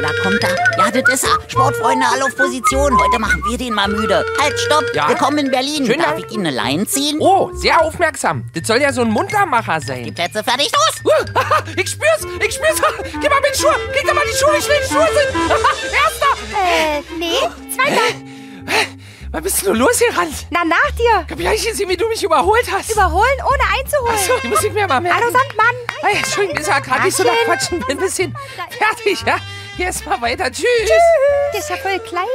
Da 0.00 0.10
kommt 0.22 0.40
er. 0.44 0.54
Ja, 0.78 0.90
das 0.92 1.12
ist 1.12 1.24
er. 1.24 1.50
Sportfreunde, 1.50 2.06
alle 2.06 2.26
auf 2.26 2.36
Position. 2.36 2.96
Heute 3.00 3.18
machen 3.18 3.42
wir 3.48 3.58
den 3.58 3.74
mal 3.74 3.88
müde. 3.88 4.24
Halt, 4.40 4.56
stopp. 4.60 4.84
Ja? 4.94 5.08
Willkommen 5.08 5.38
in 5.38 5.50
Berlin. 5.50 5.84
Schönen 5.86 6.02
Darf 6.02 6.18
ich 6.18 6.30
Ihnen 6.30 6.46
eine 6.46 6.54
Leine 6.54 6.86
ziehen? 6.86 7.16
Oh, 7.20 7.50
sehr 7.54 7.82
aufmerksam. 7.82 8.44
Das 8.54 8.68
soll 8.68 8.80
ja 8.80 8.92
so 8.92 9.00
ein 9.00 9.10
Muntermacher 9.10 9.80
Die 9.80 9.86
sein. 9.86 10.14
Plätze 10.14 10.44
fertig, 10.44 10.70
los! 10.72 11.02
Uh, 11.04 11.72
ich 11.76 11.90
spür's, 11.90 12.32
ich 12.46 12.54
spür's. 12.54 12.80
Gib 13.20 13.28
mal 13.28 13.40
mit 13.40 13.56
Schuhe. 13.56 13.74
Krieg 13.92 14.06
doch 14.06 14.14
mal 14.14 14.24
die 14.24 14.36
Schuhe, 14.36 14.52
wie 14.56 14.62
schnell 14.62 14.80
die 14.84 14.94
Schuhe 14.94 15.08
sind. 15.08 15.50
Erster. 15.92 16.32
Äh, 16.54 17.02
nee, 17.18 17.74
zweiter. 17.74 18.28
Was 19.32 19.42
bist 19.42 19.66
du 19.66 19.72
losgerannt? 19.72 20.46
Na, 20.50 20.64
nach 20.64 20.90
dir. 20.92 21.36
Ich 21.36 21.46
hab 21.46 21.70
gesehen, 21.70 21.88
wie 21.88 21.96
du 21.96 22.08
mich 22.08 22.22
überholt 22.22 22.64
hast. 22.72 22.90
Überholen, 22.92 23.38
ohne 23.44 23.62
einzuholen. 23.76 24.14
Achso, 24.14 24.32
die 24.42 24.48
muss 24.48 24.62
ich 24.62 24.72
mir 24.72 24.86
mal 24.86 25.00
merken. 25.00 25.20
Hallo, 25.20 25.30
Sandmann. 25.32 25.74
Hey, 26.02 26.18
Entschuldigung, 26.18 26.56
ist 26.56 26.68
ja 26.68 26.78
gerade 26.78 27.02
nicht 27.04 27.16
so 27.16 27.24
nach. 27.24 27.32
Quatschen. 27.44 27.80
Bin 27.80 27.98
ein 27.98 28.00
bisschen 28.00 28.34
fertig, 28.78 29.22
ja? 29.26 29.38
Hier 29.78 29.90
ist 29.90 30.04
mal 30.04 30.20
weiter. 30.20 30.50
Tschüss. 30.50 30.66
Der 31.52 31.60
ist 31.60 31.70
ja 31.70 31.76
voll 31.76 32.00
klein. 32.00 32.26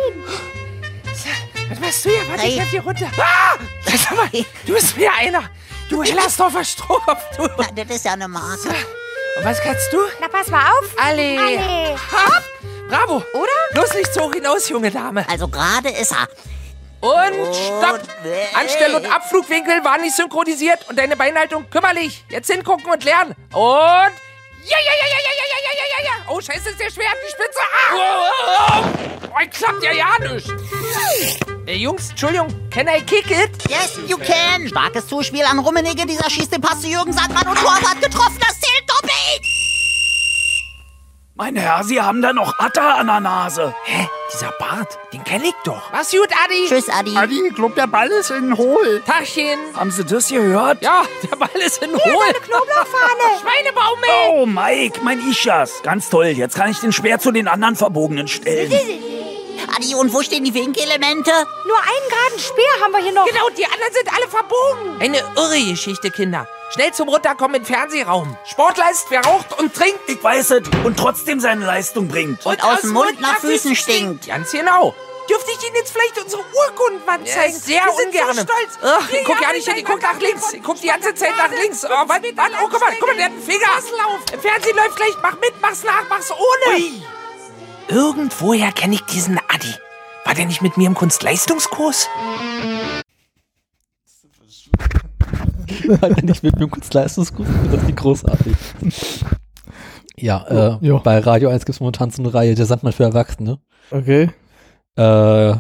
Was 1.67 1.80
machst 1.81 2.05
du 2.05 2.09
hier? 2.09 2.30
Warte, 2.30 2.48
ich 2.48 2.58
helf 2.58 2.70
dir 2.72 2.81
runter. 2.81 3.12
Ah! 3.20 3.58
Sag 3.86 4.16
mal, 4.16 4.30
du 4.66 4.73
bist 4.73 4.95
mir 4.95 5.12
einer. 5.13 5.44
Du 5.90 6.02
Hellersdorfer 6.05 6.64
Strohkopf, 6.64 7.36
du. 7.36 7.50
Na, 7.58 7.67
das 7.84 7.98
ist 7.98 8.05
ja 8.05 8.14
eine 8.14 8.30
Marke. 8.30 8.70
Und 9.36 9.44
was 9.44 9.59
kannst 9.62 9.91
du? 9.91 9.98
Na, 10.22 10.30
pass 10.30 10.48
mal 10.48 10.72
auf. 10.72 10.95
Alle. 10.95 11.38
Alle. 11.38 11.95
Hopp. 11.95 12.44
Bravo. 12.88 13.16
Oder? 13.34 13.52
Bloß 13.73 13.94
nicht 13.95 14.14
so 14.14 14.22
hoch 14.22 14.34
hinaus, 14.34 14.70
junge 14.70 14.89
Dame. 14.89 15.25
Also 15.30 15.50
gerade 15.50 15.89
ist 15.89 16.14
er. 16.14 16.30
Und 17.02 17.53
stopp. 17.53 18.00
Anstell- 18.53 18.95
und 18.95 19.05
Abflugwinkel 19.05 19.84
waren 19.84 20.00
nicht 20.00 20.16
synchronisiert 20.16 20.88
und 20.88 20.98
deine 20.98 21.17
Beinhaltung 21.17 21.70
kümmerlich. 21.70 22.23
Jetzt 22.30 22.50
hingucken 22.50 22.89
und 22.89 23.03
lernen. 23.03 23.36
Und 23.52 24.14
ja, 24.66 24.77
ja, 24.77 24.94
ja, 25.02 25.08
ja, 25.13 25.20
ja, 25.27 25.45
ja, 25.52 25.58
ja, 25.63 25.72
ja, 25.77 25.85
ja, 25.94 26.05
ja. 26.05 26.31
Oh, 26.31 26.41
scheiße, 26.41 26.70
ist 26.70 26.80
der 26.80 26.90
schwer 26.91 27.09
an 27.09 27.17
die 27.26 27.31
Spitze. 27.31 27.59
Ah! 27.73 28.84
Oh, 29.30 29.49
klappt 29.49 29.84
ja 29.84 29.91
ja 29.91 30.34
nicht. 30.34 30.49
Äh, 31.66 31.75
Jungs, 31.75 32.09
Entschuldigung, 32.11 32.47
can 32.69 32.88
I 32.88 33.02
kick 33.02 33.31
it? 33.31 33.52
Yes, 33.69 33.97
you 34.08 34.17
can. 34.17 34.67
Starkes 34.67 35.08
Zuspiel 35.08 35.44
an 35.44 35.59
Rummenigge. 35.59 36.06
Dieser 36.06 36.30
schießt 36.30 36.53
den 36.53 36.61
Pass 36.61 36.81
zu 36.81 36.88
Jürgen 36.88 37.14
Sandmann 37.14 37.47
und 37.47 37.58
Torwart 37.58 38.02
getroffen. 38.02 38.38
Das 38.39 38.59
zählt 38.59 38.89
doppelt. 38.89 39.53
Mein 41.44 41.58
Herr, 41.58 41.83
Sie 41.83 41.99
haben 41.99 42.22
da 42.22 42.31
noch 42.31 42.58
Atta 42.58 42.94
an 42.94 43.08
der 43.08 43.19
Nase. 43.19 43.75
Hä? 43.83 44.08
Dieser 44.31 44.53
Bart, 44.59 44.97
den 45.11 45.25
kenn 45.25 45.44
ich 45.44 45.53
doch. 45.66 45.91
Was 45.91 46.09
gut, 46.09 46.30
Adi? 46.45 46.67
Tschüss, 46.69 46.88
Adi. 46.88 47.17
Adi, 47.17 47.47
ich 47.50 47.53
glaub, 47.53 47.75
der 47.75 47.85
Ball 47.85 48.08
ist 48.11 48.31
in 48.31 48.55
Hohl. 48.55 49.03
Tachchen. 49.05 49.59
Haben 49.75 49.91
Sie 49.91 50.05
das 50.05 50.30
gehört? 50.30 50.81
Ja, 50.81 51.03
der 51.30 51.35
Ball 51.35 51.50
ist 51.55 51.83
in 51.83 51.91
Hohl. 51.91 52.33
Knoblauchfahne. 52.45 53.41
Schweinebaumel. 53.41 54.09
Oh, 54.30 54.45
Mike, 54.45 55.02
mein 55.03 55.19
Ischas. 55.30 55.83
Ganz 55.83 56.09
toll. 56.09 56.27
Jetzt 56.27 56.55
kann 56.55 56.72
ich 56.72 56.80
den 56.80 56.94
schwer 56.94 57.19
zu 57.19 57.33
den 57.33 57.50
anderen 57.50 57.75
Verbogenen 57.75 58.30
stellen. 58.30 58.72
Adi, 59.75 59.95
und 59.95 60.13
wo 60.13 60.23
stehen 60.23 60.45
die 60.45 60.53
Winkelemente? 60.53 61.31
Nur 61.67 61.78
einen 61.78 62.09
geraden 62.09 62.39
Speer 62.39 62.81
haben 62.81 62.94
wir 62.94 63.00
hier 63.00 63.11
noch. 63.11 63.25
Genau, 63.25 63.50
die 63.50 63.66
anderen 63.66 63.91
sind 63.91 64.07
alle 64.16 64.30
verbogen. 64.30 65.02
Eine 65.02 65.17
irre 65.35 65.72
Geschichte, 65.72 66.09
Kinder. 66.09 66.47
Schnell 66.73 66.91
zum 66.91 67.07
Runterkommen 67.07 67.61
im 67.61 67.66
Fernsehraum. 67.66 68.35
Sportler 68.45 68.89
ist, 68.89 69.05
wer 69.09 69.21
raucht 69.23 69.59
und 69.59 69.75
trinkt. 69.75 69.99
Ich 70.07 70.23
weiß 70.23 70.49
es. 70.52 70.61
Und 70.83 70.97
trotzdem 70.97 71.39
seine 71.39 71.67
Leistung 71.67 72.07
bringt. 72.07 72.43
Und 72.47 72.63
aus 72.63 72.81
dem 72.81 72.93
Mund 72.93 73.21
nach 73.21 73.38
Füßen 73.38 73.75
stinkt. 73.75 74.25
Ganz 74.25 74.52
genau. 74.52 74.95
Dürfte 75.29 75.51
ich 75.51 75.67
Ihnen 75.67 75.75
jetzt 75.75 75.91
vielleicht 75.94 76.19
unsere 76.19 76.41
Urkunden 76.41 77.05
mal 77.05 77.23
zeigen? 77.25 77.53
sehr 77.53 77.83
Wir 77.85 77.91
sind 77.95 78.07
ungern. 78.07 78.35
so 78.35 78.41
stolz. 78.41 78.79
Ach, 78.81 79.07
ich 79.07 79.23
guck 79.23 79.39
ja 79.39 79.51
nicht 79.51 79.67
hin, 79.67 79.77
ich 79.77 79.85
guck 79.85 80.01
nach 80.01 80.19
links. 80.19 80.51
Ich 80.51 80.63
guck 80.63 80.81
die 80.81 80.88
ganze 80.88 81.13
Zeit 81.13 81.38
nach 81.38 81.51
links. 81.51 81.85
Oh, 81.85 81.89
was, 81.89 82.17
was? 82.35 82.49
Oh, 82.61 82.67
guck 82.71 82.79
mal, 82.81 82.94
guck 82.99 83.07
mal, 83.07 83.16
der 83.17 83.25
hat 83.25 83.31
einen 83.33 83.44
Finger. 83.44 83.67
Im 84.33 84.39
Fernsehen 84.39 84.75
läuft 84.75 84.95
gleich. 84.95 85.13
Mach 85.21 85.33
mit, 85.39 85.53
mach's 85.61 85.83
nach, 85.83 86.03
mach's 86.09 86.31
ohne. 86.31 86.81
Irgendwoher 87.88 88.71
kenne 88.71 88.95
ich 88.95 89.01
diesen 89.05 89.39
Adi. 89.47 89.73
War 90.25 90.33
der 90.33 90.45
nicht 90.45 90.63
mit 90.63 90.77
mir 90.77 90.88
im 90.88 90.95
Kunstleistungskurs? 90.95 92.09
Hat 96.01 96.17
er 96.17 96.23
nicht 96.23 96.44
mit 96.44 96.57
mir 96.59 96.67
kurz 96.67 96.91
Leistungskurs? 96.94 97.47
Das 97.72 97.81
ist 97.81 97.88
die 97.89 97.95
großartig. 97.95 98.56
Ja, 100.17 100.45
äh, 100.81 100.85
Ja. 100.85 100.97
bei 101.00 101.19
Radio 101.19 101.50
1 101.50 101.66
gibt 101.66 101.75
es 101.75 101.79
momentan 101.79 102.11
so 102.11 102.22
eine 102.22 102.34
Reihe, 102.34 102.56
der 102.56 102.66
Sandmann 102.66 102.94
für 102.94 103.03
Erwachsene. 103.03 103.59
Okay. 103.91 104.29
Äh, 104.95 105.56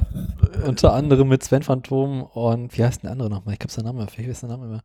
unter 0.67 0.93
anderem 0.93 1.27
mit 1.27 1.43
Sven 1.43 1.63
Phantom 1.63 2.21
und 2.23 2.77
wie 2.77 2.83
heißt 2.83 3.03
der 3.03 3.11
andere 3.11 3.29
nochmal? 3.29 3.55
Ich 3.55 3.59
hab's 3.61 3.75
den 3.75 3.85
Namen, 3.85 4.07
ich 4.17 4.27
weiß 4.29 4.41
den 4.41 4.49
Namen 4.49 4.63
immer. 4.69 4.81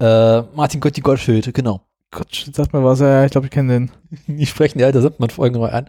Äh, 0.00 0.42
Martin 0.54 0.80
Gotti 0.80 1.00
Gottschild, 1.02 1.52
genau. 1.52 1.82
Gott, 2.10 2.48
sag 2.54 2.72
mal 2.72 2.82
was. 2.82 3.00
Ja, 3.00 3.24
ich 3.26 3.30
glaube, 3.32 3.48
ich 3.48 3.50
kenne 3.50 3.72
den. 3.72 3.90
Die 4.38 4.46
sprechen 4.46 4.78
die 4.78 4.84
alte 4.84 5.02
Sandmann-Folge 5.02 5.58
neu 5.58 5.68
an. 5.68 5.88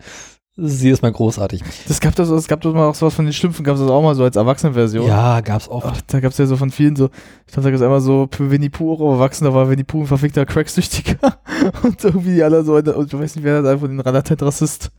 Sie 0.62 0.90
ist 0.90 1.02
mal 1.02 1.12
großartig. 1.12 1.64
Das 1.88 2.00
gab 2.00 2.16
das, 2.16 2.30
es 2.30 2.47
gab 2.47 2.62
doch 2.62 2.74
mal 2.74 2.88
auch 2.88 2.96
sowas 2.96 3.14
von 3.14 3.25
den 3.25 3.34
Schlümpfen, 3.34 3.64
gab 3.64 3.75
es 3.75 3.81
das 3.81 3.90
auch 3.90 4.02
mal 4.02 4.16
so 4.16 4.24
als 4.24 4.36
Erwachsenenversion. 4.36 5.08
Ja, 5.08 5.42
gab's 5.42 5.68
oft. 5.70 5.88
Ach, 5.90 6.02
da 6.08 6.20
gab 6.20 6.31
es 6.31 6.38
ja 6.38 6.46
so 6.46 6.58
von 6.58 6.72
vielen 6.72 6.96
so, 6.96 7.09
ich 7.47 7.53
glaube, 7.53 7.64
da 7.66 7.72
gab 7.72 7.75
es 7.78 7.81
einmal 7.81 8.02
so 8.02 8.28
für 8.31 8.52
Winnie 8.52 8.69
Pooh 8.69 8.94
auch 8.94 9.14
erwachsen, 9.14 9.46
da 9.46 9.53
war 9.53 9.69
Winnie 9.69 9.84
Pooh 9.84 10.02
ein 10.02 10.08
verfickter 10.08 10.46
Cracksüchtiger 10.46 11.18
und 11.84 12.03
irgendwie 12.03 12.36
die 12.36 12.44
alle 12.44 12.64
so, 12.64 12.75
und 12.75 12.88
ich 13.14 13.19
weiß 13.19 13.36
nicht, 13.36 13.44
wer 13.46 13.62
das 13.62 13.72
einfach 13.72 13.88
den 13.88 14.00
relativ 14.00 14.42
Rassist. 14.42 14.92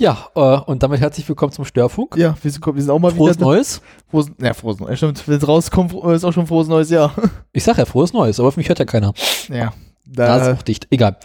Ja, 0.00 0.28
äh, 0.36 0.40
und 0.40 0.82
damit 0.84 1.00
herzlich 1.00 1.28
willkommen 1.28 1.50
zum 1.52 1.64
Störfunk. 1.64 2.16
Ja, 2.16 2.36
wir 2.40 2.50
sind, 2.50 2.64
wir 2.64 2.80
sind 2.80 2.90
auch 2.90 3.00
mal 3.00 3.10
Frohes 3.10 3.36
wieder. 3.36 3.46
Neues. 3.46 3.82
Frohes, 4.08 4.30
ja, 4.40 4.54
frohes 4.54 4.78
Neues. 4.78 4.96
Stimmt, 4.98 5.26
wenn 5.26 5.38
es 5.38 5.48
rauskommt, 5.48 5.92
ist 5.92 6.24
auch 6.24 6.32
schon 6.32 6.46
frohes 6.46 6.68
neues 6.68 6.90
Jahr. 6.90 7.12
Ich 7.52 7.64
sag 7.64 7.78
ja 7.78 7.84
frohes 7.84 8.12
Neues, 8.12 8.38
aber 8.38 8.48
auf 8.48 8.56
mich 8.56 8.68
hört 8.68 8.78
ja 8.78 8.84
keiner. 8.84 9.12
Ja. 9.48 9.72
Da 10.06 10.36
ist 10.36 10.46
Da, 10.46 10.52
auch 10.54 10.62
dicht. 10.62 10.86
Egal. 10.90 11.16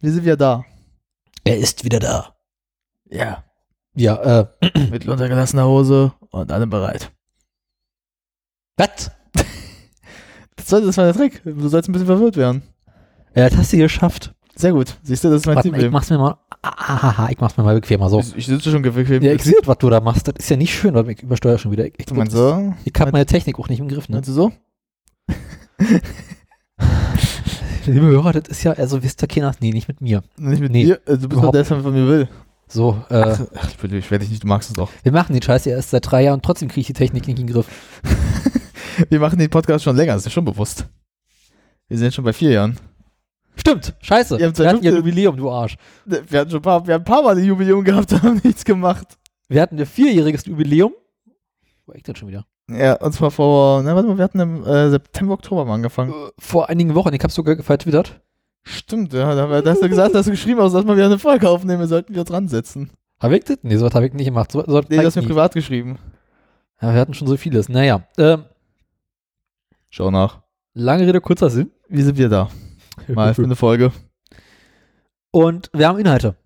wir 0.00 0.10
sind 0.12 0.24
wieder 0.24 0.36
da. 0.36 0.64
Er 1.44 1.56
ist 1.56 1.84
wieder 1.84 2.00
da. 2.00 2.34
Ja. 3.10 3.44
Ja, 3.94 4.40
äh, 4.40 4.46
Mit 4.90 5.08
runtergelassener 5.08 5.66
Hose 5.66 6.12
und 6.30 6.52
allem 6.52 6.70
bereit. 6.70 7.10
was? 8.76 9.10
Das, 10.56 10.68
soll, 10.68 10.84
das 10.84 10.96
war 10.98 11.04
der 11.04 11.14
Trick. 11.14 11.40
Du 11.44 11.68
sollst 11.68 11.88
ein 11.88 11.92
bisschen 11.92 12.06
verwirrt 12.06 12.36
werden. 12.36 12.62
Er 13.32 13.44
hat 13.46 13.54
es 13.54 13.70
geschafft. 13.70 14.34
Sehr 14.54 14.72
gut. 14.72 14.96
Siehst 15.02 15.22
du, 15.24 15.28
das 15.30 15.42
ist 15.42 15.46
mein 15.46 15.54
Warte 15.56 15.68
ich 15.68 15.90
mach's 15.90 16.10
mir 16.10 16.18
mal. 16.18 16.36
Ahaha, 16.62 17.30
ich 17.30 17.38
mach's 17.38 17.56
mir 17.56 17.62
mal 17.62 17.76
bequemer. 17.76 18.10
So. 18.10 18.18
Ich, 18.18 18.36
ich 18.36 18.46
sitze 18.46 18.70
schon 18.72 18.82
bequem. 18.82 19.22
Ja, 19.22 19.32
ich 19.32 19.44
sehe, 19.44 19.54
was 19.64 19.78
du 19.78 19.88
da 19.88 20.00
machst. 20.00 20.26
Das 20.26 20.34
ist 20.36 20.50
ja 20.50 20.56
nicht 20.56 20.74
schön, 20.74 20.94
weil 20.94 21.08
ich 21.08 21.22
übersteuere 21.22 21.58
schon 21.58 21.70
wieder. 21.70 21.86
Ich, 21.86 21.94
ich, 21.96 22.06
Du 22.06 22.14
meinst 22.14 22.32
so? 22.32 22.74
ich 22.84 22.92
hab 22.98 23.12
meine 23.12 23.24
Technik 23.24 23.58
auch 23.58 23.68
nicht 23.68 23.78
im 23.78 23.88
Griff, 23.88 24.08
ne? 24.08 24.16
Meinst 24.16 24.28
du 24.28 24.32
so? 24.32 24.52
Liebe 27.86 28.06
Hörer, 28.06 28.32
das 28.32 28.48
ist 28.48 28.64
ja, 28.64 28.72
also 28.72 29.02
wisst 29.02 29.22
ihr 29.22 29.28
keiner, 29.28 29.54
nee, 29.60 29.70
nicht 29.70 29.88
mit 29.88 30.00
mir. 30.00 30.22
Nicht 30.36 30.60
mit 30.60 30.72
Nee, 30.72 30.84
dir? 30.84 31.00
Also, 31.06 31.22
du 31.22 31.28
bist 31.28 31.42
doch 31.42 31.52
der, 31.52 31.62
der 31.62 31.80
von 31.82 31.92
mir 31.94 32.06
will. 32.08 32.28
So, 32.68 33.02
äh, 33.08 33.14
Ach, 33.14 33.40
ich, 33.70 33.82
will- 33.82 33.94
ich 33.94 34.10
werde 34.10 34.24
dich 34.24 34.30
nicht, 34.30 34.42
du 34.44 34.46
magst 34.46 34.68
es 34.70 34.74
doch. 34.76 34.90
wir 35.02 35.12
machen 35.12 35.32
den 35.32 35.42
Scheiß 35.42 35.64
ja 35.64 35.72
erst 35.72 35.90
seit 35.90 36.10
drei 36.10 36.22
Jahren 36.24 36.34
und 36.36 36.44
trotzdem 36.44 36.68
kriege 36.68 36.80
ich 36.82 36.86
die 36.88 36.92
Technik 36.92 37.26
nicht 37.26 37.38
in 37.38 37.46
den 37.46 37.52
Griff. 37.54 37.66
Wir 39.10 39.20
machen 39.20 39.38
den 39.38 39.48
Podcast 39.48 39.84
schon 39.84 39.94
länger, 39.94 40.14
das 40.14 40.22
ist 40.22 40.26
dir 40.26 40.30
schon 40.32 40.44
bewusst. 40.44 40.86
Wir 41.86 41.96
sind 41.98 42.12
schon 42.12 42.24
bei 42.24 42.32
vier 42.32 42.50
Jahren. 42.50 42.76
Stimmt, 43.54 43.94
scheiße. 44.00 44.34
Habt 44.34 44.40
wir 44.58 44.66
hatten 44.68 44.84
ja 44.84 44.90
2015 44.90 44.96
Jubiläum, 44.96 45.36
du 45.36 45.50
Arsch. 45.50 45.76
Wir 46.04 46.40
hatten 46.40 46.50
schon 46.50 46.58
ein 46.58 46.62
paar, 46.62 46.84
wir 46.86 46.94
haben 46.94 47.02
ein 47.02 47.04
paar 47.04 47.22
Mal 47.22 47.36
ein 47.38 47.44
Jubiläum 47.44 47.84
gehabt, 47.84 48.10
haben 48.22 48.40
nichts 48.42 48.64
gemacht. 48.64 49.16
Wir 49.48 49.62
hatten 49.62 49.78
ja 49.78 49.84
vierjähriges 49.84 50.44
Jubiläum. 50.46 50.92
Wo 51.86 51.92
war 51.92 51.96
ich 51.96 52.02
denn 52.02 52.16
schon 52.16 52.28
wieder? 52.28 52.44
Ja, 52.70 52.94
und 52.94 53.12
zwar 53.12 53.30
vor, 53.30 53.82
na, 53.84 53.94
warte 53.94 54.08
mal, 54.08 54.18
wir 54.18 54.24
hatten 54.24 54.40
im 54.40 54.64
äh, 54.64 54.90
September, 54.90 55.34
Oktober 55.34 55.64
mal 55.64 55.74
angefangen. 55.74 56.12
Äh, 56.12 56.30
Vor 56.38 56.68
einigen 56.68 56.94
Wochen, 56.94 57.14
ich 57.14 57.22
hab's 57.22 57.34
sogar 57.34 57.56
vertwittert. 57.62 58.20
Stimmt, 58.68 59.12
ja, 59.14 59.34
da, 59.34 59.62
da 59.62 59.70
hast 59.70 59.82
du 59.82 59.88
gesagt, 59.88 60.14
da 60.14 60.18
hast 60.18 60.26
du 60.26 60.30
geschrieben, 60.32 60.60
hast, 60.60 60.74
dass 60.74 60.84
wir 60.86 60.94
wieder 60.94 61.06
eine 61.06 61.18
Folge 61.18 61.48
aufnehmen, 61.48 61.80
wir 61.80 61.86
sollten 61.86 62.12
wieder 62.12 62.24
dran 62.24 62.48
setzen. 62.48 62.90
Hab 63.18 63.32
ich 63.32 63.44
das? 63.44 63.58
Nee, 63.62 63.76
so 63.76 63.86
was 63.86 63.94
habe 63.94 64.06
ich 64.06 64.12
nicht 64.12 64.26
gemacht. 64.26 64.52
So, 64.52 64.62
so, 64.66 64.80
Nee, 64.88 64.98
du 64.98 65.04
hast 65.06 65.16
mir 65.16 65.22
privat 65.22 65.54
geschrieben. 65.54 65.98
Ja, 66.80 66.92
wir 66.92 67.00
hatten 67.00 67.14
schon 67.14 67.26
so 67.26 67.36
vieles. 67.36 67.68
Naja, 67.68 68.02
ähm, 68.18 68.44
Schau 69.90 70.10
nach. 70.10 70.42
lange 70.74 71.06
Rede, 71.06 71.20
kurzer 71.20 71.48
Sinn. 71.50 71.70
Wie 71.88 72.02
sind 72.02 72.18
wir 72.18 72.28
da? 72.28 72.48
Mal 73.08 73.32
für 73.34 73.42
eine 73.44 73.56
Folge. 73.56 73.90
Und 75.30 75.70
wir 75.72 75.88
haben 75.88 75.98
Inhalte. 75.98 76.36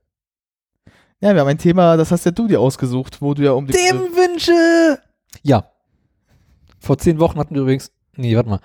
Ja, 1.20 1.35
wir 1.35 1.41
haben 1.41 1.49
ein 1.49 1.58
Thema, 1.58 1.97
das 1.97 2.11
hast 2.12 2.25
ja 2.25 2.31
du 2.31 2.47
dir 2.49 2.61
ausgesucht, 2.61 3.20
wo 3.20 3.35
du 3.35 3.43
ja 3.43 3.52
um 3.52 3.67
die. 3.67 3.75
Wünsche! 3.75 4.99
Ja. 5.43 5.64
Vor 6.79 6.99
zehn 6.99 7.19
Wochen 7.20 7.38
hatten 7.38 7.55
wir 7.55 7.62
übrigens. 7.62 7.91
Nee, 8.17 8.37
warte 8.37 8.49
mal. 8.50 8.61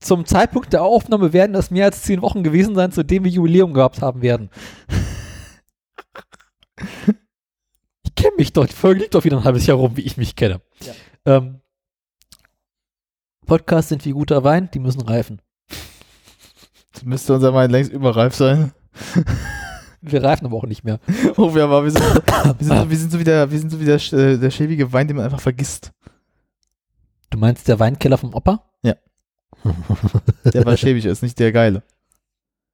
Zum 0.00 0.24
Zeitpunkt 0.26 0.72
der 0.72 0.82
Aufnahme 0.84 1.32
werden 1.32 1.56
es 1.56 1.70
mehr 1.70 1.86
als 1.86 2.02
zehn 2.02 2.22
Wochen 2.22 2.42
gewesen 2.44 2.74
sein, 2.74 2.92
zu 2.92 3.02
dem 3.04 3.24
wir 3.24 3.30
Jubiläum 3.32 3.72
gehabt 3.74 4.00
haben 4.00 4.22
werden. 4.22 4.50
ich 8.04 8.14
kenne 8.14 8.36
mich 8.36 8.52
doch. 8.52 8.66
Die 8.66 8.72
Folge 8.74 9.00
liegt 9.00 9.14
doch 9.14 9.24
wieder 9.24 9.36
ein 9.38 9.44
halbes 9.44 9.66
Jahr 9.66 9.76
rum, 9.76 9.96
wie 9.96 10.02
ich 10.02 10.16
mich 10.16 10.36
kenne. 10.36 10.60
Ähm, 11.26 11.60
Podcasts 13.46 13.88
sind 13.88 14.04
wie 14.04 14.12
guter 14.12 14.44
Wein, 14.44 14.70
die 14.72 14.78
müssen 14.78 15.00
reifen. 15.00 15.40
Das 16.92 17.04
müsste 17.04 17.34
unser 17.34 17.54
Wein 17.54 17.70
längst 17.70 17.92
überreif 17.92 18.34
sein. 18.34 18.72
Wir 20.00 20.22
reifen 20.22 20.46
aber 20.46 20.56
auch 20.56 20.64
nicht 20.66 20.84
mehr. 20.84 21.00
Oh, 21.36 21.52
wir, 21.54 21.64
aber 21.64 21.82
wir, 21.84 21.90
sind, 21.90 22.02
wir, 22.04 22.54
sind, 22.60 22.68
so- 22.68 22.90
wir 22.90 22.96
sind 22.96 23.10
so 23.12 23.18
wie 23.18 23.24
der, 23.24 23.50
wir 23.50 23.58
sind 23.58 23.70
so 23.70 23.80
wie 23.80 23.84
der, 23.84 23.96
äh, 24.12 24.38
der 24.38 24.50
schäbige 24.52 24.92
Wein, 24.92 25.08
den 25.08 25.16
man 25.16 25.24
einfach 25.24 25.40
vergisst. 25.40 25.90
Du 27.30 27.38
meinst 27.38 27.66
der 27.66 27.80
Weinkeller 27.80 28.16
vom 28.16 28.32
Opa? 28.32 28.67
Der, 30.52 30.64
weil 30.64 30.76
schäbig 30.76 31.04
ist, 31.04 31.22
nicht 31.22 31.38
der 31.38 31.52
geile. 31.52 31.82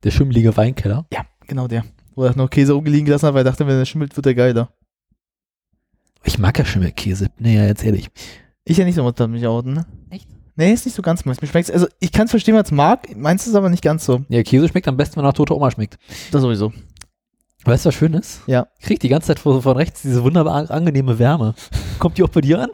Der 0.02 0.10
schimmelige 0.10 0.56
Weinkeller. 0.56 1.06
Ja, 1.12 1.24
genau 1.46 1.66
der. 1.66 1.84
Wo 2.14 2.24
er 2.24 2.36
noch 2.36 2.50
Käse 2.50 2.74
rumliegen 2.74 3.06
gelassen 3.06 3.26
hat, 3.26 3.34
weil 3.34 3.40
er 3.40 3.50
dachte, 3.50 3.66
wenn 3.66 3.76
er 3.76 3.86
schimmelt, 3.86 4.14
wird 4.16 4.26
er 4.26 4.34
geiler. 4.34 4.72
Ich 6.24 6.38
mag 6.38 6.58
ja 6.58 6.64
Schimmelkäse. 6.64 7.30
Nee, 7.38 7.56
ja, 7.56 7.64
jetzt 7.64 7.84
ehrlich. 7.84 8.08
Ich 8.64 8.78
ja 8.78 8.84
nicht 8.84 8.94
so 8.94 9.04
mit 9.04 9.18
mich 9.28 9.46
outen, 9.46 9.74
ne? 9.74 9.86
Echt? 10.10 10.28
Nee, 10.56 10.72
ist 10.72 10.86
nicht 10.86 10.94
so 10.94 11.02
ganz 11.02 11.24
meins. 11.24 11.42
Mir 11.42 11.48
schmeckt's, 11.48 11.70
also 11.70 11.86
ich 12.00 12.12
kann 12.12 12.26
es 12.26 12.30
verstehen, 12.30 12.54
was 12.54 12.66
es 12.66 12.70
mag, 12.72 13.14
meins 13.16 13.46
ist 13.46 13.54
aber 13.54 13.68
nicht 13.68 13.82
ganz 13.82 14.04
so. 14.04 14.24
Ja, 14.28 14.42
Käse 14.42 14.68
schmeckt 14.68 14.86
am 14.88 14.96
besten, 14.96 15.16
wenn 15.16 15.24
er 15.24 15.28
nach 15.28 15.34
toter 15.34 15.56
Oma 15.56 15.70
schmeckt. 15.70 15.98
Das 16.30 16.42
sowieso. 16.42 16.72
Weißt 17.64 17.84
du, 17.84 17.88
was 17.88 17.94
schön 17.94 18.14
ist? 18.14 18.42
Ja. 18.46 18.68
Ich 18.78 18.86
krieg 18.86 19.00
die 19.00 19.08
ganze 19.08 19.28
Zeit 19.28 19.38
von, 19.38 19.62
von 19.62 19.76
rechts 19.76 20.02
diese 20.02 20.22
wunderbar 20.22 20.70
angenehme 20.70 21.18
Wärme. 21.18 21.54
Kommt 21.98 22.18
die 22.18 22.22
auch 22.22 22.28
bei 22.28 22.42
dir 22.42 22.60
an? 22.60 22.70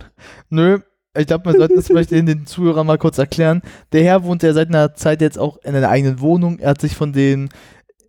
Nö, 0.50 0.81
ich 1.21 1.27
glaube, 1.27 1.49
man 1.49 1.57
sollte 1.59 1.75
das 1.75 1.87
vielleicht 1.87 2.11
den, 2.11 2.27
den 2.27 2.47
Zuhörern 2.47 2.87
mal 2.87 2.99
kurz 2.99 3.19
erklären. 3.19 3.63
Der 3.93 4.03
Herr 4.05 4.25
wohnt 4.25 4.43
ja 4.43 4.53
seit 4.53 4.69
einer 4.69 4.95
Zeit 4.95 5.21
jetzt 5.21 5.39
auch 5.39 5.59
in 5.65 5.75
einer 5.75 5.89
eigenen 5.89 6.21
Wohnung. 6.21 6.59
Er 6.59 6.71
hat 6.71 6.81
sich 6.81 6.97
von 6.97 7.13
den 7.13 7.49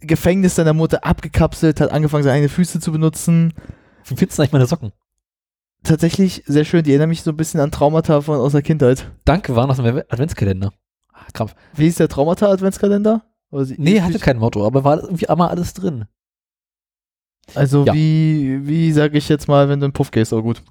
Gefängnis 0.02 0.56
seiner 0.56 0.74
Mutter 0.74 1.06
abgekapselt, 1.06 1.80
hat 1.80 1.92
angefangen, 1.92 2.24
seine 2.24 2.36
eigenen 2.36 2.50
Füße 2.50 2.80
zu 2.80 2.92
benutzen. 2.92 3.54
Wie 4.06 4.16
findest 4.16 4.38
du 4.40 4.42
eigentlich 4.42 4.52
meine 4.54 4.66
Socken? 4.66 4.92
Tatsächlich 5.84 6.44
sehr 6.46 6.66
schön, 6.66 6.84
die 6.84 6.92
erinnern 6.92 7.10
mich 7.10 7.24
so 7.24 7.32
ein 7.32 7.38
bisschen 7.38 7.60
an 7.60 7.72
Traumata 7.72 8.22
von 8.22 8.38
aus 8.40 8.52
der 8.52 8.62
Kindheit. 8.62 9.12
Danke, 9.26 9.56
waren 9.56 9.70
aus 9.70 9.78
dem 9.78 9.86
Adventskalender. 9.86 10.74
Ah, 11.14 11.26
Krampf. 11.34 11.56
Wie 11.76 11.88
ist 11.88 12.00
der 12.00 12.08
Traumata-Adventskalender? 12.08 13.24
Nee, 13.78 14.02
hatte 14.02 14.20
kein 14.20 14.38
Motto, 14.38 14.66
aber 14.66 14.84
war 14.84 15.02
irgendwie 15.02 15.28
einmal 15.28 15.50
alles 15.50 15.74
drin. 15.74 16.06
Also 17.56 17.86
Ja. 17.86 17.94
wie, 17.94 18.66
wie 18.66 18.92
sage 18.92 19.18
ich 19.18 19.28
jetzt 19.28 19.48
mal, 19.48 19.70
wenn 19.70 19.80
du 19.80 19.86
in 19.86 19.92
den 19.92 19.94
Puff 19.94 20.12
gehst, 20.12 20.32
oh 20.34 20.42
gut. 20.42 20.62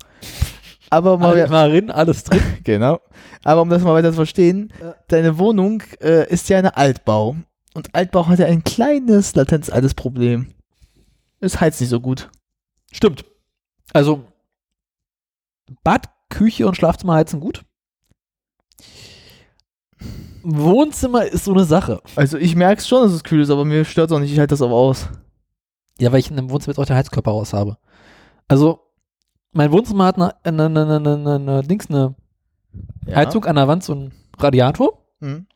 Aber 0.90 1.18
mal, 1.18 1.48
mal 1.48 1.70
drin, 1.70 1.90
alles 1.90 2.24
drin. 2.24 2.42
genau. 2.64 3.00
Aber 3.44 3.62
um 3.62 3.70
das 3.70 3.82
mal 3.82 3.94
weiter 3.94 4.10
zu 4.10 4.16
verstehen, 4.16 4.72
deine 5.08 5.38
Wohnung 5.38 5.82
äh, 6.00 6.28
ist 6.28 6.48
ja 6.48 6.58
eine 6.58 6.76
Altbau. 6.76 7.36
Und 7.74 7.94
Altbau 7.94 8.26
hat 8.26 8.40
ja 8.40 8.46
ein 8.46 8.64
kleines 8.64 9.36
latenz 9.36 9.70
Problem. 9.94 10.48
Es 11.38 11.60
heizt 11.60 11.80
nicht 11.80 11.90
so 11.90 12.00
gut. 12.00 12.28
Stimmt. 12.92 13.24
Also, 13.92 14.24
Bad, 15.84 16.08
Küche 16.28 16.66
und 16.66 16.76
Schlafzimmer 16.76 17.14
heizen 17.14 17.40
gut. 17.40 17.64
Wohnzimmer 20.42 21.26
ist 21.26 21.44
so 21.44 21.52
eine 21.52 21.64
Sache. 21.64 22.02
Also 22.16 22.38
ich 22.38 22.56
merke 22.56 22.82
schon, 22.82 23.04
dass 23.04 23.12
es 23.12 23.24
kühl 23.24 23.42
ist, 23.42 23.50
aber 23.50 23.64
mir 23.64 23.84
stört 23.84 24.10
es 24.10 24.16
auch 24.16 24.20
nicht. 24.20 24.32
Ich 24.32 24.38
halte 24.38 24.52
das 24.52 24.62
aber 24.62 24.74
aus. 24.74 25.08
Ja, 25.98 26.12
weil 26.12 26.20
ich 26.20 26.30
in 26.30 26.36
dem 26.36 26.50
Wohnzimmer 26.50 26.72
jetzt 26.72 26.78
auch 26.78 26.86
den 26.86 26.96
Heizkörper 26.96 27.30
raus 27.30 27.52
habe. 27.52 27.76
Also, 28.48 28.80
mein 29.52 29.72
Wohnzimmer 29.72 30.06
hat 30.06 30.16
eine, 30.16 30.34
eine, 30.44 30.66
eine, 30.66 30.96
eine, 30.96 31.34
eine, 31.34 31.62
Dings, 31.62 31.88
eine 31.90 32.14
Heizung 33.06 33.44
an 33.44 33.56
der 33.56 33.68
Wand, 33.68 33.82
so 33.82 33.94
ein 33.94 34.12
Radiator. 34.38 34.98
Mhm. 35.20 35.46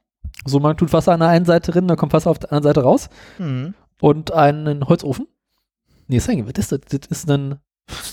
So, 0.45 0.61
man 0.61 0.77
tut 0.77 0.93
Wasser 0.93 1.13
an 1.13 1.21
der 1.21 1.29
einen 1.29 1.45
Seite 1.45 1.73
drin, 1.73 1.89
dann 1.89 1.97
kommt 1.97 2.13
Wasser 2.13 2.31
auf 2.31 2.39
der 2.39 2.53
anderen 2.53 2.65
Seite 2.65 2.83
raus. 2.83 3.09
Mhm. 3.39 3.75
Und 4.01 4.33
einen 4.33 4.89
Holzofen. 4.89 5.29
Nee, 6.09 6.19
was 6.19 6.29
ist 6.29 6.73
das? 6.73 6.81
Das 6.81 7.07
ist 7.09 7.31
ein, 7.31 7.61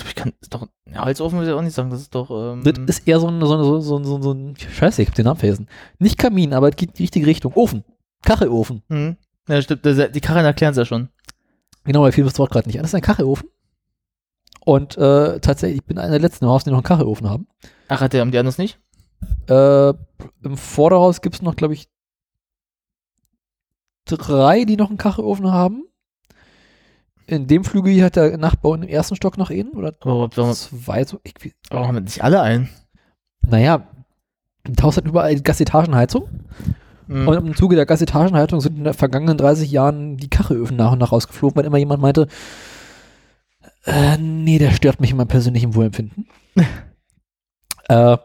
Ich 0.05 0.15
kann, 0.15 0.33
ist 0.39 0.53
doch, 0.53 0.67
ja, 0.85 1.05
Holzofen 1.05 1.39
würde 1.39 1.51
ich 1.51 1.57
auch 1.57 1.61
nicht 1.61 1.73
sagen. 1.73 1.89
Das 1.89 2.01
ist 2.01 2.13
doch, 2.13 2.29
ähm, 2.29 2.63
das 2.63 2.77
ist 2.97 3.07
eher 3.07 3.19
so 3.19 3.27
ein, 3.27 3.39
so, 3.41 3.47
so, 3.47 3.79
so, 3.81 4.03
so, 4.03 4.21
so 4.21 4.31
ein, 4.33 4.55
scheiße, 4.55 5.01
ich 5.01 5.07
hab 5.07 5.15
den 5.15 5.25
Namen 5.25 5.39
vergessen. 5.39 5.67
Nicht 5.99 6.17
Kamin, 6.17 6.53
aber 6.53 6.69
es 6.69 6.75
geht 6.75 6.89
in 6.89 6.95
die 6.95 7.03
richtige 7.03 7.25
Richtung. 7.25 7.53
Ofen. 7.53 7.83
Kachelofen. 8.23 8.83
Mhm. 8.87 9.17
Ja, 9.47 9.61
stimmt. 9.61 9.85
Das, 9.85 10.11
die 10.11 10.21
Karren 10.21 10.45
erklären 10.45 10.71
es 10.71 10.77
ja 10.77 10.85
schon. 10.85 11.09
Genau, 11.83 12.03
weil 12.03 12.11
viel 12.11 12.23
das 12.23 12.37
Wort 12.37 12.51
gerade 12.51 12.67
nicht. 12.67 12.79
Das 12.79 12.87
ist 12.87 12.95
ein 12.95 13.01
Kachelofen. 13.01 13.49
Und 14.63 14.97
äh, 14.97 15.39
tatsächlich, 15.39 15.79
ich 15.81 15.85
bin 15.85 15.97
einer 15.97 16.11
der 16.11 16.19
letzten 16.19 16.45
im 16.45 16.51
Haus, 16.51 16.63
die 16.63 16.69
noch 16.69 16.77
einen 16.77 16.83
Kachelofen 16.83 17.29
haben. 17.29 17.47
Ach, 17.87 18.01
hat 18.01 18.13
der, 18.13 18.21
haben 18.21 18.31
die 18.31 18.37
anders 18.37 18.57
nicht? 18.57 18.79
Äh, 19.49 19.89
Im 19.89 20.55
Vorderhaus 20.57 21.21
gibt 21.21 21.35
es 21.35 21.41
noch, 21.41 21.55
glaube 21.55 21.73
ich, 21.73 21.89
drei, 24.05 24.65
die 24.65 24.77
noch 24.77 24.89
einen 24.89 24.97
Kachelofen 24.97 25.51
haben. 25.51 25.83
In 27.27 27.47
dem 27.47 27.63
Flügel 27.63 27.93
hier 27.93 28.05
hat 28.05 28.15
der 28.15 28.37
Nachbau 28.37 28.75
im 28.75 28.83
ersten 28.83 29.15
Stock 29.15 29.37
noch 29.37 29.49
einen. 29.49 29.71
Oder 29.71 29.93
Aber 30.01 30.29
warum, 30.35 30.53
zwei, 30.53 31.05
so. 31.05 31.19
Ich, 31.23 31.33
warum 31.69 31.87
haben 31.87 32.03
nicht 32.03 32.23
alle 32.23 32.41
einen? 32.41 32.69
naja, 33.43 33.87
im 34.63 34.75
Haus 34.81 34.97
hat 34.97 35.05
überall 35.05 35.35
die 35.35 35.43
Gasetagenheizung. 35.43 36.29
Mhm. 37.07 37.27
Und 37.27 37.37
im 37.37 37.55
Zuge 37.55 37.75
der 37.75 37.85
Gasetagenheizung 37.85 38.61
sind 38.61 38.77
in 38.77 38.83
den 38.83 38.93
vergangenen 38.93 39.37
30 39.37 39.71
Jahren 39.71 40.17
die 40.17 40.29
Kacheöfen 40.29 40.77
nach 40.77 40.91
und 40.91 40.99
nach 40.99 41.11
rausgeflogen, 41.11 41.57
weil 41.57 41.65
immer 41.65 41.77
jemand 41.77 42.01
meinte, 42.01 42.27
äh, 43.85 44.17
nee, 44.17 44.59
der 44.59 44.71
stört 44.71 44.99
mich 45.01 45.11
in 45.11 45.17
meinem 45.17 45.27
persönlichen 45.27 45.75
Wohlempfinden. 45.75 46.27
äh, 47.89 48.17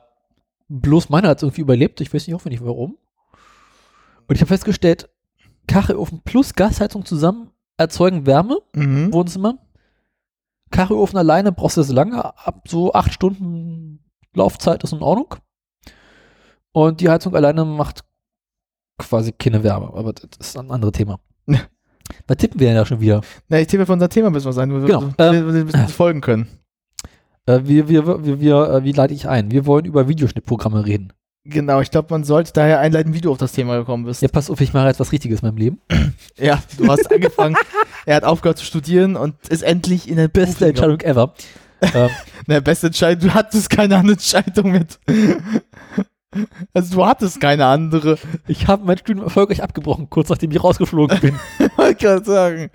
bloß 0.69 1.09
meiner 1.09 1.29
hat 1.29 1.39
es 1.39 1.43
irgendwie 1.43 1.63
überlebt, 1.63 2.01
ich 2.01 2.13
weiß 2.13 2.27
nicht 2.27 2.35
auch 2.37 2.45
nicht 2.45 2.65
warum. 2.65 2.99
Und 4.29 4.35
ich 4.35 4.41
habe 4.41 4.49
festgestellt, 4.49 5.09
Kachelofen 5.67 6.23
plus 6.23 6.55
Gasheizung 6.55 7.05
zusammen 7.05 7.51
erzeugen 7.77 8.27
Wärme 8.27 8.59
im 8.73 9.07
Mhm. 9.07 9.13
Wohnzimmer. 9.13 9.59
Kachelofen 10.71 11.19
alleine 11.19 11.53
brauchst 11.53 11.77
du 11.77 11.81
das 11.81 11.91
lange, 11.93 12.25
ab 12.25 12.65
so 12.69 12.93
acht 12.93 13.13
Stunden 13.13 14.05
Laufzeit 14.35 14.83
ist 14.83 14.93
in 14.93 15.03
Ordnung. 15.03 15.37
Und 16.73 17.01
die 17.01 17.09
Heizung 17.09 17.35
alleine 17.35 17.65
macht 17.65 18.05
quasi 18.99 19.33
keine 19.33 19.63
Wärme, 19.63 19.87
aber 19.95 20.13
das 20.13 20.49
ist 20.49 20.59
ein 20.59 20.71
anderes 20.71 20.93
Thema. 20.93 21.21
Was 22.27 22.37
tippen 22.39 22.61
wir 22.61 22.69
denn 22.69 22.77
da 22.77 22.87
schon 22.87 23.01
wieder? 23.01 23.21
Na, 23.49 23.61
ich 23.61 23.69
tippe, 23.69 23.87
für 23.87 23.93
unser 23.93 24.09
Thema 24.09 24.31
müssen 24.31 24.47
wir 24.47 24.53
sein, 24.53 24.71
wo 24.73 24.81
wir, 24.81 24.87
Genau, 24.87 25.13
ähm, 25.19 25.33
wir, 25.33 25.55
wir 25.55 25.61
ein 25.61 25.67
bisschen 25.67 25.89
folgen 25.89 26.21
können. 26.21 26.49
Äh, 27.47 27.61
wir, 27.65 27.89
wir, 27.89 28.25
wir, 28.25 28.41
wir, 28.41 28.71
äh, 28.71 28.85
wie 28.85 28.93
leite 28.93 29.15
ich 29.15 29.29
ein? 29.29 29.51
Wir 29.51 29.67
wollen 29.67 29.85
über 29.85 30.09
Videoschnittprogramme 30.09 30.85
reden. 30.85 31.13
Genau, 31.49 31.81
ich 31.81 31.93
glaube, 31.93 32.09
man 32.11 32.25
sollte 32.25 32.53
daher 32.53 32.81
einleiten, 32.81 33.15
wie 33.15 33.21
du 33.21 33.31
auf 33.31 33.39
das 33.39 33.53
Thema 33.53 33.79
gekommen 33.79 34.05
bist. 34.05 34.21
Ja, 34.21 34.29
pass 34.29 34.51
auf, 34.51 34.61
ich 34.61 34.73
mache 34.73 34.89
jetzt 34.89 34.99
was 34.99 35.13
Richtiges 35.13 35.43
in 35.43 35.49
meinem 35.49 35.59
Leben. 35.59 35.81
Ja, 36.39 36.63
du 36.77 36.87
hast 36.89 37.11
angefangen, 37.11 37.57
er 38.05 38.17
hat 38.17 38.25
aufgehört 38.25 38.59
zu 38.59 38.65
studieren 38.65 39.17
und 39.17 39.35
ist 39.49 39.63
endlich 39.63 40.09
in 40.09 40.17
der 40.17 40.29
Beste 40.29 40.67
Entscheidung 40.67 41.01
ever. 41.01 41.33
ähm, 41.95 42.11
Na, 42.47 42.61
beste 42.61 42.89
Entscheidung, 42.89 43.29
du 43.29 43.35
hattest 43.35 43.71
keine 43.71 43.97
andere 43.97 44.15
Entscheidung 44.15 44.73
mit. 44.73 44.99
Also 46.75 46.97
du 46.97 47.07
hattest 47.07 47.41
keine 47.41 47.67
andere. 47.67 48.19
ich 48.47 48.67
habe 48.67 48.85
mein 48.85 48.99
Studium 48.99 49.25
erfolgreich 49.25 49.63
abgebrochen, 49.63 50.11
kurz 50.11 50.29
nachdem 50.29 50.51
ich 50.51 50.63
rausgeflogen 50.63 51.21
bin. 51.21 51.39
Ich 51.59 51.79
wollte 51.79 51.95
gerade 51.97 52.25
sagen. 52.25 52.71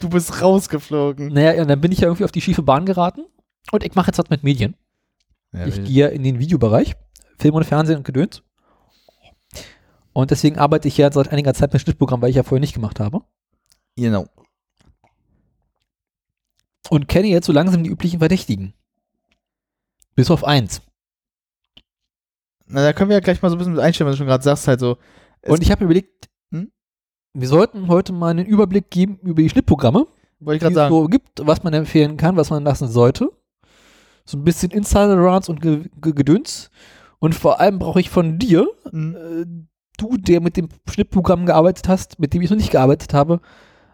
Du 0.00 0.08
bist 0.08 0.42
rausgeflogen. 0.42 1.28
naja, 1.28 1.60
und 1.62 1.68
dann 1.68 1.80
bin 1.80 1.92
ich 1.92 2.00
ja 2.00 2.08
irgendwie 2.08 2.24
auf 2.24 2.32
die 2.32 2.40
schiefe 2.40 2.62
Bahn 2.62 2.84
geraten 2.86 3.24
und 3.70 3.84
ich 3.84 3.94
mache 3.94 4.08
jetzt 4.08 4.18
was 4.18 4.30
mit 4.30 4.42
Medien. 4.42 4.76
Ich 5.66 5.84
gehe 5.84 6.08
in 6.08 6.24
den 6.24 6.40
Videobereich, 6.40 6.96
Film 7.38 7.54
und 7.54 7.64
Fernsehen 7.64 7.98
und 7.98 8.04
Gedöns. 8.04 8.42
Und 10.12 10.30
deswegen 10.30 10.58
arbeite 10.58 10.88
ich 10.88 10.96
ja 10.96 11.12
seit 11.12 11.30
einiger 11.30 11.54
Zeit 11.54 11.72
mit 11.72 11.80
Schnittprogramm, 11.82 12.22
weil 12.22 12.30
ich 12.30 12.36
ja 12.36 12.42
vorher 12.42 12.60
nicht 12.60 12.74
gemacht 12.74 12.98
habe. 12.98 13.20
Genau. 13.96 14.26
Und 16.90 17.08
kenne 17.08 17.28
jetzt 17.28 17.46
so 17.46 17.52
langsam 17.52 17.84
die 17.84 17.90
üblichen 17.90 18.18
Verdächtigen. 18.18 18.74
Bis 20.14 20.30
auf 20.30 20.44
eins. 20.44 20.82
Na, 22.74 22.82
da 22.82 22.92
können 22.92 23.10
wir 23.10 23.16
ja 23.16 23.20
gleich 23.20 23.40
mal 23.40 23.48
so 23.50 23.54
ein 23.54 23.58
bisschen 23.58 23.74
mit 23.74 23.82
einstellen, 23.82 24.08
was 24.08 24.14
du 24.14 24.18
schon 24.18 24.26
gerade 24.26 24.42
sagst, 24.42 24.66
halt 24.68 24.80
so. 24.80 24.96
Und 25.46 25.62
ich 25.62 25.70
habe 25.70 25.84
mir 25.84 25.90
überlegt, 25.90 26.28
Hm? 26.50 26.70
wir 27.34 27.48
sollten 27.48 27.88
heute 27.88 28.12
mal 28.12 28.30
einen 28.30 28.46
Überblick 28.46 28.90
geben 28.90 29.18
über 29.22 29.42
die 29.42 29.48
Schnittprogramme, 29.50 30.06
Wollte 30.40 30.56
ich 30.56 30.60
die 30.62 30.68
es 30.68 30.74
sagen. 30.74 30.94
so 30.94 31.06
gibt, 31.06 31.46
was 31.46 31.62
man 31.62 31.72
empfehlen 31.72 32.16
kann, 32.16 32.36
was 32.36 32.50
man 32.50 32.64
lassen 32.64 32.88
sollte. 32.88 33.30
So 34.24 34.38
ein 34.38 34.44
bisschen 34.44 34.70
Insider-Runs 34.72 35.48
und 35.48 35.60
Ge 35.60 35.84
Ge 36.00 36.12
Gedöns. 36.12 36.70
Und 37.18 37.34
vor 37.34 37.60
allem 37.60 37.78
brauche 37.78 38.00
ich 38.00 38.10
von 38.10 38.38
dir, 38.38 38.66
Mhm. 38.90 39.16
äh, 39.16 39.46
du, 39.98 40.16
der 40.16 40.40
mit 40.40 40.56
dem 40.56 40.68
Schnittprogramm 40.90 41.46
gearbeitet 41.46 41.88
hast, 41.88 42.18
mit 42.18 42.34
dem 42.34 42.42
ich 42.42 42.50
noch 42.50 42.56
nicht 42.56 42.70
gearbeitet 42.72 43.14
habe, 43.14 43.40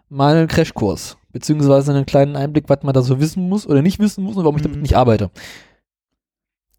mal 0.09 0.35
einen 0.35 0.47
Crashkurs. 0.47 1.17
Beziehungsweise 1.31 1.93
einen 1.93 2.05
kleinen 2.05 2.35
Einblick, 2.35 2.67
was 2.67 2.83
man 2.83 2.93
da 2.93 3.01
so 3.01 3.19
wissen 3.19 3.47
muss 3.47 3.67
oder 3.67 3.81
nicht 3.81 3.99
wissen 3.99 4.23
muss 4.23 4.35
und 4.35 4.43
warum 4.43 4.55
ich 4.57 4.63
damit 4.63 4.77
Mhm. 4.77 4.81
nicht 4.81 4.97
arbeite. 4.97 5.29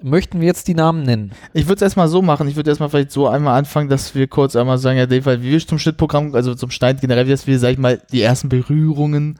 Möchten 0.02 0.40
wir 0.40 0.46
jetzt 0.46 0.68
die 0.68 0.74
Namen 0.74 1.02
nennen? 1.02 1.32
Ich 1.54 1.66
würde 1.66 1.76
es 1.76 1.82
erstmal 1.82 2.08
so 2.08 2.22
machen. 2.22 2.48
Ich 2.48 2.56
würde 2.56 2.70
erstmal 2.70 2.88
vielleicht 2.88 3.12
so 3.12 3.28
einmal 3.28 3.58
anfangen, 3.58 3.88
dass 3.88 4.14
wir 4.14 4.26
kurz 4.26 4.56
einmal 4.56 4.78
sagen, 4.78 4.98
ja, 4.98 5.06
Dave, 5.06 5.42
wie 5.42 5.50
wir 5.50 5.66
zum 5.66 5.78
Schnittprogramm, 5.78 6.34
also 6.34 6.54
zum 6.54 6.70
Schneiden 6.70 7.00
generell, 7.00 7.26
dass 7.26 7.46
wir, 7.46 7.58
sag 7.58 7.70
ich 7.70 7.78
mal, 7.78 8.00
die 8.10 8.22
ersten 8.22 8.48
Berührungen, 8.48 9.38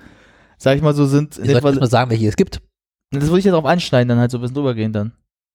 sag 0.59 0.76
ich 0.76 0.83
mal 0.83 0.95
so 0.95 1.07
sind. 1.07 1.37
In 1.37 1.45
Ich 1.45 1.49
dem 1.49 1.52
sollte 1.52 1.62
Fall, 1.62 1.71
erst 1.73 1.81
mal 1.81 1.90
sagen, 1.90 2.11
welche 2.11 2.28
es 2.28 2.37
gibt. 2.37 2.61
das 3.11 3.25
würde 3.26 3.38
ich 3.40 3.45
ja 3.45 3.50
darauf 3.52 3.66
anschneiden, 3.66 4.09
dann 4.09 4.19
halt 4.19 4.31
so 4.31 4.38
ein 4.38 4.40
bisschen 4.40 4.54
drüber 4.54 4.75
gehen 4.75 4.92
dann. 4.92 5.12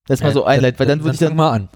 Erstmal 0.10 0.34
so 0.34 0.46
einleiten, 0.46 0.80
weil 0.80 0.88
dann 0.88 1.04
würde 1.04 1.14
ich 1.14 1.20
dann. 1.20 1.36
mal 1.36 1.52
an. 1.52 1.70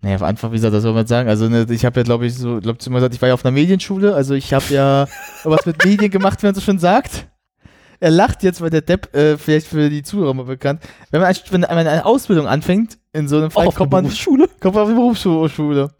Naja, 0.00 0.20
einfach, 0.20 0.50
wie 0.50 0.56
gesagt, 0.56 0.74
das 0.74 0.82
soll 0.84 0.94
man 0.94 1.06
sagen. 1.06 1.28
Also, 1.28 1.48
ne, 1.48 1.66
ich 1.70 1.84
habe 1.84 1.98
ja, 1.98 2.04
glaube 2.04 2.26
ich, 2.26 2.34
so, 2.36 2.60
glaube 2.60 2.78
ich, 2.80 2.86
immer 2.86 2.96
gesagt, 2.98 3.14
ich 3.14 3.20
war 3.22 3.28
ja 3.28 3.34
auf 3.34 3.44
einer 3.44 3.52
Medienschule, 3.52 4.14
also 4.14 4.34
ich 4.34 4.52
habe 4.54 4.64
ja 4.72 5.06
was 5.44 5.66
mit 5.66 5.84
Medien 5.84 6.10
gemacht, 6.10 6.40
wie 6.42 6.46
man 6.46 6.54
so 6.54 6.60
schön 6.60 6.78
sagt. 6.78 7.26
Er 8.00 8.10
lacht 8.10 8.42
jetzt, 8.42 8.60
weil 8.60 8.70
der 8.70 8.82
Depp, 8.82 9.14
äh, 9.14 9.36
vielleicht 9.36 9.66
für 9.66 9.90
die 9.90 10.02
Zuhörer 10.02 10.34
mal 10.34 10.44
bekannt. 10.44 10.82
Wenn 11.10 11.20
man, 11.20 11.34
wenn 11.50 11.60
man 11.62 11.86
eine 11.86 12.04
Ausbildung 12.04 12.46
anfängt, 12.46 12.98
in 13.12 13.28
so 13.28 13.38
einem 13.38 13.50
Fall 13.50 13.66
auf 13.66 13.74
kommt 13.74 13.92
man, 13.92 14.08
kommt 14.60 14.74
man 14.74 14.84
auf 14.84 14.88
die 14.88 14.94
Berufsschule. 14.94 15.90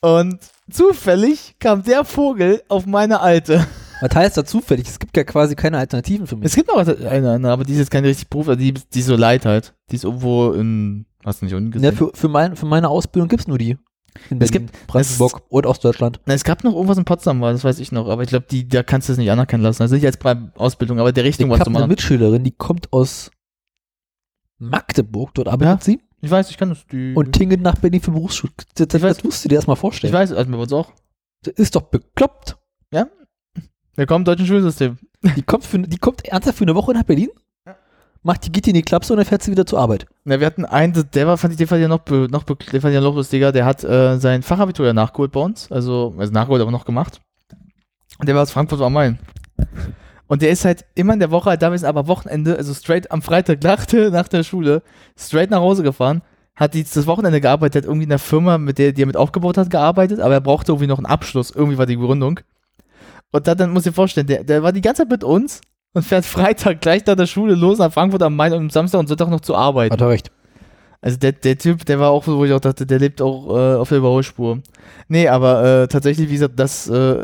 Und 0.00 0.38
zufällig 0.70 1.54
kam 1.58 1.82
der 1.82 2.04
Vogel 2.04 2.62
auf 2.68 2.86
meine 2.86 3.20
alte. 3.20 3.66
Was 4.00 4.14
heißt 4.14 4.36
da 4.36 4.44
zufällig? 4.44 4.88
Es 4.88 4.98
gibt 4.98 5.16
ja 5.16 5.24
quasi 5.24 5.54
keine 5.54 5.78
Alternativen 5.78 6.26
für 6.26 6.36
mich. 6.36 6.46
Es 6.46 6.54
gibt 6.54 6.68
noch 6.68 6.76
eine, 6.76 7.08
eine 7.30 7.50
aber 7.50 7.64
die 7.64 7.72
ist 7.72 7.78
jetzt 7.78 7.90
keine 7.90 8.08
richtig 8.08 8.28
Beruf, 8.28 8.48
also 8.48 8.58
die, 8.58 8.74
die 8.74 8.98
ist 9.00 9.06
so 9.06 9.16
leid 9.16 9.46
halt. 9.46 9.72
Die 9.90 9.96
ist 9.96 10.04
irgendwo 10.04 10.52
in, 10.52 11.06
hast 11.24 11.40
du 11.40 11.46
nicht 11.46 11.54
unten 11.54 11.72
Ja, 11.80 11.90
gesehen? 11.90 11.96
für, 11.96 12.10
für, 12.12 12.28
mein, 12.28 12.56
für 12.56 12.66
meine 12.66 12.88
Ausbildung 12.88 13.28
gibt 13.28 13.42
es 13.42 13.48
nur 13.48 13.58
die. 13.58 13.78
In 14.30 14.40
Es 14.40 14.50
Berlin, 14.50 14.66
gibt- 14.68 14.86
Brandenburg 14.86 15.42
und 15.48 15.66
Ostdeutschland. 15.66 16.20
Na, 16.26 16.34
es 16.34 16.44
gab 16.44 16.62
noch 16.64 16.74
irgendwas 16.74 16.98
in 16.98 17.04
Potsdam, 17.04 17.40
war, 17.40 17.52
das 17.52 17.64
weiß 17.64 17.78
ich 17.80 17.90
noch, 17.92 18.08
aber 18.08 18.22
ich 18.22 18.28
glaube, 18.28 18.46
die, 18.50 18.68
da 18.68 18.82
kannst 18.82 19.08
du 19.08 19.12
es 19.12 19.18
nicht 19.18 19.30
anerkennen 19.30 19.62
lassen. 19.62 19.82
Also 19.82 19.94
nicht 19.96 20.06
als 20.06 20.18
Ausbildung, 20.56 21.00
aber 21.00 21.12
der 21.12 21.24
Richtung 21.24 21.48
Ich 21.48 21.52
was 21.52 21.60
zu 21.64 21.66
eine 21.70 21.78
machen. 21.80 21.88
Mitschülerin, 21.88 22.44
die 22.44 22.52
kommt 22.52 22.92
aus 22.92 23.30
Magdeburg, 24.58 25.34
dort 25.34 25.48
arbeitet 25.48 25.82
sie 25.82 26.00
Ich 26.20 26.30
weiß, 26.30 26.50
ich 26.50 26.56
kann 26.56 26.68
das. 26.70 26.86
Die, 26.86 27.12
und 27.14 27.32
tingelt 27.32 27.60
nach 27.60 27.74
Berlin 27.76 28.00
für 28.00 28.12
Berufsschule. 28.12 28.52
Das, 28.76 28.86
das, 28.88 28.94
Ich 29.02 29.08
das 29.08 29.24
musst 29.24 29.44
du 29.44 29.48
dir 29.48 29.56
erstmal 29.56 29.74
ich 29.74 29.80
vorstellen. 29.80 30.12
weiß, 30.12 30.32
also 30.32 30.50
bei 30.50 30.58
uns 30.58 30.72
auch. 30.72 30.92
Das 31.42 31.54
ist 31.54 31.74
doch 31.74 31.82
bekloppt. 31.82 32.56
Willkommen 33.96 34.22
im 34.22 34.24
deutschen 34.24 34.46
Schulsystem. 34.46 34.98
Die 35.36 35.42
kommt, 35.42 35.64
für, 35.64 35.78
die 35.78 35.98
kommt 35.98 36.24
ernsthaft 36.24 36.58
für 36.58 36.64
eine 36.64 36.74
Woche 36.74 36.92
nach 36.92 37.04
Berlin, 37.04 37.28
Ja. 37.32 37.40
Macht 38.24 38.46
die, 38.46 38.50
die 38.50 38.70
in 38.70 38.74
die 38.74 38.82
Klapse 38.82 39.12
und 39.12 39.18
dann 39.18 39.26
fährt 39.26 39.42
sie 39.42 39.52
wieder 39.52 39.66
zur 39.66 39.78
Arbeit. 39.78 40.06
Na, 40.24 40.40
wir 40.40 40.46
hatten 40.46 40.64
einen, 40.64 41.08
der 41.12 41.26
war, 41.26 41.38
fand 41.38 41.52
ich, 41.52 41.58
den 41.58 41.68
fand 41.68 41.78
ich 41.78 41.82
ja 41.82 41.88
noch, 41.88 42.04
noch, 42.06 42.42
den 42.42 42.80
fand 42.80 42.84
ich 42.86 42.94
ja 42.94 43.00
noch 43.00 43.14
lustiger, 43.14 43.52
der 43.52 43.66
hat 43.66 43.84
äh, 43.84 44.18
sein 44.18 44.42
Fachabitur 44.42 44.86
ja 44.86 44.92
nachgeholt 44.92 45.30
bei 45.30 45.40
uns, 45.40 45.70
also, 45.70 46.14
also 46.18 46.32
nachgeholt, 46.32 46.62
aber 46.62 46.70
noch 46.70 46.86
gemacht. 46.86 47.20
Und 48.18 48.26
der 48.26 48.34
war 48.34 48.42
aus 48.42 48.50
Frankfurt 48.50 48.80
am 48.80 48.94
Main. 48.94 49.18
Und 50.26 50.40
der 50.40 50.50
ist 50.50 50.64
halt 50.64 50.86
immer 50.94 51.12
in 51.12 51.20
der 51.20 51.30
Woche 51.30 51.50
halt 51.50 51.60
da 51.60 51.68
gewesen, 51.68 51.84
aber 51.84 52.08
Wochenende, 52.08 52.56
also 52.56 52.72
straight 52.72 53.10
am 53.10 53.20
Freitag 53.20 53.62
nach 53.62 53.84
der, 53.84 54.10
nach 54.10 54.26
der 54.26 54.42
Schule, 54.42 54.82
straight 55.18 55.50
nach 55.50 55.60
Hause 55.60 55.82
gefahren, 55.82 56.22
hat 56.56 56.72
die 56.72 56.82
das 56.82 57.06
Wochenende 57.06 57.42
gearbeitet, 57.42 57.82
hat 57.82 57.88
irgendwie 57.88 58.04
in 58.04 58.10
der 58.10 58.18
Firma, 58.18 58.56
mit 58.56 58.78
der, 58.78 58.92
die 58.92 59.02
er 59.02 59.06
mit 59.06 59.18
aufgebaut 59.18 59.58
hat, 59.58 59.68
gearbeitet, 59.68 60.20
aber 60.20 60.34
er 60.34 60.40
brauchte 60.40 60.72
irgendwie 60.72 60.86
noch 60.86 60.98
einen 60.98 61.06
Abschluss, 61.06 61.50
irgendwie 61.50 61.76
war 61.76 61.86
die 61.86 61.96
Begründung. 61.96 62.40
Und 63.32 63.46
dann, 63.46 63.58
dann 63.58 63.70
muss 63.72 63.84
ich 63.84 63.90
dir 63.90 63.94
vorstellen, 63.94 64.28
der, 64.28 64.44
der 64.44 64.62
war 64.62 64.72
die 64.72 64.80
ganze 64.80 65.02
Zeit 65.02 65.10
mit 65.10 65.24
uns 65.24 65.60
und 65.94 66.02
fährt 66.02 66.26
Freitag 66.26 66.80
gleich 66.80 67.06
nach 67.06 67.16
der 67.16 67.26
Schule 67.26 67.54
los 67.54 67.78
nach 67.78 67.92
Frankfurt 67.92 68.22
am 68.22 68.36
Main 68.36 68.52
und 68.52 68.58
am 68.58 68.70
Samstag 68.70 68.98
und 68.98 69.08
Sonntag 69.08 69.30
noch 69.30 69.40
zur 69.40 69.56
Arbeit. 69.56 69.92
Hat 69.92 70.00
er 70.00 70.08
recht. 70.10 70.30
Also 71.00 71.18
der, 71.18 71.32
der 71.32 71.56
Typ, 71.58 71.84
der 71.84 72.00
war 72.00 72.10
auch 72.10 72.24
so, 72.24 72.38
wo 72.38 72.44
ich 72.44 72.52
auch 72.52 72.60
dachte, 72.60 72.86
der 72.86 72.98
lebt 72.98 73.20
auch 73.22 73.48
äh, 73.48 73.76
auf 73.76 73.88
der 73.90 73.98
Überholspur. 73.98 74.60
Nee, 75.08 75.28
aber 75.28 75.82
äh, 75.82 75.88
tatsächlich, 75.88 76.28
wie 76.28 76.32
gesagt, 76.32 76.54
das, 76.58 76.88
äh, 76.88 77.16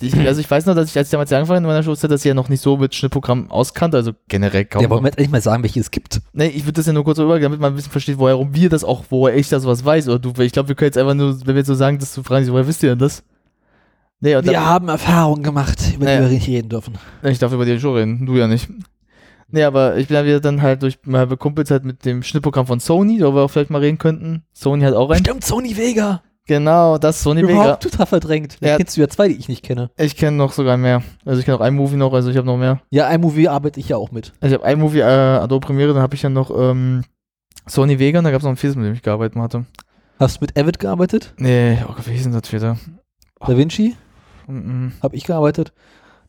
ich, 0.00 0.14
also 0.26 0.40
ich 0.40 0.50
weiß 0.50 0.66
noch, 0.66 0.74
dass 0.74 0.90
ich, 0.90 0.98
als 0.98 1.08
ich 1.08 1.12
damals 1.12 1.32
angefangen 1.32 1.56
habe 1.56 1.64
in 1.64 1.74
meiner 1.74 1.82
Schulzeit, 1.82 2.10
dass 2.10 2.20
ich 2.20 2.28
ja 2.28 2.34
noch 2.34 2.48
nicht 2.48 2.60
so 2.60 2.76
mit 2.76 2.94
Schnittprogrammen 2.94 3.50
auskannte, 3.50 3.96
also 3.96 4.12
generell 4.28 4.66
kaum. 4.66 4.82
Ja, 4.82 4.90
wollen 4.90 5.02
wir 5.02 5.08
jetzt 5.08 5.18
endlich 5.18 5.32
mal 5.32 5.40
sagen, 5.40 5.62
welche 5.62 5.80
es 5.80 5.90
gibt? 5.90 6.20
nee, 6.34 6.48
ich 6.48 6.64
würde 6.64 6.74
das 6.74 6.86
ja 6.86 6.92
nur 6.92 7.04
kurz 7.04 7.18
übergehen, 7.18 7.44
damit 7.44 7.58
man 7.58 7.72
ein 7.72 7.76
bisschen 7.76 7.92
versteht, 7.92 8.18
woher 8.18 8.38
wir 8.52 8.68
das 8.68 8.84
auch, 8.84 9.04
woher 9.08 9.34
ich 9.34 9.48
da 9.48 9.60
sowas 9.60 9.84
weiß. 9.84 10.08
Oder 10.08 10.18
du, 10.18 10.32
ich 10.42 10.52
glaube, 10.52 10.68
wir 10.68 10.76
können 10.76 10.88
jetzt 10.88 10.98
einfach 10.98 11.14
nur, 11.14 11.40
wenn 11.40 11.54
wir 11.54 11.56
jetzt 11.56 11.68
so 11.68 11.74
sagen, 11.74 11.98
dass 11.98 12.14
du 12.14 12.22
fragst, 12.22 12.52
woher 12.52 12.68
wisst 12.68 12.82
ihr 12.82 12.90
denn 12.90 12.98
das? 12.98 13.24
Nee, 14.20 14.34
Wir 14.42 14.64
haben 14.66 14.88
Erfahrungen 14.88 15.42
gemacht, 15.42 15.78
über 15.94 16.06
Naja. 16.06 16.20
die 16.20 16.24
wir 16.26 16.32
nicht 16.32 16.48
reden 16.48 16.68
dürfen. 16.70 16.94
ich 17.22 17.38
darf 17.38 17.52
über 17.52 17.64
die 17.66 17.78
schon 17.78 17.94
reden, 17.96 18.26
du 18.26 18.36
ja 18.36 18.46
nicht. 18.48 18.68
Nee, 19.48 19.62
aber 19.62 19.96
ich 19.96 20.08
bin 20.08 20.14
dann 20.16 20.26
wieder 20.26 20.40
dann 20.40 20.62
halt 20.62 20.82
durch 20.82 20.98
mal 21.04 21.26
bekumpelt 21.26 21.70
halt 21.70 21.84
mit 21.84 22.04
dem 22.04 22.22
Schnittprogramm 22.22 22.66
von 22.66 22.80
Sony, 22.80 23.20
worüber 23.20 23.36
wir 23.40 23.42
auch 23.44 23.50
vielleicht 23.50 23.70
mal 23.70 23.80
reden 23.80 23.98
könnten. 23.98 24.42
Sony 24.52 24.82
hat 24.84 24.94
auch 24.94 25.10
ein. 25.10 25.18
Stimmt, 25.18 25.44
Sony 25.44 25.76
Vega. 25.76 26.22
Genau, 26.48 26.96
das 26.98 27.22
Sony 27.22 27.42
Vega. 27.42 27.52
Überhaupt 27.52 27.82
total 27.82 28.06
verdrängt. 28.06 28.56
Da 28.60 28.68
Ja. 28.68 28.76
kennst 28.76 28.96
du 28.96 29.00
ja 29.02 29.08
zwei, 29.08 29.28
die 29.28 29.34
ich 29.34 29.48
nicht 29.48 29.62
kenne. 29.64 29.90
Ich 29.98 30.16
kenne 30.16 30.36
noch 30.36 30.52
sogar 30.52 30.76
mehr. 30.76 31.02
Also 31.24 31.38
ich 31.40 31.44
kenne 31.44 31.60
auch 31.60 31.64
iMovie 31.66 31.96
noch, 31.96 32.12
also 32.12 32.30
ich 32.30 32.36
habe 32.36 32.46
noch 32.46 32.56
mehr. 32.56 32.80
Ja, 32.90 33.08
iMovie 33.12 33.48
arbeite 33.48 33.78
ich 33.80 33.88
ja 33.90 33.96
auch 33.96 34.10
mit. 34.12 34.32
Also 34.40 34.56
ich 34.56 34.62
habe 34.62 34.72
iMovie, 34.72 35.00
äh, 35.00 35.02
Adobe 35.04 35.64
Premiere, 35.66 35.92
dann 35.92 36.02
habe 36.02 36.14
ich 36.16 36.22
ja 36.22 36.28
noch 36.28 36.50
ähm, 36.56 37.02
Sony 37.66 37.98
Vega 37.98 38.18
und 38.18 38.24
da 38.24 38.30
gab 38.30 38.40
es 38.40 38.44
noch 38.44 38.50
ein 38.52 38.56
viertes, 38.56 38.76
mit 38.76 38.86
dem 38.86 38.94
ich 38.94 39.02
gearbeitet 39.02 39.36
hatte. 39.40 39.66
Hast 40.18 40.36
du 40.40 40.44
mit 40.44 40.58
Avid 40.58 40.78
gearbeitet? 40.78 41.34
Nee, 41.38 41.78
oh 41.84 41.92
Gott, 41.92 42.06
wie 42.08 42.12
hieß 42.12 42.22
denn 42.24 42.32
das 42.32 42.48
vierte? 42.48 42.76
Da 43.40 43.56
Vinci? 43.56 43.94
Mhm. 44.46 44.92
Habe 45.02 45.16
ich 45.16 45.24
gearbeitet. 45.24 45.72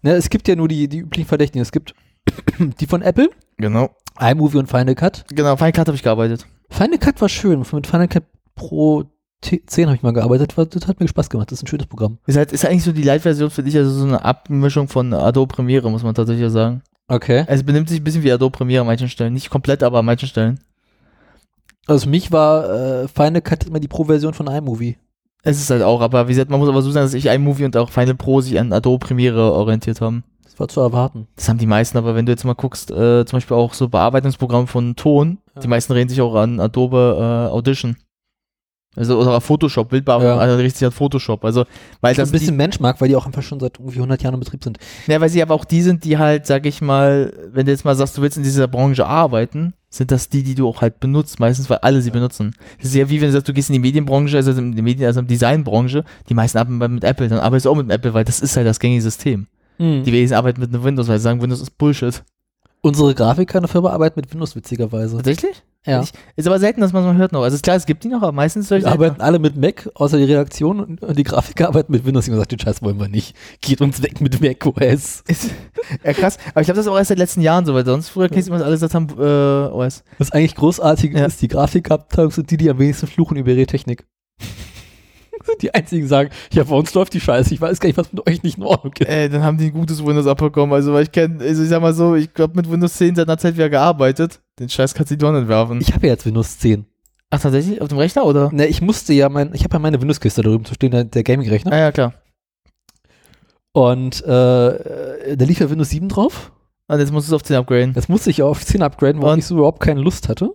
Ne, 0.01 0.13
es 0.13 0.29
gibt 0.29 0.47
ja 0.47 0.55
nur 0.55 0.67
die, 0.67 0.87
die 0.87 0.99
üblichen 0.99 1.27
Verdächtigen. 1.27 1.61
Es 1.61 1.71
gibt 1.71 1.93
die 2.79 2.85
von 2.87 3.01
Apple, 3.01 3.29
Genau. 3.57 3.89
iMovie 4.19 4.57
und 4.57 4.67
Final 4.69 4.95
Cut. 4.95 5.25
Genau, 5.29 5.55
Final 5.55 5.71
Cut 5.71 5.87
habe 5.87 5.95
ich 5.95 6.03
gearbeitet. 6.03 6.45
Final 6.69 6.97
Cut 6.99 7.19
war 7.21 7.29
schön. 7.29 7.59
Mit 7.71 7.87
Final 7.87 8.07
Cut 8.07 8.23
Pro 8.55 9.05
T- 9.41 9.61
10 9.65 9.85
habe 9.87 9.95
ich 9.95 10.01
mal 10.03 10.13
gearbeitet. 10.13 10.53
Das 10.57 10.87
hat 10.87 10.99
mir 10.99 11.07
Spaß 11.07 11.29
gemacht. 11.29 11.51
Das 11.51 11.59
ist 11.59 11.63
ein 11.63 11.67
schönes 11.67 11.85
Programm. 11.87 12.17
Ist 12.25 12.37
halt, 12.37 12.51
ist 12.51 12.65
eigentlich 12.65 12.83
so 12.83 12.91
die 12.91 13.03
Light-Version 13.03 13.49
für 13.51 13.61
dich, 13.63 13.77
also 13.77 13.91
so 13.91 14.05
eine 14.05 14.25
Abmischung 14.25 14.87
von 14.87 15.13
Adobe 15.13 15.53
Premiere, 15.55 15.89
muss 15.91 16.03
man 16.03 16.15
tatsächlich 16.15 16.51
sagen. 16.51 16.81
Okay. 17.07 17.45
Es 17.47 17.63
benimmt 17.63 17.87
sich 17.87 18.01
ein 18.01 18.03
bisschen 18.03 18.23
wie 18.23 18.31
Adobe 18.31 18.57
Premiere 18.57 18.81
an 18.81 18.87
manchen 18.87 19.09
Stellen. 19.09 19.33
Nicht 19.33 19.49
komplett, 19.49 19.83
aber 19.83 19.99
an 19.99 20.05
manchen 20.05 20.27
Stellen. 20.27 20.59
Also 21.85 22.03
für 22.05 22.09
mich 22.09 22.31
war 22.31 22.69
äh, 23.03 23.07
Final 23.07 23.41
Cut 23.41 23.63
immer 23.65 23.79
die 23.79 23.87
Pro-Version 23.87 24.33
von 24.33 24.47
iMovie. 24.47 24.97
Es 25.49 25.61
ist 25.61 25.69
halt 25.69 25.81
auch, 25.81 26.01
aber 26.01 26.27
wie 26.27 26.33
gesagt, 26.33 26.51
man 26.51 26.59
muss 26.59 26.67
aber 26.67 26.81
so 26.81 26.91
sagen, 26.91 27.05
dass 27.05 27.13
ich 27.13 27.27
iMovie 27.27 27.63
und 27.63 27.77
auch 27.77 27.89
Final 27.89 28.15
Pro 28.15 28.41
sich 28.41 28.59
an 28.59 28.73
Adobe 28.73 29.05
Premiere 29.05 29.53
orientiert 29.53 30.01
haben. 30.01 30.25
Das 30.43 30.59
war 30.59 30.67
zu 30.67 30.81
erwarten. 30.81 31.27
Das 31.37 31.47
haben 31.47 31.57
die 31.57 31.65
meisten, 31.67 31.97
aber 31.97 32.15
wenn 32.15 32.25
du 32.25 32.33
jetzt 32.33 32.43
mal 32.43 32.53
guckst, 32.53 32.91
äh, 32.91 33.23
zum 33.25 33.37
Beispiel 33.37 33.55
auch 33.55 33.73
so 33.73 33.87
Bearbeitungsprogramm 33.87 34.67
von 34.67 34.97
Ton, 34.97 35.37
Ja. 35.55 35.61
die 35.61 35.67
meisten 35.69 35.93
reden 35.93 36.09
sich 36.09 36.19
auch 36.19 36.35
an 36.35 36.59
Adobe 36.59 37.47
äh, 37.49 37.53
Audition. 37.53 37.95
Also 38.97 39.19
oder 39.19 39.39
Photoshop, 39.39 39.89
Bildbearbeitung, 39.89 40.35
Ja. 40.37 40.41
also 40.41 40.57
richtet 40.57 40.79
sich 40.79 40.85
an 40.87 40.91
Photoshop. 40.91 41.45
Also, 41.45 41.65
weil 42.01 42.13
Das 42.15 42.23
das 42.23 42.29
ein 42.29 42.31
bisschen 42.39 42.57
Benchmark, 42.57 42.99
weil 42.99 43.09
die 43.09 43.15
auch 43.15 43.25
einfach 43.25 43.43
schon 43.43 43.59
seit 43.59 43.77
irgendwie 43.79 43.97
100 43.97 44.21
Jahren 44.23 44.33
in 44.33 44.39
Betrieb 44.39 44.63
sind. 44.63 44.79
die, 45.07 45.11
ja, 45.11 45.21
weil 45.21 45.29
sie 45.29 45.41
aber 45.41 45.53
auch 45.53 45.65
die 45.65 45.81
sind, 45.81 46.03
die 46.03 46.17
halt, 46.17 46.45
sag 46.47 46.65
ich 46.65 46.81
mal, 46.81 47.31
wenn 47.51 47.65
du 47.65 47.71
jetzt 47.71 47.85
mal 47.85 47.95
sagst, 47.95 48.17
du 48.17 48.21
willst 48.21 48.37
in 48.37 48.43
dieser 48.43 48.67
Branche 48.67 49.05
arbeiten, 49.05 49.73
sind 49.89 50.11
das 50.11 50.29
die, 50.29 50.43
die 50.43 50.55
du 50.55 50.67
auch 50.67 50.81
halt 50.81 50.99
benutzt, 50.99 51.39
meistens, 51.39 51.69
weil 51.69 51.77
alle 51.77 52.01
sie 52.01 52.11
benutzen. 52.11 52.53
Das 52.77 52.87
ist 52.89 52.95
ja 52.95 53.09
wie 53.09 53.21
wenn 53.21 53.27
du 53.29 53.33
sagst, 53.33 53.47
du 53.47 53.53
gehst 53.53 53.69
in 53.69 53.73
die 53.73 53.79
Medienbranche, 53.79 54.35
also 54.35 54.51
in 54.51 54.75
die 54.75 54.81
Medien, 54.81 55.05
also 55.07 55.19
in 55.21 55.27
die 55.27 55.35
Designbranche, 55.35 56.03
die 56.27 56.33
meisten 56.33 56.57
arbeiten 56.57 56.95
mit 56.95 57.03
Apple, 57.03 57.27
dann 57.29 57.39
arbeitest 57.39 57.67
du 57.67 57.69
auch 57.71 57.75
mit 57.75 57.89
Apple, 57.91 58.13
weil 58.13 58.25
das 58.25 58.39
ist 58.41 58.57
halt 58.57 58.67
das 58.67 58.79
gängige 58.79 59.01
System. 59.01 59.47
Die 59.79 60.11
wenigsten 60.11 60.35
arbeiten 60.35 60.59
mit 60.59 60.73
einem 60.73 60.83
Windows, 60.83 61.07
weil 61.07 61.19
sie 61.19 61.23
sagen, 61.23 61.39
Windows 61.39 61.61
ist 61.61 61.77
Bullshit. 61.77 62.23
Unsere 62.87 63.13
Grafiker 63.15 63.57
in 63.57 63.63
der 63.63 63.69
Firma 63.69 63.89
arbeiten 63.91 64.19
mit 64.19 64.31
Windows, 64.31 64.55
witzigerweise. 64.55 65.17
Tatsächlich? 65.17 65.63
Ja. 65.85 66.01
Ich, 66.01 66.11
ist 66.35 66.45
aber 66.47 66.59
selten, 66.59 66.81
dass 66.81 66.91
man 66.91 67.03
es 67.03 67.07
mal 67.13 67.17
hört 67.17 67.31
noch. 67.31 67.43
Also 67.43 67.55
ist 67.55 67.63
klar, 67.63 67.77
es 67.77 67.85
gibt 67.85 68.03
die 68.03 68.09
noch, 68.09 68.21
aber 68.21 68.33
meistens 68.33 68.67
solche 68.67 68.85
Wir 68.85 68.91
arbeiten 68.91 69.21
alle 69.21 69.39
mit 69.39 69.55
Mac, 69.55 69.89
außer 69.93 70.17
die 70.17 70.25
Redaktion 70.25 70.79
und, 70.81 71.17
die 71.17 71.23
Grafiker 71.23 71.67
arbeiten 71.69 71.93
mit 71.93 72.05
Windows. 72.05 72.25
Ich 72.25 72.29
habe 72.31 72.35
gesagt, 72.37 72.51
den 72.51 72.59
Scheiß 72.59 72.81
wollen 72.81 72.99
wir 72.99 73.07
nicht. 73.07 73.35
Geht 73.61 73.79
uns 73.79 74.01
weg 74.03 74.19
mit 74.19 74.41
Mac 74.41 74.65
OS. 74.65 75.23
Ist, 75.27 75.51
ja, 76.03 76.11
krass. 76.13 76.37
Aber 76.51 76.61
ich 76.61 76.65
glaube, 76.65 76.75
das 76.77 76.85
ist 76.85 76.91
auch 76.91 76.97
erst 76.97 77.07
seit 77.09 77.17
den 77.17 77.21
letzten 77.21 77.41
Jahren 77.41 77.65
so, 77.65 77.73
weil 77.73 77.85
sonst 77.85 78.09
früher 78.09 78.27
kennst 78.27 78.49
du 78.49 78.51
immer, 78.51 78.59
dass 78.59 78.65
alle 78.65 78.75
gesagt 78.75 78.93
haben, 78.95 79.07
äh, 79.17 79.73
OS. 79.73 80.03
Was 80.17 80.31
eigentlich 80.31 80.55
großartig 80.55 81.13
Ja. 81.13 81.25
ist, 81.25 81.41
die 81.41 81.47
Grafikabteilung 81.47 82.31
sind 82.31 82.51
die, 82.51 82.57
die 82.57 82.69
am 82.69 82.79
wenigsten 82.79 83.07
fluchen 83.07 83.37
über 83.37 83.51
ihre 83.51 83.65
Technik. 83.65 84.05
die 85.61 85.73
einzigen, 85.73 86.07
sagen, 86.07 86.29
ja, 86.51 86.63
bei 86.63 86.75
uns 86.75 86.93
läuft 86.93 87.13
die 87.13 87.19
Scheiße. 87.19 87.53
Ich 87.53 87.61
weiß 87.61 87.79
gar 87.79 87.87
nicht, 87.87 87.97
was 87.97 88.11
mit 88.11 88.27
euch 88.27 88.43
nicht 88.43 88.57
in 88.57 88.63
Ordnung 88.63 88.93
ist. 88.99 89.07
Äh, 89.07 89.29
dann 89.29 89.43
haben 89.43 89.57
die 89.57 89.67
ein 89.67 89.73
gutes 89.73 90.05
Windows 90.05 90.27
abbekommen. 90.27 90.73
Also, 90.73 90.93
weil 90.93 91.03
ich 91.03 91.11
kenne, 91.11 91.43
also 91.43 91.63
ich 91.63 91.69
sag 91.69 91.81
mal 91.81 91.93
so, 91.93 92.15
ich 92.15 92.33
glaube, 92.33 92.55
mit 92.55 92.69
Windows 92.69 92.93
10 92.93 93.15
seit 93.15 93.27
einer 93.27 93.37
Zeit 93.37 93.55
wieder 93.55 93.69
gearbeitet. 93.69 94.39
Den 94.59 94.69
Scheiß 94.69 94.93
kannst 94.93 95.11
du 95.11 95.15
die 95.15 95.19
Donut 95.19 95.47
werfen. 95.47 95.79
Ich 95.81 95.93
habe 95.93 96.07
ja 96.07 96.13
jetzt 96.13 96.25
Windows 96.25 96.59
10. 96.59 96.85
Ach, 97.29 97.39
tatsächlich? 97.39 97.81
Auf 97.81 97.89
dem 97.89 97.97
Rechner, 97.97 98.25
oder? 98.25 98.51
Ne, 98.53 98.67
ich 98.67 98.81
musste 98.81 99.13
ja 99.13 99.27
mein, 99.29 99.53
ich 99.53 99.63
habe 99.63 99.73
ja 99.73 99.79
meine 99.79 100.01
Windows-Kiste 100.01 100.41
da 100.41 100.49
drüben 100.49 100.65
zu 100.65 100.73
stehen, 100.73 100.91
der, 100.91 101.03
der 101.03 101.23
Gaming-Rechner. 101.23 101.71
Ah, 101.73 101.77
ja, 101.77 101.91
klar. 101.91 102.13
Und 103.73 104.23
äh, 104.23 105.35
da 105.35 105.45
lief 105.45 105.59
ja 105.59 105.69
Windows 105.69 105.89
7 105.89 106.09
drauf. 106.09 106.51
Und 106.87 106.99
jetzt 106.99 107.11
musst 107.11 107.27
du 107.27 107.31
es 107.31 107.35
auf 107.35 107.43
10 107.43 107.57
upgraden. 107.57 107.93
Das 107.93 108.07
musste 108.07 108.29
ich 108.29 108.37
ja 108.37 108.45
auf 108.45 108.65
10 108.65 108.81
upgraden, 108.81 109.21
weil 109.21 109.39
ich 109.39 109.45
so 109.45 109.57
überhaupt 109.57 109.81
keine 109.81 109.99
Lust 109.99 110.29
hatte. 110.29 110.51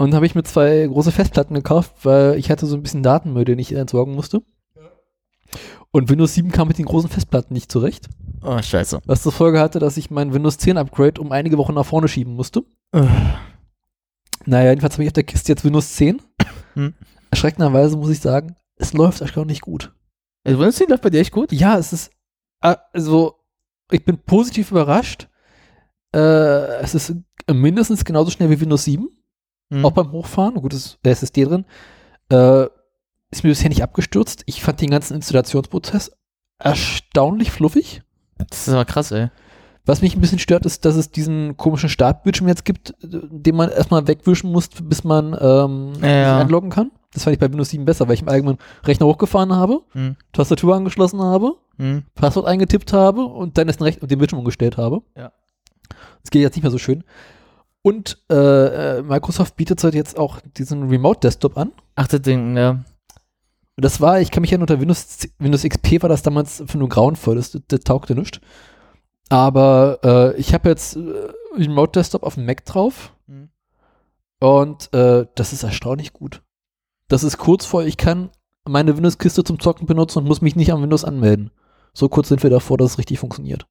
Und 0.00 0.14
habe 0.14 0.24
ich 0.24 0.34
mir 0.34 0.44
zwei 0.44 0.86
große 0.86 1.12
Festplatten 1.12 1.52
gekauft, 1.52 1.92
weil 2.04 2.38
ich 2.38 2.50
hatte 2.50 2.64
so 2.64 2.74
ein 2.74 2.82
bisschen 2.82 3.02
Datenmüll, 3.02 3.44
den 3.44 3.58
ich 3.58 3.74
entsorgen 3.74 4.14
musste. 4.14 4.40
Und 5.90 6.08
Windows 6.08 6.32
7 6.32 6.50
kam 6.52 6.68
mit 6.68 6.78
den 6.78 6.86
großen 6.86 7.10
Festplatten 7.10 7.52
nicht 7.52 7.70
zurecht. 7.70 8.08
Oh, 8.42 8.62
scheiße. 8.62 9.00
Was 9.04 9.22
zur 9.22 9.32
Folge 9.32 9.60
hatte, 9.60 9.78
dass 9.78 9.98
ich 9.98 10.10
mein 10.10 10.32
Windows 10.32 10.56
10 10.56 10.78
Upgrade 10.78 11.20
um 11.20 11.32
einige 11.32 11.58
Wochen 11.58 11.74
nach 11.74 11.84
vorne 11.84 12.08
schieben 12.08 12.32
musste. 12.32 12.62
Äh. 12.92 13.04
Naja, 14.46 14.70
jedenfalls 14.70 14.94
habe 14.94 15.02
ich 15.02 15.10
auf 15.10 15.12
der 15.12 15.24
Kiste 15.24 15.52
jetzt 15.52 15.66
Windows 15.66 15.94
10. 15.96 16.22
Hm. 16.72 16.94
Erschreckenderweise 17.30 17.98
muss 17.98 18.08
ich 18.08 18.20
sagen, 18.20 18.56
es 18.76 18.94
läuft 18.94 19.20
erstaunlich 19.20 19.60
gut. 19.60 19.92
Also, 20.44 20.60
Windows 20.60 20.76
10 20.76 20.88
läuft 20.88 21.02
bei 21.02 21.10
dir 21.10 21.20
echt 21.20 21.32
gut? 21.32 21.52
Ja, 21.52 21.76
es 21.76 21.92
ist, 21.92 22.10
äh, 22.62 22.74
also, 22.94 23.34
ich 23.90 24.02
bin 24.06 24.16
positiv 24.16 24.70
überrascht. 24.70 25.28
Äh, 26.14 26.80
es 26.80 26.94
ist 26.94 27.16
mindestens 27.52 28.02
genauso 28.02 28.30
schnell 28.30 28.48
wie 28.48 28.62
Windows 28.62 28.84
7, 28.84 29.10
Hm. 29.70 29.84
auch 29.84 29.92
beim 29.92 30.12
Hochfahren. 30.12 30.54
Gut, 30.56 30.74
ist 30.74 30.98
der 31.04 31.12
SSD 31.12 31.44
drin. 31.44 31.64
Äh, 32.30 32.64
ist 33.30 33.44
mir 33.44 33.50
bisher 33.50 33.68
nicht 33.68 33.82
abgestürzt. 33.82 34.42
Ich 34.46 34.62
fand 34.62 34.80
den 34.80 34.90
ganzen 34.90 35.14
Installationsprozess 35.14 36.12
erstaunlich 36.58 37.50
fluffig. 37.50 38.02
Das 38.50 38.66
ist 38.68 38.74
aber 38.74 38.84
krass, 38.84 39.10
ey. 39.12 39.28
Was 39.86 40.02
mich 40.02 40.14
ein 40.14 40.20
bisschen 40.20 40.38
stört, 40.38 40.66
ist, 40.66 40.84
dass 40.84 40.94
es 40.94 41.10
diesen 41.10 41.56
komischen 41.56 41.88
Startbildschirm 41.88 42.48
jetzt 42.48 42.64
gibt, 42.64 42.90
äh, 43.02 43.08
den 43.30 43.56
man 43.56 43.70
erstmal 43.70 44.06
wegwischen 44.06 44.52
muss, 44.52 44.68
bis 44.68 45.04
man 45.04 45.32
ähm, 45.40 45.92
Ja, 46.02 46.34
sich 46.36 46.44
einloggen 46.44 46.70
kann. 46.70 46.90
Das 47.12 47.24
fand 47.24 47.34
ich 47.34 47.40
bei 47.40 47.50
Windows 47.50 47.70
7 47.70 47.84
besser, 47.84 48.06
weil 48.06 48.14
ich 48.14 48.22
im 48.22 48.28
eigenen 48.28 48.58
Rechner 48.84 49.06
hochgefahren 49.06 49.52
habe, 49.54 49.80
Hm. 49.92 50.16
Tastatur 50.32 50.76
angeschlossen 50.76 51.20
habe, 51.22 51.54
Hm. 51.76 52.04
Passwort 52.14 52.46
eingetippt 52.46 52.92
habe 52.92 53.24
und 53.24 53.56
dann 53.58 53.66
das 53.66 53.80
Recht 53.80 54.02
und 54.02 54.10
den 54.10 54.18
Bildschirm 54.18 54.38
umgestellt 54.38 54.76
habe. 54.76 55.02
Ja. 55.16 55.32
Das 56.22 56.30
geht 56.30 56.42
jetzt 56.42 56.54
nicht 56.56 56.62
mehr 56.62 56.70
so 56.70 56.78
schön. 56.78 57.02
Und 57.82 58.18
äh, 58.30 58.98
äh, 58.98 59.02
Microsoft 59.02 59.56
bietet 59.56 59.82
halt 59.82 59.94
jetzt 59.94 60.18
auch 60.18 60.40
diesen 60.56 60.88
Remote 60.88 61.20
Desktop 61.20 61.56
an. 61.56 61.72
Ach, 61.94 62.06
das 62.08 62.20
Ding, 62.22 62.56
ja. 62.56 62.70
Und 62.70 63.84
das 63.84 64.00
war, 64.00 64.20
ich 64.20 64.30
kann 64.30 64.42
mich 64.42 64.50
ja 64.50 64.58
unter 64.58 64.80
Windows, 64.80 65.26
Windows 65.38 65.62
XP 65.62 66.02
war 66.02 66.08
das 66.10 66.22
damals 66.22 66.62
für 66.66 66.76
nur 66.76 66.88
grauenvoll, 66.90 67.36
das, 67.36 67.58
das 67.68 67.80
taugte 67.80 68.14
nicht. 68.14 68.40
Aber 69.30 69.98
äh, 70.04 70.36
ich 70.38 70.52
habe 70.52 70.68
jetzt 70.68 70.96
äh, 70.96 71.00
Remote 71.56 71.92
Desktop 71.92 72.22
auf 72.24 72.34
dem 72.34 72.46
Mac 72.46 72.64
drauf 72.66 73.14
Mhm. 73.26 73.48
und 74.40 74.92
äh, 74.92 75.26
das 75.36 75.52
ist 75.52 75.62
erstaunlich 75.62 76.12
gut. 76.12 76.42
das 77.08 77.22
ist 77.24 77.38
kurz 77.38 77.64
vor, 77.64 77.84
ich 77.84 77.96
kann 77.96 78.30
meine 78.68 78.96
Windows-Kiste 78.96 79.42
zum 79.44 79.58
Zocken 79.60 79.86
benutzen 79.86 80.18
und 80.18 80.26
muss 80.28 80.42
mich 80.42 80.56
nicht 80.56 80.72
am 80.72 80.82
Windows 80.82 81.04
anmelden. 81.04 81.50
So 81.94 82.08
kurz 82.08 82.28
sind 82.28 82.42
wir 82.42 82.50
davor, 82.50 82.76
dass 82.76 82.92
es 82.92 82.98
richtig 82.98 83.18
funktioniert. 83.20 83.66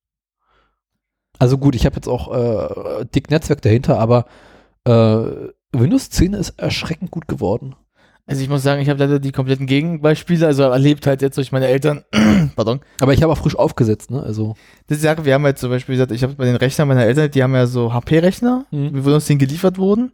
Also 1.40 1.58
gut, 1.58 1.76
ich 1.76 1.86
habe 1.86 1.96
jetzt 1.96 2.08
auch 2.08 2.34
äh, 2.34 3.06
dick 3.16 3.32
Netzwerk 3.32 3.62
dahinter, 3.62 4.00
aber 4.00 4.26
äh, 4.86 5.50
Windows 5.72 6.10
10 6.10 6.34
ist 6.34 6.60
erschreckend 6.60 7.12
gut 7.12 7.28
geworden. 7.28 7.76
Also 8.28 8.44
ich 8.44 8.50
muss 8.50 8.62
sagen, 8.62 8.80
ich 8.82 8.90
habe 8.90 9.00
leider 9.00 9.20
die 9.20 9.32
kompletten 9.32 9.66
Gegenbeispiele, 9.66 10.46
also 10.46 10.62
erlebt 10.64 11.08
halt 11.08 11.24
jetzt 11.24 11.38
durch 11.38 11.52
meine 11.52 11.66
Eltern. 11.68 12.04
Pardon. 12.56 12.80
Aber 13.00 13.14
ich 13.14 13.24
habe 13.24 13.34
auch 13.34 13.38
frisch 13.40 13.56
aufgesetzt, 13.56 14.12
ne? 14.12 14.22
Also 14.22 14.56
Das 14.86 15.02
Sache, 15.02 15.26
wir 15.26 15.34
haben 15.34 15.44
halt 15.46 15.58
zum 15.58 15.72
Beispiel 15.72 15.96
gesagt, 15.96 16.12
ich 16.12 16.22
habe 16.22 16.36
bei 16.36 16.46
den 16.46 16.56
Rechnern 16.56 16.88
meiner 16.88 17.06
Eltern, 17.06 17.32
die 17.32 17.42
haben 17.42 17.56
ja 17.56 17.66
so 17.66 17.92
HP-Rechner, 17.92 18.66
Mhm. 18.70 19.04
wie 19.06 19.12
uns 19.14 19.26
denen 19.26 19.40
geliefert 19.40 19.80
wurden. 19.80 20.12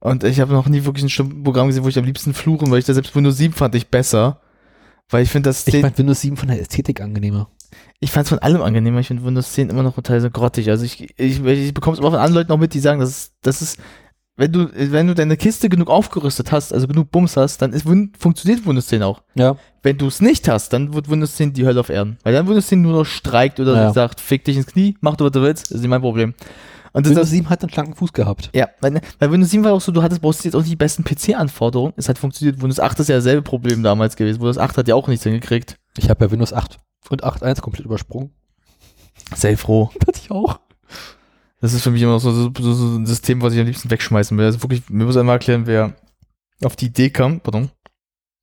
Und 0.00 0.22
ich 0.24 0.38
habe 0.40 0.52
noch 0.52 0.68
nie 0.68 0.84
wirklich 0.84 1.18
ein 1.18 1.44
Programm 1.44 1.68
gesehen, 1.68 1.82
wo 1.84 1.88
ich 1.88 1.96
am 1.98 2.04
liebsten 2.04 2.34
fluchen, 2.34 2.70
weil 2.70 2.80
ich 2.80 2.84
da 2.84 2.92
selbst 2.92 3.16
Windows 3.16 3.38
7 3.38 3.54
fand 3.54 3.74
ich 3.74 3.88
besser. 3.88 4.40
Weil 5.08 5.22
ich 5.22 5.30
finde, 5.30 5.48
das 5.48 5.66
ich 5.66 5.72
10 5.72 5.80
fand 5.82 5.98
Windows 5.98 6.20
7 6.20 6.36
von 6.36 6.48
der 6.48 6.60
Ästhetik 6.60 7.00
angenehmer. 7.00 7.48
Ich 8.00 8.10
fand 8.10 8.24
es 8.24 8.28
von 8.30 8.38
allem 8.40 8.62
angenehmer. 8.62 9.00
Ich 9.00 9.08
finde 9.08 9.24
Windows 9.24 9.52
10 9.52 9.70
immer 9.70 9.82
noch 9.82 10.00
teilweise 10.02 10.30
grottig. 10.30 10.68
Also 10.70 10.84
ich, 10.84 11.18
ich, 11.18 11.42
ich 11.44 11.74
bekomme 11.74 11.94
es 11.94 12.00
immer 12.00 12.10
von 12.10 12.20
anderen 12.20 12.34
Leuten 12.34 12.52
auch 12.52 12.58
mit, 12.58 12.74
die 12.74 12.80
sagen, 12.80 13.00
das 13.00 13.10
ist, 13.10 13.32
das 13.42 13.62
ist, 13.62 13.78
wenn 14.36 14.50
du, 14.52 14.68
wenn 14.74 15.06
du 15.06 15.14
deine 15.14 15.36
Kiste 15.36 15.68
genug 15.68 15.88
aufgerüstet 15.88 16.50
hast, 16.50 16.72
also 16.74 16.88
genug 16.88 17.10
Bums 17.12 17.36
hast, 17.36 17.62
dann 17.62 17.72
ist, 17.72 17.86
funktioniert 18.18 18.66
Windows 18.66 18.88
10 18.88 19.02
auch. 19.02 19.22
Ja. 19.36 19.56
Wenn 19.82 19.96
du 19.96 20.06
es 20.08 20.20
nicht 20.20 20.48
hast, 20.48 20.72
dann 20.72 20.92
wird 20.92 21.08
Windows 21.08 21.36
10 21.36 21.52
die 21.52 21.64
Hölle 21.64 21.80
auf 21.80 21.88
Erden. 21.88 22.18
Weil 22.24 22.32
dann 22.32 22.46
Windows 22.48 22.66
10 22.66 22.82
nur 22.82 22.92
noch 22.92 23.04
streikt 23.06 23.60
oder 23.60 23.74
Ja. 23.74 23.92
sagt, 23.92 24.20
fick 24.20 24.44
dich 24.44 24.56
ins 24.56 24.66
Knie, 24.66 24.96
mach 25.00 25.16
du, 25.16 25.24
was 25.24 25.32
du 25.32 25.40
willst, 25.42 25.66
das 25.66 25.76
ist 25.76 25.80
nicht 25.82 25.90
mein 25.90 26.00
Problem. 26.00 26.34
Und 26.94 27.04
das, 27.04 27.10
Windows 27.10 27.24
das, 27.24 27.30
7 27.30 27.50
hat 27.50 27.62
einen 27.62 27.70
schlanken 27.70 27.94
Fuß 27.96 28.12
gehabt. 28.12 28.50
ja, 28.54 28.68
weil, 28.80 29.00
weil 29.18 29.30
Windows 29.32 29.50
7 29.50 29.64
war 29.64 29.72
auch 29.72 29.80
so, 29.80 29.90
du 29.90 30.00
hattest, 30.00 30.22
brauchst 30.22 30.44
jetzt 30.44 30.54
auch 30.54 30.60
nicht 30.60 30.70
die 30.70 30.76
besten 30.76 31.02
PC-Anforderungen. 31.02 31.92
Es 31.96 32.08
hat 32.08 32.18
funktioniert. 32.18 32.62
Windows 32.62 32.78
8 32.78 33.00
ist 33.00 33.08
ja 33.08 33.16
dasselbe 33.16 33.42
Problem 33.42 33.82
damals 33.82 34.14
gewesen. 34.14 34.38
Windows 34.38 34.58
8 34.58 34.78
hat 34.78 34.86
ja 34.86 34.94
auch 34.94 35.08
nichts 35.08 35.24
hingekriegt. 35.24 35.76
Ich 35.98 36.08
habe 36.08 36.24
ja 36.24 36.30
Windows 36.30 36.52
8 36.52 36.78
und 37.10 37.24
8.1 37.24 37.60
komplett 37.62 37.84
übersprungen. 37.84 38.30
Sei 39.34 39.56
froh. 39.56 39.90
Hatte 40.06 40.20
ich 40.22 40.30
auch. 40.30 40.60
Das 41.60 41.72
ist 41.72 41.82
für 41.82 41.90
mich 41.90 42.02
immer 42.02 42.12
noch 42.12 42.20
so, 42.20 42.30
so, 42.30 42.72
so, 42.72 42.96
ein 42.96 43.06
System, 43.06 43.42
was 43.42 43.54
ich 43.54 43.60
am 43.60 43.66
liebsten 43.66 43.90
wegschmeißen 43.90 44.38
will. 44.38 44.44
Also 44.44 44.62
wirklich, 44.62 44.88
mir 44.88 45.04
muss 45.04 45.16
einmal 45.16 45.36
erklären, 45.36 45.66
wer 45.66 45.94
auf 46.62 46.76
die 46.76 46.86
Idee 46.86 47.10
kam, 47.10 47.40
pardon, 47.40 47.70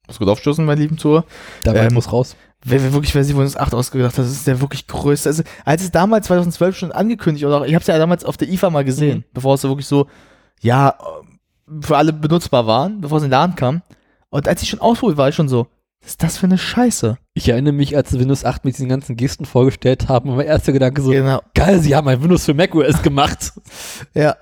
muss 0.08 0.20
gut 0.20 0.27
aufstoßen, 0.27 0.65
mein 0.65 0.77
lieben 0.77 0.98
Zuhörer, 0.98 1.24
Dabei 1.63 1.86
Ähm, 1.86 1.93
muss 1.93 2.12
raus. 2.12 2.36
Wer, 2.63 2.82
wer 2.84 2.94
wirklich, 2.94 3.13
wer 3.15 3.24
sich 3.24 3.36
Windows 3.36 3.58
8 3.58 3.74
ausgedacht 3.74 4.18
hat, 4.18 4.25
das 4.25 4.32
ist 4.32 4.48
der 4.48 4.62
wirklich 4.62 4.88
größte. 4.88 5.30
Also, 5.30 5.44
als 5.65 5.84
es 5.84 5.91
damals 5.91 6.27
2012 6.27 6.77
schon 6.77 6.91
angekündigt 6.91 7.46
oder 7.46 7.58
auch, 7.62 7.65
ich 7.65 7.74
habe 7.74 7.82
es 7.82 7.88
ja 7.88 7.98
damals 7.98 8.24
auf 8.25 8.38
der 8.38 8.50
IFA 8.50 8.70
mal 8.70 8.84
gesehen, 8.86 9.20
Mhm. 9.20 9.24
bevor 9.34 9.56
es 9.56 9.62
so 9.62 9.70
wirklich 9.70 9.88
so, 9.88 10.08
ja, 10.62 10.96
für 11.82 11.98
alle 11.98 12.13
benutzbar 12.13 12.68
waren, 12.68 13.01
bevor 13.01 13.18
es 13.18 13.24
in 13.24 13.30
den 13.30 13.32
Laden 13.32 13.56
kam. 13.56 13.82
Und 14.30 14.48
als 14.48 14.62
ich 14.62 14.70
schon 14.70 14.82
ausprobiert 14.82 15.18
war, 15.18 15.30
ich 15.30 15.36
schon 15.36 15.50
so, 15.50 15.68
was 16.01 16.12
ist 16.12 16.24
das 16.24 16.38
für 16.38 16.48
eine 16.48 16.58
Scheiße? 16.58 17.18
Ich 17.34 17.48
erinnere 17.50 17.74
mich, 17.74 17.96
als 17.96 18.12
Windows 18.18 18.44
8 18.44 18.65
mit 18.65 18.75
diesen 18.75 18.89
ganzen 18.89 19.15
Gesten 19.15 19.46
vorgestellt 19.46 20.10
haben, 20.10 20.30
war 20.30 20.38
mein 20.38 20.48
erster 20.48 20.72
Gedanke 20.74 21.01
so, 21.01 21.12
Genau. 21.12 21.41
geil, 21.53 21.80
sie 21.80 21.96
haben 21.96 22.08
ein 22.08 22.22
Windows 22.22 22.46
für 22.46 22.53
macOS 22.53 23.01
gemacht. 23.03 23.53
Ja, 24.13 24.36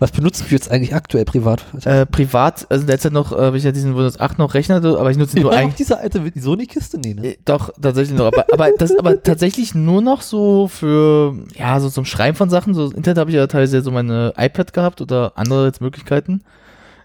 Was 0.00 0.12
benutzt 0.12 0.40
du 0.40 0.54
jetzt 0.54 0.70
eigentlich 0.70 0.94
aktuell 0.94 1.26
privat? 1.26 1.62
äh, 1.84 2.06
privat, 2.06 2.66
also 2.70 2.86
derzeit 2.86 3.12
noch, 3.12 3.32
äh, 3.32 3.42
habe 3.42 3.58
ich 3.58 3.64
ja 3.64 3.70
diesen 3.70 3.94
Windows 3.94 4.18
8 4.18 4.38
noch 4.38 4.54
Rechner, 4.54 4.76
aber 4.76 5.10
ich 5.10 5.18
nutze 5.18 5.36
ihn 5.36 5.42
nur 5.42 5.52
eigentlich. 5.52 5.74
diese 5.74 5.98
alte 5.98 6.22
Sony-Kiste? 6.34 6.98
Nee, 6.98 7.12
ne? 7.12 7.26
Äh, 7.34 7.38
Doch, 7.44 7.70
tatsächlich 7.80 8.18
noch. 8.18 8.24
Aber, 8.24 8.46
aber 8.50 8.70
das 8.78 8.96
aber 8.96 9.22
tatsächlich 9.22 9.74
nur 9.74 10.00
noch 10.00 10.22
so 10.22 10.68
für, 10.68 11.36
ja, 11.54 11.78
so 11.80 11.90
zum 11.90 12.06
Schreiben 12.06 12.34
von 12.34 12.48
Sachen. 12.48 12.72
So 12.72 12.86
Internet 12.86 13.18
habe 13.18 13.30
ich 13.30 13.36
ja 13.36 13.46
teilweise 13.46 13.82
so 13.82 13.90
meine 13.90 14.32
iPad 14.38 14.72
gehabt 14.72 15.02
oder 15.02 15.32
andere 15.36 15.66
jetzt 15.66 15.82
Möglichkeiten. 15.82 16.44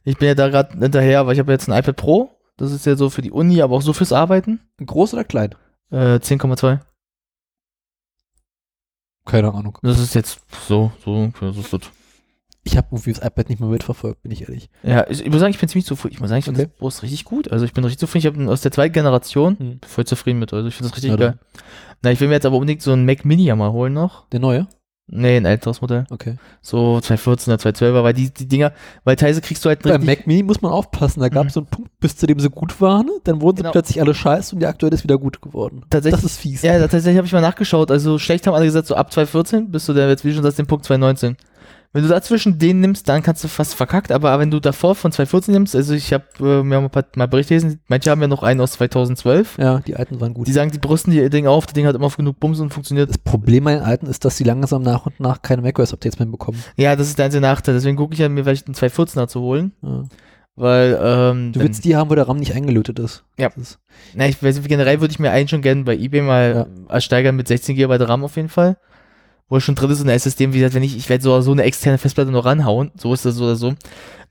Ich 0.06 0.18
bin 0.18 0.30
ja 0.30 0.34
da 0.36 0.48
gerade 0.48 0.78
hinterher, 0.80 1.28
weil 1.28 1.34
ich 1.34 1.40
habe 1.40 1.52
jetzt 1.52 1.68
ein 1.68 1.78
iPad 1.78 1.98
Pro. 1.98 2.32
Das 2.56 2.72
ist 2.72 2.86
ja 2.86 2.96
so 2.96 3.10
für 3.10 3.22
die 3.22 3.32
Uni, 3.32 3.62
aber 3.62 3.76
auch 3.76 3.82
so 3.82 3.92
fürs 3.92 4.14
Arbeiten. 4.14 4.62
Groß 4.84 5.14
oder 5.16 5.26
klein? 5.26 5.54
Äh, 5.92 6.16
10,2. 6.16 6.80
Keine 9.26 9.54
Ahnung. 9.54 9.78
Das 9.82 10.00
ist 10.00 10.16
jetzt 10.16 10.40
so, 10.66 10.94
so, 11.04 11.34
das 11.42 11.58
ist 11.58 11.74
das. 11.74 11.82
Ich 12.68 12.78
habe 12.78 12.88
irgendwie 12.92 13.14
das 13.14 13.24
iPad 13.24 13.48
nicht 13.50 13.60
mehr 13.62 13.70
mitverfolgt, 13.70 14.24
bin 14.24 14.32
ich 14.32 14.42
ehrlich. 14.42 14.70
Ja, 14.82 15.06
ich, 15.08 15.24
ich 15.24 15.30
muss 15.32 15.40
sagen, 15.40 15.52
ich 15.54 15.60
bin 15.60 15.70
ziemlich 15.70 15.86
zufrieden. 15.86 16.16
Ich 16.16 16.20
muss 16.20 16.30
sagen, 16.30 16.40
ich 16.40 16.46
finde 16.46 16.62
Okay. 16.62 16.70
das 16.72 16.80
Pro 16.80 16.88
ist 16.88 17.04
richtig 17.04 17.24
gut. 17.24 17.52
Also 17.52 17.64
ich 17.64 17.74
bin 17.74 17.84
richtig 17.84 18.00
zufrieden. 18.00 18.20
Ich 18.22 18.26
habe 18.26 18.38
ihn 18.44 18.50
aus 18.50 18.62
der 18.62 18.72
zweiten 18.72 18.92
Generation. 18.94 19.58
Hm. 19.60 19.80
Voll 19.88 20.06
zufrieden 20.06 20.40
mit. 20.40 20.52
Also 20.52 20.68
ich 20.68 20.74
finde 20.76 20.90
das 20.90 20.98
richtig 20.98 21.12
Ja, 21.12 21.16
geil. 21.18 21.38
Na, 22.02 22.12
ich 22.12 22.20
will 22.20 22.28
mir 22.28 22.34
jetzt 22.34 22.46
aber 22.46 22.56
unbedingt 22.56 22.82
so 22.82 22.92
einen 22.92 23.06
Mac 23.06 23.24
Mini 23.24 23.44
ja 23.46 23.56
mal 23.56 23.72
holen 23.72 23.94
noch. 23.94 24.28
Der 24.30 24.40
neue? 24.40 24.68
Nee, 25.08 25.38
ein 25.38 25.46
älteres 25.46 25.82
Modell. 25.82 26.06
Okay. 26.10 26.38
So 26.64 27.00
2014 27.00 27.54
oder 27.54 27.62
2012er, 27.62 28.04
weil 28.04 28.14
die, 28.16 28.34
die 28.34 28.48
Dinger, 28.48 28.72
weil 29.04 29.16
teilweise 29.16 29.42
kriegst 29.42 29.64
du 29.64 29.70
halt 29.70 29.86
richtig- 29.86 30.04
Mac 30.04 30.26
Mini 30.26 30.42
muss 30.42 30.64
man 30.64 30.72
aufpassen, 30.72 31.20
da 31.20 31.30
gab 31.30 31.46
es 31.46 31.52
Mhm. 31.52 31.54
so 31.54 31.60
einen 31.60 31.68
Punkt, 31.68 31.92
bis 32.00 32.18
zu 32.18 32.26
dem 32.26 32.40
sie 32.40 32.50
gut 32.50 32.82
waren, 32.82 33.08
dann 33.24 33.40
wurden 33.40 33.58
Genau. 33.58 33.70
sie 33.70 33.74
plötzlich 33.74 34.02
alle 34.02 34.16
scheiße 34.16 34.56
und 34.56 34.62
der 34.62 34.70
aktuell 34.70 34.92
ist 34.96 35.04
wieder 35.04 35.20
gut 35.20 35.42
geworden. 35.44 35.84
Tatsächlich- 35.92 36.22
Das 36.22 36.32
ist 36.32 36.40
fies. 36.40 36.64
Ja, 36.64 36.80
tatsächlich 36.80 37.18
habe 37.18 37.28
ich 37.28 37.34
mal 37.34 37.42
nachgeschaut. 37.42 37.92
Also 37.92 38.18
schlecht 38.18 38.48
haben 38.48 38.56
alle 38.56 38.66
gesagt, 38.66 38.88
so 38.88 38.96
ab 38.96 39.14
2014 39.14 39.70
bist 39.70 39.88
du 39.88 39.94
der 39.94 40.10
jetzt 40.10 40.26
wie 40.26 40.34
schon 40.34 40.42
sagst, 40.42 40.58
den 40.58 40.66
Punkt 40.66 40.86
2019. 40.86 41.38
Wenn 41.96 42.04
du 42.04 42.10
dazwischen 42.10 42.60
den 42.60 42.82
nimmst, 42.82 43.08
dann 43.08 43.24
kannst 43.24 43.42
du 43.46 43.48
fast 43.48 43.74
verkackt, 43.74 44.12
aber 44.12 44.38
wenn 44.38 44.52
du 44.52 44.60
davor 44.60 44.96
von 44.96 45.14
2014 45.14 45.54
nimmst, 45.54 45.78
also 45.78 45.94
ich 45.94 46.12
habe 46.12 46.26
äh, 46.42 46.44
mir 46.62 46.64
mal, 46.64 46.84
ein 46.84 46.90
paar- 46.90 47.06
mal 47.16 47.26
Berichte 47.28 47.56
gelesen, 47.56 47.80
manche 47.88 48.12
haben 48.12 48.20
ja 48.22 48.28
noch 48.28 48.44
einen 48.44 48.60
aus 48.60 48.74
2012. 48.74 49.58
Ja, 49.58 49.80
die 49.80 49.96
alten 49.96 50.20
waren 50.20 50.34
gut. 50.34 50.46
Die 50.46 50.52
sagen, 50.52 50.72
die 50.72 50.78
brüsten 50.78 51.14
die 51.14 51.30
Ding 51.30 51.48
auf, 51.48 51.66
das 51.68 51.74
Ding 51.74 51.86
hat 51.88 51.96
immer 51.96 52.08
auf 52.08 52.18
genug 52.18 52.38
Bums 52.42 52.60
und 52.60 52.74
funktioniert. 52.74 53.10
Das 53.10 53.18
Problem 53.18 53.64
bei 53.64 53.76
den 53.76 53.84
alten 53.84 54.08
ist, 54.08 54.26
dass 54.26 54.36
sie 54.36 54.44
langsam 54.44 54.82
nach 54.84 55.06
und 55.06 55.22
nach 55.22 55.42
keine 55.42 55.62
macOS-Updates 55.62 56.20
mehr 56.20 56.28
bekommen. 56.28 56.62
Ja, 56.76 56.98
das 56.98 57.08
ist 57.08 57.18
der 57.18 57.28
einzige 57.28 57.40
Nachteil. 57.40 57.76
Deswegen 57.76 57.96
gucke 57.96 58.14
ich 58.14 58.20
ja 58.20 58.28
mir 58.28 58.44
vielleicht 58.44 58.68
einen 58.68 58.76
2014er 58.76 59.28
zu 59.30 59.40
holen, 59.40 59.72
Ja. 59.82 60.04
weil 60.58 61.00
ähm, 61.02 61.54
Du 61.54 61.62
willst 61.62 61.86
die 61.86 61.96
haben, 61.96 62.10
wo 62.10 62.16
der 62.16 62.28
RAM 62.28 62.38
nicht 62.38 62.54
eingelötet 62.54 63.00
ist. 63.00 63.24
Ja. 63.40 63.48
Ist, 63.56 63.80
Na, 64.16 64.28
ich 64.28 64.44
weiß, 64.44 64.62
generell 64.64 65.00
würde 65.00 65.12
ich 65.14 65.20
mir 65.20 65.32
einen 65.32 65.48
schon 65.48 65.62
gerne 65.62 65.84
bei 65.86 65.96
eBay 65.96 66.22
mal 66.22 66.68
ersteigern 66.90 67.38
mit 67.38 67.48
16 67.48 67.76
GB 67.78 67.96
RAM 68.04 68.26
auf 68.26 68.36
jeden 68.36 68.50
Fall. 68.50 68.76
Wo 69.48 69.58
er 69.58 69.62
schon 69.62 69.76
drin 69.76 69.92
ist 69.92 70.02
und 70.02 70.08
eine 70.08 70.16
SSD, 70.16 70.54
wie 70.54 70.58
gesagt, 70.58 70.74
wenn 70.74 70.82
ich, 70.82 70.98
ich 70.98 71.08
werde 71.08 71.24
so, 71.24 71.40
so 71.42 71.52
eine 71.52 71.64
externe 71.64 72.00
Festplatte 72.00 72.32
noch 72.32 72.46
ranhauen, 72.46 72.92
so 72.98 73.14
ist 73.14 73.26
das 73.26 73.36
so 73.36 73.44
oder 73.44 73.56
so. 73.56 73.76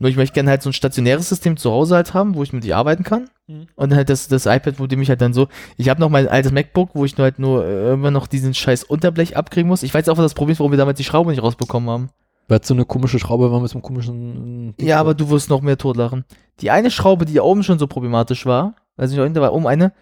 Nur 0.00 0.10
ich 0.10 0.16
möchte 0.16 0.34
gerne 0.34 0.50
halt 0.50 0.62
so 0.62 0.70
ein 0.70 0.72
stationäres 0.72 1.28
System 1.28 1.56
zu 1.56 1.70
Hause 1.70 1.94
halt 1.94 2.14
haben, 2.14 2.34
wo 2.34 2.42
ich 2.42 2.52
mit 2.52 2.64
die 2.64 2.74
arbeiten 2.74 3.04
kann. 3.04 3.30
Mhm. 3.46 3.66
Und 3.76 3.94
halt 3.94 4.08
das, 4.08 4.26
das 4.26 4.46
iPad, 4.46 4.80
wo 4.80 4.86
dem 4.88 5.00
ich 5.02 5.08
halt 5.08 5.20
dann 5.20 5.32
so, 5.32 5.46
ich 5.76 5.88
habe 5.88 6.00
noch 6.00 6.10
mein 6.10 6.26
altes 6.26 6.50
MacBook, 6.50 6.90
wo 6.94 7.04
ich 7.04 7.16
nur 7.16 7.24
halt 7.24 7.38
nur 7.38 7.64
äh, 7.64 7.92
immer 7.92 8.10
noch 8.10 8.26
diesen 8.26 8.54
scheiß 8.54 8.82
Unterblech 8.84 9.36
abkriegen 9.36 9.68
muss. 9.68 9.84
Ich 9.84 9.94
weiß 9.94 10.08
auch, 10.08 10.16
was 10.16 10.24
das 10.24 10.34
Problem 10.34 10.54
ist, 10.54 10.58
warum 10.58 10.72
wir 10.72 10.78
damals 10.78 10.96
die 10.96 11.04
Schraube 11.04 11.30
nicht 11.30 11.42
rausbekommen 11.42 11.88
haben. 11.88 12.08
weil 12.48 12.58
es 12.58 12.66
so 12.66 12.74
eine 12.74 12.84
komische 12.84 13.20
Schraube 13.20 13.52
war 13.52 13.60
mit 13.60 13.70
so 13.70 13.76
einem 13.76 13.82
komischen. 13.82 14.74
Ja, 14.80 14.98
aber 14.98 15.14
du 15.14 15.30
wirst 15.30 15.48
noch 15.48 15.60
mehr 15.60 15.78
totlachen. 15.78 16.24
Die 16.60 16.70
eine 16.70 16.90
Schraube, 16.90 17.24
die 17.24 17.34
da 17.34 17.42
oben 17.42 17.62
schon 17.62 17.78
so 17.78 17.86
problematisch 17.86 18.46
war, 18.46 18.74
also 18.96 19.22
nicht 19.22 19.36
da 19.36 19.40
war 19.40 19.52
oben 19.52 19.66
eine, 19.66 19.92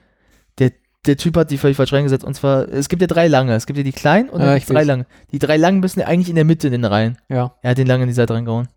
der, 1.06 1.16
Typ 1.16 1.36
hat 1.36 1.50
die 1.50 1.58
völlig 1.58 1.76
falsch 1.76 1.92
reingesetzt. 1.92 2.24
Und 2.24 2.34
zwar, 2.34 2.68
es 2.68 2.88
gibt 2.88 3.02
ja 3.02 3.08
drei 3.08 3.28
lange. 3.28 3.54
Es 3.54 3.66
gibt 3.66 3.76
ja 3.76 3.82
die 3.82 3.92
kleinen 3.92 4.28
und 4.28 4.40
Ja, 4.40 4.46
dann 4.54 4.60
drei 4.60 4.74
weiß. 4.74 4.86
lange. 4.86 5.06
Die 5.32 5.38
drei 5.38 5.56
langen 5.56 5.80
müssen 5.80 6.00
ja 6.00 6.06
eigentlich 6.06 6.28
in 6.28 6.36
der 6.36 6.44
Mitte 6.44 6.66
in 6.68 6.72
den 6.72 6.84
Reihen. 6.84 7.18
Ja. 7.28 7.54
Er 7.62 7.70
hat 7.72 7.78
den 7.78 7.86
langen 7.86 8.02
in 8.02 8.08
die 8.08 8.14
Seite 8.14 8.34
reingehauen. 8.34 8.68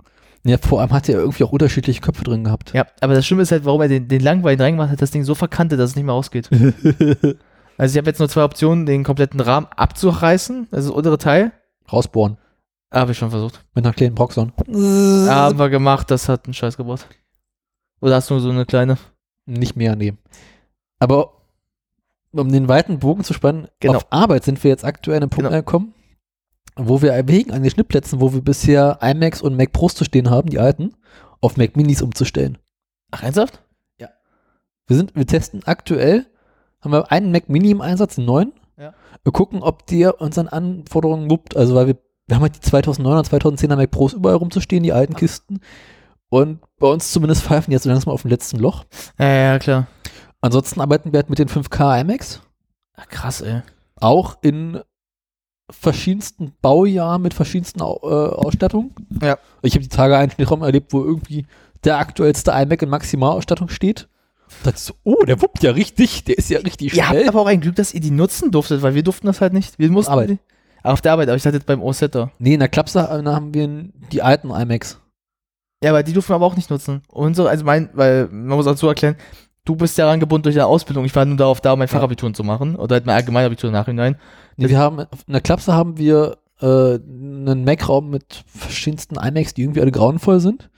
ja. 0.44 0.58
Vor 0.58 0.82
allem 0.82 0.92
hat 0.92 1.08
er 1.10 1.20
irgendwie 1.20 1.44
auch 1.44 1.52
unterschiedliche 1.52 2.02
Köpfe 2.02 2.24
drin 2.24 2.44
gehabt. 2.44 2.74
Ja, 2.74 2.86
aber 3.02 3.14
das 3.14 3.26
Schlimme 3.26 3.44
ist 3.44 3.52
halt, 3.52 3.66
warum 3.66 3.82
er 3.82 3.88
den, 3.88 4.08
den 4.08 4.22
langen 4.22 4.42
Bein 4.42 4.60
reingemacht 4.60 4.92
hat, 4.92 5.02
das 5.02 5.12
Ding 5.12 5.24
so 5.24 5.36
verkantet, 5.36 5.80
dass 5.80 5.92
es 5.92 5.96
nicht 5.96 6.06
mehr 6.06 6.14
ausgeht. 6.16 6.50
also 7.78 7.94
ich 7.94 7.98
habe 7.98 8.10
jetzt 8.10 8.20
nur 8.20 8.30
zwei 8.30 8.44
Optionen, 8.44 8.86
den 8.86 9.04
kompletten 9.04 9.40
Rahmen 9.40 9.68
abzureißen, 9.76 10.68
also 10.72 10.90
das 10.90 10.96
untere 10.98 11.18
Teil. 11.18 11.52
Rausbohren. 11.92 12.38
Habe 12.94 13.12
ich 13.12 13.18
schon 13.18 13.30
versucht. 13.32 13.64
Mit 13.74 13.86
einer 13.86 13.94
kleinen 13.94 14.16
Proxon. 14.16 14.54
Haben 14.58 15.60
wir 15.60 15.70
gemacht, 15.70 16.10
das 16.12 16.30
hat 16.30 16.46
einen 16.46 16.54
Scheiß 16.54 16.78
gebracht. 16.78 17.08
Oder 18.00 18.16
hast 18.16 18.30
du 18.30 18.40
so 18.40 18.50
eine 18.50 18.66
kleine? 18.66 18.98
Nicht 19.46 19.76
mehr 19.76 19.96
nehmen. 19.96 20.18
Aber 21.00 21.32
um 22.40 22.52
den 22.52 22.68
weiten 22.68 23.00
Bogen 23.00 23.24
zu 23.24 23.34
spannen, 23.34 23.68
Genau. 23.80 23.98
auf 23.98 24.08
Arbeit 24.12 24.44
sind 24.44 24.64
wir 24.64 24.70
jetzt 24.70 24.86
aktuell 24.86 25.18
an 25.18 25.24
einem 25.24 25.30
Punkt 25.30 25.46
Genau. 25.46 25.56
angekommen, 25.56 25.94
wo 26.76 27.02
wir 27.02 27.12
erwägen, 27.14 27.52
an 27.52 27.62
den 27.64 27.72
Schnittplätzen, 27.72 28.20
wo 28.22 28.34
wir 28.34 28.42
bisher 28.42 29.00
iMacs 29.02 29.42
und 29.42 29.56
Mac 29.58 29.72
Pros 29.72 29.96
zu 29.96 30.04
stehen 30.04 30.30
haben, 30.30 30.50
die 30.50 30.60
alten, 30.60 30.94
auf 31.42 31.58
Mac 31.58 31.76
Minis 31.78 32.02
umzustellen. 32.02 32.58
Ach, 33.12 33.24
ernsthaft? 33.24 33.62
Wir 34.88 34.98
sind, 34.98 35.16
wir 35.16 35.26
testen 35.26 35.64
aktuell, 35.66 36.28
haben 36.80 36.92
wir 36.92 37.12
einen 37.12 37.32
Mac 37.32 37.50
Mini 37.50 37.72
im 37.72 37.82
Einsatz, 37.82 38.20
einen 38.20 38.28
neuen. 38.28 38.54
Ja. 38.78 38.94
Wir 39.24 39.32
gucken, 39.32 39.64
ob 39.64 39.88
der 39.88 40.22
unseren 40.22 40.48
Anforderungen 40.48 41.28
wuppt, 41.32 41.58
also 41.58 41.74
weil 41.74 41.88
wir, 41.88 41.98
wir 42.28 42.36
haben 42.36 42.44
halt 42.44 42.56
die 42.56 42.70
2009er, 42.70 43.26
2010er 43.28 43.78
Mac 43.78 43.90
Pros 43.90 44.14
überall 44.14 44.36
rumzustehen, 44.36 44.84
die 44.84 44.94
alten 44.94 45.16
Kisten. 45.16 45.60
Und 46.30 46.60
bei 46.78 46.88
uns 46.88 47.12
zumindest 47.12 47.42
pfeifen 47.44 47.72
die 47.72 47.74
jetzt 47.74 47.84
so 47.84 47.90
langsam 47.90 48.14
auf 48.14 48.22
dem 48.22 48.30
letzten 48.30 48.60
Loch. 48.60 48.86
Ja, 49.18 49.26
ja, 49.28 49.58
klar. 49.60 49.88
Ansonsten 50.46 50.80
arbeiten 50.80 51.12
wir 51.12 51.18
halt 51.18 51.30
mit 51.32 51.40
den 51.40 51.50
5K 51.50 52.02
iMacs. 52.02 52.40
Ach, 52.96 53.08
krass, 53.08 53.42
ey. 53.42 53.64
auch 54.00 54.38
in 54.42 54.80
verschiedensten 55.72 56.54
Baujahren 56.62 57.24
mit 57.24 57.34
verschiedensten 57.34 57.80
äh, 57.80 57.84
Ausstattungen. 57.84 58.94
Ja. 59.24 59.40
Ich 59.64 59.74
habe 59.74 59.82
die 59.82 59.90
Tage 59.90 60.16
einen 60.16 60.30
Schnittraum 60.30 60.62
erlebt, 60.62 60.94
wo 60.94 61.04
irgendwie 61.04 61.48
der 61.84 61.98
aktuellste 61.98 62.52
iMac 62.52 62.84
in 62.84 62.90
Maximalausstattung 62.90 63.70
steht. 63.70 64.08
Da 64.64 64.70
dachte 64.70 64.78
ich 64.78 64.84
so, 64.84 64.94
oh, 65.04 65.24
der 65.26 65.42
wuppt 65.42 65.64
ja 65.64 65.72
richtig, 65.72 66.26
der 66.26 66.38
ist 66.38 66.52
ja 66.52 66.60
richtig 66.60 66.94
Ihr 66.94 67.08
habt 67.08 67.16
schnell. 67.16 67.28
aber 67.28 67.42
auch 67.42 67.48
ein 67.48 67.62
Glück, 67.62 67.76
dass 67.76 67.96
ihr 67.96 68.02
die 68.02 68.12
nutzen 68.12 68.52
durftet, 68.52 68.84
weil 68.84 68.94
wir 68.94 69.02
durften 69.02 69.26
das 69.26 69.42
halt 69.42 69.54
nicht. 69.54 69.80
Wir 69.80 69.90
mussten 69.90 70.12
Arbeit. 70.12 70.30
Die, 70.30 70.40
auf 70.84 71.02
der 71.02 71.14
Arbeit, 71.14 71.30
aber 71.30 71.38
ich 71.38 71.42
dachte 71.42 71.58
jetzt 71.58 71.66
beim 71.66 71.82
Ossetter. 71.82 72.32
nee, 72.38 72.54
in 72.54 72.60
der 72.60 72.70
Klapse 72.70 73.10
haben 73.10 73.52
wir 73.56 73.90
die 74.12 74.22
alten 74.22 74.52
iMacs. 74.52 75.00
Ja, 75.84 75.90
aber 75.90 76.04
die 76.04 76.14
dürfen 76.14 76.30
wir 76.30 76.36
aber 76.36 76.46
auch 76.46 76.56
nicht 76.56 76.70
nutzen. 76.70 77.02
Unsere, 77.08 77.50
also 77.50 77.66
mein, 77.66 77.90
weil 77.94 78.28
man 78.28 78.58
muss 78.58 78.68
auch 78.68 78.78
so 78.78 78.88
erklären, 78.88 79.16
du 79.66 79.76
bist 79.76 79.98
ja 79.98 80.10
angebunden 80.10 80.44
durch 80.44 80.56
deine 80.56 80.68
Ausbildung. 80.68 81.06
Ich 81.06 81.16
war 81.16 81.26
nur 81.26 81.38
darauf 81.38 81.60
da, 81.62 81.76
mein 81.76 81.88
Fachabitur 81.88 82.34
zu 82.34 82.44
machen 82.44 82.76
oder 82.76 82.96
halt 82.96 83.06
mein 83.06 83.16
Allgemeinabitur 83.16 83.70
im 83.70 83.74
Nachhinein. 83.74 84.16
Nee, 84.58 84.70
wir 84.70 84.78
haben, 84.80 85.00
in 85.00 85.34
der 85.34 85.42
Klapse 85.42 85.74
haben 85.74 85.98
wir 85.98 86.38
äh, 86.62 86.66
einen 86.96 87.66
Mac-Raum 87.66 88.10
mit 88.10 88.44
verschiedensten 88.48 89.16
iMacs, 89.18 89.54
die 89.54 89.64
irgendwie 89.64 89.82
alle 89.82 89.92
grauenvoll 89.92 90.40
sind. 90.40 90.70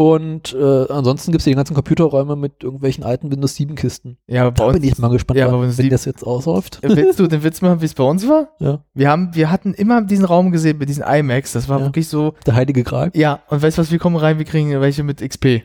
Und 0.00 0.54
äh, 0.54 0.86
ansonsten 0.92 1.32
gibt 1.32 1.40
es 1.40 1.44
die 1.46 1.54
ganzen 1.56 1.74
Computerräume 1.74 2.36
mit 2.36 2.62
irgendwelchen 2.62 3.02
alten 3.02 3.32
Windows 3.32 3.56
7 3.56 3.74
Kisten. 3.74 4.16
Ja, 4.28 4.42
aber 4.42 4.52
bei 4.52 4.56
Da 4.58 4.64
uns, 4.66 4.74
bin 4.78 4.88
ich 4.88 4.96
mal 4.98 5.08
gespannt, 5.08 5.40
ja, 5.40 5.50
wann- 5.50 5.60
wenn 5.60 5.72
7 5.72 5.90
das 5.90 6.04
jetzt 6.04 6.24
ausläuft. 6.24 6.78
willst 6.82 7.18
du 7.18 7.26
den 7.26 7.42
Witz 7.42 7.60
machen, 7.62 7.80
wie 7.80 7.86
es 7.86 7.94
bei 7.94 8.04
uns 8.04 8.28
war? 8.28 8.50
Ja. 8.60 8.84
Wir 8.94 9.10
haben, 9.10 9.34
wir 9.34 9.50
hatten 9.50 9.74
immer 9.74 10.00
diesen 10.02 10.24
Raum 10.24 10.52
gesehen 10.52 10.78
mit 10.78 10.88
diesen 10.88 11.02
iMacs. 11.02 11.52
Das 11.52 11.68
war 11.68 11.80
Ja. 11.80 11.86
wirklich 11.86 12.06
so, 12.08 12.34
Der 12.46 12.54
heilige 12.54 12.84
Gral. 12.84 13.10
ja, 13.14 13.40
und 13.48 13.60
weißt 13.60 13.76
du 13.76 13.82
was, 13.82 13.90
wir 13.90 13.98
kommen 13.98 14.14
rein, 14.14 14.38
wir 14.38 14.44
kriegen 14.44 14.80
welche 14.80 15.02
mit 15.02 15.20
XP. 15.20 15.64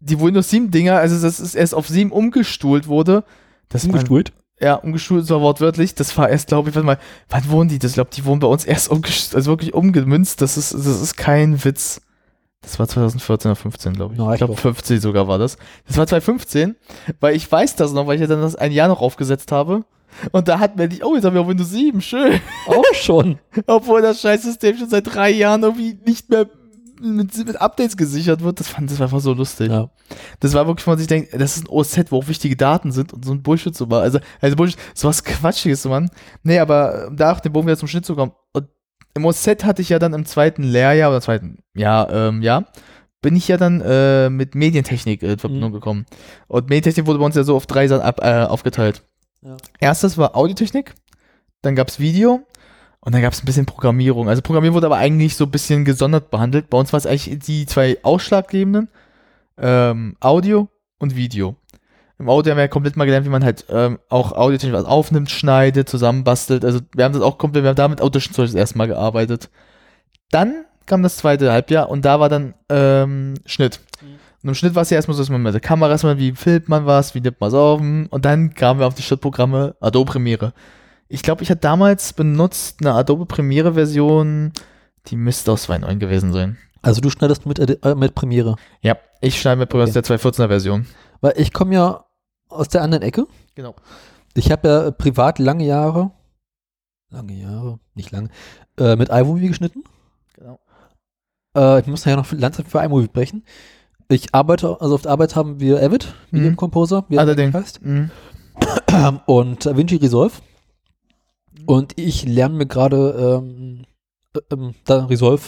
Die 0.00 0.18
Windows 0.20 0.50
7 0.50 0.70
Dinger, 0.70 0.96
also 0.96 1.20
das 1.20 1.40
ist 1.40 1.54
erst 1.54 1.74
auf 1.74 1.86
7 1.88 2.10
umgestuhlt 2.10 2.88
wurde. 2.88 3.24
Das 3.68 3.84
war- 3.84 3.90
Umgestuhlt. 3.94 4.32
Ja, 4.62 4.74
umgeschult 4.74 5.26
so 5.26 5.40
wortwörtlich. 5.40 5.94
Das 5.94 6.16
war 6.18 6.28
erst, 6.28 6.48
glaube 6.48 6.68
ich, 6.68 6.74
warte 6.74 6.84
mal, 6.84 6.98
wann 7.30 7.50
wohnen 7.50 7.70
die? 7.70 7.78
Das 7.78 7.94
glaube 7.94 8.10
die 8.14 8.26
wohnen 8.26 8.40
bei 8.40 8.46
uns 8.46 8.66
erst 8.66 8.90
umgesch 8.90 9.34
also 9.34 9.50
wirklich 9.52 9.72
umgemünzt. 9.72 10.42
Das 10.42 10.58
ist, 10.58 10.74
das 10.74 10.86
ist 10.86 11.16
kein 11.16 11.64
Witz. 11.64 12.02
Das 12.60 12.78
war 12.78 12.86
2014 12.86 13.50
oder 13.50 13.56
15, 13.56 13.94
glaube 13.94 14.12
ich. 14.14 14.20
Na, 14.20 14.32
ich 14.32 14.38
glaube 14.38 14.52
glaub. 14.52 14.74
15 14.76 15.00
sogar 15.00 15.26
war 15.28 15.38
das. 15.38 15.56
Das 15.86 15.96
war 15.96 16.06
2015, 16.06 16.76
weil 17.20 17.34
ich 17.34 17.50
weiß 17.50 17.74
das 17.76 17.92
noch, 17.94 18.06
weil 18.06 18.16
ich 18.16 18.20
ja 18.20 18.26
dann 18.26 18.42
das 18.42 18.54
ein 18.54 18.70
Jahr 18.72 18.88
noch 18.88 19.00
aufgesetzt 19.00 19.50
habe. 19.50 19.84
Und 20.32 20.48
da 20.48 20.58
hat 20.58 20.76
mir 20.76 20.88
nicht, 20.88 21.04
oh, 21.04 21.14
jetzt 21.14 21.24
haben 21.24 21.32
wir 21.34 21.40
auch 21.40 21.48
Windows 21.48 21.70
7, 21.70 22.02
schön. 22.02 22.38
Auch 22.66 22.94
schon. 22.94 23.38
Obwohl 23.66 24.02
das 24.02 24.20
Scheißsystem 24.20 24.76
schon 24.76 24.90
seit 24.90 25.14
drei 25.14 25.30
Jahren 25.30 25.62
irgendwie 25.62 25.96
nicht 26.04 26.28
mehr 26.28 26.46
mit, 27.00 27.36
mit 27.46 27.60
Updates 27.60 27.96
gesichert 27.96 28.42
wird. 28.42 28.60
Das 28.60 28.68
fand 28.68 28.90
das 28.90 28.98
war 28.98 29.06
einfach 29.06 29.20
so 29.20 29.32
lustig. 29.32 29.70
Ja. 29.70 29.90
Das 30.40 30.54
war 30.54 30.66
wirklich, 30.66 30.86
wo 30.86 30.90
man 30.92 30.98
sich 30.98 31.06
denkt, 31.08 31.32
das 31.34 31.56
ist 31.56 31.64
ein 31.64 31.68
OS, 31.68 31.96
wo 32.10 32.18
auch 32.18 32.28
wichtige 32.28 32.56
Daten 32.56 32.92
sind 32.92 33.12
und 33.12 33.24
so 33.24 33.32
ein 33.32 33.42
Bullshit 33.42 33.74
zu 33.74 33.86
machen. 33.86 34.02
Also, 34.02 34.18
also 34.40 34.56
Bullshit, 34.56 34.78
sowas 34.94 35.24
Quatschiges 35.24 35.84
machen. 35.86 36.10
Nee, 36.42 36.58
aber 36.58 37.08
um 37.08 37.16
da 37.16 37.32
auch 37.32 37.40
den 37.40 37.52
Bogen 37.52 37.66
wieder 37.66 37.76
zum 37.76 37.88
Schnitt 37.88 38.06
zu 38.06 38.14
kommen. 38.14 38.32
Und 38.52 38.68
Im 39.14 39.24
OS 39.24 39.46
hatte 39.46 39.82
ich 39.82 39.88
ja 39.88 39.98
dann 39.98 40.12
im 40.14 40.24
zweiten 40.26 40.62
Lehrjahr 40.62 41.10
oder 41.10 41.20
zweiten 41.20 41.58
Jahr, 41.74 42.10
ähm, 42.12 42.42
ja, 42.42 42.64
bin 43.22 43.36
ich 43.36 43.48
ja 43.48 43.56
dann 43.56 43.80
äh, 43.82 44.30
mit 44.30 44.54
Medientechnik 44.54 45.22
in 45.22 45.38
Verbindung 45.38 45.70
Mhm. 45.70 45.74
gekommen. 45.74 46.06
Und 46.48 46.68
Medientechnik 46.70 47.06
wurde 47.06 47.18
bei 47.18 47.24
uns 47.26 47.34
ja 47.36 47.44
so 47.44 47.56
auf 47.56 47.66
drei 47.66 47.86
Sachen 47.88 48.02
ab, 48.02 48.20
äh, 48.22 48.44
aufgeteilt. 48.44 49.02
Ja. 49.42 49.56
Erstes 49.78 50.16
war 50.16 50.36
Audiotechnik, 50.36 50.94
dann 51.62 51.74
gab 51.74 51.88
es 51.88 51.98
Video 51.98 52.46
und 53.00 53.14
dann 53.14 53.22
gab 53.22 53.32
es 53.32 53.42
ein 53.42 53.46
bisschen 53.46 53.66
Programmierung. 53.66 54.28
Also 54.28 54.42
Programmierung 54.42 54.76
wurde 54.76 54.86
aber 54.86 54.98
eigentlich 54.98 55.36
so 55.36 55.44
ein 55.44 55.50
bisschen 55.50 55.84
gesondert 55.84 56.30
behandelt. 56.30 56.68
Bei 56.68 56.78
uns 56.78 56.92
war 56.92 56.98
es 56.98 57.06
eigentlich 57.06 57.38
die 57.38 57.66
zwei 57.66 57.98
ausschlaggebenden, 58.02 58.88
ähm, 59.58 60.16
Audio 60.20 60.68
und 60.98 61.16
Video. 61.16 61.56
Im 62.18 62.28
Audio 62.28 62.50
haben 62.50 62.58
wir 62.58 62.64
ja 62.64 62.68
komplett 62.68 62.96
mal 62.96 63.06
gelernt, 63.06 63.24
wie 63.24 63.30
man 63.30 63.42
halt 63.42 63.64
ähm, 63.70 63.98
auch 64.10 64.32
audiotechnisch 64.32 64.78
was 64.78 64.84
aufnimmt, 64.84 65.30
schneidet, 65.30 65.88
zusammenbastelt. 65.88 66.66
Also 66.66 66.80
wir 66.94 67.04
haben 67.04 67.14
das 67.14 67.22
auch 67.22 67.38
komplett, 67.38 67.64
wir 67.64 67.70
haben 67.70 67.76
damit 67.76 68.02
Audition 68.02 68.34
Zeug 68.34 68.46
das 68.46 68.54
erste 68.54 68.76
Mal 68.76 68.88
gearbeitet. 68.88 69.48
Dann 70.30 70.66
kam 70.84 71.02
das 71.02 71.16
zweite 71.16 71.50
Halbjahr 71.50 71.88
und 71.88 72.04
da 72.04 72.20
war 72.20 72.28
dann 72.28 72.52
ähm, 72.68 73.34
Schnitt. 73.46 73.80
Und 74.42 74.48
im 74.50 74.54
Schnitt 74.54 74.74
war 74.74 74.82
es 74.82 74.90
ja 74.90 74.96
erstmal 74.96 75.14
so, 75.14 75.22
dass 75.22 75.30
man 75.30 75.42
mit 75.42 75.54
der 75.54 75.60
Kamera 75.60 75.90
erstmal, 75.90 76.18
wie 76.18 76.32
filmt 76.32 76.68
man 76.68 76.84
was, 76.84 77.14
wie 77.14 77.20
nimmt 77.20 77.40
man 77.40 77.48
es 77.48 77.54
auf 77.54 77.80
und 77.80 78.24
dann 78.24 78.52
kamen 78.54 78.80
wir 78.80 78.86
auf 78.86 78.94
die 78.94 79.02
Schnittprogramme 79.02 79.76
Adobe 79.80 80.12
Premiere. 80.12 80.52
Ich 81.12 81.22
glaube, 81.22 81.42
ich 81.42 81.50
hatte 81.50 81.60
damals 81.60 82.12
benutzt 82.12 82.76
eine 82.80 82.94
Adobe 82.94 83.26
Premiere 83.26 83.74
Version, 83.74 84.52
die 85.08 85.16
müsste 85.16 85.50
aus 85.50 85.68
2.9 85.68 85.96
gewesen 85.96 86.32
sein. 86.32 86.56
Also 86.82 87.00
du 87.00 87.10
schneidest 87.10 87.46
mit, 87.46 87.58
äh, 87.58 87.94
mit 87.96 88.14
Premiere. 88.14 88.54
Ja, 88.80 88.96
ich 89.20 89.40
schneide 89.40 89.58
mit 89.58 89.68
Premiere 89.70 89.90
aus 89.90 89.96
Okay. 89.96 90.06
der 90.06 90.18
2.14er 90.18 90.46
Version. 90.46 90.86
Weil 91.20 91.34
ich 91.36 91.52
komme 91.52 91.74
ja 91.74 92.04
aus 92.48 92.68
der 92.68 92.82
anderen 92.82 93.02
Ecke. 93.02 93.26
Genau. 93.56 93.74
Ich 94.34 94.52
habe 94.52 94.68
ja 94.68 94.90
privat 94.92 95.40
lange 95.40 95.64
Jahre, 95.66 96.12
lange 97.10 97.32
Jahre, 97.34 97.80
nicht 97.94 98.12
lange, 98.12 98.28
äh, 98.78 98.94
mit 98.94 99.08
iMovie 99.08 99.48
geschnitten. 99.48 99.82
Genau. 100.36 100.60
Äh, 101.56 101.80
ich 101.80 101.88
muss 101.88 102.04
ja 102.04 102.14
noch 102.14 102.30
Lanze 102.30 102.64
für 102.64 102.78
iMovie 102.84 103.08
brechen. 103.08 103.42
Ich 104.08 104.32
arbeite, 104.32 104.80
also 104.80 104.94
auf 104.94 105.02
der 105.02 105.10
Arbeit 105.10 105.34
haben 105.34 105.58
wir 105.58 105.82
Avid, 105.82 106.14
Medium 106.30 106.52
Mhm. 106.52 106.56
Composer, 106.56 107.04
wie 107.08 107.16
er 107.16 107.26
heißt, 107.52 107.82
Mhm. 107.82 108.10
und 109.26 109.66
DaVinci 109.66 109.96
Resolve. 109.96 110.34
Und 111.66 111.98
ich 111.98 112.24
lerne 112.26 112.54
mir 112.56 112.66
gerade 112.66 113.40
ähm, 113.42 113.84
äh, 114.36 114.40
ähm, 114.52 114.74
da 114.84 115.04
Resolve 115.06 115.42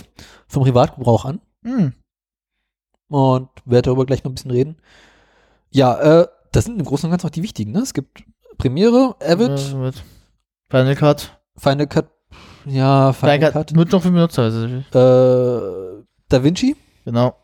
vom 0.48 0.62
Privatgebrauch 0.64 1.24
an 1.24 1.40
Mhm. 1.62 1.94
und 3.08 3.48
werde 3.64 3.86
darüber 3.86 4.04
gleich 4.06 4.24
noch 4.24 4.30
ein 4.32 4.34
bisschen 4.34 4.50
reden. 4.50 4.76
Ja, 5.70 6.22
äh, 6.22 6.26
das 6.52 6.64
sind 6.64 6.78
im 6.78 6.84
Großen 6.84 7.06
und 7.06 7.10
Ganzen 7.12 7.26
auch 7.26 7.30
die 7.30 7.42
wichtigen. 7.42 7.72
Ne? 7.72 7.80
Es 7.80 7.94
gibt 7.94 8.24
Premiere, 8.58 9.14
Avid, 9.20 9.74
mit 9.76 10.02
Final 10.70 10.96
Cut. 10.96 11.40
Final 11.56 11.86
Cut, 11.86 12.10
ja, 12.66 13.12
Final 13.12 13.38
Final 13.38 13.52
Cut, 13.52 13.68
Cut. 13.68 13.76
Nur 13.76 13.84
noch 13.86 14.02
für 14.02 14.10
Benutzer. 14.10 14.42
Also, 14.42 14.66
äh, 14.66 16.04
DaVinci, 16.28 16.76
genau. 17.04 17.36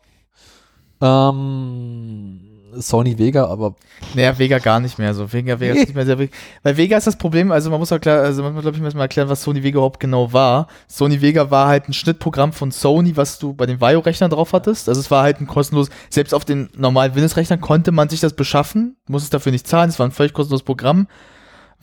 ähm, 1.01 2.38
Sony 2.81 3.17
Vega, 3.17 3.45
aber 3.45 3.75
Naja, 4.13 4.37
Vega 4.37 4.59
gar 4.59 4.79
nicht 4.79 4.97
mehr 4.97 5.13
so. 5.13 5.31
Vega, 5.31 5.59
Vega 5.59 5.73
ist 5.73 5.79
nicht 5.87 5.95
mehr 5.95 6.05
sehr 6.05 6.17
wichtig. 6.17 6.37
Weil 6.63 6.77
Vega 6.77 6.97
ist 6.97 7.07
das 7.07 7.17
Problem, 7.17 7.51
also 7.51 7.69
man 7.69 7.79
muss 7.79 7.91
auch 7.91 7.99
klar, 7.99 8.21
also 8.21 8.41
man 8.43 8.53
muss, 8.53 8.63
glaube 8.63 8.77
ich, 8.77 8.93
mal 8.93 9.01
erklären, 9.01 9.29
was 9.29 9.43
Sony 9.43 9.63
Vega 9.63 9.77
überhaupt 9.77 9.99
genau 9.99 10.31
war. 10.33 10.67
Sony 10.87 11.21
Vega 11.21 11.51
war 11.51 11.67
halt 11.67 11.89
ein 11.89 11.93
Schnittprogramm 11.93 12.53
von 12.53 12.71
Sony, 12.71 13.15
was 13.17 13.39
du 13.39 13.53
bei 13.53 13.65
den 13.65 13.79
Vaio-Rechnern 13.79 14.29
drauf 14.29 14.53
hattest. 14.53 14.89
Also 14.89 15.01
es 15.01 15.11
war 15.11 15.23
halt 15.23 15.41
ein 15.41 15.47
kostenlos, 15.47 15.89
selbst 16.09 16.33
auf 16.33 16.45
den 16.45 16.69
normalen 16.75 17.15
Windows-Rechnern 17.15 17.61
konnte 17.61 17.91
man 17.91 18.09
sich 18.09 18.19
das 18.19 18.33
beschaffen, 18.33 18.95
muss 19.07 19.23
es 19.23 19.29
dafür 19.29 19.51
nicht 19.51 19.67
zahlen, 19.67 19.89
es 19.89 19.99
war 19.99 20.07
ein 20.07 20.11
völlig 20.11 20.33
kostenloses 20.33 20.63
Programm. 20.65 21.07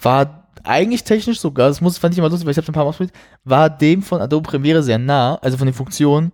War 0.00 0.48
eigentlich 0.64 1.04
technisch 1.04 1.40
sogar, 1.40 1.68
das 1.68 1.80
muss, 1.80 1.98
fand 1.98 2.14
ich 2.14 2.18
immer 2.18 2.28
lustig, 2.28 2.46
weil 2.46 2.52
ich 2.52 2.58
habe 2.58 2.68
ein 2.68 2.72
paar 2.72 2.84
Mal 2.84 2.90
ausprobiert, 2.90 3.14
war 3.44 3.70
dem 3.70 4.02
von 4.02 4.20
Adobe 4.20 4.48
Premiere 4.48 4.82
sehr 4.82 4.98
nah, 4.98 5.36
also 5.36 5.56
von 5.56 5.66
den 5.66 5.74
Funktionen, 5.74 6.32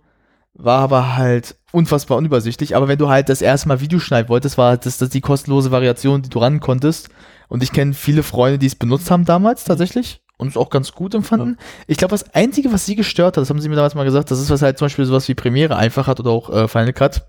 war 0.53 0.79
aber 0.79 1.15
halt 1.15 1.55
unfassbar 1.73 2.17
unübersichtlich. 2.17 2.75
Aber 2.75 2.87
wenn 2.87 2.99
du 2.99 3.09
halt 3.09 3.27
das 3.29 3.41
erste 3.41 3.67
Mal 3.67 3.81
Video 3.81 3.99
schneiden 3.99 4.29
wolltest, 4.29 4.57
war 4.57 4.77
das, 4.77 4.97
das 4.97 5.09
die 5.09 5.21
kostenlose 5.21 5.71
Variation, 5.71 6.21
die 6.21 6.29
du 6.29 6.39
ran 6.39 6.59
konntest. 6.59 7.09
Und 7.49 7.63
ich 7.63 7.71
kenne 7.71 7.93
viele 7.93 8.23
Freunde, 8.23 8.59
die 8.59 8.67
es 8.67 8.75
benutzt 8.75 9.11
haben 9.11 9.25
damals 9.25 9.63
tatsächlich 9.63 10.21
und 10.37 10.47
es 10.47 10.57
auch 10.57 10.69
ganz 10.69 10.93
gut 10.93 11.13
empfanden. 11.15 11.57
Ich 11.87 11.97
glaube, 11.97 12.11
das 12.11 12.33
Einzige, 12.33 12.71
was 12.71 12.85
sie 12.85 12.95
gestört 12.95 13.37
hat, 13.37 13.41
das 13.41 13.49
haben 13.49 13.59
sie 13.59 13.69
mir 13.69 13.75
damals 13.75 13.95
mal 13.95 14.05
gesagt, 14.05 14.31
das 14.31 14.39
ist, 14.39 14.49
was 14.49 14.61
halt 14.61 14.77
zum 14.77 14.85
Beispiel 14.85 15.05
sowas 15.05 15.27
wie 15.27 15.35
Premiere 15.35 15.75
einfach 15.75 16.07
hat 16.07 16.19
oder 16.19 16.31
auch 16.31 16.49
äh, 16.49 16.67
Final 16.67 16.93
Cut. 16.93 17.25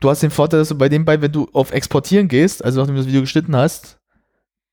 Du 0.00 0.08
hast 0.08 0.22
den 0.22 0.30
Vorteil, 0.30 0.60
dass 0.60 0.68
du 0.68 0.76
bei 0.76 0.88
dem 0.88 1.04
bei, 1.04 1.20
wenn 1.20 1.32
du 1.32 1.48
auf 1.52 1.72
Exportieren 1.72 2.28
gehst, 2.28 2.64
also 2.64 2.80
nachdem 2.80 2.94
du 2.94 3.00
das 3.00 3.08
Video 3.08 3.20
geschnitten 3.20 3.56
hast, 3.56 3.98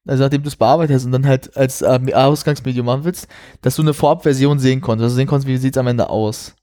also 0.07 0.23
nachdem 0.23 0.43
du 0.43 0.47
es 0.47 0.55
bearbeitet 0.55 0.95
hast 0.95 1.05
und 1.05 1.11
dann 1.11 1.27
halt 1.27 1.55
als 1.55 1.81
äh, 1.81 1.99
Ausgangsmedium 2.13 2.85
machen 2.85 3.03
willst, 3.03 3.27
dass 3.61 3.75
du 3.75 3.81
eine 3.81 3.93
Vorabversion 3.93 4.59
sehen 4.59 4.81
konntest, 4.81 5.11
du 5.11 5.15
sehen 5.15 5.27
konntest, 5.27 5.47
wie 5.47 5.57
sieht 5.57 5.75
es 5.75 5.79
am 5.79 5.87
Ende 5.87 6.09
aus. 6.09 6.55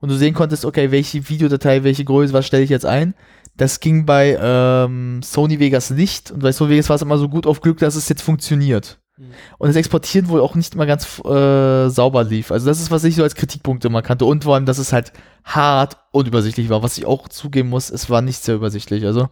Und 0.00 0.10
du 0.10 0.16
sehen 0.16 0.34
konntest, 0.34 0.64
okay, 0.64 0.90
welche 0.90 1.28
Videodatei, 1.28 1.84
welche 1.84 2.04
Größe, 2.04 2.32
was 2.32 2.46
stelle 2.46 2.62
ich 2.62 2.70
jetzt 2.70 2.86
ein. 2.86 3.14
Das 3.56 3.80
ging 3.80 4.04
bei 4.04 4.36
ähm, 4.40 5.22
Sony 5.22 5.60
Vegas 5.60 5.90
nicht 5.90 6.32
und 6.32 6.42
bei 6.42 6.50
Sony 6.50 6.72
Vegas 6.72 6.88
war 6.88 6.96
es 6.96 7.02
immer 7.02 7.18
so 7.18 7.28
gut 7.28 7.46
auf 7.46 7.60
Glück, 7.60 7.78
dass 7.78 7.94
es 7.94 8.08
jetzt 8.08 8.22
funktioniert. 8.22 8.98
Und 9.58 9.68
das 9.68 9.76
Exportieren 9.76 10.28
wohl 10.28 10.40
auch 10.40 10.56
nicht 10.56 10.74
immer 10.74 10.86
ganz 10.86 11.20
äh, 11.20 11.88
sauber 11.88 12.24
lief. 12.24 12.50
Also 12.50 12.66
das 12.66 12.80
ist, 12.80 12.90
was 12.90 13.04
ich 13.04 13.14
so 13.14 13.22
als 13.22 13.36
Kritikpunkt 13.36 13.84
immer 13.84 14.02
kannte. 14.02 14.24
Und 14.24 14.42
vor 14.42 14.54
allem, 14.54 14.66
dass 14.66 14.78
es 14.78 14.92
halt 14.92 15.12
hart 15.44 15.98
und 16.10 16.26
übersichtlich 16.26 16.68
war. 16.68 16.82
Was 16.82 16.98
ich 16.98 17.06
auch 17.06 17.28
zugeben 17.28 17.68
muss, 17.68 17.90
es 17.90 18.10
war 18.10 18.22
nicht 18.22 18.42
sehr 18.42 18.56
übersichtlich. 18.56 19.06
Also 19.06 19.28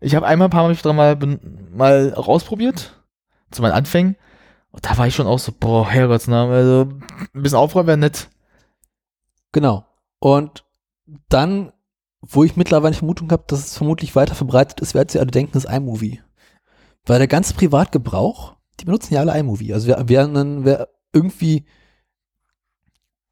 ich 0.00 0.14
habe 0.14 0.26
einmal 0.26 0.48
ein 0.48 0.50
paar 0.50 0.66
Mal, 0.66 0.74
dran 0.76 0.96
mal, 0.96 1.18
mal 1.74 2.08
rausprobiert. 2.14 3.02
Zu 3.50 3.60
meinen 3.60 3.72
Anfängen. 3.72 4.16
Und 4.70 4.86
da 4.86 4.96
war 4.96 5.06
ich 5.06 5.14
schon 5.14 5.26
auch 5.26 5.38
so, 5.38 5.52
boah, 5.58 5.90
Herrgottsname. 5.90 6.54
Also 6.54 6.88
ein 7.34 7.42
bisschen 7.42 7.58
aufräumen 7.58 7.88
wäre 7.88 7.98
nett. 7.98 8.28
Genau. 9.52 9.84
Und 10.18 10.64
dann, 11.28 11.72
wo 12.20 12.44
ich 12.44 12.56
mittlerweile 12.56 12.92
die 12.92 12.98
Vermutung 12.98 13.30
habe, 13.32 13.44
dass 13.48 13.60
es 13.60 13.76
vermutlich 13.76 14.14
weiter 14.16 14.34
verbreitet 14.34 14.80
ist, 14.80 14.94
werdet 14.94 15.14
ihr 15.14 15.20
alle 15.20 15.30
denken, 15.30 15.56
ist 15.56 15.64
iMovie. 15.70 16.20
Weil 17.06 17.18
der 17.18 17.28
ganze 17.28 17.54
Privatgebrauch, 17.54 18.54
die 18.80 18.84
benutzen 18.84 19.14
ja 19.14 19.20
alle 19.20 19.36
iMovie. 19.38 19.74
Also 19.74 19.88
wer, 19.88 20.02
wer, 20.08 20.24
einen, 20.24 20.64
wer 20.64 20.88
irgendwie 21.12 21.64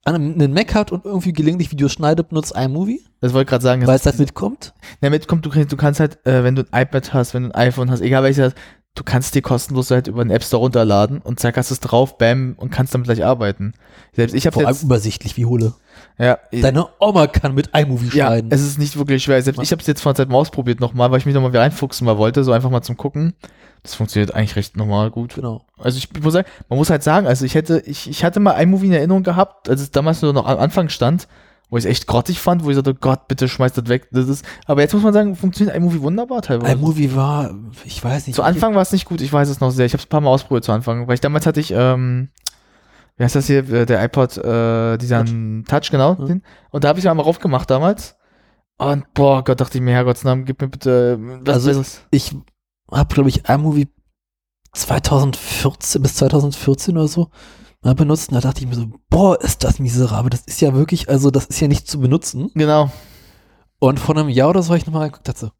einen 0.05 0.53
Mac 0.55 0.75
hat 0.75 0.91
und 0.93 1.05
irgendwie 1.05 1.33
gelegentlich 1.33 1.71
Videos 1.71 1.93
schneidet, 1.93 2.31
benutzt 2.31 2.55
iMovie, 2.57 3.05
Das 3.21 3.33
wollte 3.33 3.45
ich 3.45 3.51
gerade 3.51 3.63
sagen. 3.63 3.87
weil 3.87 3.97
es 3.97 4.07
halt 4.07 4.19
mitkommt. 4.19 4.73
Damit 5.03 5.29
kommt, 5.29 5.45
du, 5.47 5.51
kannst- 5.51 5.71
du 5.71 5.77
kannst 5.77 6.01
halt, 6.01 6.25
äh, 6.27 6.43
wenn 6.43 6.57
du 6.57 6.65
ein 6.71 6.83
iPad 6.83 7.13
hast, 7.13 7.35
wenn 7.35 7.45
du 7.45 7.49
ein 7.51 7.69
iPhone 7.69 7.91
hast, 7.91 8.01
egal 8.01 8.23
welches, 8.25 8.55
du 8.95 9.05
kannst 9.05 9.35
dir 9.35 9.43
kostenlos 9.43 9.91
halt 9.91 10.09
über 10.09 10.25
den 10.25 10.31
App 10.31 10.43
Store 10.43 10.63
runterladen 10.63 11.21
und 11.21 11.39
zack, 11.39 11.57
hast 11.59 11.71
es 11.71 11.81
drauf, 11.81 12.17
bam, 12.19 12.55
und 12.57 12.71
kannst 12.71 12.95
damit 12.95 13.05
gleich 13.07 13.25
arbeiten. 13.25 13.75
Selbst 14.15 14.35
ich 14.35 14.47
habe 14.47 14.55
Vor 14.55 14.67
allem 14.67 14.77
übersichtlich 14.83 15.37
wie 15.37 15.45
Hulle. 15.45 15.75
Ja, 16.21 16.39
Deine 16.53 16.87
Oma 16.99 17.27
kann 17.29 17.55
mit 17.55 17.71
iMovie 17.75 18.17
ja, 18.17 18.27
schneiden. 18.27 18.51
es 18.53 18.61
ist 18.61 18.79
nicht 18.79 18.99
wirklich 18.99 19.25
schwer. 19.25 19.41
Selbst 19.43 19.63
ich 19.63 19.73
habe 19.73 19.81
es 19.81 19.87
jetzt 19.87 20.03
vor 20.03 20.11
einer 20.11 20.17
Zeit 20.17 20.29
mal 20.29 20.37
ausprobiert 20.37 20.79
nochmal, 20.79 21.11
weil 21.11 21.19
ich 21.19 21.25
mich 21.25 21.35
nochmal 21.35 21.53
wieder 21.53 21.63
reinfuchsen 21.63 22.05
mal 22.05 22.19
wollte, 22.19 22.45
so 22.45 22.53
einfach 22.53 22.69
mal 22.69 22.83
zum 22.83 22.99
Gucken. 22.99 23.35
Das 23.83 23.95
funktioniert 23.95 24.35
eigentlich 24.35 24.57
recht 24.57 24.77
normal 24.77 25.11
gut. 25.11 25.37
genau. 25.37 25.63
Also 25.79 25.97
ich 25.97 26.09
muss 26.23 26.35
sagen, 26.35 26.47
man 26.69 26.79
muss 26.79 26.91
halt 26.91 27.03
sagen, 27.03 27.27
also 27.27 27.47
ich 27.47 27.55
hätte, 27.55 27.83
ich, 27.87 28.11
ich 28.11 28.23
hatte 28.23 28.39
mal 28.39 28.53
iMovie 28.61 28.89
in 28.89 28.93
Erinnerung 28.93 29.23
gehabt, 29.23 29.71
als 29.71 29.81
es 29.81 29.91
damals 29.91 30.21
nur 30.21 30.35
noch 30.35 30.47
am 30.47 30.59
Anfang 30.59 30.91
stand, 30.91 31.27
wo 31.71 31.79
ich 31.79 31.85
es 31.85 31.91
echt 31.91 32.07
grottig 32.07 32.41
fand, 32.41 32.65
wo 32.65 32.69
ich 32.69 32.77
sagte, 32.77 32.95
Gott, 32.95 33.27
bitte 33.27 33.49
schmeiß 33.49 33.73
das 33.73 33.89
weg. 33.89 34.09
Das 34.11 34.29
ist, 34.29 34.45
aber 34.67 34.83
jetzt 34.83 34.93
muss 34.93 35.03
man 35.03 35.15
sagen, 35.15 35.37
funktioniert 35.37 35.75
iMovie 35.75 36.03
wunderbar 36.03 36.43
teilweise. 36.43 36.75
iMovie 36.75 37.15
war, 37.15 37.55
ich 37.87 38.05
weiß 38.05 38.27
nicht. 38.27 38.37
Zu 38.37 38.43
Anfang 38.43 38.75
war 38.75 38.83
es 38.83 38.93
nicht 38.93 39.07
gut, 39.07 39.23
ich 39.23 39.33
weiß 39.33 39.49
es 39.49 39.61
noch 39.61 39.71
sehr. 39.71 39.87
Ich 39.87 39.95
habe 39.95 40.01
es 40.01 40.07
ein 40.07 40.11
paar 40.11 40.21
Mal 40.21 40.29
ausprobiert 40.31 40.65
zu 40.65 40.73
Anfang, 40.73 41.09
weil 41.09 41.15
ich 41.15 41.21
damals 41.23 41.47
hatte 41.47 41.61
ich, 41.61 41.73
ähm, 41.75 42.29
wie 43.21 43.25
heißt 43.25 43.35
das 43.37 43.47
hier, 43.47 43.69
äh, 43.71 43.85
der 43.85 44.03
iPod, 44.03 44.39
äh, 44.39 44.97
dieser 44.97 45.25
Touch, 45.27 45.35
Touch 45.69 45.91
genau, 45.91 46.15
Ja. 46.19 46.25
den. 46.25 46.43
und 46.71 46.85
da 46.85 46.89
habe 46.89 46.99
ich 46.99 47.07
einmal 47.07 47.27
raufgemacht 47.27 47.69
damals. 47.71 48.17
Und 48.79 49.13
boah, 49.13 49.45
Gott, 49.45 49.61
dachte 49.61 49.77
ich 49.77 49.85
mir, 49.85 49.93
Herrgottsnamen, 49.93 50.47
gib 50.47 50.63
mir 50.63 50.69
bitte 50.69 51.19
äh, 51.21 51.41
was 51.47 51.55
Also- 51.57 51.69
Besseres. 51.69 52.01
ich 52.11 52.35
habe, 52.91 53.15
glaube 53.15 53.29
ich, 53.29 53.47
iMovie 53.47 53.89
2014 54.73 56.01
bis 56.03 56.15
2014 56.15 56.97
oder 56.97 57.09
so 57.09 57.29
mal 57.83 57.95
benutzt. 57.95 58.31
Und 58.31 58.37
da 58.37 58.41
dachte 58.41 58.61
ich 58.63 58.67
mir 58.69 58.75
so, 58.77 58.87
boah, 59.11 59.39
ist 59.41 59.65
das 59.65 59.81
miserabel. 59.81 60.31
Das 60.31 60.43
ist 60.47 60.61
ja 60.63 60.73
wirklich, 60.75 61.09
also 61.11 61.31
das 61.31 61.45
ist 61.47 61.61
ja 61.61 61.69
nicht 61.69 61.89
zu 61.89 62.01
benutzen. 62.01 62.51
Genau. 62.55 62.91
Und 63.81 64.01
vor 64.01 64.17
einem 64.17 64.29
Jahr 64.31 64.49
oder 64.51 64.63
so 64.63 64.69
habe 64.71 64.79
ich 64.79 64.87
nochmal 64.87 65.11
geguckt, 65.11 65.29
dachte 65.29 65.53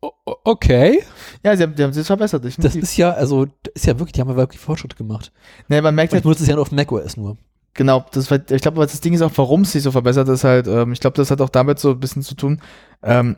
so, 0.00 0.12
okay. 0.44 1.02
Ja, 1.44 1.56
sie 1.56 1.64
haben, 1.64 1.74
die 1.74 1.82
haben 1.82 1.90
es 1.90 2.06
verbessert. 2.06 2.44
Das 2.44 2.54
definitiv. 2.54 2.82
ist 2.82 2.96
ja, 2.96 3.10
also, 3.10 3.46
das 3.46 3.74
ist 3.74 3.86
ja 3.86 3.98
wirklich, 3.98 4.12
die 4.12 4.20
haben 4.20 4.28
ja 4.28 4.36
wirklich 4.36 4.60
Fortschritte 4.60 4.96
gemacht. 4.96 5.32
nee, 5.68 5.80
man 5.80 5.94
merkt 5.94 6.12
Ich 6.12 6.14
halt, 6.14 6.22
benutze 6.22 6.42
es 6.42 6.48
ja 6.48 6.54
nur 6.54 6.62
auf 6.62 6.72
macOS 6.72 7.16
nur. 7.16 7.36
Genau, 7.74 8.04
das 8.12 8.30
ich 8.30 8.62
glaube, 8.62 8.80
das 8.80 9.00
Ding 9.00 9.14
ist 9.14 9.22
auch, 9.22 9.32
warum 9.36 9.62
es 9.62 9.72
sich 9.72 9.82
so 9.82 9.90
verbessert 9.90 10.28
ist 10.28 10.44
halt, 10.44 10.66
ähm, 10.66 10.92
ich 10.92 11.00
glaube, 11.00 11.16
das 11.16 11.30
hat 11.30 11.40
auch 11.40 11.48
damit 11.48 11.78
so 11.78 11.92
ein 11.92 12.00
bisschen 12.00 12.22
zu 12.22 12.34
tun. 12.34 12.60
Ähm, 13.02 13.36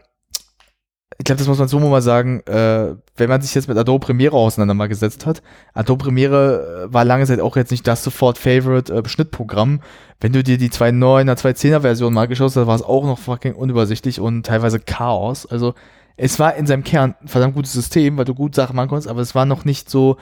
ich 1.19 1.25
glaube, 1.25 1.39
das 1.39 1.47
muss 1.47 1.59
man 1.59 1.69
so 1.69 1.79
mal 1.79 2.03
sagen, 2.03 2.41
äh, 2.47 2.97
wenn 3.17 3.29
man 3.29 3.41
sich 3.41 3.55
jetzt 3.55 3.69
mit 3.69 3.79
Adobe 3.79 4.05
Premiere 4.05 4.37
auseinandergesetzt 4.37 5.27
hat. 5.27 5.43
Adobe 5.73 6.05
Premiere 6.05 6.89
äh, 6.89 6.93
war 6.93 7.05
lange 7.05 7.25
Zeit 7.27 7.39
auch 7.39 7.57
jetzt 7.57 7.71
nicht 7.71 7.87
das 7.87 8.03
sofort 8.03 8.37
Favorite 8.37 8.93
äh, 8.93 9.09
Schnittprogramm. 9.09 9.81
Wenn 10.21 10.33
du 10.33 10.43
dir 10.43 10.59
die 10.59 10.71
2.9er, 10.71 11.37
2.10er 11.39 11.81
Version 11.83 12.13
mal 12.13 12.27
geschaut 12.27 12.57
hast, 12.57 12.67
war 12.67 12.75
es 12.75 12.83
auch 12.83 13.05
noch 13.05 13.19
fucking 13.19 13.55
unübersichtlich 13.55 14.19
und 14.19 14.45
teilweise 14.45 14.81
Chaos. 14.81 15.47
Also 15.47 15.75
es 16.17 16.39
war 16.39 16.55
in 16.55 16.67
seinem 16.67 16.85
Kern 16.85 17.15
ein 17.21 17.29
verdammt 17.29 17.55
gutes 17.55 17.73
System, 17.73 18.17
weil 18.17 18.25
du 18.25 18.35
gut 18.35 18.55
Sachen 18.55 18.77
machen 18.77 18.89
konntest, 18.89 19.09
aber 19.09 19.21
es 19.21 19.35
war 19.35 19.47
noch 19.47 19.65
nicht 19.65 19.91
so, 19.91 20.17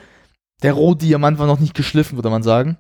der 0.63 0.73
Rohdiamant 0.73 1.39
war 1.39 1.47
noch 1.47 1.61
nicht 1.61 1.75
geschliffen, 1.75 2.17
würde 2.17 2.31
man 2.31 2.43
sagen. 2.43 2.79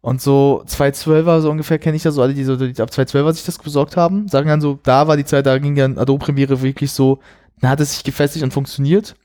Und 0.00 0.22
so 0.22 0.62
212er, 0.66 1.40
so 1.40 1.50
ungefähr 1.50 1.78
kenne 1.78 1.96
ich 1.96 2.02
das 2.02 2.14
so, 2.14 2.22
alle, 2.22 2.34
die 2.34 2.44
so 2.44 2.56
die 2.56 2.80
ab 2.80 2.90
212er 2.90 3.32
sich 3.32 3.44
das 3.44 3.58
besorgt 3.58 3.96
haben, 3.96 4.28
sagen 4.28 4.48
dann 4.48 4.60
so, 4.60 4.78
da 4.82 5.08
war 5.08 5.16
die 5.16 5.24
Zeit, 5.24 5.46
da 5.46 5.58
ging 5.58 5.74
dann 5.74 5.98
Adobe 5.98 6.24
Premiere 6.24 6.62
wirklich 6.62 6.92
so, 6.92 7.18
da 7.60 7.70
hat 7.70 7.80
es 7.80 7.94
sich 7.94 8.04
gefestigt 8.04 8.44
und 8.44 8.52
funktioniert. 8.52 9.16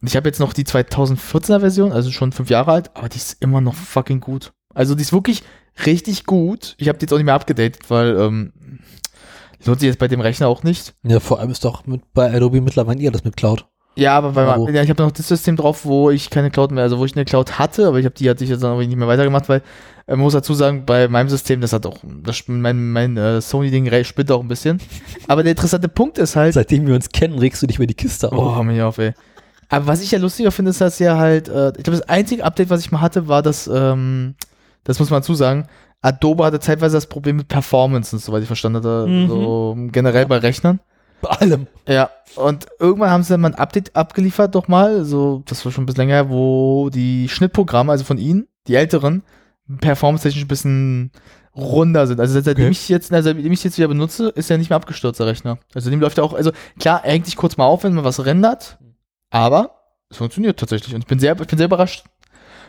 Und 0.00 0.08
ich 0.08 0.16
habe 0.16 0.28
jetzt 0.28 0.40
noch 0.40 0.52
die 0.52 0.64
2014er 0.64 1.60
Version, 1.60 1.92
also 1.92 2.10
schon 2.10 2.32
fünf 2.32 2.50
Jahre 2.50 2.72
alt, 2.72 2.90
aber 2.94 3.08
die 3.08 3.18
ist 3.18 3.42
immer 3.42 3.60
noch 3.60 3.74
fucking 3.74 4.20
gut. 4.20 4.52
Also 4.74 4.94
die 4.94 5.02
ist 5.02 5.12
wirklich 5.12 5.42
richtig 5.84 6.24
gut. 6.24 6.74
Ich 6.78 6.88
habe 6.88 6.98
die 6.98 7.04
jetzt 7.04 7.12
auch 7.12 7.18
nicht 7.18 7.26
mehr 7.26 7.34
abgedatet, 7.34 7.90
weil 7.90 8.16
ähm, 8.18 8.52
lohnt 9.64 9.80
sich 9.80 9.88
jetzt 9.88 9.98
bei 9.98 10.08
dem 10.08 10.20
Rechner 10.20 10.48
auch 10.48 10.62
nicht. 10.62 10.94
Ja, 11.02 11.20
vor 11.20 11.40
allem 11.40 11.50
ist 11.50 11.64
doch 11.64 11.86
mit, 11.86 12.02
bei 12.12 12.32
Adobe 12.32 12.60
mittlerweile 12.60 13.00
eher 13.00 13.10
das 13.10 13.24
mit 13.24 13.36
Cloud. 13.36 13.66
Ja, 13.98 14.14
aber 14.18 14.32
bei, 14.32 14.72
ja, 14.72 14.82
ich 14.82 14.90
habe 14.90 15.02
noch 15.02 15.10
das 15.10 15.26
System 15.26 15.56
drauf, 15.56 15.86
wo 15.86 16.10
ich 16.10 16.28
keine 16.28 16.50
Cloud 16.50 16.70
mehr, 16.70 16.82
also 16.82 16.98
wo 16.98 17.06
ich 17.06 17.16
eine 17.16 17.24
Cloud 17.24 17.58
hatte, 17.58 17.86
aber 17.86 17.98
ich 17.98 18.04
habe 18.04 18.14
die 18.14 18.28
hatte 18.28 18.44
ich 18.44 18.50
jetzt 18.50 18.62
dann 18.62 18.72
aber 18.72 18.84
nicht 18.84 18.94
mehr 18.94 19.08
weitergemacht, 19.08 19.48
weil 19.48 19.62
äh, 20.06 20.10
man 20.10 20.20
muss 20.20 20.34
dazu 20.34 20.52
sagen, 20.52 20.84
bei 20.84 21.08
meinem 21.08 21.30
System, 21.30 21.62
das 21.62 21.72
hat 21.72 21.86
auch, 21.86 21.96
das, 22.22 22.44
mein, 22.46 22.92
mein 22.92 23.16
äh, 23.16 23.40
Sony-Ding 23.40 23.90
spinnt 24.04 24.30
auch 24.30 24.42
ein 24.42 24.48
bisschen. 24.48 24.80
Aber 25.28 25.42
der 25.42 25.52
interessante 25.52 25.88
Punkt 25.88 26.18
ist 26.18 26.36
halt, 26.36 26.52
Seitdem 26.52 26.86
wir 26.86 26.94
uns 26.94 27.08
kennen, 27.08 27.38
regst 27.38 27.62
du 27.62 27.66
dich 27.66 27.76
über 27.76 27.86
die 27.86 27.94
Kiste 27.94 28.30
auf. 28.30 28.58
oh, 28.58 28.62
mich 28.62 28.82
auf, 28.82 28.98
ey. 28.98 29.14
Aber 29.70 29.86
was 29.86 30.02
ich 30.02 30.10
ja 30.10 30.18
lustiger 30.18 30.52
finde, 30.52 30.70
ist, 30.70 30.80
dass 30.80 30.98
ja 30.98 31.16
halt, 31.16 31.48
äh, 31.48 31.68
ich 31.68 31.82
glaube, 31.82 31.98
das 31.98 32.02
einzige 32.02 32.44
Update, 32.44 32.68
was 32.68 32.80
ich 32.80 32.92
mal 32.92 33.00
hatte, 33.00 33.28
war 33.28 33.42
das, 33.42 33.66
ähm, 33.72 34.34
das 34.84 34.98
muss 34.98 35.10
man 35.10 35.22
zusagen, 35.22 35.66
Adobe 36.06 36.44
hatte 36.44 36.60
zeitweise 36.60 36.96
das 36.96 37.06
Problem 37.06 37.36
mit 37.36 37.48
Performance, 37.48 38.16
soweit 38.18 38.42
ich 38.42 38.46
verstanden 38.46 38.78
hatte, 38.78 39.06
Mhm. 39.08 39.28
so 39.28 39.76
generell 39.92 40.26
bei 40.26 40.38
Rechnern. 40.38 40.80
Bei 41.22 41.30
allem. 41.30 41.66
Ja, 41.88 42.10
und 42.36 42.66
irgendwann 42.78 43.10
haben 43.10 43.22
sie 43.22 43.30
dann 43.32 43.40
mal 43.40 43.48
ein 43.48 43.54
Update 43.54 43.96
abgeliefert, 43.96 44.54
doch 44.54 44.68
mal, 44.68 45.04
so, 45.04 45.42
das 45.46 45.64
war 45.64 45.72
schon 45.72 45.84
ein 45.84 45.86
bisschen 45.86 46.02
länger, 46.02 46.14
her, 46.14 46.30
wo 46.30 46.90
die 46.90 47.28
Schnittprogramme, 47.28 47.90
also 47.90 48.04
von 48.04 48.18
ihnen, 48.18 48.46
die 48.66 48.74
älteren, 48.74 49.22
performance-technisch 49.80 50.44
ein 50.44 50.48
bisschen 50.48 51.10
runder 51.56 52.06
sind. 52.06 52.20
Also 52.20 52.34
seitdem 52.34 52.64
Okay. 52.66 52.70
ich 52.72 52.88
jetzt, 52.88 53.12
also 53.12 53.30
seitdem 53.30 53.50
ich 53.50 53.64
jetzt 53.64 53.78
wieder 53.78 53.88
benutze, 53.88 54.28
ist 54.28 54.50
er 54.50 54.58
nicht 54.58 54.68
mehr 54.70 54.76
abgestürzt, 54.76 55.18
der 55.18 55.26
Rechner. 55.26 55.58
Also 55.74 55.88
dem 55.90 56.00
läuft 56.00 56.18
er 56.18 56.24
auch, 56.24 56.34
also 56.34 56.52
klar, 56.78 57.00
er 57.04 57.12
hängt 57.12 57.24
sich 57.26 57.36
kurz 57.36 57.56
mal 57.56 57.64
auf, 57.64 57.82
wenn 57.84 57.94
man 57.94 58.04
was 58.04 58.24
rendert, 58.26 58.78
aber 59.30 59.70
es 60.10 60.18
funktioniert 60.18 60.60
tatsächlich. 60.60 60.94
Und 60.94 61.00
ich 61.00 61.06
bin 61.06 61.18
sehr, 61.18 61.32
ich 61.40 61.46
bin 61.48 61.56
sehr 61.58 61.66
überrascht. 61.66 62.04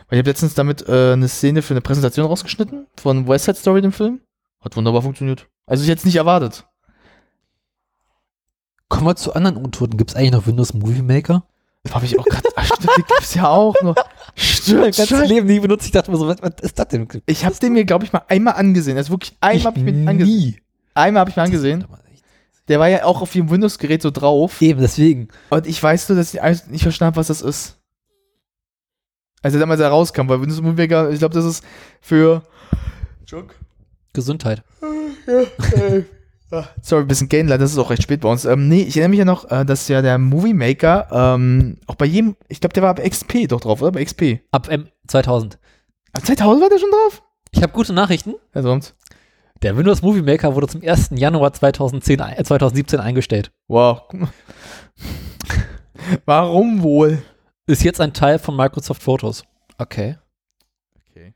Weil 0.08 0.18
ich 0.18 0.22
habe 0.22 0.30
letztens 0.30 0.54
damit 0.54 0.88
äh, 0.88 1.12
eine 1.12 1.28
Szene 1.28 1.62
für 1.62 1.74
eine 1.74 1.80
Präsentation 1.80 2.26
rausgeschnitten 2.26 2.86
von 2.96 3.28
West 3.28 3.44
Side 3.44 3.58
Story, 3.58 3.82
dem 3.82 3.92
Film. 3.92 4.20
Hat 4.60 4.76
wunderbar 4.76 5.02
funktioniert. 5.02 5.46
Also 5.66 5.82
ich 5.84 5.90
hätte 5.90 5.98
es 6.00 6.04
nicht 6.04 6.16
erwartet. 6.16 6.64
Kommen 8.88 9.06
wir 9.06 9.16
zu 9.16 9.34
anderen 9.34 9.58
Untoten. 9.58 9.98
Gibt 9.98 10.10
es 10.10 10.16
eigentlich 10.16 10.32
noch 10.32 10.46
Windows 10.46 10.72
Movie 10.72 11.02
Maker? 11.02 11.44
Das 11.82 11.94
habe 11.94 12.06
ich 12.06 12.18
auch 12.18 12.24
gerade. 12.24 12.48
Ach, 12.56 12.64
stimmt, 12.64 12.90
die 12.96 13.02
gibt's 13.02 13.34
ja 13.34 13.48
auch 13.48 13.74
noch. 13.82 13.94
Stimmt, 14.34 14.80
Mein 14.80 14.92
ganzes. 14.92 15.28
Leben 15.28 15.46
nie 15.46 15.60
benutzt. 15.60 15.86
Ich 15.86 15.92
dachte 15.92 16.10
mir 16.10 16.16
so, 16.16 16.26
was, 16.26 16.40
was 16.42 16.54
ist 16.62 16.78
das 16.78 16.88
denn? 16.88 17.06
Ich 17.26 17.44
habe 17.44 17.54
den 17.56 17.74
mir, 17.74 17.84
glaube 17.84 18.04
ich, 18.04 18.12
mal 18.12 18.22
einmal 18.28 18.54
angesehen. 18.54 18.96
Also 18.96 19.10
wirklich 19.10 19.36
einmal 19.40 19.64
habe 19.66 19.78
ich 19.78 19.84
mir 19.84 20.08
angesehen. 20.08 20.38
nie. 20.38 20.60
Einmal 20.94 21.20
habe 21.20 21.30
ich 21.30 21.36
mir 21.36 21.42
angesehen. 21.42 21.84
Der 22.68 22.80
war 22.80 22.88
ja 22.88 23.04
auch 23.04 23.22
auf 23.22 23.34
jedem 23.34 23.50
Windows-Gerät 23.50 24.02
so 24.02 24.10
drauf. 24.10 24.60
Eben, 24.60 24.80
deswegen. 24.80 25.28
Und 25.50 25.66
ich 25.66 25.82
weiß 25.82 26.08
nur, 26.08 26.18
dass 26.18 26.34
ich 26.34 26.42
eigentlich 26.42 26.66
nicht 26.66 26.82
verstanden 26.82 27.12
habe, 27.12 27.16
was 27.16 27.28
das 27.28 27.40
ist. 27.40 27.77
Als 29.42 29.54
er 29.54 29.60
damals 29.60 29.80
herauskam, 29.80 30.28
weil 30.28 30.40
Windows 30.40 30.60
Movie 30.60 30.82
Maker, 30.82 31.10
ich 31.10 31.18
glaube, 31.18 31.34
das 31.34 31.44
ist 31.44 31.64
für. 32.00 32.42
Gesundheit. 34.12 34.62
Sorry, 36.80 37.02
ein 37.02 37.06
bisschen 37.08 37.28
leider 37.46 37.58
das 37.58 37.72
ist 37.72 37.78
auch 37.78 37.90
recht 37.90 38.02
spät 38.02 38.22
bei 38.22 38.28
uns. 38.30 38.46
Ähm, 38.46 38.68
nee, 38.68 38.80
ich 38.80 38.96
erinnere 38.96 39.10
mich 39.10 39.18
ja 39.18 39.24
noch, 39.26 39.50
äh, 39.50 39.66
dass 39.66 39.86
ja 39.88 40.00
der 40.00 40.16
Movie 40.16 40.54
Maker 40.54 41.06
ähm, 41.12 41.76
auch 41.86 41.94
bei 41.94 42.06
jedem, 42.06 42.36
ich 42.48 42.60
glaube, 42.60 42.72
der 42.72 42.82
war 42.82 42.94
bei 42.94 43.06
XP 43.08 43.46
doch 43.48 43.60
drauf, 43.60 43.82
oder? 43.82 43.92
Bei 43.92 44.02
XP. 44.04 44.40
Ab 44.50 44.68
M 44.70 44.88
2000. 45.08 45.58
Ab 46.14 46.24
2000 46.24 46.62
war 46.62 46.70
der 46.70 46.78
schon 46.78 46.90
drauf? 46.90 47.22
Ich 47.50 47.62
habe 47.62 47.72
gute 47.74 47.92
Nachrichten. 47.92 48.34
Also, 48.54 48.72
und? 48.72 48.94
Der 49.62 49.76
Windows 49.76 50.00
Movie 50.00 50.22
Maker 50.22 50.54
wurde 50.54 50.68
zum 50.68 50.82
1. 50.82 51.10
Januar 51.16 51.52
2010, 51.52 52.20
ein- 52.22 52.38
äh, 52.38 52.44
2017 52.44 52.98
eingestellt. 52.98 53.50
Wow. 53.66 54.04
Warum 56.24 56.82
wohl? 56.82 57.22
Ist 57.68 57.84
jetzt 57.84 58.00
ein 58.00 58.12
Teil 58.12 58.38
von 58.38 58.56
Microsoft 58.56 59.02
Photos. 59.02 59.44
Okay. 59.78 60.16
Okay. 61.10 61.34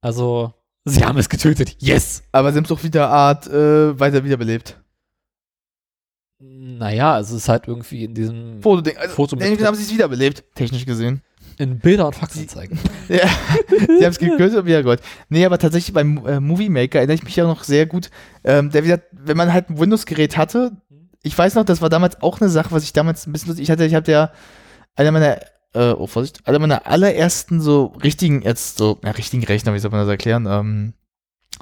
Also, 0.00 0.54
sie 0.84 1.04
haben 1.04 1.18
es 1.18 1.28
getötet. 1.28 1.76
Yes! 1.80 2.22
Aber 2.30 2.52
sie 2.52 2.58
haben 2.58 2.64
es 2.64 2.68
doch 2.68 2.82
wieder 2.84 3.08
Art 3.08 3.46
äh, 3.48 3.98
weiter 3.98 4.22
wiederbelebt. 4.24 4.78
Naja, 6.38 7.14
also 7.14 7.36
es 7.36 7.42
ist 7.44 7.48
halt 7.48 7.68
irgendwie 7.68 8.04
in 8.04 8.14
diesem 8.14 8.60
Fotoding. 8.60 8.96
Also, 8.96 9.14
Foto 9.14 9.36
mit- 9.36 9.64
haben 9.64 9.74
sie 9.76 9.84
es 9.84 9.92
wiederbelebt, 9.92 10.44
technisch 10.56 10.84
gesehen. 10.84 11.22
in 11.58 11.78
Bilder 11.78 12.06
und 12.06 12.14
Faxanzeigen. 12.16 12.78
Ja, 13.08 13.28
sie 13.68 14.04
haben 14.04 14.12
es 14.12 14.18
gekürzt 14.18 14.56
und 14.56 14.64
wieder 14.64 14.82
Gott. 14.82 15.00
Nee, 15.28 15.44
aber 15.44 15.58
tatsächlich 15.58 15.92
beim 15.92 16.24
äh, 16.26 16.40
Movie 16.40 16.68
Maker 16.70 16.98
erinnere 16.98 17.16
ich 17.16 17.24
mich 17.24 17.36
ja 17.36 17.44
noch 17.44 17.62
sehr 17.64 17.84
gut. 17.86 18.10
Ähm, 18.42 18.70
der 18.70 18.84
wieder, 18.84 19.02
wenn 19.12 19.36
man 19.36 19.52
halt 19.52 19.68
ein 19.70 19.78
Windows-Gerät 19.78 20.36
hatte, 20.36 20.72
ich 21.22 21.36
weiß 21.36 21.54
noch, 21.56 21.64
das 21.64 21.82
war 21.82 21.90
damals 21.90 22.22
auch 22.22 22.40
eine 22.40 22.48
Sache, 22.48 22.70
was 22.72 22.84
ich 22.84 22.92
damals 22.92 23.26
ein 23.26 23.32
bisschen 23.32 23.48
lustig, 23.48 23.64
ich 23.64 23.70
hatte, 23.70 23.84
ich 23.84 23.94
hatte 23.94 24.12
ja 24.12 24.32
einer 24.96 25.10
meiner, 25.12 25.40
äh, 25.74 25.92
oh 25.92 26.06
Vorsicht, 26.06 26.46
einer 26.46 26.58
meiner 26.58 26.86
allerersten 26.86 27.60
so 27.60 27.86
richtigen, 28.02 28.42
jetzt 28.42 28.78
so, 28.78 28.98
ja, 29.04 29.10
richtigen 29.12 29.44
Rechner, 29.44 29.74
wie 29.74 29.78
soll 29.78 29.90
man 29.90 30.00
das 30.00 30.08
erklären, 30.08 30.46
ähm, 30.48 30.94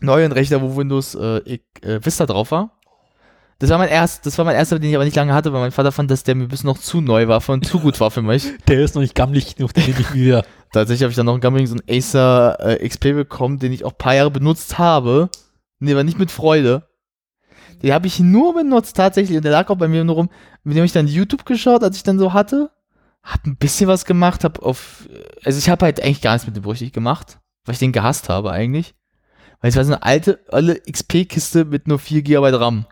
neuen 0.01 0.33
Rechner, 0.33 0.63
wo 0.63 0.77
Windows 0.77 1.15
äh, 1.15 1.59
äh, 1.83 2.05
Vista 2.05 2.27
drauf 2.27 2.51
war. 2.51 2.81
Das 3.61 3.69
war 3.69 3.77
mein 3.77 3.91
erst, 3.91 4.25
das 4.25 4.39
war 4.39 4.47
mein 4.47 4.57
erster, 4.57 4.79
den 4.79 4.89
ich 4.89 4.97
aber 4.97 5.05
nicht 5.05 5.17
lange 5.17 5.35
hatte, 5.35 5.53
weil 5.53 5.61
mein 5.61 5.71
Vater 5.71 5.93
fand, 5.93 6.11
dass 6.11 6.25
der 6.25 6.35
mir 6.35 6.45
ein 6.45 6.49
bisschen 6.49 6.69
noch 6.69 6.79
zu 6.79 7.03
neu 7.03 7.29
war 7.29 7.47
und 7.47 7.67
zu 7.67 7.79
gut 7.79 8.01
war 8.01 8.11
für 8.11 8.23
mich. 8.23 8.47
Der 8.69 8.81
ist 8.81 8.95
noch 8.95 9.03
nicht 9.03 9.15
gammelig 9.15 9.55
genug, 9.55 9.75
den 9.75 9.85
nehme 9.85 10.01
ich 10.01 10.15
wieder. 10.15 10.45
Tatsächlich 10.73 11.03
habe 11.03 11.11
ich 11.11 11.17
dann 11.17 11.27
noch 11.27 11.35
einen 11.35 11.43
Gammling, 11.43 11.67
so 11.67 11.75
einen 11.75 11.99
Acer 11.99 12.57
äh, 12.59 12.89
XP 12.89 13.13
bekommen, 13.13 13.59
den 13.59 13.73
ich 13.73 13.85
auch 13.85 13.93
ein 13.93 13.99
paar 13.99 14.15
Jahre 14.15 14.31
benutzt 14.31 14.79
habe. 14.79 15.29
Nee, 15.79 15.93
aber 15.93 16.05
nicht 16.05 16.19
mit 16.19 16.31
Freude. 16.31 16.89
Den 17.83 17.93
habe 17.93 18.07
ich 18.07 18.19
nur 18.19 18.55
benutzt 18.55 18.97
tatsächlich 18.97 19.37
und 19.37 19.45
der 19.45 19.53
lag 19.53 19.69
auch 19.69 19.77
bei 19.77 19.89
mir 19.89 20.05
nur 20.05 20.15
rum. 20.15 20.31
Mit 20.65 20.77
dem 20.77 20.81
habe 20.81 20.87
ich 20.87 20.93
dann 20.93 21.07
YouTube 21.07 21.45
geschaut, 21.45 21.83
als 21.83 21.99
ich 21.99 22.03
dann 22.03 22.19
so 22.19 22.33
hatte. 22.33 22.71
Hab 23.23 23.47
ein 23.47 23.57
bisschen 23.57 23.87
was 23.89 24.05
gemacht, 24.05 24.45
hab 24.45 24.61
auf, 24.63 25.09
also 25.45 25.59
ich 25.59 25.69
habe 25.69 25.85
halt 25.85 26.03
eigentlich 26.03 26.23
gar 26.23 26.33
nichts 26.33 26.47
mit 26.47 26.57
dem 26.57 26.65
richtig 26.65 26.93
gemacht, 26.93 27.39
weil 27.65 27.75
ich 27.75 27.79
den 27.79 27.93
gehasst 27.93 28.29
habe 28.29 28.51
eigentlich. 28.51 28.95
Weil 29.61 29.69
es 29.71 29.77
war 29.77 29.85
so 29.85 29.93
eine 29.93 30.03
alte, 30.03 30.41
alte 30.49 30.81
XP-Kiste 30.91 31.67
mit 31.67 31.87
nur 31.87 31.99
4 31.99 32.23
GB 32.23 32.49
RAM. 32.57 32.87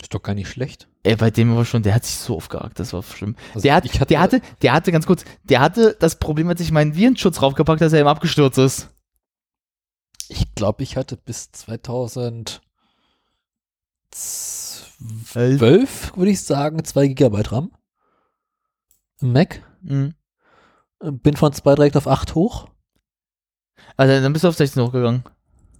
Ist 0.00 0.14
doch 0.14 0.22
gar 0.22 0.34
nicht 0.34 0.48
schlecht. 0.48 0.88
Ey, 1.04 1.16
bei 1.16 1.30
dem 1.30 1.54
war 1.54 1.64
schon, 1.66 1.82
der 1.82 1.94
hat 1.94 2.04
sich 2.04 2.16
so 2.16 2.36
aufgehakt, 2.36 2.78
das 2.80 2.92
war 2.94 3.02
schlimm. 3.02 3.36
Also 3.50 3.60
der, 3.62 3.74
hat, 3.74 3.84
hatte- 3.84 4.06
der 4.06 4.20
hatte, 4.20 4.40
der 4.62 4.72
hatte, 4.72 4.90
ganz 4.90 5.04
kurz, 5.06 5.24
der 5.44 5.60
hatte 5.60 5.96
das 6.00 6.18
Problem, 6.18 6.48
als 6.48 6.60
ich 6.60 6.72
meinen 6.72 6.94
Virenschutz 6.96 7.36
draufgepackt 7.36 7.80
dass 7.82 7.92
er 7.92 8.00
ihm 8.00 8.06
abgestürzt 8.06 8.58
ist. 8.58 8.88
Ich 10.28 10.54
glaube, 10.54 10.82
ich 10.82 10.96
hatte 10.96 11.16
bis 11.18 11.52
2012, 11.52 12.60
würde 16.16 16.30
ich 16.30 16.40
sagen, 16.42 16.82
2 16.84 17.08
GB 17.08 17.42
RAM 17.48 17.70
Mac. 19.22 19.62
Mhm. 19.82 20.14
Bin 21.00 21.36
von 21.36 21.52
2 21.52 21.74
direkt 21.74 21.96
auf 21.96 22.06
8 22.06 22.34
hoch 22.34 22.68
Also 23.96 24.22
dann 24.22 24.32
bist 24.32 24.44
du 24.44 24.48
auf 24.48 24.56
16 24.56 24.82
hochgegangen. 24.82 25.24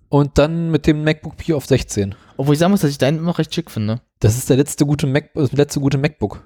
und 0.08 0.36
dann 0.38 0.70
mit 0.70 0.86
dem 0.86 1.04
MacBook 1.04 1.36
Pro 1.36 1.56
auf 1.56 1.66
16. 1.66 2.14
Obwohl 2.36 2.54
ich 2.54 2.58
sagen 2.58 2.72
muss, 2.72 2.80
dass 2.80 2.90
ich 2.90 2.98
deinen 2.98 3.18
immer 3.18 3.38
recht 3.38 3.54
schick 3.54 3.70
finde. 3.70 4.00
Das 4.20 4.36
ist 4.36 4.50
der 4.50 4.56
letzte 4.56 4.84
gute 4.84 5.06
Mac, 5.06 5.30
das 5.34 5.52
letzte 5.52 5.80
gute 5.80 5.98
MacBook. 5.98 6.42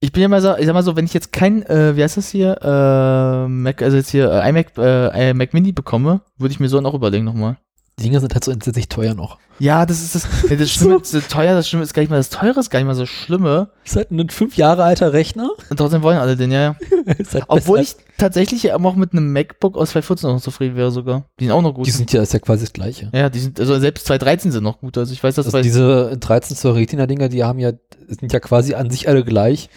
Ich 0.00 0.12
bin 0.12 0.22
ja 0.22 0.28
mal 0.28 0.40
so, 0.40 0.56
ich 0.56 0.66
sag 0.66 0.72
mal 0.72 0.82
so, 0.82 0.96
wenn 0.96 1.04
ich 1.04 1.12
jetzt 1.14 1.30
kein, 1.32 1.62
äh, 1.66 1.94
wie 1.94 2.02
heißt 2.02 2.16
das 2.16 2.30
hier, 2.30 2.56
äh, 2.62 3.48
Mac, 3.48 3.82
also 3.82 3.96
jetzt 3.98 4.10
hier, 4.10 4.30
äh, 4.32 4.48
iMac, 4.48 4.72
äh, 4.78 5.34
Mac 5.34 5.52
Mini 5.52 5.72
bekomme, 5.72 6.22
würde 6.38 6.52
ich 6.52 6.58
mir 6.60 6.68
so 6.68 6.78
einen 6.78 6.86
auch 6.86 6.94
überlegen 6.94 7.24
nochmal. 7.24 7.58
Die 8.00 8.04
Dinger 8.04 8.20
sind 8.20 8.32
halt 8.32 8.42
so 8.42 8.50
entsetzlich 8.50 8.88
teuer 8.88 9.12
noch. 9.12 9.38
Ja, 9.58 9.84
das 9.84 10.00
ist 10.00 10.14
das, 10.14 10.26
das 10.58 10.70
Schlimme, 10.70 11.00
das 11.00 11.28
teuer, 11.28 11.54
das 11.54 11.68
Schlimme 11.68 11.84
ist 11.84 11.92
gar 11.92 12.00
nicht 12.00 12.08
mal 12.08 12.16
das 12.16 12.30
Teure, 12.30 12.58
ist 12.60 12.70
gar 12.70 12.78
nicht 12.78 12.86
mal 12.86 12.94
so 12.94 13.04
Schlimme. 13.04 13.68
Ist 13.84 13.94
halt 13.94 14.10
ein 14.10 14.30
5 14.30 14.56
Jahre 14.56 14.84
alter 14.84 15.12
Rechner. 15.12 15.50
Und 15.68 15.76
trotzdem 15.76 16.02
wollen 16.02 16.16
alle 16.16 16.34
den, 16.34 16.50
ja, 16.50 16.60
ja. 16.60 16.76
Halt 17.32 17.44
Obwohl 17.48 17.80
ich 17.80 17.96
tatsächlich 18.16 18.72
auch 18.72 18.96
mit 18.96 19.12
einem 19.12 19.30
MacBook 19.34 19.76
aus 19.76 19.90
2014 19.90 20.30
noch 20.30 20.40
zufrieden 20.40 20.76
wäre 20.76 20.90
sogar. 20.90 21.26
Die 21.38 21.44
sind 21.44 21.52
auch 21.52 21.60
noch 21.60 21.74
gut. 21.74 21.86
Die 21.86 21.90
sind 21.90 22.10
ja, 22.10 22.22
ist 22.22 22.32
ja 22.32 22.38
quasi 22.38 22.64
das 22.64 22.72
gleiche. 22.72 23.10
ja, 23.12 23.28
die 23.28 23.38
sind, 23.38 23.60
also 23.60 23.78
selbst 23.78 24.06
2013 24.06 24.50
sind 24.50 24.64
noch 24.64 24.80
gut. 24.80 24.96
Also 24.96 25.12
ich 25.12 25.22
weiß, 25.22 25.34
dass 25.34 25.44
Also 25.46 25.60
diese 25.60 26.16
13 26.18 26.56
Zoll 26.56 26.72
Retina-Dinger, 26.72 27.28
die 27.28 27.44
haben 27.44 27.58
ja, 27.58 27.72
sind 28.08 28.32
ja 28.32 28.40
quasi 28.40 28.72
an 28.72 28.88
sich 28.88 29.08
alle 29.08 29.24
gleich. 29.24 29.68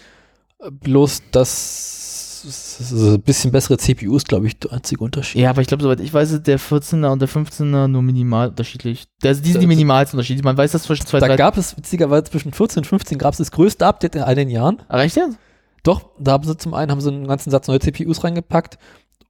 Bloß 0.70 1.24
das 1.30 2.03
ein 2.44 3.22
bisschen 3.22 3.50
bessere 3.50 3.78
CPUs, 3.78 4.24
glaube 4.24 4.46
ich, 4.46 4.58
der 4.58 4.72
einzige 4.72 5.02
Unterschied. 5.02 5.40
ja, 5.40 5.50
aber 5.50 5.62
ich 5.62 5.68
glaube, 5.68 5.82
soweit 5.82 6.00
ich 6.00 6.12
weiß, 6.12 6.32
ist 6.32 6.46
der 6.46 6.58
14er 6.58 7.10
und 7.12 7.20
der 7.20 7.28
15er 7.28 7.88
nur 7.88 8.02
minimal 8.02 8.48
unterschiedlich. 8.48 9.04
Der, 9.22 9.34
die 9.34 9.52
sind 9.52 9.60
die 9.60 9.66
minimalsten 9.66 10.18
Unterschiede. 10.18 10.42
Man 10.42 10.56
weiß 10.56 10.72
das 10.72 10.84
zwischen 10.84 11.06
2 11.06 11.20
Da 11.20 11.26
3 11.28 11.36
gab 11.36 11.56
es 11.56 11.76
witzigerweise 11.76 12.24
zwischen 12.24 12.52
14 12.52 12.80
und 12.80 12.86
15 12.86 13.18
gab 13.18 13.32
es 13.32 13.38
das 13.38 13.50
größte 13.50 13.86
Update 13.86 14.14
in 14.14 14.22
all 14.22 14.34
den 14.34 14.50
Jahren. 14.50 14.82
Reicht 14.88 15.16
jetzt? 15.16 15.38
Doch, 15.82 16.10
da 16.18 16.32
haben 16.32 16.44
sie 16.44 16.56
zum 16.56 16.74
einen 16.74 16.90
haben 16.90 17.00
sie 17.00 17.10
einen 17.10 17.26
ganzen 17.26 17.50
Satz 17.50 17.68
neue 17.68 17.80
CPUs 17.80 18.24
reingepackt 18.24 18.78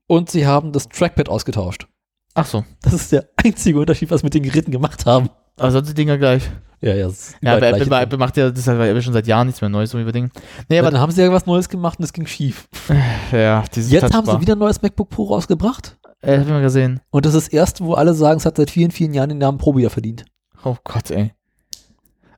und 0.07 0.29
sie 0.29 0.47
haben 0.47 0.71
das 0.71 0.87
Trackpad 0.87 1.29
ausgetauscht. 1.29 1.87
Ach 2.33 2.45
so. 2.45 2.63
Das 2.81 2.93
ist 2.93 3.11
der 3.11 3.29
einzige 3.43 3.79
Unterschied, 3.79 4.11
was 4.11 4.21
wir 4.21 4.27
mit 4.27 4.33
den 4.33 4.43
Geräten 4.43 4.71
gemacht 4.71 5.05
haben. 5.05 5.29
Aber 5.57 5.71
sonst 5.71 5.89
die 5.89 5.93
Dinger 5.93 6.17
gleich. 6.17 6.49
Ja, 6.81 6.93
ja. 6.93 7.07
Ja, 7.41 7.53
aber 7.53 7.57
überall 7.69 7.81
Apple, 7.81 7.99
Apple 8.01 8.17
macht 8.17 8.37
ja, 8.37 8.51
das 8.51 8.67
halt 8.67 8.77
bei 8.77 8.89
Apple 8.89 9.01
schon 9.01 9.13
seit 9.13 9.25
Jahren 9.27 9.47
nichts 9.47 9.61
mehr 9.61 9.69
Neues, 9.69 9.91
so 9.91 9.99
über 9.99 10.11
Ding. 10.11 10.29
Nee, 10.69 10.77
aber 10.79 10.91
Dann 10.91 10.99
haben 10.99 11.11
sie 11.11 11.21
ja 11.21 11.31
was 11.31 11.45
Neues 11.45 11.69
gemacht 11.69 11.97
und 11.99 12.05
es 12.05 12.13
ging 12.13 12.27
schief. 12.27 12.67
ja, 13.31 13.63
dieses 13.73 13.91
Jetzt 13.91 14.13
haben 14.13 14.25
sie 14.25 14.39
wieder 14.41 14.55
ein 14.55 14.59
neues 14.59 14.81
MacBook 14.81 15.09
Pro 15.09 15.23
rausgebracht. 15.25 15.97
Äh, 16.21 16.37
hab 16.37 16.45
ich 16.45 16.49
mal 16.49 16.61
gesehen. 16.61 16.99
Und 17.11 17.25
das 17.25 17.33
ist 17.33 17.47
das 17.47 17.53
erste, 17.53 17.85
wo 17.85 17.93
alle 17.93 18.13
sagen, 18.13 18.37
es 18.37 18.45
hat 18.45 18.57
seit 18.57 18.69
vielen, 18.69 18.91
vielen 18.91 19.13
Jahren 19.13 19.29
den 19.29 19.37
Namen 19.37 19.57
Pro 19.57 19.75
wieder 19.75 19.89
verdient. 19.89 20.25
Oh 20.63 20.75
Gott, 20.83 21.09
ey. 21.11 21.33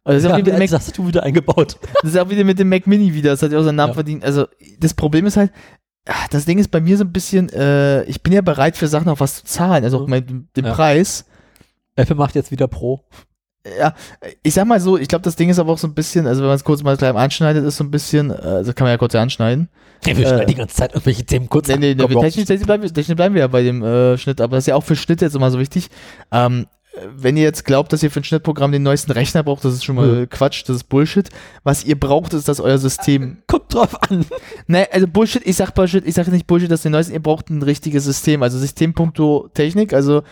Also 0.03 0.15
das, 0.15 0.15
ist 0.17 0.23
Ja, 0.23 0.29
auch 0.29 0.37
wie 0.37 0.43
mit 0.43 0.47
dem 0.47 0.53
als 0.61 0.71
Mac, 0.71 0.79
Tastatur 0.79 1.07
wieder 1.07 1.23
eingebaut. 1.23 1.77
das 2.03 2.11
ist 2.13 2.17
auch 2.17 2.29
wieder 2.29 2.43
mit 2.43 2.59
dem 2.59 2.69
Mac 2.69 2.87
Mini 2.87 3.13
wieder. 3.13 3.31
Das 3.31 3.41
hat 3.41 3.51
ja 3.51 3.59
auch 3.59 3.63
seinen 3.63 3.75
Namen 3.75 3.89
Ja. 3.91 3.93
verdient. 3.95 4.23
Also 4.23 4.45
das 4.79 4.93
Problem 4.93 5.25
ist 5.25 5.35
halt, 5.35 5.51
ah, 6.07 6.13
das 6.31 6.45
Ding 6.45 6.59
ist 6.59 6.69
bei 6.71 6.79
mir 6.79 6.97
so 6.97 7.03
ein 7.03 7.11
bisschen, 7.11 7.49
äh, 7.49 8.03
ich 8.03 8.21
bin 8.23 8.31
ja 8.33 8.41
bereit 8.41 8.77
für 8.77 8.87
Sachen 8.87 9.09
auch 9.09 9.19
was 9.19 9.37
zu 9.37 9.43
zahlen, 9.45 9.83
also 9.83 9.99
auch 10.03 10.07
Mhm. 10.07 10.47
den 10.55 10.65
Ja. 10.65 10.73
Preis. 10.73 11.25
Apple 11.97 12.15
macht 12.15 12.35
jetzt 12.35 12.51
wieder 12.51 12.67
Pro. 12.67 13.03
Ja, 13.79 13.93
ich 14.43 14.53
sag 14.53 14.65
mal 14.65 14.79
so, 14.79 14.97
ich 14.97 15.09
glaube, 15.09 15.23
das 15.23 15.35
Ding 15.35 15.49
ist 15.49 15.59
aber 15.59 15.73
auch 15.73 15.77
so 15.77 15.87
ein 15.87 15.93
bisschen, 15.93 16.25
also 16.25 16.39
wenn 16.41 16.47
man 16.47 16.55
es 16.55 16.63
kurz 16.63 16.83
mal 16.83 16.95
gleich 16.95 17.13
anschneidet, 17.13 17.65
ist 17.65 17.75
so 17.75 17.83
ein 17.83 17.91
bisschen, 17.91 18.29
äh, 18.31 18.33
also 18.35 18.71
kann 18.71 18.85
man 18.85 18.93
ja 18.93 18.97
kurz 18.97 19.13
ja 19.13 19.21
anschneiden. 19.21 19.67
Ja, 20.05 20.15
wir 20.15 20.25
Äh, 20.25 20.29
schneiden 20.29 20.47
die 20.47 20.55
ganze 20.55 20.75
Zeit 20.75 20.91
irgendwelche 20.93 21.25
Themen 21.25 21.49
kurz 21.49 21.67
Nee, 21.67 21.73
an. 21.73 21.79
nee, 21.81 21.95
nee, 21.95 22.03
überhaupt 22.03 22.25
technisch, 22.27 22.45
technisch, 22.45 22.65
bleiben, 22.65 22.83
wir- 22.83 22.93
technisch 22.93 23.15
bleiben 23.17 23.35
wir 23.35 23.41
ja 23.41 23.47
bei 23.47 23.63
dem 23.63 23.83
äh, 23.83 24.17
Schnitt, 24.17 24.39
aber 24.39 24.55
das 24.55 24.63
ist 24.63 24.67
ja 24.67 24.75
auch 24.75 24.83
für 24.85 24.95
Schnitt 24.95 25.19
jetzt 25.21 25.35
immer 25.35 25.51
so 25.51 25.59
wichtig. 25.59 25.89
Ähm, 26.31 26.67
wenn 27.15 27.35
ihr 27.37 27.43
jetzt 27.43 27.63
glaubt, 27.65 27.91
dass 27.93 28.01
ihr 28.01 28.09
für 28.09 28.21
ein 28.21 28.23
Schnittprogramm 28.23 28.71
den 28.71 28.81
neuesten 28.83 29.11
Rechner 29.11 29.43
braucht, 29.43 29.63
das 29.65 29.73
ist 29.73 29.83
schon 29.83 29.97
mal 29.97 30.07
Mhm. 30.21 30.29
Quatsch, 30.29 30.63
das 30.65 30.77
ist 30.77 30.83
Bullshit. 30.85 31.29
Was 31.63 31.83
ihr 31.83 31.99
braucht, 31.99 32.33
ist, 32.33 32.47
dass 32.47 32.59
euer 32.61 32.77
System. 32.79 33.37
Kommt 33.47 33.71
drauf 33.73 34.01
an. 34.09 34.25
ne, 34.67 34.87
also 34.93 35.07
Bullshit, 35.07 35.45
ich 35.45 35.57
sag 35.57 35.75
Bullshit, 35.75 36.07
ich 36.07 36.15
sage 36.15 36.31
nicht 36.31 36.47
Bullshit, 36.47 36.71
dass 36.71 36.85
ihr 36.85 36.91
neuesten, 36.91 37.13
ihr 37.13 37.21
braucht 37.21 37.49
ein 37.49 37.61
richtiges 37.61 38.05
System, 38.05 38.41
also 38.43 38.57
Systempunkto 38.57 39.49
Technik, 39.53 39.93
also 39.93 40.23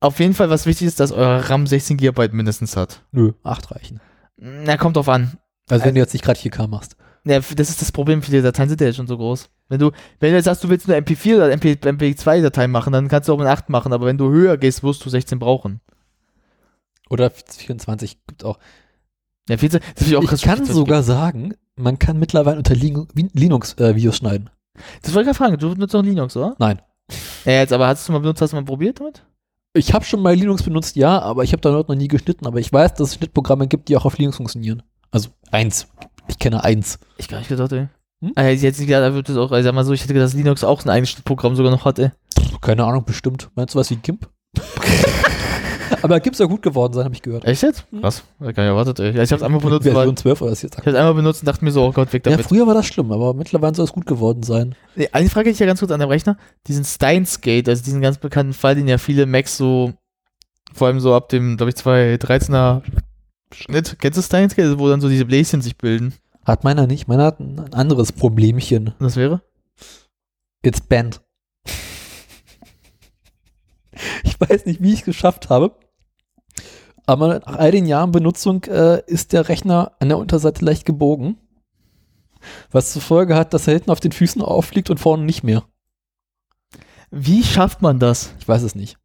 auf 0.00 0.18
jeden 0.18 0.34
Fall, 0.34 0.50
was 0.50 0.66
wichtig 0.66 0.86
ist, 0.86 1.00
dass 1.00 1.12
euer 1.12 1.38
RAM 1.50 1.66
16 1.66 1.96
GB 1.96 2.28
mindestens 2.32 2.76
hat. 2.76 3.02
Nö, 3.12 3.32
8 3.42 3.70
reichen. 3.72 4.00
Na, 4.36 4.76
kommt 4.76 4.96
drauf 4.96 5.08
an. 5.08 5.38
Also 5.68 5.84
wenn 5.84 5.94
du 5.94 6.00
jetzt 6.00 6.12
nicht 6.14 6.24
gerade 6.24 6.38
4K 6.40 6.66
machst. 6.66 6.96
Ja, 7.24 7.38
das 7.38 7.68
ist 7.68 7.82
das 7.82 7.92
Problem, 7.92 8.22
viele 8.22 8.40
Dateien 8.40 8.68
sind 8.70 8.80
ja 8.80 8.86
jetzt 8.86 8.96
schon 8.96 9.06
so 9.06 9.18
groß. 9.18 9.50
Wenn 9.68 9.78
du, 9.78 9.90
wenn 10.20 10.30
du 10.30 10.36
jetzt 10.36 10.46
sagst, 10.46 10.64
du 10.64 10.68
willst 10.70 10.88
nur 10.88 10.96
MP4 10.96 11.36
oder 11.36 11.52
MP, 11.52 11.72
MP2-Dateien 11.74 12.70
machen, 12.70 12.92
dann 12.94 13.08
kannst 13.08 13.28
du 13.28 13.34
auch 13.34 13.38
mit 13.38 13.46
8 13.46 13.68
machen, 13.68 13.92
aber 13.92 14.06
wenn 14.06 14.16
du 14.16 14.30
höher 14.30 14.56
gehst, 14.56 14.82
wirst 14.82 15.04
du 15.04 15.10
16 15.10 15.38
brauchen. 15.38 15.80
Oder 17.10 17.30
24 17.30 18.24
gibt 18.26 18.44
auch. 18.44 18.58
Ja, 19.48 19.58
14, 19.58 19.80
das 19.96 20.06
ist 20.06 20.14
auch 20.14 20.32
Ich 20.32 20.42
kann 20.42 20.64
sogar 20.64 21.02
sagen, 21.02 21.54
man 21.76 21.98
kann 21.98 22.18
mittlerweile 22.18 22.56
unter 22.56 22.74
Lin- 22.74 23.06
Linux 23.34 23.74
äh, 23.74 23.94
Videos 23.94 24.16
schneiden. 24.16 24.48
Das 25.02 25.12
wollte 25.12 25.30
ich 25.30 25.36
gerade 25.36 25.50
fragen, 25.50 25.58
du 25.58 25.74
nutzt 25.78 25.92
noch 25.92 26.02
Linux, 26.02 26.36
oder? 26.36 26.54
Nein. 26.58 26.80
Ja, 27.44 27.52
jetzt, 27.52 27.72
aber 27.72 27.86
hast 27.88 28.08
du 28.08 28.12
mal 28.12 28.20
benutzt, 28.20 28.40
hast 28.40 28.52
du 28.52 28.56
mal 28.56 28.64
probiert 28.64 29.00
damit? 29.00 29.24
Ich 29.72 29.92
habe 29.94 30.04
schon 30.04 30.20
mal 30.20 30.34
Linux 30.34 30.64
benutzt, 30.64 30.96
ja, 30.96 31.20
aber 31.20 31.44
ich 31.44 31.52
habe 31.52 31.60
da 31.60 31.70
noch 31.70 31.86
nie 31.88 32.08
geschnitten. 32.08 32.46
Aber 32.46 32.58
ich 32.58 32.72
weiß, 32.72 32.94
dass 32.94 33.10
es 33.10 33.14
Schnittprogramme 33.16 33.68
gibt, 33.68 33.88
die 33.88 33.96
auch 33.96 34.04
auf 34.04 34.18
Linux 34.18 34.36
funktionieren. 34.36 34.82
Also 35.12 35.28
eins. 35.52 35.86
Ich 36.28 36.38
kenne 36.38 36.64
eins. 36.64 36.98
Ich 37.18 37.28
gar 37.28 37.38
nicht 37.38 37.48
gedacht, 37.48 37.72
ey. 37.72 37.88
Hm? 38.22 38.32
Ah, 38.34 38.48
jetzt 38.48 38.78
nicht 38.78 38.88
gedacht, 38.88 39.02
da 39.02 39.14
wird 39.14 39.28
das 39.28 39.36
auch, 39.36 39.52
ich 39.52 39.64
sag 39.64 39.74
mal 39.74 39.84
so, 39.84 39.92
ich 39.92 40.02
hätte 40.02 40.12
gedacht, 40.12 40.26
dass 40.26 40.34
Linux 40.34 40.64
auch 40.64 40.84
ein 40.84 40.90
eigenes 40.90 41.14
Programm 41.22 41.54
sogar 41.54 41.70
noch 41.70 41.84
hat, 41.84 41.98
ey. 41.98 42.10
Keine 42.60 42.84
Ahnung, 42.84 43.04
bestimmt. 43.04 43.48
Meinst 43.54 43.74
du 43.74 43.78
was 43.78 43.90
wie 43.90 43.96
GIMP? 43.96 44.28
aber 46.02 46.20
GIMP 46.20 46.36
soll 46.36 46.48
gut 46.48 46.62
geworden 46.62 46.92
sein, 46.92 47.04
habe 47.04 47.14
ich 47.14 47.22
gehört. 47.22 47.44
Echt 47.44 47.62
jetzt? 47.62 47.86
Hm. 47.90 48.00
Krass. 48.00 48.22
Hab 48.40 48.48
ich 48.48 48.56
gar 48.56 48.62
nicht 48.62 48.70
erwartet, 48.70 49.00
ey. 49.00 49.16
Ja, 49.16 49.22
ich 49.22 49.32
hab's 49.32 49.42
einmal 49.42 49.60
benutzt, 49.60 49.86
weil, 49.86 49.92
Version 49.92 50.14
ich 50.14 50.20
12 50.20 50.42
oder 50.42 50.52
ist 50.52 50.62
jetzt 50.62 50.76
hab's 50.76 50.86
einmal 50.86 51.14
benutzt 51.14 51.42
und 51.42 51.46
dachte 51.46 51.64
mir 51.64 51.70
so, 51.72 51.84
oh 51.84 51.92
Gott, 51.92 52.12
weg 52.12 52.24
Ja, 52.26 52.32
damit. 52.32 52.46
früher 52.46 52.66
war 52.66 52.74
das 52.74 52.86
schlimm, 52.86 53.10
aber 53.12 53.34
mittlerweile 53.34 53.74
soll 53.74 53.84
es 53.84 53.92
gut 53.92 54.06
geworden 54.06 54.42
sein. 54.42 54.74
Nee, 54.96 55.08
eine 55.12 55.28
Frage 55.28 55.48
hätte 55.48 55.54
ich 55.54 55.58
ja 55.60 55.66
ganz 55.66 55.80
kurz 55.80 55.92
an 55.92 56.00
dem 56.00 56.08
Rechner. 56.08 56.36
Diesen 56.66 56.84
Steins 56.84 57.40
Gate, 57.40 57.68
also 57.68 57.82
diesen 57.82 58.00
ganz 58.00 58.18
bekannten 58.18 58.52
Fall, 58.52 58.74
den 58.74 58.88
ja 58.88 58.98
viele 58.98 59.26
Macs 59.26 59.56
so, 59.56 59.92
vor 60.72 60.86
allem 60.88 61.00
so 61.00 61.14
ab 61.14 61.28
dem, 61.28 61.56
glaube 61.56 61.70
ich, 61.70 61.76
2013er 61.76 62.82
Schnitt, 63.52 63.96
kennst 64.00 64.16
du 64.18 64.22
Steins 64.22 64.54
Gate, 64.54 64.78
wo 64.78 64.88
dann 64.88 65.00
so 65.00 65.08
diese 65.08 65.24
Bläschen 65.24 65.60
sich 65.62 65.76
bilden? 65.76 66.14
Hat 66.44 66.64
meiner 66.64 66.86
nicht. 66.86 67.08
Meiner 67.08 67.24
hat 67.24 67.40
ein 67.40 67.58
ein 67.58 67.74
anderes 67.74 68.12
Problemchen. 68.12 68.88
Und 68.88 69.00
das 69.00 69.16
wäre? 69.16 69.42
It's 70.62 70.80
banned. 70.80 71.20
Ich 74.24 74.40
weiß 74.40 74.64
nicht, 74.66 74.82
wie 74.82 74.92
ich 74.92 75.00
es 75.00 75.04
geschafft 75.04 75.50
habe. 75.50 75.72
Aber 77.10 77.40
nach 77.40 77.56
all 77.56 77.72
den 77.72 77.86
Jahren 77.86 78.12
Benutzung 78.12 78.62
äh, 78.66 79.02
ist 79.04 79.32
der 79.32 79.48
Rechner 79.48 79.90
an 79.98 80.10
der 80.10 80.18
Unterseite 80.18 80.64
leicht 80.64 80.84
gebogen. 80.84 81.38
Was 82.70 82.92
zur 82.92 83.02
Folge 83.02 83.34
hat, 83.34 83.52
dass 83.52 83.66
er 83.66 83.74
hinten 83.74 83.90
auf 83.90 83.98
den 83.98 84.12
Füßen 84.12 84.40
auffliegt 84.40 84.90
und 84.90 85.00
vorne 85.00 85.24
nicht 85.24 85.42
mehr. 85.42 85.64
Wie 87.10 87.42
schafft 87.42 87.82
man 87.82 87.98
das? 87.98 88.32
Ich 88.38 88.46
weiß 88.46 88.62
es 88.62 88.76
nicht. 88.76 88.96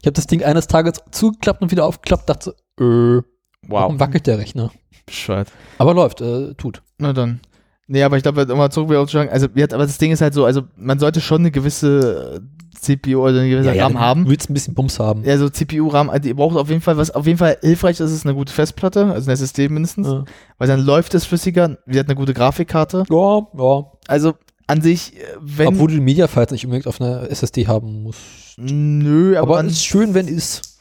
Ich 0.00 0.06
habe 0.06 0.14
das 0.14 0.26
Ding 0.26 0.42
eines 0.42 0.66
Tages 0.66 1.00
zugeklappt 1.12 1.62
und 1.62 1.70
wieder 1.70 1.84
aufgeklappt, 1.86 2.28
dachte, 2.28 2.56
äh, 2.80 3.22
warum 3.68 4.00
wackelt 4.00 4.26
der 4.26 4.38
Rechner? 4.38 4.72
Bescheid. 5.06 5.46
Aber 5.78 5.94
läuft, 5.94 6.22
äh, 6.22 6.54
tut. 6.54 6.82
Na 6.98 7.12
dann. 7.12 7.40
Nee, 7.86 8.02
aber 8.02 8.16
ich 8.16 8.22
glaube, 8.22 8.46
um 8.50 8.58
mal 8.58 8.70
zurück 8.70 8.88
wieder 8.88 9.00
aufzuschlagen, 9.00 9.30
also, 9.32 9.46
ja, 9.54 9.66
aber 9.72 9.84
das 9.86 9.98
Ding 9.98 10.10
ist 10.10 10.20
halt 10.20 10.34
so, 10.34 10.44
also, 10.44 10.62
man 10.76 10.98
sollte 10.98 11.20
schon 11.20 11.42
eine 11.42 11.50
gewisse 11.50 12.40
äh, 12.42 12.80
CPU 12.80 13.20
oder 13.22 13.40
eine 13.40 13.50
gewisse 13.50 13.78
RAM 13.78 13.98
haben. 13.98 14.24
Du 14.24 14.30
willst 14.30 14.48
ein 14.50 14.54
bisschen 14.54 14.74
Bums 14.74 14.98
haben. 14.98 15.24
Ja, 15.24 15.36
so 15.38 15.48
CPU-RAM, 15.48 16.10
also 16.10 16.28
ihr 16.28 16.36
braucht 16.36 16.56
auf 16.56 16.68
jeden 16.68 16.80
Fall, 16.80 16.96
was 16.96 17.10
auf 17.10 17.26
jeden 17.26 17.38
Fall 17.38 17.58
hilfreich 17.60 18.00
ist, 18.00 18.10
ist 18.10 18.26
eine 18.26 18.34
gute 18.34 18.52
Festplatte, 18.52 19.06
also 19.06 19.26
eine 19.26 19.34
SSD 19.34 19.68
mindestens, 19.68 20.06
Ja, 20.06 20.24
weil 20.58 20.68
dann 20.68 20.80
läuft 20.80 21.14
es 21.14 21.24
flüssiger, 21.24 21.78
wir 21.86 22.00
hat 22.00 22.08
eine 22.08 22.16
gute 22.16 22.34
Grafikkarte. 22.34 23.04
ja. 23.08 23.46
ja. 23.56 23.84
Also 24.06 24.34
an 24.66 24.80
sich, 24.82 25.16
äh, 25.16 25.22
wenn. 25.40 25.68
Obwohl 25.68 25.88
du 25.88 25.94
die 25.94 26.00
Mediafiles 26.00 26.50
nicht 26.50 26.64
unbedingt 26.64 26.86
auf 26.86 27.00
einer 27.00 27.30
SSD 27.30 27.66
haben 27.66 28.02
musst. 28.02 28.20
nö, 28.58 29.36
aber, 29.36 29.58
Aber 29.58 29.66
es 29.66 29.74
ist 29.74 29.84
schön, 29.84 30.14
wenn 30.14 30.28
ist. 30.28 30.73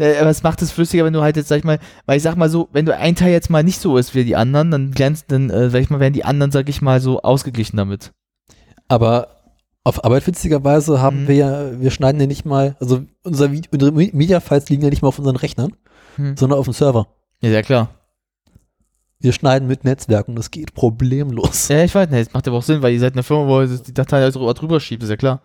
Aber 0.00 0.30
es 0.30 0.42
macht 0.42 0.62
es 0.62 0.72
flüssiger, 0.72 1.04
wenn 1.04 1.12
du 1.12 1.20
halt 1.22 1.36
jetzt, 1.36 1.48
sag 1.48 1.58
ich 1.58 1.64
mal, 1.64 1.78
weil 2.06 2.16
ich 2.16 2.22
sag 2.22 2.36
mal 2.36 2.48
so, 2.48 2.68
wenn 2.72 2.86
du 2.86 2.96
ein 2.96 3.14
Teil 3.16 3.32
jetzt 3.32 3.50
mal 3.50 3.62
nicht 3.62 3.80
so 3.80 3.96
ist 3.96 4.14
wie 4.14 4.24
die 4.24 4.36
anderen, 4.36 4.70
dann 4.70 4.90
glänzt, 4.92 5.26
dann, 5.30 5.50
äh, 5.50 5.68
sag 5.70 5.80
ich 5.82 5.90
mal, 5.90 6.00
werden 6.00 6.14
die 6.14 6.24
anderen, 6.24 6.50
sag 6.50 6.68
ich 6.68 6.80
mal, 6.82 7.00
so 7.00 7.22
ausgeglichen 7.22 7.76
damit. 7.76 8.12
Aber 8.88 9.28
auf 9.84 10.04
Arbeit 10.04 10.26
witzigerweise 10.26 11.00
haben 11.00 11.24
Mhm. 11.24 11.28
wir 11.28 11.34
ja, 11.36 11.80
wir 11.80 11.90
schneiden 11.90 12.20
ja 12.20 12.26
nicht 12.26 12.44
mal, 12.44 12.76
also 12.80 13.02
unser, 13.22 13.50
unsere 13.72 13.92
Me- 13.92 14.10
Mediafiles 14.12 14.68
liegen 14.68 14.82
ja 14.82 14.90
nicht 14.90 15.02
mal 15.02 15.08
auf 15.08 15.18
unseren 15.18 15.36
Rechnern, 15.36 15.72
Hm. 16.16 16.36
sondern 16.36 16.58
auf 16.58 16.66
dem 16.66 16.74
Server. 16.74 17.06
Ja, 17.42 17.50
sehr 17.50 17.62
klar. 17.62 17.88
Wir 19.22 19.32
schneiden 19.32 19.68
mit 19.68 19.84
Netzwerken, 19.84 20.34
das 20.34 20.50
geht 20.50 20.72
problemlos. 20.74 21.68
Ja, 21.68 21.84
ich 21.84 21.94
weiß 21.94 22.08
nicht, 22.08 22.26
das 22.26 22.32
macht 22.32 22.48
aber 22.48 22.56
auch 22.58 22.62
Sinn, 22.62 22.80
weil 22.82 22.94
ihr 22.94 23.00
seid 23.00 23.12
eine 23.12 23.22
Firma, 23.22 23.46
wo 23.48 23.60
ihr 23.60 23.66
die 23.68 23.92
Datei 23.92 24.22
halt 24.22 24.34
drüber, 24.34 24.54
drüber 24.54 24.80
schiebt, 24.80 25.02
ist 25.02 25.10
ja 25.10 25.16
klar. 25.16 25.42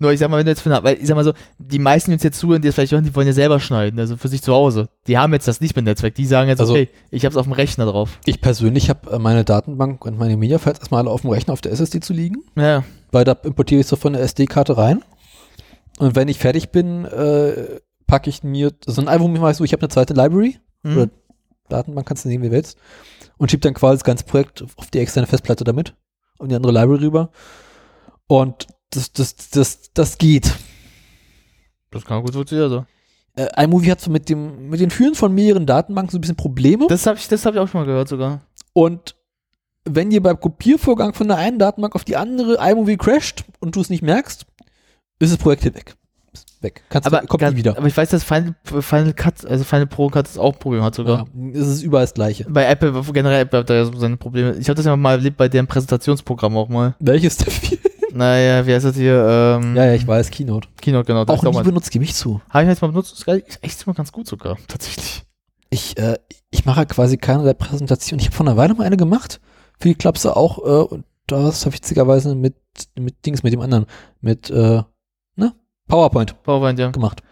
Nur 0.00 0.12
ich 0.12 0.20
sag 0.20 0.30
mal, 0.30 0.36
wenn 0.38 0.46
du 0.46 0.52
jetzt 0.52 0.60
von 0.60 0.70
der, 0.70 0.84
weil 0.84 0.96
ich 1.00 1.06
sag 1.08 1.16
mal 1.16 1.24
so, 1.24 1.32
die 1.58 1.78
meisten, 1.80 2.10
die 2.10 2.14
uns 2.14 2.22
jetzt 2.22 2.38
zuhören, 2.38 2.62
die 2.62 2.68
das 2.68 2.76
vielleicht 2.76 2.92
hören, 2.92 3.04
die 3.04 3.14
wollen 3.16 3.26
ja 3.26 3.32
selber 3.32 3.58
schneiden, 3.58 3.98
also 3.98 4.16
für 4.16 4.28
sich 4.28 4.42
zu 4.42 4.52
Hause. 4.54 4.88
Die 5.08 5.18
haben 5.18 5.32
jetzt 5.32 5.48
das 5.48 5.60
nicht 5.60 5.74
mit 5.74 5.84
Netzwerk, 5.86 6.14
die 6.14 6.24
sagen 6.26 6.48
jetzt, 6.48 6.60
Also- 6.60 6.72
okay, 6.74 6.88
ich 7.10 7.24
hab's 7.24 7.36
auf 7.36 7.46
dem 7.46 7.52
Rechner 7.52 7.86
drauf. 7.86 8.20
Ich 8.24 8.40
persönlich 8.40 8.90
habe 8.90 9.10
äh, 9.10 9.18
meine 9.18 9.44
Datenbank 9.44 10.04
und 10.04 10.16
meine 10.16 10.36
Mediafiles 10.36 10.78
erstmal 10.78 11.00
alle 11.00 11.10
auf 11.10 11.22
dem 11.22 11.30
Rechner 11.30 11.52
auf 11.52 11.60
der 11.60 11.72
SSD 11.72 11.98
zu 12.00 12.12
liegen, 12.12 12.36
Ja, 12.56 12.84
weil 13.10 13.24
da 13.24 13.32
importiere 13.32 13.80
ich 13.80 13.86
so 13.88 13.96
von 13.96 14.12
der 14.12 14.22
SD-Karte 14.22 14.76
rein. 14.78 15.02
Und 15.98 16.14
wenn 16.14 16.28
ich 16.28 16.38
fertig 16.38 16.70
bin, 16.70 17.04
äh, 17.06 17.80
packe 18.06 18.30
ich 18.30 18.44
mir 18.44 18.72
so 18.86 19.02
ein 19.02 19.08
Album, 19.08 19.34
ich 19.34 19.40
weiß 19.42 19.56
so, 19.56 19.64
ich 19.64 19.72
habe 19.72 19.82
eine 19.82 19.88
zweite 19.88 20.14
Library 20.14 20.58
Mhm. 20.84 20.96
oder 20.96 21.10
Datenbank, 21.68 22.06
kannst 22.06 22.24
du 22.24 22.28
nehmen, 22.28 22.44
wie 22.44 22.48
du 22.50 22.54
willst, 22.54 22.78
und 23.36 23.50
schiebe 23.50 23.60
dann 23.62 23.74
quasi 23.74 23.96
das 23.96 24.04
ganze 24.04 24.24
Projekt 24.24 24.62
auf 24.76 24.90
die 24.92 25.00
externe 25.00 25.26
Festplatte 25.26 25.64
damit 25.64 25.94
und 26.38 26.50
die 26.50 26.54
andere 26.56 26.72
Library 26.72 27.04
rüber. 27.04 27.30
Und 28.26 28.68
das, 28.90 29.12
das, 29.12 29.36
das, 29.50 29.92
das 29.94 30.18
geht. 30.18 30.52
das 31.90 32.04
kann 32.04 32.22
gut 32.22 32.34
funktionieren, 32.34 32.70
so. 32.70 32.86
Äh, 33.36 33.64
iMovie 33.64 33.90
hat 33.90 34.00
so 34.00 34.10
mit 34.10 34.28
dem, 34.28 34.68
mit 34.68 34.80
den 34.80 34.90
Führen 34.90 35.14
von 35.14 35.32
mehreren 35.34 35.64
Datenbanken 35.66 36.10
so 36.10 36.18
ein 36.18 36.20
bisschen 36.20 36.36
Probleme. 36.36 36.86
Das 36.88 37.06
habe 37.06 37.18
ich, 37.18 37.28
das 37.28 37.46
hab 37.46 37.54
ich 37.54 37.60
auch 37.60 37.68
schon 37.68 37.80
mal 37.80 37.86
gehört 37.86 38.08
sogar. 38.08 38.40
Und 38.72 39.14
wenn 39.84 40.10
dir 40.10 40.22
beim 40.22 40.38
Kopiervorgang 40.40 41.14
von 41.14 41.28
der 41.28 41.36
einen 41.38 41.58
Datenbank 41.58 41.94
auf 41.94 42.04
die 42.04 42.16
andere 42.16 42.56
iMovie 42.60 42.96
crasht 42.96 43.44
und 43.60 43.76
du 43.76 43.80
es 43.80 43.90
nicht 43.90 44.02
merkst, 44.02 44.44
ist 45.20 45.32
das 45.32 45.38
Projekt 45.38 45.62
hier 45.62 45.74
weg. 45.74 45.94
Ist 46.32 46.62
weg. 46.62 46.82
Kannst 46.90 47.06
Aber, 47.06 47.20
du, 47.20 47.26
kommt 47.28 47.40
ganz- 47.40 47.52
nie 47.54 47.58
wieder. 47.60 47.76
aber 47.78 47.86
ich 47.86 47.96
weiß, 47.96 48.10
dass 48.10 48.24
Final, 48.24 48.54
Final 48.64 49.14
Cut, 49.14 49.46
also 49.46 49.64
Final 49.64 49.86
Pro 49.86 50.08
Cut 50.08 50.26
das 50.26 50.36
auch 50.36 50.52
ein 50.54 50.58
Problem 50.58 50.82
hat 50.82 50.94
sogar. 50.96 51.26
Ja, 51.34 51.50
es 51.60 51.68
ist 51.68 51.82
überall 51.82 52.04
das 52.04 52.14
Gleiche. 52.14 52.44
Bei 52.50 52.64
Apple, 52.66 52.92
generell 53.12 53.42
Apple 53.42 53.60
hat 53.60 53.70
da 53.70 53.74
ja 53.74 53.84
so 53.84 53.96
seine 53.96 54.16
Probleme. 54.16 54.56
Ich 54.56 54.68
habe 54.68 54.74
das 54.76 54.84
ja 54.84 54.94
mal 54.96 55.12
erlebt 55.12 55.36
bei 55.36 55.48
deren 55.48 55.66
Präsentationsprogramm 55.68 56.56
auch 56.56 56.68
mal. 56.68 56.96
Welches 56.98 57.36
dafür? 57.38 57.78
Naja, 58.12 58.66
wie 58.66 58.74
heißt 58.74 58.86
das 58.86 58.96
hier? 58.96 59.58
Ähm, 59.60 59.76
ja, 59.76 59.86
ja, 59.86 59.94
ich 59.94 60.06
weiß, 60.06 60.30
Keynote. 60.30 60.68
Keynote, 60.80 61.06
genau. 61.06 61.24
Auch 61.24 61.42
nie 61.42 61.62
benutzt, 61.62 61.90
gebe 61.90 62.04
ich 62.04 62.14
zu. 62.14 62.40
Habe 62.48 62.64
ich 62.64 62.70
jetzt 62.70 62.82
mal 62.82 62.88
benutzt, 62.88 63.12
ist 63.12 63.28
echt 63.62 63.86
immer 63.86 63.94
ganz 63.94 64.12
gut 64.12 64.26
sogar, 64.26 64.56
tatsächlich. 64.68 65.24
Ich, 65.70 65.98
äh, 65.98 66.18
ich 66.50 66.64
mache 66.64 66.86
quasi 66.86 67.18
keine 67.18 67.54
Präsentation. 67.54 68.18
Ich 68.18 68.26
habe 68.26 68.36
vor 68.36 68.46
einer 68.46 68.56
Weile 68.56 68.74
mal 68.74 68.84
eine 68.84 68.96
gemacht. 68.96 69.40
Für 69.78 69.88
die 69.88 69.94
Klapse 69.94 70.36
auch. 70.36 70.58
Äh, 70.58 70.94
und 70.94 71.04
das 71.26 71.66
habe 71.66 71.74
ich 71.74 71.82
witzigerweise 71.82 72.34
mit, 72.34 72.56
mit 72.98 73.26
Dings, 73.26 73.42
mit 73.42 73.52
dem 73.52 73.60
anderen, 73.60 73.86
mit, 74.20 74.48
äh, 74.50 74.82
ne? 75.36 75.54
PowerPoint 75.86 76.42
PowerPoint, 76.42 76.78
ja. 76.78 76.90
gemacht. 76.90 77.22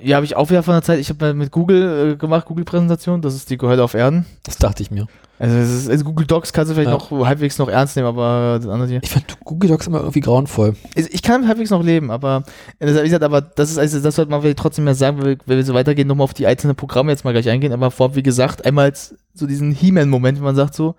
Ja, 0.00 0.16
habe 0.16 0.26
ich 0.26 0.36
auch 0.36 0.50
wieder 0.50 0.62
von 0.62 0.74
der 0.74 0.82
Zeit. 0.82 0.98
Ich 0.98 1.08
habe 1.08 1.34
mit 1.34 1.50
Google 1.50 2.12
äh, 2.12 2.16
gemacht, 2.16 2.46
Google-Präsentation. 2.46 3.22
Das 3.22 3.34
ist 3.34 3.50
die 3.50 3.58
Hölle 3.60 3.82
auf 3.82 3.94
Erden. 3.94 4.26
Das 4.44 4.56
dachte 4.56 4.82
ich 4.82 4.90
mir. 4.90 5.06
Also, 5.38 5.56
es 5.56 5.70
ist, 5.70 5.90
also 5.90 6.04
Google 6.04 6.26
Docs 6.26 6.52
kannst 6.52 6.70
du 6.70 6.74
vielleicht 6.74 6.90
Ja. 6.90 6.94
noch 6.94 7.26
halbwegs 7.26 7.58
noch 7.58 7.68
ernst 7.68 7.94
nehmen, 7.96 8.08
aber 8.08 8.58
das 8.60 8.68
andere 8.68 8.88
hier. 8.88 9.00
Ich 9.02 9.10
fand 9.10 9.38
Google 9.44 9.70
Docs 9.70 9.86
immer 9.86 9.98
irgendwie 10.00 10.20
grauenvoll. 10.20 10.74
Ich, 10.96 11.14
ich 11.14 11.22
kann 11.22 11.46
halbwegs 11.46 11.70
noch 11.70 11.82
leben, 11.82 12.10
aber 12.10 12.42
wie 12.80 12.86
gesagt, 12.86 13.22
aber 13.22 13.40
das 13.40 13.70
ist 13.70 13.78
also, 13.78 14.00
das 14.00 14.16
sollte 14.16 14.30
man 14.30 14.40
vielleicht 14.40 14.58
trotzdem 14.58 14.84
mehr 14.84 14.94
sagen, 14.96 15.18
wenn 15.18 15.26
wir, 15.26 15.36
wenn 15.46 15.56
wir 15.56 15.64
so 15.64 15.74
weitergehen, 15.74 16.08
nochmal 16.08 16.24
auf 16.24 16.34
die 16.34 16.46
einzelnen 16.46 16.74
Programme 16.76 17.12
jetzt 17.12 17.24
mal 17.24 17.32
gleich 17.32 17.48
eingehen. 17.48 17.72
Aber 17.72 17.90
vorab, 17.90 18.16
wie 18.16 18.22
gesagt, 18.22 18.64
einmal 18.64 18.92
so 19.34 19.46
diesen 19.46 19.70
He-Man-Moment, 19.72 20.38
wie 20.38 20.42
man 20.42 20.56
sagt 20.56 20.74
so, 20.74 20.96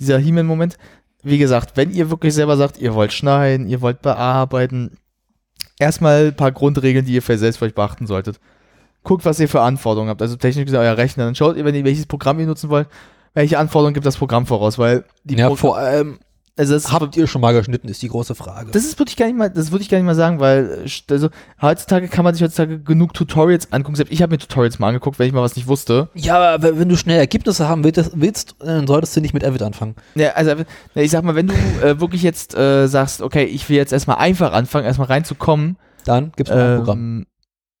dieser 0.00 0.18
He-Man-Moment. 0.18 0.78
Wie 1.22 1.38
gesagt, 1.38 1.76
wenn 1.76 1.90
ihr 1.92 2.10
wirklich 2.10 2.34
selber 2.34 2.56
sagt, 2.56 2.78
ihr 2.78 2.94
wollt 2.94 3.12
schneiden, 3.12 3.68
ihr 3.68 3.80
wollt 3.80 4.02
bearbeiten, 4.02 4.96
erstmal 5.78 6.28
ein 6.28 6.36
paar 6.36 6.50
Grundregeln, 6.50 7.04
die 7.04 7.12
ihr 7.12 7.22
für 7.22 7.36
selbst 7.38 7.58
vielleicht 7.58 7.74
beachten 7.74 8.06
solltet. 8.06 8.40
Guckt, 9.04 9.24
was 9.24 9.38
ihr 9.38 9.48
für 9.48 9.60
Anforderungen 9.60 10.10
habt. 10.10 10.22
Also 10.22 10.36
technisch 10.36 10.64
gesagt, 10.64 10.82
euer 10.82 10.96
Rechner. 10.96 11.24
Dann 11.24 11.34
schaut 11.34 11.56
ihr, 11.56 11.64
wenn 11.64 11.74
ihr 11.74 11.84
welches 11.84 12.06
Programm 12.06 12.40
ihr 12.40 12.46
nutzen 12.46 12.70
wollt, 12.70 12.88
welche 13.34 13.58
Anforderungen 13.58 13.94
gibt 13.94 14.06
das 14.06 14.16
Programm 14.16 14.46
voraus, 14.46 14.78
weil 14.78 15.04
die 15.24 15.36
Ja, 15.36 15.48
Pro- 15.48 15.56
vor 15.56 15.76
allem, 15.78 16.18
also 16.58 16.74
das 16.74 16.92
habt 16.92 17.16
ihr 17.16 17.26
schon 17.26 17.40
mal 17.40 17.54
geschnitten, 17.54 17.88
ist 17.88 18.02
die 18.02 18.08
große 18.08 18.34
Frage. 18.34 18.72
das 18.72 18.84
ist 18.84 18.98
wirklich 18.98 19.16
gar 19.16 19.24
nicht 19.26 19.38
mal, 19.38 19.48
das 19.48 19.72
würde 19.72 19.82
ich 19.82 19.88
gar 19.88 19.96
nicht 19.96 20.04
mal 20.04 20.14
sagen, 20.14 20.38
weil 20.38 20.84
äh, 20.86 21.12
also 21.12 21.30
heutzutage 21.62 22.08
kann 22.08 22.24
man 22.24 22.34
sich 22.34 22.42
heutzutage 22.42 22.78
genug 22.78 23.14
Tutorials 23.14 23.72
angucken. 23.72 23.96
Selbst 23.96 24.12
ich 24.12 24.20
habe 24.20 24.32
mir 24.32 24.38
Tutorials 24.38 24.78
mal 24.78 24.88
angeguckt, 24.88 25.18
wenn 25.18 25.26
ich 25.28 25.32
mal 25.32 25.40
was 25.40 25.56
nicht 25.56 25.66
wusste. 25.66 26.10
Ja, 26.14 26.38
aber 26.38 26.78
wenn- 26.78 26.88
du 26.90 26.96
schnell 26.96 27.18
Ergebnisse 27.18 27.68
haben 27.68 27.84
willst, 27.84 28.54
dann 28.58 28.86
solltest 28.86 29.16
du 29.16 29.22
nicht 29.22 29.32
mit 29.32 29.44
Avid 29.44 29.62
anfangen. 29.62 29.94
Ja, 30.14 30.32
also 30.32 30.54
ne, 30.54 30.64
ich 31.02 31.10
sag 31.10 31.24
mal, 31.24 31.34
wenn 31.34 31.46
du 31.46 31.54
äh, 31.82 31.98
wirklich 32.00 32.22
jetzt 32.22 32.54
äh, 32.54 32.86
sagst, 32.86 33.22
okay, 33.22 33.44
ich 33.44 33.66
will 33.70 33.76
jetzt 33.78 33.92
erstmal 33.94 34.18
einfach 34.18 34.52
anfangen, 34.52 34.84
erstmal 34.84 35.08
reinzukommen, 35.08 35.78
Dann 36.04 36.32
gibt's 36.36 36.50
noch 36.50 36.58
ein 36.58 36.76
Programm. 36.78 37.26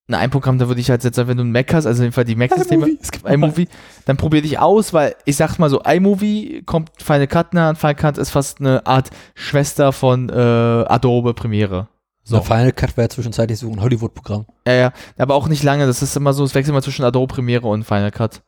Na, 0.08 0.18
ein 0.18 0.30
Programm, 0.30 0.58
da 0.58 0.68
würde 0.68 0.80
ich 0.80 0.90
halt 0.90 1.04
jetzt 1.04 1.14
sagen, 1.16 1.28
wenn 1.28 1.36
du 1.36 1.44
ein 1.44 1.52
Mac 1.52 1.72
hast, 1.72 1.86
also 1.86 2.02
in 2.02 2.08
dem 2.10 2.12
Fall 2.12 2.24
die 2.24 2.34
Mac-Systeme, 2.34 2.86
iMovie, 2.86 2.98
es 3.00 3.10
gibt 3.12 3.28
iMovie, 3.28 3.68
dann 4.04 4.16
probier 4.16 4.42
dich 4.42 4.58
aus, 4.58 4.92
weil 4.92 5.14
ich 5.24 5.36
sag 5.36 5.58
mal 5.58 5.70
so, 5.70 5.80
iMovie 5.82 6.62
kommt 6.66 6.90
Final 6.98 7.28
Cut 7.28 7.54
nah 7.54 7.70
und 7.70 7.78
Final 7.78 7.94
Cut 7.94 8.18
ist 8.18 8.30
fast 8.30 8.60
eine 8.60 8.84
Art 8.86 9.10
Schwester 9.34 9.92
von 9.92 10.28
äh, 10.28 10.32
Adobe 10.32 11.34
Premiere. 11.34 11.88
So. 12.24 12.40
Final 12.40 12.72
Cut 12.72 12.96
wäre 12.96 13.08
zwischenzeitlich 13.08 13.58
so 13.58 13.68
ein 13.70 13.80
Hollywood-Programm. 13.80 14.46
Ja, 14.66 14.74
ja, 14.74 14.92
aber 15.18 15.34
auch 15.34 15.48
nicht 15.48 15.62
lange, 15.62 15.86
das 15.86 16.02
ist 16.02 16.16
immer 16.16 16.32
so, 16.32 16.44
es 16.44 16.54
wechselt 16.54 16.70
immer 16.72 16.82
zwischen 16.82 17.04
Adobe 17.04 17.32
Premiere 17.34 17.66
und 17.68 17.84
Final 17.84 18.10
Cut. 18.10 18.42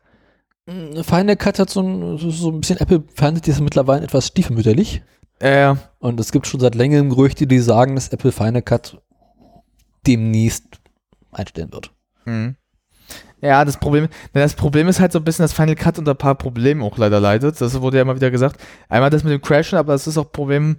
Mm, 0.67 1.03
Final 1.03 1.37
Cut 1.37 1.59
hat 1.59 1.71
so 1.71 1.81
ein, 1.83 2.19
so- 2.19 2.51
ein 2.51 2.61
bisschen, 2.61 2.79
Apple 2.79 3.03
findet 3.15 3.49
das 3.49 3.61
mittlerweile 3.61 4.03
etwas 4.05 4.27
stiefmütterlich. 4.29 5.03
Ja, 5.43 5.51
ja. 5.51 5.77
Und 5.99 6.21
es 6.21 6.31
gibt 6.33 6.47
schon 6.47 6.61
seit 6.61 6.75
längerem 6.75 7.11
Gerüchte, 7.11 7.47
die 7.47 7.59
sagen, 7.59 7.95
dass 7.97 8.09
Apple 8.09 8.33
Final 8.33 8.63
Cut 8.63 9.01
demnächst 10.07 10.65
einstellen 11.35 11.73
wird. 11.73 11.91
Mhm. 12.25 12.57
Ja, 13.41 13.65
das 13.65 13.77
Problem, 13.79 14.09
das 14.33 14.55
Problem 14.55 14.89
ist 14.89 15.01
halt 15.01 15.13
so 15.13 15.19
ein 15.19 15.25
bisschen, 15.25 15.45
dass 15.45 15.53
Final 15.53 15.75
Cut 15.75 15.99
unter 15.99 16.13
ein 16.13 16.17
paar 16.17 16.35
Problemen 16.35 16.83
auch 16.83 16.97
leider 16.97 17.21
leidet. 17.21 17.61
Das 17.61 17.79
wurde 17.81 17.99
ja 17.99 18.03
immer 18.03 18.17
wieder 18.17 18.31
gesagt. 18.31 18.59
Einmal 18.89 19.11
das 19.11 19.23
mit 19.25 19.33
dem 19.35 19.43
Crashen, 19.43 19.79
aber 19.79 19.93
es 19.95 20.07
ist 20.07 20.17
auch 20.17 20.25
ein 20.25 20.33
Problem, 20.33 20.77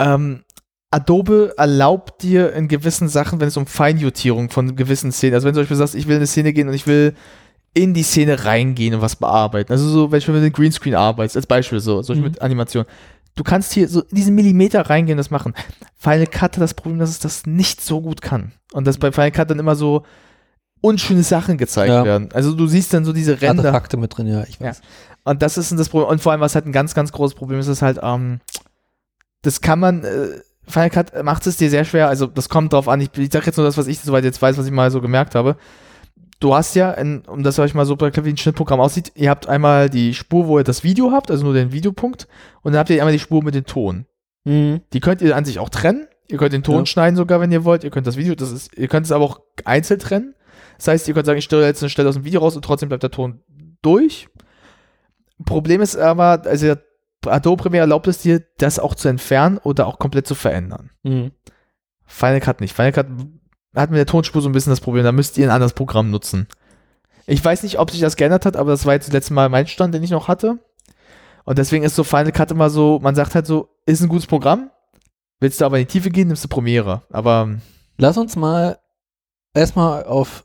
ähm, 0.00 0.44
Adobe 0.92 1.52
erlaubt 1.56 2.22
dir 2.22 2.52
in 2.52 2.68
gewissen 2.68 3.08
Sachen, 3.08 3.40
wenn 3.40 3.48
es 3.48 3.56
um 3.56 3.66
Feinjustierung 3.66 4.50
von 4.50 4.76
gewissen 4.76 5.10
Szenen, 5.10 5.34
also 5.34 5.46
wenn 5.46 5.52
du 5.54 5.58
zum 5.58 5.62
Beispiel 5.64 5.76
sagst, 5.76 5.94
ich 5.96 6.06
will 6.06 6.14
in 6.14 6.20
eine 6.20 6.26
Szene 6.28 6.52
gehen 6.52 6.68
und 6.68 6.74
ich 6.74 6.86
will 6.86 7.14
in 7.74 7.92
die 7.92 8.04
Szene 8.04 8.44
reingehen 8.44 8.94
und 8.94 9.00
was 9.02 9.16
bearbeiten. 9.16 9.72
Also 9.72 9.88
so, 9.88 10.12
wenn 10.12 10.20
du 10.20 10.32
mit 10.32 10.44
dem 10.44 10.52
Greenscreen 10.52 10.94
arbeitest, 10.94 11.36
als 11.36 11.46
Beispiel 11.46 11.80
so, 11.80 12.00
so 12.02 12.14
Mhm. 12.14 12.22
mit 12.22 12.40
Animation. 12.40 12.84
Du 13.36 13.44
kannst 13.44 13.72
hier 13.74 13.88
so 13.88 14.00
in 14.02 14.16
diesen 14.16 14.34
Millimeter 14.34 14.80
reingehen 14.88 15.16
und 15.16 15.18
das 15.18 15.30
machen. 15.30 15.54
Final 15.96 16.26
Cut 16.26 16.56
hat 16.56 16.60
das 16.62 16.74
Problem, 16.74 16.98
dass 16.98 17.10
es 17.10 17.18
das 17.18 17.46
nicht 17.46 17.80
so 17.80 18.00
gut 18.00 18.22
kann. 18.22 18.52
Und 18.72 18.86
dass 18.86 18.98
bei 18.98 19.12
Final 19.12 19.30
Cut 19.30 19.50
dann 19.50 19.58
immer 19.58 19.76
so 19.76 20.04
unschöne 20.80 21.22
Sachen 21.22 21.58
gezeigt 21.58 21.90
Ja. 21.90 22.04
werden. 22.04 22.30
Also 22.32 22.54
du 22.54 22.66
siehst 22.66 22.92
dann 22.94 23.04
so 23.04 23.12
diese 23.12 23.40
Ränder. 23.40 23.64
Artefakte 23.64 23.96
mit 23.98 24.16
drin, 24.16 24.26
ja, 24.26 24.44
ich 24.48 24.60
weiß. 24.60 24.80
Und 25.24 25.42
das 25.42 25.58
ist 25.58 25.70
das 25.78 25.88
Problem. 25.88 26.08
Und 26.10 26.20
vor 26.20 26.32
allem, 26.32 26.40
was 26.40 26.54
halt 26.54 26.66
ein 26.66 26.72
ganz, 26.72 26.94
ganz 26.94 27.12
großes 27.12 27.36
Problem 27.36 27.58
ist, 27.58 27.66
ist 27.66 27.82
halt, 27.82 27.98
ähm, 28.02 28.40
das 29.42 29.60
kann 29.60 29.80
man, 29.80 30.02
äh, 30.04 30.28
Final 30.68 30.90
Cut 30.90 31.22
macht 31.24 31.46
es 31.46 31.56
dir 31.56 31.70
sehr 31.70 31.84
schwer. 31.84 32.08
Also 32.08 32.26
das 32.26 32.48
kommt 32.48 32.72
drauf 32.72 32.88
an. 32.88 33.00
Ich, 33.00 33.10
ich 33.16 33.30
sag 33.32 33.46
jetzt 33.46 33.56
nur 33.56 33.66
das, 33.66 33.76
was 33.76 33.86
ich 33.86 34.00
soweit 34.00 34.24
jetzt 34.24 34.40
weiß, 34.40 34.56
was 34.58 34.66
ich 34.66 34.72
mal 34.72 34.90
so 34.90 35.00
gemerkt 35.00 35.34
habe. 35.34 35.56
Du 36.38 36.54
hast 36.54 36.74
ja, 36.74 36.90
in, 36.92 37.22
um 37.26 37.42
das 37.42 37.58
euch 37.58 37.72
mal 37.74 37.86
so 37.86 37.98
wie 37.98 38.28
ein 38.28 38.36
Schnittprogramm 38.36 38.80
aussieht, 38.80 39.12
ihr 39.14 39.30
habt 39.30 39.48
einmal 39.48 39.88
die 39.88 40.12
Spur, 40.12 40.46
wo 40.46 40.58
ihr 40.58 40.64
das 40.64 40.84
Video 40.84 41.10
habt, 41.10 41.30
also 41.30 41.44
nur 41.44 41.54
den 41.54 41.72
Videopunkt, 41.72 42.28
und 42.62 42.72
dann 42.72 42.78
habt 42.78 42.90
ihr 42.90 43.00
einmal 43.00 43.12
die 43.12 43.18
Spur 43.18 43.42
mit 43.42 43.54
dem 43.54 43.64
Ton. 43.64 44.06
Mhm. 44.44 44.82
Die 44.92 45.00
könnt 45.00 45.22
ihr 45.22 45.34
an 45.34 45.44
sich 45.44 45.58
auch 45.58 45.70
trennen. 45.70 46.06
Ihr 46.28 46.38
könnt 46.38 46.52
den 46.52 46.62
Ton 46.62 46.80
Ja. 46.80 46.86
schneiden 46.86 47.16
sogar, 47.16 47.40
wenn 47.40 47.52
ihr 47.52 47.64
wollt. 47.64 47.84
Ihr 47.84 47.90
könnt 47.90 48.06
das 48.06 48.16
Video, 48.16 48.34
das 48.34 48.50
ist, 48.50 48.76
ihr 48.76 48.88
könnt 48.88 49.06
es 49.06 49.12
aber 49.12 49.24
auch 49.24 49.40
einzeln 49.64 50.00
trennen. 50.00 50.34
Das 50.76 50.88
heißt, 50.88 51.08
ihr 51.08 51.14
könnt 51.14 51.26
sagen, 51.26 51.38
ich 51.38 51.44
stelle 51.44 51.64
jetzt 51.64 51.82
eine 51.82 51.90
Stelle 51.90 52.08
aus 52.08 52.16
dem 52.16 52.24
Video 52.24 52.40
raus 52.40 52.54
und 52.56 52.64
trotzdem 52.64 52.88
bleibt 52.88 53.02
der 53.02 53.10
Ton 53.10 53.40
durch. 53.82 54.28
Problem 55.44 55.80
ist 55.80 55.96
aber, 55.96 56.42
also 56.44 56.74
Adobe 57.26 57.62
Premiere 57.62 57.82
erlaubt 57.82 58.08
es 58.08 58.18
dir, 58.18 58.42
das 58.58 58.78
auch 58.78 58.94
zu 58.94 59.08
entfernen 59.08 59.58
oder 59.58 59.86
auch 59.86 59.98
komplett 59.98 60.26
zu 60.26 60.34
verändern. 60.34 60.90
Mhm. 61.02 61.30
Final 62.06 62.40
Cut 62.40 62.60
nicht. 62.60 62.74
Final 62.74 62.92
Cut 62.92 63.06
hat 63.82 63.90
mit 63.90 63.98
der 63.98 64.06
Tonspur 64.06 64.42
so 64.42 64.48
ein 64.48 64.52
bisschen 64.52 64.70
das 64.70 64.80
Problem, 64.80 65.04
da 65.04 65.12
müsst 65.12 65.38
ihr 65.38 65.46
ein 65.46 65.50
anderes 65.54 65.72
Programm 65.72 66.10
nutzen. 66.10 66.46
Ich 67.26 67.44
weiß 67.44 67.62
nicht, 67.62 67.78
ob 67.78 67.90
sich 67.90 68.00
das 68.00 68.16
geändert 68.16 68.46
hat, 68.46 68.56
aber 68.56 68.70
das 68.70 68.86
war 68.86 68.94
jetzt 68.94 69.08
das 69.08 69.12
letzte 69.12 69.34
Mal 69.34 69.48
mein 69.48 69.66
Stand, 69.66 69.94
den 69.94 70.02
ich 70.02 70.10
noch 70.10 70.28
hatte. 70.28 70.58
Und 71.44 71.58
deswegen 71.58 71.84
ist 71.84 71.96
so 71.96 72.04
Final 72.04 72.32
Cut 72.32 72.50
immer 72.50 72.70
so, 72.70 72.98
man 73.02 73.14
sagt 73.14 73.34
halt 73.34 73.46
so, 73.46 73.68
ist 73.84 74.00
ein 74.00 74.08
gutes 74.08 74.26
Programm. 74.26 74.70
Willst 75.40 75.60
du 75.60 75.64
aber 75.64 75.78
in 75.78 75.86
die 75.86 75.92
Tiefe 75.92 76.10
gehen, 76.10 76.28
nimmst 76.28 76.44
du 76.44 76.48
Premiere. 76.48 77.02
Aber 77.10 77.56
Lass 77.98 78.18
uns 78.18 78.36
mal 78.36 78.78
erstmal 79.54 80.04
auf 80.04 80.44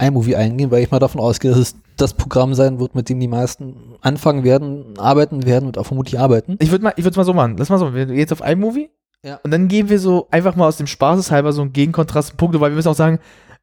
iMovie 0.00 0.36
eingehen, 0.36 0.70
weil 0.70 0.82
ich 0.82 0.90
mal 0.90 0.98
davon 0.98 1.20
ausgehe, 1.20 1.50
dass 1.50 1.60
es 1.60 1.76
das 1.96 2.14
Programm 2.14 2.54
sein 2.54 2.78
wird, 2.78 2.94
mit 2.94 3.08
dem 3.08 3.20
die 3.20 3.28
meisten 3.28 3.96
anfangen 4.00 4.44
werden, 4.44 4.98
arbeiten 4.98 5.44
werden 5.44 5.66
und 5.66 5.78
auch 5.78 5.86
vermutlich 5.86 6.18
arbeiten. 6.18 6.56
ich 6.58 6.70
würde 6.70 6.84
mal, 6.84 6.92
ich 6.96 7.04
würde 7.04 7.16
mal 7.18 7.24
so 7.24 7.34
machen. 7.34 7.56
Lass 7.58 7.68
mal 7.68 7.78
so, 7.78 7.94
wir 7.94 8.06
gehen 8.06 8.16
jetzt 8.16 8.32
auf 8.32 8.40
iMovie. 8.46 8.90
Ja. 9.24 9.38
Und 9.42 9.50
dann 9.50 9.68
gehen 9.68 9.88
wir 9.88 9.98
so 9.98 10.28
einfach 10.30 10.56
mal 10.56 10.66
aus 10.66 10.78
dem 10.78 10.86
Spaßeshalber 10.86 11.52
so 11.52 11.60
einen 11.62 11.72
Gegenkontrast 11.72 12.36
Punkte, 12.36 12.60
weil 12.60 12.70
wir 12.70 12.76
müssen 12.76 12.88
auch 12.88 12.94
sagen, 12.94 13.18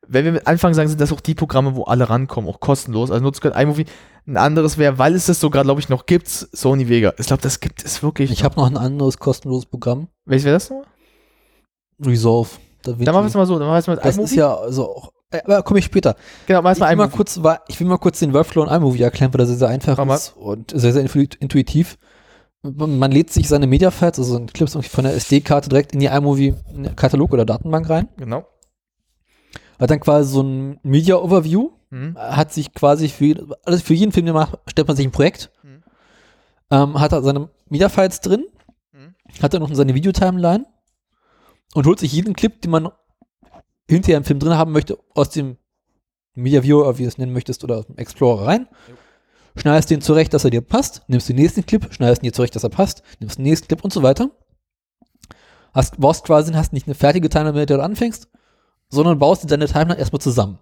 wenn 0.08 0.24
wir 0.24 0.32
mit 0.32 0.48
Anfang 0.48 0.74
sagen, 0.74 0.88
sind 0.88 1.02
das 1.02 1.12
auch 1.12 1.20
die 1.20 1.34
Programme, 1.36 1.76
wo 1.76 1.84
alle 1.84 2.10
rankommen, 2.10 2.50
auch 2.50 2.60
kostenlos. 2.60 3.12
Also 3.12 3.24
nutzen 3.24 3.42
können 3.42 3.56
iMovie. 3.60 3.86
Ein 4.28 4.38
anderes 4.38 4.78
wäre, 4.78 4.98
weil 5.00 5.16
es 5.16 5.26
das 5.26 5.40
sogar, 5.40 5.64
glaube 5.64 5.82
ich, 5.82 5.90
noch 5.90 6.06
gibt, 6.06 6.28
Sony 6.28 6.88
Vega. 6.88 7.14
Ich 7.18 7.28
glaube, 7.28 7.42
das 7.42 7.60
gibt 7.60 7.84
es 7.84 8.04
wirklich. 8.04 8.32
Ich 8.32 8.44
habe 8.44 8.56
noch 8.58 8.68
ein 8.68 8.78
anderes 8.78 9.18
kostenloses 9.18 9.66
Programm, 9.66 10.08
Welches 10.26 10.46
wäre 10.46 10.56
das 10.56 10.70
noch? 10.70 10.84
Resolve. 12.06 12.50
DaVinci. 12.84 13.06
Dann 13.06 13.14
machen 13.16 13.24
wir 13.26 13.30
es 13.30 13.34
mal 13.34 13.46
so, 13.46 13.58
dann 13.58 13.68
machen 13.68 13.76
wir 13.76 13.80
es 13.80 13.88
mal 13.88 13.96
das 13.98 14.16
iMovie. 14.16 14.30
ist 14.32 14.36
ja 14.36 14.58
so 14.72 14.90
auch, 14.96 15.12
äh, 15.32 15.42
aber 15.44 15.64
komme 15.64 15.80
ich 15.80 15.86
später. 15.86 16.16
genau, 16.46 16.62
machen 16.62 16.74
Ich 16.74 16.80
will, 16.80 16.88
mal 16.96 17.06
iMovie. 17.06 17.16
kurz, 17.16 17.40
ich 17.68 17.80
will 17.80 17.88
mal 17.88 17.98
kurz 17.98 18.20
den 18.20 18.34
Workflow 18.34 18.64
in 18.64 18.70
iMovie 18.70 19.02
erklären, 19.02 19.34
weil 19.34 19.40
das 19.40 19.50
sehr, 19.50 19.58
sehr 19.58 19.68
einfach 19.70 19.98
Mach 19.98 20.06
mal. 20.06 20.16
ist 20.16 20.36
und 20.38 20.72
sehr, 20.76 20.94
sehr 20.94 21.04
intu- 21.06 21.36
intuitiv. 21.40 21.98
Man 22.64 23.12
lädt 23.12 23.32
sich 23.32 23.48
seine 23.48 23.68
Media-Files, 23.68 24.20
also 24.20 24.46
Clips 24.54 24.74
von 24.76 25.04
der 25.04 25.16
SD-Karte 25.16 25.70
direkt 25.70 25.94
in 25.94 26.00
die 26.00 26.08
iMovie-Katalog 26.08 27.32
oder 27.34 27.46
Datenbank 27.46 27.90
rein. 27.90 28.10
Genau. 28.18 28.46
Hat 29.80 29.90
dann 29.92 30.00
quasi 30.00 30.32
so 30.32 30.42
ein 30.42 30.80
Media-Overview, 30.84 31.72
Mhm. 31.90 32.18
hat 32.18 32.52
sich 32.52 32.74
quasi 32.74 33.08
für, 33.08 33.58
alles 33.64 33.82
für 33.82 33.94
jeden 33.94 34.12
Film, 34.12 34.26
den 34.26 34.36
man 34.36 34.50
macht, 34.50 34.60
stellt 34.68 34.88
man 34.90 34.98
sich 34.98 35.06
ein 35.08 35.12
Projekt, 35.12 35.52
Mhm. 35.64 35.84
ähm, 36.72 37.00
hat 37.00 37.14
da 37.14 37.22
seine 37.22 37.50
Media-Files 37.70 38.20
drin, 38.22 38.46
Mhm. 38.92 39.16
hat 39.42 39.54
dann 39.54 39.62
noch 39.62 39.74
seine 39.74 39.94
Videotimeline 39.94 40.66
und 41.76 41.86
holt 41.86 42.00
sich 42.00 42.12
jeden 42.12 42.34
Clip, 42.36 42.60
den 42.62 42.72
man 42.72 42.90
hinterher 43.90 44.18
im 44.18 44.26
Film 44.26 44.40
drin 44.40 44.58
haben 44.58 44.74
möchte, 44.74 44.98
aus 45.14 45.30
dem 45.30 45.58
Media 46.34 46.62
Viewer, 46.64 46.98
wie 46.98 47.04
du 47.04 47.08
es 47.08 47.18
nennen 47.18 47.32
möchtest, 47.34 47.64
oder 47.64 47.78
aus 47.78 47.86
dem 47.88 47.98
Explorer 47.98 48.46
rein, 48.48 48.68
schneidest 49.60 49.90
den 49.90 50.02
zurecht, 50.02 50.34
dass 50.34 50.44
er 50.44 50.50
dir 50.50 50.62
passt, 50.62 51.04
nimmst 51.08 51.30
den 51.30 51.36
nächsten 51.36 51.66
Clip, 51.66 51.94
schneidest 51.94 52.22
ihn 52.22 52.28
dir 52.28 52.34
zurecht, 52.34 52.56
dass 52.56 52.64
er 52.64 52.70
passt, 52.70 53.04
nimmst 53.20 53.38
den 53.38 53.44
nächsten 53.44 53.68
Clip 53.68 53.84
und 53.84 53.94
so 53.94 54.04
weiter. 54.04 54.30
Hast, 55.74 56.00
baust 56.00 56.26
quasi, 56.26 56.54
hast 56.54 56.74
nicht 56.74 56.88
eine 56.88 56.96
fertige 56.96 57.30
Timeline, 57.30 57.58
mit 57.58 57.70
der 57.70 57.78
du 57.78 57.84
anfängst, 57.84 58.30
sondern 58.90 59.20
baust 59.20 59.50
deine 59.50 59.68
Timeline 59.68 60.00
erstmal 60.00 60.22
zusammen. 60.22 60.60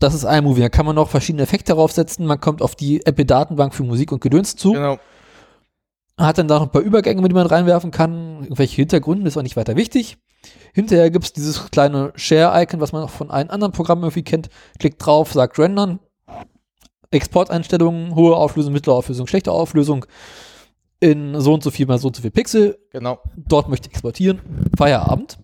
Das 0.00 0.14
ist 0.14 0.24
iMovie. 0.24 0.60
Da 0.60 0.68
kann 0.68 0.86
man 0.86 0.94
noch 0.94 1.08
verschiedene 1.08 1.42
Effekte 1.42 1.72
draufsetzen. 1.72 2.24
Man 2.26 2.40
kommt 2.40 2.62
auf 2.62 2.76
die 2.76 3.04
Apple-Datenbank 3.04 3.74
für 3.74 3.82
Musik 3.82 4.12
und 4.12 4.20
Gedöns 4.20 4.54
zu. 4.54 4.72
Genau. 4.72 4.98
Hat 6.16 6.38
dann 6.38 6.48
da 6.48 6.56
noch 6.56 6.66
ein 6.66 6.72
paar 6.72 6.82
Übergänge, 6.82 7.26
die 7.26 7.34
man 7.34 7.46
reinwerfen 7.46 7.90
kann. 7.90 8.42
Irgendwelche 8.42 8.76
Hintergründe, 8.76 9.26
ist 9.26 9.36
auch 9.36 9.42
nicht 9.42 9.56
weiter 9.56 9.76
wichtig. 9.76 10.18
Hinterher 10.72 11.10
gibt 11.10 11.24
es 11.24 11.32
dieses 11.32 11.70
kleine 11.70 12.12
Share-Icon, 12.14 12.80
was 12.80 12.92
man 12.92 13.02
auch 13.02 13.10
von 13.10 13.30
allen 13.30 13.50
anderen 13.50 13.72
Programmen 13.72 14.02
irgendwie 14.02 14.22
kennt. 14.22 14.48
Klickt 14.78 15.04
drauf, 15.04 15.32
sagt 15.32 15.58
rendern. 15.58 15.98
Exporteinstellungen, 17.10 18.14
hohe 18.14 18.36
Auflösung, 18.36 18.72
mittlere 18.72 18.96
Auflösung, 18.96 19.26
schlechte 19.26 19.52
Auflösung. 19.52 20.04
In 21.00 21.40
so 21.40 21.54
und 21.54 21.62
so 21.62 21.70
viel 21.70 21.86
mal 21.86 21.98
so 21.98 22.08
und 22.08 22.16
so 22.16 22.22
viel 22.22 22.32
Pixel. 22.32 22.76
Genau. 22.90 23.20
Dort 23.36 23.68
möchte 23.68 23.86
ich 23.88 23.92
exportieren. 23.92 24.40
Feierabend. 24.76 25.38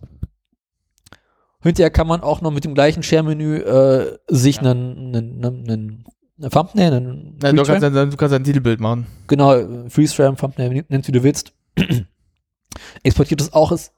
Hinterher 1.63 1.89
kann 1.89 2.07
man 2.07 2.21
auch 2.21 2.41
noch 2.41 2.51
mit 2.51 2.63
dem 2.65 2.75
gleichen 2.75 3.01
Share-Menü 3.01 3.57
äh, 3.59 4.17
sich 4.27 4.59
einen, 4.59 5.15
einen, 5.15 5.45
einen, 5.45 6.05
Thumbnail, 6.51 6.93
einen 6.93 7.37
Nein, 7.41 7.55
du, 7.55 7.63
kannst, 7.63 7.83
ein- 7.83 8.09
du 8.11 8.17
kannst 8.17 8.35
ein 8.35 8.43
Titelbild 8.43 8.79
machen. 8.81 9.07
genau, 9.27 9.53
äh, 9.55 9.89
Freeze-Frame, 9.89 10.35
Thumbnail, 10.35 10.85
nennst 10.89 11.07
wie 11.07 11.13
du 11.13 11.23
willst. 11.23 11.53
Exportiert 13.03 13.39
es 13.41 13.53
auch, 13.53 13.71
es 13.71 13.91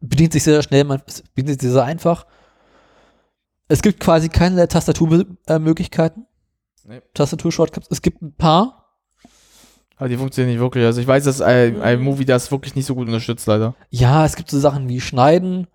bedient 0.00 0.32
sich 0.32 0.44
sehr 0.44 0.62
schnell, 0.62 0.84
man, 0.84 1.02
es 1.06 1.22
bedient 1.34 1.60
sich 1.60 1.70
sehr 1.70 1.82
einfach. 1.84 2.24
Es 3.68 3.82
gibt 3.82 4.00
quasi 4.00 4.28
keine 4.28 4.66
Tastaturmöglichkeiten. 4.68 6.26
Nee. 6.84 7.02
Tastatur-Shortcuts. 7.14 7.88
Es 7.90 8.02
gibt 8.02 8.22
ein 8.22 8.34
paar. 8.34 8.96
Aber 9.96 10.08
die 10.08 10.16
funktionieren 10.16 10.52
nicht 10.54 10.60
wirklich. 10.62 10.84
Also 10.84 11.00
ich 11.00 11.06
weiß, 11.06 11.24
dass 11.24 11.40
ein, 11.42 11.80
ein 11.82 12.00
Movie 12.00 12.24
das 12.24 12.50
wirklich 12.50 12.74
nicht 12.74 12.86
so 12.86 12.94
gut 12.94 13.06
unterstützt, 13.06 13.46
leider. 13.46 13.74
Ja, 13.90 14.24
es 14.24 14.34
gibt 14.36 14.50
so 14.50 14.58
Sachen 14.58 14.88
wie 14.88 15.00
Schneiden, 15.00 15.66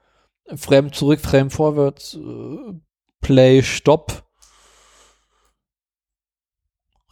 Frame 0.56 0.92
zurück, 0.92 1.20
Frame 1.20 1.52
vorwärts, 1.52 2.16
äh, 2.16 2.74
Play, 3.22 3.62
Stopp. 3.62 4.24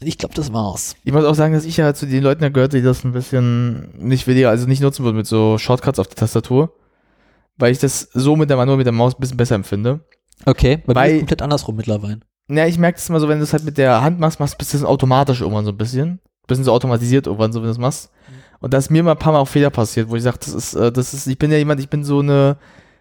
Und 0.02 0.08
ich 0.08 0.18
glaube, 0.18 0.34
das 0.36 0.52
war's. 0.52 0.96
Ich 1.04 1.14
muss 1.14 1.24
auch 1.24 1.36
sagen, 1.36 1.54
dass 1.54 1.66
ich 1.66 1.78
ja 1.78 1.94
zu 1.94 2.08
den 2.08 2.24
Leuten 2.24 2.52
gehört, 2.52 2.74
die 2.74 2.82
das 2.82 3.04
ein 3.04 3.12
bisschen 3.14 3.96
nicht 3.98 4.28
weniger, 4.28 4.50
also 4.50 4.68
nicht 4.68 4.82
nutzen 4.82 5.06
würden 5.06 5.18
mit 5.18 5.28
so 5.28 5.58
Shortcuts 5.58 6.00
auf 6.00 6.08
der 6.08 6.18
Tastatur. 6.18 6.74
Weil 7.58 7.72
ich 7.72 7.80
das 7.80 8.10
so 8.14 8.36
mit 8.36 8.50
der 8.50 8.58
Manual 8.58 8.78
mit 8.78 8.88
der 8.88 8.92
Maus 8.94 9.14
ein 9.14 9.20
bisschen 9.22 9.38
besser 9.38 9.56
empfinde. 9.56 10.04
Okay, 10.46 10.78
bei 10.78 10.94
mir 10.94 11.00
Weil- 11.00 11.12
ist 11.12 11.20
komplett 11.20 11.42
andersrum 11.44 11.76
mittlerweile. 11.76 12.20
Ja, 12.50 12.66
ich 12.66 12.78
merke 12.78 12.98
das 12.98 13.10
immer 13.10 13.20
so, 13.20 13.28
wenn 13.28 13.38
du 13.38 13.44
es 13.44 13.54
halt 13.54 13.64
mit 13.64 13.78
der 13.78 14.02
Hand 14.02 14.20
machst, 14.20 14.40
machst 14.40 14.60
du 14.60 14.78
es 14.78 14.84
automatisch 14.84 15.42
irgendwann 15.42 15.66
so 15.66 15.72
ein 15.72 15.78
bisschen. 15.78 16.20
Bisschen 16.48 16.66
so 16.66 16.74
automatisiert 16.74 17.28
irgendwann 17.28 17.54
so, 17.54 17.60
wenn 17.60 17.68
du 17.68 17.72
es 17.72 17.78
machst. 17.78 18.12
Und 18.60 18.74
da 18.74 18.78
ist 18.78 18.92
mir 18.92 19.04
mal 19.04 19.12
ein 19.12 19.20
paar 19.20 19.34
Mal 19.34 19.40
auch 19.40 19.48
Fehler 19.48 19.70
passiert, 19.70 20.10
wo 20.10 20.16
ich 20.16 20.24
sage, 20.24 20.38
das 20.40 20.54
ist, 20.54 20.74
äh, 20.74 20.92
das 20.92 21.14
ist, 21.14 21.28
ich 21.28 21.38
bin 21.38 21.52
ja 21.52 21.58
jemand, 21.58 21.80
ich 21.80 21.90
bin 21.90 22.04
so 22.04 22.20
eine, 22.20 22.58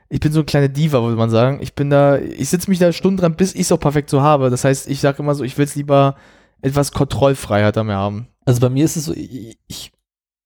ich 0.09 0.21
bin 0.21 0.33
so 0.33 0.41
eine 0.41 0.45
kleine 0.45 0.71
Diva, 0.71 1.03
würde 1.03 1.17
man 1.17 1.31
sagen. 1.31 1.59
Ich 1.61 1.75
bin 1.75 1.91
da, 1.91 2.19
ich 2.19 2.49
sitze 2.49 2.71
mich 2.71 2.79
da 2.79 2.93
Stunden 2.93 3.19
dran, 3.19 3.35
bis 3.35 3.55
ich 3.55 3.63
es 3.63 3.73
auch 3.73 3.81
perfekt 3.81 4.11
so 4.11 4.23
habe. 4.23 4.51
Das 4.51 4.65
heißt, 4.65 4.89
ich 4.89 5.01
sage 5.01 5.23
immer 5.23 5.35
so, 5.35 5.43
ich 5.43 5.59
will 5.59 5.65
es 5.65 5.75
lieber 5.75 6.17
etwas 6.61 6.93
Kontrollfreiheit 6.93 7.77
an 7.79 7.87
mir 7.87 7.97
haben. 7.97 8.29
Also 8.45 8.61
bei 8.61 8.69
mir 8.69 8.85
ist 8.85 8.97
es 8.97 9.07
so, 9.07 9.15
ich, 9.15 9.59
ich 9.67 9.93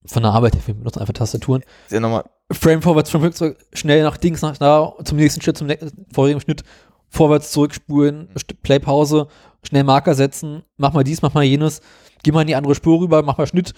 von 0.05 0.23
der 0.23 0.31
Arbeit 0.31 0.55
her, 0.55 0.61
wir 0.65 0.73
benutzen 0.73 0.99
einfach 0.99 1.13
Tastaturen. 1.13 1.63
Ja 1.89 1.99
nochmal, 1.99 2.23
Frame 2.51 2.81
vorwärts, 2.81 3.09
Frame 3.09 3.23
rückwärts, 3.23 3.63
schnell 3.73 4.03
nach 4.03 4.17
links, 4.21 4.41
nach 4.41 4.57
da, 4.57 4.93
zum 5.03 5.17
nächsten 5.17 5.41
Schritt, 5.41 5.57
zum 5.57 5.67
nächsten, 5.67 6.05
vorigen 6.13 6.39
Schnitt, 6.39 6.63
vorwärts 7.09 7.51
zurückspulen, 7.51 8.29
St- 8.35 8.61
Playpause, 8.61 9.27
schnell 9.63 9.83
Marker 9.83 10.13
setzen, 10.15 10.63
mach 10.77 10.93
mal 10.93 11.03
dies, 11.03 11.21
mach 11.21 11.33
mal 11.33 11.43
jenes, 11.43 11.81
geh 12.23 12.31
mal 12.31 12.41
in 12.41 12.47
die 12.47 12.55
andere 12.55 12.75
Spur 12.75 12.99
rüber, 12.99 13.23
mach 13.23 13.37
mal 13.37 13.47
Schnitt, 13.47 13.73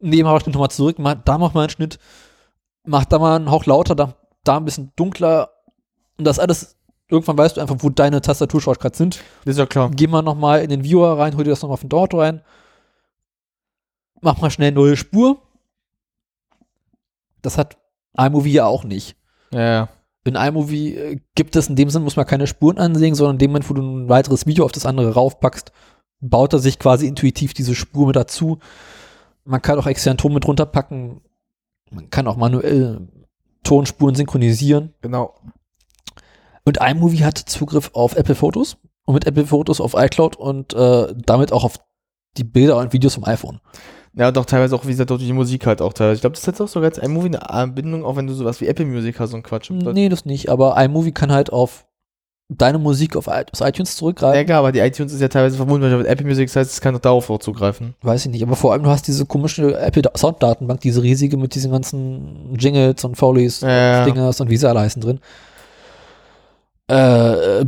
nee, 0.00 0.22
mach 0.22 0.32
mal 0.32 0.40
Schnitt 0.40 0.54
nochmal 0.54 0.70
zurück, 0.70 0.98
mach, 0.98 1.14
da 1.24 1.38
mach 1.38 1.54
mal 1.54 1.62
einen 1.62 1.70
Schnitt, 1.70 1.98
mach 2.84 3.04
da 3.04 3.18
mal 3.18 3.36
einen 3.36 3.50
Hauch 3.50 3.66
lauter, 3.66 3.94
da, 3.94 4.14
da 4.44 4.56
ein 4.58 4.64
bisschen 4.64 4.92
dunkler 4.96 5.50
und 6.18 6.24
das 6.26 6.38
alles, 6.38 6.76
irgendwann 7.08 7.38
weißt 7.38 7.56
du 7.56 7.60
einfach, 7.60 7.76
wo 7.80 7.90
deine 7.90 8.20
Tastatur-Shortcuts 8.20 8.98
sind. 8.98 9.20
das 9.44 9.52
ist 9.52 9.58
ja 9.58 9.66
klar. 9.66 9.90
Geh 9.94 10.06
mal 10.06 10.22
nochmal 10.22 10.62
in 10.62 10.70
den 10.70 10.84
Viewer 10.84 11.18
rein, 11.18 11.36
hol 11.36 11.44
dir 11.44 11.50
das 11.50 11.62
nochmal 11.62 11.78
von 11.78 11.88
dort 11.88 12.14
rein. 12.14 12.42
Mach 14.22 14.40
mal 14.40 14.50
schnell 14.50 14.72
neue 14.72 14.96
Spur. 14.96 15.40
Das 17.42 17.58
hat 17.58 17.76
iMovie 18.16 18.52
ja 18.54 18.64
auch 18.66 18.82
nicht. 18.84 19.14
Ja, 19.52 19.60
ja. 19.60 19.88
In 20.26 20.34
iMovie 20.34 20.94
äh, 20.96 21.20
gibt 21.34 21.56
es 21.56 21.68
in 21.68 21.76
dem 21.76 21.90
Sinn, 21.90 22.02
muss 22.02 22.16
man 22.16 22.26
keine 22.26 22.46
Spuren 22.46 22.78
ansehen, 22.78 23.14
sondern 23.14 23.36
in 23.36 23.38
dem 23.38 23.50
Moment, 23.50 23.70
wo 23.70 23.74
du 23.74 23.82
ein 23.82 24.08
weiteres 24.08 24.46
Video 24.46 24.64
auf 24.64 24.72
das 24.72 24.86
andere 24.86 25.14
raufpackst, 25.14 25.72
baut 26.20 26.52
er 26.52 26.58
sich 26.58 26.78
quasi 26.78 27.06
intuitiv 27.06 27.54
diese 27.54 27.74
Spur 27.74 28.06
mit 28.06 28.16
dazu. 28.16 28.58
Man 29.44 29.62
kann 29.62 29.78
auch 29.78 29.86
extern 29.86 30.16
Ton 30.16 30.34
mit 30.34 30.46
runterpacken. 30.46 31.20
Man 31.90 32.10
kann 32.10 32.26
auch 32.26 32.36
manuell 32.36 33.08
Tonspuren 33.62 34.14
synchronisieren. 34.14 34.94
Genau. 35.02 35.34
Und 36.64 36.78
iMovie 36.80 37.24
hat 37.24 37.38
Zugriff 37.38 37.90
auf 37.92 38.16
Apple 38.16 38.34
Fotos 38.34 38.76
und 39.04 39.14
mit 39.14 39.26
Apple 39.26 39.46
Fotos 39.46 39.80
auf 39.80 39.94
iCloud 39.94 40.36
und 40.36 40.74
äh, 40.74 41.14
damit 41.16 41.52
auch 41.52 41.62
auf 41.62 41.78
die 42.36 42.44
Bilder 42.44 42.76
und 42.78 42.92
Videos 42.92 43.14
vom 43.14 43.24
iPhone. 43.24 43.60
Ja, 44.18 44.32
doch 44.32 44.46
teilweise 44.46 44.74
auch, 44.74 44.84
wie 44.86 44.90
gesagt, 44.90 45.10
durch 45.10 45.22
die 45.22 45.32
Musik 45.32 45.66
halt 45.66 45.82
auch 45.82 45.92
teilweise. 45.92 46.16
Ich 46.16 46.20
glaube, 46.22 46.32
das 46.34 46.40
ist 46.40 46.46
jetzt 46.46 46.60
auch 46.62 46.68
sogar 46.68 46.88
als 46.88 46.96
iMovie 46.98 47.26
eine 47.26 47.50
Anbindung, 47.50 48.04
auch 48.04 48.16
wenn 48.16 48.26
du 48.26 48.32
sowas 48.32 48.60
wie 48.62 48.66
Apple 48.66 48.86
Music 48.86 49.20
hast 49.20 49.34
und 49.34 49.42
Quatsch. 49.42 49.70
Nee, 49.70 50.08
das 50.08 50.24
nicht, 50.24 50.48
aber 50.48 50.82
iMovie 50.82 51.12
kann 51.12 51.30
halt 51.30 51.52
auf 51.52 51.84
deine 52.48 52.78
Musik 52.78 53.14
auf 53.16 53.26
iTunes 53.26 53.58
Ja, 53.60 53.84
zurückgreifen. 53.86 54.46
klar, 54.46 54.60
aber 54.60 54.72
die 54.72 54.78
iTunes 54.78 55.12
ist 55.12 55.20
ja 55.20 55.28
teilweise 55.28 55.56
verbunden 55.56 55.98
mit 55.98 56.06
Apple 56.06 56.24
Music, 56.24 56.46
das 56.48 56.56
heißt, 56.56 56.70
es 56.72 56.80
kann 56.80 56.94
doch 56.94 57.00
darauf 57.00 57.28
auch 57.28 57.40
zugreifen. 57.40 57.94
Weiß 58.02 58.24
ich 58.24 58.30
nicht, 58.32 58.42
aber 58.42 58.56
vor 58.56 58.72
allem 58.72 58.84
du 58.84 58.88
hast 58.88 59.06
diese 59.06 59.26
komische 59.26 59.78
Apple 59.78 60.02
Sounddatenbank, 60.16 60.80
diese 60.80 61.02
riesige 61.02 61.36
mit 61.36 61.54
diesen 61.54 61.72
ganzen 61.72 62.54
Jingles 62.56 63.04
und 63.04 63.16
Foleys, 63.16 63.60
Ja, 63.60 63.68
ja. 63.68 64.02
Stingers 64.02 64.40
und 64.40 64.48
wie 64.48 64.56
sie 64.56 64.68
alle 64.68 64.80
heißen 64.80 65.02
drin. 65.02 65.20
Äh, 66.88 67.64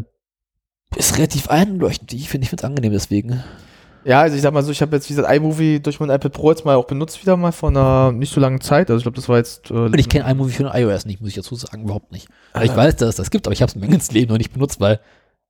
ist 0.97 1.17
relativ 1.19 1.51
einleuchtend, 1.51 2.13
ich 2.15 2.29
finde 2.31 2.45
ich 2.45 2.51
finde 2.51 2.63
es 2.63 2.65
angenehm 2.65 2.93
deswegen. 2.93 3.43
Ja, 4.09 4.23
also 4.23 4.37
ich 4.37 4.43
sag 4.43 4.55
mal 4.55 4.63
so, 4.63 4.73
ich 4.73 4.81
habe 4.81 4.97
jetzt, 4.97 5.11
wie 5.11 5.15
gesagt, 5.15 5.31
iMovie 5.31 5.81
durch 5.81 6.01
mein 6.01 6.09
iPad 6.09 6.33
Pro 6.33 6.51
jetzt 6.51 6.65
mal 6.65 6.77
auch 6.77 6.87
benutzt 6.87 7.21
wieder 7.21 7.37
mal 7.37 7.53
vor 7.53 7.69
einer 7.69 8.11
nicht 8.11 8.33
so 8.33 8.41
langen 8.41 8.63
Zeit. 8.63 8.89
Also 8.89 8.97
ich 8.99 9.03
glaube, 9.03 9.17
das 9.17 9.29
war 9.29 9.37
jetzt. 9.37 9.71
Äh, 9.71 9.75
Und 9.75 9.99
ich 9.99 10.09
kenne 10.09 10.31
iMovie 10.31 10.53
für 10.53 10.63
den 10.63 10.73
iOS 10.73 11.05
nicht, 11.05 11.21
muss 11.21 11.29
ich 11.29 11.35
dazu 11.37 11.55
sagen, 11.57 11.83
überhaupt 11.83 12.11
nicht. 12.11 12.27
Aber 12.55 12.65
ich 12.65 12.75
weiß, 12.75 12.97
dass 12.97 13.11
es 13.11 13.17
das 13.17 13.31
gibt, 13.31 13.47
aber 13.47 13.53
ich 13.53 13.61
habe 13.61 13.69
es 13.69 13.77
mir 13.77 13.87
ins 13.87 14.11
Leben 14.11 14.31
noch 14.31 14.39
nicht 14.39 14.55
benutzt, 14.55 14.81
weil 14.81 14.99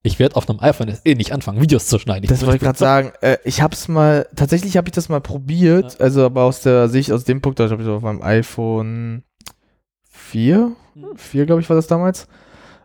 ich 0.03 0.19
werde 0.19 0.35
auf 0.35 0.51
einem 0.51 0.59
iPhone 0.59 0.93
eh 1.05 1.15
nicht 1.15 1.33
anfangen, 1.33 1.61
Videos 1.61 1.87
zu 1.87 2.01
schneiden. 2.01 2.27
Das 2.29 2.43
wollte 2.43 2.57
ich 2.57 2.63
gerade 2.63 2.79
sagen. 2.79 3.13
Äh, 3.21 3.39
ich 3.45 3.63
habe 3.63 3.75
es 3.75 3.87
mal, 3.87 4.27
tatsächlich 4.35 4.77
habe 4.77 4.89
ich 4.89 4.93
das 4.93 5.09
mal 5.09 5.21
probiert, 5.21 6.01
also 6.01 6.25
aber 6.27 6.43
aus 6.43 6.61
der 6.63 6.89
Sicht, 6.89 7.13
aus 7.13 7.23
dem 7.23 7.41
Punkt, 7.41 7.61
da 7.61 7.71
habe 7.71 7.81
ich 7.81 7.89
auf 7.89 8.03
meinem 8.03 8.23
iPhone 8.23 9.23
4, 10.11 10.73
4 11.15 11.47
glaube 11.47 11.63
ich 11.63 11.69
war 11.69 11.77
das 11.77 11.87
damals, 11.87 12.27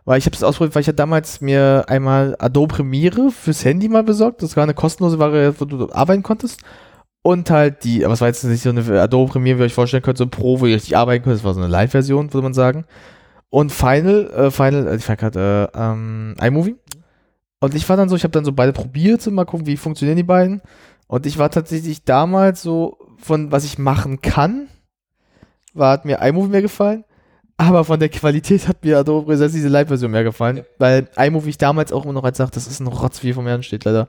weil 0.04 0.18
ich 0.18 0.26
habe 0.26 0.36
es 0.36 0.42
ausprobiert, 0.42 0.74
weil 0.74 0.82
ich 0.82 0.86
ja 0.86 0.92
damals 0.92 1.40
mir 1.40 1.84
einmal 1.88 2.36
Adobe 2.38 2.74
Premiere 2.74 3.30
fürs 3.30 3.64
Handy 3.64 3.88
mal 3.88 4.04
besorgt, 4.04 4.42
das 4.42 4.56
war 4.56 4.62
eine 4.62 4.74
kostenlose 4.74 5.18
Variante, 5.18 5.60
wo 5.60 5.64
du 5.64 5.92
arbeiten 5.92 6.22
konntest 6.22 6.60
und 7.22 7.50
halt 7.50 7.84
die, 7.84 8.04
aber 8.04 8.14
es 8.14 8.20
war 8.20 8.28
jetzt 8.28 8.44
nicht 8.44 8.62
so 8.62 8.68
eine 8.68 9.00
Adobe 9.00 9.32
Premiere, 9.32 9.58
wie 9.58 9.62
ihr 9.62 9.66
euch 9.66 9.74
vorstellen 9.74 10.02
könnt, 10.02 10.18
so 10.18 10.24
ein 10.24 10.30
Pro, 10.30 10.60
wo 10.60 10.66
ihr 10.66 10.76
richtig 10.76 10.96
arbeiten 10.96 11.24
könnt, 11.24 11.36
das 11.36 11.44
war 11.44 11.54
so 11.54 11.60
eine 11.60 11.70
Live-Version, 11.70 12.32
würde 12.32 12.44
man 12.44 12.54
sagen. 12.54 12.84
Und 13.48 13.72
Final, 13.72 14.30
äh, 14.30 14.50
Final, 14.50 14.88
äh, 14.88 14.96
ich 14.96 15.04
fand 15.04 15.20
gerade, 15.20 15.70
äh, 15.72 15.78
ähm, 15.80 16.34
iMovie. 16.42 16.76
Und 17.60 17.74
ich 17.74 17.88
war 17.88 17.96
dann 17.96 18.08
so, 18.08 18.16
ich 18.16 18.24
habe 18.24 18.32
dann 18.32 18.44
so 18.44 18.52
beide 18.52 18.72
probiert, 18.72 19.22
so 19.22 19.30
mal 19.30 19.46
gucken, 19.46 19.66
wie 19.66 19.76
funktionieren 19.76 20.16
die 20.16 20.22
beiden. 20.22 20.60
Und 21.06 21.24
ich 21.24 21.38
war 21.38 21.50
tatsächlich 21.50 22.04
damals 22.04 22.62
so, 22.62 22.98
von 23.16 23.52
was 23.52 23.64
ich 23.64 23.78
machen 23.78 24.20
kann, 24.20 24.68
war, 25.72 25.92
hat 25.92 26.04
mir 26.04 26.20
iMovie 26.20 26.50
mehr 26.50 26.62
gefallen. 26.62 27.04
Aber 27.56 27.84
von 27.84 28.00
der 28.00 28.08
Qualität 28.08 28.66
hat 28.66 28.84
mir 28.84 28.98
Adobe 28.98 29.26
Presence 29.26 29.52
diese 29.52 29.68
Live-Version 29.68 30.10
mehr 30.10 30.24
gefallen. 30.24 30.64
Weil 30.78 31.08
iMovie 31.16 31.50
ich 31.50 31.58
damals 31.58 31.92
auch 31.92 32.04
immer 32.04 32.12
noch 32.12 32.24
als 32.24 32.38
sagt, 32.38 32.56
das 32.56 32.66
ist 32.66 32.80
ein 32.80 32.86
Rotz, 32.88 33.22
wie 33.22 33.32
vom 33.32 33.46
Herrn 33.46 33.62
steht, 33.62 33.84
leider. 33.84 34.08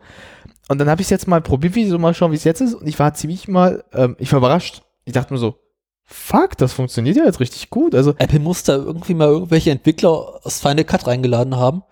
Und 0.67 0.79
dann 0.79 0.89
habe 0.89 1.01
ich 1.01 1.05
es 1.05 1.11
jetzt 1.11 1.27
mal 1.27 1.41
probiert, 1.41 1.75
wie 1.75 1.87
so 1.87 1.99
mal 1.99 2.13
schauen, 2.13 2.31
wie 2.31 2.37
es 2.37 2.43
jetzt 2.43 2.61
ist. 2.61 2.73
Und 2.73 2.87
ich 2.87 2.97
war 2.97 3.13
ziemlich 3.13 3.47
mal, 3.47 3.83
ähm, 3.93 4.15
ich 4.19 4.31
war 4.31 4.39
überrascht. 4.39 4.81
Ich 5.03 5.13
dachte 5.13 5.31
mir 5.31 5.39
so, 5.39 5.59
fuck, 6.05 6.57
das 6.57 6.73
funktioniert 6.73 7.17
ja 7.17 7.25
jetzt 7.25 7.39
richtig 7.39 7.69
gut. 7.69 7.93
Also, 7.93 8.15
Apple 8.17 8.39
muss 8.39 8.63
da 8.63 8.75
irgendwie 8.75 9.13
mal 9.13 9.27
irgendwelche 9.27 9.71
Entwickler 9.71 10.39
aus 10.43 10.59
Final 10.59 10.83
Cut 10.83 11.05
reingeladen 11.05 11.55
haben, 11.55 11.83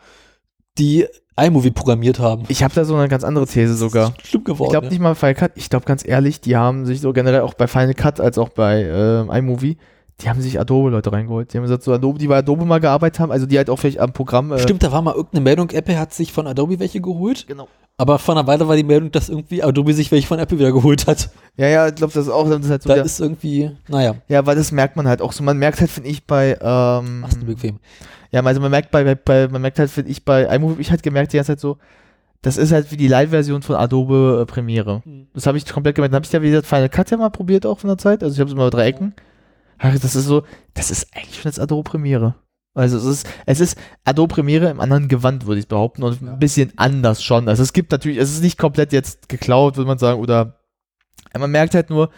die 0.79 1.05
iMovie 1.35 1.71
programmiert 1.71 2.19
haben. 2.19 2.43
Ich 2.47 2.63
habe 2.63 2.73
da 2.73 2.85
so 2.85 2.95
eine 2.95 3.07
ganz 3.07 3.23
andere 3.23 3.47
These 3.47 3.75
sogar. 3.75 4.13
Schlimm 4.23 4.43
geworden. 4.43 4.67
Ich 4.67 4.71
glaube 4.71 4.85
ja. 4.87 4.91
nicht 4.91 5.01
mal 5.01 5.15
Final 5.15 5.35
Cut. 5.35 5.51
Ich 5.55 5.69
glaube 5.69 5.85
ganz 5.85 6.07
ehrlich, 6.07 6.41
die 6.41 6.55
haben 6.55 6.85
sich 6.85 7.01
so 7.01 7.13
generell 7.13 7.41
auch 7.41 7.55
bei 7.55 7.67
Final 7.67 7.93
Cut 7.93 8.19
als 8.19 8.37
auch 8.37 8.49
bei 8.49 8.81
äh, 8.81 9.39
iMovie, 9.39 9.77
die 10.21 10.29
haben 10.29 10.41
sich 10.41 10.59
Adobe-Leute 10.59 11.11
reingeholt. 11.11 11.53
Die 11.53 11.57
haben 11.57 11.63
gesagt, 11.63 11.83
so 11.83 11.93
Adobe, 11.93 12.19
die 12.19 12.27
bei 12.27 12.37
Adobe 12.37 12.65
mal 12.65 12.79
gearbeitet 12.79 13.19
haben, 13.19 13.31
also 13.31 13.45
die 13.45 13.57
halt 13.57 13.69
auch 13.69 13.77
vielleicht 13.77 13.99
am 13.99 14.13
Programm. 14.13 14.51
Äh, 14.51 14.59
Stimmt, 14.59 14.83
da 14.83 14.91
war 14.91 15.01
mal 15.01 15.15
irgendeine 15.15 15.43
Meldung, 15.43 15.69
Apple 15.71 15.99
hat 15.99 16.13
sich 16.13 16.31
von 16.31 16.47
Adobe 16.47 16.79
welche 16.79 17.01
geholt. 17.01 17.47
Genau. 17.47 17.67
Aber 17.97 18.17
vor 18.17 18.35
einer 18.35 18.47
Weile 18.47 18.67
war 18.67 18.75
die 18.75 18.83
Meldung, 18.83 19.11
dass 19.11 19.29
irgendwie 19.29 19.61
Adobe 19.61 19.93
sich 19.93 20.11
welche 20.11 20.27
von 20.27 20.39
Apple 20.39 20.57
wieder 20.57 20.71
geholt 20.71 21.05
hat. 21.05 21.29
Ja, 21.57 21.67
ja, 21.67 21.87
ich 21.87 21.95
glaube, 21.95 22.13
das 22.13 22.25
ist 22.25 22.31
auch 22.31 22.49
das 22.49 22.65
ist 22.65 22.71
halt 22.71 22.83
so. 22.83 22.89
Da 22.89 22.95
ist 22.95 23.19
irgendwie, 23.19 23.71
naja, 23.87 24.15
ja, 24.27 24.45
weil 24.45 24.55
das 24.55 24.71
merkt 24.71 24.95
man 24.95 25.07
halt 25.07 25.21
auch 25.21 25.31
so. 25.31 25.43
Man 25.43 25.57
merkt 25.57 25.79
halt, 25.79 25.91
finde 25.91 26.09
ich, 26.09 26.25
bei. 26.25 26.57
Ähm, 26.59 27.19
machst 27.21 27.41
du 27.41 27.45
bequem. 27.45 27.79
Ja, 28.31 28.41
also 28.41 28.61
man 28.61 28.71
merkt 28.71 28.89
bei, 28.89 29.13
bei, 29.13 29.47
man 29.47 29.61
merkt 29.61 29.77
halt, 29.77 29.91
finde 29.91 30.09
ich, 30.09 30.25
bei 30.25 30.43
iMovie, 30.43 30.81
ich 30.81 30.89
halt 30.89 31.03
gemerkt 31.03 31.33
die 31.33 31.37
ganze 31.37 31.51
Zeit 31.51 31.59
so, 31.59 31.77
das 32.41 32.57
ist 32.57 32.71
halt 32.71 32.91
wie 32.91 32.97
die 32.97 33.07
Live-Version 33.07 33.61
von 33.61 33.75
Adobe 33.75 34.39
äh, 34.41 34.45
Premiere. 34.45 35.03
Hm. 35.05 35.27
Das 35.35 35.45
habe 35.45 35.59
ich 35.59 35.65
komplett 35.67 35.95
gemerkt. 35.95 36.13
Dann 36.13 36.17
habe 36.17 36.25
ich 36.25 36.31
ja, 36.31 36.41
wie 36.41 36.49
gesagt, 36.49 36.65
Final 36.65 36.89
Cut 36.89 37.11
ja 37.11 37.17
mal 37.17 37.29
probiert 37.29 37.67
auch 37.67 37.79
von 37.79 37.89
der 37.89 37.99
Zeit. 37.99 38.23
Also 38.23 38.33
ich 38.33 38.39
habe 38.39 38.49
es 38.49 38.55
immer 38.55 38.71
drei 38.71 38.87
Ecken. 38.87 39.13
Ach, 39.85 39.99
das 39.99 40.15
ist 40.15 40.25
so, 40.25 40.43
das 40.75 40.91
ist 40.91 41.13
eigentlich 41.13 41.41
schon 41.41 41.49
jetzt 41.49 41.59
Adobe 41.59 41.83
Premiere. 41.83 42.35
Also 42.73 42.97
es 42.97 43.03
ist, 43.03 43.27
es 43.45 43.59
ist 43.59 43.77
Adobe 44.05 44.33
Premiere 44.33 44.69
im 44.69 44.79
anderen 44.79 45.09
Gewand, 45.09 45.45
würde 45.45 45.59
ich 45.59 45.67
behaupten, 45.67 46.03
und 46.03 46.21
ein 46.21 46.39
bisschen 46.39 46.71
anders 46.77 47.21
schon. 47.21 47.49
Also 47.49 47.63
es 47.63 47.73
gibt 47.73 47.91
natürlich, 47.91 48.17
es 48.17 48.31
ist 48.31 48.41
nicht 48.41 48.57
komplett 48.57 48.93
jetzt 48.93 49.27
geklaut, 49.27 49.75
würde 49.75 49.89
man 49.89 49.97
sagen, 49.97 50.21
oder 50.21 50.61
man 51.37 51.51
merkt 51.51 51.75
halt 51.75 51.89
nur, 51.89 52.11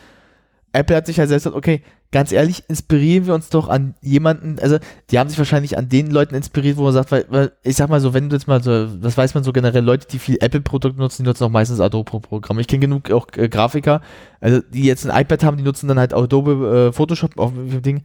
Apple 0.76 0.95
hat 0.95 1.05
sich 1.05 1.19
halt 1.19 1.30
selbst 1.30 1.45
gesagt, 1.45 1.57
okay, 1.57 1.82
ganz 2.11 2.32
ehrlich, 2.32 2.63
inspirieren 2.67 3.26
wir 3.26 3.34
uns 3.34 3.49
doch 3.49 3.67
an 3.67 3.95
jemanden, 4.01 4.57
also 4.59 4.78
die 5.09 5.19
haben 5.19 5.30
sich 5.30 5.38
wahrscheinlich 5.38 5.78
an 5.78 5.89
den 5.89 6.11
Leuten 6.11 6.36
inspiriert, 6.36 6.78
wo 6.78 6.84
man 6.84 6.93
sagt, 6.93 7.11
weil, 7.11 7.26
weil 7.30 7.51
ich 7.63 7.76
sag 7.76 7.89
mal 7.89 7.99
so, 7.99 8.13
wenn 8.13 8.30
du 8.30 8.36
jetzt 8.36 8.47
mal 8.47 8.63
so, 8.63 8.86
das 8.86 9.17
weiß 9.17 9.34
man 9.34 9.43
so 9.43 9.51
generell, 9.51 9.84
Leute, 9.84 10.07
die 10.07 10.19
viel 10.19 10.38
Apple-Produkte 10.39 10.99
nutzen, 10.99 11.23
die 11.23 11.28
nutzen 11.28 11.43
auch 11.43 11.49
meistens 11.49 11.80
Adobe-Programme. 11.80 12.61
Ich 12.61 12.67
kenne 12.67 12.82
genug 12.82 13.11
auch 13.11 13.28
äh, 13.36 13.49
Grafiker, 13.49 14.01
also 14.39 14.61
die 14.71 14.84
jetzt 14.84 15.05
ein 15.05 15.21
iPad 15.21 15.43
haben, 15.43 15.57
die 15.57 15.63
nutzen 15.63 15.88
dann 15.88 15.99
halt 15.99 16.13
Adobe 16.13 16.88
äh, 16.89 16.93
Photoshop 16.93 17.38
auf 17.38 17.51
dem 17.53 17.82
Ding. 17.82 18.03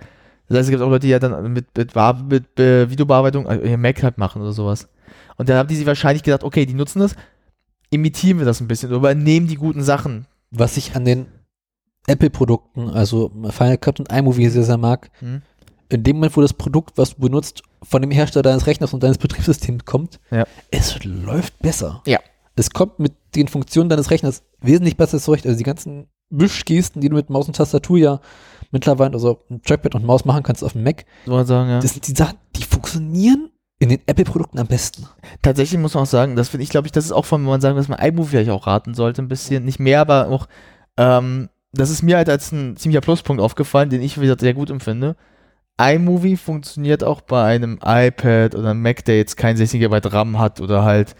Das 0.48 0.58
heißt, 0.58 0.68
es 0.68 0.70
gibt 0.70 0.82
auch 0.82 0.90
Leute, 0.90 1.06
die 1.06 1.12
ja 1.12 1.20
dann 1.20 1.52
mit, 1.52 1.66
mit, 1.76 1.92
Bar- 1.92 2.24
mit 2.28 2.58
äh, 2.58 2.90
Videobearbeitung 2.90 3.46
äh, 3.46 3.76
Mac 3.76 4.02
halt 4.02 4.18
machen 4.18 4.42
oder 4.42 4.52
sowas. 4.52 4.88
Und 5.36 5.48
dann 5.48 5.56
haben 5.56 5.68
die 5.68 5.76
sich 5.76 5.86
wahrscheinlich 5.86 6.24
gedacht, 6.24 6.42
okay, 6.42 6.66
die 6.66 6.74
nutzen 6.74 6.98
das, 6.98 7.14
imitieren 7.90 8.38
wir 8.38 8.46
das 8.46 8.60
ein 8.60 8.66
bisschen, 8.66 8.90
übernehmen 8.90 9.46
die 9.46 9.54
guten 9.54 9.82
Sachen. 9.82 10.26
Was 10.50 10.76
ich 10.76 10.96
an 10.96 11.04
den 11.04 11.26
Apple-Produkten, 12.07 12.90
also 12.90 13.30
Final 13.51 13.78
Cut 13.78 14.01
und 14.01 14.11
iMovie 14.12 14.48
sehr, 14.48 14.64
sehr 14.64 14.78
mag, 14.78 15.11
Hm. 15.20 15.42
in 15.88 16.03
dem 16.03 16.16
Moment, 16.16 16.36
wo 16.36 16.40
das 16.40 16.55
Produkt, 16.55 16.96
was 16.98 17.14
du 17.14 17.20
benutzt, 17.20 17.62
von 17.82 18.03
dem 18.03 18.11
Hersteller 18.11 18.42
deines 18.42 18.66
Rechners 18.66 18.92
und 18.92 19.03
deines 19.03 19.18
Betriebssystems 19.18 19.84
kommt, 19.84 20.20
Ja. 20.30 20.44
es 20.70 21.03
läuft 21.05 21.59
besser. 21.61 22.03
Ja. 22.07 22.18
Es 22.57 22.70
kommt 22.70 22.98
mit 22.98 23.14
den 23.34 23.48
Funktionen 23.48 23.88
deines 23.88 24.11
Rechners 24.11 24.42
wesentlich 24.61 24.96
besser 24.96 25.18
zurecht. 25.18 25.46
Also 25.46 25.57
die 25.57 25.64
ganzen 25.64 26.09
Wischgesten, 26.30 27.01
die 27.01 27.09
du 27.09 27.16
mit 27.16 27.30
Maus 27.30 27.46
und 27.48 27.57
Tastatur 27.57 27.98
ja 27.98 28.20
mittlerweile, 28.70 29.14
also 29.14 29.44
Trackpad 29.64 29.94
und 29.94 30.05
Maus 30.05 30.24
machen 30.24 30.42
kannst 30.42 30.62
auf 30.62 30.72
dem 30.72 30.82
Mac, 30.84 31.05
sagen, 31.26 31.70
ja. 31.70 31.80
das 31.80 31.92
sind 31.92 32.07
die 32.07 32.12
Sachen, 32.14 32.38
die 32.57 32.62
funktionieren 32.64 33.51
in 33.78 33.88
den 33.88 34.01
Apple-Produkten 34.07 34.59
am 34.59 34.66
besten. 34.66 35.07
Tatsächlich 35.42 35.80
muss 35.80 35.94
man 35.94 36.03
auch 36.03 36.09
sagen, 36.09 36.36
das 36.36 36.51
finde 36.51 36.64
ich, 36.64 36.70
glaube 36.70 36.86
ich, 36.86 36.92
das 36.92 37.07
ist 37.07 37.12
auch 37.12 37.24
von, 37.24 37.40
wenn 37.42 37.48
man 37.48 37.61
sagen, 37.62 37.76
dass 37.76 37.88
man 37.88 37.98
iMovie 37.98 38.28
vielleicht 38.28 38.51
auch 38.51 38.66
raten 38.66 38.94
sollte, 38.94 39.22
ein 39.22 39.28
bisschen, 39.28 39.64
nicht 39.64 39.80
mehr, 39.80 40.01
aber 40.03 40.28
auch, 40.28 40.46
ähm, 40.98 41.48
das 41.72 41.90
ist 41.90 42.02
mir 42.02 42.16
halt 42.16 42.28
als 42.28 42.52
ein 42.52 42.76
ziemlicher 42.76 43.00
Pluspunkt 43.00 43.42
aufgefallen, 43.42 43.90
den 43.90 44.02
ich 44.02 44.20
wieder 44.20 44.36
sehr 44.38 44.54
gut 44.54 44.70
empfinde. 44.70 45.16
iMovie 45.80 46.36
funktioniert 46.36 47.04
auch 47.04 47.20
bei 47.20 47.44
einem 47.44 47.78
iPad 47.84 48.54
oder 48.54 48.70
einem 48.70 48.82
Mac, 48.82 49.04
der 49.04 49.16
jetzt 49.16 49.36
kein 49.36 49.56
16 49.56 49.80
GB 49.80 50.00
RAM 50.04 50.38
hat 50.38 50.60
oder 50.60 50.84
halt, 50.84 51.14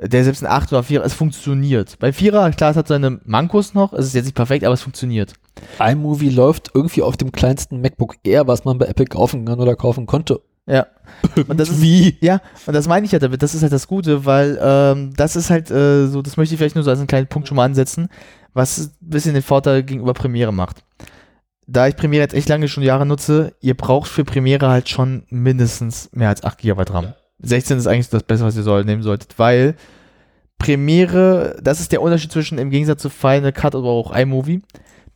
der 0.00 0.22
selbst 0.24 0.44
ein 0.44 0.50
8 0.50 0.72
oder 0.72 0.82
4, 0.82 1.04
es 1.04 1.14
funktioniert. 1.14 1.98
Bei 1.98 2.10
4er, 2.10 2.54
klar, 2.54 2.70
es 2.70 2.76
hat 2.76 2.88
seine 2.88 3.20
Mankos 3.24 3.74
noch, 3.74 3.92
es 3.92 4.06
ist 4.06 4.14
jetzt 4.14 4.26
nicht 4.26 4.36
perfekt, 4.36 4.64
aber 4.64 4.74
es 4.74 4.82
funktioniert. 4.82 5.34
iMovie 5.80 6.30
läuft 6.30 6.70
irgendwie 6.74 7.02
auf 7.02 7.16
dem 7.16 7.32
kleinsten 7.32 7.80
MacBook 7.80 8.16
Air, 8.22 8.46
was 8.46 8.64
man 8.64 8.78
bei 8.78 8.86
Apple 8.86 9.06
kaufen 9.06 9.44
kann 9.44 9.60
oder 9.60 9.74
kaufen 9.74 10.06
konnte. 10.06 10.40
Ja. 10.68 10.86
Und 11.48 11.58
das 11.58 11.70
ist, 11.70 11.80
Wie? 11.80 12.16
Ja, 12.20 12.40
und 12.66 12.74
das 12.74 12.86
meine 12.86 13.06
ich 13.06 13.12
ja 13.12 13.18
damit, 13.18 13.42
das 13.42 13.54
ist 13.54 13.62
halt 13.62 13.72
das 13.72 13.88
Gute, 13.88 14.26
weil 14.26 14.58
ähm, 14.62 15.12
das 15.16 15.34
ist 15.34 15.48
halt 15.48 15.70
äh, 15.70 16.06
so, 16.06 16.20
das 16.20 16.36
möchte 16.36 16.54
ich 16.54 16.58
vielleicht 16.58 16.74
nur 16.74 16.84
so 16.84 16.90
als 16.90 16.98
einen 16.98 17.08
kleinen 17.08 17.26
Punkt 17.26 17.48
schon 17.48 17.56
mal 17.56 17.64
ansetzen, 17.64 18.08
was 18.54 18.78
ein 18.78 18.92
bisschen 19.00 19.34
den 19.34 19.42
Vorteil 19.42 19.82
gegenüber 19.82 20.14
Premiere 20.14 20.52
macht. 20.52 20.84
Da 21.66 21.86
ich 21.86 21.96
Premiere 21.96 22.22
jetzt 22.22 22.34
echt 22.34 22.48
lange 22.48 22.68
schon 22.68 22.82
Jahre 22.82 23.04
nutze, 23.04 23.54
ihr 23.60 23.76
braucht 23.76 24.08
für 24.08 24.24
Premiere 24.24 24.68
halt 24.68 24.88
schon 24.88 25.24
mindestens 25.28 26.08
mehr 26.12 26.30
als 26.30 26.42
8 26.42 26.58
GB 26.58 26.82
RAM. 26.88 27.14
16 27.40 27.78
ist 27.78 27.86
eigentlich 27.86 28.08
das 28.08 28.22
Beste, 28.22 28.44
was 28.44 28.56
ihr 28.56 28.62
soll, 28.62 28.84
nehmen 28.84 29.02
solltet, 29.02 29.38
weil 29.38 29.76
Premiere, 30.58 31.58
das 31.62 31.80
ist 31.80 31.92
der 31.92 32.02
Unterschied 32.02 32.32
zwischen 32.32 32.58
im 32.58 32.70
Gegensatz 32.70 33.02
zu 33.02 33.10
Final 33.10 33.52
Cut 33.52 33.74
oder 33.74 33.88
auch 33.88 34.14
iMovie. 34.14 34.62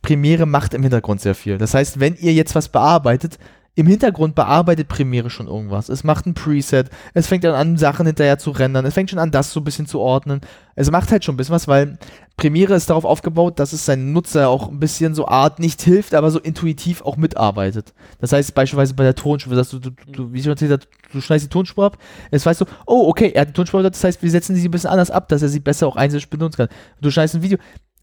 Premiere 0.01 0.45
macht 0.45 0.73
im 0.73 0.83
Hintergrund 0.83 1.21
sehr 1.21 1.35
viel. 1.35 1.57
Das 1.57 1.73
heißt, 1.73 1.99
wenn 1.99 2.15
ihr 2.15 2.33
jetzt 2.33 2.55
was 2.55 2.69
bearbeitet, 2.69 3.39
im 3.75 3.87
Hintergrund 3.87 4.35
bearbeitet 4.35 4.87
Premiere 4.87 5.29
schon 5.29 5.47
irgendwas. 5.47 5.89
Es 5.89 6.03
macht 6.03 6.27
ein 6.27 6.35
Preset, 6.35 6.89
es 7.13 7.27
fängt 7.27 7.43
dann 7.43 7.55
an, 7.55 7.77
Sachen 7.77 8.05
hinterher 8.05 8.37
zu 8.37 8.51
rendern, 8.51 8.85
es 8.85 8.93
fängt 8.93 9.09
schon 9.09 9.19
an, 9.19 9.31
das 9.31 9.51
so 9.51 9.61
ein 9.61 9.63
bisschen 9.63 9.87
zu 9.87 9.99
ordnen. 9.99 10.41
Es 10.75 10.91
macht 10.91 11.11
halt 11.11 11.25
schon 11.25 11.33
ein 11.33 11.37
bisschen 11.37 11.55
was, 11.55 11.67
weil 11.67 11.97
Premiere 12.35 12.73
ist 12.73 12.89
darauf 12.89 13.05
aufgebaut, 13.05 13.59
dass 13.59 13.73
es 13.73 13.85
seinen 13.85 14.11
Nutzer 14.11 14.49
auch 14.49 14.69
ein 14.69 14.79
bisschen 14.79 15.13
so 15.13 15.27
Art 15.27 15.59
nicht 15.59 15.81
hilft, 15.81 16.15
aber 16.15 16.31
so 16.31 16.39
intuitiv 16.39 17.03
auch 17.03 17.15
mitarbeitet. 17.15 17.93
Das 18.19 18.33
heißt 18.33 18.55
beispielsweise 18.55 18.95
bei 18.95 19.03
der 19.03 19.15
Tonspur, 19.15 19.55
dass 19.55 19.69
du, 19.69 19.79
du, 19.79 19.91
du 20.11 20.33
wie 20.33 20.39
ich 20.39 20.43
schon 20.43 20.53
erzählt 20.53 20.71
habe, 20.71 20.83
du 21.11 21.21
schneidest 21.21 21.45
die 21.45 21.53
Tonspur 21.53 21.85
ab, 21.85 21.97
jetzt 22.31 22.45
weißt 22.45 22.61
du, 22.61 22.65
oh, 22.87 23.07
okay, 23.07 23.31
er 23.33 23.41
hat 23.41 23.49
die 23.49 23.53
Tonspur, 23.53 23.83
das 23.83 24.03
heißt, 24.03 24.23
wir 24.23 24.31
setzen 24.31 24.55
sie 24.55 24.67
ein 24.67 24.71
bisschen 24.71 24.89
anders 24.89 25.11
ab, 25.11 25.29
dass 25.29 25.43
er 25.43 25.49
sie 25.49 25.59
besser 25.59 25.87
auch 25.87 25.95
einzeln 25.95 26.23
benutzen 26.29 26.57
kann. 26.57 26.69
Du 27.01 27.11
schneidest 27.11 27.35
ein 27.35 27.43
Video. 27.43 27.59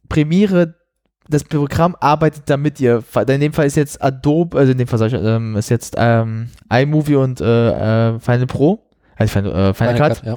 Premiere 0.09 0.75
das 1.31 1.45
Programm 1.45 1.97
arbeitet 2.01 2.45
da 2.47 2.57
mit 2.57 2.79
dir. 2.79 3.03
In 3.29 3.41
dem 3.41 3.53
Fall 3.53 3.67
ist 3.67 3.77
jetzt 3.77 4.03
Adobe, 4.03 4.59
also 4.59 4.73
in 4.73 4.79
dem 4.79 4.89
Fall 4.89 5.07
ich, 5.07 5.13
ähm, 5.15 5.57
ist 5.57 5.71
jetzt 5.71 5.95
ähm, 5.97 6.51
iMovie 6.73 7.15
und 7.15 7.41
äh, 7.41 8.15
äh, 8.15 8.19
Final 8.19 8.47
Pro. 8.47 8.83
Also 9.17 9.33
Final, 9.33 9.53
äh, 9.53 9.75
Final, 9.75 9.95
Cut. 9.97 10.25
ja. 10.25 10.37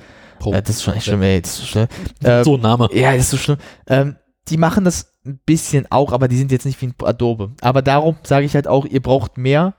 Äh, 0.52 0.62
das 0.62 0.78
ist 0.78 0.84
schon 0.84 0.96
echt 0.96 1.06
schlimm, 1.06 1.22
ey. 1.22 1.42
Das 1.42 1.52
ist 1.54 1.60
so 1.60 1.66
schlimm. 1.66 1.88
Äh, 2.24 2.44
so 2.44 2.56
ein 2.56 2.62
Name. 2.62 2.90
ja, 2.94 3.12
das 3.14 3.22
ist 3.26 3.30
so 3.32 3.38
schlimm. 3.38 3.58
Ähm, 3.88 4.16
die 4.50 4.58
machen 4.58 4.84
das 4.84 5.14
ein 5.26 5.40
bisschen 5.46 5.90
auch, 5.90 6.12
aber 6.12 6.28
die 6.28 6.38
sind 6.38 6.52
jetzt 6.52 6.66
nicht 6.66 6.82
wie 6.82 6.88
ein 6.88 6.96
Adobe. 7.02 7.52
Aber 7.62 7.82
darum 7.82 8.18
sage 8.24 8.46
ich 8.46 8.56
halt 8.56 8.68
auch, 8.68 8.86
ihr 8.86 9.02
braucht 9.02 9.38
mehr, 9.38 9.74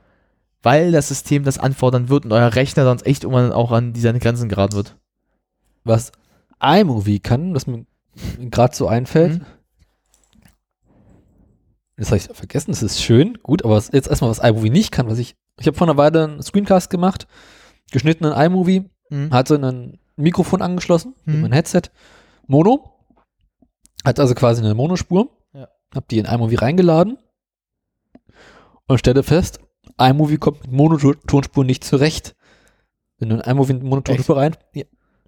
weil 0.63 0.93
das 0.93 1.09
System 1.09 1.45
das 1.45 1.59
anfordern 1.59 2.09
wird 2.09 2.25
und 2.25 2.33
euer 2.33 2.55
Rechner 2.55 2.85
sonst 2.85 3.05
echt 3.07 3.25
irgendwann 3.25 3.53
auch 3.53 3.71
an 3.73 3.93
die 3.93 4.01
seine 4.01 4.21
Grenzen 4.21 4.49
geraten 4.49 4.75
wird. 4.77 4.97
Was 5.85 6.13
iMovie 6.63 7.21
kann, 7.21 7.55
was 7.55 7.67
mir 7.67 7.85
gerade 8.39 8.75
so 8.75 8.89
einfällt, 8.89 9.41
Mhm. 9.41 9.45
das 11.97 12.09
habe 12.09 12.17
ich 12.17 12.25
vergessen, 12.25 12.71
das 12.73 12.83
ist 12.83 13.03
schön, 13.03 13.39
gut, 13.43 13.65
aber 13.65 13.77
jetzt 13.93 14.09
erstmal, 14.09 14.31
was 14.31 14.39
iMovie 14.39 14.71
nicht 14.71 14.91
kann, 14.91 15.09
was 15.09 15.19
ich, 15.19 15.37
ich 15.61 15.67
habe 15.67 15.77
vor 15.77 15.87
einer 15.87 15.97
Weile 15.97 16.25
einen 16.25 16.43
Screencast 16.43 16.91
gemacht, 16.91 17.27
geschnitten 17.93 18.25
in 18.25 18.33
iMovie, 18.33 18.91
Mhm. 19.11 19.31
hatte 19.33 19.57
ein 19.57 19.99
Mikrofon 20.17 20.63
angeschlossen, 20.63 21.15
Mhm. 21.25 21.41
mein 21.43 21.53
Headset, 21.53 21.83
Mono, 22.47 22.93
hat 24.05 24.21
also 24.21 24.35
quasi 24.35 24.63
eine 24.63 24.75
Monospur, 24.75 25.29
Ja. 25.53 25.69
hab 25.95 26.09
die 26.09 26.19
in 26.19 26.27
iMovie 26.27 26.57
reingeladen 26.57 27.19
und 28.87 28.99
stelle 28.99 29.23
fest, 29.23 29.59
iMovie 29.99 30.37
kommt 30.39 30.63
mit 30.63 30.73
Monotonspur 30.73 31.65
nicht 31.65 31.85
zurecht. 31.85 32.35
Wenn 33.19 33.29
du 33.31 33.37
in 33.37 33.41
iMovie 33.43 33.75
eine 33.75 33.85
Monotonspur 33.85 34.37
rein, 34.37 34.57
ja, 34.75 34.85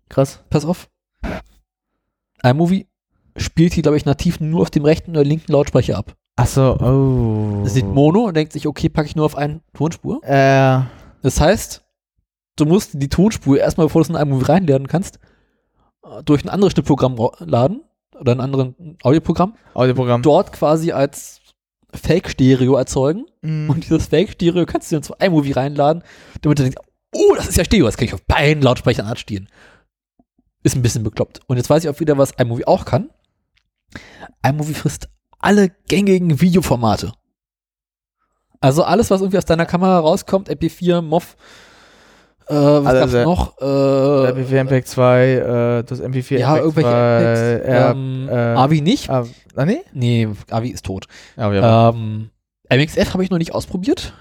Krass. 0.09 0.43
pass 0.51 0.65
auf. 0.65 0.89
iMovie 2.43 2.87
spielt 3.37 3.77
die, 3.77 3.83
glaube 3.83 3.97
ich, 3.97 4.05
nativ 4.05 4.41
nur 4.41 4.63
auf 4.63 4.71
dem 4.71 4.85
rechten 4.85 5.11
oder 5.13 5.25
linken 5.25 5.53
Lautsprecher 5.53 5.97
ab. 5.99 6.15
Achso, 6.37 6.75
oh. 6.81 7.63
Das 7.65 7.73
sieht 7.75 7.87
Mono 7.87 8.25
und 8.27 8.35
denkt 8.37 8.53
sich, 8.53 8.67
okay, 8.67 8.89
packe 8.91 9.09
ich 9.09 9.17
nur 9.17 9.25
auf 9.25 9.37
eine 9.37 9.61
Tonspur. 9.73 10.23
Äh, 10.23 10.83
Das 11.23 11.41
heißt, 11.41 11.85
du 12.57 12.65
musst 12.65 12.91
die 12.95 13.09
Tonspur 13.09 13.59
erstmal, 13.59 13.87
bevor 13.87 14.03
du 14.03 14.13
es 14.13 14.17
in 14.19 14.21
iMovie 14.29 14.45
reinladen 14.47 14.87
kannst, 14.89 15.19
äh, 16.05 16.23
durch 16.25 16.45
ein 16.45 16.49
anderes 16.49 16.73
Schnittprogramm 16.73 17.19
ra- 17.19 17.33
laden 17.45 17.83
oder 18.19 18.33
ein 18.33 18.41
anderes 18.41 18.69
Audioprogramm, 19.03 19.55
Audioprogramm. 19.75 20.23
dort 20.23 20.53
quasi 20.53 20.93
als 20.93 21.41
Fake-Stereo 21.95 22.75
erzeugen 22.77 23.27
Mhm. 23.43 23.71
und 23.71 23.85
dieses 23.85 24.07
Fake-Stereo 24.07 24.67
kannst 24.67 24.91
du 24.91 24.97
dann 24.97 25.03
zu 25.03 25.15
iMovie 25.19 25.53
reinladen, 25.53 26.03
damit 26.43 26.59
du 26.59 26.63
denkst, 26.65 26.79
oh, 27.13 27.35
das 27.37 27.49
ist 27.49 27.57
ja 27.57 27.65
Stereo, 27.65 27.87
das 27.87 27.97
kann 27.97 28.07
ich 28.07 28.15
auf 28.15 28.25
beiden 28.25 28.63
Lautsprechern 28.63 29.07
anstehen. 29.07 29.49
Ist 30.63 30.75
ein 30.75 30.83
bisschen 30.83 31.05
bekloppt. 31.05 31.41
Und 31.47 31.57
jetzt 31.59 31.71
weiß 31.71 31.85
ich 31.85 31.91
auch 31.91 32.01
wieder, 32.01 32.19
was 32.19 32.33
iMovie 32.33 32.67
auch 32.67 32.85
kann. 32.85 33.11
iMovie 34.45 34.75
frisst 34.75 35.09
alle 35.39 35.71
gängigen 35.89 36.41
Videoformate. 36.41 37.13
Also 38.61 38.83
alles, 38.85 39.11
was 39.11 39.21
irgendwie 39.21 39.39
aus 39.39 39.45
deiner 39.45 39.67
Kamera 39.67 39.99
rauskommt, 40.01 40.49
MP4, 40.51 41.03
MOV, 41.03 41.37
äh, 42.49 42.55
was 42.55 42.87
Also 42.87 43.17
gab's 43.17 43.27
noch? 43.27 43.59
Äh, 43.61 43.65
MP4 43.65 44.65
MPEG 44.65 44.87
2, 44.87 45.25
äh, 45.33 45.85
das 45.85 46.03
MP4 46.03 46.39
ja, 46.39 46.53
MPEG 46.53 46.63
irgendwelche 46.65 46.89
2, 46.89 47.21
MPEGs, 47.21 47.41
äh, 47.69 47.91
ähm, 47.91 48.29
äh, 48.29 48.33
AVI 48.35 48.81
nicht. 48.81 49.11
Ah, 49.11 49.25
ah, 49.57 49.65
nee? 49.65 49.81
Nee, 49.93 50.29
AVI 50.51 50.71
ist 50.71 50.85
tot. 50.85 51.07
Ah, 51.37 51.53
ja. 51.53 51.91
Ähm, 51.91 52.31
MXF 52.71 53.13
habe 53.13 53.25
ich 53.25 53.31
noch 53.31 53.39
nicht 53.39 53.55
ausprobiert. 53.55 54.13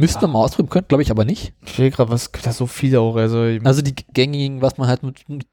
Müsste 0.00 0.22
man 0.22 0.32
mal 0.32 0.44
ausprobieren 0.44 0.70
können, 0.70 0.86
glaube 0.86 1.02
ich 1.02 1.10
aber 1.10 1.24
nicht. 1.24 1.54
Ich 1.66 1.76
will 1.78 1.90
gerade, 1.90 2.10
was 2.12 2.30
gibt 2.30 2.46
da 2.46 2.52
so 2.52 2.66
viele 2.68 3.00
auch. 3.00 3.16
Also, 3.16 3.38
Also 3.64 3.82
die 3.82 3.96
gängigen, 4.14 4.62
was 4.62 4.78
man 4.78 4.86
halt 4.86 5.02
mit, 5.02 5.28
mit 5.28 5.44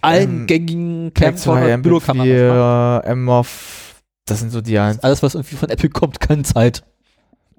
allen 0.00 0.40
Ähm, 0.40 0.46
gängigen 0.46 1.12
Camcorder, 1.12 1.68
Camcorder, 1.68 1.78
Billo-Kameras 1.82 3.04
macht. 3.04 3.06
MP4, 3.06 3.14
MOV, 3.14 4.02
das 4.24 4.40
sind 4.40 4.50
so 4.50 4.62
die. 4.62 4.78
Alles, 4.78 5.22
was 5.22 5.34
irgendwie 5.34 5.56
von 5.56 5.68
Apple 5.68 5.90
kommt, 5.90 6.18
kann 6.18 6.44
Zeit. 6.44 6.82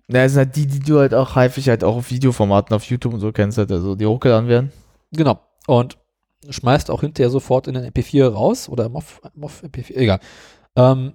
Na, 0.08 0.24
das 0.24 0.34
sind 0.34 0.46
halt 0.46 0.56
die, 0.56 0.68
die 0.68 0.80
du 0.80 1.00
halt 1.00 1.14
auch 1.14 1.36
häufig 1.36 1.68
halt 1.70 1.84
auch 1.84 1.96
auf 1.96 2.12
Videoformaten 2.12 2.76
auf 2.76 2.84
YouTube 2.86 3.14
und 3.14 3.20
so 3.20 3.32
kennst, 3.32 3.58
halt, 3.58 3.72
also 3.72 3.96
die 3.96 4.06
hochgeladen 4.06 4.48
werden. 4.48 4.72
Genau. 5.12 5.40
Und 5.68 5.98
schmeißt 6.48 6.92
auch 6.92 7.02
hinterher 7.02 7.32
sofort 7.32 7.68
in 7.68 7.74
den 7.74 7.92
MP4 7.92 8.28
raus 8.28 8.70
oder 8.70 8.88
MOV, 8.90 9.22
MOV 9.34 9.64
MP4, 9.64 9.96
egal. 9.96 10.20
Ähm, 10.76 11.14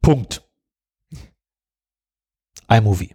Punkt. 0.00 0.42
iMovie. 2.68 3.14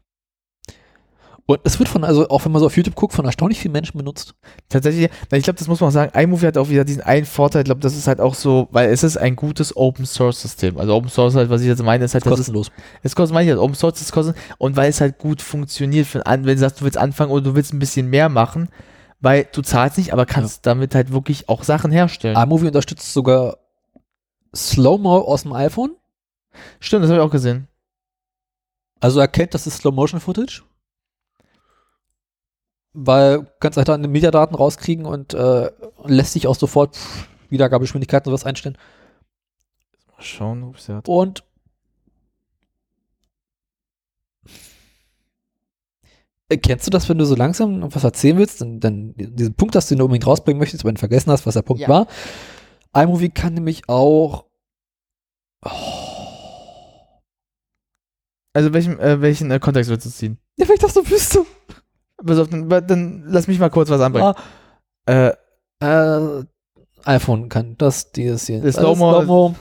Und 1.50 1.62
es 1.64 1.80
wird 1.80 1.88
von, 1.88 2.04
also 2.04 2.28
auch 2.28 2.44
wenn 2.44 2.52
man 2.52 2.60
so 2.60 2.66
auf 2.66 2.76
YouTube 2.76 2.96
guckt, 2.96 3.14
von 3.14 3.24
erstaunlich 3.24 3.60
vielen 3.60 3.72
Menschen 3.72 3.98
benutzt. 3.98 4.36
Tatsächlich, 4.68 5.10
ich 5.32 5.44
glaube, 5.44 5.58
das 5.58 5.70
muss 5.70 5.80
man 5.80 5.88
auch 5.88 5.94
sagen, 5.94 6.12
iMovie 6.14 6.46
hat 6.46 6.58
auch 6.58 6.68
wieder 6.68 6.84
diesen 6.84 7.02
einen 7.02 7.26
Vorteil, 7.26 7.62
ich 7.62 7.66
glaube, 7.66 7.80
das 7.80 7.96
ist 7.96 8.06
halt 8.06 8.20
auch 8.20 8.36
so, 8.36 8.68
weil 8.72 8.90
es 8.90 9.02
ist 9.02 9.16
ein 9.16 9.38
gutes 9.38 9.76
Open 9.78 10.06
Source 10.06 10.42
System. 10.42 10.78
Also 10.78 10.94
Open 10.94 11.10
Source 11.10 11.36
halt, 11.36 11.50
was 11.50 11.62
ich 11.62 11.68
jetzt 11.68 11.82
meine, 11.82 12.04
ist 12.04 12.14
halt, 12.14 12.26
ist, 12.26 12.30
Kostenlos. 12.30 12.70
es 13.02 13.16
kostet 13.16 13.34
meine 13.34 13.46
ich 13.46 13.52
halt, 13.52 13.62
Open 13.62 13.76
Source 13.76 14.02
ist 14.02 14.12
kostenlos 14.12 14.42
und 14.58 14.76
weil 14.76 14.90
es 14.90 15.00
halt 15.00 15.20
gut 15.20 15.42
funktioniert, 15.42 16.14
wenn 16.14 16.44
du 16.44 16.58
sagst, 16.58 16.82
du 16.82 16.84
willst 16.84 16.98
anfangen 16.98 17.32
oder 17.32 17.44
du 17.44 17.56
willst 17.56 17.74
ein 17.74 17.80
bisschen 17.80 18.10
mehr 18.10 18.28
machen, 18.28 18.68
weil 19.22 19.48
du 19.50 19.62
zahlst 19.62 19.98
nicht, 19.98 20.12
aber 20.12 20.26
kannst 20.26 20.66
damit 20.66 20.96
halt 20.96 21.14
wirklich 21.14 21.48
auch 21.48 21.64
Sachen 21.64 21.94
herstellen. 21.94 22.36
iMovie 22.36 22.68
unterstützt 22.68 23.14
sogar 23.14 23.58
Slow-Mo 24.54 25.20
aus 25.20 25.44
dem 25.44 25.54
iPhone. 25.54 25.92
Stimmt, 26.82 27.04
das 27.04 27.10
habe 27.10 27.22
ich 27.22 27.26
auch 27.26 27.32
gesehen. 27.32 27.70
Also 29.00 29.22
erkennt, 29.22 29.54
das 29.54 29.66
ist 29.66 29.78
Slow-Motion-Footage. 29.78 30.64
Weil 33.00 33.42
du 33.44 33.48
kannst 33.60 33.78
halt 33.78 33.88
dann 33.90 34.02
Mediadaten 34.02 34.56
rauskriegen 34.56 35.06
und 35.06 35.36
äh, 35.36 35.70
lässt 36.06 36.34
sich 36.34 36.48
auch 36.48 36.56
sofort 36.56 36.96
pff, 36.96 37.28
Wiedergabegeschwindigkeit 37.50 38.26
und 38.26 38.34
was 38.34 38.44
einstellen. 38.44 38.76
Mal 40.12 40.22
schauen, 40.24 40.64
ups, 40.64 40.88
ja. 40.88 41.02
Und 41.06 41.44
Äh, 46.50 46.58
Kennst 46.58 46.88
du 46.88 46.92
das, 46.92 47.08
wenn 47.10 47.18
du 47.18 47.26
so 47.26 47.36
langsam 47.36 47.94
was 47.94 48.04
erzählen 48.04 48.38
willst, 48.38 48.62
dann, 48.62 48.80
dann 48.80 49.14
diesen 49.16 49.54
Punkt 49.54 49.76
hast, 49.76 49.92
den 49.92 49.98
du 50.00 50.06
unbedingt 50.06 50.26
rausbringen 50.26 50.60
möchtest, 50.60 50.84
aber 50.84 50.94
du 50.94 51.00
vergessen 51.00 51.32
hast, 51.32 51.46
was 51.46 51.54
der 51.54 51.62
Punkt 51.62 51.82
Ja. 51.82 51.90
war? 51.90 52.08
iMovie 52.96 53.30
kann 53.30 53.54
nämlich 53.54 53.88
auch 53.90 54.46
Also 58.54 58.74
welchen, 58.74 58.98
äh, 59.00 59.22
welchen 59.22 59.52
äh, 59.52 59.60
Kontext 59.60 59.92
willst 59.92 60.06
du 60.08 60.10
ziehen? 60.10 60.40
Ja, 60.58 60.68
wenn 60.68 60.76
ich 60.76 60.82
das 60.82 60.96
so 60.96 61.08
wüsste. 61.08 61.46
Pass 62.26 62.40
auf, 62.40 62.48
dann, 62.50 62.68
dann 62.70 63.24
lass 63.28 63.48
mich 63.48 63.60
mal 63.60 63.70
kurz 63.70 63.90
was 63.90 64.02
anbringen. 64.02 64.34
Ah, 65.08 65.34
Äh, 65.80 65.86
äh, 65.86 66.44
iPhone 67.06 67.48
kann 67.50 67.76
das, 67.78 68.12
dieses 68.12 68.48
hier. 68.48 68.62
Das 68.62 68.76
Slow-Mo- 68.76 69.12
Slow-Mo. 69.22 69.56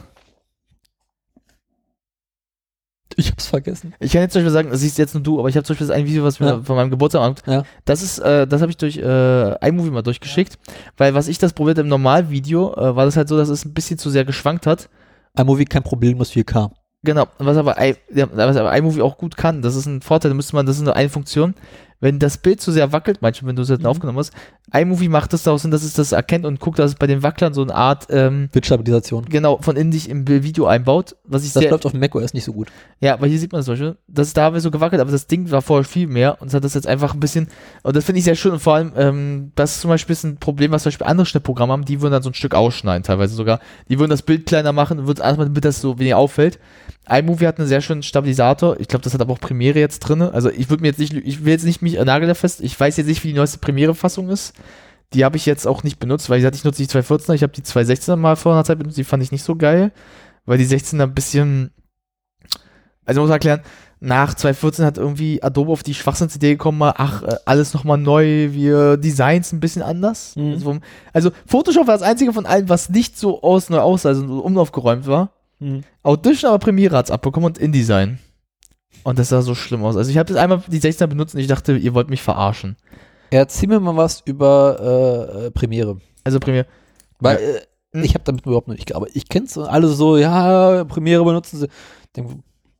Ich 3.18 3.30
hab's 3.30 3.46
vergessen. 3.46 3.94
Ich 3.98 4.12
kann 4.12 4.20
jetzt 4.22 4.32
zum 4.34 4.40
Beispiel 4.40 4.52
sagen, 4.52 4.70
das 4.70 4.80
siehst 4.80 4.98
jetzt 4.98 5.14
nur 5.14 5.22
du, 5.22 5.38
aber 5.38 5.48
ich 5.48 5.56
habe 5.56 5.64
zum 5.64 5.74
Beispiel 5.74 5.90
ein 5.92 6.06
Video, 6.06 6.22
was 6.24 6.38
mir 6.38 6.48
Ja. 6.48 6.62
von 6.62 6.76
meinem 6.76 6.90
Geburtstag 6.90 7.22
anguckt. 7.22 7.46
Ja. 7.46 7.62
Das 7.86 8.02
ist, 8.02 8.18
äh, 8.18 8.46
das 8.46 8.60
habe 8.60 8.70
ich 8.70 8.76
durch 8.76 8.98
äh, 8.98 9.68
iMovie 9.68 9.90
mal 9.90 10.02
durchgeschickt, 10.02 10.58
weil 10.98 11.14
was 11.14 11.28
ich 11.28 11.38
das 11.38 11.54
probiert 11.54 11.78
im 11.78 11.88
Normalvideo, 11.88 12.74
äh, 12.74 12.94
war 12.96 13.06
das 13.06 13.16
halt 13.16 13.28
so, 13.28 13.36
dass 13.38 13.48
es 13.48 13.64
ein 13.64 13.72
bisschen 13.72 13.96
zu 13.98 14.10
sehr 14.10 14.24
geschwankt 14.26 14.66
hat. 14.66 14.90
iMovie 15.38 15.64
kein 15.64 15.82
Problem, 15.82 16.18
muss 16.18 16.30
4K. 16.30 16.70
Genau, 17.04 17.26
was 17.38 17.56
aber, 17.56 17.76
I, 17.80 17.94
ja, 18.12 18.26
was 18.32 18.56
aber 18.56 18.76
iMovie 18.76 19.00
auch 19.02 19.16
gut 19.16 19.36
kann, 19.36 19.62
das 19.62 19.76
ist 19.76 19.86
ein 19.86 20.02
Vorteil, 20.02 20.30
da 20.30 20.34
müsste 20.34 20.56
man, 20.56 20.66
das 20.66 20.76
ist 20.76 20.82
nur 20.82 20.96
eine 20.96 21.08
Funktion. 21.08 21.54
Wenn 22.00 22.18
das 22.18 22.38
Bild 22.38 22.60
zu 22.60 22.72
sehr 22.72 22.92
wackelt, 22.92 23.18
manchmal, 23.22 23.48
wenn 23.50 23.56
du 23.56 23.62
es 23.62 23.70
halt 23.70 23.80
Mhm. 23.80 23.86
aufgenommen 23.86 24.18
hast, 24.18 24.32
iMovie 24.72 25.08
macht 25.08 25.32
es 25.32 25.44
daraus 25.44 25.62
Sinn, 25.62 25.70
dass 25.70 25.82
es 25.82 25.94
das 25.94 26.12
erkennt 26.12 26.44
und 26.44 26.60
guckt, 26.60 26.78
dass 26.78 26.90
es 26.90 26.94
bei 26.96 27.06
den 27.06 27.22
Wacklern 27.22 27.54
so 27.54 27.62
eine 27.62 27.74
Art, 27.74 28.06
ähm, 28.10 28.48
Bildstabilisation. 28.52 29.24
genau, 29.26 29.58
von 29.62 29.76
innen 29.76 29.90
dich 29.92 30.08
im 30.10 30.26
Video 30.28 30.66
einbaut, 30.66 31.16
was 31.24 31.44
ich 31.44 31.52
Das 31.52 31.62
sehr, 31.62 31.70
läuft 31.70 31.86
auf 31.86 31.92
dem 31.92 32.00
macOS 32.00 32.34
nicht 32.34 32.44
so 32.44 32.52
gut. 32.52 32.68
Ja, 33.00 33.14
aber 33.14 33.26
hier 33.26 33.38
sieht 33.38 33.52
man 33.52 33.60
es 33.60 33.64
zum 33.66 33.72
Beispiel. 33.74 33.96
Das 34.08 34.32
da 34.34 34.42
haben 34.44 34.54
wir 34.54 34.60
so 34.60 34.70
gewackelt, 34.70 35.00
aber 35.00 35.10
das 35.10 35.26
Ding 35.26 35.50
war 35.50 35.62
vorher 35.62 35.84
viel 35.84 36.06
mehr 36.06 36.40
und 36.42 36.48
es 36.48 36.54
hat 36.54 36.64
das 36.64 36.74
jetzt 36.74 36.86
einfach 36.86 37.14
ein 37.14 37.20
bisschen. 37.20 37.48
Und 37.82 37.96
das 37.96 38.04
finde 38.04 38.18
ich 38.18 38.24
sehr 38.24 38.34
schön 38.34 38.52
und 38.52 38.60
vor 38.60 38.74
allem, 38.74 38.92
ähm, 38.96 39.52
das 39.54 39.76
ist 39.76 39.80
zum 39.82 39.88
Beispiel 39.90 40.16
ein 40.24 40.36
Problem, 40.38 40.72
was 40.72 40.82
zum 40.82 40.90
Beispiel 40.90 41.06
andere 41.06 41.26
Schnittprogramme 41.26 41.72
haben, 41.72 41.84
die 41.84 42.02
würden 42.02 42.12
dann 42.12 42.22
so 42.22 42.30
ein 42.30 42.34
Stück 42.34 42.54
ausschneiden, 42.54 43.04
teilweise 43.04 43.34
sogar. 43.34 43.60
Die 43.88 43.98
würden 43.98 44.10
das 44.10 44.22
Bild 44.22 44.46
kleiner 44.46 44.72
machen 44.72 44.98
und 44.98 45.06
würden 45.06 45.22
erstmal, 45.22 45.46
damit 45.46 45.64
das 45.64 45.80
so 45.80 45.98
wenig 45.98 46.14
auffällt. 46.14 46.58
iMovie 47.08 47.46
hat 47.46 47.58
einen 47.58 47.68
sehr 47.68 47.80
schönen 47.80 48.02
Stabilisator. 48.02 48.80
Ich 48.80 48.88
glaube, 48.88 49.04
das 49.04 49.14
hat 49.14 49.20
aber 49.20 49.32
auch 49.32 49.38
Premiere 49.40 49.78
jetzt 49.78 50.00
drin. 50.00 50.22
Also 50.22 50.50
ich 50.50 50.68
würde 50.70 50.82
mir 50.82 50.88
jetzt 50.88 50.98
nicht, 50.98 51.12
ich 51.12 51.44
will 51.44 51.52
jetzt 51.52 51.64
nicht 51.64 51.80
mich 51.90 51.98
äh, 51.98 52.04
nagel 52.04 52.28
da 52.28 52.34
fest. 52.34 52.60
Ich 52.60 52.78
weiß 52.78 52.96
jetzt 52.96 53.06
nicht, 53.06 53.24
wie 53.24 53.28
die 53.28 53.34
neueste 53.34 53.58
Premiere-Fassung 53.58 54.28
ist. 54.28 54.54
Die 55.12 55.24
habe 55.24 55.36
ich 55.36 55.46
jetzt 55.46 55.66
auch 55.66 55.82
nicht 55.84 55.98
benutzt, 55.98 56.28
weil 56.28 56.38
ich 56.38 56.42
sagte, 56.42 56.58
ich 56.58 56.64
nutze 56.64 56.82
die 56.82 56.88
214er, 56.88 57.34
ich 57.34 57.42
habe 57.42 57.52
die 57.52 57.62
216er 57.62 58.16
mal 58.16 58.36
vor 58.36 58.52
einer 58.52 58.64
Zeit 58.64 58.78
benutzt, 58.78 58.98
die 58.98 59.04
fand 59.04 59.22
ich 59.22 59.30
nicht 59.30 59.44
so 59.44 59.54
geil, 59.54 59.92
weil 60.46 60.58
die 60.58 60.66
16er 60.66 61.04
ein 61.04 61.14
bisschen 61.14 61.70
also 63.06 63.20
man 63.20 63.28
muss 63.28 63.34
erklären, 63.34 63.60
nach 64.00 64.34
2014 64.34 64.84
hat 64.84 64.98
irgendwie 64.98 65.42
Adobe 65.42 65.72
auf 65.72 65.82
die 65.82 65.94
Schwachsinnsidee 65.94 66.50
gekommen, 66.50 66.78
mal, 66.78 66.94
ach, 66.96 67.22
äh, 67.22 67.36
alles 67.46 67.72
nochmal 67.72 67.96
neu, 67.96 68.52
wir 68.52 68.98
designs 68.98 69.52
ein 69.52 69.60
bisschen 69.60 69.82
anders. 69.82 70.36
Mhm. 70.36 70.52
Also, 70.52 70.78
also 71.12 71.30
Photoshop 71.46 71.86
war 71.86 71.94
das 71.94 72.02
einzige 72.02 72.32
von 72.32 72.44
allen, 72.44 72.68
was 72.68 72.90
nicht 72.90 73.18
so 73.18 73.42
aus 73.42 73.70
neu 73.70 73.78
aussah, 73.78 74.10
also 74.10 74.26
so 74.26 74.40
umaufgeräumt 74.40 75.06
war. 75.06 75.30
Audition 76.02 76.50
aber 76.50 76.58
Premiere 76.58 76.96
hat's 76.96 77.10
abbekommen 77.10 77.46
und 77.46 77.58
InDesign. 77.58 78.18
Und 79.04 79.18
das 79.18 79.28
sah 79.28 79.42
so 79.42 79.54
schlimm 79.54 79.84
aus. 79.84 79.96
Also 79.96 80.10
ich 80.10 80.18
habe 80.18 80.32
das 80.32 80.36
einmal 80.42 80.62
die 80.66 80.80
16er 80.80 81.06
benutzt 81.06 81.34
und 81.34 81.40
ich 81.40 81.46
dachte, 81.46 81.76
ihr 81.76 81.94
wollt 81.94 82.10
mich 82.10 82.22
verarschen. 82.22 82.76
Erzähl 83.30 83.68
mir 83.68 83.80
mal 83.80 83.96
was 83.96 84.22
über 84.24 84.76
äh, 85.42 85.46
äh, 85.46 85.50
Premiere. 85.50 85.98
Also 86.24 86.38
Premiere. 86.40 86.66
Weil 87.20 87.36
Ja. 87.40 88.00
äh, 88.00 88.04
ich 88.04 88.14
habe 88.14 88.24
damit 88.24 88.44
überhaupt 88.44 88.68
noch 88.68 88.74
nicht 88.74 88.86
gearbeitet. 88.86 89.16
Ich 89.16 89.28
kenn's 89.28 89.56
alle 89.56 89.88
so, 89.88 90.16
ja, 90.16 90.84
Premiere 90.84 91.24
benutzen 91.24 91.58
sie. 91.60 91.68
Denk, 92.14 92.30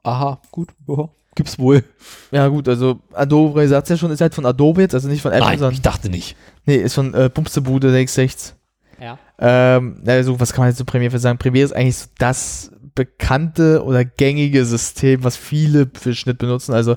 aha, 0.03 0.41
gut, 0.51 0.69
ja, 0.87 1.09
gibt's 1.35 1.59
wohl. 1.59 1.85
Ja 2.33 2.49
gut, 2.49 2.69
also 2.69 2.99
Adobe, 3.13 3.67
sagt's 3.69 3.89
ja 3.89 3.97
schon, 3.97 4.11
ist 4.11 4.21
halt 4.21 4.35
von 4.35 4.45
Adobe 4.47 4.83
jetzt, 4.83 4.95
also 4.95 5.09
nicht 5.09 5.23
von 5.23 5.33
Apple, 5.33 5.47
Nein, 5.47 5.59
sondern 5.59 5.75
ich 5.75 5.81
dachte 5.83 6.11
nicht. 6.11 6.37
nee, 6.67 6.77
ist 6.77 6.95
von 6.95 7.15
äh, 7.15 7.31
Bumstebude, 7.33 7.91
der 7.93 8.03
X6. 8.03 8.53
Ja. 9.01 9.19
Ähm, 9.39 10.03
also, 10.07 10.41
was 10.41 10.53
kann 10.53 10.63
man 10.63 10.71
jetzt 10.71 10.79
zu 10.79 10.85
Premiere 10.85 11.11
für 11.11 11.19
sagen? 11.19 11.39
Premiere 11.39 11.65
ist 11.65 11.73
eigentlich 11.73 11.97
so 11.97 12.09
das 12.19 12.71
bekannte 12.95 13.85
oder 13.85 14.05
gängige 14.05 14.65
System, 14.65 15.25
was 15.25 15.37
viele 15.37 15.91
für 15.95 16.15
Schnitt 16.15 16.39
benutzen. 16.39 16.73
Also, 16.73 16.97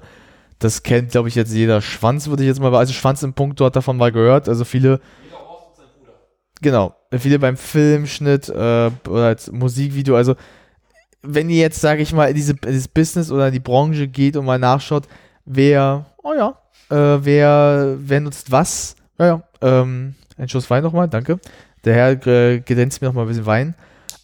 das 0.60 0.84
kennt, 0.84 1.12
glaube 1.12 1.30
ich, 1.30 1.36
jetzt 1.36 1.54
jeder 1.54 1.82
Schwanz, 1.82 2.28
würde 2.28 2.44
ich 2.44 2.48
jetzt 2.48 2.60
mal, 2.60 2.74
also 2.76 2.94
Schwanz 2.94 3.24
im 3.24 3.34
Punkt, 3.34 3.60
hat 3.62 3.76
davon 3.76 3.98
mal 3.98 4.12
gehört. 4.12 4.48
Also, 4.50 4.66
viele. 4.66 5.00
Genau, 6.62 6.94
viele 7.18 7.40
beim 7.40 7.56
Filmschnitt 7.56 8.50
äh, 8.50 8.92
oder 9.08 9.26
als 9.26 9.50
Musikvideo. 9.52 10.16
Also, 10.16 10.36
wenn 11.22 11.50
ihr 11.50 11.58
jetzt, 11.58 11.82
sage 11.82 12.02
ich 12.02 12.14
mal, 12.14 12.30
in, 12.30 12.36
diese, 12.36 12.52
in 12.52 12.72
dieses 12.72 12.88
Business 12.88 13.32
oder 13.32 13.48
in 13.48 13.54
die 13.54 13.60
Branche 13.60 14.08
geht 14.08 14.36
und 14.36 14.46
mal 14.46 14.60
nachschaut, 14.60 15.08
wer, 15.46 16.06
oh 16.24 16.34
ja, 16.34 16.58
äh, 16.90 17.24
wer, 17.24 17.96
wer 18.00 18.20
nutzt 18.20 18.52
was? 18.52 18.96
Ja, 19.18 19.26
ja, 19.26 19.44
ähm, 19.62 20.16
ein 20.38 20.50
Schuss 20.50 20.70
Wein 20.70 20.84
nochmal, 20.84 21.10
danke. 21.10 21.40
Der 21.86 21.96
Herr 21.96 22.28
äh, 22.28 22.60
gedänzt 22.60 23.02
mir 23.02 23.08
noch 23.08 23.16
mal 23.16 23.22
ein 23.22 23.28
bisschen 23.28 23.46
Wein. 23.46 23.76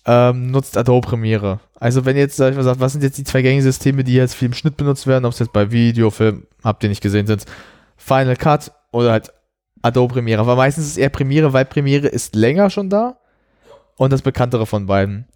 Ähm, 0.06 0.52
nutzt 0.52 0.78
Adobe 0.78 1.08
Premiere. 1.08 1.60
Also 1.80 2.06
wenn 2.06 2.16
ihr 2.16 2.24
jetzt, 2.24 2.38
sag 2.38 2.52
ich 2.52 2.58
mal, 2.58 2.64
sagt, 2.64 2.80
was 2.80 2.92
sind 2.92 3.04
jetzt 3.04 3.18
die 3.18 3.24
zwei 3.24 3.42
gängigen 3.42 3.64
Systeme, 3.64 4.04
die 4.04 4.14
jetzt 4.14 4.36
viel 4.36 4.48
im 4.48 4.54
Schnitt 4.54 4.78
benutzt 4.78 5.08
werden, 5.08 5.26
ob 5.26 5.34
es 5.34 5.40
jetzt 5.40 5.54
bei 5.54 5.72
Video, 5.72 6.12
Film, 6.12 6.46
habt 6.64 6.84
ihr 6.84 6.90
nicht 6.90 7.02
gesehen, 7.02 7.28
sind 7.28 7.46
Final 7.98 8.36
Cut 8.36 8.72
oder 8.92 9.12
halt 9.12 9.34
Adobe 9.82 10.14
Premiere. 10.14 10.42
Aber 10.42 10.56
meistens 10.56 10.86
ist 10.86 10.92
es 10.92 10.98
eher 10.98 11.10
Premiere, 11.10 11.54
weil 11.54 11.66
Premiere 11.66 12.08
ist 12.08 12.36
länger 12.36 12.70
schon 12.70 12.90
da 12.90 13.18
und 13.98 14.14
das 14.14 14.22
bekanntere 14.22 14.66
von 14.66 14.86
beiden. 14.86 15.28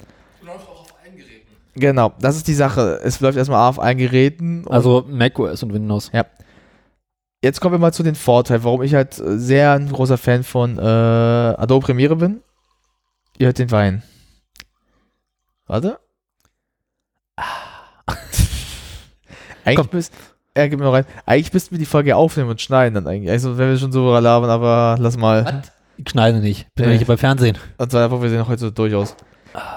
Genau, 1.76 2.14
das 2.20 2.36
ist 2.36 2.48
die 2.48 2.54
Sache. 2.54 3.00
Es 3.04 3.20
läuft 3.22 3.38
erstmal 3.38 3.70
auf 3.70 3.80
allen 3.80 3.98
Geräten. 3.98 4.66
Also 4.68 5.06
macOS 5.08 5.64
und 5.64 5.74
Windows. 5.74 6.10
Jetzt 7.42 7.62
kommen 7.62 7.76
wir 7.76 7.80
mal 7.80 7.94
zu 7.94 8.04
den 8.04 8.16
Vorteilen, 8.16 8.66
warum 8.66 8.82
ich 8.82 8.94
halt 8.94 9.18
äh, 9.18 9.38
sehr 9.38 9.72
ein 9.72 9.90
großer 9.90 10.18
Fan 10.18 10.44
von 10.44 10.78
äh, 10.78 10.82
Adobe 10.82 11.86
Premiere 11.86 12.18
bin. 12.18 12.42
Ihr 13.38 13.48
hört 13.48 13.60
den 13.60 13.72
Wein. 13.72 14.04
Warte. 15.66 16.00
eigentlich 19.64 19.78
Komm. 19.78 19.88
bist, 19.88 20.14
er 20.54 20.68
gibt 20.68 20.82
mir 20.82 20.92
rein. 20.92 21.06
Eigentlich 21.26 21.54
müssten 21.54 21.72
wir 21.72 21.80
die 21.80 21.86
Folge 21.86 22.18
aufnehmen 22.18 22.50
und 22.50 22.60
schneiden 22.60 22.96
dann 22.96 23.08
eigentlich. 23.08 23.32
Also 23.32 23.58
wenn 23.58 23.70
wir 23.70 23.78
schon 23.78 23.94
so 23.94 24.18
labern, 24.18 24.50
aber 24.50 24.98
lass 25.00 25.16
mal. 25.16 25.64
Ich 25.96 26.10
schneide 26.10 26.40
nicht. 26.40 26.68
Bin 26.76 26.90
ja 26.90 26.92
nicht 26.92 27.08
beim 27.08 27.18
Fernsehen. 27.18 27.58
Und 27.78 27.90
zwar 27.92 28.04
einfach, 28.04 28.22
wir 28.22 28.30
sehen 28.30 28.46
heute 28.46 28.60
so 28.60 28.70
durchaus. 28.70 29.16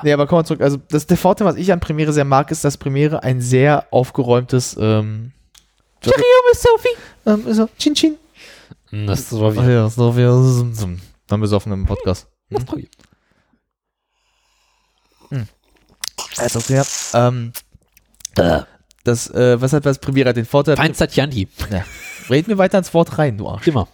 Nee, 0.02 0.12
aber 0.12 0.26
kommen 0.26 0.40
wir 0.40 0.44
zurück. 0.44 0.62
Also 0.62 0.78
das, 0.90 1.06
der 1.06 1.16
Vorteil, 1.16 1.46
was 1.46 1.56
ich 1.56 1.72
an 1.72 1.78
Premiere 1.78 2.12
sehr 2.12 2.24
mag, 2.24 2.50
ist, 2.50 2.64
dass 2.64 2.76
Premiere 2.76 3.22
ein 3.22 3.40
sehr 3.40 3.86
aufgeräumtes 3.92 4.76
ähm, 4.80 5.32
Cheerio, 6.02 6.24
Miss 6.50 6.62
Sophie. 6.62 6.96
ähm, 7.26 7.54
so, 7.54 7.68
Chin 7.78 7.94
Chin. 7.94 8.16
Das 9.06 9.20
ist 9.20 9.30
so 9.30 9.46
Ach 9.46 9.66
ja, 9.66 9.88
so 9.88 10.16
wie 10.16 10.22
so, 10.22 10.70
so, 10.72 10.88
dann 11.26 11.40
besoffen 11.40 11.72
im 11.72 11.86
Podcast. 11.86 12.26
wie. 12.50 12.88
Also 16.38 16.60
sehr, 16.60 16.84
ähm, 17.14 17.52
Äh. 18.36 18.60
das, 19.04 19.28
äh, 19.30 19.60
was 19.60 19.72
hat 19.72 19.84
was 19.84 19.98
Premiere 19.98 20.30
hat 20.30 20.36
den 20.36 20.44
Vorteil? 20.46 20.76
Feinster 20.76 21.06
Chianti. 21.08 21.48
Ja. 21.70 21.84
Red 22.30 22.48
mir 22.48 22.58
weiter 22.58 22.78
ins 22.78 22.92
Wort 22.94 23.18
rein, 23.18 23.36
du 23.38 23.48
Arsch. 23.48 23.66
Immer. 23.66 23.88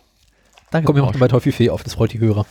Danke, 0.71 0.87
Kommen 0.87 0.97
wir 0.97 1.01
du 1.01 1.07
noch 1.07 1.13
Arsch. 1.15 1.21
bei 1.21 1.29
Teufel 1.29 1.53
auf, 1.71 1.83
das 1.83 1.95
freut 1.95 2.13
die 2.13 2.19
Hörer. 2.21 2.47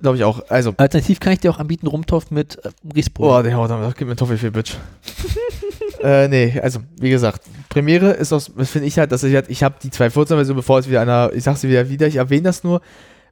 Glaube 0.00 0.16
ich 0.16 0.24
auch. 0.24 0.48
Also, 0.48 0.74
Alternativ 0.76 1.20
kann 1.20 1.32
ich 1.32 1.40
dir 1.40 1.50
auch 1.52 1.58
anbieten, 1.58 1.86
Rumtorf 1.86 2.30
mit 2.30 2.64
äh, 2.64 2.70
Grießbrot. 2.88 3.26
boah, 3.28 3.42
der 3.42 3.56
haut 3.56 3.70
damit, 3.70 3.96
gib 3.96 4.08
mir 4.08 4.16
Toffee 4.16 4.36
Bitch. 4.50 4.74
äh, 6.02 6.28
nee, 6.28 6.60
also, 6.60 6.80
wie 7.00 7.10
gesagt, 7.10 7.42
Premiere 7.68 8.10
ist 8.12 8.32
aus, 8.32 8.50
das 8.56 8.70
finde 8.70 8.88
ich 8.88 8.98
halt, 8.98 9.12
dass 9.12 9.22
ich 9.22 9.34
halt, 9.34 9.48
ich 9.48 9.62
habe 9.62 9.76
die 9.82 9.90
2.14-Version, 9.90 10.56
bevor 10.56 10.78
es 10.78 10.88
wieder 10.88 11.00
einer, 11.00 11.30
ich 11.34 11.44
sag's 11.44 11.62
wieder 11.62 11.88
wieder, 11.88 12.06
ich 12.06 12.16
erwähne 12.16 12.42
das 12.42 12.64
nur, 12.64 12.80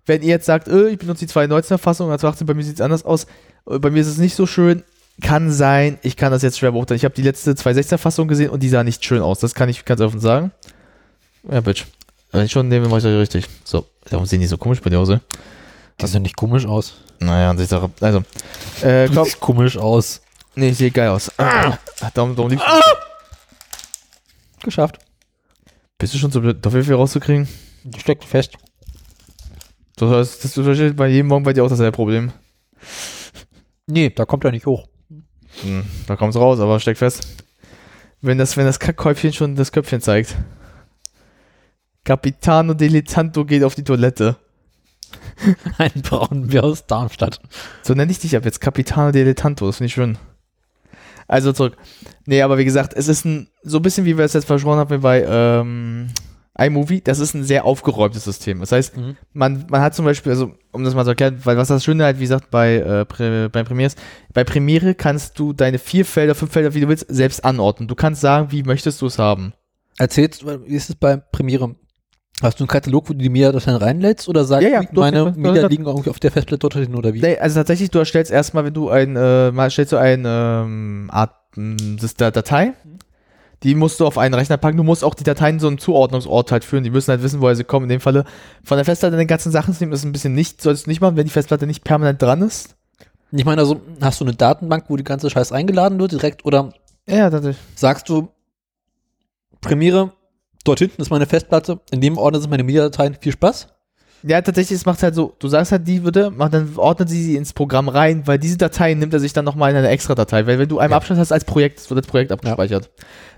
wenn 0.07 0.23
ihr 0.23 0.29
jetzt 0.29 0.47
sagt, 0.47 0.69
äh, 0.69 0.89
ich 0.89 0.99
benutze 0.99 1.27
die 1.27 1.33
2.19er-Fassung, 1.33 2.11
also 2.11 2.29
18, 2.29 2.47
bei 2.47 2.55
mir 2.55 2.63
sieht's 2.63 2.81
anders 2.81 3.05
aus, 3.05 3.27
äh, 3.69 3.79
bei 3.79 3.91
mir 3.91 4.01
ist 4.01 4.09
es 4.09 4.19
nicht 4.19 4.35
so 4.35 4.47
schön, 4.47 4.83
kann 5.21 5.51
sein, 5.53 5.99
ich 6.03 6.17
kann 6.17 6.33
das 6.33 6.43
jetzt 6.43 6.59
schwer 6.59 6.73
beurteilen. 6.73 6.97
Ich 6.97 7.05
habe 7.05 7.15
die 7.15 7.23
letzte 7.23 7.53
2.16er-Fassung 7.53 8.29
gesehen 8.29 8.51
und 8.51 8.63
die 8.63 8.69
sah 8.69 8.85
nicht 8.85 9.05
schön 9.05 9.21
aus, 9.21 9.39
das 9.41 9.55
kann 9.55 9.69
ich 9.69 9.85
ganz 9.85 10.01
offen 10.01 10.21
sagen. 10.21 10.53
Ja, 11.51 11.61
Bitch. 11.61 11.85
Wenn 12.33 12.45
ich 12.45 12.53
schon 12.53 12.69
nehme, 12.69 12.87
mache 12.87 12.99
ich 12.99 13.05
das 13.05 13.15
richtig. 13.15 13.47
So, 13.65 13.87
warum 14.09 14.25
sehen 14.25 14.41
die 14.41 14.47
so 14.47 14.57
komisch 14.57 14.81
bei 14.81 14.91
dir 14.91 15.01
aus, 15.01 15.09
ey? 15.09 15.19
Die 16.01 16.07
sehen 16.07 16.23
nicht 16.23 16.37
komisch 16.37 16.65
aus. 16.65 16.95
Naja, 17.19 17.51
und 17.51 17.61
ich 17.61 17.69
sage, 17.69 17.91
also, 18.01 18.23
äh, 18.83 19.09
komm, 19.13 19.25
siehst 19.25 19.41
komisch 19.41 19.77
aus. 19.77 20.21
Nee, 20.61 20.73
sieht 20.73 20.95
geil 20.95 21.09
aus. 21.09 21.31
Ah, 21.39 21.79
darum, 22.15 22.37
darum 22.37 22.51
liebst 22.51 22.67
Geschafft. 24.63 24.99
Bist 25.99 26.15
du 26.15 26.19
schon 26.19 26.31
so 26.31 26.41
blöd, 26.41 26.63
Toffee 26.63 26.93
rauszukriegen? 26.93 27.49
Steckt 27.97 28.25
fest. 28.25 28.57
Du 29.97 30.09
hast, 30.11 30.45
das 30.45 30.57
ist 30.57 30.97
bei 30.97 31.09
jedem 31.09 31.29
Morgen 31.29 31.45
bei 31.45 31.53
dir 31.53 31.65
auch 31.65 31.69
dasselbe 31.69 31.95
Problem. 31.95 32.33
Nee, 33.87 34.11
da 34.11 34.25
kommt 34.25 34.45
er 34.45 34.51
nicht 34.51 34.67
hoch. 34.67 34.87
Hm, 35.63 35.85
da 36.07 36.17
kommt's 36.17 36.37
raus, 36.37 36.61
aber 36.61 36.81
steckt 36.81 36.99
fest. 36.99 37.27
Wenn 38.21 38.39
das, 38.39 38.57
wenn 38.57 38.67
das 38.67 38.79
Kackhäufchen 38.79 39.33
schon 39.33 39.57
das 39.57 39.73
Köpfchen 39.73 40.01
zeigt. 40.01 40.37
Capitano 42.05 42.75
Dilettanto 42.75 43.45
geht 43.45 43.65
auf 43.65 43.75
die 43.75 43.85
Toilette. 43.85 44.37
Ein 45.79 46.03
Braunbär 46.03 46.65
aus 46.65 46.87
Darmstadt. 46.87 47.41
So 47.83 47.95
nenne 47.95 48.13
ich 48.13 48.19
dich 48.19 48.37
ab 48.37 48.45
jetzt. 48.45 48.61
Capitano 48.61 49.13
Dilettanto, 49.13 49.67
das 49.67 49.79
finde 49.79 49.87
ich 49.87 49.95
schön. 49.95 50.19
Also 51.29 51.53
zurück. 51.53 51.77
Nee, 52.27 52.43
aber 52.43 52.59
wie 52.59 52.65
gesagt, 52.65 52.93
es 52.95 53.09
ist 53.09 53.25
ein, 53.25 53.49
so 53.63 53.79
ein 53.79 53.83
bisschen 53.83 54.05
wie 54.05 54.17
wir 54.19 54.25
es 54.25 54.33
jetzt 54.33 54.47
versprochen 54.47 54.79
haben 54.79 55.01
bei 55.01 55.25
ähm, 55.27 56.09
iMovie, 56.59 57.01
das 57.01 57.21
ist 57.21 57.35
ein 57.35 57.45
sehr 57.45 57.65
aufgeräumtes 57.65 58.25
System. 58.25 58.61
Das 58.61 58.73
heißt, 58.73 58.97
Mhm. 58.97 59.17
man, 59.33 59.65
man 59.71 59.81
hat 59.81 59.95
zum 59.95 60.05
Beispiel, 60.05 60.33
also 60.33 60.53
um 60.73 60.85
das 60.85 60.95
mal 60.95 61.05
zu 61.05 61.11
erklären, 61.11 61.41
weil 61.45 61.57
was 61.57 61.69
das 61.69 61.85
Schöne 61.85 62.05
halt, 62.05 62.19
wie 62.19 62.23
gesagt, 62.25 62.51
bei, 62.51 62.75
äh, 62.77 63.05
Pre, 63.07 63.49
bei 63.51 63.63
Premiere 63.63 63.87
ist, 63.87 63.99
bei 64.35 64.45
Premiere 64.45 64.95
kannst 64.95 65.39
du 65.39 65.53
deine 65.53 65.79
vier 65.79 66.05
Felder, 66.05 66.35
fünf 66.35 66.53
Felder, 66.53 66.75
wie 66.75 66.81
du 66.81 66.89
willst, 66.89 67.07
selbst 67.09 67.45
anordnen. 67.45 67.89
Du 67.89 67.95
kannst 67.95 68.21
sagen, 68.21 68.49
wie 68.51 68.63
möchtest 68.63 69.01
du 69.01 69.07
es 69.07 69.19
haben. 69.19 69.53
Erzählst, 69.99 70.45
wie 70.47 70.75
ist 70.75 70.91
es 70.91 70.97
bei 70.97 71.17
Premiere? 71.17 71.77
Hast 72.43 72.59
du 72.59 72.65
einen 72.65 72.69
Katalog, 72.69 73.09
wo 73.09 73.13
du 73.13 73.19
die 73.19 73.29
Media-Dateien 73.29 73.77
reinlädst 73.77 74.29
oder 74.29 74.45
sagst 74.45 74.67
Ja, 74.67 74.81
ja, 74.83 74.89
meine 74.93 75.33
doch. 75.33 75.69
liegen 75.69 75.85
irgendwie 75.85 76.11
auf 76.11 76.21
der 76.21 76.31
Festplatte 76.31 76.59
dort 76.59 76.75
hin 76.75 76.95
oder 76.95 77.13
wie? 77.13 77.21
Nee, 77.21 77.37
also 77.39 77.61
tatsächlich, 77.61 77.91
du 77.91 77.99
erstellst 77.99 78.33
erstmal, 78.33 78.65
wenn 78.65 78.73
du 78.75 78.89
ein, 78.89 79.15
äh, 79.17 79.51
mal 79.53 79.71
stellst 79.71 79.93
du 79.93 79.99
eine 79.99 80.63
ähm, 80.65 81.09
Art 81.13 81.35
das 81.57 82.05
ist 82.05 82.21
der 82.21 82.31
Datei, 82.31 82.75
die 83.63 83.75
musst 83.75 84.01
du 84.01 84.07
auf 84.07 84.19
einen 84.19 84.35
Rechner 84.35 84.57
packen. 84.57 84.77
Du 84.77 84.85
musst 84.85 85.05
auch 85.05 85.15
die 85.15 85.25
Dateien 85.25 85.59
so 85.59 85.67
einen 85.67 85.79
Zuordnungsort 85.79 86.53
halt 86.53 86.65
führen. 86.65 86.85
Die 86.85 86.91
müssen 86.91 87.11
halt 87.11 87.23
wissen, 87.23 87.41
woher 87.41 87.57
sie 87.57 87.65
kommen. 87.65 87.85
In 87.85 87.91
dem 87.91 88.01
Falle 88.01 88.25
von 88.65 88.77
der 88.79 88.85
Festplatte 88.85 89.17
den 89.17 89.27
ganzen 89.27 89.53
Sachen 89.53 89.75
zu 89.75 89.83
nehmen, 89.83 89.93
ist 89.93 90.05
ein 90.05 90.13
bisschen 90.13 90.35
nicht, 90.35 90.63
solltest 90.63 90.87
du 90.87 90.91
nicht 90.91 91.01
machen, 91.01 91.17
wenn 91.17 91.25
die 91.27 91.31
Festplatte 91.33 91.67
nicht 91.67 91.85
permanent 91.85 92.23
dran 92.23 92.43
ist. 92.43 92.77
Ich 93.33 93.45
meine, 93.45 93.61
also 93.61 93.81
hast 94.01 94.21
du 94.21 94.25
eine 94.25 94.35
Datenbank, 94.35 94.85
wo 94.89 94.97
die 94.97 95.05
ganze 95.05 95.29
Scheiß 95.29 95.53
eingeladen 95.53 95.99
wird 95.99 96.13
direkt 96.13 96.45
oder 96.45 96.73
Ja, 97.09 97.31
sagst 97.75 98.09
du, 98.09 98.29
Premiere, 99.61 100.13
dort 100.65 100.79
hinten 100.79 101.01
ist 101.03 101.11
meine 101.11 101.27
Festplatte, 101.27 101.81
in 101.91 102.01
dem 102.01 102.19
Ordner 102.19 102.41
sind 102.41 102.51
meine 102.51 102.65
Media-Dateien, 102.65 103.17
viel 103.21 103.33
Spaß? 103.33 103.69
Ja, 104.23 104.43
tatsächlich, 104.43 104.79
es 104.79 104.85
macht 104.85 105.03
halt 105.03 105.15
so, 105.15 105.35
du 105.39 105.49
sagst 105.49 105.73
halt, 105.73 105.89
die 105.89 106.05
würde, 106.05 106.31
dann 106.51 106.73
ordnet 106.77 107.09
sie 107.09 107.23
sie 107.23 107.37
ins 107.37 107.55
Programm 107.55 107.89
rein, 107.89 108.27
weil 108.27 108.39
diese 108.39 108.59
Dateien 108.59 108.99
nimmt 108.99 109.15
er 109.15 109.21
sich 109.21 109.33
dann 109.33 109.47
nochmal 109.47 109.71
in 109.71 109.77
eine 109.79 109.89
extra 109.89 110.15
Datei, 110.15 110.47
weil 110.47 110.59
wenn 110.59 110.69
du 110.69 110.79
einmal 110.79 110.91
Ja. 110.91 110.97
Abstand 110.99 111.19
hast 111.19 111.33
als 111.33 111.45
Projekt, 111.47 111.89
wird 111.89 112.05
das 112.05 112.11
Projekt 112.11 112.31
abgespeichert. 112.31 112.91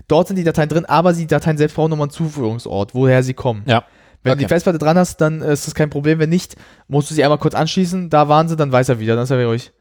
Dort 0.09 0.27
sind 0.27 0.35
die 0.35 0.43
Dateien 0.43 0.67
drin, 0.67 0.83
aber 0.83 1.13
die 1.13 1.25
Dateien 1.25 1.57
selbst 1.57 1.75
brauchen 1.75 1.89
nochmal 1.91 2.07
einen 2.07 2.11
Zuführungsort, 2.11 2.93
woher 2.93 3.23
sie 3.23 3.33
kommen. 3.33 3.63
Ja. 3.65 3.85
Wenn 4.23 4.31
Okay. 4.33 4.39
du 4.39 4.45
die 4.45 4.49
Festplatte 4.49 4.77
dran 4.77 4.97
hast, 4.97 5.21
dann 5.21 5.41
ist 5.41 5.67
das 5.67 5.73
kein 5.75 5.89
Problem. 5.89 6.19
Wenn 6.19 6.29
nicht, 6.29 6.55
musst 6.89 7.09
du 7.09 7.13
sie 7.15 7.23
einmal 7.23 7.37
kurz 7.39 7.55
anschließen, 7.55 8.09
da 8.09 8.27
waren 8.27 8.49
sie, 8.49 8.57
dann 8.57 8.71
weiß 8.73 8.89
er 8.89 8.99
wieder, 8.99 9.15
dann 9.15 9.23
ist 9.23 9.31
er 9.31 9.37
wieder 9.37 9.47
ruhig. 9.47 9.71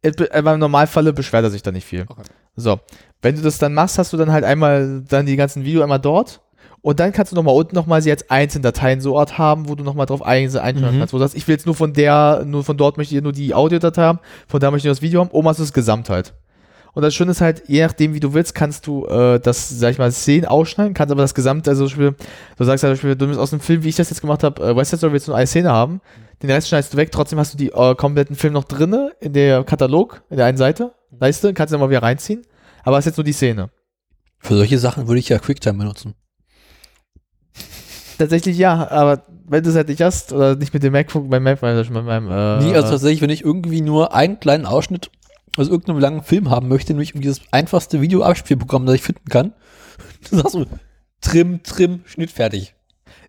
Äh, 0.00 0.12
be- 0.12 0.30
Aber 0.32 0.54
im 0.54 0.60
Normalfalle 0.60 1.12
beschwert 1.12 1.44
er 1.44 1.50
sich 1.50 1.62
da 1.62 1.72
nicht 1.72 1.84
viel. 1.86 2.06
Okay. 2.08 2.22
So, 2.56 2.80
wenn 3.20 3.34
du 3.36 3.42
das 3.42 3.58
dann 3.58 3.74
machst, 3.74 3.98
hast 3.98 4.14
du 4.14 4.16
dann 4.16 4.32
halt 4.32 4.44
einmal 4.44 5.02
dann 5.06 5.26
die 5.26 5.36
ganzen 5.36 5.64
Video 5.64 5.82
einmal 5.82 6.00
dort 6.00 6.40
und 6.80 7.00
dann 7.00 7.12
kannst 7.12 7.32
du 7.32 7.36
nochmal 7.36 7.54
unten 7.54 7.74
nochmal 7.74 8.00
sie 8.02 8.10
als 8.10 8.28
einzelne 8.30 8.62
Dateien 8.62 9.00
so 9.00 9.18
Art 9.18 9.36
haben, 9.38 9.68
wo 9.68 9.74
du 9.74 9.84
nochmal 9.84 10.06
drauf 10.06 10.22
ein, 10.22 10.44
einstellen 10.44 10.94
Mhm. 10.94 10.98
kannst. 11.00 11.12
Wo 11.12 11.18
du 11.18 11.24
sagst, 11.24 11.36
ich 11.36 11.46
will 11.48 11.54
jetzt 11.54 11.66
nur 11.66 11.74
von 11.74 11.92
der, 11.92 12.44
nur 12.46 12.64
von 12.64 12.76
dort 12.76 12.96
möchte 12.96 13.14
ich 13.16 13.22
nur 13.22 13.32
die 13.32 13.54
Audiodatei 13.54 14.02
haben, 14.02 14.20
von 14.46 14.60
da 14.60 14.70
möchte 14.70 14.86
ich 14.86 14.90
nur 14.90 14.94
das 14.94 15.02
Video 15.02 15.20
haben, 15.20 15.30
oben 15.30 15.48
hast 15.48 15.58
du 15.58 15.62
das 15.64 15.72
Gesamtheit. 15.72 16.34
Und 16.94 17.02
das 17.02 17.14
Schöne 17.14 17.30
ist 17.32 17.40
halt, 17.40 17.62
je 17.68 17.82
nachdem, 17.82 18.14
wie 18.14 18.20
du 18.20 18.32
willst, 18.34 18.54
kannst 18.54 18.86
du 18.86 19.04
äh, 19.06 19.38
das, 19.38 19.68
sag 19.68 19.90
ich 19.92 19.98
mal, 19.98 20.10
Szenen 20.10 20.46
ausschneiden, 20.46 20.94
kannst 20.94 21.12
aber 21.12 21.22
das 21.22 21.34
Gesamte, 21.34 21.70
also 21.70 21.86
zum 21.86 21.98
Beispiel, 21.98 22.26
du 22.56 22.64
sagst 22.64 22.82
halt, 22.82 22.90
zum 22.98 23.08
Beispiel, 23.08 23.16
du 23.16 23.26
nimmst 23.26 23.38
aus 23.40 23.50
dem 23.50 23.60
Film, 23.60 23.84
wie 23.84 23.88
ich 23.90 23.96
das 23.96 24.10
jetzt 24.10 24.20
gemacht 24.20 24.42
habe, 24.42 24.60
äh, 24.62 24.74
West 24.74 24.90
Side 24.90 24.98
Story 24.98 25.12
willst 25.12 25.28
du 25.28 25.30
nur 25.32 25.36
eine 25.38 25.46
Szene 25.46 25.70
haben, 25.70 26.00
den 26.42 26.50
Rest 26.50 26.68
schneidest 26.68 26.92
du 26.94 26.96
weg, 26.96 27.12
trotzdem 27.12 27.38
hast 27.38 27.52
du 27.54 27.58
die 27.58 27.68
äh, 27.68 27.94
kompletten 27.94 28.34
Film 28.34 28.54
noch 28.54 28.64
drinne 28.64 29.12
in 29.20 29.32
der 29.32 29.62
Katalog, 29.64 30.22
in 30.30 30.38
der 30.38 30.46
einen 30.46 30.56
Seite, 30.58 30.92
Leiste, 31.20 31.52
kannst 31.54 31.72
du 31.72 31.74
dann 31.76 31.80
mal 31.80 31.90
wieder 31.90 32.02
reinziehen, 32.02 32.42
aber 32.84 32.96
hast 32.96 33.04
jetzt 33.04 33.16
nur 33.18 33.24
die 33.24 33.32
Szene. 33.32 33.70
Für 34.40 34.56
solche 34.56 34.78
Sachen 34.78 35.06
würde 35.06 35.18
ich 35.20 35.28
ja 35.28 35.38
QuickTime 35.38 35.78
benutzen. 35.78 36.14
Tatsächlich 38.18 38.58
ja, 38.58 38.90
aber 38.90 39.22
wenn 39.46 39.62
du 39.62 39.70
es 39.70 39.76
halt 39.76 39.88
nicht 39.88 40.02
hast, 40.02 40.32
oder 40.32 40.56
nicht 40.56 40.74
mit 40.74 40.82
dem 40.82 40.92
MacBook, 40.92 41.30
beim 41.30 41.42
Mac, 41.42 41.62
mit 41.62 41.90
meinem, 41.90 42.30
äh, 42.30 42.64
Nie, 42.64 42.74
also 42.74 42.90
tatsächlich, 42.90 43.22
wenn 43.22 43.30
ich 43.30 43.44
irgendwie 43.44 43.80
nur 43.80 44.14
einen 44.14 44.40
kleinen 44.40 44.66
Ausschnitt 44.66 45.10
aus 45.56 45.68
irgendeinem 45.68 45.98
langen 46.00 46.22
Film 46.22 46.50
haben 46.50 46.68
möchte, 46.68 46.92
nämlich 46.92 47.10
irgendwie 47.10 47.28
das 47.28 47.40
einfachste 47.50 48.00
Videoabspielprogramm, 48.00 48.86
das 48.86 48.96
ich 48.96 49.02
finden 49.02 49.28
kann, 49.28 49.52
dann 50.30 50.40
sagst 50.40 50.54
du, 50.54 50.66
Trim, 51.20 51.62
Trim, 51.62 52.00
Schnitt, 52.04 52.30
fertig. 52.30 52.74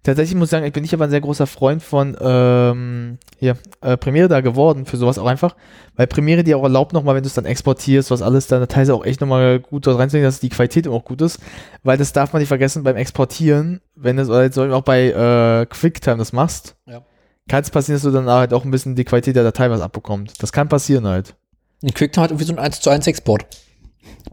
Tatsächlich 0.02 0.36
muss 0.38 0.48
ich 0.48 0.52
sagen, 0.52 0.66
ich 0.66 0.72
bin 0.72 0.82
nicht 0.84 0.94
aber 0.94 1.04
ein 1.04 1.10
sehr 1.10 1.20
großer 1.20 1.46
Freund 1.46 1.84
von 1.84 2.16
ähm, 2.22 3.18
hier, 3.38 3.58
äh, 3.82 3.98
Premiere 3.98 4.30
da 4.30 4.40
geworden, 4.40 4.86
für 4.86 4.96
sowas 4.96 5.18
auch 5.18 5.26
einfach, 5.26 5.58
weil 5.96 6.08
Premiere 6.08 6.44
dir 6.46 6.58
auch 6.58 6.64
erlaubt 6.64 6.94
nochmal, 6.94 7.16
wenn 7.16 7.24
du 7.24 7.28
es 7.28 7.34
dann 7.34 7.44
exportierst, 7.46 8.10
was 8.10 8.22
alles 8.22 8.48
dann 8.48 8.66
teilweise 8.70 8.94
auch 8.96 9.04
echt 9.06 9.20
nochmal 9.20 9.60
gut 9.60 9.86
dort 9.88 10.00
reinzulegen, 10.00 10.26
dass 10.26 10.40
die 10.40 10.48
Qualität 10.50 10.88
auch 10.88 11.04
gut 11.04 11.22
ist, 11.22 11.40
weil 11.84 11.98
das 11.98 12.14
darf 12.14 12.32
man 12.32 12.40
nicht 12.42 12.48
vergessen 12.48 12.84
beim 12.84 12.96
Exportieren, 12.96 13.82
wenn 13.96 14.16
du 14.16 14.24
oder 14.24 14.44
jetzt 14.44 14.58
auch 14.58 14.82
bei 14.84 15.08
äh, 15.10 15.66
QuickTime 15.66 16.18
das 16.18 16.32
machst, 16.32 16.76
Ja. 16.86 17.02
kann 17.50 17.62
es 17.64 17.70
passieren, 17.70 17.98
dass 17.98 18.04
du 18.04 18.12
dann 18.12 18.30
halt 18.30 18.54
auch 18.54 18.64
ein 18.64 18.72
bisschen 18.72 18.96
die 18.96 19.04
Qualität 19.04 19.36
der 19.36 19.44
Datei 19.44 19.70
was 19.70 19.82
abbekommst. 19.82 20.42
Das 20.42 20.54
kann 20.54 20.70
passieren 20.70 21.08
halt. 21.08 21.36
Und 21.84 21.94
QuickTime 21.94 22.24
hat 22.24 22.32
irgendwie 22.32 22.46
so 22.46 22.54
ein 22.54 22.60
1 22.60 22.80
zu 22.80 22.90
1 22.90 23.06
Export. 23.08 23.46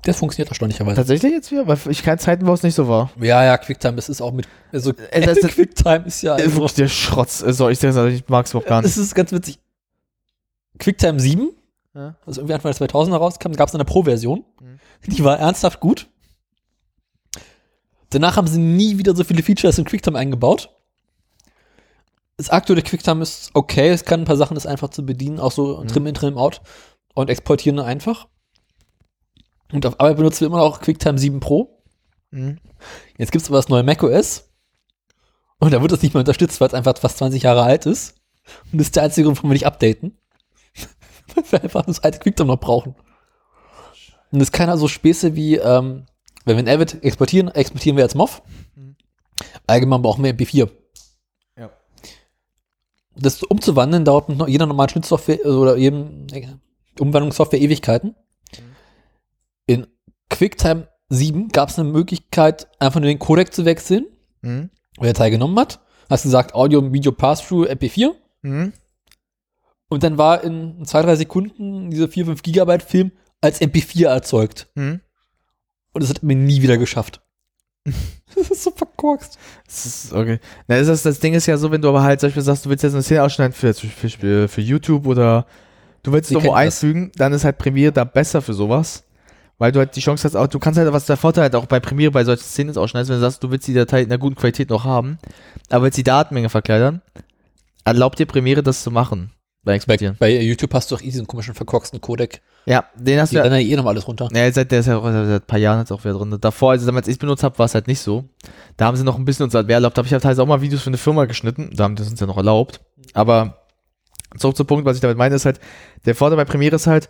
Das 0.02 0.18
funktioniert 0.18 0.48
erstaunlicherweise. 0.50 0.96
Tatsächlich 0.96 1.32
jetzt 1.32 1.50
wieder, 1.50 1.66
weil 1.66 1.78
ich 1.90 2.02
keine 2.02 2.18
Zeiten, 2.18 2.46
wo 2.46 2.52
es 2.52 2.62
nicht 2.62 2.74
so 2.74 2.86
war. 2.88 3.10
Ja, 3.20 3.44
ja, 3.44 3.58
QuickTime, 3.58 3.96
das 3.96 4.08
ist 4.08 4.20
auch 4.20 4.32
mit, 4.32 4.46
also, 4.72 4.92
Äh, 5.10 5.20
das- 5.26 5.38
das- 5.42 5.54
QuickTime 5.54 6.04
ist 6.06 6.22
ja, 6.22 6.36
Äh, 6.38 6.42
also, 6.42 6.54
wirklich 6.56 6.74
der 6.74 6.88
Schrotz. 6.88 7.42
Äh, 7.42 7.52
Sorry, 7.52 7.72
ich, 7.72 7.82
ich 7.82 8.28
mag 8.28 8.46
es 8.46 8.52
überhaupt 8.52 8.68
gar 8.68 8.82
nicht. 8.82 8.96
das 8.96 9.02
ist 9.02 9.14
ganz 9.14 9.32
witzig. 9.32 9.58
QuickTime 10.78 11.18
7, 11.18 11.50
Ja. 11.94 12.16
also 12.24 12.40
irgendwie 12.40 12.54
Anfang 12.54 12.72
der 12.72 12.88
2000er 12.88 13.16
rauskam, 13.16 13.52
gab 13.52 13.68
es 13.68 13.74
eine 13.74 13.84
Pro-Version. 13.84 14.44
Mhm. 14.60 14.78
Die 15.12 15.24
war 15.24 15.38
ernsthaft 15.38 15.80
gut. 15.80 16.08
Danach 18.10 18.36
haben 18.36 18.46
sie 18.46 18.60
nie 18.60 18.98
wieder 18.98 19.16
so 19.16 19.24
viele 19.24 19.42
Features 19.42 19.78
in 19.78 19.84
QuickTime 19.84 20.16
eingebaut. 20.18 20.70
Das 22.36 22.50
aktuelle 22.50 22.82
QuickTime 22.82 23.22
ist 23.22 23.50
okay, 23.54 23.88
es 23.88 24.04
kann 24.04 24.20
ein 24.20 24.26
paar 24.26 24.36
Sachen, 24.36 24.54
das 24.54 24.66
einfach 24.66 24.90
zu 24.90 25.04
bedienen, 25.04 25.40
auch 25.40 25.52
so 25.52 25.78
Mhm. 25.82 25.88
Trim 25.88 26.06
in, 26.06 26.14
Trim 26.14 26.38
out 26.38 26.60
und 27.14 27.30
exportieren 27.30 27.78
einfach. 27.80 28.28
Und 29.72 29.84
auf 29.86 30.00
Arbeit 30.00 30.16
benutzen 30.16 30.40
wir 30.40 30.46
immer 30.46 30.58
noch 30.58 30.80
QuickTime 30.80 31.18
7 31.18 31.40
Pro. 31.40 31.82
Mhm. 32.30 32.58
Jetzt 33.18 33.32
gibt 33.32 33.42
es 33.42 33.48
aber 33.48 33.58
das 33.58 33.68
neue 33.68 33.82
macOS. 33.82 34.50
Und 35.58 35.72
da 35.72 35.80
wird 35.80 35.92
das 35.92 36.02
nicht 36.02 36.14
mehr 36.14 36.20
unterstützt, 36.20 36.60
weil 36.60 36.68
es 36.68 36.74
einfach 36.74 36.96
fast 36.98 37.18
20 37.18 37.42
Jahre 37.42 37.62
alt 37.62 37.86
ist. 37.86 38.14
Und 38.72 38.78
das 38.78 38.88
ist 38.88 38.96
der 38.96 39.04
einzige 39.04 39.24
Grund, 39.24 39.38
warum 39.38 39.50
wir 39.50 39.54
nicht 39.54 39.66
updaten. 39.66 40.18
weil 41.34 41.44
wir 41.50 41.62
einfach 41.64 41.86
das 41.86 42.00
alte 42.00 42.18
QuickTime 42.18 42.48
noch 42.48 42.60
brauchen. 42.60 42.94
Und 44.30 44.40
es 44.40 44.52
kann 44.52 44.68
also 44.68 44.88
Späße 44.88 45.34
wie, 45.34 45.56
ähm, 45.56 46.06
wenn 46.44 46.56
wir 46.56 46.64
ein 46.64 46.68
Avid 46.68 47.02
exportieren, 47.02 47.48
exportieren 47.48 47.96
wir 47.96 48.04
als 48.04 48.14
MOV. 48.14 48.42
Allgemein 49.66 50.02
brauchen 50.02 50.24
wir 50.24 50.34
MP4. 50.34 50.70
Ja. 51.56 51.70
Das 53.16 53.42
umzuwandeln 53.42 54.04
dauert 54.04 54.28
mit 54.28 54.46
jeder 54.48 54.66
normalen 54.66 54.90
Schnittsoftware 54.90 55.44
äh, 55.44 55.48
oder 55.48 55.76
jedem 55.76 56.26
äh, 56.32 56.48
Umwandlungssoftware 56.98 57.60
Ewigkeiten. 57.60 58.14
QuickTime 60.30 60.88
7 61.08 61.48
gab 61.48 61.68
es 61.68 61.78
eine 61.78 61.88
Möglichkeit, 61.88 62.68
einfach 62.80 63.00
nur 63.00 63.08
den 63.08 63.18
Codec 63.18 63.52
zu 63.54 63.64
wechseln, 63.64 64.06
Mhm. 64.42 64.70
wer 64.98 65.14
teilgenommen 65.14 65.58
hat. 65.58 65.80
Hast 66.10 66.22
gesagt, 66.24 66.54
Audio, 66.54 66.92
Video, 66.92 67.12
Pass-Through, 67.12 67.66
MP4. 67.68 68.12
Mhm. 68.42 68.72
Und 69.88 70.02
dann 70.02 70.18
war 70.18 70.42
in 70.44 70.84
zwei, 70.84 71.02
drei 71.02 71.16
Sekunden 71.16 71.90
dieser 71.90 72.08
4, 72.08 72.26
5 72.26 72.42
Gigabyte 72.42 72.82
Film 72.82 73.12
als 73.40 73.60
MP4 73.60 74.08
erzeugt. 74.08 74.68
Mhm. 74.74 75.00
Und 75.92 76.02
das 76.02 76.10
hat 76.10 76.22
mir 76.22 76.36
nie 76.36 76.62
wieder 76.62 76.78
geschafft. 76.78 77.20
Das 78.34 78.50
ist 78.50 78.64
so 78.64 78.70
verkorkst. 78.70 79.38
Das 79.64 79.86
ist 79.86 80.12
okay. 80.12 80.40
Na, 80.68 80.76
das, 80.78 80.88
ist, 80.88 81.06
das 81.06 81.20
Ding 81.20 81.32
ist 81.32 81.46
ja 81.46 81.56
so, 81.56 81.70
wenn 81.70 81.80
du 81.80 81.88
aber 81.88 82.02
halt 82.02 82.20
zum 82.20 82.26
Beispiel 82.26 82.42
sagst, 82.42 82.66
du 82.66 82.68
willst 82.68 82.82
jetzt 82.84 82.92
eine 82.92 83.02
Szene 83.02 83.22
ausschneiden 83.22 83.54
für, 83.54 83.72
für, 83.72 84.10
für, 84.10 84.48
für 84.48 84.60
YouTube 84.60 85.06
oder 85.06 85.46
du 86.02 86.12
willst 86.12 86.26
es 86.26 86.32
irgendwo 86.32 86.52
kennen 86.52 86.66
das. 86.66 86.84
einfügen, 86.84 87.12
dann 87.16 87.32
ist 87.32 87.44
halt 87.44 87.56
Premiere 87.56 87.92
da 87.92 88.04
besser 88.04 88.42
für 88.42 88.52
sowas. 88.52 89.04
Weil 89.58 89.72
du 89.72 89.78
halt 89.78 89.96
die 89.96 90.00
Chance 90.00 90.24
hast, 90.24 90.36
auch, 90.36 90.46
du 90.48 90.58
kannst 90.58 90.78
halt, 90.78 90.92
was 90.92 91.06
der 91.06 91.16
Vorteil 91.16 91.44
halt 91.44 91.54
auch 91.54 91.66
bei 91.66 91.80
Premiere 91.80 92.10
bei 92.10 92.24
solchen 92.24 92.42
Szenen 92.42 92.70
ist 92.70 92.76
ausschneiden, 92.76 93.08
wenn 93.08 93.16
du 93.16 93.20
sagst, 93.20 93.42
du 93.42 93.50
willst 93.50 93.66
die 93.66 93.74
Datei 93.74 94.02
in 94.02 94.06
einer 94.06 94.18
guten 94.18 94.34
Qualität 94.34 94.68
noch 94.68 94.84
haben, 94.84 95.18
aber 95.70 95.84
willst 95.84 95.96
die 95.96 96.04
Datenmenge 96.04 96.50
verkleinern, 96.50 97.00
erlaubt 97.84 98.18
dir 98.18 98.26
Premiere 98.26 98.62
das 98.62 98.82
zu 98.82 98.90
machen. 98.90 99.32
Bei 99.66 99.80
Bei, 99.80 99.96
bei 99.96 100.40
YouTube 100.42 100.72
hast 100.74 100.90
du 100.90 100.94
doch 100.94 101.02
eh 101.02 101.06
diesen 101.06 101.26
komischen 101.26 101.52
verkorksten 101.54 102.00
Codec. 102.00 102.40
Ja, 102.66 102.84
den 102.94 103.20
hast 103.20 103.30
Die 103.30 103.34
du 103.34 103.38
ja. 103.38 103.42
rennen 103.44 103.60
ja 103.60 103.66
eh 103.66 103.76
noch 103.76 103.86
alles 103.86 104.06
runter. 104.06 104.28
Ja, 104.32 104.50
seit 104.52 104.70
der 104.70 104.78
ist 104.78 104.86
ja 104.86 104.96
auch 104.96 105.04
seit 105.04 105.42
ein 105.42 105.46
paar 105.46 105.58
Jahren 105.58 105.80
jetzt 105.80 105.90
auch 105.90 106.04
wieder 106.04 106.14
drin. 106.14 106.36
Davor, 106.40 106.70
als 106.70 106.84
damals 106.84 107.08
ich 107.08 107.18
benutzt 107.18 107.42
habe, 107.42 107.58
war 107.58 107.66
es 107.66 107.74
halt 107.74 107.88
nicht 107.88 108.00
so. 108.00 108.24
Da 108.76 108.84
haben 108.84 108.96
sie 108.96 109.02
noch 109.02 109.16
ein 109.16 109.24
bisschen 109.24 109.42
uns 109.42 109.54
halt 109.54 109.66
mehr 109.66 109.78
erlaubt. 109.78 109.96
Da 109.96 110.00
habe 110.00 110.06
ich 110.06 110.12
halt 110.12 110.22
teilweise 110.22 110.42
auch 110.42 110.46
mal 110.46 110.60
Videos 110.60 110.82
für 110.82 110.90
eine 110.90 110.98
Firma 110.98 111.24
geschnitten. 111.24 111.70
Da 111.74 111.82
haben 111.82 111.96
die 111.96 112.02
es 112.02 112.10
uns 112.10 112.20
ja 112.20 112.28
noch 112.28 112.36
erlaubt. 112.36 112.80
Aber 113.12 113.66
zurück 114.38 114.56
zum 114.56 114.68
Punkt, 114.68 114.84
was 114.84 114.96
ich 114.96 115.00
damit 115.00 115.16
meine, 115.16 115.34
ist 115.34 115.46
halt, 115.46 115.58
der 116.04 116.14
Vorteil 116.14 116.36
bei 116.36 116.44
Premiere 116.44 116.76
ist 116.76 116.86
halt, 116.86 117.08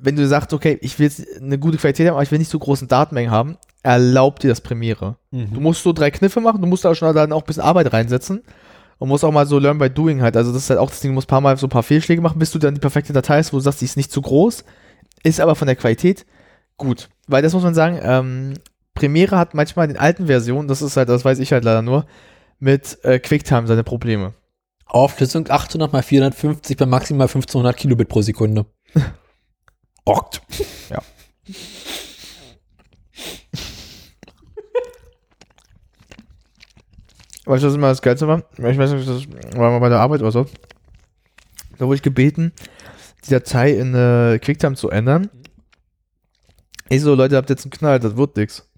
wenn 0.00 0.16
du 0.16 0.26
sagst, 0.26 0.52
okay, 0.52 0.78
ich 0.80 0.98
will 0.98 1.06
jetzt 1.06 1.24
eine 1.40 1.58
gute 1.58 1.78
Qualität 1.78 2.06
haben, 2.06 2.14
aber 2.14 2.22
ich 2.22 2.30
will 2.30 2.38
nicht 2.38 2.50
so 2.50 2.58
großen 2.58 2.88
Datenmengen 2.88 3.30
haben, 3.30 3.56
erlaubt 3.82 4.42
dir 4.42 4.48
das 4.48 4.60
Premiere. 4.60 5.16
Du 5.52 5.60
musst 5.60 5.82
so 5.82 5.92
drei 5.92 6.10
Kniffe 6.10 6.40
machen, 6.40 6.60
du 6.60 6.66
musst 6.66 6.84
da 6.84 6.94
schon 6.94 7.14
dann 7.14 7.32
auch 7.32 7.42
ein 7.42 7.46
bisschen 7.46 7.62
Arbeit 7.62 7.92
reinsetzen 7.92 8.42
und 8.98 9.08
musst 9.08 9.24
auch 9.24 9.32
mal 9.32 9.46
so 9.46 9.58
learn 9.58 9.78
by 9.78 9.90
doing 9.90 10.22
halt. 10.22 10.36
Also 10.36 10.52
das 10.52 10.64
ist 10.64 10.70
halt 10.70 10.80
auch 10.80 10.90
das 10.90 11.00
Ding, 11.00 11.10
du 11.12 11.14
musst 11.14 11.28
ein 11.28 11.30
paar 11.30 11.40
Mal 11.40 11.56
so 11.56 11.66
ein 11.66 11.70
paar 11.70 11.82
Fehlschläge 11.82 12.20
machen, 12.20 12.38
bis 12.38 12.50
du 12.50 12.58
dann 12.58 12.74
die 12.74 12.80
perfekte 12.80 13.12
Datei 13.12 13.38
hast, 13.38 13.52
wo 13.52 13.58
du 13.58 13.62
sagst, 13.62 13.80
die 13.80 13.84
ist 13.84 13.96
nicht 13.96 14.12
zu 14.12 14.22
groß, 14.22 14.64
ist 15.22 15.40
aber 15.40 15.54
von 15.54 15.66
der 15.66 15.76
Qualität 15.76 16.26
gut. 16.76 17.08
Weil 17.26 17.42
das 17.42 17.52
muss 17.52 17.62
man 17.62 17.74
sagen, 17.74 17.98
ähm, 18.02 18.54
Premiere 18.94 19.38
hat 19.38 19.54
manchmal 19.54 19.86
in 19.86 19.94
den 19.94 20.00
alten 20.00 20.26
Versionen, 20.26 20.68
das 20.68 20.82
ist 20.82 20.96
halt, 20.96 21.08
das 21.08 21.24
weiß 21.24 21.38
ich 21.38 21.52
halt 21.52 21.64
leider 21.64 21.82
nur, 21.82 22.06
mit 22.58 22.98
äh, 23.04 23.18
QuickTime 23.18 23.66
seine 23.66 23.84
Probleme. 23.84 24.34
Auflösung 24.86 25.50
800 25.50 25.92
mal 25.92 26.02
450 26.02 26.76
bei 26.76 26.86
maximal 26.86 27.26
1500 27.26 27.76
Kilobit 27.76 28.08
pro 28.08 28.22
Sekunde. 28.22 28.66
Ockt. 30.06 30.40
Weißt 37.44 37.62
du, 37.62 37.68
was 37.68 37.74
immer 37.74 37.88
das 37.88 38.02
Geilste 38.02 38.26
war? 38.26 38.42
Ich 38.56 38.62
weiß 38.62 38.92
nicht, 38.92 39.08
das 39.08 39.24
war 39.56 39.70
mal 39.70 39.78
bei 39.78 39.88
der 39.88 40.00
Arbeit 40.00 40.20
oder 40.20 40.32
so. 40.32 40.46
Da 41.78 41.86
wurde 41.86 41.96
ich 41.96 42.02
gebeten, 42.02 42.52
die 43.24 43.30
Datei 43.30 43.72
in 43.72 43.94
äh, 43.94 44.40
QuickTime 44.40 44.74
zu 44.74 44.90
ändern. 44.90 45.30
Ich 46.88 47.02
so, 47.02 47.14
Leute, 47.14 47.36
habt 47.36 47.50
jetzt 47.50 47.64
einen 47.64 47.70
Knall, 47.70 48.00
das 48.00 48.16
wird 48.16 48.36
nix. 48.36 48.68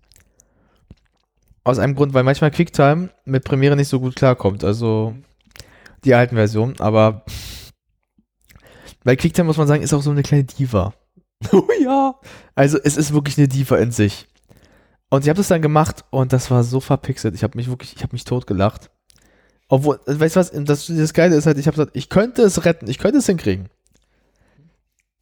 Aus 1.64 1.78
einem 1.78 1.94
Grund, 1.94 2.12
weil 2.14 2.24
manchmal 2.24 2.50
QuickTime 2.50 3.10
mit 3.24 3.44
Premiere 3.44 3.76
nicht 3.76 3.88
so 3.88 4.00
gut 4.00 4.16
klarkommt. 4.16 4.64
Also 4.64 5.14
die 6.04 6.14
alten 6.14 6.36
Versionen, 6.36 6.78
aber 6.78 7.24
bei 9.04 9.16
QuickTime 9.16 9.46
muss 9.46 9.56
man 9.56 9.66
sagen, 9.66 9.82
ist 9.82 9.94
auch 9.94 10.02
so 10.02 10.10
eine 10.10 10.22
kleine 10.22 10.44
Diva. 10.44 10.94
Oh 11.52 11.64
ja. 11.82 12.14
Also 12.54 12.78
es 12.82 12.96
ist 12.96 13.12
wirklich 13.12 13.38
eine 13.38 13.48
Diva 13.48 13.76
in 13.76 13.92
sich. 13.92 14.26
Und 15.10 15.22
ich 15.22 15.28
habe 15.28 15.38
das 15.38 15.48
dann 15.48 15.62
gemacht 15.62 16.04
und 16.10 16.32
das 16.32 16.50
war 16.50 16.64
so 16.64 16.80
verpixelt. 16.80 17.34
Ich 17.34 17.42
habe 17.42 17.56
mich 17.56 17.68
wirklich, 17.68 17.96
ich 17.96 18.02
habe 18.02 18.12
mich 18.12 18.24
tot 18.24 18.46
gelacht. 18.46 18.90
Obwohl, 19.68 20.00
weißt 20.06 20.36
du 20.36 20.40
was, 20.40 20.50
das, 20.52 20.86
das 20.86 21.12
Geile 21.12 21.36
ist 21.36 21.46
halt, 21.46 21.58
ich 21.58 21.66
habe 21.66 21.76
gesagt, 21.76 21.96
ich 21.96 22.08
könnte 22.08 22.42
es 22.42 22.64
retten, 22.64 22.88
ich 22.88 22.98
könnte 22.98 23.18
es 23.18 23.26
hinkriegen. 23.26 23.68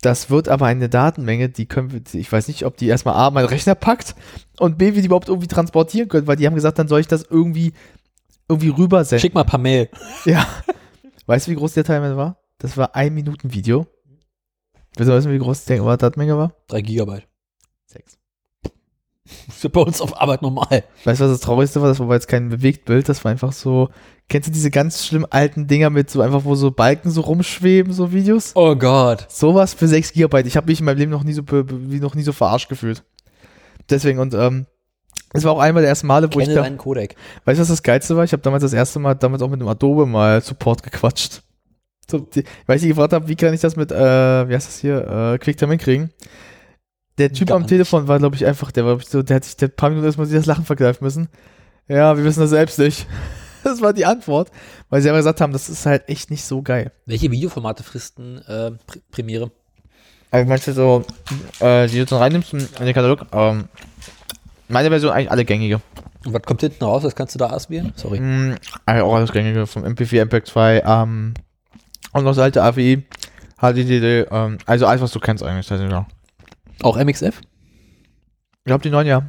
Das 0.02 0.30
wird 0.30 0.48
aber 0.48 0.66
eine 0.66 0.88
Datenmenge, 0.88 1.48
die 1.48 1.66
können 1.66 1.90
wir, 1.90 2.00
ich 2.12 2.30
weiß 2.30 2.48
nicht, 2.48 2.64
ob 2.64 2.76
die 2.76 2.86
erstmal 2.86 3.14
A, 3.14 3.30
mein 3.30 3.44
Rechner 3.44 3.74
packt 3.74 4.14
und 4.58 4.78
B, 4.78 4.94
wie 4.94 5.00
die 5.00 5.06
überhaupt 5.06 5.28
irgendwie 5.28 5.48
transportieren 5.48 6.08
können, 6.08 6.26
weil 6.26 6.36
die 6.36 6.46
haben 6.46 6.54
gesagt, 6.54 6.78
dann 6.78 6.86
soll 6.86 7.00
ich 7.00 7.08
das 7.08 7.24
irgendwie, 7.28 7.72
irgendwie 8.48 8.68
rübersenden. 8.68 9.20
Schick 9.20 9.34
mal 9.34 9.42
ein 9.42 9.48
paar 9.48 9.60
Mail. 9.60 9.88
Ja. 10.24 10.46
Weißt 11.26 11.46
du, 11.46 11.50
wie 11.50 11.56
groß 11.56 11.74
der 11.74 11.84
Timer 11.84 12.16
war? 12.16 12.38
Das 12.58 12.76
war 12.76 12.94
ein 12.94 13.14
Minuten 13.14 13.52
Video. 13.52 13.86
Willst 14.96 15.10
du 15.10 15.14
wissen, 15.14 15.32
wie 15.32 15.38
groß 15.38 15.66
die 15.66 15.76
Datenmenge 15.76 16.36
war? 16.36 16.54
3 16.68 16.80
Gigabyte. 16.80 17.26
Sechs. 17.86 18.18
Das 19.46 19.56
ist 19.56 19.64
ja 19.64 19.70
bei 19.70 19.80
uns 19.80 20.00
auf 20.00 20.20
Arbeit 20.20 20.42
normal. 20.42 20.84
Weißt 21.04 21.20
du, 21.20 21.24
was 21.24 21.32
das 21.32 21.40
Traurigste 21.40 21.82
war? 21.82 21.88
Das 21.88 22.00
war 22.00 22.14
jetzt 22.14 22.28
kein 22.28 22.48
Bewegtbild, 22.48 23.08
das 23.08 23.24
war 23.24 23.32
einfach 23.32 23.52
so. 23.52 23.90
Kennst 24.28 24.48
du 24.48 24.52
diese 24.52 24.70
ganz 24.70 25.04
schlimm 25.04 25.26
alten 25.30 25.66
Dinger 25.66 25.90
mit 25.90 26.10
so 26.10 26.20
einfach, 26.20 26.44
wo 26.44 26.54
so 26.54 26.70
Balken 26.70 27.10
so 27.10 27.20
rumschweben, 27.20 27.92
so 27.92 28.12
Videos? 28.12 28.52
Oh 28.54 28.74
Gott. 28.74 29.26
Sowas 29.30 29.74
für 29.74 29.86
6 29.86 30.12
Gigabyte. 30.12 30.46
Ich 30.46 30.56
habe 30.56 30.68
mich 30.68 30.80
in 30.80 30.86
meinem 30.86 30.98
Leben 30.98 31.10
noch 31.10 31.24
nie 31.24 31.32
so 31.32 31.42
wie 31.46 32.00
noch 32.00 32.14
nie 32.14 32.22
so 32.22 32.32
verarscht 32.32 32.68
gefühlt. 32.68 33.04
Deswegen 33.90 34.18
und 34.18 34.34
ähm, 34.34 34.66
es 35.32 35.44
war 35.44 35.52
auch 35.52 35.60
einmal 35.60 35.82
der 35.82 35.90
erste 35.90 36.06
Male, 36.06 36.28
wo 36.32 36.38
ich 36.40 36.46
Kenne 36.46 36.56
da, 36.56 36.62
deinen 36.62 36.78
Codec. 36.78 37.14
weißt 37.44 37.58
du, 37.58 37.62
was 37.62 37.68
das 37.68 37.82
Geilste 37.82 38.16
war? 38.16 38.24
Ich 38.24 38.32
habe 38.32 38.42
damals 38.42 38.62
das 38.62 38.72
erste 38.72 38.98
Mal 38.98 39.14
damals 39.14 39.42
auch 39.42 39.50
mit 39.50 39.60
dem 39.60 39.68
Adobe 39.68 40.06
mal 40.06 40.40
Support 40.40 40.82
gequatscht. 40.82 41.42
Weil 42.10 42.76
ich 42.76 42.82
die 42.82 42.88
gefragt 42.88 43.12
habe, 43.12 43.28
wie 43.28 43.36
kann 43.36 43.54
ich 43.54 43.60
das 43.60 43.76
mit, 43.76 43.90
äh, 43.92 44.48
wie 44.48 44.54
heißt 44.54 44.68
das 44.68 44.78
hier, 44.78 44.98
äh, 45.34 45.38
QuickTime 45.38 45.72
hinkriegen? 45.72 46.10
Der 47.18 47.32
Typ 47.32 47.48
Gar 47.48 47.56
am 47.56 47.62
nicht. 47.62 47.70
Telefon 47.70 48.08
war, 48.08 48.18
glaube 48.18 48.36
ich, 48.36 48.44
einfach, 48.44 48.70
der 48.70 48.84
war, 48.84 48.92
glaub 48.92 49.02
ich, 49.02 49.08
so, 49.08 49.22
der 49.22 49.36
hat 49.36 49.44
sich 49.44 49.56
der 49.56 49.68
paar 49.68 49.88
Minuten 49.88 50.06
erstmal 50.06 50.26
sich 50.26 50.36
das 50.36 50.46
Lachen 50.46 50.64
verkneifen 50.64 51.04
müssen. 51.04 51.28
Ja, 51.88 52.16
wir 52.16 52.24
wissen 52.24 52.40
das 52.40 52.50
selbst 52.50 52.78
nicht. 52.78 53.06
Das 53.64 53.80
war 53.80 53.92
die 53.92 54.06
Antwort, 54.06 54.52
weil 54.90 55.02
sie 55.02 55.08
aber 55.08 55.18
gesagt 55.18 55.40
haben, 55.40 55.52
das 55.52 55.68
ist 55.68 55.86
halt 55.86 56.08
echt 56.08 56.30
nicht 56.30 56.44
so 56.44 56.62
geil. 56.62 56.92
Welche 57.04 57.32
Videoformate 57.32 57.82
fristen 57.82 58.38
äh, 58.46 58.70
Pr 58.86 59.00
Premiere? 59.10 59.50
Also 60.30 60.48
meinst 60.48 60.68
du 60.68 60.72
so, 60.72 61.04
äh, 61.58 61.88
die 61.88 61.98
du 61.98 62.04
dann 62.04 62.20
reinnimmst 62.20 62.52
in 62.52 62.60
den 62.60 62.94
Katalog, 62.94 63.26
ähm, 63.32 63.64
meine 64.68 64.88
Version 64.90 65.10
eigentlich 65.10 65.32
alle 65.32 65.44
gängige. 65.44 65.80
Und 66.24 66.32
was 66.32 66.42
kommt 66.42 66.60
hinten 66.60 66.84
raus? 66.84 67.02
Was 67.02 67.16
kannst 67.16 67.34
du 67.34 67.40
da 67.40 67.50
auswählen? 67.50 67.92
Sorry. 67.96 68.20
Mm, 68.20 68.54
also 68.84 69.04
auch 69.04 69.14
alles 69.16 69.32
gängige, 69.32 69.66
vom 69.66 69.84
MP4, 69.84 70.26
MPEG-2, 70.26 70.82
ähm, 70.84 71.34
und 72.16 72.24
noch 72.24 72.32
das 72.32 72.38
alte 72.38 72.62
AVI, 72.62 73.04
HDD, 73.60 74.26
ähm, 74.30 74.58
also 74.66 74.86
alles, 74.86 75.02
was 75.02 75.12
du 75.12 75.20
kennst 75.20 75.42
eigentlich, 75.42 75.66
das 75.66 75.80
ist 75.80 75.90
ja. 75.90 76.06
Auch 76.82 76.96
MXF? 76.96 77.40
Ich 77.40 78.64
glaube, 78.64 78.82
die 78.82 78.90
neuen, 78.90 79.06
ja. 79.06 79.26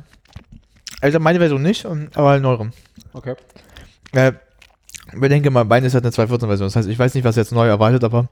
Also 1.02 1.20
meine 1.20 1.40
Version 1.40 1.62
nicht, 1.62 1.86
ähm, 1.86 2.10
aber 2.16 2.32
eine 2.32 2.42
neuere. 2.42 2.72
Okay. 3.14 3.36
Äh, 4.14 4.34
bedenke 5.14 5.52
mal, 5.52 5.64
meine 5.64 5.88
ist 5.88 5.94
halt 5.94 6.06
eine 6.06 6.14
2.14-Version. 6.14 6.68
Das 6.68 6.76
heißt, 6.76 6.90
ich 6.90 6.98
weiß 6.98 7.14
nicht, 7.14 7.24
was 7.24 7.36
jetzt 7.36 7.52
neu 7.52 7.68
erwartet, 7.68 8.04
aber, 8.04 8.30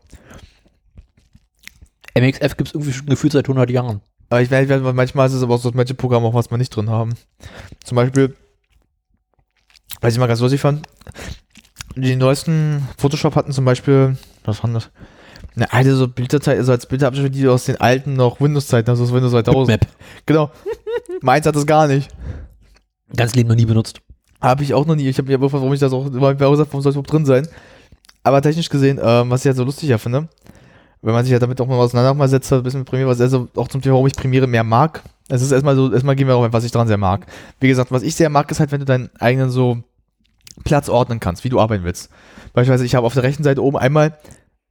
MXF 2.18 2.56
gibt 2.56 2.70
es 2.70 2.74
irgendwie 2.74 2.94
schon 2.94 3.08
gefühlt 3.08 3.34
seit 3.34 3.46
100 3.46 3.70
Jahren. 3.70 4.02
aber 4.30 4.42
ich 4.42 4.50
weiß, 4.50 4.70
manchmal 4.94 5.28
ist 5.28 5.34
es 5.34 5.44
aber 5.44 5.56
auch 5.56 5.60
so, 5.60 5.70
dass 5.70 5.76
manche 5.76 5.94
Programme 5.94 6.28
auch 6.28 6.34
was 6.34 6.50
wir 6.50 6.58
nicht 6.58 6.74
drin 6.74 6.90
haben. 6.90 7.14
Zum 7.84 7.96
Beispiel, 7.96 8.36
was 10.00 10.14
ich 10.14 10.20
mal 10.20 10.28
ganz 10.28 10.40
lustig 10.40 10.62
fand, 10.62 10.88
die 11.96 12.16
neuesten 12.16 12.88
Photoshop 12.98 13.36
hatten 13.36 13.52
zum 13.52 13.66
Beispiel, 13.66 14.18
was 14.48 14.64
waren 14.64 14.74
das? 14.74 14.90
Eine 15.56 15.72
alte 15.72 15.96
so 15.96 16.08
Bilddatei, 16.08 16.58
also 16.58 16.72
als 16.72 16.86
Bildabschnitt, 16.86 17.36
die 17.36 17.48
aus 17.48 17.66
den 17.66 17.80
alten 17.80 18.14
noch 18.14 18.42
Windows-Zeiten, 18.42 18.90
also 18.90 19.04
aus 19.04 19.14
Windows 19.14 19.32
2000. 19.32 19.68
Map. 19.68 19.88
Genau. 20.26 20.52
Meins 21.22 21.46
hat 21.46 21.56
das 21.56 21.66
gar 21.66 21.88
nicht. 21.88 22.10
Ganz 23.16 23.36
Leben 23.36 23.50
noch 23.50 23.56
nie 23.56 23.66
benutzt. 23.66 24.02
Habe 24.42 24.64
ich 24.64 24.74
auch 24.74 24.86
noch 24.86 24.96
nie. 24.96 25.08
Ich 25.08 25.18
habe 25.18 25.28
mir 25.28 25.38
gefragt, 25.38 25.54
warum 25.54 25.74
ich 25.74 25.80
das 25.80 25.94
auch 25.94 26.06
immer 26.08 26.34
gesagt, 26.34 26.40
warum 26.40 26.82
soll 26.82 26.90
es 26.90 26.96
überhaupt 26.96 27.12
drin 27.12 27.26
sein? 27.26 27.48
Aber 28.24 28.42
technisch 28.42 28.70
gesehen, 28.70 29.00
ähm, 29.02 29.30
was 29.30 29.42
ich 29.42 29.48
halt 29.48 29.58
so 29.58 29.64
lustig 29.64 29.90
ja 29.90 29.98
finde, 29.98 30.28
wenn 31.02 31.14
man 31.14 31.24
sich 31.24 31.32
ja 31.32 31.40
damit 31.40 31.62
auch 31.62 31.68
mal 31.68 31.76
auseinandersetzt, 31.76 32.52
ein 32.52 32.64
bisschen 32.64 32.82
mit 32.82 32.90
Premiere, 32.90 33.10
was 33.10 33.22
also 33.22 33.48
auch 33.56 33.68
zum 33.68 33.82
Thema, 33.82 33.94
warum 33.94 34.08
ich 34.08 34.16
Premiere 34.16 34.48
mehr 34.48 34.64
mag. 34.64 35.04
Es 35.30 35.42
ist 35.42 35.52
erstmal 35.52 35.76
so, 35.76 35.94
erstmal 35.94 36.16
gehen 36.16 36.28
wir 36.28 36.36
auch, 36.36 36.52
was 36.52 36.64
ich 36.64 36.72
dran 36.72 36.88
sehr 36.88 36.98
mag. 36.98 37.28
Wie 37.60 37.68
gesagt, 37.68 37.92
was 37.92 38.04
ich 38.04 38.16
sehr 38.16 38.30
mag, 38.30 38.50
ist 38.50 38.60
halt, 38.60 38.72
wenn 38.72 38.80
du 38.80 38.86
deinen 38.86 39.10
eigenen 39.20 39.50
so 39.50 39.84
Platz 40.64 40.90
ordnen 40.90 41.20
kannst, 41.20 41.44
wie 41.44 41.50
du 41.50 41.60
arbeiten 41.60 41.84
willst. 41.84 42.10
Beispielsweise, 42.54 42.86
ich 42.86 42.96
habe 42.96 43.06
auf 43.06 43.14
der 43.14 43.24
rechten 43.24 43.44
Seite 43.44 43.64
oben 43.64 43.78
einmal 43.78 44.18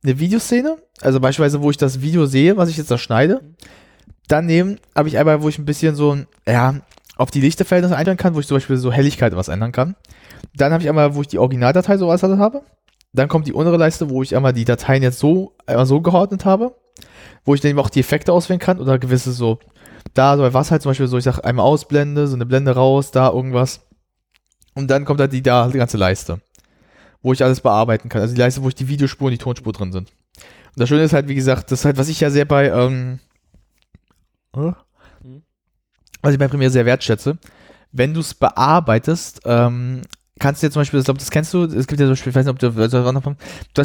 eine 0.03 0.19
Videoszene, 0.19 0.77
also 1.01 1.21
beispielsweise, 1.21 1.63
wo 1.63 1.71
ich 1.71 1.77
das 1.77 2.01
Video 2.01 2.27
sehe, 2.27 2.57
was 2.57 2.69
ich 2.69 2.77
jetzt 2.77 2.91
da 2.91 2.99
schneide. 2.99 3.41
Daneben 4.29 4.79
habe 4.95 5.09
ich 5.09 5.19
einmal, 5.19 5.43
wo 5.43 5.49
ich 5.49 5.59
ein 5.59 5.65
bisschen 5.65 5.95
so, 5.95 6.13
ein, 6.13 6.27
ja, 6.47 6.75
auf 7.17 7.31
die 7.31 7.41
Lichterverhältnisse 7.41 7.97
einstellen 7.97 8.17
kann, 8.17 8.35
wo 8.35 8.41
ich 8.41 8.47
zum 8.47 8.57
Beispiel 8.57 8.77
so 8.77 8.93
Helligkeit 8.93 9.37
was 9.37 9.49
ändern 9.49 9.73
kann. 9.73 9.97
Dann 10.57 10.73
habe 10.73 10.83
ich 10.83 10.89
einmal, 10.89 11.15
wo 11.15 11.21
ich 11.21 11.29
die 11.29 11.39
Originaldatei 11.39 11.97
sowas 11.99 12.23
habe. 12.23 12.63
Dann 13.13 13.29
kommt 13.29 13.47
die 13.47 13.53
untere 13.53 13.77
Leiste, 13.77 14.11
wo 14.11 14.23
ich 14.23 14.35
einmal 14.35 14.53
die 14.53 14.65
Dateien 14.65 15.03
jetzt 15.03 15.21
so, 15.21 15.55
einmal 15.67 15.87
so 15.87 16.01
geordnet 16.01 16.45
habe. 16.45 16.75
Wo 17.45 17.55
ich 17.55 17.61
dann 17.61 17.71
eben 17.71 17.79
auch 17.79 17.91
die 17.91 18.01
Effekte 18.01 18.33
auswählen 18.33 18.59
kann 18.59 18.81
oder 18.81 18.99
gewisse 18.99 19.33
so, 19.33 19.59
da, 20.15 20.37
so 20.37 20.43
bei 20.43 20.55
was 20.55 20.71
halt 20.71 20.83
zum 20.83 20.91
Beispiel 20.91 21.07
so, 21.07 21.19
ich 21.19 21.25
sage 21.25 21.45
einmal 21.45 21.67
Ausblende, 21.67 22.27
so 22.27 22.35
eine 22.35 22.47
Blende 22.47 22.75
raus, 22.75 23.11
da 23.11 23.31
irgendwas. 23.31 23.81
Und 24.75 24.89
dann 24.91 25.05
kommt 25.05 25.21
da 25.21 25.27
die, 25.27 25.43
da 25.43 25.69
die 25.69 25.79
ganze 25.79 25.97
Leiste. 25.97 26.41
Wo 27.23 27.33
ich 27.33 27.43
alles 27.43 27.61
bearbeiten 27.61 28.09
kann. 28.09 28.21
Also 28.21 28.35
die 28.35 28.41
Leiste, 28.41 28.63
wo 28.63 28.69
ich 28.69 28.75
die 28.75 28.89
Videospur 28.89 29.27
und 29.27 29.33
die 29.33 29.39
Tonspur 29.39 29.73
drin 29.73 29.93
sind. 29.93 30.11
Und 30.11 30.81
das 30.81 30.89
Schöne 30.89 31.05
ist 31.05 31.13
halt, 31.13 31.29
wie 31.29 31.35
gesagt, 31.35 31.71
das 31.71 31.81
ist 31.81 31.85
halt, 31.85 31.97
was 31.97 32.09
ich 32.09 32.21
ja 32.21 32.31
sehr 32.31 32.45
bei, 32.45 32.69
ähm, 32.69 33.21
äh? 34.57 34.73
was 36.21 36.33
ich 36.33 36.39
bei 36.39 36.49
Premiere 36.49 36.71
sehr 36.71 36.87
wertschätze, 36.87 37.39
wenn 37.93 38.13
du 38.13 38.21
es 38.21 38.35
bearbeitest, 38.35 39.43
ähm, 39.45 40.03
kannst 40.41 40.63
du 40.63 40.67
jetzt 40.67 40.75
zum 40.75 40.81
Beispiel, 40.81 40.99
ich 40.99 41.05
glaube, 41.05 41.21
das 41.21 41.31
kennst 41.31 41.55
du, 41.55 41.65
es 41.65 41.87
gibt 41.87 42.01
ja 42.01 42.07
zum 42.07 42.13
Beispiel, 42.13 42.31
ich 42.31 42.37
weiß 42.37 42.47
nicht, 42.47 42.53
ob 42.53 42.59
du, 42.59 42.71
du 42.71 42.83
hast 42.83 42.93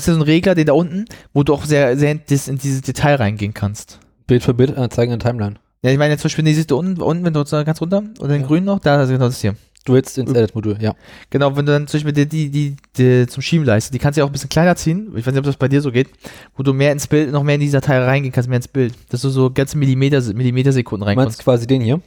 ja 0.07 0.13
so 0.13 0.19
einen 0.19 0.21
Regler, 0.23 0.55
den 0.55 0.65
da 0.65 0.73
unten, 0.73 1.05
wo 1.33 1.43
du 1.43 1.53
auch 1.53 1.63
sehr, 1.65 1.97
sehr 1.97 2.11
in, 2.11 2.21
in 2.27 2.57
dieses 2.57 2.81
Detail 2.81 3.15
reingehen 3.15 3.53
kannst. 3.53 3.99
Bild 4.25 4.43
für 4.43 4.53
Bild 4.53 4.75
anzeigen 4.75 5.13
in 5.13 5.19
Timeline. 5.19 5.55
Ja, 5.81 5.91
ich 5.91 5.97
meine 5.97 6.11
jetzt 6.11 6.21
zum 6.21 6.29
Beispiel, 6.29 6.43
nee, 6.43 6.53
siehst 6.53 6.71
du 6.71 6.77
unten, 6.77 7.01
unten, 7.01 7.23
wenn 7.23 7.33
du 7.33 7.43
ganz 7.43 7.79
runter, 7.81 8.03
oder 8.19 8.29
den 8.29 8.41
Ja. 8.41 8.47
grünen 8.47 8.65
noch, 8.65 8.79
da, 8.79 8.97
also 8.97 9.13
genau 9.13 9.25
das 9.25 9.39
hier. 9.39 9.55
Du 9.85 9.93
willst 9.93 10.17
ins 10.17 10.31
Edit-Modul, 10.31 10.77
ja. 10.81 10.93
Genau, 11.29 11.55
wenn 11.55 11.65
du 11.65 11.71
dann 11.71 11.87
zum 11.87 11.97
Beispiel 11.99 12.13
die, 12.13 12.27
die, 12.27 12.49
die, 12.51 12.75
die 12.97 13.27
zum 13.27 13.41
Schieben-Leiste, 13.41 13.91
die 13.91 13.97
kannst 13.97 14.17
du 14.17 14.19
ja 14.21 14.25
auch 14.25 14.29
ein 14.29 14.33
bisschen 14.33 14.49
kleiner 14.49 14.75
ziehen. 14.75 15.07
Ich 15.15 15.25
weiß 15.25 15.33
nicht, 15.33 15.39
ob 15.39 15.45
das 15.45 15.55
bei 15.57 15.67
dir 15.67 15.81
so 15.81 15.91
geht, 15.91 16.09
wo 16.55 16.63
du 16.63 16.73
mehr 16.73 16.91
ins 16.91 17.07
Bild, 17.07 17.31
noch 17.31 17.43
mehr 17.43 17.55
in 17.55 17.61
die 17.61 17.71
Datei 17.71 17.97
reingehen 17.97 18.33
kannst, 18.33 18.49
mehr 18.49 18.57
ins 18.57 18.67
Bild. 18.67 18.93
Dass 19.09 19.21
du 19.21 19.29
so 19.29 19.49
ganze 19.49 19.77
Millimeter, 19.77 20.21
Millimetersekunden 20.33 21.05
Du 21.05 21.07
reinkommst. 21.07 21.37
meinst 21.37 21.43
quasi 21.43 21.65
den 21.65 21.81
hier? 21.81 22.01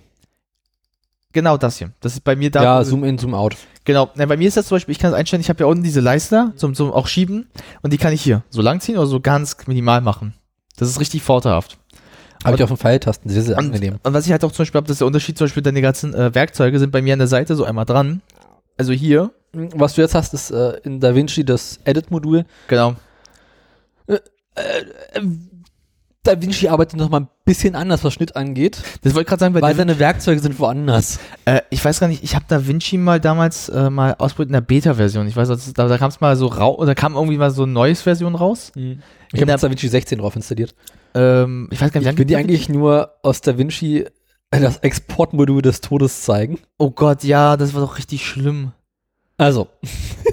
Genau 1.32 1.56
das 1.56 1.78
hier. 1.78 1.90
Das 2.00 2.12
ist 2.12 2.24
bei 2.24 2.36
mir 2.36 2.50
da. 2.50 2.62
ja, 2.62 2.84
Zoom 2.84 3.04
in, 3.04 3.16
Zoom 3.18 3.34
out. 3.34 3.56
Genau. 3.84 4.10
Na, 4.16 4.26
bei 4.26 4.36
mir 4.36 4.48
ist 4.48 4.56
das 4.56 4.66
zum 4.66 4.76
Beispiel, 4.76 4.92
ich 4.92 4.98
kann 4.98 5.12
es 5.12 5.16
einstellen, 5.16 5.40
ich 5.40 5.48
habe 5.48 5.60
ja 5.60 5.66
unten 5.66 5.82
diese 5.82 6.00
Leiste 6.00 6.52
zum, 6.56 6.74
zum 6.74 6.92
auch 6.92 7.06
schieben 7.06 7.46
und 7.80 7.92
die 7.92 7.98
kann 7.98 8.12
ich 8.12 8.20
hier 8.22 8.44
so 8.50 8.60
lang 8.60 8.80
ziehen 8.80 8.98
oder 8.98 9.06
so 9.06 9.18
ganz 9.18 9.56
minimal 9.66 10.02
machen. 10.02 10.34
Das 10.76 10.88
ist 10.88 11.00
richtig 11.00 11.22
vorteilhaft. 11.22 11.78
Habe 12.44 12.56
ich 12.56 12.62
auf 12.62 12.70
den 12.70 12.76
Pfeiltasten, 12.76 13.30
sehr, 13.30 13.42
sehr 13.42 13.58
Und, 13.58 13.66
angenehm. 13.66 13.96
und 14.02 14.14
was 14.14 14.26
ich 14.26 14.32
halt 14.32 14.44
auch 14.44 14.52
zum 14.52 14.62
Beispiel 14.64 14.78
habe, 14.78 14.86
das 14.86 14.94
ist 14.94 15.00
der 15.00 15.06
Unterschied, 15.06 15.38
zum 15.38 15.46
Beispiel 15.46 15.62
deine 15.62 15.80
ganzen 15.82 16.14
äh, 16.14 16.34
Werkzeuge 16.34 16.78
sind 16.78 16.90
bei 16.90 17.02
mir 17.02 17.12
an 17.12 17.18
der 17.20 17.28
Seite 17.28 17.54
so 17.56 17.64
einmal 17.64 17.84
dran. 17.84 18.20
Also 18.78 18.92
hier, 18.92 19.30
Was 19.52 19.94
du 19.94 20.00
jetzt 20.00 20.14
hast, 20.14 20.32
ist 20.34 20.50
äh, 20.50 20.78
in 20.84 20.98
DaVinci 21.00 21.44
das 21.44 21.78
Edit-Modul. 21.84 22.44
genau. 22.68 22.96
DaVinci 26.24 26.68
arbeitet 26.68 27.00
noch 27.00 27.08
mal 27.08 27.20
ein 27.22 27.28
bisschen 27.44 27.74
anders, 27.74 28.04
was 28.04 28.12
Schnitt 28.14 28.36
angeht, 28.36 28.80
Das 29.02 29.12
wollte 29.12 29.22
ich 29.22 29.26
gerade 29.26 29.40
sagen, 29.40 29.54
weil 29.54 29.62
dir, 29.62 29.74
seine 29.76 29.98
Werkzeuge 29.98 30.40
sind 30.40 30.56
woanders. 30.60 31.18
äh, 31.46 31.62
ich 31.70 31.84
weiß 31.84 31.98
gar 31.98 32.06
nicht, 32.06 32.22
ich 32.22 32.36
habe 32.36 32.44
Da 32.46 32.64
Vinci 32.64 32.96
mal 32.96 33.18
damals 33.18 33.68
äh, 33.70 33.90
mal 33.90 34.14
ausprobiert 34.18 34.50
in 34.50 34.52
der 34.52 34.60
Beta-Version. 34.60 35.26
Ich 35.26 35.34
weiß, 35.34 35.48
das, 35.48 35.72
da, 35.72 35.88
da 35.88 35.98
kam 35.98 36.10
es 36.10 36.20
mal 36.20 36.36
so 36.36 36.46
raus, 36.46 36.78
oder 36.78 36.94
kam 36.94 37.14
irgendwie 37.16 37.38
mal 37.38 37.50
so 37.50 37.64
eine 37.64 37.72
neues 37.72 38.02
Version 38.02 38.36
raus. 38.36 38.70
Ich 38.76 38.82
In 38.84 39.00
habe 39.40 39.50
jetzt 39.50 39.64
DaVinci 39.64 39.88
16 39.88 40.18
drauf 40.18 40.36
installiert. 40.36 40.76
Ähm, 41.14 41.68
ich 41.70 41.80
weiß 41.80 41.92
gar 41.92 42.00
nicht, 42.00 42.10
Ich 42.10 42.18
will 42.18 42.24
dir 42.24 42.38
eigentlich 42.38 42.68
nur 42.68 43.12
aus 43.22 43.40
DaVinci 43.40 44.06
das 44.50 44.78
Exportmodul 44.78 45.62
des 45.62 45.80
Todes 45.80 46.22
zeigen. 46.22 46.58
Oh 46.78 46.90
Gott, 46.90 47.24
ja, 47.24 47.56
das 47.56 47.72
war 47.74 47.80
doch 47.80 47.96
richtig 47.98 48.26
schlimm. 48.26 48.72
Also, 49.38 49.68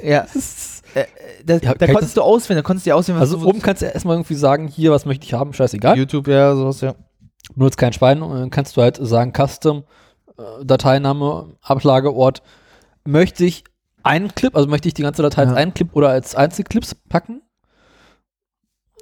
Ja. 0.03 0.25
äh, 0.93 1.05
da 1.45 1.55
Ja, 1.57 1.73
da 1.73 1.87
konntest 1.87 2.17
du 2.17 2.21
auswählen, 2.21 2.57
da 2.57 2.61
konntest 2.63 2.85
du 2.85 2.89
dir 2.89 2.95
auswählen, 2.95 3.19
was 3.19 3.29
also 3.31 3.43
du 3.43 3.49
oben 3.49 3.61
kannst 3.61 3.81
du 3.81 3.85
erstmal 3.85 4.15
irgendwie 4.17 4.35
sagen, 4.35 4.67
hier, 4.67 4.91
was 4.91 5.05
möchte 5.05 5.25
ich 5.25 5.33
haben, 5.33 5.53
scheißegal. 5.53 5.97
YouTube, 5.97 6.27
ja, 6.27 6.53
sowas, 6.55 6.81
ja. 6.81 6.95
benutzt 7.55 7.77
kein 7.77 7.93
Schwein, 7.93 8.21
und 8.21 8.37
dann 8.37 8.49
kannst 8.49 8.75
du 8.75 8.81
halt 8.81 8.97
sagen, 9.01 9.31
Custom, 9.33 9.83
äh, 10.37 10.65
Dateiname, 10.65 11.55
Ablageort. 11.61 12.41
Möchte 13.05 13.45
ich 13.45 13.63
einen 14.03 14.35
Clip, 14.35 14.55
also 14.55 14.67
möchte 14.67 14.87
ich 14.89 14.93
die 14.93 15.01
ganze 15.03 15.21
Datei 15.21 15.43
Ja. 15.43 15.49
als 15.49 15.57
einen 15.57 15.73
Clip 15.73 15.89
oder 15.93 16.09
als 16.09 16.35
Einzelclips 16.35 16.93
packen? 16.95 17.41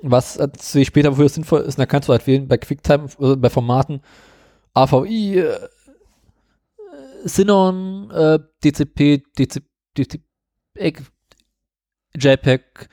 Was 0.04 0.38
äh, 0.38 0.48
sehe 0.60 0.84
ich 0.84 0.88
später, 0.88 1.12
wofür 1.12 1.26
es 1.26 1.34
sinnvoll 1.36 1.62
ist, 1.62 1.80
dann 1.80 1.88
kannst 1.88 2.08
du 2.08 2.14
halt 2.14 2.26
wählen 2.28 2.48
bei 2.48 2.58
QuickTime, 2.58 3.08
äh, 3.20 3.36
bei 3.36 3.50
Formaten 3.50 4.02
AVI, 4.74 5.40
äh, 5.40 5.60
Synon, 7.24 8.12
äh, 8.12 8.40
DCP, 8.64 9.24
DC, 9.38 9.64
DCP, 9.98 11.02
JPEG, 12.16 12.90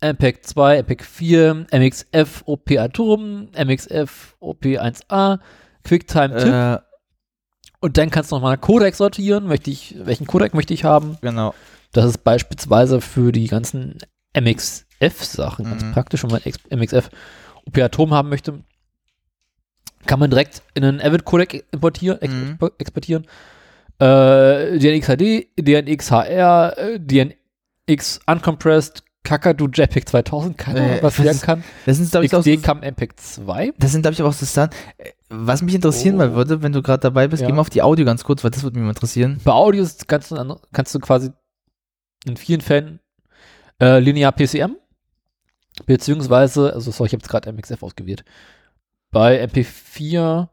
MPEG 0.00 0.44
2, 0.44 0.82
MPEG 0.82 1.04
4, 1.04 1.66
MXF, 1.70 2.42
OP 2.46 2.70
Atom, 2.72 3.48
MXF, 3.52 4.36
OP1A, 4.40 5.38
QuickTime 5.86 6.36
TIFF 6.36 6.48
Äh, 6.48 6.78
und 7.80 7.98
dann 7.98 8.10
kannst 8.10 8.32
du 8.32 8.36
nochmal 8.36 8.56
Codec 8.56 8.94
sortieren, 8.94 9.46
möchte 9.46 9.70
ich, 9.70 9.94
welchen 9.98 10.26
Codec 10.26 10.54
möchte 10.54 10.72
ich 10.72 10.84
haben. 10.84 11.18
genau. 11.20 11.54
Das 11.92 12.06
ist 12.06 12.24
beispielsweise 12.24 13.00
für 13.00 13.30
die 13.30 13.46
ganzen 13.46 13.98
MXF-Sachen 14.34 15.64
ganz 15.64 15.82
Mhm. 15.84 15.92
praktisch, 15.92 16.22
wenn 16.22 16.30
man 16.30 16.40
X- 16.44 16.58
MXF 16.70 17.08
OP 17.66 17.78
Atom 17.82 18.12
haben 18.12 18.28
möchte. 18.28 18.62
Kann 20.06 20.18
man 20.18 20.30
direkt 20.30 20.62
in 20.74 20.84
einen 20.84 21.00
Avid-Codec 21.00 21.64
importieren, 21.72 22.18
Mhm. 22.22 22.58
exportieren. 22.78 23.24
Äh, 24.00 24.78
DNX 24.78 25.06
HD, 25.08 25.48
DNX 25.58 26.10
HR, 26.10 26.76
äh, 26.76 26.98
DNX 27.00 28.20
Uncompressed, 28.26 29.02
Kakadu 29.22 29.68
JPEG 29.72 30.06
2000, 30.06 30.58
keine 30.58 30.80
Ahnung, 30.80 30.98
Äh, 30.98 31.02
was 31.02 31.22
werden 31.22 31.40
kann. 31.40 31.64
Das 31.86 31.96
sind, 31.96 32.10
glaube 32.10 32.26
ich, 32.26 32.34
auch 32.34 32.42
so, 32.42 32.50
XD 32.50 32.62
kam 32.62 32.82
MPEG 32.82 33.18
2. 33.18 33.72
das 33.78 33.92
sind, 33.92 34.02
glaube 34.02 34.12
ich, 34.14 34.22
auch 34.22 34.32
so 34.34 34.44
Sachen. 34.44 34.70
äh, 34.98 35.10
Was 35.30 35.62
mich 35.62 35.74
interessieren 35.74 36.16
Oh. 36.16 36.18
mal 36.18 36.34
würde, 36.34 36.62
wenn 36.62 36.72
du 36.72 36.82
gerade 36.82 37.00
dabei 37.00 37.26
bist, 37.26 37.40
Ja. 37.40 37.48
geh 37.48 37.54
mal 37.54 37.62
auf 37.62 37.70
die 37.70 37.80
Audio 37.82 38.04
ganz 38.04 38.22
kurz, 38.22 38.44
weil 38.44 38.50
das 38.50 38.62
würde 38.62 38.76
mich 38.78 38.84
mal 38.84 38.90
interessieren. 38.90 39.40
Bei 39.42 39.52
Audios 39.52 39.96
kannst 40.06 40.30
du, 40.30 40.36
an- 40.36 40.54
kannst 40.72 40.94
du 40.94 40.98
quasi 41.00 41.30
in 42.26 42.36
vielen 42.36 42.60
Fällen 42.60 43.00
äh, 43.80 43.98
linear 43.98 44.32
PCM, 44.32 44.76
beziehungsweise, 45.86 46.72
also 46.72 46.90
sorry, 46.90 47.08
ich 47.08 47.12
habe 47.14 47.22
jetzt 47.22 47.28
gerade 47.28 47.52
MXF 47.52 47.82
ausgewählt. 47.82 48.24
Bei 49.10 49.42
MP4 49.44 50.48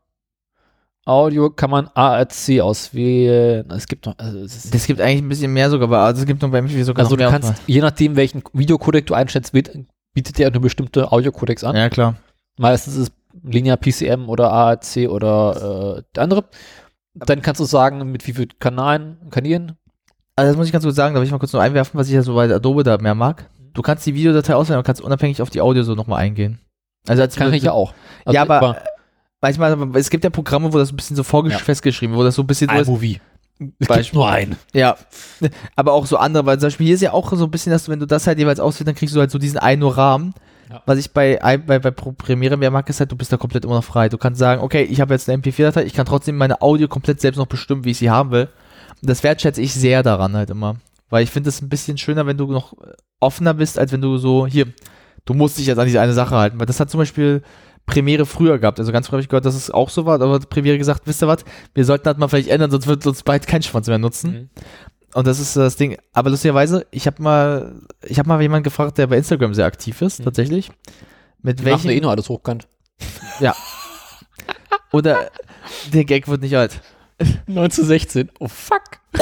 Audio 1.06 1.50
kann 1.50 1.72
man 1.72 1.88
ARC 1.96 2.32
auswählen. 2.62 3.70
Es 3.72 3.88
gibt 3.88 4.06
noch, 4.06 4.18
also, 4.20 4.40
es 4.40 4.66
ist, 4.66 4.74
Das 4.74 4.86
gibt 4.86 5.02
eigentlich 5.02 5.22
ein 5.24 5.30
bisschen 5.30 5.52
mehr 5.52 5.70
sogar, 5.70 5.88
aber 5.92 6.18
es 6.18 6.26
gibt 6.26 6.42
noch 6.42 6.52
bei 6.52 6.62
mir 6.62 6.86
sogar 6.86 7.04
also 7.04 7.16
noch 7.16 7.24
du 7.26 7.32
mehr. 7.32 7.40
kannst, 7.40 7.62
je 7.68 7.82
nachdem, 7.82 8.16
welchen 8.16 8.44
Videocodec 8.54 9.08
du 9.08 9.16
wird- 9.54 9.72
bietet 10.14 10.38
der 10.38 10.48
eine 10.48 10.60
bestimmte 10.60 11.12
Audiocodecs 11.12 11.64
an. 11.64 11.76
ja, 11.76 11.90
klar. 11.90 12.16
Meistens 12.58 12.96
ist 12.98 13.02
es 13.10 13.12
linear 13.44 13.78
PCM 13.78 14.28
oder 14.30 14.52
ARC 14.52 15.08
oder 15.10 15.98
äh, 16.00 16.04
der 16.16 16.24
andere. 16.24 16.46
Dann 17.14 17.42
kannst 17.42 17.60
du 17.62 17.66
sagen, 17.66 18.12
mit 18.12 18.28
wie 18.28 18.34
vielen 18.34 18.60
Kanalen, 18.60 19.18
Kanälen 19.32 19.78
Also 20.36 20.50
das 20.52 20.58
muss 20.58 20.68
ich 20.68 20.72
ganz 20.74 20.84
kurz 20.84 20.96
sagen, 20.96 21.14
da 21.14 21.20
will 21.20 21.26
ich 21.26 21.32
mal 21.32 21.40
kurz 21.40 21.54
nur 21.54 21.62
einwerfen, 21.62 22.00
was 22.00 22.08
ich 22.08 22.14
ja 22.14 22.22
so 22.22 22.36
bei 22.36 22.54
Adobe 22.54 22.84
da 22.84 22.98
mehr 22.98 23.16
mag. 23.16 23.50
Du 23.74 23.82
kannst 23.82 24.06
die 24.06 24.16
Videodatei 24.16 24.56
auswählen 24.56 24.80
und 24.80 24.86
kannst 24.86 25.02
unabhängig 25.02 25.42
auf 25.42 25.50
die 25.50 25.62
Audio 25.62 25.84
so 25.84 25.96
nochmal 25.96 26.20
eingehen. 26.20 26.60
Also 27.08 27.22
als 27.22 27.36
kann 27.36 27.54
ich 27.54 27.64
ja 27.64 27.72
auch. 27.72 27.94
Also 28.26 28.36
ja, 28.36 28.42
aber 28.44 28.78
manchmal, 29.42 29.78
es 29.96 30.10
gibt 30.10 30.24
ja 30.24 30.30
Programme, 30.30 30.72
wo 30.74 30.78
das 30.78 30.92
ein 30.92 30.96
bisschen 30.96 31.16
so 31.16 31.24
vorgesch 31.24 31.54
Ja. 31.54 31.60
festgeschrieben, 31.60 32.16
wo 32.16 32.24
das 32.24 32.36
so 32.36 32.44
ein 32.44 32.48
bisschen 32.48 32.70
iMovie. 32.70 33.20
Es 33.80 33.88
Beispiel. 33.88 34.04
gibt 34.04 34.14
nur 34.16 34.30
einen. 34.30 34.56
Ja, 34.74 34.96
aber 35.76 35.94
auch 35.94 36.06
so 36.08 36.18
andere, 36.18 36.46
weil 36.46 36.60
zum 36.60 36.68
Beispiel 36.68 36.88
hier 36.88 36.96
ist 36.96 37.02
ja 37.02 37.14
auch 37.14 37.32
so 37.32 37.44
ein 37.46 37.52
bisschen, 37.52 37.72
dass 37.72 37.86
du, 37.86 37.92
wenn 37.92 38.00
du 38.00 38.08
das 38.08 38.26
halt 38.26 38.40
jeweils 38.40 38.60
auswählst, 38.60 38.88
dann 38.88 38.96
kriegst 38.96 39.16
du 39.16 39.20
halt 39.20 39.30
so 39.32 39.38
diesen 39.38 39.60
einen 39.60 39.82
nur 39.82 39.96
Rahmen. 39.98 40.34
Ja. 40.70 40.82
Was 40.86 40.98
ich 40.98 41.12
bei, 41.12 41.38
bei, 41.38 41.80
bei 41.80 41.92
Premiere 41.92 42.58
mehr 42.58 42.72
mag, 42.72 42.90
ist 42.90 43.00
halt, 43.00 43.12
du 43.12 43.16
bist 43.18 43.32
da 43.32 43.38
komplett 43.38 43.66
immer 43.66 43.76
noch 43.76 43.84
frei. 43.84 44.10
Du 44.10 44.18
kannst 44.18 44.40
sagen, 44.40 44.62
okay, 44.62 44.84
ich 44.84 45.00
habe 45.02 45.14
jetzt 45.14 45.30
eine 45.30 45.42
MP4-Datei, 45.42 45.84
ich 45.84 45.94
kann 45.94 46.06
trotzdem 46.06 46.38
meine 46.38 46.62
Audio 46.62 46.88
komplett 46.88 47.20
selbst 47.22 47.38
noch 47.38 47.46
bestimmen, 47.48 47.84
wie 47.86 47.92
ich 47.92 47.98
sie 48.00 48.10
haben 48.10 48.32
will. 48.32 48.48
Das 49.02 49.24
wertschätze 49.24 49.62
ich 49.62 49.74
sehr 49.74 50.04
daran 50.04 50.36
halt 50.36 50.50
immer. 50.50 50.76
Weil 51.10 51.24
ich 51.24 51.30
finde 51.30 51.50
es 51.50 51.62
ein 51.62 51.70
bisschen 51.70 51.98
schöner, 51.98 52.26
wenn 52.26 52.38
du 52.38 52.48
noch 52.52 52.74
offener 53.20 53.54
bist, 53.54 53.78
als 53.78 53.92
wenn 53.92 54.02
du 54.02 54.18
so, 54.18 54.48
hier, 54.48 54.68
du 55.26 55.34
musst 55.34 55.58
dich 55.58 55.66
jetzt 55.66 55.78
an 55.78 55.86
diese 55.86 56.00
eine 56.02 56.14
Sache 56.14 56.36
halten. 56.36 56.60
Weil 56.60 56.66
das 56.68 56.80
hat 56.80 56.90
zum 56.90 57.00
Beispiel 57.00 57.42
Premiere 57.86 58.26
früher 58.26 58.60
gehabt. 58.60 58.80
Also 58.80 58.92
ganz 58.92 59.08
früh 59.08 59.14
habe 59.14 59.22
ich 59.22 59.28
gehört, 59.30 59.46
dass 59.46 59.56
es 59.56 59.72
auch 59.72 59.90
so 59.90 60.06
war, 60.06 60.22
aber 60.22 60.36
hat 60.36 60.50
Premiere 60.50 60.78
gesagt, 60.78 61.02
wisst 61.06 61.22
ihr 61.24 61.28
was, 61.28 61.44
wir 61.74 61.84
sollten 61.84 62.06
das 62.06 62.18
mal 62.18 62.28
vielleicht 62.28 62.50
ändern, 62.50 62.72
sonst 62.72 62.88
wird 62.88 63.06
uns 63.08 63.24
bald 63.24 63.48
kein 63.48 63.64
Schwanz 63.64 63.88
mehr 63.88 63.98
nutzen. 63.98 64.32
Mhm. 64.32 64.50
Und 65.14 65.28
das 65.28 65.40
ist 65.40 65.58
das 65.58 65.76
Ding. 65.76 65.98
Aber 66.14 66.30
lustigerweise, 66.30 66.86
ich 66.92 67.06
habe 67.08 67.22
mal, 67.22 67.82
ich 68.04 68.18
habe 68.20 68.30
mal 68.30 68.42
jemanden 68.42 68.64
gefragt, 68.64 68.98
der 68.98 69.08
bei 69.08 69.18
Instagram 69.18 69.54
sehr 69.54 69.66
aktiv 69.66 70.02
ist, 70.02 70.20
Mhm. 70.20 70.24
tatsächlich. 70.26 70.72
Mit 71.42 71.60
Die 71.60 71.64
machen 71.64 71.86
eh 71.86 71.90
welchen 71.90 72.04
nur 72.04 72.12
alles 72.12 72.30
hochkant. 72.30 72.68
oder 74.92 75.30
der 75.94 76.06
Gag 76.06 76.28
wird 76.28 76.42
nicht 76.42 76.56
alt. 76.56 76.80
9 77.48 77.72
zu 77.72 77.86
16. 77.86 78.30
Oh 78.40 78.48
fuck. 78.48 78.82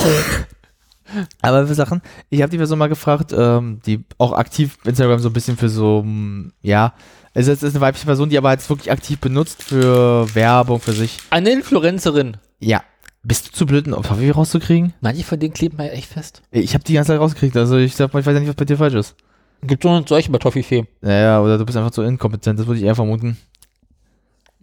Aber 1.41 1.68
für 1.68 1.76
Sachen, 1.76 2.02
ich 2.30 2.41
habe 2.41 2.52
die 2.52 2.58
Person 2.58 2.78
mal 2.78 2.88
gefragt, 2.88 3.34
ähm, 3.36 3.80
die 3.86 4.04
auch 4.18 4.34
aktiv 4.34 4.78
Instagram 4.86 5.20
so 5.20 5.30
ein 5.30 5.34
bisschen 5.34 5.58
für 5.58 5.70
so, 5.70 6.04
mm, 6.04 6.54
ja, 6.62 6.93
es 7.34 7.47
ist, 7.47 7.64
es 7.64 7.70
ist 7.70 7.76
eine 7.76 7.82
weibliche 7.82 8.06
Person, 8.06 8.30
die 8.30 8.38
aber 8.38 8.52
jetzt 8.52 8.70
wirklich 8.70 8.91
aktiv 8.91 9.20
benutzt 9.20 9.64
für 9.64 10.34
Werbung 10.36 10.80
für 10.80 10.93
sich. 10.93 11.18
Eine 11.30 11.52
Influencerin. 11.52 12.38
Ja. 12.60 12.84
Bist 13.22 13.47
du 13.47 13.52
zu 13.52 13.66
blöd, 13.66 13.86
einen 13.86 14.02
Papier 14.02 14.34
rauszukriegen? 14.34 14.93
Manche 15.02 15.24
von 15.24 15.39
denen 15.39 15.54
kleben 15.54 15.78
ja 15.78 15.86
echt 15.86 16.12
fest. 16.14 16.41
Ich 16.52 16.74
habe 16.74 16.84
die 16.84 16.93
ganze 16.93 17.10
Zeit 17.10 17.20
rausgekriegt, 17.20 17.58
also 17.58 17.78
ich, 17.78 17.95
sag 17.95 18.14
mal, 18.14 18.22
ich 18.22 18.26
weiß 18.26 18.34
ja 18.34 18.39
nicht, 18.39 18.50
was 18.50 18.56
bei 18.56 18.66
dir 18.66 18.78
falsch 18.78 18.93
ist. 18.93 19.16
Gibt 19.62 19.84
doch 19.84 20.00
noch 20.00 20.08
solche 20.08 20.32
bei 20.32 20.38
Toffifee. 20.38 20.88
Naja, 21.02 21.41
oder 21.41 21.58
du 21.58 21.66
bist 21.66 21.78
einfach 21.78 21.91
zu 21.91 22.02
inkompetent, 22.02 22.60
das 22.60 22.66
würde 22.66 22.80
ich 22.80 22.86
eher 22.86 22.95
vermuten. 22.95 23.38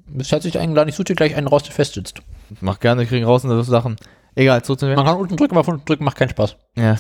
Das 0.07 0.33
hört 0.33 0.43
sich 0.43 0.59
eingeladen, 0.59 0.89
ich 0.89 0.95
suche 0.95 1.05
dir 1.05 1.17
gleich 1.17 1.35
einen 1.37 1.49
raus, 1.49 1.65
der 1.65 1.73
fest 1.73 1.95
sitzt. 1.95 2.23
Mach 2.61 2.79
gerne, 2.81 3.07
kriegen 3.07 3.25
raus 3.25 3.45
und 3.45 3.51
das 3.51 3.67
Sachen. 3.67 3.97
Egal, 4.35 4.63
zurück 4.63 4.81
zu 4.81 4.87
mir. 4.87 4.97
Man 4.97 5.07
kann 5.07 5.17
unten 5.17 5.37
drücken, 5.37 5.55
aber 5.57 5.65
von 5.65 5.83
drücken 5.85 6.05
macht 6.05 6.17
keinen 6.17 6.29
Spaß. 6.31 6.57
Ja, 6.77 6.97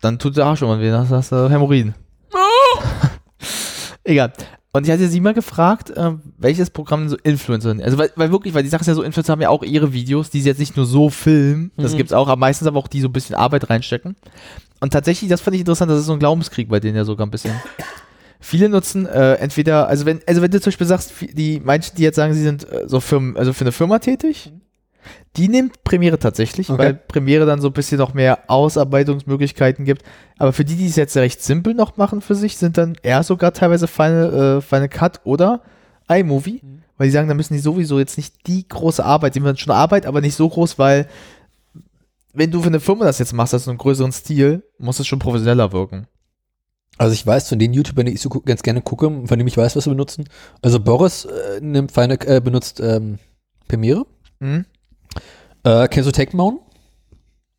dann 0.00 0.18
tut 0.18 0.36
der 0.36 0.46
Arsch 0.46 0.62
immer 0.62 0.80
weh, 0.80 0.90
dann 0.90 1.08
hast 1.08 1.32
du 1.32 1.50
Hämorrhoiden. 1.50 1.94
Egal. 4.04 4.32
Und 4.72 4.86
ich 4.86 4.92
hatte 4.92 5.08
sie 5.08 5.20
mal 5.20 5.34
gefragt, 5.34 5.90
äh, 5.90 6.12
welches 6.38 6.70
Programm 6.70 7.00
denn 7.00 7.08
so 7.08 7.16
Influencer 7.16 7.74
Also, 7.82 7.98
weil, 7.98 8.12
weil 8.14 8.30
wirklich, 8.30 8.54
weil 8.54 8.62
die 8.62 8.68
Sache 8.68 8.82
ist 8.82 8.86
ja 8.86 8.94
so, 8.94 9.02
Influencer 9.02 9.32
haben 9.32 9.40
ja 9.40 9.48
auch 9.48 9.64
ihre 9.64 9.92
Videos, 9.92 10.30
die 10.30 10.40
sie 10.40 10.48
jetzt 10.48 10.60
nicht 10.60 10.76
nur 10.76 10.86
so 10.86 11.10
filmen, 11.10 11.72
das 11.76 11.92
Mhm. 11.92 11.96
gibt's 11.96 12.12
auch, 12.12 12.28
aber 12.28 12.38
meistens 12.38 12.68
aber 12.68 12.78
auch 12.78 12.86
die 12.86 13.00
so 13.00 13.08
ein 13.08 13.12
bisschen 13.12 13.34
Arbeit 13.34 13.68
reinstecken. 13.68 14.14
Und 14.78 14.92
tatsächlich, 14.92 15.28
das 15.28 15.40
fand 15.40 15.56
ich 15.56 15.60
interessant, 15.60 15.90
das 15.90 15.98
ist 15.98 16.06
so 16.06 16.12
ein 16.12 16.20
Glaubenskrieg 16.20 16.68
bei 16.68 16.78
denen 16.78 16.96
ja 16.96 17.04
sogar 17.04 17.26
ein 17.26 17.32
bisschen. 17.32 17.52
Viele 18.38 18.68
nutzen 18.68 19.06
äh, 19.06 19.34
entweder, 19.34 19.88
also 19.88 20.06
wenn, 20.06 20.20
also 20.26 20.40
wenn 20.40 20.50
du 20.52 20.60
zum 20.60 20.70
Beispiel 20.70 20.86
sagst, 20.86 21.12
die 21.32 21.60
manche, 21.62 21.92
die 21.94 22.02
jetzt 22.02 22.16
sagen, 22.16 22.32
sie 22.32 22.42
sind 22.42 22.64
äh, 22.70 22.84
so 22.86 23.00
Firmen, 23.00 23.36
also 23.36 23.52
für 23.52 23.62
eine 23.64 23.72
Firma 23.72 23.98
tätig, 23.98 24.52
die 25.36 25.48
nimmt 25.48 25.84
Premiere 25.84 26.18
tatsächlich, 26.18 26.70
Okay. 26.70 26.78
weil 26.78 26.94
Premiere 26.94 27.46
dann 27.46 27.60
so 27.60 27.68
ein 27.68 27.72
bisschen 27.72 27.98
noch 27.98 28.14
mehr 28.14 28.40
Ausarbeitungsmöglichkeiten 28.48 29.84
gibt. 29.84 30.02
Aber 30.38 30.52
für 30.52 30.64
die, 30.64 30.76
die 30.76 30.86
es 30.86 30.96
jetzt 30.96 31.16
recht 31.16 31.42
simpel 31.42 31.74
noch 31.74 31.96
machen 31.96 32.20
für 32.20 32.34
sich, 32.34 32.56
sind 32.56 32.78
dann 32.78 32.96
eher 33.02 33.22
sogar 33.22 33.52
teilweise 33.52 33.86
Final, 33.86 34.58
äh, 34.58 34.60
Final 34.60 34.88
Cut 34.88 35.20
oder 35.24 35.62
iMovie, 36.08 36.62
weil 36.96 37.06
die 37.08 37.12
sagen, 37.12 37.28
da 37.28 37.34
müssen 37.34 37.54
die 37.54 37.60
sowieso 37.60 37.98
jetzt 37.98 38.16
nicht 38.16 38.46
die 38.46 38.66
große 38.66 39.04
Arbeit, 39.04 39.34
die 39.34 39.40
haben 39.42 39.56
schon 39.56 39.72
Arbeit, 39.72 40.06
aber 40.06 40.20
nicht 40.20 40.34
so 40.34 40.48
groß, 40.48 40.78
weil 40.78 41.06
wenn 42.32 42.50
du 42.50 42.60
für 42.60 42.68
eine 42.68 42.80
Firma 42.80 43.04
das 43.04 43.18
jetzt 43.18 43.32
machst, 43.32 43.54
also 43.54 43.70
einen 43.70 43.78
größeren 43.78 44.12
Stil, 44.12 44.62
muss 44.78 45.00
es 45.00 45.06
schon 45.06 45.18
professioneller 45.18 45.72
wirken. 45.72 46.06
Also 46.98 47.14
ich 47.14 47.26
weiß 47.26 47.48
von 47.48 47.58
den 47.58 47.72
YouTubern, 47.72 48.06
die 48.06 48.12
ich 48.12 48.20
so 48.20 48.28
ganz 48.28 48.62
gerne 48.62 48.82
gucke, 48.82 49.06
von 49.06 49.26
denen 49.26 49.48
ich 49.48 49.56
weiß, 49.56 49.74
was 49.74 49.84
sie 49.84 49.90
benutzen. 49.90 50.28
Also 50.60 50.80
Boris 50.80 51.24
äh, 51.24 51.60
nimmt 51.60 51.92
Final, 51.92 52.18
äh, 52.26 52.40
benutzt 52.40 52.78
ähm, 52.80 53.18
Premiere. 53.68 54.04
Mhm. 54.40 54.66
Äh, 55.64 55.88
kennst 55.88 56.08
du 56.08 56.12
Techmound? 56.12 56.60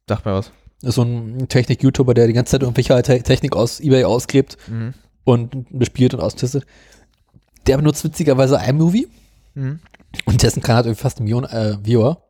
Sag 0.07 0.25
mir 0.25 0.33
was. 0.33 0.51
Das 0.81 0.89
ist 0.89 0.95
so 0.95 1.03
ein 1.03 1.47
Technik-YouTuber, 1.47 2.13
der 2.13 2.27
die 2.27 2.33
ganze 2.33 2.51
Zeit 2.51 2.61
irgendwelche 2.63 2.99
Te 3.03 3.21
Technik 3.21 3.55
aus 3.55 3.79
Ebay 3.79 4.03
ausgräbt 4.03 4.57
Mhm. 4.67 4.93
und 5.23 5.67
bespielt 5.77 6.13
und 6.15 6.19
austestet. 6.21 6.65
Der 7.67 7.77
benutzt 7.77 8.03
witzigerweise 8.03 8.59
iMovie 8.67 9.07
Mhm. 9.53 9.79
und 10.25 10.41
dessen 10.41 10.61
Kanal 10.63 10.79
hat 10.79 10.85
irgendwie 10.87 11.01
fast 11.01 11.17
eine 11.19 11.25
Million 11.25 11.43
äh, 11.45 11.77
Viewer. 11.83 12.23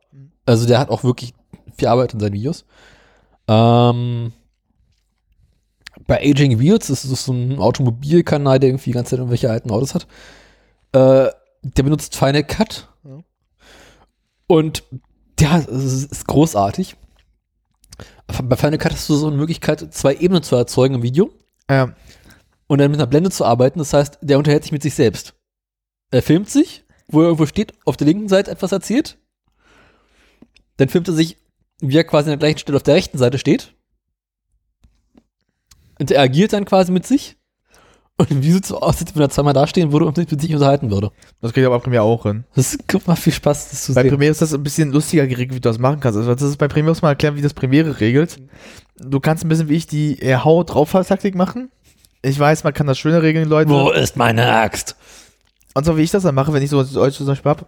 Also 0.44 0.66
der 0.66 0.78
hat 0.78 0.90
auch 0.90 1.02
wirklich 1.04 1.32
viel 1.76 1.88
Arbeit 1.88 2.12
in 2.12 2.20
seinen 2.20 2.34
Videos. 2.34 2.64
Ähm, 3.48 4.32
bei 6.06 6.20
Aging 6.20 6.58
Wheels, 6.58 6.88
das 6.88 7.04
ist 7.04 7.24
so 7.24 7.32
ein 7.32 7.58
Automobilkanal, 7.58 8.58
der 8.58 8.70
irgendwie 8.70 8.90
die 8.90 8.94
ganze 8.94 9.10
Zeit 9.10 9.18
irgendwelche 9.20 9.50
alten 9.50 9.70
Autos 9.70 9.94
hat. 9.94 10.06
Äh, 10.92 11.30
der 11.62 11.82
benutzt 11.82 12.16
Final 12.16 12.44
Cut. 12.44 12.88
Ja. 13.04 13.20
Und 14.46 14.82
ja, 15.42 15.58
es 15.58 16.04
ist, 16.10 16.26
großartig. 16.26 16.96
Bei 18.44 18.56
Final 18.56 18.78
Cut 18.78 18.92
hast 18.92 19.08
du 19.08 19.14
so 19.14 19.26
eine 19.26 19.36
Möglichkeit, 19.36 19.92
zwei 19.92 20.14
Ebenen 20.14 20.42
zu 20.42 20.56
erzeugen 20.56 20.94
im 20.94 21.02
Video 21.02 21.30
Ja. 21.68 21.94
und 22.66 22.78
dann 22.78 22.90
mit 22.90 23.00
einer 23.00 23.06
Blende 23.08 23.30
zu 23.30 23.44
arbeiten. 23.44 23.78
Das 23.78 23.92
heißt, 23.92 24.18
der 24.22 24.38
unterhält 24.38 24.62
sich 24.62 24.72
mit 24.72 24.82
sich 24.82 24.94
selbst. 24.94 25.34
Er 26.10 26.22
filmt 26.22 26.48
sich, 26.48 26.84
wo 27.08 27.20
er 27.20 27.26
irgendwo 27.26 27.46
steht, 27.46 27.74
auf 27.84 27.96
der 27.96 28.06
linken 28.06 28.28
Seite 28.28 28.50
etwas 28.50 28.72
erzählt. 28.72 29.18
Dann 30.76 30.88
filmt 30.88 31.08
er 31.08 31.14
sich, 31.14 31.36
wie 31.80 31.96
er 31.96 32.04
quasi 32.04 32.30
an 32.30 32.38
der 32.38 32.46
gleichen 32.48 32.58
Stelle 32.58 32.76
auf 32.76 32.82
der 32.84 32.94
rechten 32.94 33.18
Seite 33.18 33.38
steht. 33.38 33.74
Interagiert 35.98 36.52
dann 36.52 36.64
quasi 36.64 36.92
mit 36.92 37.06
sich. 37.06 37.36
Und 38.18 38.42
wie 38.42 38.52
sieht 38.52 38.64
es 38.64 38.68
so 38.68 38.80
aus, 38.80 39.00
als 39.00 39.14
wenn 39.14 39.22
er 39.22 39.30
zweimal 39.30 39.54
dastehen 39.54 39.90
würde 39.90 40.04
und 40.04 40.16
sich 40.16 40.30
mit 40.30 40.40
sich 40.40 40.54
unterhalten 40.54 40.90
würde. 40.90 41.10
Das 41.40 41.52
geht 41.52 41.64
aber 41.64 41.78
bei 41.78 41.82
Premiere 41.82 42.04
auch 42.04 42.22
hin. 42.24 42.44
Das 42.54 42.78
macht 43.06 43.18
viel 43.18 43.32
Spaß, 43.32 43.70
das 43.70 43.84
zu 43.84 43.94
Bei 43.94 44.02
sehen. 44.02 44.10
Premiere 44.10 44.30
ist 44.30 44.42
das 44.42 44.54
ein 44.54 44.62
bisschen 44.62 44.92
lustiger 44.92 45.26
geregelt, 45.26 45.56
wie 45.56 45.60
du 45.60 45.68
das 45.68 45.78
machen 45.78 45.98
kannst. 46.00 46.18
Also 46.18 46.32
das 46.32 46.42
ist 46.42 46.58
bei 46.58 46.68
Premiere 46.68 46.90
muss 46.90 47.02
man 47.02 47.10
erklären, 47.10 47.36
wie 47.36 47.42
das 47.42 47.54
Premiere 47.54 48.00
regelt. 48.00 48.38
Du 48.98 49.18
kannst 49.18 49.44
ein 49.44 49.48
bisschen 49.48 49.68
wie 49.68 49.76
ich 49.76 49.86
die 49.86 50.18
Hau 50.36 50.62
drauf 50.62 50.92
Taktik 50.92 51.34
machen. 51.34 51.70
Ich 52.20 52.38
weiß, 52.38 52.62
man 52.62 52.72
kann 52.72 52.86
das 52.86 52.98
schöner 52.98 53.22
regeln, 53.22 53.48
Leute. 53.48 53.70
Wo 53.70 53.90
ist 53.90 54.16
meine 54.16 54.46
Axt? 54.46 54.94
Und 55.74 55.84
so 55.84 55.96
wie 55.96 56.02
ich 56.02 56.10
das 56.10 56.22
dann 56.22 56.34
mache, 56.34 56.52
wenn 56.52 56.62
ich 56.62 56.70
so 56.70 56.78
euch 56.78 57.14
zum 57.14 57.26
Beispiel 57.26 57.50
hab, 57.50 57.66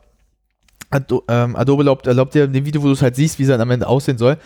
Ado 0.91 1.25
ähm, 1.29 1.57
Adobe 1.57 1.83
erlaubt, 1.83 2.07
erlaubt 2.07 2.35
dir 2.35 2.45
in 2.45 2.53
dem 2.53 2.67
Video, 2.67 2.83
wo 2.83 2.87
du 2.87 2.93
es 2.93 3.03
halt 3.03 3.17
siehst, 3.17 3.39
wie 3.39 3.43
es 3.43 3.49
dann 3.49 3.61
am 3.61 3.71
Ende 3.71 3.89
aussehen 3.89 4.19
soll, 4.19 4.39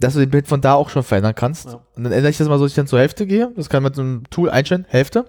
dass 0.00 0.14
du 0.14 0.20
den 0.20 0.30
Bild 0.30 0.46
von 0.46 0.60
da 0.60 0.74
auch 0.74 0.90
schon 0.90 1.02
verändern 1.02 1.34
kannst. 1.34 1.66
Ja. 1.66 1.80
Und 1.96 2.04
dann 2.04 2.12
ändere 2.12 2.30
ich 2.30 2.38
das 2.38 2.48
mal 2.48 2.58
so, 2.58 2.64
dass 2.64 2.72
ich 2.72 2.76
dann 2.76 2.86
zur 2.86 3.00
Hälfte 3.00 3.26
gehe. 3.26 3.50
Das 3.56 3.68
kann 3.68 3.82
man 3.82 3.90
mit 3.90 3.96
so 3.96 4.02
einem 4.02 4.24
Tool 4.30 4.50
einstellen, 4.50 4.86
Hälfte. 4.88 5.24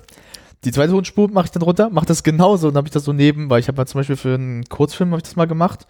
Die 0.66 0.72
zweite 0.72 0.92
Tonspur 0.92 1.30
mache 1.30 1.46
ich 1.46 1.52
dann 1.52 1.62
runter, 1.62 1.90
mache 1.90 2.06
das 2.06 2.22
genauso 2.22 2.68
und 2.68 2.74
dann 2.74 2.82
habe 2.82 2.88
ich 2.90 2.94
das 2.94 3.06
so 3.06 3.14
neben, 3.14 3.50
weil 3.50 3.62
ich 3.62 3.70
habe 3.70 3.78
mal 3.78 3.86
zum 3.86 4.00
Beispiel 4.00 4.18
für 4.18 4.34
einen 4.34 4.66
Kurzfilm 4.66 5.12
habe 5.12 5.20
ich 5.20 5.24
das 5.24 5.38
mal 5.38 5.48
gemacht. 5.48 5.88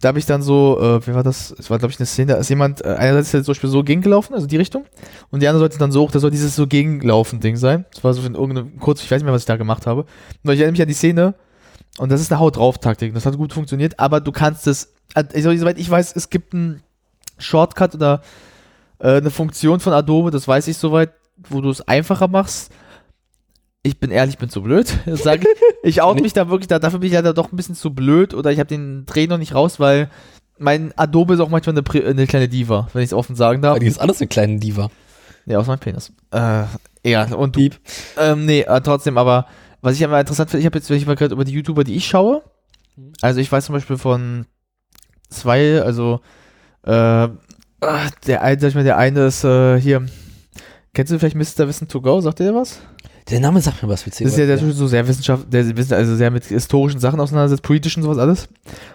Da 0.00 0.08
habe 0.08 0.18
ich 0.18 0.26
dann 0.26 0.42
so, 0.42 0.78
äh, 0.80 1.06
wie 1.06 1.14
war 1.14 1.22
das? 1.22 1.54
Es 1.58 1.70
war, 1.70 1.78
glaube 1.78 1.92
ich, 1.92 1.98
eine 1.98 2.04
Szene, 2.04 2.32
da 2.32 2.38
ist 2.38 2.50
jemand, 2.50 2.84
äh, 2.84 2.88
einerseits 2.88 3.32
ist 3.32 3.46
zum 3.46 3.52
Beispiel 3.52 3.70
so 3.70 3.82
gegengelaufen, 3.82 4.34
also 4.34 4.46
die 4.46 4.58
Richtung, 4.58 4.84
und 5.30 5.40
die 5.40 5.48
andere 5.48 5.64
Seite 5.64 5.78
dann 5.78 5.92
so 5.92 6.02
hoch, 6.02 6.10
das 6.10 6.20
soll 6.20 6.30
dieses 6.30 6.54
so 6.54 6.66
gegenlaufen 6.66 7.40
Ding 7.40 7.56
sein. 7.56 7.86
Das 7.94 8.04
war 8.04 8.12
so 8.12 8.20
in 8.26 8.34
irgendeinem 8.34 8.78
Kurz, 8.80 9.02
ich 9.02 9.10
weiß 9.10 9.18
nicht 9.18 9.24
mehr, 9.24 9.32
was 9.32 9.42
ich 9.42 9.46
da 9.46 9.56
gemacht 9.56 9.86
habe. 9.86 10.04
Nur 10.42 10.52
ich 10.52 10.60
erinnere 10.60 10.72
mich 10.72 10.82
an 10.82 10.88
die 10.88 10.94
Szene, 10.94 11.34
und 11.98 12.12
das 12.12 12.20
ist 12.20 12.30
eine 12.30 12.40
Haut 12.40 12.56
drauf 12.56 12.78
Taktik. 12.78 13.14
Das 13.14 13.24
hat 13.24 13.36
gut 13.38 13.52
funktioniert, 13.52 13.98
aber 13.98 14.20
du 14.20 14.32
kannst 14.32 14.66
es, 14.66 14.92
also, 15.14 15.56
soweit 15.56 15.78
ich 15.78 15.88
weiß, 15.88 16.16
es 16.16 16.28
gibt 16.28 16.52
einen 16.52 16.82
Shortcut 17.42 17.94
oder 17.94 18.22
äh, 18.98 19.16
eine 19.16 19.30
Funktion 19.30 19.80
von 19.80 19.92
Adobe, 19.92 20.30
das 20.30 20.46
weiß 20.46 20.68
ich 20.68 20.76
soweit, 20.76 21.12
wo 21.48 21.60
du 21.60 21.70
es 21.70 21.86
einfacher 21.86 22.28
machst. 22.28 22.72
Ich 23.82 23.98
bin 23.98 24.10
ehrlich, 24.10 24.34
ich 24.34 24.38
bin 24.38 24.48
zu 24.48 24.62
blöd. 24.62 24.96
Sag 25.06 25.44
ich 25.82 26.02
out 26.02 26.20
mich 26.20 26.32
da 26.32 26.48
wirklich, 26.48 26.68
da, 26.68 26.78
dafür 26.78 27.00
bin 27.00 27.08
ich 27.08 27.14
leider 27.14 27.34
doch 27.34 27.52
ein 27.52 27.56
bisschen 27.56 27.74
zu 27.74 27.92
blöd 27.92 28.32
oder 28.32 28.52
ich 28.52 28.58
habe 28.58 28.68
den 28.68 29.06
Dreh 29.06 29.26
noch 29.26 29.38
nicht 29.38 29.54
raus, 29.54 29.80
weil 29.80 30.08
mein 30.58 30.96
Adobe 30.96 31.34
ist 31.34 31.40
auch 31.40 31.48
manchmal 31.48 31.76
eine, 31.76 32.06
eine 32.06 32.26
kleine 32.26 32.48
Diva, 32.48 32.88
wenn 32.92 33.02
ich 33.02 33.08
es 33.08 33.14
offen 33.14 33.34
sagen 33.34 33.62
darf. 33.62 33.78
Die 33.78 33.86
ist 33.86 34.00
alles 34.00 34.20
eine 34.20 34.28
kleine 34.28 34.58
Diva. 34.58 34.90
Ja, 35.46 35.58
aus 35.58 35.66
meinem 35.66 35.80
Penis. 35.80 36.12
Äh, 36.30 36.64
ja, 37.04 37.34
und 37.34 37.56
du. 37.56 37.68
Ähm, 38.16 38.46
nee, 38.46 38.60
äh, 38.60 38.80
trotzdem, 38.80 39.18
aber 39.18 39.46
was 39.80 39.96
ich 39.96 40.02
immer 40.02 40.20
interessant 40.20 40.50
finde, 40.50 40.60
ich 40.60 40.66
habe 40.66 40.78
jetzt, 40.78 40.88
wenn 40.88 40.96
ich 40.96 41.06
mal 41.06 41.16
gerade 41.16 41.34
über 41.34 41.44
die 41.44 41.52
YouTuber, 41.52 41.82
die 41.82 41.96
ich 41.96 42.06
schaue, 42.06 42.42
also 43.20 43.40
ich 43.40 43.50
weiß 43.50 43.66
zum 43.66 43.74
Beispiel 43.74 43.98
von 43.98 44.46
zwei, 45.28 45.82
also 45.82 46.20
äh, 46.84 47.28
der 48.26 48.42
eine, 48.42 48.60
sag 48.60 48.68
ich 48.68 48.74
mal, 48.74 48.84
der 48.84 48.96
eine 48.96 49.26
ist 49.26 49.44
äh, 49.44 49.80
hier, 49.80 50.06
kennst 50.94 51.12
du 51.12 51.18
vielleicht 51.18 51.36
Mr. 51.36 51.66
Wissen 51.68 51.88
to 51.88 52.00
Go, 52.00 52.20
sagt 52.20 52.40
ihr 52.40 52.54
was? 52.54 52.80
Der 53.30 53.38
Name 53.40 53.60
sagt 53.60 53.82
mir 53.82 53.88
was 53.88 54.04
witzig. 54.04 54.24
Das 54.24 54.32
ist 54.32 54.38
ja 54.40 54.46
der 54.46 54.58
so 54.58 54.86
sehr 54.88 55.06
Wissenschaft, 55.06 55.52
der 55.52 55.76
wissen 55.76 55.94
also 55.94 56.16
sehr 56.16 56.30
mit 56.30 56.44
historischen 56.44 56.98
Sachen 56.98 57.20
auseinandersetzt, 57.20 57.62
politischen 57.62 58.02
sowas 58.02 58.18
alles. 58.18 58.48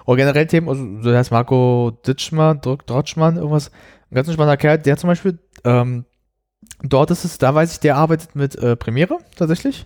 Oder 0.06 0.18
generell 0.18 0.48
Themen, 0.48 0.68
also 0.68 0.84
so 1.02 1.10
der 1.10 1.20
heißt 1.20 1.32
Marco 1.32 1.98
Ditschmann, 2.06 2.60
Dr- 2.62 2.80
Drotschmann, 2.86 3.38
irgendwas. 3.38 3.72
Ein 4.12 4.16
ganz 4.16 4.32
spannender 4.32 4.58
Kerl, 4.58 4.80
der 4.80 4.98
zum 4.98 5.08
Beispiel, 5.08 5.40
ähm, 5.64 6.06
dort 6.84 7.12
ist 7.12 7.24
es, 7.24 7.38
da 7.38 7.56
weiß 7.56 7.72
ich, 7.74 7.80
der 7.80 7.96
arbeitet 7.96 8.36
mit 8.36 8.56
äh, 8.58 8.76
Premiere 8.76 9.18
tatsächlich. 9.36 9.86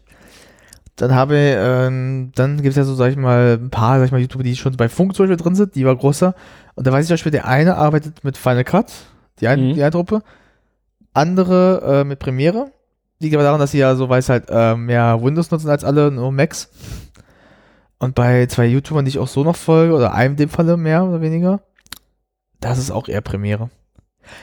Dann 0.96 1.16
habe 1.16 1.36
ähm, 1.36 2.32
dann 2.36 2.58
gibt 2.58 2.72
es 2.72 2.76
ja 2.76 2.84
so, 2.84 2.96
sag 2.96 3.12
ich 3.12 3.18
mal, 3.18 3.58
ein 3.62 3.70
paar, 3.70 4.00
sag 4.00 4.06
ich 4.08 4.12
mal, 4.12 4.22
YouTuber, 4.22 4.44
die 4.44 4.56
schon 4.56 4.76
bei 4.76 4.90
Funk 4.90 5.16
zum 5.16 5.26
Beispiel 5.26 5.38
drin 5.44 5.56
sind, 5.56 5.76
die 5.76 5.86
war 5.86 5.96
größer. 5.96 6.36
Und 6.76 6.88
da 6.88 6.92
weiß 6.92 7.04
ich 7.04 7.08
zum 7.08 7.14
Beispiel, 7.16 7.32
der 7.32 7.48
eine 7.48 7.76
arbeitet 7.76 8.24
mit 8.24 8.38
Final 8.38 8.64
Cut, 8.64 8.92
die, 9.40 9.48
ein, 9.48 9.70
Mhm. 9.70 9.74
die 9.74 9.82
eine 9.82 9.92
Truppe, 9.92 10.22
andere 11.14 12.02
äh, 12.02 12.04
mit 12.04 12.20
Premiere. 12.20 12.72
Liegt 13.20 13.36
aber 13.36 13.44
daran, 13.44 13.60
dass 13.60 13.72
sie 13.72 13.78
ja 13.78 13.96
so 13.96 14.10
weiß 14.10 14.30
halt 14.30 14.46
äh, 14.50 14.76
mehr 14.76 15.22
Windows 15.22 15.52
nutzen 15.52 15.70
als 15.70 15.84
alle, 15.84 16.12
nur 16.12 16.32
Macs. 16.32 16.70
Und 18.00 18.16
bei 18.16 18.48
zwei 18.48 18.66
YouTubern, 18.66 19.06
die 19.06 19.10
ich 19.10 19.20
auch 19.20 19.28
so 19.28 19.44
noch 19.44 19.56
folge, 19.56 19.94
oder 19.94 20.14
einem 20.14 20.34
in 20.34 20.38
dem 20.38 20.50
Falle 20.50 20.76
mehr 20.76 21.04
oder 21.04 21.22
weniger, 21.22 21.62
das 22.60 22.80
ist 22.80 22.90
auch 22.90 23.08
eher 23.08 23.22
Premiere. 23.22 23.70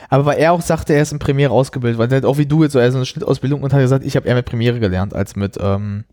Aber 0.09 0.25
weil 0.25 0.37
er 0.37 0.53
auch 0.53 0.61
sagte, 0.61 0.93
er 0.93 1.01
ist 1.01 1.11
in 1.11 1.19
Premiere 1.19 1.51
ausgebildet, 1.51 1.97
weil 1.97 2.09
er 2.11 2.17
hat 2.17 2.25
auch 2.25 2.37
wie 2.37 2.45
du 2.45 2.63
jetzt 2.63 2.73
so, 2.73 2.79
er 2.79 2.87
ist 2.87 2.95
eine 2.95 3.05
Schnittausbildung 3.05 3.61
und 3.61 3.73
hat 3.73 3.81
gesagt, 3.81 4.05
ich 4.05 4.15
habe 4.15 4.27
eher 4.27 4.35
mit 4.35 4.45
Premiere 4.45 4.79
gelernt 4.79 5.13
als 5.13 5.35
mit, 5.35 5.57
ähm 5.59 6.05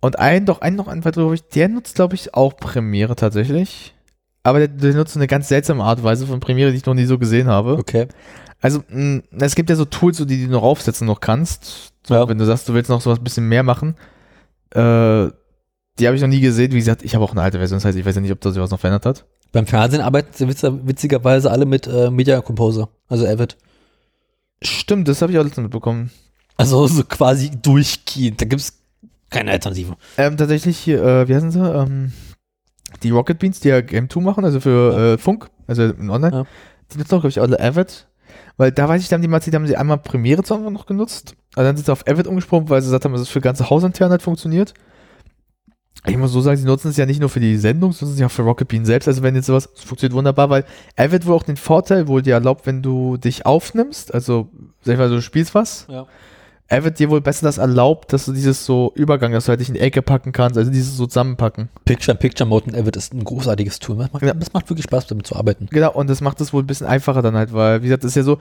und 0.00 0.18
ein, 0.20 0.44
doch, 0.46 0.60
ein 0.60 0.76
noch 0.76 0.86
ein 0.86 1.04
weiterer, 1.04 1.32
ich, 1.32 1.48
der 1.48 1.68
nutzt, 1.68 1.96
glaube 1.96 2.14
ich, 2.14 2.34
auch 2.34 2.56
Premiere 2.56 3.16
tatsächlich. 3.16 3.95
Aber 4.46 4.60
der, 4.60 4.68
der 4.68 4.94
nutzt 4.94 5.16
eine 5.16 5.26
ganz 5.26 5.48
seltsame 5.48 5.82
Art 5.82 5.98
und 5.98 6.04
Weise 6.04 6.26
von 6.26 6.38
Premiere, 6.40 6.70
die 6.70 6.76
ich 6.76 6.86
noch 6.86 6.94
nie 6.94 7.04
so 7.06 7.18
gesehen 7.18 7.48
habe. 7.48 7.72
Okay. 7.78 8.06
Also, 8.60 8.82
mh, 8.88 9.22
es 9.40 9.54
gibt 9.56 9.68
ja 9.70 9.76
so 9.76 9.84
Tools, 9.84 10.18
die 10.18 10.46
du 10.46 10.50
noch 10.52 10.62
aufsetzen 10.62 11.06
noch 11.06 11.20
kannst. 11.20 11.92
So, 12.06 12.14
Ja. 12.14 12.28
Wenn 12.28 12.38
du 12.38 12.44
sagst, 12.44 12.68
du 12.68 12.74
willst 12.74 12.88
noch 12.88 13.00
sowas 13.00 13.18
ein 13.18 13.24
bisschen 13.24 13.48
mehr 13.48 13.62
machen. 13.64 13.96
Äh, 14.70 15.30
die 15.98 16.06
habe 16.06 16.14
ich 16.14 16.20
noch 16.20 16.28
nie 16.28 16.40
gesehen. 16.40 16.72
Wie 16.72 16.76
gesagt, 16.78 17.02
ich 17.02 17.14
habe 17.14 17.24
auch 17.24 17.32
eine 17.32 17.42
alte 17.42 17.58
Version, 17.58 17.76
das 17.78 17.84
heißt, 17.84 17.98
ich 17.98 18.04
weiß 18.06 18.14
ja 18.14 18.20
nicht, 18.20 18.30
ob 18.32 18.40
das 18.40 18.54
sich 18.54 18.62
was 18.62 18.70
noch 18.70 18.78
verändert 18.80 19.04
hat. 19.06 19.24
Beim 19.52 19.66
Fernsehen 19.66 20.00
arbeiten 20.02 20.28
sie 20.32 20.46
witz- 20.46 20.80
witzigerweise 20.86 21.50
alle 21.50 21.64
mit 21.66 21.86
äh, 21.86 22.10
Media 22.10 22.40
Composer, 22.40 22.88
also 23.08 23.26
Avid. 23.26 23.56
Stimmt, 24.62 25.08
das 25.08 25.22
habe 25.22 25.32
ich 25.32 25.38
auch 25.38 25.44
letztens 25.44 25.64
mitbekommen. 25.64 26.10
Also 26.56 26.86
so 26.86 27.02
quasi 27.04 27.50
durchgehend. 27.50 28.40
Da 28.40 28.44
gibt 28.46 28.60
es 28.62 28.74
keine 29.30 29.50
Alternative. 29.50 29.96
Ähm, 30.16 30.36
tatsächlich 30.36 30.78
hier, 30.78 31.02
äh, 31.02 31.28
wie 31.28 31.34
heißen 31.34 31.50
sie? 31.50 31.60
Ähm, 31.60 32.12
die 33.02 33.10
Rocket 33.10 33.38
Beans, 33.38 33.60
die 33.60 33.68
ja 33.68 33.80
Game 33.80 34.08
2 34.08 34.20
machen, 34.20 34.44
also 34.44 34.60
für 34.60 35.14
äh, 35.14 35.18
Funk, 35.18 35.48
also 35.66 35.84
in 35.84 36.10
Online. 36.10 36.36
Ja. 36.36 36.46
Die 36.92 36.98
nutzen 36.98 37.14
auch, 37.14 37.20
glaube 37.20 37.28
ich, 37.28 37.40
alle 37.40 37.60
Avid. 37.60 38.06
Weil 38.56 38.72
da 38.72 38.88
weiß 38.88 39.02
ich, 39.02 39.08
da 39.08 39.14
haben 39.14 39.22
die 39.22 39.28
mal 39.28 39.40
haben 39.40 39.66
sie 39.66 39.76
einmal 39.76 39.98
Premiere 39.98 40.42
zu 40.42 40.54
Anfang 40.54 40.72
noch 40.72 40.86
genutzt. 40.86 41.36
Also 41.54 41.68
dann 41.68 41.76
sind 41.76 41.86
sie 41.86 41.92
auf 41.92 42.06
Avid 42.06 42.26
umgesprungen, 42.26 42.68
weil 42.68 42.80
sie 42.80 42.86
gesagt 42.86 43.04
haben, 43.04 43.12
dass 43.12 43.20
es 43.22 43.28
für 43.28 43.40
ganze 43.40 43.68
Hausintern 43.68 44.10
halt 44.10 44.22
funktioniert. 44.22 44.74
Ich 46.06 46.16
muss 46.16 46.32
so 46.32 46.40
sagen, 46.40 46.56
sie 46.56 46.64
nutzen 46.66 46.88
es 46.88 46.96
ja 46.96 47.06
nicht 47.06 47.20
nur 47.20 47.28
für 47.28 47.40
die 47.40 47.56
Sendung, 47.56 47.92
sondern 47.92 48.16
sie 48.16 48.24
auch 48.24 48.30
für 48.30 48.42
Rocket 48.42 48.68
Bean 48.68 48.84
selbst. 48.84 49.08
Also 49.08 49.22
wenn 49.22 49.34
jetzt 49.34 49.46
sowas, 49.46 49.68
es 49.74 49.82
funktioniert 49.82 50.16
wunderbar, 50.16 50.50
weil 50.50 50.64
Avid 50.96 51.26
wohl 51.26 51.34
auch 51.34 51.42
den 51.42 51.56
Vorteil 51.56 52.06
wohl 52.06 52.22
dir 52.22 52.34
erlaubt, 52.34 52.66
wenn 52.66 52.82
du 52.82 53.16
dich 53.16 53.44
aufnimmst, 53.44 54.14
also 54.14 54.48
sag 54.82 54.94
ich 54.94 54.98
mal, 54.98 55.08
du 55.08 55.20
spielst 55.20 55.54
was, 55.54 55.86
Ja. 55.90 56.06
Er 56.68 56.84
wird 56.84 56.98
dir 56.98 57.10
wohl 57.10 57.20
besser 57.20 57.46
das 57.46 57.58
erlaubt, 57.58 58.12
dass 58.12 58.24
du 58.24 58.32
dieses 58.32 58.64
so 58.66 58.92
Übergang, 58.94 59.32
dass 59.32 59.44
du 59.44 59.50
halt 59.50 59.60
dich 59.60 59.68
in 59.68 59.74
die 59.74 59.80
Ecke 59.80 60.02
packen 60.02 60.32
kannst, 60.32 60.58
also 60.58 60.70
dieses 60.70 60.96
so 60.96 61.06
zusammenpacken. 61.06 61.68
Picture-in-Picture-Mode 61.84 62.70
in 62.70 62.76
Avid 62.76 62.96
ist 62.96 63.14
ein 63.14 63.22
großartiges 63.22 63.78
Tool. 63.78 63.96
Das 63.98 64.12
macht, 64.12 64.24
das 64.24 64.52
macht 64.52 64.68
wirklich 64.68 64.84
Spaß, 64.84 65.06
damit 65.06 65.26
zu 65.26 65.36
arbeiten. 65.36 65.68
Genau, 65.70 65.92
und 65.92 66.10
das 66.10 66.20
macht 66.20 66.40
es 66.40 66.52
wohl 66.52 66.62
ein 66.62 66.66
bisschen 66.66 66.88
einfacher 66.88 67.22
dann 67.22 67.36
halt, 67.36 67.52
weil, 67.52 67.82
wie 67.82 67.86
gesagt, 67.86 68.02
das 68.02 68.12
ist 68.12 68.16
ja 68.16 68.22
so, 68.24 68.38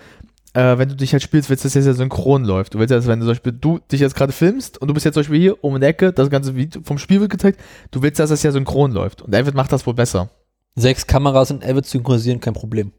äh, 0.53 0.77
wenn 0.77 0.89
du 0.89 0.95
dich 0.95 1.11
halt 1.14 1.22
spielst, 1.22 1.49
willst 1.49 1.64
du, 1.64 1.68
dass 1.68 1.73
das 1.73 1.85
ja 1.85 1.93
synchron 1.93 2.45
läuft. 2.45 2.73
Du 2.73 2.80
willst 2.80 2.89
ja, 2.89 2.97
dass 2.97 3.07
wenn 3.07 3.19
du 3.19 3.26
zum 3.26 3.31
Beispiel, 3.34 3.52
du 3.52 3.80
dich 3.91 3.99
jetzt 3.99 4.15
gerade 4.15 4.31
filmst 4.31 4.80
und 4.80 4.88
du 4.88 4.93
bist 4.93 5.06
jetzt 5.06 5.14
zum 5.14 5.22
Beispiel 5.22 5.39
hier 5.39 5.64
um 5.64 5.76
eine 5.76 5.85
Ecke, 5.85 6.11
das 6.11 6.30
ganze 6.30 6.56
Video 6.56 6.81
vom 6.84 6.97
Spiel 6.97 7.22
wird 7.22 7.30
gezeigt, 7.30 7.60
du 7.91 8.02
willst, 8.02 8.19
dass 8.19 8.31
das 8.31 8.41
ja 8.41 8.52
synchron 8.52 8.91
läuft. 8.91 9.22
Und 9.22 9.34
David 9.34 9.53
macht 9.53 9.72
das 9.72 9.85
wohl 9.85 9.93
besser. 9.93 10.30
Sechs 10.76 11.06
Kameras 11.06 11.52
in 11.52 11.64
Avid 11.64 11.85
synchronisieren, 11.85 12.39
kein 12.39 12.53
Problem. 12.53 12.91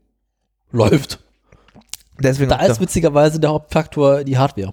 Läuft. 0.71 1.19
Deswegen 2.19 2.51
Da 2.51 2.65
ist 2.65 2.81
witzigerweise 2.81 3.41
der 3.41 3.51
Hauptfaktor 3.51 4.23
die 4.25 4.39
Hardware. 4.39 4.73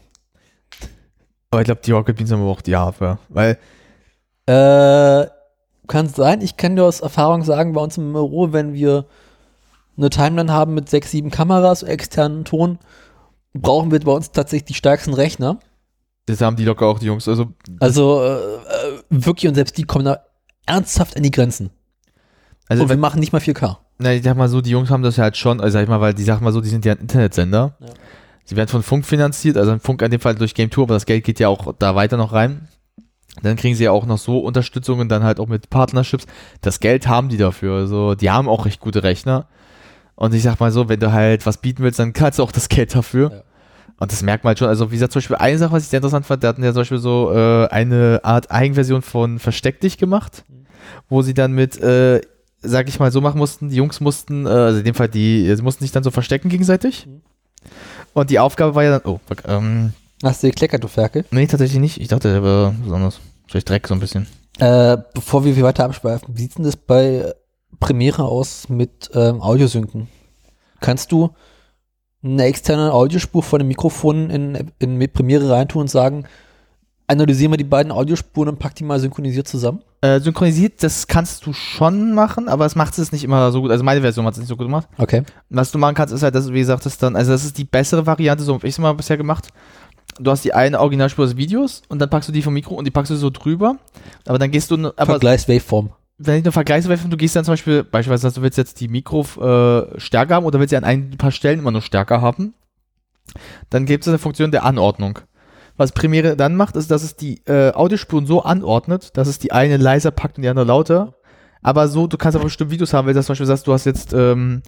Aber 1.54 1.62
ich 1.62 1.66
glaube, 1.66 1.82
die 1.86 1.92
Rocket 1.92 2.16
Beans 2.18 2.32
haben 2.32 2.42
aber 2.42 2.52
auch 2.52 2.62
die 2.62 2.76
Hardware. 2.76 3.18
Weil, 3.30 3.58
Äh, 4.46 5.28
kann 5.88 6.08
sein. 6.10 6.42
Ich 6.42 6.58
kann 6.58 6.76
dir 6.76 6.84
aus 6.84 7.00
Erfahrung 7.02 7.44
sagen, 7.44 7.74
bei 7.74 7.82
uns 7.82 7.98
im 7.98 8.14
Büro, 8.14 8.52
wenn 8.52 8.74
wir 8.74 9.06
eine 9.98 10.10
Timeline 10.10 10.52
haben 10.52 10.74
mit 10.74 10.90
sechs, 10.90 11.12
sieben 11.12 11.30
Kameras, 11.30 11.84
externen 11.84 12.46
Ton, 12.46 12.80
brauchen 13.54 13.92
wir 13.92 14.00
bei 14.00 14.12
uns 14.12 14.32
tatsächlich 14.32 14.66
die 14.66 14.74
stärksten 14.74 15.14
Rechner. 15.14 15.60
Das 16.26 16.42
haben 16.42 16.56
die 16.56 16.66
locker 16.66 16.88
auch, 16.88 17.00
die 17.00 17.06
Jungs. 17.08 17.28
Also, 17.28 17.48
Also 17.80 18.22
äh, 18.24 18.36
äh, 18.56 19.02
wirklich 19.10 19.48
und 19.48 19.56
selbst 19.56 19.78
die 19.78 19.84
kommen 19.84 20.06
da 20.06 20.20
ernsthaft 20.66 21.16
an 21.18 21.24
die 21.24 21.32
Grenzen. 21.32 21.70
also 22.70 22.84
und 22.84 22.90
wir 22.90 22.98
machen 22.98 23.20
nicht 23.20 23.34
mal 23.34 23.40
4K. 23.42 23.78
Na, 24.00 24.14
ich 24.14 24.24
sag 24.24 24.36
mal 24.36 24.48
so, 24.50 24.62
die 24.62 24.72
Jungs 24.72 24.90
haben 24.90 25.04
das 25.04 25.18
ja 25.18 25.26
halt 25.26 25.38
schon, 25.38 25.62
also 25.62 25.74
sag 25.74 25.84
ich 25.84 25.90
mal, 25.90 26.02
weil 26.02 26.14
die 26.14 26.24
sag 26.24 26.42
mal 26.42 26.52
so, 26.54 26.62
die 26.62 26.70
sind 26.70 26.86
ja 26.86 26.94
ein 26.94 27.00
Internetsender. 27.00 27.76
Ja. 27.80 27.88
Sie 28.46 28.56
werden 28.56 28.70
von 28.70 28.84
Funk 28.84 29.06
finanziert, 29.06 29.58
also 29.58 29.78
Funk 29.80 30.02
in 30.02 30.12
dem 30.12 30.20
Fall 30.20 30.36
durch 30.36 30.54
Game 30.54 30.70
Tour, 30.70 30.86
aber 30.86 30.96
das 30.96 31.06
Geld 31.06 31.24
geht 31.24 31.40
ja 31.40 31.48
auch 31.48 31.74
da 31.80 31.96
weiter 31.96 32.18
noch 32.18 32.34
rein. 32.34 32.68
Dann 33.42 33.56
kriegen 33.56 33.76
sie 33.76 33.86
ja 33.86 33.92
auch 33.92 34.06
noch 34.06 34.20
so 34.20 34.40
Unterstützungen, 34.40 35.10
dann 35.10 35.24
halt 35.24 35.40
auch 35.40 35.48
mit 35.48 35.70
Partnerships. 35.70 36.26
Das 36.62 36.80
Geld 36.80 37.08
haben 37.08 37.30
die 37.30 37.38
dafür. 37.38 37.78
Also, 37.78 38.14
die 38.14 38.30
haben 38.30 38.48
auch 38.48 38.66
recht 38.66 38.80
gute 38.80 39.02
Rechner. 39.02 39.48
Und 40.16 40.34
ich 40.36 40.44
sag 40.44 40.60
mal 40.60 40.72
so, 40.72 40.88
wenn 40.88 41.00
du 41.00 41.12
halt 41.12 41.46
was 41.46 41.58
bieten 41.58 41.84
willst, 41.84 41.98
dann 41.98 42.14
kannst 42.14 42.38
du 42.38 42.44
auch 42.44 42.52
das 42.52 42.70
Geld 42.70 42.94
dafür. 42.94 43.32
Ja. 43.32 43.44
Und 43.98 44.12
das 44.12 44.22
merkt 44.22 44.44
man 44.44 44.50
halt 44.50 44.60
schon. 44.60 44.68
Also, 44.68 44.92
wie 44.92 44.96
gesagt, 44.96 45.14
zum 45.14 45.22
Beispiel 45.22 45.38
eine 45.38 45.58
Sache, 45.58 45.72
was 45.72 45.84
ich 45.84 45.90
sehr 45.90 45.98
interessant 45.98 46.26
fand, 46.26 46.44
der 46.44 46.50
hatten 46.50 46.64
ja 46.64 46.74
zum 46.74 46.82
Beispiel 46.82 47.00
so 47.00 47.32
äh, 47.34 47.68
eine 47.70 48.20
Art 48.24 48.52
Eigenversion 48.52 49.02
von 49.02 49.40
Versteck 49.40 49.80
dich 49.80 49.98
gemacht, 49.98 50.44
wo 51.10 51.24
sie 51.24 51.34
dann 51.34 51.54
mit, 51.54 51.82
äh, 51.82 52.22
sag 52.62 52.88
ich 52.88 53.00
mal, 53.00 53.12
so 53.12 53.22
machen 53.22 53.40
mussten, 53.40 53.70
die 53.70 53.78
Jungs 53.78 54.00
mussten, 54.00 54.46
äh, 54.46 54.50
also 54.50 54.80
in 54.80 54.86
dem 54.86 54.96
Fall, 54.96 55.10
die, 55.10 55.52
sie 55.56 55.64
mussten 55.64 55.84
sich 55.84 55.92
dann 55.92 56.04
so 56.04 56.12
verstecken 56.12 56.50
gegenseitig. 56.50 57.08
Mhm. 57.08 57.22
Und 58.14 58.30
die 58.30 58.40
Aufgabe 58.40 58.76
war 58.76 58.84
ja 58.84 59.00
dann, 59.00 59.12
oh, 59.12 59.20
fuck, 59.28 59.44
ähm, 59.48 59.94
Hast 60.24 60.42
du 60.44 60.48
gekleckert, 60.48 60.84
du 60.84 60.88
Ferkel? 60.88 61.26
nee, 61.32 61.48
tatsächlich 61.48 61.80
nicht. 61.80 62.00
Ich 62.00 62.08
dachte, 62.08 62.32
der 62.32 62.44
war 62.44 62.74
besonders. 62.84 63.20
Vielleicht 63.48 63.70
Dreck 63.70 63.88
so 63.88 63.94
ein 63.94 64.00
bisschen. 64.00 64.28
Äh, 64.60 64.98
bevor 65.14 65.44
wir 65.44 65.60
weiter 65.64 65.86
abschweifen, 65.86 66.38
wie 66.38 66.42
sieht 66.44 66.58
denn 66.58 66.64
das 66.64 66.78
bei 66.78 67.34
Premiere 67.80 68.24
aus 68.24 68.70
mit 68.70 69.10
ähm, 69.14 69.42
Audiosynken? 69.42 70.08
Kannst 70.80 71.12
du 71.12 71.32
eine 72.24 72.44
externe 72.44 72.94
Audiospur 72.94 73.44
von 73.44 73.60
dem 73.60 73.68
Mikrofon 73.68 74.30
in, 74.30 74.72
in 74.80 75.12
Premiere 75.12 75.50
reintun 75.50 75.82
und 75.82 75.90
sagen, 75.90 76.26
analysieren 77.14 77.52
wir 77.52 77.58
die 77.58 77.64
beiden 77.64 77.92
Audiospuren 77.92 78.50
und 78.50 78.60
pack 78.60 78.76
die 78.76 78.84
mal 78.84 79.00
synchronisiert 79.00 79.48
zusammen? 79.48 79.82
Äh, 80.02 80.20
synchronisiert, 80.20 80.84
das 80.84 81.08
kannst 81.08 81.46
du 81.46 81.54
schon 81.54 82.14
machen, 82.14 82.50
aber 82.50 82.66
es 82.66 82.76
macht 82.76 82.98
es 82.98 83.12
nicht 83.12 83.24
immer 83.24 83.52
so 83.52 83.62
gut. 83.62 83.72
Also 83.72 83.84
meine 83.84 84.02
Version 84.02 84.26
hat 84.26 84.34
es 84.34 84.40
nicht 84.40 84.50
so 84.50 84.58
gut 84.58 84.66
gemacht. 84.66 84.88
Okay. 84.98 85.24
Was 85.50 85.72
du 85.72 85.78
machen 85.78 85.96
kannst, 85.96 86.14
ist 86.14 86.24
halt, 86.24 86.36
dass 86.36 86.52
wie 86.52 86.60
gesagt, 86.60 86.86
das 86.86 86.98
dann, 86.98 87.16
also 87.16 87.32
das 87.32 87.46
ist 87.46 87.58
die 87.58 87.64
bessere 87.64 88.06
Variante, 88.06 88.44
so 88.44 88.54
habe 88.54 88.68
ich 88.68 88.74
es 88.74 88.80
mal 88.80 88.94
bisher 88.94 89.18
gemacht. 89.18 89.48
Du 90.20 90.30
hast 90.30 90.44
die 90.44 90.54
eine 90.54 90.80
Originalspur 90.80 91.26
des 91.26 91.38
Videos 91.38 91.82
und 91.88 92.00
dann 92.00 92.10
packst 92.10 92.30
du 92.30 92.34
die 92.34 92.42
vom 92.42 92.54
Mikro 92.54 92.76
und 92.76 92.86
die 92.86 92.92
packst 92.92 93.12
du 93.12 93.16
so 93.16 93.30
drüber. 93.30 93.78
Aber 94.28 94.38
dann 94.38 94.52
gehst 94.52 94.70
du, 94.70 94.76
aber 94.76 95.06
Vergleichs-Waveform. 95.06 95.90
wenn 96.18 96.38
ich 96.38 96.44
nur 96.44 96.54
vergleichsweise, 96.54 97.08
du 97.08 97.18
gehst 97.18 97.36
dann 97.36 97.46
zum 97.46 97.54
Beispiel, 97.54 97.84
beispielsweise, 97.84 98.36
du 98.36 98.42
willst 98.44 98.58
jetzt 98.58 98.80
die 98.80 98.88
Mikro 98.88 99.22
äh, 99.22 100.00
stärker 100.00 100.36
haben 100.36 100.46
oder 100.46 100.60
willst 100.60 100.70
sie 100.70 100.78
an 100.78 100.84
ein 100.84 101.18
paar 101.18 101.32
Stellen 101.32 101.60
immer 101.60 101.72
nur 101.72 101.82
stärker 101.82 102.22
haben, 102.22 102.54
dann 103.70 103.86
gibt 103.86 104.04
es 104.04 104.08
eine 104.08 104.20
Funktion 104.20 104.52
der 104.52 104.66
Anordnung. 104.66 105.20
Was 105.76 105.92
Premiere 105.92 106.36
dann 106.36 106.56
macht, 106.56 106.76
ist, 106.76 106.92
dass 106.92 107.04
es 107.04 107.16
die 107.16 107.42
äh, 107.46 107.72
Audiospuren 107.74 108.26
so 108.28 108.44
anordnet, 108.44 109.18
dass 109.18 109.28
es 109.28 109.40
die 109.40 109.52
eine 109.52 109.78
leiser 109.78 110.12
packt 110.12 110.38
und 110.38 110.44
die 110.44 110.50
andere 110.50 110.66
lauter. 110.66 111.16
Aber 111.64 111.88
so, 111.88 112.08
du 112.08 112.18
kannst 112.18 112.36
aber 112.36 112.46
bestimmt 112.46 112.72
Videos 112.72 112.94
haben, 112.94 113.08
wenn 113.08 113.16
du 113.16 113.24
zum 113.24 113.34
Beispiel 113.34 113.48
sagst, 113.48 113.66
du 113.66 113.74
hast 113.74 113.86
jetzt 113.86 114.14
ähm, 114.14 114.62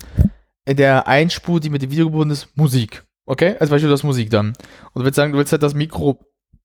in 0.65 0.77
der 0.77 1.07
einen 1.07 1.29
Spur, 1.29 1.59
die 1.59 1.69
mit 1.69 1.81
dem 1.81 1.91
Video 1.91 2.05
gebunden 2.05 2.31
ist, 2.31 2.47
Musik. 2.55 3.03
Okay? 3.25 3.55
Als 3.59 3.69
Beispiel, 3.69 3.89
du 3.89 3.93
hast 3.93 4.03
Musik 4.03 4.29
dann. 4.29 4.47
Und 4.93 5.01
du 5.01 5.03
willst 5.03 5.15
sagen, 5.17 5.31
du 5.31 5.37
willst 5.37 5.51
halt 5.51 5.61
das 5.61 5.73
Mikro 5.73 6.19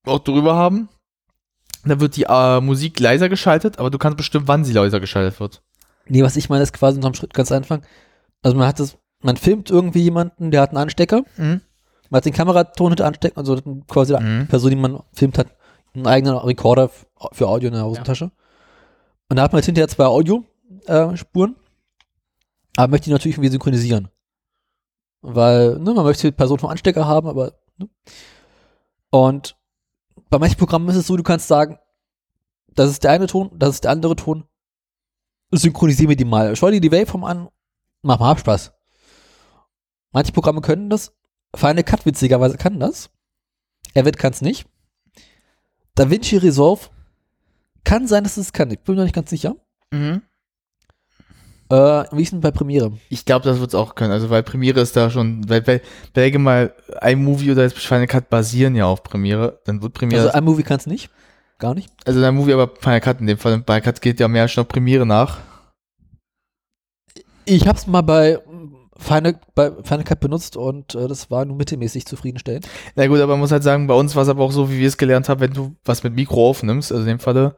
auch 0.07 0.21
drüber 0.21 0.55
haben. 0.55 0.89
Dann 1.85 2.01
wird 2.01 2.17
die 2.17 2.25
äh, 2.29 2.61
Musik 2.61 3.01
leiser 3.01 3.29
geschaltet, 3.29 3.79
aber 3.79 3.91
du 3.91 3.99
kannst 3.99 4.17
bestimmt, 4.17 4.49
wann 4.49 4.65
sie 4.65 4.73
leiser 4.73 5.01
geschaltet 5.01 5.41
wird. 5.41 5.63
Nee, 6.07 6.23
was 6.23 6.37
ich 6.37 6.49
meine, 6.49 6.63
ist 6.63 6.73
quasi 6.73 6.97
unterm 6.97 7.15
Schritt 7.15 7.35
ganz 7.35 7.53
einfach. 7.53 7.81
Also 8.43 8.57
man 8.57 8.67
hat 8.67 8.81
das, 8.81 8.99
man 9.23 9.37
filmt 9.37 9.71
irgendwie 9.71 10.03
jemanden, 10.03 10.51
der 10.51 10.63
hat 10.63 10.71
einen 10.71 10.79
Anstecker, 10.79 11.25
Mhm. 11.37 11.61
Man 12.11 12.19
hat 12.19 12.25
den 12.25 12.33
Kameraton 12.33 12.91
hinter 12.91 13.07
Anstecken, 13.07 13.39
also 13.39 13.57
quasi 13.89 14.17
die 14.17 14.23
Mhm. 14.23 14.49
Person, 14.49 14.71
die 14.71 14.77
man 14.77 15.03
filmt 15.13 15.39
hat, 15.39 15.49
einen 15.95 16.07
eigenen 16.07 16.37
Rekorder 16.37 16.91
für 17.33 17.49
Audio 17.49 17.69
in 17.69 17.75
der 17.75 17.85
Hosentasche. 17.85 18.31
Und 19.29 19.37
da 19.37 19.43
hat 19.43 19.53
man 19.53 19.61
jetzt 19.61 19.67
hinterher 19.67 19.89
zwei 19.89 20.07
Audiospuren, 20.07 21.57
aber 22.77 22.89
möchte 22.89 23.05
die 23.05 23.13
natürlich 23.13 23.37
irgendwie 23.37 23.51
synchronisieren. 23.51 24.09
Weil, 25.23 25.79
ne, 25.79 25.93
man 25.95 26.05
möchte 26.05 26.29
die 26.29 26.37
Person 26.37 26.59
vom 26.59 26.71
Anstecker 26.71 27.07
haben, 27.07 27.29
aber, 27.29 27.53
ne. 27.77 27.89
Und 29.11 29.57
bei 30.31 30.39
manchen 30.39 30.59
Programmen 30.59 30.89
ist 30.89 30.97
es 30.97 31.07
so, 31.07 31.17
du 31.17 31.23
kannst 31.23 31.49
sagen, 31.49 31.79
das 32.75 32.91
ist 32.91 33.05
der 33.05 33.11
eine 33.13 33.27
Ton, 33.27 33.51
das 33.55 33.71
ist 33.71 33.85
der 33.85 33.91
andere 33.91 34.17
Ton, 34.17 34.45
synchronisieren 35.51 36.09
wir 36.09 36.17
die 36.17 36.25
mal. 36.25 36.55
Schau 36.57 36.71
dir 36.71 36.81
die 36.81 36.93
Waveform 36.93 37.25
an, 37.25 37.49
mach 38.03 38.19
mal 38.19 38.39
Spaß. 38.39 38.73
Manche 40.13 40.33
Programme 40.33 40.61
können 40.61 40.91
das. 40.91 41.13
Final 41.55 41.85
Cut 41.85 42.07
witzigerweise 42.07 42.57
kann 42.57 42.81
das. 42.81 43.11
Avid 43.97 44.19
kann 44.19 44.33
es 44.33 44.41
nicht. 44.41 44.67
DaVinci 45.97 46.37
Resolve 46.37 46.89
kann 47.85 48.07
sein, 48.07 48.25
dass 48.25 48.37
es 48.37 48.53
kann. 48.53 48.71
Ich 48.71 48.81
bin 48.81 48.95
mir 48.95 49.01
noch 49.01 49.05
nicht 49.05 49.15
ganz 49.15 49.31
sicher. 49.31 49.57
Mhm. 49.91 50.23
Äh, 51.71 52.05
wie 52.13 52.23
ist 52.23 52.33
denn 52.33 52.41
bei 52.41 52.51
Premiere? 52.51 52.93
Ich 53.11 53.25
glaube, 53.25 53.45
das 53.45 53.61
wird 53.61 53.69
es 53.71 53.75
auch 53.75 53.95
können. 53.95 54.13
Also, 54.13 54.29
weil 54.29 54.43
Premiere 54.43 54.81
ist 54.81 54.97
da 54.97 55.09
schon, 55.09 55.49
weil, 55.49 55.65
weil, 55.67 55.81
weil 56.15 56.39
mal 56.39 56.75
iMovie 57.01 57.53
oder 57.53 57.63
jetzt 57.63 57.79
Final 57.79 58.09
Cut 58.09 58.29
basieren 58.29 58.75
ja 58.75 58.87
auf 58.87 59.03
Premiere, 59.05 59.61
dann 59.65 59.81
wird 59.81 59.95
Premiere, 59.95 60.27
Also 60.27 60.39
iMovie 60.39 60.65
kann 60.65 60.79
es 60.79 60.87
nicht. 60.87 61.11
Gar 61.59 61.75
nicht. 61.75 61.91
also 62.07 62.25
iMovie, 62.25 62.55
aber 62.55 62.75
Final 62.81 63.01
Cut 63.01 63.21
in 63.21 63.27
dem 63.27 63.39
Fall. 63.39 63.63
Final 63.65 63.83
Cut 63.83 64.01
geht 64.01 64.19
ja 64.19 64.27
mehr 64.27 64.49
schon 64.49 64.63
auf 64.63 64.69
Premiere 64.69 65.07
nach. 65.07 65.39
Ich 67.45 67.69
habe 67.69 67.79
es 67.79 67.87
mal 67.87 68.03
bei 68.03 68.39
Final, 69.01 69.41
bei 69.55 69.71
Final 69.83 70.05
Cut 70.05 70.21
benutzt 70.21 70.57
und 70.57 70.95
äh, 70.95 71.09
das 71.09 71.31
war 71.31 71.45
nur 71.45 71.57
mittelmäßig 71.57 72.07
zufriedenstellend. 72.07 72.69
Na 72.95 73.07
gut, 73.07 73.19
aber 73.19 73.33
man 73.33 73.41
muss 73.41 73.53
halt 73.53 73.63
sagen, 73.63 73.87
bei 73.87 73.95
uns 73.95 74.15
war 74.15 74.23
es 74.23 74.29
aber 74.29 74.45
auch 74.45 74.53
so, 74.53 74.71
wie 74.71 74.79
wir 74.79 74.89
es 74.89 74.99
gelernt 74.99 75.29
haben, 75.29 75.41
wenn 75.41 75.53
du 75.53 75.75
was 75.85 76.03
mit 76.03 76.15
Mikro 76.15 76.49
aufnimmst, 76.51 76.93
also 76.93 77.03
in 77.03 77.09
dem 77.09 77.19
Falle, 77.19 77.57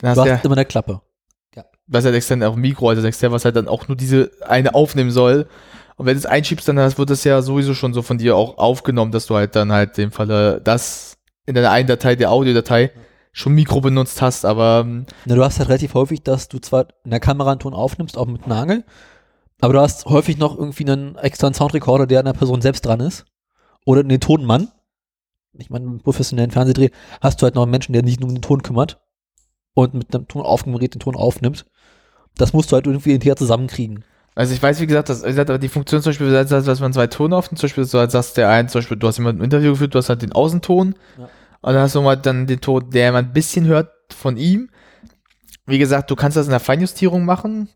Du 0.00 0.06
hast 0.08 0.16
du 0.16 0.20
hast 0.22 0.28
ja, 0.28 0.36
immer 0.44 0.56
eine 0.56 0.64
Klappe. 0.64 1.00
was 1.86 2.04
halt 2.04 2.14
extern 2.14 2.42
auch 2.42 2.56
Mikro, 2.56 2.90
also 2.90 3.06
extern, 3.06 3.32
was 3.32 3.44
halt 3.44 3.56
dann 3.56 3.66
auch 3.68 3.88
nur 3.88 3.96
diese 3.96 4.30
eine 4.46 4.74
aufnehmen 4.74 5.10
soll. 5.10 5.46
Und 5.96 6.06
wenn 6.06 6.14
du 6.14 6.18
es 6.18 6.26
einschiebst, 6.26 6.68
dann 6.68 6.78
hast- 6.78 6.98
wird 6.98 7.10
das 7.10 7.24
ja 7.24 7.40
sowieso 7.42 7.74
schon 7.74 7.94
so 7.94 8.02
von 8.02 8.18
dir 8.18 8.36
auch 8.36 8.58
aufgenommen, 8.58 9.10
dass 9.10 9.26
du 9.26 9.34
halt 9.34 9.56
dann 9.56 9.72
halt 9.72 9.98
in 9.98 10.04
dem 10.08 10.12
Falle 10.12 10.60
das 10.62 11.16
in 11.46 11.54
deiner 11.54 11.70
einen 11.70 11.88
Datei, 11.88 12.14
der 12.14 12.30
Audiodatei, 12.30 12.92
schon 13.32 13.54
Mikro 13.54 13.80
benutzt 13.80 14.20
hast, 14.20 14.44
aber 14.44 14.82
ähm, 14.84 15.06
Na, 15.24 15.34
du 15.34 15.42
hast 15.44 15.58
halt 15.58 15.68
relativ 15.70 15.94
häufig, 15.94 16.22
dass 16.22 16.48
du 16.48 16.58
zwar 16.58 16.88
in 17.04 17.10
der 17.10 17.20
Kamera 17.20 17.52
einen 17.52 17.60
Ton 17.60 17.72
aufnimmst, 17.74 18.18
auch 18.18 18.26
mit 18.26 18.44
einer 18.44 18.56
Angel, 18.56 18.84
aber 19.60 19.72
du 19.72 19.80
hast 19.80 20.06
häufig 20.06 20.38
noch 20.38 20.56
irgendwie 20.56 20.88
einen 20.90 21.16
externen 21.16 21.54
Soundrecorder, 21.54 22.06
der 22.06 22.20
an 22.20 22.26
der 22.26 22.32
Person 22.32 22.60
selbst 22.60 22.86
dran 22.86 23.00
ist. 23.00 23.24
Oder 23.84 24.04
den 24.04 24.20
Tonmann. 24.20 24.68
Ich 25.54 25.70
meine, 25.70 25.86
im 25.86 26.00
professionellen 26.00 26.50
Fernsehdreh 26.50 26.90
hast 27.20 27.40
du 27.40 27.44
halt 27.44 27.54
noch 27.54 27.62
einen 27.62 27.70
Menschen, 27.70 27.92
der 27.92 28.04
sich 28.04 28.20
nur 28.20 28.28
um 28.28 28.34
den 28.34 28.42
Ton 28.42 28.62
kümmert 28.62 29.00
und 29.74 29.94
mit 29.94 30.14
einem 30.14 30.28
Tonaufnahmegerät 30.28 30.94
den 30.94 31.00
Ton 31.00 31.16
aufnimmt. 31.16 31.66
Das 32.36 32.52
musst 32.52 32.70
du 32.70 32.76
halt 32.76 32.86
irgendwie 32.86 33.12
hinterher 33.12 33.36
zusammenkriegen. 33.36 34.04
Also 34.34 34.54
ich 34.54 34.62
weiß, 34.62 34.78
wie 34.80 34.86
gesagt, 34.86 35.08
dass, 35.08 35.24
wie 35.24 35.28
gesagt, 35.28 35.62
die 35.62 35.68
Funktion 35.68 36.00
zum 36.00 36.10
Beispiel, 36.10 36.30
dass, 36.30 36.48
dass 36.64 36.80
man 36.80 36.92
zwei 36.92 37.08
Tone 37.08 37.34
aufnimmt, 37.34 37.58
zum 37.58 37.66
Beispiel, 37.66 37.84
du 37.84 37.98
halt 37.98 38.12
sagst, 38.12 38.36
der 38.36 38.48
eine, 38.50 38.68
zum 38.68 38.78
Beispiel, 38.80 38.96
du 38.96 39.08
hast 39.08 39.18
jemanden 39.18 39.40
im 39.40 39.44
Interview 39.44 39.72
geführt, 39.72 39.94
du 39.94 39.98
hast 39.98 40.08
halt 40.10 40.22
den 40.22 40.30
Außenton 40.32 40.94
Ja. 41.18 41.24
und 41.24 41.72
dann 41.72 41.82
hast 41.82 41.96
du 41.96 42.02
mal 42.02 42.14
dann 42.16 42.46
den 42.46 42.60
Ton, 42.60 42.88
der 42.90 43.10
man 43.10 43.24
ein 43.26 43.32
bisschen 43.32 43.66
hört 43.66 43.90
von 44.12 44.36
ihm. 44.36 44.70
Wie 45.66 45.78
gesagt, 45.78 46.10
du 46.10 46.14
kannst 46.16 46.36
das 46.36 46.46
in 46.46 46.50
der 46.52 46.60
Feinjustierung 46.60 47.24
machen, 47.24 47.68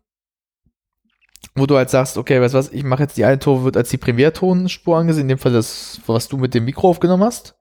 wo 1.55 1.65
du 1.65 1.77
halt 1.77 1.89
sagst, 1.89 2.17
okay, 2.17 2.41
weißt 2.41 2.53
du 2.53 2.57
was, 2.57 2.71
ich 2.71 2.83
mache 2.83 3.03
jetzt 3.03 3.17
die 3.17 3.25
eine 3.25 3.39
Ton, 3.39 3.63
wird 3.63 3.77
als 3.77 3.89
die 3.89 3.97
Primärtonspur 3.97 4.97
angesehen, 4.97 5.23
in 5.23 5.29
dem 5.29 5.37
Fall 5.37 5.53
das, 5.53 5.99
was 6.07 6.27
du 6.27 6.37
mit 6.37 6.53
dem 6.53 6.65
Mikro 6.65 6.89
aufgenommen 6.89 7.23
hast. 7.23 7.55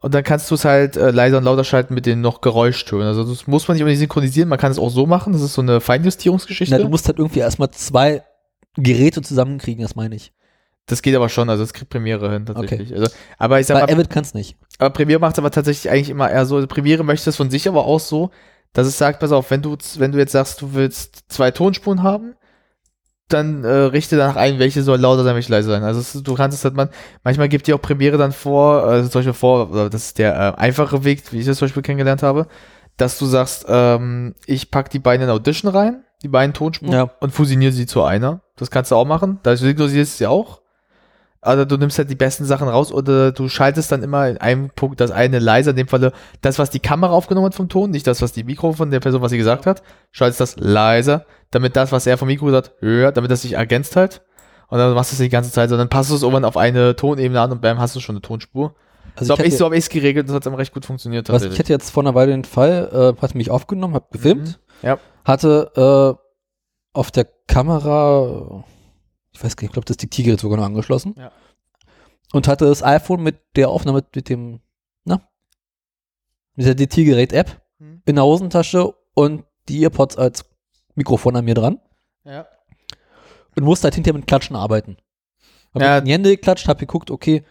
Und 0.00 0.14
dann 0.14 0.22
kannst 0.22 0.50
du 0.50 0.54
es 0.54 0.64
halt 0.64 0.96
äh, 0.96 1.10
leiser 1.10 1.38
und 1.38 1.44
lauter 1.44 1.64
schalten 1.64 1.92
mit 1.92 2.06
den 2.06 2.20
noch 2.20 2.40
Geräuschtönen. 2.40 3.08
Also 3.08 3.24
das 3.24 3.48
muss 3.48 3.66
man 3.66 3.74
nicht 3.74 3.82
unbedingt 3.82 3.98
synchronisieren, 3.98 4.48
man 4.48 4.58
kann 4.58 4.70
es 4.70 4.78
auch 4.78 4.90
so 4.90 5.06
machen, 5.06 5.32
das 5.32 5.42
ist 5.42 5.54
so 5.54 5.62
eine 5.62 5.80
Feinjustierungsgeschichte. 5.80 6.76
Na, 6.76 6.82
du 6.82 6.88
musst 6.88 7.08
halt 7.08 7.18
irgendwie 7.18 7.40
erstmal 7.40 7.70
zwei 7.70 8.22
Geräte 8.76 9.22
zusammenkriegen, 9.22 9.82
das 9.82 9.96
meine 9.96 10.14
ich. 10.14 10.32
Das 10.86 11.02
geht 11.02 11.14
aber 11.14 11.28
schon, 11.28 11.50
also 11.50 11.62
das 11.62 11.74
kriegt 11.74 11.90
Premiere 11.90 12.32
hin 12.32 12.46
tatsächlich. 12.46 12.94
Also, 12.94 13.12
aber 13.36 13.60
ich 13.60 13.66
sag 13.66 13.74
Bei 13.74 13.86
mal, 13.86 13.92
Avid 13.92 14.08
kann 14.08 14.22
es 14.22 14.32
nicht. 14.32 14.56
aber 14.78 14.90
Premiere 14.90 15.20
macht 15.20 15.38
aber 15.38 15.50
tatsächlich 15.50 15.90
eigentlich 15.92 16.10
immer 16.10 16.30
eher 16.30 16.46
so, 16.46 16.56
also 16.56 16.66
Premiere 16.66 17.04
möchte 17.04 17.28
es 17.28 17.36
von 17.36 17.50
sich 17.50 17.68
aber 17.68 17.84
auch 17.84 18.00
so, 18.00 18.30
dass 18.72 18.86
es 18.86 18.96
sagt, 18.96 19.20
pass 19.20 19.32
auf, 19.32 19.50
wenn 19.50 19.60
du, 19.60 19.76
wenn 19.96 20.12
du 20.12 20.18
jetzt 20.18 20.32
sagst, 20.32 20.62
du 20.62 20.74
willst 20.74 21.24
zwei 21.28 21.50
Tonspuren 21.50 22.02
haben, 22.02 22.34
dann 23.28 23.62
äh, 23.64 23.68
richte 23.68 24.16
danach 24.16 24.36
ein, 24.36 24.58
welche 24.58 24.82
soll 24.82 24.98
lauter 24.98 25.22
sein, 25.24 25.34
welche 25.34 25.52
leiser 25.52 25.70
sein. 25.70 25.82
Also 25.82 26.00
es, 26.00 26.12
du 26.22 26.34
kannst 26.34 26.56
es 26.56 26.64
halt 26.64 26.74
man, 26.74 26.88
manchmal 27.24 27.48
gibt 27.48 27.66
dir 27.66 27.74
auch 27.76 27.82
Premiere 27.82 28.16
dann 28.16 28.32
vor, 28.32 28.84
also 28.84 29.08
zum 29.08 29.18
Beispiel 29.20 29.34
vor, 29.34 29.90
das 29.90 30.06
ist 30.06 30.18
der 30.18 30.34
äh, 30.34 30.60
einfache 30.60 31.04
Weg, 31.04 31.22
wie 31.32 31.40
ich 31.40 31.46
das 31.46 31.58
zum 31.58 31.66
Beispiel 31.66 31.82
kennengelernt 31.82 32.22
habe, 32.22 32.46
dass 32.96 33.18
du 33.18 33.26
sagst, 33.26 33.66
ähm, 33.68 34.34
ich 34.46 34.70
pack 34.70 34.90
die 34.90 34.98
beiden 34.98 35.24
in 35.24 35.30
Audition 35.30 35.70
rein, 35.70 36.04
die 36.22 36.28
beiden 36.28 36.52
Tonspuren, 36.54 36.92
Ja. 36.92 37.10
und 37.20 37.32
fusioniere 37.32 37.72
sie 37.72 37.86
zu 37.86 38.02
einer. 38.02 38.40
Das 38.56 38.70
kannst 38.70 38.90
du 38.90 38.96
auch 38.96 39.04
machen. 39.04 39.38
Da 39.42 39.56
synchronisierst 39.56 40.14
du 40.14 40.18
sie 40.18 40.26
auch. 40.26 40.60
Also 41.40 41.64
du 41.64 41.76
nimmst 41.76 41.98
halt 41.98 42.10
die 42.10 42.16
besten 42.16 42.44
Sachen 42.44 42.68
raus 42.68 42.90
oder 42.92 43.30
du 43.30 43.48
schaltest 43.48 43.92
dann 43.92 44.02
immer 44.02 44.28
in 44.28 44.38
einem 44.38 44.70
Punkt 44.70 45.00
das 45.00 45.10
eine 45.12 45.38
leiser, 45.38 45.70
in 45.70 45.76
dem 45.76 45.88
Falle 45.88 46.12
das, 46.40 46.58
was 46.58 46.70
die 46.70 46.80
Kamera 46.80 47.12
aufgenommen 47.12 47.46
hat 47.46 47.54
vom 47.54 47.68
Ton, 47.68 47.90
nicht 47.90 48.06
das, 48.06 48.20
was 48.22 48.32
die 48.32 48.42
Mikro 48.42 48.72
von 48.72 48.90
der 48.90 48.98
Person, 49.00 49.22
was 49.22 49.30
sie 49.30 49.38
gesagt 49.38 49.64
hat, 49.64 49.82
schaltest 50.10 50.40
das 50.40 50.56
leiser, 50.58 51.26
damit 51.52 51.76
das, 51.76 51.92
was 51.92 52.06
er 52.06 52.18
vom 52.18 52.26
Mikro 52.28 52.50
sagt, 52.50 52.72
höher, 52.80 53.12
damit 53.12 53.30
das 53.30 53.42
sich 53.42 53.52
ergänzt 53.52 53.94
halt. 53.94 54.22
Und 54.68 54.78
dann 54.78 54.92
machst 54.94 55.12
du 55.12 55.14
es 55.14 55.20
die 55.20 55.28
ganze 55.28 55.50
Zeit, 55.52 55.68
sondern 55.70 55.88
passt 55.88 56.10
du 56.10 56.14
es 56.16 56.22
irgendwann 56.22 56.44
auf 56.44 56.56
eine 56.56 56.96
Tonebene 56.96 57.40
an 57.40 57.52
und 57.52 57.60
bam, 57.62 57.78
hast 57.78 57.94
du 57.96 58.00
schon 58.00 58.16
eine 58.16 58.20
Tonspur. 58.22 58.74
Also 59.14 59.34
so 59.34 59.38
habe 59.38 59.48
ich 59.48 59.56
so 59.56 59.64
hab 59.64 59.72
geregelt 59.72 60.24
und 60.24 60.28
das 60.28 60.36
hat 60.36 60.46
dann 60.46 60.54
recht 60.54 60.74
gut 60.74 60.84
funktioniert. 60.86 61.28
Was, 61.30 61.42
ich 61.44 61.58
hatte 61.58 61.72
jetzt 61.72 61.90
vor 61.90 62.02
einer 62.02 62.14
Weile 62.14 62.32
den 62.32 62.44
Fall, 62.44 63.14
äh, 63.18 63.20
hatte 63.22 63.36
mich 63.36 63.50
aufgenommen, 63.50 63.94
habe 63.94 64.06
gefilmt, 64.12 64.60
Ja. 64.82 64.98
hatte 65.24 66.16
äh, 66.16 66.98
auf 66.98 67.10
der 67.10 67.26
Kamera, 67.46 68.64
ich 69.38 69.44
weiß 69.44 69.56
gar 69.56 69.62
nicht, 69.62 69.70
ich 69.70 69.72
glaube, 69.72 69.86
das 69.86 69.96
Diktiergerät 69.96 70.40
sogar 70.40 70.58
noch 70.58 70.64
angeschlossen. 70.64 71.14
Ja. 71.16 71.32
Und 72.32 72.48
hatte 72.48 72.66
das 72.66 72.82
iPhone 72.82 73.22
mit 73.22 73.40
der 73.56 73.70
Aufnahme, 73.70 74.04
mit 74.14 74.28
dem, 74.28 74.60
na, 75.04 75.22
mit 76.54 76.66
der 76.66 76.74
Diktiergerät-App 76.74 77.62
Mhm. 77.78 78.02
in 78.06 78.16
der 78.16 78.24
Hosentasche 78.24 78.92
und 79.14 79.44
die 79.68 79.82
Earpods 79.84 80.16
als 80.16 80.44
Mikrofon 80.96 81.36
an 81.36 81.44
mir 81.44 81.54
dran 81.54 81.80
ja. 82.24 82.46
und 83.56 83.62
musste 83.62 83.84
halt 83.84 83.94
hinterher 83.94 84.18
mit 84.18 84.26
Klatschen 84.26 84.56
arbeiten. 84.56 84.96
Hab 85.72 85.82
Ja. 85.82 85.88
ja. 85.88 85.98
in 85.98 86.04
die 86.06 86.12
Hände 86.12 86.30
geklatscht, 86.30 86.66
hab 86.66 86.78
geguckt, 86.78 87.10
okay, 87.12 87.44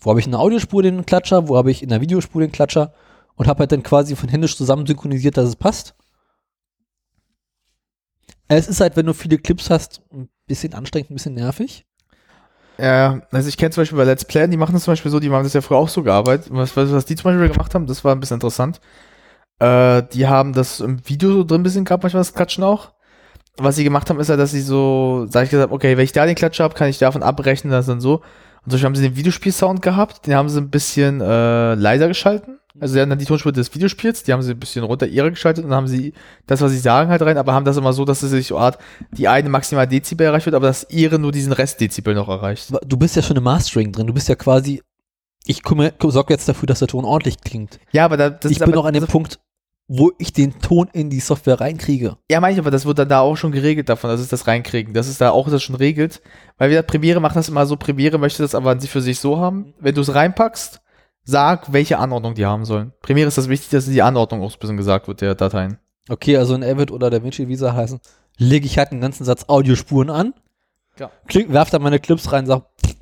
wo 0.00 0.10
habe 0.10 0.18
ich 0.18 0.26
in 0.26 0.32
der 0.32 0.40
Audiospur 0.40 0.82
den 0.82 1.06
Klatscher, 1.06 1.48
wo 1.48 1.56
habe 1.56 1.70
ich 1.70 1.82
in 1.82 1.88
der 1.88 2.00
Videospur 2.00 2.40
den 2.40 2.50
Klatscher 2.50 2.92
und 3.36 3.46
habe 3.46 3.60
halt 3.60 3.70
dann 3.70 3.84
quasi 3.84 4.16
von 4.16 4.28
händisch 4.28 4.56
zusammen 4.56 4.86
synchronisiert, 4.86 5.36
dass 5.36 5.48
es 5.48 5.56
passt. 5.56 5.94
Es 8.48 8.66
ist 8.66 8.80
halt, 8.80 8.96
wenn 8.96 9.06
du 9.06 9.12
viele 9.12 9.38
Clips 9.38 9.70
hast, 9.70 10.00
ein 10.12 10.28
bisschen 10.46 10.74
anstrengend, 10.74 11.10
ein 11.10 11.14
bisschen 11.14 11.34
nervig. 11.34 11.84
Ja, 12.78 13.20
also 13.32 13.48
ich 13.48 13.56
kenne 13.56 13.70
zum 13.70 13.82
Beispiel 13.82 13.98
bei 13.98 14.04
Let's 14.04 14.24
Play, 14.24 14.46
die 14.48 14.56
machen 14.56 14.72
das 14.72 14.84
zum 14.84 14.92
Beispiel 14.92 15.10
so, 15.10 15.20
die 15.20 15.30
haben 15.30 15.42
das 15.42 15.52
ja 15.52 15.60
früher 15.60 15.78
auch 15.78 15.88
so 15.88 16.02
gearbeitet. 16.02 16.48
Was, 16.50 16.76
was, 16.76 17.04
die 17.04 17.16
zum 17.16 17.24
Beispiel 17.24 17.48
gemacht 17.48 17.74
haben, 17.74 17.86
das 17.86 18.04
war 18.04 18.14
ein 18.14 18.20
bisschen 18.20 18.36
interessant. 18.36 18.80
Äh, 19.58 20.04
die 20.12 20.28
haben 20.28 20.52
das 20.52 20.80
im 20.80 21.06
Video 21.08 21.32
so 21.32 21.44
drin 21.44 21.60
ein 21.60 21.64
bisschen 21.64 21.84
gehabt, 21.84 22.04
manchmal 22.04 22.20
das 22.20 22.34
Klatschen 22.34 22.64
auch. 22.64 22.92
Was 23.56 23.74
sie 23.74 23.84
gemacht 23.84 24.08
haben, 24.08 24.20
ist 24.20 24.28
ja, 24.28 24.36
dass 24.36 24.52
sie 24.52 24.60
so, 24.60 25.26
sag 25.28 25.44
ich 25.44 25.50
gesagt, 25.50 25.72
okay, 25.72 25.96
wenn 25.96 26.04
ich 26.04 26.12
da 26.12 26.24
den 26.24 26.36
Klatscher 26.36 26.64
habe, 26.64 26.74
kann 26.74 26.88
ich 26.88 26.98
davon 26.98 27.24
abrechnen, 27.24 27.72
das 27.72 27.86
dann 27.86 28.00
so. 28.00 28.22
Beispiel 28.76 28.86
haben 28.86 28.94
sie 28.94 29.02
den 29.02 29.16
Videospiel-Sound 29.16 29.82
gehabt, 29.82 30.26
den 30.26 30.34
haben 30.34 30.48
sie 30.48 30.60
ein 30.60 30.70
bisschen 30.70 31.20
äh, 31.20 31.74
leiser 31.74 32.08
geschalten. 32.08 32.58
Also 32.80 32.94
sie 32.94 33.00
haben 33.00 33.10
dann 33.10 33.18
die 33.18 33.24
Tonspur 33.24 33.52
des 33.52 33.74
Videospiels, 33.74 34.22
die 34.22 34.32
haben 34.32 34.42
sie 34.42 34.52
ein 34.52 34.58
bisschen 34.58 34.84
runter 34.84 35.06
ihre 35.06 35.30
geschaltet 35.30 35.64
und 35.64 35.70
dann 35.70 35.78
haben 35.78 35.88
sie 35.88 36.12
das, 36.46 36.60
was 36.60 36.70
sie 36.70 36.78
sagen, 36.78 37.10
halt 37.10 37.22
rein, 37.22 37.36
aber 37.36 37.52
haben 37.52 37.64
das 37.64 37.76
immer 37.76 37.92
so, 37.92 38.04
dass 38.04 38.22
es 38.22 38.30
sich 38.30 38.48
so 38.48 38.58
Art, 38.58 38.78
die 39.12 39.26
eine 39.26 39.48
maximal 39.48 39.86
Dezibel 39.86 40.26
erreicht 40.26 40.46
wird, 40.46 40.54
aber 40.54 40.68
dass 40.68 40.86
ihre 40.90 41.18
nur 41.18 41.32
diesen 41.32 41.52
Rest 41.52 41.80
Dezibel 41.80 42.14
noch 42.14 42.28
erreicht. 42.28 42.72
Du 42.86 42.96
bist 42.96 43.16
ja 43.16 43.22
schon 43.22 43.36
im 43.36 43.42
Mastering 43.42 43.90
drin. 43.90 44.06
Du 44.06 44.14
bist 44.14 44.28
ja 44.28 44.36
quasi, 44.36 44.82
ich 45.44 45.62
komme, 45.62 45.92
sorge 46.00 46.32
jetzt 46.32 46.48
dafür, 46.48 46.66
dass 46.66 46.78
der 46.78 46.88
Ton 46.88 47.04
ordentlich 47.04 47.40
klingt. 47.40 47.80
Ja, 47.90 48.04
aber 48.04 48.16
da, 48.16 48.30
das 48.30 48.50
ich 48.50 48.58
ist 48.58 48.64
bin 48.64 48.72
aber, 48.72 48.82
noch 48.82 48.84
an 48.84 48.94
dem 48.94 49.06
Punkt, 49.06 49.40
wo 49.88 50.12
ich 50.18 50.34
den 50.34 50.60
Ton 50.60 50.88
in 50.92 51.08
die 51.08 51.20
Software 51.20 51.60
reinkriege. 51.60 52.18
Ja, 52.30 52.40
meine 52.40 52.52
ich, 52.52 52.58
aber 52.58 52.70
das 52.70 52.84
wird 52.84 52.98
dann 52.98 53.08
da 53.08 53.20
auch 53.20 53.36
schon 53.36 53.52
geregelt 53.52 53.88
davon, 53.88 54.10
dass 54.10 54.20
es 54.20 54.28
das 54.28 54.46
reinkriegen, 54.46 54.92
dass 54.92 55.08
es 55.08 55.16
da 55.16 55.30
auch 55.30 55.48
das 55.48 55.62
schon 55.62 55.76
regelt. 55.76 56.20
Weil 56.58 56.70
wieder 56.70 56.82
Premiere 56.82 57.20
macht 57.20 57.36
das 57.36 57.48
immer 57.48 57.64
so, 57.64 57.76
Premiere 57.76 58.18
möchte 58.18 58.42
das 58.42 58.54
aber 58.54 58.70
an 58.70 58.80
sich 58.80 58.90
für 58.90 59.00
sich 59.00 59.18
so 59.18 59.38
haben. 59.38 59.72
Wenn 59.80 59.94
du 59.94 60.02
es 60.02 60.14
reinpackst, 60.14 60.80
sag, 61.24 61.72
welche 61.72 61.98
Anordnung 61.98 62.34
die 62.34 62.44
haben 62.44 62.66
sollen. 62.66 62.92
Premiere 63.00 63.28
ist 63.28 63.38
das 63.38 63.48
wichtig, 63.48 63.70
dass 63.70 63.86
die 63.86 64.02
Anordnung 64.02 64.42
auch 64.42 64.50
so 64.50 64.56
ein 64.56 64.60
bisschen 64.60 64.76
gesagt 64.76 65.08
wird, 65.08 65.22
der 65.22 65.34
Dateien. 65.34 65.78
Okay, 66.10 66.36
also 66.36 66.54
in 66.54 66.62
Avid 66.64 66.90
oder 66.90 67.08
DaVinci, 67.10 67.48
wie 67.48 67.56
sie 67.56 67.72
heißen, 67.74 68.00
lege 68.36 68.66
ich 68.66 68.78
halt 68.78 68.92
einen 68.92 69.00
ganzen 69.00 69.24
Satz 69.24 69.44
Audiospuren 69.48 70.10
an, 70.10 70.34
Ja. 70.98 71.10
klick, 71.26 71.50
werf 71.52 71.70
da 71.70 71.78
meine 71.78 71.98
Clips 71.98 72.30
rein, 72.32 72.46
sag, 72.46 72.62
pff, 72.84 72.94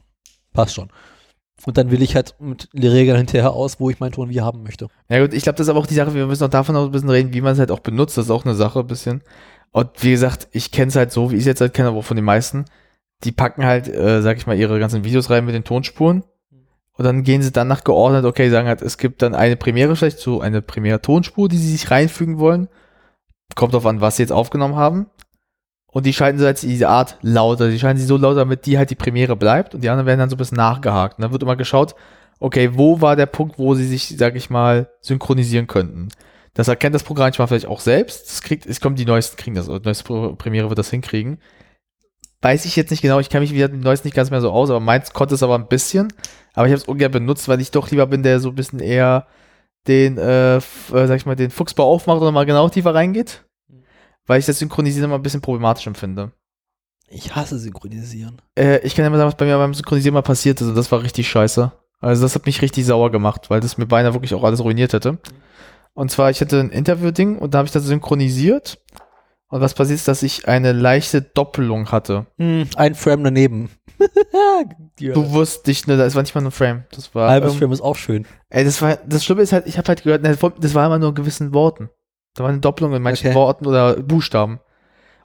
passt 0.53 0.75
schon. 0.75 0.91
Und 1.65 1.79
dann 1.79 1.91
will 1.91 2.03
ich 2.03 2.15
halt 2.15 2.35
mit 2.39 2.69
den 2.73 2.93
Regeln 2.93 3.17
hinterher 3.17 3.53
aus, 3.53 3.81
wo 3.81 3.89
ich 3.89 3.99
meinen 3.99 4.13
Ton 4.13 4.29
wie 4.29 4.41
haben 4.41 4.63
möchte. 4.63 4.89
Ja 5.09 5.21
gut, 5.21 5.33
ich 5.33 5.43
glaube, 5.43 5.57
das 5.57 5.67
ist 5.67 5.71
aber 5.71 5.81
auch 5.81 5.87
die 5.87 5.95
Sache, 5.95 6.15
wir 6.15 6.27
müssen 6.27 6.45
auch 6.45 6.51
davon 6.51 6.77
auch 6.77 6.85
ein 6.85 6.91
bisschen 6.91 7.09
reden, 7.09 7.33
wie 7.33 7.41
man 7.41 7.55
es 7.55 7.59
halt 7.59 7.71
auch 7.71 7.81
benutzt. 7.81 8.19
Das 8.19 8.27
ist 8.27 8.31
auch 8.31 8.45
eine 8.45 8.55
Sache 8.55 8.81
ein 8.81 8.87
bisschen. 8.87 9.23
Und 9.73 9.91
wie 10.03 10.11
gesagt, 10.11 10.49
ich 10.53 10.71
kenne 10.71 10.89
es 10.89 10.97
halt 10.97 11.13
so, 11.13 11.31
wie 11.31 11.37
ich 11.37 11.41
es 11.41 11.47
jetzt 11.47 11.61
halt 11.61 11.75
kenne, 11.75 11.89
aber 11.89 11.99
auch 11.99 12.05
von 12.05 12.17
den 12.17 12.25
meisten. 12.25 12.67
Die 13.25 13.33
packen 13.33 13.65
halt, 13.65 13.89
äh, 13.89 14.21
sag 14.21 14.37
ich 14.37 14.47
mal, 14.47 14.57
ihre 14.57 14.79
ganzen 14.79 15.05
Videos 15.05 15.31
rein 15.31 15.45
mit 15.45 15.55
den 15.55 15.65
Tonspuren. 15.65 16.25
Und 16.93 17.05
dann 17.05 17.25
gehen 17.25 17.43
sie 17.43 17.53
dann 17.53 17.69
nach 17.69 17.85
geordnet, 17.85 18.25
okay, 18.25 18.49
sagen 18.49 18.69
halt, 18.69 18.81
es 18.81 18.97
gibt 18.97 19.21
dann 19.23 19.35
eine 19.35 19.57
Premiere 19.57 19.97
vielleicht, 19.97 20.19
so 20.19 20.41
eine 20.41 20.63
Premiere-Tonspur, 20.63 21.49
die 21.49 21.59
sie 21.59 21.73
sich 21.73 21.91
reinfügen 21.91 22.39
wollen. 22.39 22.69
Kommt 23.55 23.75
drauf 23.75 23.87
an, 23.87 24.01
was 24.01 24.17
sie 24.17 24.23
jetzt 24.23 24.33
aufgenommen 24.33 24.77
haben. 24.77 25.07
Und 25.97 26.05
die 26.05 26.13
schalten 26.13 26.39
sie 26.39 26.45
halt 26.45 26.61
diese 26.61 26.91
Art 26.91 27.17
lauter. 27.23 27.71
Die 27.71 27.79
schalten 27.79 27.99
sie 27.99 28.05
so 28.05 28.19
lauter, 28.19 28.41
damit 28.41 28.67
die 28.67 28.77
halt 28.77 28.91
die 28.91 28.95
Premiere 28.97 29.35
bleibt. 29.35 29.75
Und 29.75 29.83
die 29.83 29.89
anderen 29.89 30.07
werden 30.07 30.19
dann 30.19 30.29
so 30.29 30.37
ein 30.37 30.39
bisschen 30.39 30.59
nachgehakt. 30.59 31.17
Und 31.17 31.23
dann 31.23 31.33
wird 31.33 31.43
immer 31.43 31.57
geschaut, 31.57 31.95
okay, 32.39 32.73
wo 32.75 33.01
war 33.01 33.17
der 33.17 33.25
Punkt, 33.25 33.59
wo 33.59 33.75
sie 33.75 33.87
sich, 33.87 34.15
sag 34.19 34.37
ich 34.37 34.51
mal, 34.51 34.91
synchronisieren 35.01 35.67
könnten. 35.67 36.11
Das 36.53 36.69
erkennt 36.69 36.95
das 36.95 37.03
Programm 37.03 37.29
manchmal 37.29 37.49
vielleicht 37.49 37.65
auch 37.65 37.81
selbst. 37.81 38.29
Es 38.29 38.43
kriegt, 38.43 38.67
es 38.67 38.83
kommt 38.83 38.99
die 38.99 39.07
neuesten 39.07 39.39
kriegen 39.39 39.57
das, 39.57 39.71
oder 39.71 39.81
neueste 39.87 40.35
Premiere 40.37 40.69
wird 40.69 40.79
das 40.79 40.91
hinkriegen. 40.91 41.39
Weiß 42.43 42.67
ich 42.67 42.77
jetzt 42.77 42.91
nicht 42.91 43.01
genau, 43.01 43.19
ich 43.19 43.31
kenne 43.31 43.41
mich 43.41 43.55
wieder 43.55 43.69
mit 43.69 43.77
den 43.77 43.81
neuesten 43.81 44.07
nicht 44.07 44.17
ganz 44.17 44.31
mehr 44.31 44.43
so 44.43 44.51
aus, 44.51 44.69
aber 44.69 44.81
meins 44.81 45.15
konnte 45.15 45.35
es 45.35 45.43
aber 45.43 45.55
ein 45.55 45.69
bisschen. 45.69 46.13
Aber 46.53 46.67
ich 46.67 46.73
habe 46.73 46.83
es 46.83 46.87
ungern 46.89 47.11
benutzt, 47.11 47.49
weil 47.49 47.63
ich 47.63 47.71
doch 47.71 47.91
lieber 47.91 48.07
bin, 48.07 48.23
der 48.23 48.39
so 48.41 48.51
ein 48.51 48.55
bisschen 48.55 48.81
eher 48.81 49.29
den, 49.89 50.19
äh, 50.19 50.57
äh, 50.57 50.61
sag 50.91 51.17
ich 51.17 51.25
mal, 51.25 51.37
den 51.37 51.51
Fuchsbau 51.51 51.91
aufmacht 51.91 52.21
und 52.21 52.35
mal 52.35 52.45
genau 52.45 52.69
tiefer 52.69 52.95
reingeht. 52.95 53.46
Weil 54.27 54.41
ich 54.41 54.47
das 54.47 54.59
Synchronisieren 54.59 55.05
immer 55.05 55.17
ein 55.17 55.23
bisschen 55.23 55.41
problematisch 55.41 55.87
empfinde. 55.87 56.33
Ich 57.09 57.35
hasse 57.37 57.59
Synchronisieren. 57.59 58.43
Äh, 58.59 58.79
ich 58.79 58.95
kann 58.95 59.05
ja 59.05 59.11
mal 59.11 59.17
sagen, 59.19 59.29
was 59.29 59.37
bei 59.37 59.45
mir 59.45 59.57
beim 59.57 59.75
Synchronisieren 59.75 60.15
mal 60.15 60.23
passiert 60.23 60.61
ist 60.61 60.69
und 60.69 60.75
das 60.75 60.91
war 60.91 61.03
richtig 61.03 61.29
scheiße. 61.29 61.73
Also 62.01 62.23
das 62.23 62.35
hat 62.35 62.47
mich 62.47 62.63
richtig 62.63 62.85
sauer 62.85 63.11
gemacht, 63.11 63.49
weil 63.49 63.61
das 63.61 63.79
mir 63.79 63.87
beinahe 63.87 64.15
wirklich 64.15 64.35
auch 64.35 64.43
alles 64.45 64.63
ruiniert 64.63 64.93
hätte. 64.93 65.19
Und 65.95 66.11
zwar, 66.11 66.31
ich 66.31 66.41
hatte 66.41 66.61
ein 66.61 66.71
Interview-Ding 66.71 67.39
und 67.39 67.55
da 67.55 67.59
habe 67.59 67.67
ich 67.67 67.73
das 67.73 67.85
synchronisiert. 67.85 68.79
Und 69.49 69.61
was 69.61 69.75
passiert 69.75 69.99
ist, 69.99 70.09
dass 70.09 70.23
ich 70.23 70.49
eine 70.49 70.73
leichte 70.73 71.23
Doppelung 71.23 71.93
hatte. 71.93 72.27
Hm, 72.39 72.69
ein 72.77 72.95
Frame 72.95 73.25
daneben. 73.25 73.71
Du 74.99 75.31
wusstest 75.31 75.67
nicht, 75.67 75.89
ne, 75.89 75.97
das 75.97 76.15
war 76.15 76.23
nicht 76.23 76.35
mal 76.35 76.45
ein 76.45 76.51
Frame. 76.51 76.85
Das 76.91 77.15
war. 77.15 77.31
halbes 77.31 77.53
ähm, 77.53 77.59
Frame 77.59 77.73
ist 77.73 77.81
auch 77.81 77.97
schön. 77.97 78.27
ey, 78.49 78.65
das 78.65 78.81
war, 78.81 78.97
das 79.07 79.25
Schlimme 79.25 79.43
ist 79.43 79.53
halt, 79.53 79.67
ich 79.67 79.79
habe 79.79 79.89
halt 79.89 80.03
gehört, 80.03 80.23
ne, 80.23 80.37
das 80.37 80.75
war 80.75 80.87
immer 80.87 80.99
nur 80.99 81.11
in 81.11 81.15
gewissen 81.15 81.53
Worten. 81.53 81.91
Da 82.37 82.45
war 82.45 82.51
eine 82.51 82.61
Doppelung 82.61 82.95
in 82.95 83.03
manchen 83.03 83.29
Okay. 83.29 83.35
Worten 83.35 83.67
oder 83.67 83.95
Buchstaben. 83.97 84.61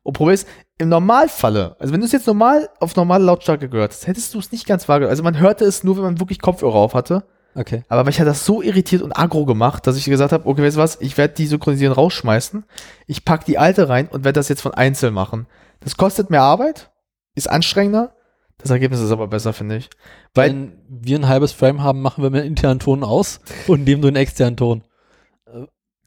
Und 0.03 0.13
Problem 0.13 0.33
ist, 0.33 0.47
im 0.77 0.89
Normalfalle, 0.89 1.75
also 1.77 1.93
wenn 1.93 1.99
du 1.99 2.05
es 2.07 2.11
jetzt 2.11 2.25
normal 2.25 2.69
auf 2.79 2.95
normale 2.95 3.23
Lautstärke 3.23 3.69
gehört 3.69 3.91
hast, 3.91 4.07
hättest 4.07 4.33
du 4.33 4.39
es 4.39 4.51
nicht 4.51 4.65
ganz 4.65 4.89
wahrgenommen. 4.89 5.11
Also 5.11 5.21
man 5.21 5.39
hörte 5.39 5.65
es 5.65 5.83
nur, 5.83 5.97
wenn 5.97 6.03
man 6.03 6.19
wirklich 6.19 6.41
Kopfhörer 6.41 6.75
auf 6.75 6.95
hatte. 6.95 7.23
Okay. 7.53 7.83
Aber 7.89 8.05
mich 8.05 8.19
hat 8.19 8.27
das 8.27 8.45
so 8.45 8.61
irritiert 8.61 9.01
und 9.01 9.11
aggro 9.11 9.45
gemacht, 9.45 9.85
dass 9.85 9.97
ich 9.97 10.05
gesagt 10.05 10.31
habe, 10.31 10.47
okay, 10.47 10.63
weißt 10.63 10.77
du 10.77 10.81
was, 10.81 11.01
ich 11.01 11.17
werde 11.17 11.33
die 11.33 11.45
Synchronisieren 11.45 11.93
rausschmeißen, 11.93 12.63
ich 13.07 13.25
pack 13.25 13.45
die 13.45 13.57
alte 13.57 13.89
rein 13.89 14.07
und 14.07 14.23
werde 14.23 14.39
das 14.39 14.49
jetzt 14.49 14.61
von 14.61 14.73
einzeln 14.73 15.13
machen. 15.13 15.47
Das 15.81 15.97
kostet 15.97 16.29
mehr 16.29 16.43
Arbeit, 16.43 16.91
ist 17.35 17.49
anstrengender, 17.49 18.15
das 18.57 18.71
Ergebnis 18.71 19.01
ist 19.01 19.11
aber 19.11 19.27
besser, 19.27 19.53
finde 19.53 19.77
ich. 19.77 19.89
Weil, 20.33 20.49
Wenn 20.49 20.71
wir 20.87 21.19
ein 21.19 21.27
halbes 21.27 21.51
Frame 21.51 21.83
haben, 21.83 22.01
machen 22.01 22.23
wir 22.23 22.29
mit 22.29 22.41
einen 22.41 22.49
internen 22.49 22.79
Ton 22.79 23.03
aus 23.03 23.41
und 23.67 23.83
nehmen 23.83 24.01
nur 24.01 24.09
einen 24.09 24.17
externen 24.17 24.55
Ton. 24.55 24.83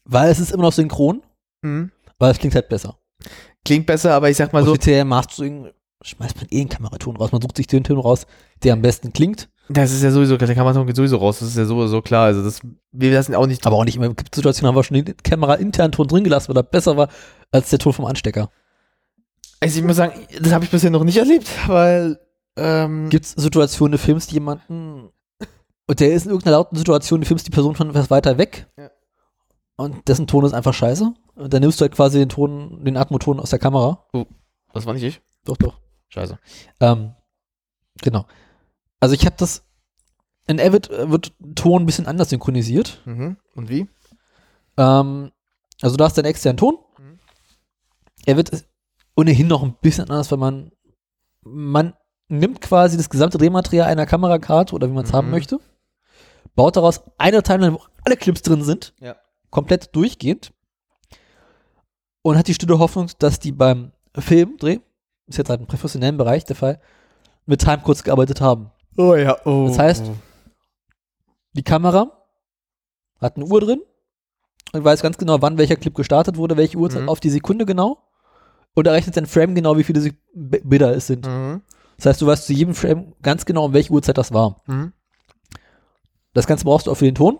Weil 0.04 0.30
es 0.30 0.38
ist 0.38 0.52
immer 0.52 0.64
noch 0.64 0.72
synchron, 0.72 1.22
mh, 1.62 1.88
weil 2.18 2.30
es 2.32 2.38
klingt 2.38 2.54
halt 2.54 2.68
besser. 2.68 2.98
klingt 3.64 3.86
besser, 3.86 4.12
aber 4.14 4.30
ich 4.30 4.36
sag 4.36 4.52
mal 4.52 4.64
so, 4.64 4.72
Offiziell 4.72 5.04
Mastering 5.04 5.70
schmeißt 6.02 6.36
man 6.36 6.46
eh 6.50 6.60
einen 6.60 6.68
Kameraton 6.68 7.16
raus. 7.16 7.32
Man 7.32 7.40
sucht 7.40 7.56
sich 7.56 7.66
den 7.66 7.82
Ton 7.84 7.98
raus, 7.98 8.26
der 8.62 8.74
am 8.74 8.82
besten 8.82 9.12
klingt. 9.12 9.48
das 9.70 9.90
ist 9.92 10.02
ja 10.02 10.10
sowieso, 10.10 10.36
der 10.36 10.54
Kameraton 10.54 10.86
geht 10.86 10.96
sowieso 10.96 11.16
raus, 11.16 11.38
das 11.38 11.48
ist 11.48 11.56
ja 11.56 11.64
sowieso 11.64 12.02
klar, 12.02 12.26
also 12.26 12.44
das, 12.44 12.60
wir 12.92 13.12
lassen 13.12 13.34
auch 13.34 13.46
nicht, 13.46 13.66
Aber 13.66 13.76
auch 13.76 13.84
nicht 13.86 13.96
immer. 13.96 14.08
Es 14.10 14.16
gibt 14.16 14.34
Situationen, 14.34 14.68
haben 14.68 14.76
wir 14.76 14.84
schon 14.84 15.02
den 15.02 15.16
Kamera-internen 15.16 15.92
Ton 15.92 16.06
drin 16.06 16.24
gelassen, 16.24 16.48
weil 16.48 16.58
er 16.58 16.62
besser 16.62 16.96
war 16.98 17.08
als 17.50 17.70
der 17.70 17.78
Ton 17.78 17.94
vom 17.94 18.04
Anstecker. 18.04 18.50
also 19.60 19.78
ich 19.78 19.84
muss 19.84 19.96
sagen, 19.96 20.12
das 20.38 20.52
habe 20.52 20.64
ich 20.66 20.70
bisher 20.70 20.90
noch 20.90 21.04
nicht 21.04 21.16
erlebt, 21.16 21.48
weil, 21.66 22.20
ähm, 22.56 23.08
Gibt 23.08 23.24
es 23.24 23.32
Situationen, 23.32 23.92
du 23.92 23.98
filmst 23.98 24.30
jemanden 24.32 25.08
und 25.86 26.00
der 26.00 26.12
ist 26.12 26.24
in 26.26 26.30
irgendeiner 26.32 26.58
lauten 26.58 26.76
Situation, 26.76 27.20
du 27.22 27.26
filmst 27.26 27.46
die 27.46 27.50
Person 27.50 27.74
von 27.74 27.88
etwas 27.88 28.10
weiter 28.10 28.36
weg 28.36 28.66
Ja. 28.78 28.90
Und 29.76 30.06
dessen 30.08 30.26
Ton 30.26 30.44
ist 30.44 30.52
einfach 30.54 30.74
scheiße. 30.74 31.12
Und 31.34 31.52
dann 31.52 31.60
nimmst 31.62 31.80
du 31.80 31.82
halt 31.82 31.92
quasi 31.94 32.18
den 32.18 32.28
Ton, 32.28 32.84
den 32.84 32.96
Atmoton 32.96 33.40
aus 33.40 33.50
der 33.50 33.58
Kamera. 33.58 34.06
das 34.72 34.86
war 34.86 34.94
nicht 34.94 35.02
ich. 35.02 35.20
Doch, 35.44 35.56
doch. 35.56 35.80
Scheiße. 36.08 36.38
Ähm, 36.80 37.14
genau. 38.00 38.24
Also 39.00 39.14
ich 39.14 39.26
habe 39.26 39.36
das, 39.38 39.64
in 40.46 40.60
Avid 40.60 40.90
äh, 40.90 41.10
wird 41.10 41.32
Ton 41.56 41.82
ein 41.82 41.86
bisschen 41.86 42.06
anders 42.06 42.30
synchronisiert. 42.30 43.00
Mhm. 43.04 43.36
Und 43.54 43.68
wie? 43.68 43.88
Ähm, 44.76 45.32
also 45.82 45.96
du 45.96 46.04
hast 46.04 46.16
deinen 46.16 46.26
externen 46.26 46.56
Ton. 46.56 46.78
Mhm. 46.98 47.18
Er 48.26 48.36
wird 48.36 48.64
ohnehin 49.16 49.48
noch 49.48 49.62
ein 49.62 49.76
bisschen 49.80 50.04
anders, 50.08 50.30
weil 50.30 50.38
man, 50.38 50.70
man 51.42 51.94
nimmt 52.28 52.60
quasi 52.60 52.96
das 52.96 53.10
gesamte 53.10 53.38
Drehmaterial 53.38 53.88
einer 53.88 54.06
Kamerakarte 54.06 54.74
oder 54.74 54.88
wie 54.88 54.92
man 54.94 55.04
es 55.04 55.10
Mhm. 55.12 55.16
haben 55.16 55.30
möchte, 55.30 55.58
baut 56.54 56.76
daraus 56.76 57.02
eine 57.18 57.42
Timeline, 57.42 57.74
wo 57.74 57.80
alle 58.04 58.16
Clips 58.16 58.42
drin 58.42 58.62
sind, 58.62 58.94
Ja. 59.00 59.16
Komplett 59.54 59.94
durchgehend 59.96 60.52
und 62.22 62.36
hat 62.36 62.48
die 62.48 62.54
stille 62.54 62.78
Hoffnung, 62.78 63.08
dass 63.18 63.38
die 63.38 63.52
beim 63.52 63.92
Filmdreh, 64.18 64.80
ist 65.26 65.38
jetzt 65.38 65.48
halt 65.48 65.60
im 65.60 65.66
professionellen 65.66 66.16
Bereich 66.18 66.44
der 66.44 66.56
Fall, 66.56 66.80
mit 67.46 67.60
Timecodes 67.60 68.02
gearbeitet 68.04 68.40
haben. 68.40 68.70
Oh 68.96 69.14
ja, 69.14 69.36
oh. 69.44 69.66
Das 69.68 69.78
heißt, 69.78 70.10
die 71.52 71.62
Kamera 71.62 72.10
hat 73.20 73.36
eine 73.36 73.46
Uhr 73.46 73.60
drin 73.60 73.80
und 74.72 74.84
weiß 74.84 75.02
ganz 75.02 75.18
genau, 75.18 75.40
wann 75.40 75.56
welcher 75.58 75.76
Clip 75.76 75.94
gestartet 75.94 76.36
wurde, 76.36 76.56
welche 76.56 76.76
Uhrzeit 76.78 77.02
Mhm. 77.02 77.08
auf 77.08 77.20
die 77.20 77.30
Sekunde 77.30 77.64
genau. 77.64 77.98
Und 78.74 78.88
errechnet 78.88 79.16
dann 79.16 79.26
Frame 79.26 79.54
genau, 79.54 79.76
wie 79.78 79.84
viele 79.84 80.00
Sek- 80.00 80.16
B- 80.34 80.60
Bilder 80.64 80.96
es 80.96 81.06
sind. 81.06 81.26
Mhm. 81.26 81.62
Das 81.96 82.06
heißt, 82.06 82.20
du 82.22 82.26
weißt 82.26 82.46
zu 82.46 82.52
jedem 82.52 82.74
Frame 82.74 83.14
ganz 83.22 83.44
genau, 83.46 83.66
um 83.66 83.72
welche 83.72 83.92
Uhrzeit 83.92 84.18
das 84.18 84.32
war. 84.32 84.62
Mhm. 84.66 84.92
Das 86.32 86.48
Ganze 86.48 86.64
brauchst 86.64 86.86
du 86.86 86.90
auch 86.90 86.96
für 86.96 87.04
den 87.04 87.14
Ton. 87.14 87.38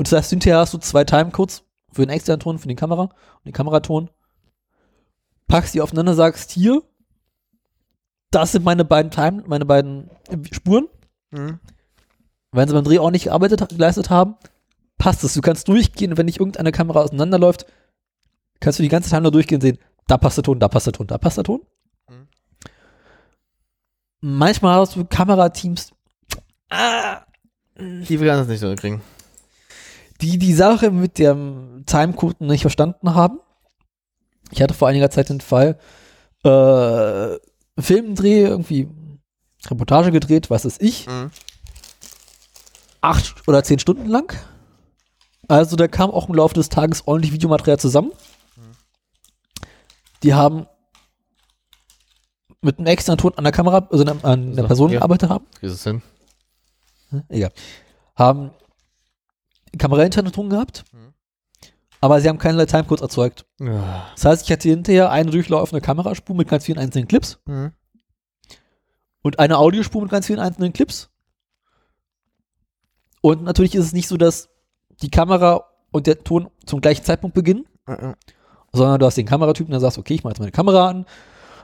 Und 0.00 0.10
das 0.10 0.16
heißt, 0.16 0.30
hinterher 0.30 0.60
hast 0.60 0.72
du 0.72 0.78
zwei 0.78 1.04
Timecodes 1.04 1.62
für 1.92 2.00
den 2.00 2.08
externen 2.08 2.40
Ton, 2.40 2.58
für 2.58 2.66
den 2.66 2.76
Kamera 2.78 3.02
und 3.02 3.44
den 3.44 3.52
Kameraton. 3.52 4.08
Packst 5.46 5.74
die 5.74 5.82
aufeinander, 5.82 6.14
sagst 6.14 6.52
hier, 6.52 6.82
das 8.30 8.52
sind 8.52 8.64
meine 8.64 8.86
beiden 8.86 9.10
Time, 9.10 9.44
meine 9.46 9.66
beiden 9.66 10.08
Spuren. 10.52 10.88
Mhm. 11.32 11.60
Wenn 12.50 12.66
sie 12.66 12.72
beim 12.72 12.84
Dreh 12.84 12.98
auch 12.98 13.10
nicht 13.10 13.24
gearbeitet, 13.24 13.68
geleistet 13.68 14.08
haben, 14.08 14.36
passt 14.96 15.22
es. 15.22 15.34
Du 15.34 15.42
kannst 15.42 15.68
durchgehen, 15.68 16.16
wenn 16.16 16.24
nicht 16.24 16.40
irgendeine 16.40 16.72
Kamera 16.72 17.02
auseinanderläuft, 17.02 17.66
kannst 18.58 18.78
du 18.78 18.82
die 18.82 18.88
ganze 18.88 19.10
Zeit 19.10 19.22
nur 19.22 19.32
durchgehen 19.32 19.60
sehen, 19.60 19.76
da 20.06 20.16
passt 20.16 20.38
der 20.38 20.44
Ton, 20.44 20.58
da 20.60 20.68
passt 20.68 20.86
der 20.86 20.94
Ton, 20.94 21.08
da 21.08 21.18
passt 21.18 21.36
der 21.36 21.44
Ton. 21.44 21.60
Mhm. 22.08 22.26
Manchmal 24.22 24.80
hast 24.80 24.96
du 24.96 25.04
Kamerateams, 25.04 25.90
Die 27.76 28.18
will 28.18 28.28
das 28.28 28.48
nicht 28.48 28.60
so 28.60 28.68
hinkriegen. 28.68 29.02
Die 30.20 30.38
die 30.38 30.54
Sache 30.54 30.90
mit 30.90 31.18
dem 31.18 31.84
Timecode 31.86 32.40
nicht 32.40 32.62
verstanden 32.62 33.14
haben. 33.14 33.40
Ich 34.50 34.60
hatte 34.62 34.74
vor 34.74 34.88
einiger 34.88 35.10
Zeit 35.10 35.28
den 35.28 35.40
Fall, 35.40 35.78
äh, 36.44 37.36
Filmdreh, 37.80 38.42
irgendwie 38.44 38.88
Reportage 39.66 40.10
gedreht, 40.10 40.50
was 40.50 40.64
ist 40.64 40.82
ich, 40.82 41.06
Mhm. 41.06 41.30
acht 43.00 43.46
oder 43.48 43.62
zehn 43.62 43.78
Stunden 43.78 44.06
lang. 44.06 44.34
Also 45.48 45.76
da 45.76 45.88
kam 45.88 46.10
auch 46.10 46.28
im 46.28 46.34
Laufe 46.34 46.54
des 46.54 46.68
Tages 46.68 47.06
ordentlich 47.06 47.32
Videomaterial 47.32 47.78
zusammen. 47.78 48.12
Die 50.22 50.34
haben 50.34 50.66
mit 52.62 52.78
einem 52.78 52.86
externen 52.88 53.18
Ton 53.18 53.32
an 53.36 53.44
der 53.44 53.52
Kamera, 53.52 53.88
also 53.90 54.04
an, 54.04 54.54
der 54.54 54.64
So, 54.64 54.68
Person 54.68 54.90
gearbeitet 54.90 55.30
haben. 55.30 55.46
Kriegst 55.58 55.74
es 55.76 55.82
hin? 55.84 56.02
Hm, 57.08 57.22
Egal. 57.28 57.52
Haben 58.16 58.50
Kamerainterne 59.78 60.32
Ton 60.32 60.50
gehabt, 60.50 60.84
Mhm. 60.92 61.12
aber 62.00 62.20
sie 62.20 62.28
haben 62.28 62.38
keinerlei 62.38 62.66
Timecodes 62.66 63.02
erzeugt. 63.02 63.46
Ja. 63.60 64.06
Das 64.14 64.24
heißt, 64.24 64.44
ich 64.44 64.52
hatte 64.52 64.68
hinterher 64.68 65.10
eine 65.10 65.30
durchlaufende 65.30 65.80
Kameraspur 65.80 66.34
mit 66.36 66.48
ganz 66.48 66.64
vielen 66.64 66.78
einzelnen 66.78 67.08
Clips 67.08 67.38
Mhm. 67.46 67.72
und 69.22 69.38
eine 69.38 69.58
Audiospur 69.58 70.02
mit 70.02 70.10
ganz 70.10 70.26
vielen 70.26 70.38
einzelnen 70.40 70.72
Clips. 70.72 71.10
Und 73.22 73.42
natürlich 73.44 73.74
ist 73.74 73.84
es 73.86 73.92
nicht 73.92 74.08
so, 74.08 74.16
dass 74.16 74.48
die 75.02 75.10
Kamera 75.10 75.64
und 75.92 76.06
der 76.06 76.22
Ton 76.22 76.48
zum 76.66 76.80
gleichen 76.80 77.04
Zeitpunkt 77.04 77.34
beginnen, 77.34 77.66
Mhm. 77.86 78.14
sondern 78.72 78.98
du 79.00 79.06
hast 79.06 79.16
den 79.16 79.26
Kameratypen, 79.26 79.70
der 79.70 79.80
sagst, 79.80 79.98
okay, 79.98 80.14
ich 80.14 80.24
mache 80.24 80.32
jetzt 80.32 80.38
meine 80.40 80.52
Kamera 80.52 80.88
an, 80.88 81.06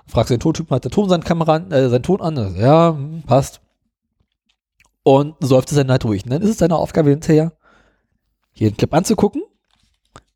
fragst 0.07 0.31
den 0.31 0.41
Tontypen, 0.41 0.75
hat 0.75 0.85
der 0.85 0.91
Ton 0.91 1.09
seine 1.09 1.23
Kamera 1.23 1.55
an, 1.55 1.73
äh, 1.73 1.89
seinen 1.89 2.03
Ton 2.03 2.21
an, 2.21 2.37
sagt, 2.37 2.57
ja, 2.57 2.91
hm, 2.91 3.23
passt. 3.27 3.61
Und 5.03 5.37
so 5.41 5.55
läuft 5.55 5.71
es 5.71 5.77
dann 5.79 5.91
halt 5.91 6.03
durch. 6.05 6.25
Und 6.25 6.31
dann 6.31 6.43
ist 6.43 6.51
es 6.51 6.57
deine 6.57 6.77
Aufgabe 6.77 7.11
hinterher, 7.11 7.53
hier 8.57 8.71
den 8.71 8.77
Clip 8.77 8.93
anzugucken, 8.95 9.43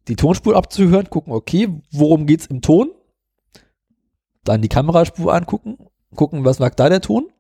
die 0.09 0.17
Tonspur 0.17 0.57
abzuhören, 0.57 1.09
gucken, 1.09 1.33
okay, 1.33 1.81
worum 1.91 2.27
geht's 2.27 2.47
im 2.47 2.61
Ton? 2.61 2.91
Dann 4.45 4.63
die 4.63 4.69
Kameraspur 4.69 5.35
angucken, 5.35 5.79
gucken, 6.15 6.45
was 6.45 6.59
mag 6.59 6.77
da 6.77 6.89
der 6.89 7.01
Ton? 7.01 7.33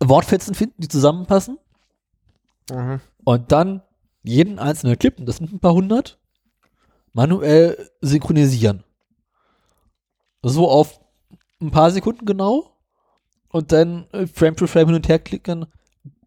Wortfetzen 0.00 0.54
finden, 0.54 0.80
die 0.80 0.88
zusammenpassen. 0.88 1.58
Mhm. 2.70 3.00
Und 3.24 3.50
dann 3.50 3.82
jeden 4.22 4.58
einzelnen 4.58 4.98
Clip, 4.98 5.18
und 5.18 5.26
das 5.26 5.36
sind 5.36 5.52
ein 5.52 5.60
paar 5.60 5.74
hundert, 5.74 6.20
manuell 7.12 7.90
synchronisieren. 8.00 8.84
So 10.42 10.68
auf 10.70 11.00
ein 11.60 11.72
paar 11.72 11.90
Sekunden 11.90 12.24
genau. 12.24 12.76
Und 13.48 13.72
dann 13.72 14.08
äh, 14.12 14.26
Frame 14.26 14.54
to 14.54 14.66
Frame 14.66 14.88
hin 14.88 14.96
und 14.96 15.08
her 15.08 15.18
klicken, 15.18 15.66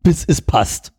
bis 0.01 0.26
es 0.26 0.41
passt. 0.41 0.91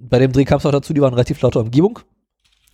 Bei 0.00 0.18
dem 0.18 0.32
Dreh 0.32 0.44
kam 0.44 0.58
es 0.58 0.66
auch 0.66 0.72
dazu, 0.72 0.92
die 0.92 1.00
waren 1.00 1.14
relativ 1.14 1.40
laute 1.40 1.60
Umgebung. 1.60 1.98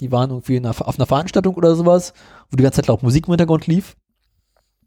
Die 0.00 0.10
waren 0.12 0.30
irgendwie 0.30 0.56
in 0.56 0.66
einer, 0.66 0.74
auf 0.86 0.98
einer 0.98 1.06
Veranstaltung 1.06 1.54
oder 1.54 1.74
sowas, 1.74 2.12
wo 2.50 2.56
die 2.56 2.62
ganze 2.62 2.76
Zeit 2.82 2.88
laut 2.88 3.02
Musik 3.02 3.26
im 3.26 3.32
Hintergrund 3.32 3.66
lief. 3.66 3.96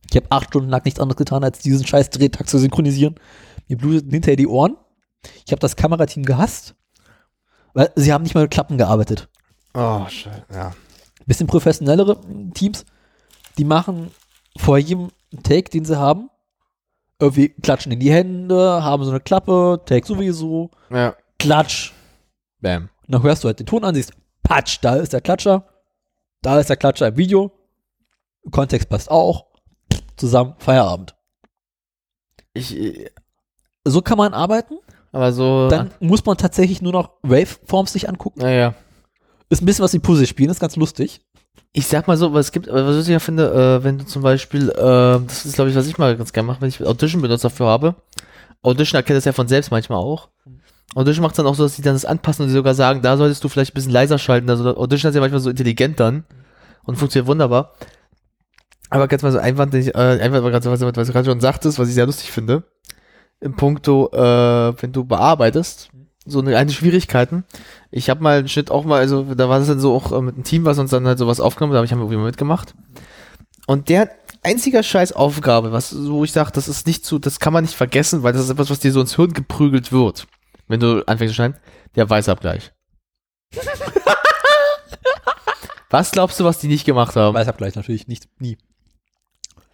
Ich 0.09 0.15
habe 0.15 0.27
acht 0.29 0.47
Stunden 0.49 0.69
lang 0.69 0.83
nichts 0.85 0.99
anderes 0.99 1.17
getan, 1.17 1.43
als 1.43 1.59
diesen 1.59 1.85
scheiß 1.85 2.09
Drehtag 2.09 2.47
zu 2.47 2.57
synchronisieren. 2.59 3.15
Mir 3.67 3.77
bluteten 3.77 4.11
hinterher 4.11 4.37
die 4.37 4.47
Ohren. 4.47 4.77
Ich 5.45 5.51
habe 5.51 5.59
das 5.59 5.75
Kamerateam 5.75 6.23
gehasst, 6.23 6.75
weil 7.73 7.91
sie 7.95 8.13
haben 8.13 8.23
nicht 8.23 8.35
mal 8.35 8.41
mit 8.41 8.51
Klappen 8.51 8.77
gearbeitet. 8.77 9.27
Oh, 9.73 10.05
schön. 10.07 10.31
Ja. 10.53 10.73
Bisschen 11.25 11.47
professionellere 11.47 12.19
Teams, 12.53 12.85
die 13.57 13.65
machen 13.65 14.11
vor 14.57 14.77
jedem 14.77 15.09
Take, 15.43 15.69
den 15.69 15.83
sie 15.83 15.97
haben, 15.99 16.29
irgendwie 17.19 17.49
klatschen 17.49 17.91
in 17.91 17.99
die 17.99 18.11
Hände, 18.11 18.83
haben 18.83 19.03
so 19.03 19.09
eine 19.09 19.19
Klappe, 19.19 19.81
Take 19.85 20.07
sowieso, 20.07 20.71
Ja. 20.89 21.15
Klatsch. 21.39 21.91
Bam. 22.61 22.89
Und 23.05 23.13
dann 23.13 23.23
hörst 23.23 23.43
du 23.43 23.47
halt 23.47 23.59
den 23.59 23.65
Ton 23.65 23.83
an, 23.83 23.95
siehst, 23.95 24.13
patsch, 24.43 24.79
da 24.81 24.95
ist 24.95 25.13
der 25.13 25.21
Klatscher, 25.21 25.65
da 26.41 26.59
ist 26.59 26.69
der 26.69 26.77
Klatscher 26.77 27.07
im 27.07 27.17
Video, 27.17 27.51
Kontext 28.51 28.89
passt 28.89 29.09
auch, 29.11 29.45
zusammen, 30.15 30.55
Feierabend. 30.57 31.15
Ich, 32.53 32.75
äh, 32.75 33.09
So 33.85 34.01
kann 34.01 34.17
man 34.17 34.33
arbeiten, 34.33 34.77
aber 35.11 35.31
so. 35.31 35.67
dann 35.69 35.91
muss 35.99 36.25
man 36.25 36.37
tatsächlich 36.37 36.81
nur 36.81 36.91
noch 36.91 37.11
Waveforms 37.23 37.93
sich 37.93 38.09
angucken. 38.09 38.41
naja. 38.41 38.73
Ist 39.49 39.61
ein 39.61 39.65
bisschen 39.65 39.83
was 39.83 39.93
wie 39.93 39.99
Puzzle 39.99 40.27
spielen, 40.27 40.49
ist 40.49 40.59
ganz 40.59 40.75
lustig. 40.75 41.21
Ich 41.71 41.87
sag 41.87 42.05
mal 42.07 42.17
so, 42.17 42.33
was 42.33 42.47
es 42.47 42.51
gibt, 42.51 42.67
was 42.67 42.97
ich 42.97 43.07
ja 43.07 43.19
finde, 43.19 43.79
äh, 43.79 43.83
wenn 43.83 43.97
du 43.97 44.05
zum 44.05 44.21
Beispiel, 44.21 44.69
äh, 44.69 44.75
das 45.25 45.45
ist 45.45 45.55
glaube 45.55 45.69
ich, 45.69 45.75
was 45.75 45.87
ich 45.87 45.97
mal 45.97 46.17
ganz 46.17 46.33
gerne 46.33 46.47
mache, 46.47 46.59
wenn 46.59 46.67
ich 46.67 46.85
Audition 46.85 47.21
benutzt 47.21 47.45
dafür 47.45 47.67
habe. 47.67 47.95
Audition 48.61 48.97
erkennt 48.97 49.17
das 49.17 49.25
ja 49.25 49.31
von 49.31 49.47
selbst 49.47 49.71
manchmal 49.71 49.99
auch. 49.99 50.27
Audition 50.95 51.23
macht 51.23 51.37
dann 51.37 51.45
auch 51.45 51.55
so, 51.55 51.63
dass 51.63 51.75
sie 51.75 51.81
dann 51.81 51.93
das 51.93 52.05
anpassen 52.05 52.43
und 52.43 52.49
sie 52.49 52.55
sogar 52.55 52.73
sagen, 52.73 53.01
da 53.01 53.17
solltest 53.17 53.43
du 53.43 53.49
vielleicht 53.49 53.71
ein 53.71 53.75
bisschen 53.75 53.91
leiser 53.91 54.17
schalten. 54.17 54.49
Also 54.49 54.75
Audition 54.77 55.09
ist 55.09 55.15
ja 55.15 55.21
manchmal 55.21 55.41
so 55.41 55.49
intelligent 55.49 55.99
dann 55.99 56.23
und 56.85 56.95
funktioniert 56.95 57.27
wunderbar. 57.27 57.73
Aber 58.89 59.07
ganz 59.07 59.21
mal 59.21 59.31
so 59.31 59.39
ich, 59.39 59.93
äh, 59.95 60.31
war 60.31 60.51
gerade 60.51 60.63
so, 60.63 60.71
was, 60.71 60.81
was 60.81 61.07
du 61.07 61.13
gerade 61.13 61.29
schon 61.29 61.41
sagtest, 61.41 61.77
was 61.77 61.89
ich 61.89 61.95
sehr 61.95 62.05
lustig 62.05 62.31
finde. 62.31 62.63
Im 63.41 63.55
Punkto, 63.55 64.09
äh, 64.13 64.81
wenn 64.81 64.93
du 64.93 65.03
bearbeitest, 65.03 65.89
so 66.25 66.39
eine, 66.39 66.57
eine 66.57 66.71
Schwierigkeiten. 66.71 67.43
Ich 67.91 68.09
habe 68.09 68.23
mal 68.23 68.39
einen 68.39 68.49
Schnitt 68.49 68.71
auch 68.71 68.83
mal, 68.85 68.99
also 68.99 69.23
da 69.35 69.49
war 69.49 69.59
das 69.59 69.67
dann 69.67 69.79
so 69.79 69.95
auch 69.95 70.11
äh, 70.11 70.21
mit 70.21 70.35
einem 70.35 70.43
Team, 70.43 70.65
was 70.65 70.79
uns 70.79 70.91
dann 70.91 71.07
halt 71.07 71.19
sowas 71.19 71.39
aufgenommen, 71.39 71.73
da 71.73 71.77
habe 71.77 71.85
ich 71.85 71.91
haben 71.91 71.99
wir 71.99 72.03
irgendwie 72.05 72.17
mal 72.17 72.25
mitgemacht. 72.25 72.73
Und 73.65 73.89
der 73.89 74.09
einziger 74.43 74.83
scheiß 74.83 75.13
Aufgabe, 75.13 75.71
was, 75.71 75.95
wo 76.07 76.23
ich 76.23 76.31
sage, 76.31 76.51
das 76.53 76.67
ist 76.67 76.87
nicht 76.87 77.05
zu, 77.05 77.19
das 77.19 77.39
kann 77.39 77.53
man 77.53 77.63
nicht 77.63 77.75
vergessen, 77.75 78.23
weil 78.23 78.33
das 78.33 78.43
ist 78.43 78.49
etwas, 78.49 78.69
was 78.69 78.79
dir 78.79 78.91
so 78.91 79.01
ins 79.01 79.15
Hirn 79.15 79.33
geprügelt 79.33 79.91
wird, 79.91 80.27
wenn 80.67 80.79
du 80.79 81.03
anfängst 81.07 81.31
zu 81.31 81.35
schneiden, 81.35 81.57
der 81.95 82.09
Weißabgleich. 82.09 82.71
was 85.89 86.11
glaubst 86.11 86.39
du, 86.39 86.43
was 86.43 86.59
die 86.59 86.67
nicht 86.67 86.85
gemacht 86.85 87.15
haben? 87.15 87.35
Weiß 87.35 87.47
Abgleich 87.47 87.75
natürlich 87.75 88.07
nicht, 88.07 88.27
nie. 88.39 88.57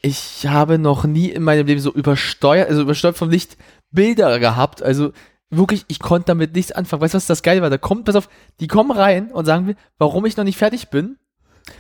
Ich 0.02 0.48
habe 0.48 0.78
noch 0.78 1.06
nie 1.06 1.30
in 1.30 1.44
meinem 1.44 1.66
Leben 1.66 1.80
so 1.80 1.92
übersteuert, 1.92 2.70
also 2.70 2.82
übersteuert 2.82 3.18
vom 3.18 3.30
Licht 3.30 3.58
Bilder 3.92 4.38
gehabt. 4.40 4.84
Also 4.84 5.14
wirklich, 5.50 5.86
ich 5.88 6.00
konnte 6.00 6.28
damit 6.28 6.54
nichts 6.56 6.72
anfangen. 6.72 7.02
Weißt 7.02 7.14
du, 7.14 7.18
was 7.18 7.28
das 7.28 7.44
geil 7.44 7.62
war? 7.62 7.70
Da 7.70 7.78
kommt, 7.78 8.06
pass 8.06 8.16
auf, 8.16 8.28
die 8.60 8.68
kommen 8.68 8.92
rein 8.92 9.32
und 9.32 9.46
sagen 9.46 9.66
mir, 9.66 9.76
warum 9.98 10.26
ich 10.26 10.36
noch 10.36 10.44
nicht 10.44 10.58
fertig 10.58 10.90
bin. 10.90 11.18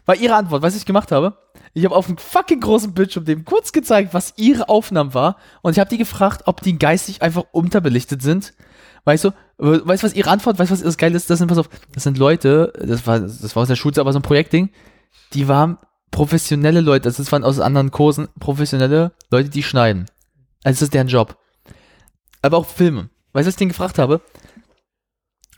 War 0.05 0.15
ihre 0.15 0.35
Antwort, 0.35 0.61
was 0.61 0.77
ich 0.77 0.85
gemacht 0.85 1.11
habe. 1.11 1.37
Ich 1.73 1.83
habe 1.83 1.95
auf 1.95 2.07
einem 2.07 2.17
fucking 2.17 2.61
großen 2.61 2.93
Bildschirm 2.93 3.25
dem 3.25 3.43
kurz 3.43 3.73
gezeigt, 3.73 4.13
was 4.13 4.33
ihre 4.37 4.69
Aufnahmen 4.69 5.13
war. 5.13 5.37
Und 5.61 5.73
ich 5.73 5.79
habe 5.79 5.89
die 5.89 5.97
gefragt, 5.97 6.43
ob 6.45 6.61
die 6.61 6.77
geistig 6.77 7.21
einfach 7.21 7.43
unterbelichtet 7.51 8.21
sind. 8.21 8.53
Weißt 9.05 9.25
du, 9.25 9.31
weißt 9.57 10.03
du, 10.03 10.07
was 10.07 10.15
ihre 10.15 10.29
Antwort, 10.29 10.57
weißt 10.59 10.71
du, 10.71 10.73
was 10.73 10.81
das 10.81 10.97
geil 10.97 11.13
ist? 11.13 11.29
Das 11.29 11.39
sind, 11.39 11.47
pass 11.47 11.57
auf, 11.57 11.69
das 11.93 12.03
sind 12.03 12.17
Leute, 12.17 12.71
das 12.79 13.05
war, 13.05 13.19
das 13.19 13.55
war 13.55 13.63
aus 13.63 13.67
der 13.67 13.75
Schulze, 13.75 13.99
aber 14.01 14.13
so 14.13 14.19
ein 14.19 14.23
Projektding, 14.23 14.69
die 15.33 15.47
waren 15.47 15.77
professionelle 16.11 16.79
Leute, 16.79 17.11
das 17.11 17.31
waren 17.31 17.43
aus 17.43 17.59
anderen 17.59 17.91
Kursen 17.91 18.29
professionelle 18.39 19.11
Leute, 19.29 19.49
die 19.49 19.63
schneiden. 19.63 20.05
Also 20.63 20.77
das 20.77 20.81
ist 20.83 20.93
deren 20.93 21.07
Job. 21.07 21.37
Aber 22.41 22.57
auch 22.57 22.65
Filme. 22.65 23.09
Weißt 23.33 23.45
du, 23.45 23.47
was 23.47 23.55
ich 23.55 23.57
den 23.57 23.69
gefragt 23.69 23.99
habe? 23.99 24.21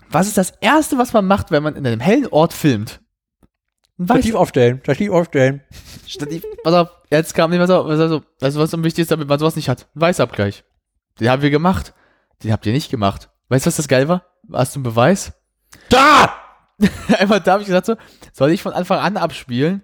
Was 0.10 0.28
ist 0.28 0.38
das 0.38 0.52
Erste, 0.62 0.98
was 0.98 1.14
man 1.14 1.28
macht, 1.28 1.52
wenn 1.52 1.62
man 1.62 1.76
in 1.76 1.86
einem 1.86 2.00
hellen 2.00 2.28
Ort 2.28 2.54
filmt? 2.54 3.02
Weiß 3.98 4.20
Stativ 4.20 4.36
aufstellen, 4.36 4.80
Stativ 4.84 5.12
aufstellen. 5.12 5.62
Stativ. 6.08 6.44
Pass 6.64 6.74
auf, 6.74 6.90
jetzt 7.12 7.34
kam 7.36 7.52
nicht, 7.52 7.60
pass 7.60 7.70
auf, 7.70 7.88
weißt 7.88 8.56
du, 8.56 8.60
was 8.60 8.74
am 8.74 8.84
wichtigsten 8.84 9.14
damit 9.14 9.28
man 9.28 9.40
sowas 9.40 9.56
nicht 9.56 9.70
hat? 9.70 9.88
Weißabgleich. 9.94 10.64
Den 11.20 11.30
haben 11.30 11.42
wir 11.42 11.50
gemacht. 11.50 11.94
Den 12.44 12.52
habt 12.52 12.66
ihr 12.66 12.74
nicht 12.74 12.90
gemacht. 12.90 13.30
Weißt 13.50 13.66
du, 13.66 13.68
was 13.68 13.76
das 13.76 13.88
geil 13.88 14.08
war? 14.08 14.26
Hast 14.52 14.76
du 14.76 14.80
einen 14.80 14.84
Beweis? 14.84 15.34
Da! 15.90 16.34
Einmal 17.20 17.42
da 17.42 17.54
habe 17.54 17.62
ich 17.62 17.68
gesagt 17.68 17.86
so, 17.86 17.96
soll 18.34 18.52
ich 18.52 18.62
von 18.62 18.74
Anfang 18.74 19.00
an 19.00 19.18
abspielen? 19.18 19.84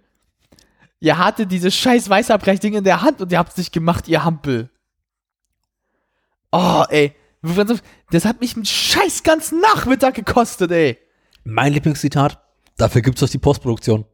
Ihr 0.99 1.17
hattet 1.17 1.51
dieses 1.51 1.75
scheiß 1.75 2.09
Weißabgleich-Ding 2.09 2.73
in 2.73 2.83
der 2.83 3.01
Hand 3.01 3.21
und 3.21 3.31
ihr 3.31 3.39
habt 3.39 3.51
es 3.51 3.57
nicht 3.57 3.71
gemacht, 3.71 4.07
ihr 4.07 4.23
Hampel. 4.23 4.69
Oh, 6.51 6.83
ey. 6.89 7.15
Das 8.11 8.25
hat 8.25 8.39
mich 8.39 8.55
einen 8.55 8.65
scheiß 8.65 9.23
ganzen 9.23 9.61
Nachmittag 9.61 10.13
gekostet, 10.13 10.71
ey. 10.71 10.99
Mein 11.43 11.73
Lieblingszitat, 11.73 12.39
dafür 12.77 13.01
gibt's 13.01 13.21
doch 13.21 13.29
die 13.29 13.39
Postproduktion. 13.39 14.05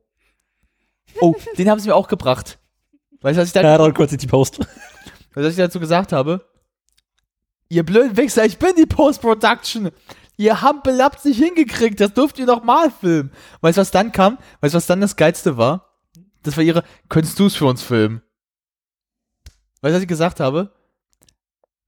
Oh, 1.19 1.35
den 1.57 1.69
haben 1.69 1.79
sie 1.79 1.89
mir 1.89 1.95
auch 1.95 2.07
gebracht. 2.07 2.57
Weißt 3.21 3.37
du, 3.37 3.41
was 3.41 3.49
ich 3.49 3.53
da 3.53 3.61
Ja, 3.63 3.77
dann 3.77 3.93
kurz 3.93 4.11
in 4.13 4.19
die 4.19 4.27
Post. 4.27 4.59
Weißt 4.59 4.69
du, 5.35 5.43
was 5.43 5.51
ich 5.51 5.57
dazu 5.57 5.79
gesagt 5.79 6.13
habe? 6.13 6.45
Ihr 7.69 7.83
blöden 7.83 8.15
Wichser, 8.17 8.45
ich 8.45 8.57
bin 8.57 8.75
die 8.77 8.85
Post-Production. 8.85 9.91
Ihr 10.37 10.61
Hampel 10.61 11.03
habt's 11.03 11.25
nicht 11.25 11.39
hingekriegt, 11.39 11.99
das 11.99 12.13
dürft 12.13 12.37
ihr 12.39 12.45
noch 12.45 12.63
mal 12.63 12.91
filmen. 12.91 13.31
Weißt 13.61 13.77
du, 13.77 13.81
was 13.81 13.91
dann 13.91 14.11
kam? 14.11 14.37
Weißt 14.61 14.73
du, 14.73 14.77
was 14.77 14.85
dann 14.85 15.01
das 15.01 15.15
Geilste 15.15 15.57
war? 15.57 15.95
Das 16.43 16.55
war 16.55 16.63
ihre, 16.63 16.83
könntest 17.09 17.39
du's 17.39 17.55
für 17.55 17.65
uns 17.65 17.81
filmen? 17.81 18.21
Weißt 19.81 19.93
du, 19.93 19.95
was 19.95 20.01
ich 20.03 20.07
gesagt 20.07 20.39
habe? 20.39 20.71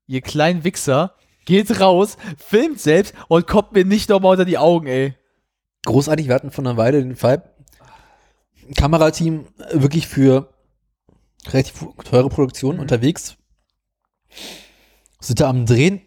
Ihr 0.08 0.22
kleinen 0.22 0.64
Wichser, 0.64 1.16
geht 1.46 1.80
raus, 1.80 2.18
filmt 2.38 2.80
selbst 2.80 3.14
und 3.28 3.48
kommt 3.48 3.74
mir 3.74 3.86
nicht 3.86 4.10
nochmal 4.10 4.32
unter 4.32 4.46
die 4.46 4.58
Augen, 4.58 4.88
ey. 4.88 5.16
Großartig, 5.86 6.28
wir 6.28 6.36
hatten 6.36 6.52
von 6.52 6.68
einer 6.68 6.78
Weile 6.78 7.00
den 7.02 7.16
Fall, 7.16 7.44
Kamerateam 8.76 9.48
äh, 9.58 9.82
wirklich 9.82 10.08
für 10.08 10.54
relativ 11.48 11.86
teure 12.04 12.30
Produktionen 12.30 12.80
unterwegs. 12.80 13.38
Sind 15.22 15.40
da 15.40 15.50
am 15.50 15.66
Drehen. 15.66 16.02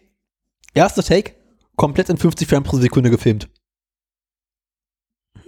Erster 0.73 1.03
Take, 1.03 1.33
komplett 1.75 2.09
in 2.09 2.17
50 2.17 2.47
Frames 2.47 2.67
pro 2.67 2.77
Sekunde 2.77 3.09
gefilmt. 3.11 3.47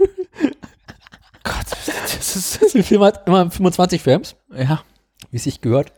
Gott, 1.43 1.65
das 1.85 2.35
ist, 2.35 2.73
Wir 2.75 2.83
filmen 2.83 3.03
halt 3.05 3.21
immer 3.25 3.49
25 3.49 4.01
Frames, 4.01 4.35
ja, 4.55 4.83
wie 5.31 5.37
es 5.37 5.43
sich 5.43 5.61
gehört. 5.61 5.93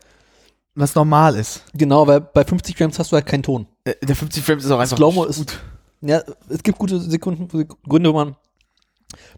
was 0.76 0.96
normal 0.96 1.36
ist. 1.36 1.64
Genau, 1.74 2.06
weil 2.08 2.22
bei 2.22 2.44
50 2.46 2.78
Frames 2.78 2.98
hast 3.00 3.12
du 3.12 3.16
halt 3.16 3.26
keinen 3.26 3.44
Ton. 3.44 3.68
Äh, 3.84 3.96
Der 4.06 4.16
50 4.16 4.44
Frames 4.44 4.66
ist 4.66 4.72
auch 4.72 4.80
einfach 4.80 4.98
Slow-Mo 4.98 5.26
ist- 5.26 5.58
Ja, 6.02 6.22
es 6.50 6.64
gibt 6.64 6.78
gute 6.78 7.00
Sekunden, 7.00 7.48
Gründe, 7.88 8.10
wo 8.12 8.14
man 8.18 8.36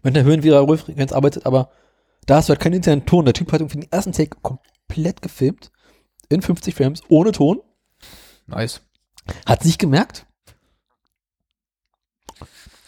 mit 0.02 0.16
einer 0.16 0.24
Höhenfrequenz 0.26 1.12
arbeitet, 1.12 1.46
aber 1.46 1.70
da 2.26 2.36
hast 2.36 2.48
du 2.48 2.50
halt 2.52 2.60
keinen 2.60 2.74
internen 2.74 3.06
Ton. 3.06 3.24
Der 3.24 3.34
Typ 3.34 3.50
hat 3.52 3.60
irgendwie 3.60 3.80
den 3.80 3.90
ersten 3.92 4.12
Take 4.12 4.36
komplett 4.42 5.22
gefilmt, 5.22 5.70
in 6.28 6.42
50 6.42 6.74
Frames, 6.74 7.02
ohne 7.08 7.32
Ton, 7.32 7.60
Nice. 8.50 8.80
hat 9.46 9.64
nicht 9.64 9.78
gemerkt. 9.78 10.26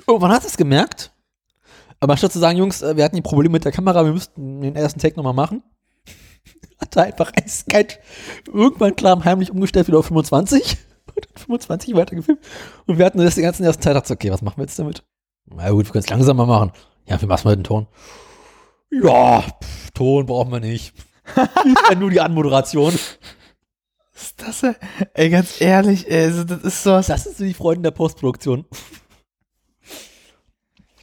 Irgendwann 0.06 0.32
hat 0.32 0.44
es 0.44 0.56
gemerkt, 0.56 1.12
aber 2.00 2.16
statt 2.16 2.32
zu 2.32 2.40
sagen, 2.40 2.58
Jungs, 2.58 2.82
äh, 2.82 2.96
wir 2.96 3.04
hatten 3.04 3.14
die 3.14 3.22
Probleme 3.22 3.52
mit 3.52 3.64
der 3.64 3.70
Kamera, 3.72 4.04
wir 4.04 4.12
müssten 4.12 4.60
den 4.60 4.74
ersten 4.74 4.98
Take 4.98 5.16
nochmal 5.16 5.34
machen, 5.34 5.62
hat 6.80 6.96
er 6.96 7.04
einfach 7.04 7.32
eiskalt 7.40 8.00
irgendwann 8.46 8.96
klar 8.96 9.24
heimlich 9.24 9.52
umgestellt 9.52 9.86
wieder 9.86 9.98
auf 9.98 10.06
25 10.06 10.76
und 11.14 11.26
hat 11.30 11.40
25 11.40 11.94
weitergefilmt. 11.94 12.40
Und 12.86 12.98
wir 12.98 13.06
hatten 13.06 13.18
das 13.18 13.36
den 13.36 13.44
ganzen 13.44 13.64
ersten 13.64 13.82
Teil 13.82 13.94
gedacht, 13.94 14.08
so, 14.08 14.14
okay, 14.14 14.32
was 14.32 14.42
machen 14.42 14.56
wir 14.56 14.64
jetzt 14.64 14.78
damit? 14.78 15.04
Na 15.46 15.70
gut, 15.70 15.86
wir 15.86 15.92
können 15.92 16.04
es 16.04 16.10
langsamer 16.10 16.46
machen. 16.46 16.72
Ja, 17.06 17.20
wie 17.22 17.26
machen 17.26 17.44
wir 17.48 17.56
den 17.56 17.64
Ton? 17.64 17.86
Ja, 18.90 19.42
pff, 19.42 19.90
Ton 19.92 20.26
brauchen 20.26 20.50
wir 20.50 20.60
nicht. 20.60 20.94
Nur 21.98 22.10
die 22.10 22.20
Anmoderation. 22.20 22.92
Ist 24.22 24.40
das 24.40 24.60
denn? 24.60 24.76
Ey, 25.14 25.30
ganz 25.30 25.60
ehrlich, 25.60 26.08
ey, 26.08 26.26
also 26.26 26.44
das 26.44 26.62
ist 26.62 26.82
sowas. 26.84 27.08
Das 27.08 27.24
sind 27.24 27.36
so 27.36 27.44
die 27.44 27.54
Freuden 27.54 27.82
der 27.82 27.90
Postproduktion. 27.90 28.64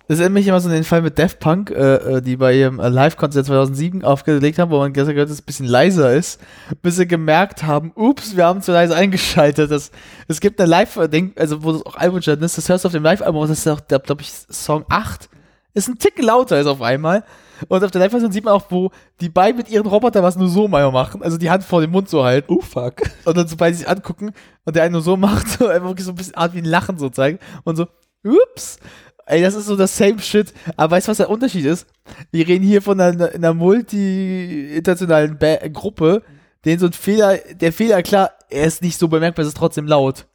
Das 0.08 0.20
erinnert 0.20 0.36
mich 0.36 0.48
immer 0.48 0.60
so 0.60 0.70
an 0.70 0.74
den 0.74 0.86
Fall 0.86 1.02
mit 1.02 1.20
Daft 1.20 1.40
Punk, 1.40 1.70
äh, 1.70 1.96
äh, 1.96 2.22
die 2.22 2.38
bei 2.38 2.56
ihrem 2.56 2.80
äh, 2.80 2.88
Live-Konzert 2.88 3.46
2007 3.46 4.04
aufgelegt 4.04 4.58
haben, 4.58 4.72
wo 4.72 4.80
man 4.80 4.94
gestern 4.94 5.14
gehört, 5.14 5.30
dass 5.30 5.36
es 5.36 5.44
ein 5.44 5.46
bisschen 5.46 5.68
leiser 5.68 6.14
ist, 6.14 6.40
bis 6.82 6.96
sie 6.96 7.06
gemerkt 7.06 7.64
haben, 7.64 7.92
ups, 7.94 8.36
wir 8.36 8.46
haben 8.46 8.62
zu 8.62 8.72
leise 8.72 8.96
eingeschaltet. 8.96 9.70
Das, 9.70 9.92
es 10.28 10.40
gibt 10.40 10.60
eine 10.60 10.70
Live, 10.70 10.98
also 10.98 11.62
wo 11.62 11.74
das 11.74 11.86
auch 11.86 11.98
Album 11.98 12.20
ist, 12.20 12.28
das 12.28 12.70
hörst 12.70 12.86
du 12.86 12.88
auf 12.88 12.94
dem 12.94 13.04
Live-Album, 13.04 13.48
das 13.48 13.60
ist 13.60 13.68
auch, 13.68 13.82
glaube 13.86 14.22
ich, 14.22 14.32
Song 14.32 14.86
8, 14.90 15.30
ist 15.74 15.90
ein 15.90 16.00
Tick 16.00 16.20
lauter 16.24 16.60
ist 16.60 16.68
auf 16.68 16.82
einmal. 16.82 17.24
Und 17.68 17.84
auf 17.84 17.92
der 17.92 18.02
Live-Version 18.02 18.32
sieht 18.32 18.46
man 18.46 18.54
auch, 18.54 18.66
wo 18.70 18.92
die 19.22 19.30
beiden 19.30 19.58
mit 19.58 19.70
ihren 19.70 19.86
Robotern 19.86 20.24
was 20.24 20.36
nur 20.36 20.48
so 20.48 20.68
mal 20.68 20.92
machen, 20.92 21.22
also 21.22 21.38
die 21.38 21.50
Hand 21.50 21.64
vor 21.64 21.82
dem 21.82 21.92
Mund 21.92 22.10
so 22.10 22.24
halten. 22.24 22.54
Oh 22.54 22.62
fuck. 22.62 23.02
Und 23.26 23.38
dann 23.38 23.48
so 23.48 23.56
beide 23.58 23.76
sich 23.76 23.88
angucken 23.88 24.32
und 24.66 24.76
der 24.76 24.84
eine 24.84 24.94
nur 24.94 25.02
so 25.02 25.18
macht, 25.18 25.48
so 25.48 25.68
einfach 25.68 25.90
wirklich 25.90 26.06
so 26.06 26.12
ein 26.12 26.16
bisschen 26.16 26.36
Art 26.36 26.54
wie 26.54 26.60
ein 26.60 26.66
Lachen 26.66 26.98
so 26.98 27.10
zeigt 27.10 27.44
und 27.64 27.76
so, 27.76 27.88
ups. 28.24 28.80
Ey, 29.26 29.42
das 29.44 29.54
ist 29.54 29.68
so 29.68 29.76
das 29.76 29.96
same 29.96 30.20
shit. 30.20 30.54
Aber 30.76 30.96
weißt 30.96 31.08
du, 31.08 31.12
was 31.12 31.18
der 31.18 31.30
Unterschied 31.30 31.66
ist? 31.66 31.86
Wir 32.32 32.48
reden 32.48 32.66
hier 32.66 32.82
von 32.82 33.00
einer, 33.00 33.32
einer 33.32 33.54
multi-internationalen 33.54 35.38
Gruppe, 35.72 36.24
denen 36.66 36.80
so 36.80 36.88
ein 36.88 36.94
Fehler, 36.94 37.38
der 37.38 37.72
Fehler, 37.72 38.02
klar, 38.02 38.32
er 38.50 38.66
ist 38.66 38.82
nicht 38.82 38.98
so 38.98 39.08
bemerkbar, 39.08 39.44
es 39.44 39.50
ist 39.50 39.58
trotzdem 39.58 39.86
laut. 39.86 40.26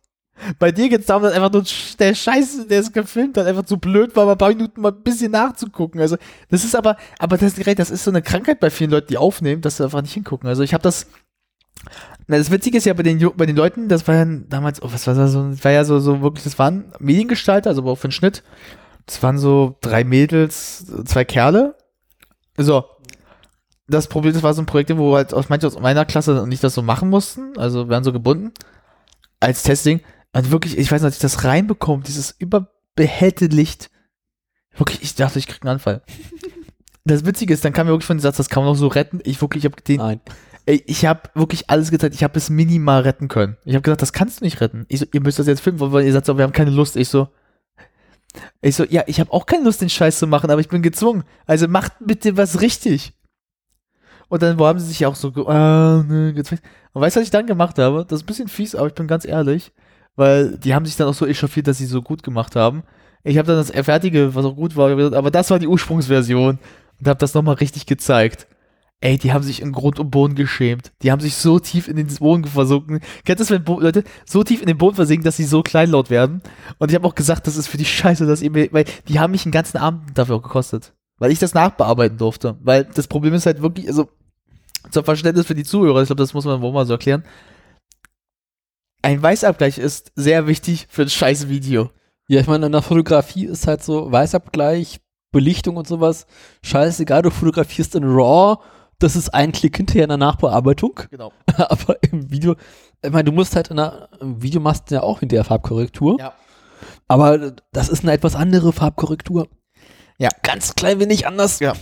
Bei 0.59 0.73
dir 0.73 0.89
geht's 0.89 1.07
darum, 1.07 1.23
dass 1.23 1.33
einfach 1.33 1.53
nur 1.53 1.65
der 1.99 2.15
Scheiße, 2.15 2.67
der 2.67 2.81
es 2.81 2.93
gefilmt 2.93 3.37
hat, 3.37 3.47
einfach 3.47 3.65
zu 3.65 3.79
blöd 3.79 4.17
war, 4.17 4.27
mal 4.27 4.33
ein 4.33 4.39
paar 4.39 4.49
Minuten 4.49 4.81
mal 4.81 4.91
ein 4.93 5.03
bisschen 5.03 5.31
nachzugucken. 5.31 6.01
Also, 6.01 6.17
das 6.51 6.65
ist 6.65 6.75
aber, 6.75 6.97
aber 7.19 7.39
das, 7.39 7.55
das 7.55 7.91
ist 7.91 8.05
so 8.05 8.11
eine 8.11 8.23
Krankheit 8.23 8.61
bei 8.61 8.71
vielen 8.71 8.91
Leuten, 8.91 9.09
die 9.09 9.19
aufnehmen, 9.19 9.63
dass 9.63 9.77
sie 9.77 9.85
einfach 9.85 10.03
nicht 10.03 10.13
hingucken. 10.13 10.49
Also, 10.49 10.63
ich 10.63 10.75
habe 10.75 10.83
das, 10.83 11.07
na, 12.27 12.39
das 12.39 12.51
Witzige 12.51 12.79
ist 12.79 12.87
ja 12.87 12.95
bei 12.95 13.03
den, 13.03 13.19
bei 13.37 13.47
den 13.47 13.57
Leuten, 13.57 13.89
das 13.89 14.07
war 14.09 14.15
ja 14.15 14.25
damals, 14.25 14.83
oh, 14.83 14.89
was 14.91 15.07
war 15.07 15.15
das 15.15 15.33
das 15.33 15.65
war 15.65 15.71
ja 15.73 15.85
so, 15.85 15.99
so 16.01 16.23
wirklich, 16.23 16.45
das 16.45 16.59
waren 16.59 16.93
Mediengestalter, 16.99 17.71
also 17.71 17.83
aber 17.83 17.93
auch 17.93 17.99
für 17.99 18.09
den 18.09 18.13
Schnitt. 18.13 18.43
Das 19.07 19.23
waren 19.23 19.39
so 19.39 19.77
drei 19.83 20.03
Mädels, 20.05 20.87
zwei 21.05 21.25
Kerle. 21.25 21.77
So. 22.57 22.85
Das 23.87 24.07
Problem, 24.07 24.33
das 24.33 24.43
war 24.43 24.55
so 24.55 24.63
ein 24.63 24.67
Projekt, 24.67 24.97
wo 24.97 25.15
halt 25.15 25.35
aus 25.35 25.51
manche 25.51 25.67
aus 25.67 25.79
meiner 25.79 26.07
Klasse 26.07 26.47
nicht 26.49 26.65
das 26.65 26.75
so 26.75 26.81
machen 26.81 27.11
mussten, 27.11 27.59
also 27.59 27.91
werden 27.91 28.03
so 28.03 28.13
gebunden. 28.13 28.53
Als 29.41 29.63
Testing. 29.63 30.01
Und 30.35 30.51
wirklich, 30.51 30.77
ich 30.77 30.91
weiß 30.91 31.01
nicht, 31.01 31.07
als 31.07 31.17
ich 31.17 31.23
das 31.23 31.45
reinbekomme, 31.45 32.03
dieses 32.03 32.35
überbehällte 32.39 33.47
Licht. 33.47 33.91
Wirklich, 34.77 35.03
ich 35.03 35.15
dachte, 35.15 35.39
ich 35.39 35.47
krieg 35.47 35.63
einen 35.63 35.73
Anfall. 35.75 36.03
Das 37.07 37.27
Witzige 37.27 37.53
ist, 37.53 37.63
dann 37.63 37.75
kam 37.75 37.87
mir 37.87 37.93
wirklich 37.93 38.07
von 38.07 38.17
dem 38.17 38.23
Satz, 38.23 38.39
das 38.39 38.49
kann 38.49 38.63
man 38.63 38.73
noch 38.73 38.79
so 38.79 38.87
retten. 38.87 39.21
Ich 39.25 39.39
wirklich, 39.43 39.63
ich 39.63 39.71
habe 39.71 39.83
den, 39.83 39.99
Nein. 39.99 40.21
Ey, 40.65 40.83
ich 40.87 41.05
habe 41.05 41.21
wirklich 41.35 41.69
alles 41.69 41.91
gezeigt. 41.91 42.15
Ich 42.15 42.25
habe 42.25 42.39
es 42.39 42.49
minimal 42.49 43.03
retten 43.03 43.29
können. 43.29 43.59
Ich 43.67 43.75
habe 43.75 43.83
gesagt, 43.83 44.01
das 44.01 44.15
kannst 44.15 44.41
du 44.41 44.45
nicht 44.47 44.63
retten. 44.63 44.87
Ich 44.89 45.01
so, 45.01 45.07
ihr 45.13 45.21
müsst 45.21 45.39
das 45.39 45.47
jetzt 45.47 45.61
filmen, 45.61 45.79
weil 45.93 46.07
ihr 46.07 46.13
sagt 46.15 46.25
so, 46.25 46.39
wir 46.39 46.45
haben 46.45 46.55
keine 46.55 46.71
Lust. 46.71 46.97
Ich 46.97 47.11
so, 47.11 47.29
ich 48.63 48.75
so, 48.75 48.85
ja, 48.85 49.03
ich 49.07 49.21
habe 49.21 49.31
auch 49.35 49.45
keine 49.45 49.65
Lust, 49.65 49.83
den 49.83 49.91
Scheiß 49.91 50.19
zu 50.19 50.27
machen, 50.27 50.51
aber 50.51 50.63
ich 50.63 50.69
bin 50.71 50.81
gezwungen. 50.81 51.25
Also 51.45 51.69
macht 51.69 51.93
bitte 52.01 52.39
was 52.39 52.63
richtig. 52.63 53.13
Und 54.29 54.43
dann 54.43 54.59
wo 54.59 54.67
haben 54.67 54.79
sie 54.79 54.87
sich 54.87 55.05
auch 55.05 55.15
so, 55.15 55.31
ge- 55.31 55.47
ah, 55.47 56.03
ne, 56.09 56.33
gezeigt. 56.33 56.63
Und 56.95 57.03
weißt 57.03 57.17
du, 57.17 57.21
was 57.21 57.27
ich 57.27 57.31
dann 57.33 57.47
gemacht 57.47 57.79
habe? 57.79 58.07
Das 58.09 58.21
ist 58.21 58.23
ein 58.25 58.27
bisschen 58.29 58.49
fies, 58.49 58.75
aber 58.75 58.87
ich 58.87 58.95
bin 58.95 59.07
ganz 59.07 59.27
ehrlich, 59.27 59.73
weil 60.17 60.57
die 60.59 60.75
haben 60.75 60.87
sich 60.87 60.97
dann 60.97 61.09
auch 61.09 61.15
so 61.15 61.27
echauffiert, 61.27 61.67
dass 61.67 61.79
sie 61.79 61.87
so 61.87 62.03
gut 62.03 62.23
gemacht 62.23 62.57
haben. 62.57 62.83
Ich 63.23 63.39
habe 63.39 63.47
dann 63.47 63.57
das 63.57 63.71
fertige, 63.71 64.35
was 64.35 64.45
auch 64.45 64.55
gut 64.55 64.77
war, 64.77 64.91
aber 64.91 65.31
das 65.31 65.51
war 65.51 65.59
die 65.59 65.69
Ursprungsversion 65.69 66.59
und 67.01 67.09
habe 67.09 67.19
das 67.19 67.35
nochmal 67.35 67.55
richtig 67.57 67.87
gezeigt. 67.87 68.47
Ey, 69.01 69.19
die 69.19 69.33
haben 69.33 69.43
sich 69.43 69.61
in 69.61 69.73
Grund 69.73 69.99
und 69.99 70.11
Boden 70.11 70.35
geschämt. 70.35 70.93
Die 71.03 71.13
haben 71.13 71.21
sich 71.21 71.35
so 71.35 71.59
tief 71.59 71.89
in 71.89 71.97
den 71.97 72.07
Boden 72.07 72.45
versunken. 72.45 73.01
Kennt 73.25 73.39
das, 73.39 73.51
wenn 73.51 73.63
Bo 73.63 73.81
Leute 73.81 74.03
so 74.25 74.43
tief 74.45 74.61
in 74.63 74.67
den 74.67 74.79
Boden 74.79 74.97
versinken, 74.97 75.25
dass 75.25 75.37
sie 75.37 75.45
so 75.45 75.63
kleinlaut 75.63 76.09
werden? 76.09 76.41
Und 76.79 76.91
ich 76.91 76.95
habe 76.95 77.07
auch 77.07 77.15
gesagt, 77.15 77.47
das 77.47 77.57
ist 77.57 77.67
für 77.67 77.77
die 77.77 77.85
Scheiße, 77.85 78.25
dass 78.25 78.41
ihr 78.41 78.51
mir, 78.51 78.73
weil 78.73 78.87
die 79.09 79.21
haben 79.21 79.33
mich 79.33 79.45
einen 79.45 79.53
ganzen 79.53 79.77
Abend 79.77 80.17
dafür 80.17 80.37
auch 80.37 80.43
gekostet. 80.43 80.95
Weil 81.19 81.33
ich 81.33 81.39
das 81.39 81.53
nachbearbeiten 81.53 82.17
durfte. 82.17 82.57
Weil 82.63 82.85
das 82.85 83.07
Problem 83.07 83.35
ist 83.35 83.47
halt 83.47 83.61
wirklich, 83.61 83.89
also 83.89 84.09
zum 84.91 85.05
Verständnis 85.05 85.47
für 85.47 85.55
die 85.55 85.65
Zuhörer, 85.65 86.01
ich 86.01 86.07
glaube, 86.07 86.23
das 86.23 86.33
muss 86.33 86.47
man 86.47 86.63
wohl 86.63 86.73
mal 86.73 86.87
so 86.87 86.95
erklären. 86.95 87.25
Ein 89.05 89.23
Weißabgleich 89.23 89.77
ist 89.77 90.13
sehr 90.17 90.47
wichtig 90.47 90.87
für 90.89 91.03
ein 91.03 91.11
scheiß 91.11 91.51
Video. 91.51 91.91
Ja, 92.27 92.41
ich 92.41 92.47
meine, 92.47 92.65
in 92.65 92.73
der 92.73 92.81
Fotografie 92.81 93.45
ist 93.45 93.67
halt 93.67 93.83
so 93.83 94.11
Weißabgleich, 94.11 95.03
Belichtung 95.31 95.77
und 95.77 95.87
sowas. 95.87 96.27
Scheißegal, 96.63 97.21
du 97.21 97.31
fotografierst 97.31 97.97
in 97.97 98.05
RAW, 98.05 98.63
das 98.99 99.15
ist 99.15 99.29
ein 99.35 99.53
Klick 99.53 99.77
hinterher 99.77 100.05
in 100.05 100.09
der 100.09 100.17
Nachbearbeitung. 100.17 101.01
Genau. 101.11 101.33
Aber 101.59 102.03
im 102.03 102.31
Video, 102.31 102.57
ich 103.03 103.11
meine, 103.11 103.25
du 103.25 103.33
musst 103.33 103.55
halt 103.55 103.69
in 103.69 103.77
der, 103.77 104.09
im 104.23 104.43
Video 104.43 104.63
machst 104.63 104.91
du 104.91 104.95
ja 104.95 105.03
auch 105.03 105.21
hinterher 105.21 105.45
Farbkorrektur. 105.45 106.19
Ja. 106.19 106.33
Aber 107.07 107.53
das 107.73 107.91
ist 107.91 108.05
eine 108.05 108.13
etwas 108.13 108.35
andere 108.35 108.73
Farbkorrektur. 108.73 109.49
Ja. 110.19 110.29
Ganz 110.43 110.75
klein 110.75 111.01
wenig 111.01 111.27
anders. 111.27 111.61
Ja. 111.61 111.73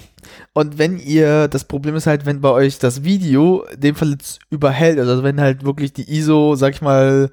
Und 0.54 0.78
wenn 0.78 0.98
ihr, 0.98 1.48
das 1.48 1.64
Problem 1.64 1.96
ist 1.96 2.06
halt, 2.06 2.26
wenn 2.26 2.40
bei 2.40 2.50
euch 2.50 2.78
das 2.78 3.04
Video 3.04 3.64
in 3.74 3.80
dem 3.80 3.94
Fall 3.94 4.12
jetzt 4.12 4.40
überhält, 4.50 4.98
also 4.98 5.22
wenn 5.22 5.40
halt 5.40 5.64
wirklich 5.64 5.92
die 5.92 6.10
ISO, 6.10 6.54
sag 6.54 6.74
ich 6.74 6.82
mal, 6.82 7.30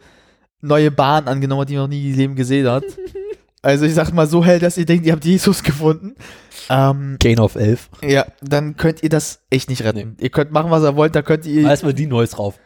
neue 0.62 0.92
Bahn 0.92 1.28
angenommen 1.28 1.62
hat, 1.62 1.70
die 1.70 1.76
man 1.76 1.84
noch 1.84 1.90
nie 1.90 2.10
im 2.12 2.18
Leben 2.18 2.36
gesehen 2.36 2.68
hat. 2.68 2.84
also 3.62 3.86
ich 3.86 3.94
sag 3.94 4.12
mal 4.14 4.28
so 4.28 4.44
hell, 4.44 4.60
dass 4.60 4.78
ihr 4.78 4.86
denkt, 4.86 5.06
ihr 5.06 5.14
habt 5.14 5.26
Jesus 5.26 5.64
gefunden. 5.64 6.16
Ähm, 6.70 7.18
Gain 7.20 7.40
of 7.40 7.56
11. 7.56 7.90
ja, 8.04 8.26
dann 8.42 8.76
könnt 8.78 9.02
ihr 9.02 9.10
das 9.10 9.40
echt 9.50 9.70
nicht 9.70 9.84
retten. 9.84 10.18
Ihr 10.20 10.30
könnt 10.30 10.52
machen, 10.52 10.70
was 10.70 10.84
ihr 10.84 10.96
wollt, 10.96 11.16
da 11.16 11.22
könnt 11.22 11.46
ihr. 11.46 11.64
Weiß 11.64 11.84
mal 11.84 11.94
die 11.94 12.06
Neues 12.06 12.32
drauf. 12.32 12.60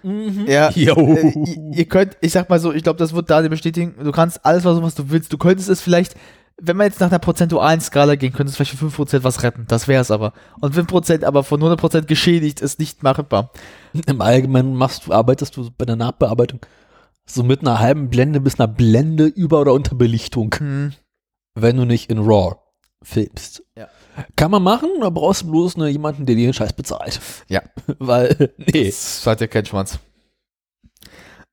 ja, 0.45 0.71
Jo. 0.71 0.95
äh, 1.15 1.31
ihr, 1.33 1.57
ihr 1.77 1.85
könnt, 1.85 2.17
ich 2.19 2.31
sag 2.33 2.49
mal 2.49 2.59
so, 2.59 2.73
ich 2.73 2.83
glaube, 2.83 2.99
das 2.99 3.13
wird 3.13 3.29
da 3.29 3.41
bestätigen, 3.47 3.95
du 4.03 4.11
kannst 4.11 4.45
alles, 4.45 4.65
was 4.65 4.95
du 4.95 5.09
willst. 5.09 5.31
Du 5.31 5.37
könntest 5.37 5.69
es 5.69 5.79
vielleicht, 5.81 6.15
wenn 6.61 6.77
man 6.77 6.87
jetzt 6.87 6.99
nach 6.99 7.09
einer 7.09 7.19
prozentualen 7.19 7.81
Skala 7.81 8.15
gehen, 8.15 8.33
könntest 8.33 8.59
du 8.59 8.63
vielleicht 8.63 8.79
für 8.79 9.03
5% 9.03 9.23
was 9.23 9.43
retten. 9.43 9.65
Das 9.67 9.87
wäre 9.87 10.01
es 10.01 10.11
aber. 10.11 10.33
Und 10.61 10.75
5% 10.75 11.23
aber 11.23 11.43
von 11.43 11.61
100% 11.61 12.03
geschädigt 12.03 12.61
ist 12.61 12.79
nicht 12.79 13.03
machbar. 13.03 13.51
Im 14.05 14.21
Allgemeinen 14.21 14.75
machst 14.75 15.07
du, 15.07 15.13
arbeitest 15.13 15.57
du 15.57 15.69
bei 15.77 15.85
der 15.85 15.95
Nachbearbeitung 15.95 16.59
so 17.25 17.43
mit 17.43 17.61
einer 17.61 17.79
halben 17.79 18.09
Blende 18.09 18.39
bis 18.41 18.59
einer 18.59 18.67
Blende 18.67 19.25
über- 19.25 19.61
oder 19.61 19.73
Unterbelichtung, 19.73 20.53
Hm. 20.57 20.93
wenn 21.55 21.77
du 21.77 21.85
nicht 21.85 22.09
in 22.09 22.19
RAW 22.19 22.55
filmst. 23.01 23.63
Ja. 23.77 23.87
Kann 24.35 24.51
man 24.51 24.63
machen, 24.63 24.89
da 25.01 25.09
brauchst 25.09 25.43
du 25.43 25.51
bloß 25.51 25.77
nur 25.77 25.87
jemanden, 25.87 26.25
der 26.25 26.35
dir 26.35 26.47
den 26.47 26.53
Scheiß 26.53 26.73
bezahlt. 26.73 27.19
Ja. 27.47 27.61
Weil, 27.99 28.53
nee. 28.57 28.85
Das 28.85 29.25
hat 29.25 29.41
ja 29.41 29.47
keinen 29.47 29.65
Schwanz. 29.65 29.99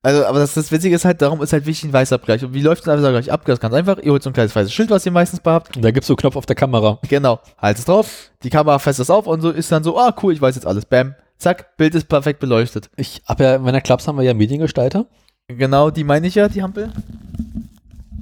Also, 0.02 0.24
aber 0.24 0.38
das, 0.38 0.54
das 0.54 0.72
Witzige 0.72 0.94
ist 0.94 1.04
halt, 1.04 1.20
darum 1.20 1.42
ist 1.42 1.52
halt 1.52 1.66
wichtig 1.66 1.90
ein 1.90 1.92
Weißabgleich. 1.92 2.44
Und 2.44 2.54
wie 2.54 2.62
läuft 2.62 2.88
ein 2.88 2.96
Weißabgleich 2.96 3.30
ab? 3.30 3.44
Ganz, 3.44 3.60
ganz 3.60 3.74
einfach. 3.74 3.98
Ihr 3.98 4.12
holt 4.12 4.22
so 4.22 4.30
ein 4.30 4.32
kleines 4.32 4.56
weißes 4.56 4.72
Schild, 4.72 4.88
was 4.90 5.04
ihr 5.04 5.12
meistens 5.12 5.40
habt. 5.44 5.76
Da 5.76 5.90
gibt's 5.90 6.06
so 6.06 6.14
einen 6.14 6.18
Knopf 6.18 6.36
auf 6.36 6.46
der 6.46 6.56
Kamera. 6.56 6.98
Genau. 7.08 7.40
Halt 7.58 7.78
es 7.78 7.84
drauf. 7.84 8.30
Die 8.42 8.50
Kamera 8.50 8.78
fässt 8.78 8.98
das 8.98 9.10
auf 9.10 9.26
und 9.26 9.42
so 9.42 9.50
ist 9.50 9.70
dann 9.70 9.84
so, 9.84 9.98
ah, 9.98 10.14
cool, 10.22 10.32
ich 10.32 10.40
weiß 10.40 10.54
jetzt 10.54 10.66
alles. 10.66 10.86
Bam. 10.86 11.14
Zack, 11.36 11.76
Bild 11.76 11.94
ist 11.94 12.08
perfekt 12.08 12.40
beleuchtet. 12.40 12.90
Ich 12.96 13.22
hab 13.26 13.40
ja, 13.40 13.56
in 13.56 13.62
meiner 13.62 13.80
Clubs 13.80 14.08
haben 14.08 14.16
wir 14.16 14.24
ja 14.24 14.34
Mediengestalter. 14.34 15.06
Genau, 15.48 15.90
die 15.90 16.04
meine 16.04 16.26
ich 16.26 16.34
ja, 16.34 16.48
die 16.48 16.62
Hampel. 16.62 16.92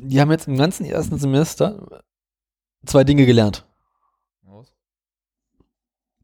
Die 0.02 0.20
haben 0.20 0.30
jetzt 0.30 0.48
im 0.48 0.56
ganzen 0.56 0.84
ersten 0.84 1.18
Semester 1.18 2.02
zwei 2.86 3.04
Dinge 3.04 3.26
gelernt. 3.26 3.64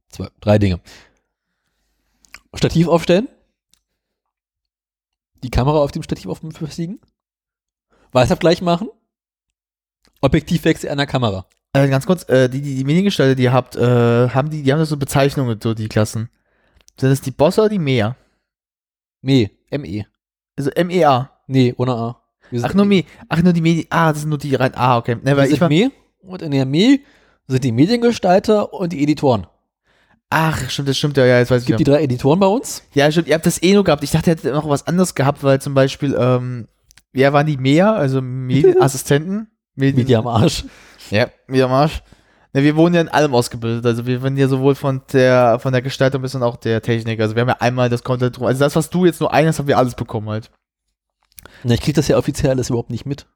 Zwei, 0.08 0.28
drei 0.40 0.58
Dinge. 0.58 0.80
Stativ 2.54 2.86
aufstellen. 2.86 3.28
Die 5.44 5.50
Kamera 5.50 5.78
auf 5.78 5.92
dem 5.92 6.02
Stativ 6.02 6.26
auf 6.26 6.40
befestigen. 6.40 7.00
Weißabgleich 8.12 8.62
machen. 8.62 8.88
Objektivwechsel 10.22 10.88
an 10.88 10.96
der 10.96 11.06
Kamera. 11.06 11.46
Äh, 11.74 11.88
ganz 11.88 12.06
kurz, 12.06 12.26
äh, 12.30 12.48
die, 12.48 12.62
die, 12.62 12.76
die 12.76 12.84
Mediengestalter, 12.84 13.34
die 13.34 13.42
ihr 13.42 13.52
habt, 13.52 13.76
äh, 13.76 14.30
haben 14.30 14.48
die, 14.48 14.62
die 14.62 14.72
haben 14.72 14.78
das 14.78 14.88
so 14.88 14.96
Bezeichnungen, 14.96 15.60
so 15.62 15.74
die 15.74 15.88
Klassen. 15.88 16.30
Sind 16.98 17.10
das 17.10 17.20
die 17.20 17.30
Bosse 17.30 17.60
oder 17.60 17.68
die 17.68 17.78
Mea? 17.78 18.16
Me, 19.20 19.50
ME. 19.70 20.06
Also 20.56 20.70
MEA. 20.82 21.30
Nee, 21.46 21.74
ohne 21.76 21.92
A. 21.92 22.22
Ach, 22.62 22.72
nur 22.72 22.86
Me. 22.86 23.04
Ach, 23.28 23.42
nur 23.42 23.52
die 23.52 23.60
Medi. 23.60 23.86
Ah, 23.90 24.12
das 24.12 24.20
sind 24.22 24.30
nur 24.30 24.38
die 24.38 24.54
rein. 24.54 24.72
Ah, 24.74 24.96
okay. 24.96 25.16
Ne, 25.16 25.24
Wir 25.24 25.36
weil 25.36 25.52
ich 25.52 25.58
sind 25.58 25.68
Me 25.68 25.92
und 26.20 26.40
in 26.40 26.52
der 26.52 26.64
Me 26.64 27.00
sind 27.48 27.64
die 27.64 27.72
Mediengestalter 27.72 28.72
und 28.72 28.94
die 28.94 29.02
Editoren. 29.02 29.46
Ach, 30.30 30.68
stimmt, 30.68 30.88
das 30.88 30.98
stimmt 30.98 31.16
ja, 31.16 31.24
ja, 31.26 31.38
jetzt 31.38 31.50
weiß 31.50 31.62
Es 31.62 31.66
gibt 31.66 31.80
ich 31.80 31.84
die 31.84 31.90
drei 31.90 32.02
Editoren 32.02 32.40
bei 32.40 32.46
uns. 32.46 32.82
ja. 32.94 33.04
Ja, 33.04 33.12
stimmt, 33.12 33.28
ihr 33.28 33.34
habt 33.34 33.46
das 33.46 33.62
eh 33.62 33.72
nur 33.74 33.84
gehabt. 33.84 34.02
Ich 34.02 34.10
dachte, 34.10 34.30
ihr 34.30 34.36
hättet 34.36 34.52
noch 34.52 34.68
was 34.68 34.86
anderes 34.86 35.14
gehabt, 35.14 35.44
weil 35.44 35.60
zum 35.60 35.74
Beispiel, 35.74 36.16
ähm, 36.18 36.66
wer 37.12 37.32
waren 37.32 37.46
die 37.46 37.56
Mea, 37.56 37.92
also 37.94 38.20
Medienassistenten? 38.20 39.48
Medien, 39.76 39.96
Media 39.98 40.18
am 40.20 40.26
Arsch. 40.26 40.64
Ja, 41.10 41.28
Media 41.46 41.66
am 41.66 41.72
Arsch. 41.72 42.02
Ne, 42.52 42.62
wir 42.62 42.76
wurden 42.76 42.94
ja 42.94 43.00
in 43.00 43.08
allem 43.08 43.34
ausgebildet. 43.34 43.84
Also 43.84 44.06
wir 44.06 44.22
werden 44.22 44.36
ja 44.36 44.46
sowohl 44.46 44.76
von 44.76 45.02
der 45.12 45.58
von 45.58 45.72
der 45.72 45.82
Gestaltung 45.82 46.22
bis 46.22 46.34
und 46.36 46.44
auch 46.44 46.56
der 46.56 46.80
Technik. 46.80 47.20
Also 47.20 47.34
wir 47.34 47.40
haben 47.42 47.48
ja 47.48 47.56
einmal 47.60 47.88
das 47.88 48.04
Content 48.04 48.36
drum. 48.36 48.46
Also 48.46 48.60
das, 48.60 48.76
was 48.76 48.90
du 48.90 49.04
jetzt 49.04 49.20
nur 49.20 49.32
eines, 49.32 49.58
haben 49.58 49.66
wir 49.66 49.76
alles 49.78 49.96
bekommen 49.96 50.28
halt. 50.28 50.50
Na, 51.64 51.74
ich 51.74 51.80
krieg 51.80 51.96
das 51.96 52.06
ja 52.06 52.16
offiziell 52.16 52.50
alles 52.50 52.70
überhaupt 52.70 52.90
nicht 52.90 53.06
mit. 53.06 53.26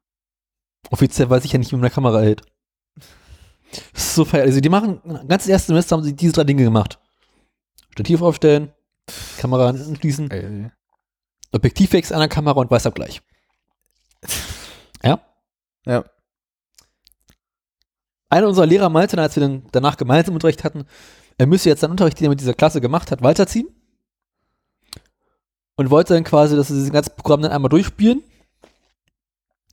Offiziell 0.89 1.29
weiß 1.29 1.43
ich 1.43 1.51
ja 1.51 1.59
nicht, 1.59 1.71
wie 1.71 1.75
man 1.75 1.83
eine 1.83 1.93
Kamera 1.93 2.21
hält. 2.21 2.43
Das 3.93 4.03
ist 4.03 4.15
so 4.15 4.25
feierlich. 4.25 4.51
Also 4.51 4.61
die 4.61 4.69
machen, 4.69 5.01
ganz 5.27 5.47
erstes 5.47 5.67
Semester 5.67 5.95
haben 5.95 6.03
sie 6.03 6.15
diese 6.15 6.33
drei 6.33 6.43
Dinge 6.43 6.63
gemacht. 6.63 6.99
Stativ 7.91 8.21
aufstellen, 8.21 8.71
Kamera 9.37 9.69
anschließen, 9.69 10.71
Objektivwechsel 11.51 12.15
an 12.15 12.21
der 12.21 12.29
Kamera 12.29 12.59
und 12.59 12.71
Weißabgleich. 12.71 13.21
Ja? 15.01 15.21
Ja. 15.85 16.03
Einer 18.27 18.49
unserer 18.49 18.65
Lehrer 18.65 18.89
meinte, 18.89 19.15
dann, 19.15 19.23
als 19.23 19.37
wir 19.37 19.41
dann 19.41 19.63
danach 19.71 19.95
gemeinsam 19.95 20.33
Unterricht 20.33 20.65
hatten, 20.65 20.85
er 21.37 21.47
müsse 21.47 21.69
jetzt 21.69 21.79
seinen 21.79 21.91
Unterricht, 21.91 22.19
den 22.19 22.25
er 22.25 22.31
mit 22.31 22.41
dieser 22.41 22.53
Klasse 22.53 22.81
gemacht 22.81 23.09
hat, 23.11 23.21
weiterziehen. 23.21 23.69
Und 25.77 25.89
wollte 25.89 26.15
dann 26.15 26.25
quasi, 26.25 26.57
dass 26.57 26.69
wir 26.69 26.75
dieses 26.75 26.91
ganze 26.91 27.11
Programm 27.11 27.41
dann 27.41 27.53
einmal 27.53 27.69
durchspielen. 27.69 28.21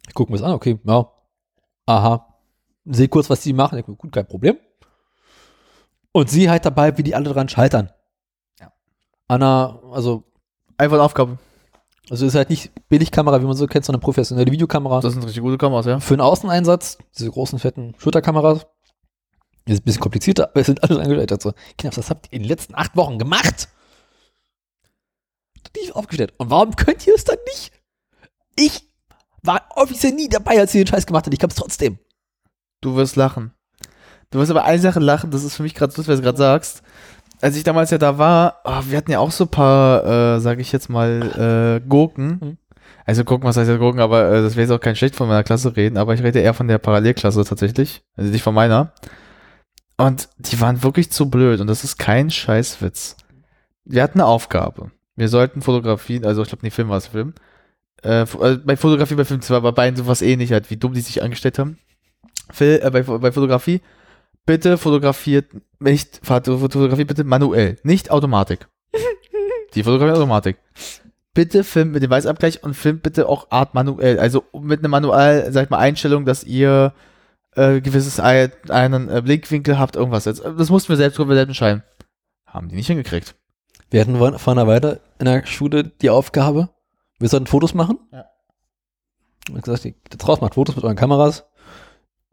Ich 0.07 0.15
gucke 0.15 0.31
mir 0.31 0.39
das 0.39 0.47
an, 0.47 0.55
okay, 0.55 0.79
ja. 0.85 1.11
Aha. 1.87 2.36
Sehe 2.87 3.09
kurz, 3.09 3.29
was 3.31 3.41
die 3.43 3.53
machen. 3.53 3.79
Ich, 3.79 3.85
gut, 3.85 4.13
kein 4.13 4.27
Problem. 4.27 4.57
Und 6.13 6.31
sie 6.31 6.49
halt 6.49 6.65
dabei, 6.65 6.97
wie 6.97 7.03
die 7.03 7.15
alle 7.15 7.31
dran 7.31 7.49
scheitern. 7.49 7.91
Ja. 8.59 8.73
Anna, 9.29 9.81
also, 9.93 10.25
Einfach 10.79 10.97
eine 10.97 11.05
Aufgabe. 11.05 11.39
also 12.11 12.27
ist 12.27 12.35
halt 12.35 12.51
nicht 12.51 12.71
Billigkamera, 12.89 13.41
wie 13.41 13.47
man 13.47 13.57
so 13.57 13.67
kennt, 13.67 13.85
sondern 13.85 14.01
professionelle 14.01 14.51
Videokamera. 14.53 15.01
Das 15.01 15.15
sind 15.15 15.25
richtig 15.25 15.43
gute 15.43 15.59
Kameras, 15.59 15.87
ja. 15.87 16.01
Für 16.01 16.15
den 16.17 16.21
Außeneinsatz, 16.21 16.99
diese 17.17 17.31
großen, 17.31 17.59
fetten 17.59 17.95
Schulterkameras, 17.99 18.67
ist 19.65 19.81
ein 19.81 19.85
bisschen 19.85 20.03
komplizierter, 20.03 20.51
aber 20.51 20.61
es 20.61 20.67
sind 20.67 20.83
alles 20.83 20.99
angeleitet. 20.99 21.43
So, 21.43 21.53
Kinder, 21.79 21.97
was 21.97 22.11
habt 22.11 22.27
ihr 22.27 22.35
in 22.35 22.43
den 22.43 22.49
letzten 22.49 22.75
acht 22.75 22.95
Wochen 22.95 23.19
gemacht? 23.19 23.69
Tief 25.73 25.93
aufgestellt. 25.93 26.33
Und 26.39 26.51
warum 26.51 26.77
könnt 26.77 27.07
ihr 27.07 27.15
es 27.15 27.25
dann 27.25 27.39
nicht? 27.47 27.73
Ich 28.55 28.89
war 29.43 29.69
offiziell 29.75 30.13
nie 30.13 30.29
dabei, 30.29 30.61
als 30.61 30.75
ihr 30.75 30.85
den 30.85 30.89
Scheiß 30.89 31.07
gemacht 31.07 31.25
habt. 31.27 31.35
Ich 31.35 31.41
kann 31.41 31.51
es 31.51 31.57
trotzdem. 31.57 31.99
Du 32.81 32.97
wirst 32.97 33.17
lachen. 33.17 33.53
Du 34.31 34.39
wirst 34.39 34.51
aber 34.51 34.65
eine 34.65 34.81
Sache 34.81 35.01
lachen, 35.01 35.31
das 35.31 35.45
ist 35.45 35.57
für 35.57 35.63
mich 35.63 35.75
gerade 35.75 35.93
so, 35.93 36.07
was 36.07 36.17
du 36.19 36.23
gerade 36.23 36.39
sagst. 36.39 36.83
Als 37.41 37.57
ich 37.57 37.65
damals 37.65 37.91
ja 37.91 37.99
da 37.99 38.19
war, 38.19 38.61
oh, 38.65 38.83
wir 38.87 38.97
hatten 38.97 39.11
ja 39.11 39.19
auch 39.19 39.31
so 39.31 39.45
ein 39.45 39.51
paar, 39.51 40.05
äh, 40.37 40.41
sage 40.41 40.63
ich 40.63 40.73
jetzt 40.73 40.89
mal, 40.89 41.81
äh, 41.83 41.87
Gurken. 41.87 42.39
Mhm. 42.41 42.59
Also 43.05 43.25
gucken, 43.25 43.47
was 43.47 43.57
heißt 43.57 43.69
jetzt 43.69 43.79
Gurken, 43.79 44.01
aber 44.01 44.31
äh, 44.33 44.43
das 44.43 44.57
wäre 44.57 44.63
jetzt 44.63 44.73
auch 44.73 44.81
kein 44.81 44.97
schlecht 44.97 45.15
von 45.15 45.29
meiner 45.29 45.45
Klasse 45.45 45.77
reden, 45.77 45.97
aber 45.97 46.15
ich 46.15 46.23
rede 46.23 46.41
eher 46.41 46.55
von 46.55 46.67
der 46.67 46.79
Parallelklasse 46.79 47.45
tatsächlich. 47.45 48.03
Also 48.17 48.31
nicht 48.31 48.43
von 48.43 48.55
meiner. 48.55 48.93
Und 49.97 50.29
die 50.39 50.61
waren 50.61 50.83
wirklich 50.83 51.11
zu 51.11 51.31
blöd 51.31 51.61
und 51.61 51.69
das 51.69 51.85
ist 51.85 51.99
kein 51.99 52.31
Scheißwitz. 52.31 53.17
Wir 53.85 54.03
hatten 54.03 54.21
eine 54.21 54.27
Aufgabe. 54.27 54.91
Wir 55.15 55.29
sollten 55.29 55.63
Fotografien, 55.63 56.25
also 56.25 56.43
ich 56.43 56.49
glaube, 56.49 56.65
nicht 56.65 56.75
Film 56.75 56.89
war 56.89 56.99
es 56.99 57.07
Film. 57.07 57.35
Äh, 58.03 58.23
äh, 58.23 58.59
bei 58.65 58.77
Fotografie, 58.77 59.15
bei 59.15 59.25
Film 59.25 59.41
zwar 59.41 59.61
bei 59.63 59.73
beiden 59.73 59.97
sowas 59.97 60.21
ähnlich 60.21 60.53
halt, 60.53 60.71
wie 60.71 60.77
dumm 60.77 60.93
die 60.93 61.01
sich 61.01 61.23
angestellt 61.23 61.59
haben. 61.59 61.79
Phil, 62.51 62.81
äh, 62.83 62.91
bei, 62.91 63.03
bei 63.03 63.33
Fotografie, 63.33 63.81
bitte 64.45 64.79
fotografiert 64.79 65.47
nicht, 65.79 66.21
Foto- 66.25 66.59
Fotografie 66.59 67.05
bitte 67.05 67.25
manuell, 67.25 67.79
nicht 67.83 68.11
Automatik. 68.11 68.69
Die 69.75 69.83
Fotografie 69.83 70.13
Automatik. 70.17 70.57
Bitte 71.35 71.65
filmt 71.65 71.93
mit 71.93 72.03
dem 72.03 72.11
Weißabgleich 72.11 72.63
und 72.63 72.75
filmt 72.75 73.03
bitte 73.03 73.29
auch 73.29 73.51
Art 73.51 73.75
manuell, 73.75 74.19
also 74.19 74.45
mit 74.59 74.79
einer 74.81 74.89
manuell, 74.89 75.53
sag 75.53 75.65
ich 75.65 75.71
mal, 75.71 75.79
Einstellung, 75.79 76.25
dass 76.25 76.45
ihr 76.45 76.95
äh, 77.57 77.81
gewisses 77.83 78.19
Ei- 78.21 78.51
einen 78.71 79.11
äh, 79.11 79.21
Blickwinkel 79.23 79.79
habt, 79.79 79.97
irgendwas 79.97 80.25
jetzt. 80.25 80.43
Das 80.43 80.71
mussten 80.71 80.89
wir 80.91 80.97
selbst 80.97 81.19
drüber 81.19 81.35
selbst 81.35 81.51
entscheiden. 81.51 81.83
Haben 82.47 82.69
die 82.69 82.77
nicht 82.77 82.87
hingekriegt. 82.87 83.35
Wir 83.91 84.01
hatten 84.01 84.17
vor 84.39 84.53
einer 84.53 84.67
Weile 84.67 85.01
in 85.19 85.27
der 85.27 85.45
Schule 85.47 85.85
die 85.85 86.09
Aufgabe, 86.11 86.71
wir 87.19 87.29
sollten 87.29 87.47
Fotos 87.47 87.75
machen. 87.75 87.99
Ja. 88.13 88.25
Und 89.51 89.63
gesagt, 89.63 89.85
ihr 89.85 89.93
geht 90.09 90.27
raus, 90.27 90.41
macht 90.41 90.55
Fotos 90.55 90.75
mit 90.75 90.85
euren 90.85 90.97
Kameras 90.97 91.45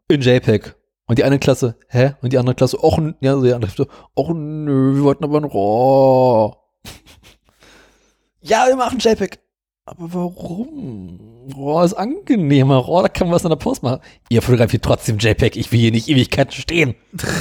in 0.08 0.20
JPEG. 0.20 0.74
Und 1.06 1.18
die 1.18 1.24
eine 1.24 1.38
Klasse, 1.38 1.76
hä? 1.88 2.14
Und 2.22 2.32
die 2.32 2.38
andere 2.38 2.54
Klasse, 2.54 2.78
n- 2.82 3.14
ja, 3.20 3.36
die 3.40 3.52
andere 3.52 3.70
so, 3.70 3.86
och 4.16 4.30
nö, 4.34 4.94
wir 4.96 5.02
wollten 5.04 5.24
aber 5.24 5.38
ein 5.38 5.44
RAW. 5.44 6.56
ja, 8.40 8.64
wir 8.68 8.76
machen 8.76 8.98
JPEG. 8.98 9.38
Aber 9.86 10.14
warum? 10.14 11.50
RAW 11.54 11.84
ist 11.84 11.92
angenehmer. 11.94 12.76
RAW, 12.78 13.02
da 13.02 13.08
kann 13.08 13.26
man 13.28 13.34
was 13.34 13.44
an 13.44 13.50
der 13.50 13.56
Post 13.56 13.82
machen. 13.82 14.00
Ihr 14.30 14.40
fotografiert 14.40 14.82
trotzdem 14.82 15.18
JPEG. 15.18 15.56
Ich 15.56 15.70
will 15.72 15.80
hier 15.80 15.90
nicht 15.90 16.08
Ewigkeiten 16.08 16.52
stehen. 16.52 16.94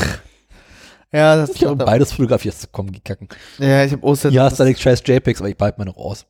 Ja, 1.15 1.35
das 1.35 1.51
Ich 1.51 1.63
habe 1.63 1.75
beides 1.75 2.11
fotografiert. 2.11 2.55
Komm, 2.71 2.91
geh 2.91 2.99
kacken. 2.99 3.27
Ja, 3.59 3.85
ich 3.85 3.91
habe 3.91 4.03
Ostern. 4.03 4.33
Ja, 4.33 4.49
Static 4.49 4.79
scheiß 4.79 5.03
JPEGs, 5.05 5.41
aber 5.41 5.49
ich 5.49 5.55
behalte 5.57 5.77
meine 5.77 5.95
RAWs. 5.95 6.25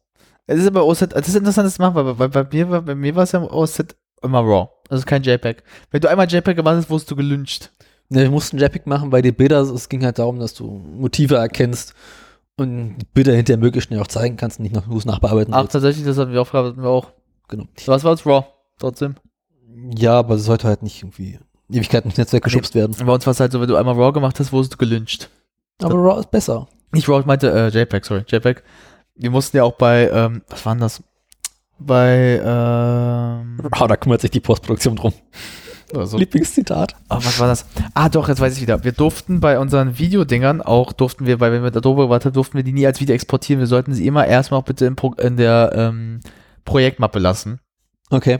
Es 0.45 0.59
ist 0.59 0.67
aber 0.67 0.85
OSET, 0.85 1.13
das 1.15 1.25
ist 1.29 1.35
interessant, 1.35 1.67
das 1.67 1.79
machen, 1.79 1.95
weil, 1.95 2.19
weil 2.19 2.27
bei 2.27 2.43
mir, 2.51 2.69
war- 2.69 2.81
bei 2.81 2.93
mir 2.93 3.15
war 3.15 3.23
es 3.23 3.31
ja 3.31 3.39
im 3.39 3.45
OSET 3.47 3.95
immer 4.23 4.39
RAW. 4.39 4.69
Also 4.89 5.05
kein 5.05 5.23
JPEG. 5.23 5.63
Wenn 5.91 6.01
du 6.01 6.09
einmal 6.09 6.27
JPEG 6.31 6.55
gemacht 6.55 6.75
hast, 6.75 6.89
wurdest 6.89 7.09
du 7.09 7.15
gelyncht. 7.15 7.71
Ne, 8.09 8.21
wir 8.23 8.31
mussten 8.31 8.57
JPEG 8.57 8.85
machen, 8.85 9.11
weil 9.11 9.21
die 9.21 9.31
Bilder, 9.31 9.61
es 9.61 9.89
ging 9.89 10.03
halt 10.03 10.19
darum, 10.19 10.39
dass 10.39 10.53
du 10.53 10.65
Motive 10.65 11.35
erkennst 11.35 11.93
und 12.57 12.97
die 12.99 13.05
Bilder 13.13 13.33
hinterher 13.33 13.57
möglichst 13.59 13.87
schnell 13.87 13.99
auch 13.99 14.07
zeigen 14.07 14.37
kannst 14.37 14.59
und 14.59 14.63
nicht 14.63 14.75
noch 14.75 14.85
bloß 14.85 15.05
nachbearbeiten 15.05 15.53
Ach, 15.53 15.61
willst. 15.61 15.73
tatsächlich, 15.73 16.05
das 16.05 16.17
hatten 16.17 16.31
wir 16.31 16.41
Aufgabe, 16.41 16.69
hatten 16.69 16.83
wir 16.83 16.89
auch. 16.89 17.11
Genau. 17.47 17.65
Was 17.85 18.03
war 18.03 18.11
das? 18.11 18.25
RAW. 18.25 18.45
Trotzdem. 18.77 19.15
Ja, 19.95 20.19
aber 20.19 20.35
es 20.35 20.45
sollte 20.45 20.67
halt 20.67 20.83
nicht 20.83 21.01
irgendwie 21.01 21.39
Ewigkeiten 21.71 22.09
ins 22.09 22.17
Netzwerk 22.17 22.43
geschubst 22.43 22.75
werden. 22.75 22.95
Und 22.97 23.05
bei 23.05 23.13
uns 23.13 23.25
war 23.25 23.31
es 23.31 23.39
halt 23.39 23.51
so, 23.51 23.59
wenn 23.61 23.67
du 23.67 23.75
einmal 23.75 23.95
RAW 23.95 24.11
gemacht 24.11 24.39
hast, 24.39 24.51
wurdest 24.51 24.73
du 24.73 24.77
gelyncht. 24.77 25.29
Aber 25.81 25.95
RAW 25.95 26.19
ist 26.19 26.31
besser. 26.31 26.67
Nicht 26.91 27.09
RAW, 27.09 27.21
ich 27.21 27.25
meinte 27.25 27.51
äh, 27.51 27.69
JPEG, 27.69 28.05
sorry, 28.05 28.23
JPEG. 28.27 28.63
Wir 29.15 29.31
mussten 29.31 29.57
ja 29.57 29.63
auch 29.63 29.73
bei, 29.73 30.09
ähm, 30.11 30.43
was 30.49 30.65
war 30.65 30.73
denn 30.73 30.81
das? 30.81 31.01
Bei, 31.85 32.41
ähm, 32.43 33.59
RAW, 33.71 33.87
da 33.87 33.95
kümmert 33.95 34.21
sich 34.21 34.31
die 34.31 34.39
Postproduktion 34.39 34.95
drum. 34.95 35.13
so. 36.03 36.17
Lieblingszitat. 36.17 36.95
Oh, 37.09 37.17
was 37.17 37.39
war 37.39 37.47
das? 37.47 37.65
Ah, 37.93 38.09
doch, 38.09 38.29
jetzt 38.29 38.39
weiß 38.39 38.55
ich 38.55 38.61
wieder. 38.61 38.83
Wir 38.83 38.91
durften 38.91 39.39
bei 39.39 39.59
unseren 39.59 39.97
Videodingern 39.97 40.61
auch, 40.61 40.93
durften 40.93 41.25
wir, 41.25 41.39
weil 41.39 41.51
wenn 41.51 41.61
wir 41.61 41.67
mit 41.67 41.77
Adobe 41.77 42.03
gewartet 42.03 42.27
haben, 42.27 42.33
durften 42.33 42.57
wir 42.57 42.63
die 42.63 42.73
nie 42.73 42.85
als 42.85 42.99
Video 42.99 43.13
exportieren. 43.13 43.59
Wir 43.59 43.67
sollten 43.67 43.93
sie 43.93 44.07
immer 44.07 44.25
erstmal 44.25 44.59
auch 44.59 44.65
bitte 44.65 44.85
im 44.85 44.95
Pro 44.95 45.13
in 45.13 45.37
der 45.37 45.71
ähm, 45.75 46.21
Projektmappe 46.65 47.19
lassen. 47.19 47.59
Okay. 48.09 48.37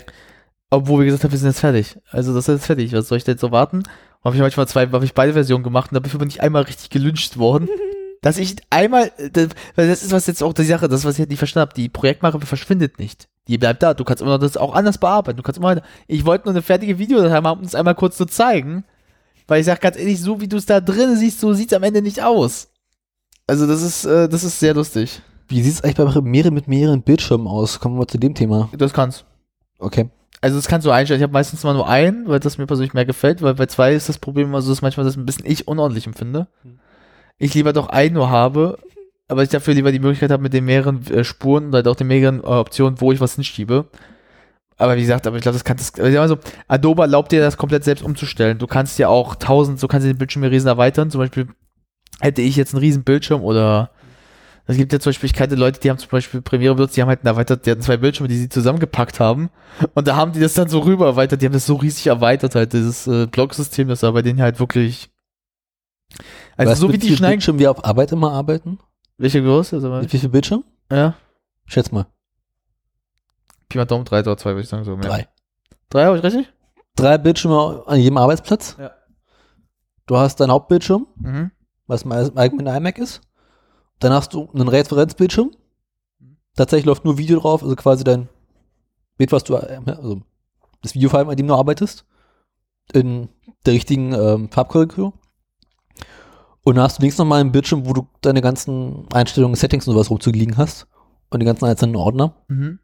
Obwohl 0.69 0.99
wir 0.99 1.05
gesagt 1.05 1.23
haben, 1.23 1.31
wir 1.31 1.39
sind 1.39 1.49
jetzt 1.49 1.59
fertig. 1.59 1.97
Also 2.09 2.33
das 2.33 2.47
ist 2.47 2.55
jetzt 2.55 2.65
fertig. 2.65 2.93
Was 2.93 3.07
soll 3.07 3.17
ich 3.17 3.23
denn 3.23 3.33
jetzt 3.33 3.41
so 3.41 3.51
warten? 3.51 3.83
Habe 4.23 4.35
ich 4.35 4.41
manchmal 4.41 4.67
zwei, 4.67 4.87
habe 4.87 5.05
ich 5.05 5.13
beide 5.13 5.33
Versionen 5.33 5.63
gemacht 5.63 5.91
und 5.91 6.03
dafür 6.03 6.19
bin 6.19 6.29
ich 6.29 6.41
einmal 6.41 6.63
richtig 6.63 6.89
gelünscht 6.89 7.37
worden. 7.37 7.67
Dass 8.21 8.37
ich 8.37 8.55
einmal, 8.69 9.11
äh, 9.17 9.29
das, 9.29 9.49
weil 9.75 9.87
das 9.89 10.01
ist 10.01 10.13
was 10.13 10.27
jetzt 10.27 10.41
auch 10.41 10.53
die 10.53 10.63
Sache, 10.63 10.87
das 10.87 11.03
was 11.05 11.15
ich 11.15 11.19
halt 11.19 11.29
nicht 11.29 11.39
verstanden 11.39 11.69
habe, 11.69 11.75
die 11.79 11.89
Projektmappe 11.89 12.45
verschwindet 12.45 12.97
nicht. 12.97 13.27
Die 13.47 13.57
bleibt 13.57 13.83
da. 13.83 13.93
Du 13.93 14.03
kannst 14.03 14.21
immer 14.21 14.31
noch 14.31 14.39
das 14.39 14.57
auch 14.57 14.73
anders 14.73 14.97
bearbeiten. 14.97 15.37
Du 15.37 15.43
kannst 15.43 15.59
immer, 15.59 15.81
ich 16.07 16.25
wollte 16.25 16.45
nur 16.45 16.53
eine 16.53 16.61
fertige 16.61 16.97
Videodatei 16.97 17.33
haben, 17.33 17.59
um 17.59 17.65
es 17.65 17.75
einmal 17.75 17.95
kurz 17.95 18.17
zu 18.17 18.25
zeigen. 18.25 18.85
Weil 19.47 19.59
ich 19.59 19.65
sag 19.65 19.81
ganz 19.81 19.97
ehrlich, 19.97 20.21
so 20.21 20.39
wie 20.39 20.47
du 20.47 20.57
es 20.57 20.65
da 20.65 20.79
drin 20.79 21.17
siehst, 21.17 21.39
so 21.39 21.53
sieht 21.53 21.71
es 21.71 21.75
am 21.75 21.83
Ende 21.83 22.01
nicht 22.01 22.23
aus. 22.23 22.69
Also 23.45 23.67
das 23.67 23.81
ist, 23.81 24.05
äh, 24.05 24.29
das 24.29 24.43
ist 24.45 24.59
sehr 24.59 24.73
lustig. 24.73 25.21
Wie 25.49 25.61
sieht 25.61 25.73
es 25.73 25.83
eigentlich 25.83 25.97
bei 25.97 26.05
Premiere 26.05 26.51
mit 26.51 26.69
mehreren 26.69 27.01
Bildschirmen 27.01 27.47
aus? 27.47 27.79
Kommen 27.79 27.99
wir 27.99 28.07
zu 28.07 28.17
dem 28.17 28.33
Thema. 28.33 28.69
Das 28.77 28.93
kannst. 28.93 29.25
Okay. 29.79 30.09
Also 30.39 30.55
das 30.55 30.67
kannst 30.67 30.87
du 30.87 30.91
einstellen. 30.91 31.19
Ich 31.19 31.23
habe 31.23 31.33
meistens 31.33 31.63
immer 31.63 31.73
nur 31.73 31.87
einen, 31.87 32.27
weil 32.27 32.39
das 32.39 32.57
mir 32.57 32.65
persönlich 32.65 32.93
mehr 32.93 33.05
gefällt, 33.05 33.41
weil 33.41 33.53
bei 33.55 33.65
zwei 33.65 33.93
ist 33.93 34.09
das 34.09 34.17
Problem 34.17 34.47
immer 34.47 34.61
so, 34.61 34.71
dass 34.71 34.81
manchmal 34.81 35.05
das 35.05 35.17
ein 35.17 35.25
bisschen 35.25 35.45
ich 35.45 35.67
unordentlich 35.67 36.07
empfinde. 36.07 36.47
Ich 37.37 37.53
lieber 37.53 37.73
doch 37.73 37.87
einen 37.87 38.15
nur 38.15 38.29
habe, 38.29 38.77
aber 39.33 39.43
ich 39.43 39.49
dafür 39.49 39.73
lieber 39.73 39.91
die 39.91 39.99
Möglichkeit 39.99 40.31
habe 40.31 40.43
mit 40.43 40.53
den 40.53 40.65
mehreren 40.65 41.05
äh, 41.07 41.23
Spuren 41.23 41.65
und 41.65 41.73
halt 41.73 41.87
auch 41.87 41.95
den 41.95 42.07
mehreren 42.07 42.39
äh, 42.39 42.47
Optionen, 42.47 43.01
wo 43.01 43.11
ich 43.11 43.19
was 43.19 43.35
hinschiebe. 43.35 43.89
Aber 44.77 44.95
wie 44.95 45.01
gesagt, 45.01 45.27
aber 45.27 45.37
ich 45.37 45.41
glaube, 45.41 45.55
das 45.55 45.63
kann 45.63 45.77
das. 45.77 45.93
Also 45.99 46.37
Adobe 46.67 47.03
erlaubt 47.03 47.31
dir 47.31 47.41
das 47.41 47.57
komplett 47.57 47.83
selbst 47.83 48.03
umzustellen. 48.03 48.57
Du 48.57 48.67
kannst 48.67 48.97
ja 48.99 49.07
auch 49.07 49.35
tausend, 49.35 49.79
so 49.79 49.87
kannst 49.87 50.05
du 50.05 50.11
den 50.11 50.17
Bildschirm 50.17 50.43
riesen 50.43 50.67
erweitern. 50.67 51.11
Zum 51.11 51.19
Beispiel 51.19 51.47
hätte 52.19 52.41
ich 52.41 52.55
jetzt 52.55 52.73
einen 52.73 52.81
riesen 52.81 53.03
Bildschirm 53.03 53.43
oder 53.43 53.91
es 54.65 54.77
gibt 54.77 54.93
ja 54.93 54.99
zum 54.99 55.09
Beispiel, 55.09 55.27
ich 55.27 55.33
kannte 55.33 55.55
Leute, 55.55 55.79
die 55.79 55.89
haben 55.89 55.97
zum 55.97 56.09
Beispiel 56.09 56.41
Premiere 56.41 56.75
benutzt, 56.75 56.95
die 56.95 57.01
haben 57.01 57.09
halt 57.09 57.19
einen 57.19 57.27
erweitert, 57.27 57.65
die 57.65 57.71
hatten 57.71 57.81
zwei 57.81 57.97
Bildschirme, 57.97 58.29
die 58.29 58.37
sie 58.37 58.49
zusammengepackt 58.49 59.19
haben. 59.19 59.49
Und 59.93 60.07
da 60.07 60.15
haben 60.15 60.31
die 60.31 60.39
das 60.39 60.53
dann 60.53 60.69
so 60.69 60.79
rüber 60.79 61.05
erweitert, 61.05 61.41
die 61.41 61.45
haben 61.45 61.53
das 61.53 61.65
so 61.65 61.75
riesig 61.75 62.07
erweitert, 62.07 62.55
halt, 62.55 62.71
dieses 62.71 63.05
äh, 63.07 63.27
Blocksystem, 63.27 63.89
das 63.89 64.03
war 64.03 64.13
bei 64.13 64.21
denen 64.21 64.41
halt 64.41 64.59
wirklich. 64.59 65.09
Also 66.55 66.71
weißt 66.71 66.81
so 66.81 66.93
wie 66.93 66.97
die 66.97 67.15
schneiden. 67.15 67.33
Bildschirme 67.33 67.59
wir 67.59 67.71
auf 67.71 67.83
Arbeit 67.83 68.13
immer 68.13 68.31
arbeiten? 68.31 68.79
Welche 69.17 69.41
Größe? 69.41 69.81
Wie 70.11 70.17
viel 70.17 70.29
Bildschirm? 70.29 70.63
ja. 70.91 71.15
Schätz 71.65 71.91
mal. 71.93 72.07
Pi 73.69 73.77
mal 73.77 73.85
Daumen, 73.85 74.03
drei 74.03 74.19
oder 74.19 74.35
zwei, 74.37 74.49
würde 74.51 74.61
ich 74.63 74.67
sagen. 74.69 74.83
So, 74.83 74.97
mehr. 74.97 75.07
Drei. 75.07 75.27
Drei, 75.89 76.05
habe 76.05 76.17
ich 76.17 76.23
richtig? 76.23 76.51
Drei 76.95 77.17
Bildschirme 77.17 77.83
an 77.87 77.99
jedem 77.99 78.17
Arbeitsplatz. 78.17 78.75
Ja. 78.77 78.91
Du 80.05 80.17
hast 80.17 80.39
deinen 80.41 80.51
Hauptbildschirm, 80.51 81.07
Mhm. 81.15 81.51
was 81.87 82.03
mein 82.03 82.35
allgemein 82.37 82.67
iMac 82.67 82.97
ist. 82.97 83.21
Dann 83.99 84.11
hast 84.11 84.33
du 84.33 84.49
einen 84.53 84.67
Referenzbildschirm. 84.67 85.51
Tatsächlich 86.55 86.85
läuft 86.85 87.05
nur 87.05 87.17
Video 87.17 87.39
drauf, 87.39 87.63
also 87.63 87.75
quasi 87.77 88.03
dein 88.03 88.27
Bild, 89.17 89.31
was 89.31 89.45
du, 89.45 89.55
äh, 89.55 89.79
also 89.85 90.21
das 90.81 90.93
Videofile, 90.95 91.27
an 91.29 91.37
dem 91.37 91.47
du 91.47 91.55
arbeitest, 91.55 92.05
in 92.93 93.29
der 93.65 93.73
richtigen 93.73 94.11
ähm, 94.13 94.49
Farbkorrektur. 94.51 95.13
Und 96.63 96.75
dann 96.75 96.83
hast 96.85 96.97
du 96.97 97.01
links 97.01 97.17
nochmal 97.17 97.41
einen 97.41 97.51
Bildschirm, 97.51 97.85
wo 97.85 97.93
du 97.93 98.07
deine 98.21 98.41
ganzen 98.41 99.05
Einstellungen, 99.13 99.55
Settings 99.55 99.87
und 99.87 99.93
sowas 99.93 100.09
rumzuliegen 100.09 100.57
hast. 100.57 100.87
Und 101.29 101.39
die 101.39 101.45
ganzen 101.45 101.65
einzelnen 101.65 101.95
Ordner. 101.95 102.35
Mhm. 102.47 102.79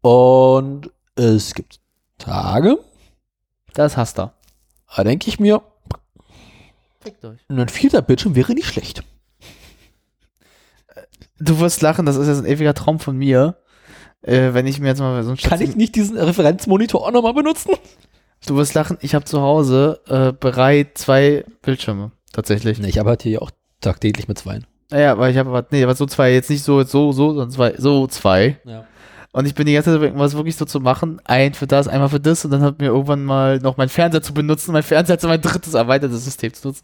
Und 0.00 0.90
es 1.16 1.54
gibt 1.54 1.80
Tage, 2.18 2.78
Das 3.74 3.96
hast 3.96 4.18
du. 4.18 4.30
da 4.96 5.04
denke 5.04 5.28
ich 5.28 5.38
mir, 5.40 5.62
euch. 7.04 7.40
ein 7.48 7.68
vierter 7.68 8.00
Bildschirm 8.02 8.34
wäre 8.36 8.54
nicht 8.54 8.66
schlecht. 8.68 9.02
Du 11.38 11.58
wirst 11.58 11.82
lachen, 11.82 12.06
das 12.06 12.16
ist 12.16 12.28
jetzt 12.28 12.38
ein 12.38 12.46
ewiger 12.46 12.74
Traum 12.74 13.00
von 13.00 13.16
mir. 13.16 13.56
Äh, 14.22 14.54
wenn 14.54 14.66
ich 14.68 14.78
mir 14.78 14.88
jetzt 14.88 15.00
mal 15.00 15.22
so 15.24 15.30
ein 15.30 15.36
Kann 15.36 15.60
ich 15.60 15.74
nicht 15.74 15.96
diesen 15.96 16.16
Referenzmonitor 16.16 17.04
auch 17.04 17.10
nochmal 17.10 17.34
benutzen? 17.34 17.72
Du 18.46 18.56
wirst 18.56 18.74
lachen, 18.74 18.98
ich 19.00 19.14
habe 19.16 19.24
zu 19.24 19.40
Hause 19.40 20.00
äh, 20.06 20.32
bereit 20.32 20.96
zwei 20.98 21.44
Bildschirme. 21.62 22.12
Tatsächlich. 22.32 22.78
Nee, 22.78 22.88
ich 22.88 23.00
arbeite 23.00 23.28
hier 23.28 23.42
auch 23.42 23.50
tagtäglich 23.80 24.28
mit 24.28 24.38
zweien. 24.38 24.66
Naja, 24.90 25.12
aber 25.12 25.30
ich 25.30 25.36
habe 25.36 25.50
aber, 25.50 25.66
nee, 25.70 25.82
aber 25.82 25.94
so 25.94 26.06
zwei, 26.06 26.32
jetzt 26.32 26.50
nicht 26.50 26.64
so, 26.64 26.82
so, 26.84 27.12
so, 27.12 27.30
sondern 27.30 27.50
zwei, 27.50 27.74
so 27.78 28.06
zwei. 28.06 28.58
Ja. 28.64 28.84
Und 29.32 29.46
ich 29.46 29.54
bin 29.54 29.66
die 29.66 29.72
ganze 29.72 29.98
Zeit 29.98 30.12
was 30.14 30.34
wirklich 30.34 30.56
so 30.56 30.66
zu 30.66 30.80
machen. 30.80 31.20
Ein 31.24 31.54
für 31.54 31.66
das, 31.66 31.88
einmal 31.88 32.10
für 32.10 32.20
das. 32.20 32.44
Und 32.44 32.50
dann 32.50 32.62
hat 32.62 32.80
mir 32.80 32.88
irgendwann 32.88 33.24
mal 33.24 33.58
noch 33.58 33.78
mein 33.78 33.88
Fernseher 33.88 34.20
zu 34.20 34.34
benutzen, 34.34 34.72
mein 34.72 34.82
Fernseher 34.82 35.14
als 35.14 35.22
mein 35.22 35.40
drittes 35.40 35.72
erweitertes 35.72 36.24
System 36.24 36.52
zu 36.52 36.68
nutzen. 36.68 36.82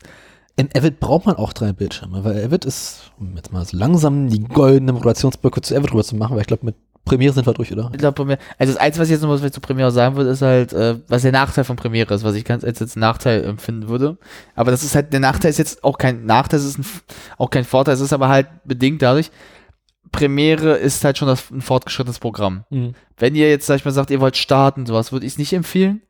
In 0.57 0.71
Avid 0.75 0.99
braucht 0.99 1.27
man 1.27 1.37
auch 1.37 1.53
drei 1.53 1.73
Bildschirme, 1.73 2.25
weil 2.25 2.45
Avid 2.45 2.65
ist, 2.65 3.13
um 3.19 3.37
jetzt 3.37 3.53
mal 3.53 3.65
so 3.65 3.77
langsam 3.77 4.29
die 4.29 4.43
goldene 4.43 4.93
Moderationsbrücke 4.93 5.61
zu 5.61 5.77
Avid 5.77 5.93
rüber 5.93 6.03
zu 6.03 6.17
machen, 6.17 6.35
weil 6.35 6.41
ich 6.41 6.49
glaube, 6.49 6.67
mit 6.67 6.75
Premiere 7.09 7.33
sind 7.33 7.47
wir 7.47 7.55
durch, 7.55 7.73
oder? 7.73 7.91
Ich 7.93 7.99
glaube, 7.99 8.15
Premiere, 8.15 8.39
also 8.59 8.73
das 8.73 8.81
Einzige, 8.81 9.01
was 9.01 9.09
ich 9.09 9.13
jetzt 9.13 9.23
noch 9.23 9.31
was 9.31 9.43
ich 9.43 9.53
zu 9.53 9.61
Premiere 9.61 9.91
sagen 9.91 10.17
würde, 10.17 10.31
ist 10.31 10.43
halt, 10.43 10.73
äh, 10.75 10.97
was 11.09 11.23
der 11.23 11.33
Nachteil 11.33 11.65
von 11.65 11.77
Premiere 11.77 12.13
ist, 12.15 12.23
was 12.23 12.35
ich 12.35 12.45
ganz 12.45 12.65
als 12.65 12.81
jetzt 12.81 12.97
einen 12.97 13.01
Nachteil 13.01 13.45
empfinden 13.45 13.89
würde. 13.89 14.19
Aber 14.55 14.71
das 14.71 14.85
ist 14.85 14.95
halt, 14.95 15.13
der 15.13 15.21
Nachteil 15.21 15.51
ist 15.51 15.59
jetzt 15.59 15.83
auch 15.85 15.97
kein 15.97 16.27
Nachteil, 16.27 16.61
es 16.61 16.67
ist 16.67 16.79
ein, 16.79 16.85
auch 17.39 17.49
kein 17.49 17.65
Vorteil, 17.65 17.95
es 17.95 18.01
ist 18.01 18.13
aber 18.13 18.29
halt 18.29 18.49
bedingt 18.65 19.01
dadurch, 19.01 19.31
Premiere 20.13 20.77
ist 20.77 21.05
halt 21.05 21.19
schon 21.19 21.29
das, 21.29 21.51
ein 21.51 21.61
fortgeschrittenes 21.61 22.19
Programm. 22.19 22.65
Mhm. 22.71 22.95
Wenn 23.17 23.35
ihr 23.35 23.49
jetzt, 23.49 23.67
sag 23.67 23.77
ich 23.77 23.85
mal, 23.85 23.91
sagt, 23.91 24.11
ihr 24.11 24.21
wollt 24.21 24.37
starten, 24.37 24.85
sowas, 24.85 25.11
würde 25.11 25.27
ich 25.27 25.33
es 25.33 25.39
nicht 25.39 25.53
empfehlen, 25.53 26.03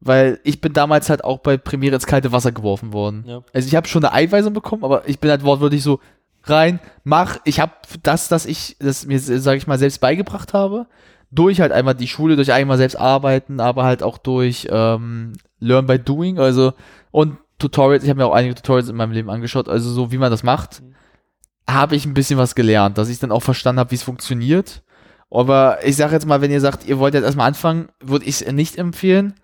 weil 0.00 0.40
ich 0.44 0.60
bin 0.60 0.72
damals 0.74 1.08
halt 1.08 1.24
auch 1.24 1.38
bei 1.38 1.56
Premiere 1.56 1.94
ins 1.94 2.06
kalte 2.06 2.32
Wasser 2.32 2.52
geworfen 2.52 2.92
worden. 2.92 3.24
Ja. 3.26 3.42
Also 3.54 3.66
ich 3.66 3.74
habe 3.74 3.88
schon 3.88 4.04
eine 4.04 4.12
Einweisung 4.12 4.52
bekommen, 4.52 4.84
aber 4.84 5.08
ich 5.08 5.18
bin 5.20 5.30
halt 5.30 5.42
wortwörtlich 5.42 5.82
so 5.82 6.00
rein, 6.44 6.80
mach, 7.02 7.38
ich 7.44 7.60
habe 7.60 7.72
das, 8.02 8.28
das 8.28 8.46
ich, 8.46 8.76
das 8.78 9.06
mir, 9.06 9.18
sage 9.18 9.58
ich 9.58 9.66
mal, 9.66 9.78
selbst 9.78 10.00
beigebracht 10.00 10.54
habe, 10.54 10.86
durch 11.30 11.60
halt 11.60 11.72
einmal 11.72 11.94
die 11.94 12.08
Schule, 12.08 12.36
durch 12.36 12.52
einmal 12.52 12.76
selbst 12.76 12.96
arbeiten, 12.96 13.60
aber 13.60 13.84
halt 13.84 14.02
auch 14.02 14.18
durch 14.18 14.68
ähm, 14.70 15.32
Learn 15.58 15.86
by 15.86 15.98
Doing, 15.98 16.38
also 16.38 16.72
und 17.10 17.38
Tutorials, 17.58 18.04
ich 18.04 18.10
habe 18.10 18.18
mir 18.18 18.26
auch 18.26 18.34
einige 18.34 18.54
Tutorials 18.54 18.88
in 18.88 18.96
meinem 18.96 19.12
Leben 19.12 19.30
angeschaut, 19.30 19.68
also 19.68 19.90
so 19.90 20.12
wie 20.12 20.18
man 20.18 20.30
das 20.30 20.42
macht, 20.42 20.82
habe 21.68 21.96
ich 21.96 22.04
ein 22.04 22.14
bisschen 22.14 22.38
was 22.38 22.54
gelernt, 22.54 22.98
dass 22.98 23.08
ich 23.08 23.18
dann 23.18 23.32
auch 23.32 23.42
verstanden 23.42 23.80
habe, 23.80 23.90
wie 23.90 23.96
es 23.96 24.02
funktioniert. 24.02 24.82
Aber 25.30 25.78
ich 25.84 25.96
sage 25.96 26.12
jetzt 26.12 26.26
mal, 26.26 26.40
wenn 26.40 26.50
ihr 26.50 26.60
sagt, 26.60 26.86
ihr 26.86 26.98
wollt 26.98 27.14
jetzt 27.14 27.24
erstmal 27.24 27.48
anfangen, 27.48 27.88
würde 28.00 28.26
ich 28.26 28.42
es 28.42 28.52
nicht 28.52 28.76
empfehlen, 28.76 29.34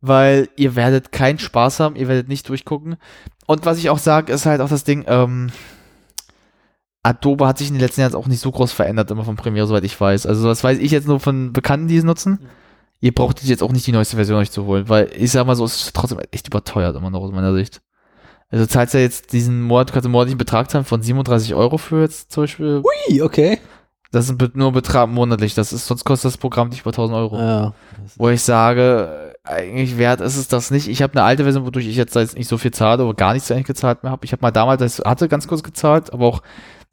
weil 0.00 0.48
ihr 0.56 0.76
werdet 0.76 1.12
keinen 1.12 1.38
Spaß 1.38 1.80
haben, 1.80 1.96
ihr 1.96 2.08
werdet 2.08 2.28
nicht 2.28 2.48
durchgucken. 2.48 2.96
Und 3.46 3.66
was 3.66 3.78
ich 3.78 3.90
auch 3.90 3.98
sage, 3.98 4.32
ist 4.32 4.46
halt 4.46 4.60
auch 4.60 4.68
das 4.68 4.84
Ding, 4.84 5.04
ähm, 5.08 5.50
Adobe 7.06 7.46
hat 7.46 7.58
sich 7.58 7.68
in 7.68 7.74
den 7.74 7.80
letzten 7.80 8.00
Jahren 8.00 8.14
auch 8.14 8.26
nicht 8.26 8.40
so 8.40 8.50
groß 8.50 8.72
verändert, 8.72 9.10
immer 9.10 9.24
von 9.24 9.36
Premiere, 9.36 9.66
soweit 9.66 9.84
ich 9.84 10.00
weiß. 10.00 10.26
Also 10.26 10.48
das 10.48 10.64
weiß 10.64 10.78
ich 10.78 10.90
jetzt 10.90 11.06
nur 11.06 11.20
von 11.20 11.52
Bekannten, 11.52 11.88
die 11.88 11.96
es 11.96 12.04
nutzen. 12.04 12.40
Ihr 13.00 13.14
braucht 13.14 13.42
jetzt 13.44 13.62
auch 13.62 13.72
nicht 13.72 13.86
die 13.86 13.92
neueste 13.92 14.16
Version 14.16 14.38
euch 14.38 14.50
zu 14.50 14.64
holen, 14.64 14.88
weil 14.88 15.10
ich 15.16 15.30
sag 15.30 15.46
mal 15.46 15.54
so, 15.54 15.64
es 15.64 15.76
ist 15.76 15.94
trotzdem 15.94 16.18
echt 16.32 16.48
überteuert 16.48 16.96
immer 16.96 17.10
noch 17.10 17.20
aus 17.20 17.32
meiner 17.32 17.54
Sicht. 17.54 17.80
Also 18.48 18.66
zahlst 18.66 18.94
ja 18.94 19.00
jetzt 19.00 19.32
diesen 19.32 19.62
Monat, 19.62 19.92
kannst 19.92 20.06
einen 20.06 20.12
monatlichen 20.12 20.38
Betrag 20.38 20.70
zahlen 20.70 20.84
von 20.84 21.02
37 21.02 21.54
Euro 21.54 21.78
für 21.78 22.02
jetzt 22.02 22.32
zum 22.32 22.44
Beispiel. 22.44 22.82
Ui, 22.82 23.22
okay. 23.22 23.58
Das 24.12 24.28
ist 24.30 24.40
nur 24.54 24.72
Betrag 24.72 25.08
monatlich, 25.08 25.54
das 25.54 25.72
ist, 25.72 25.86
sonst 25.86 26.04
kostet 26.04 26.30
das 26.30 26.38
Programm 26.38 26.68
nicht 26.68 26.80
über 26.80 26.90
1000 26.90 27.16
Euro. 27.16 27.38
Ja. 27.38 27.74
Wo 28.16 28.28
ich 28.30 28.42
sage, 28.42 29.34
eigentlich 29.44 29.98
wert 29.98 30.20
ist 30.20 30.36
es 30.36 30.48
das 30.48 30.70
nicht. 30.70 30.88
Ich 30.88 31.02
habe 31.02 31.12
eine 31.14 31.24
alte 31.24 31.42
Version, 31.42 31.66
wodurch 31.66 31.86
ich 31.86 31.96
jetzt, 31.96 32.16
nicht 32.16 32.48
so 32.48 32.56
viel 32.56 32.70
zahle 32.70 33.04
oder 33.04 33.14
gar 33.14 33.34
nichts 33.34 33.50
eigentlich 33.50 33.66
gezahlt 33.66 34.02
mehr 34.02 34.12
habe. 34.12 34.24
Ich 34.24 34.32
habe 34.32 34.42
mal 34.42 34.52
damals, 34.52 34.80
das 34.80 34.98
hatte 35.04 35.28
ganz 35.28 35.46
kurz 35.48 35.62
gezahlt, 35.62 36.12
aber 36.12 36.26
auch, 36.26 36.42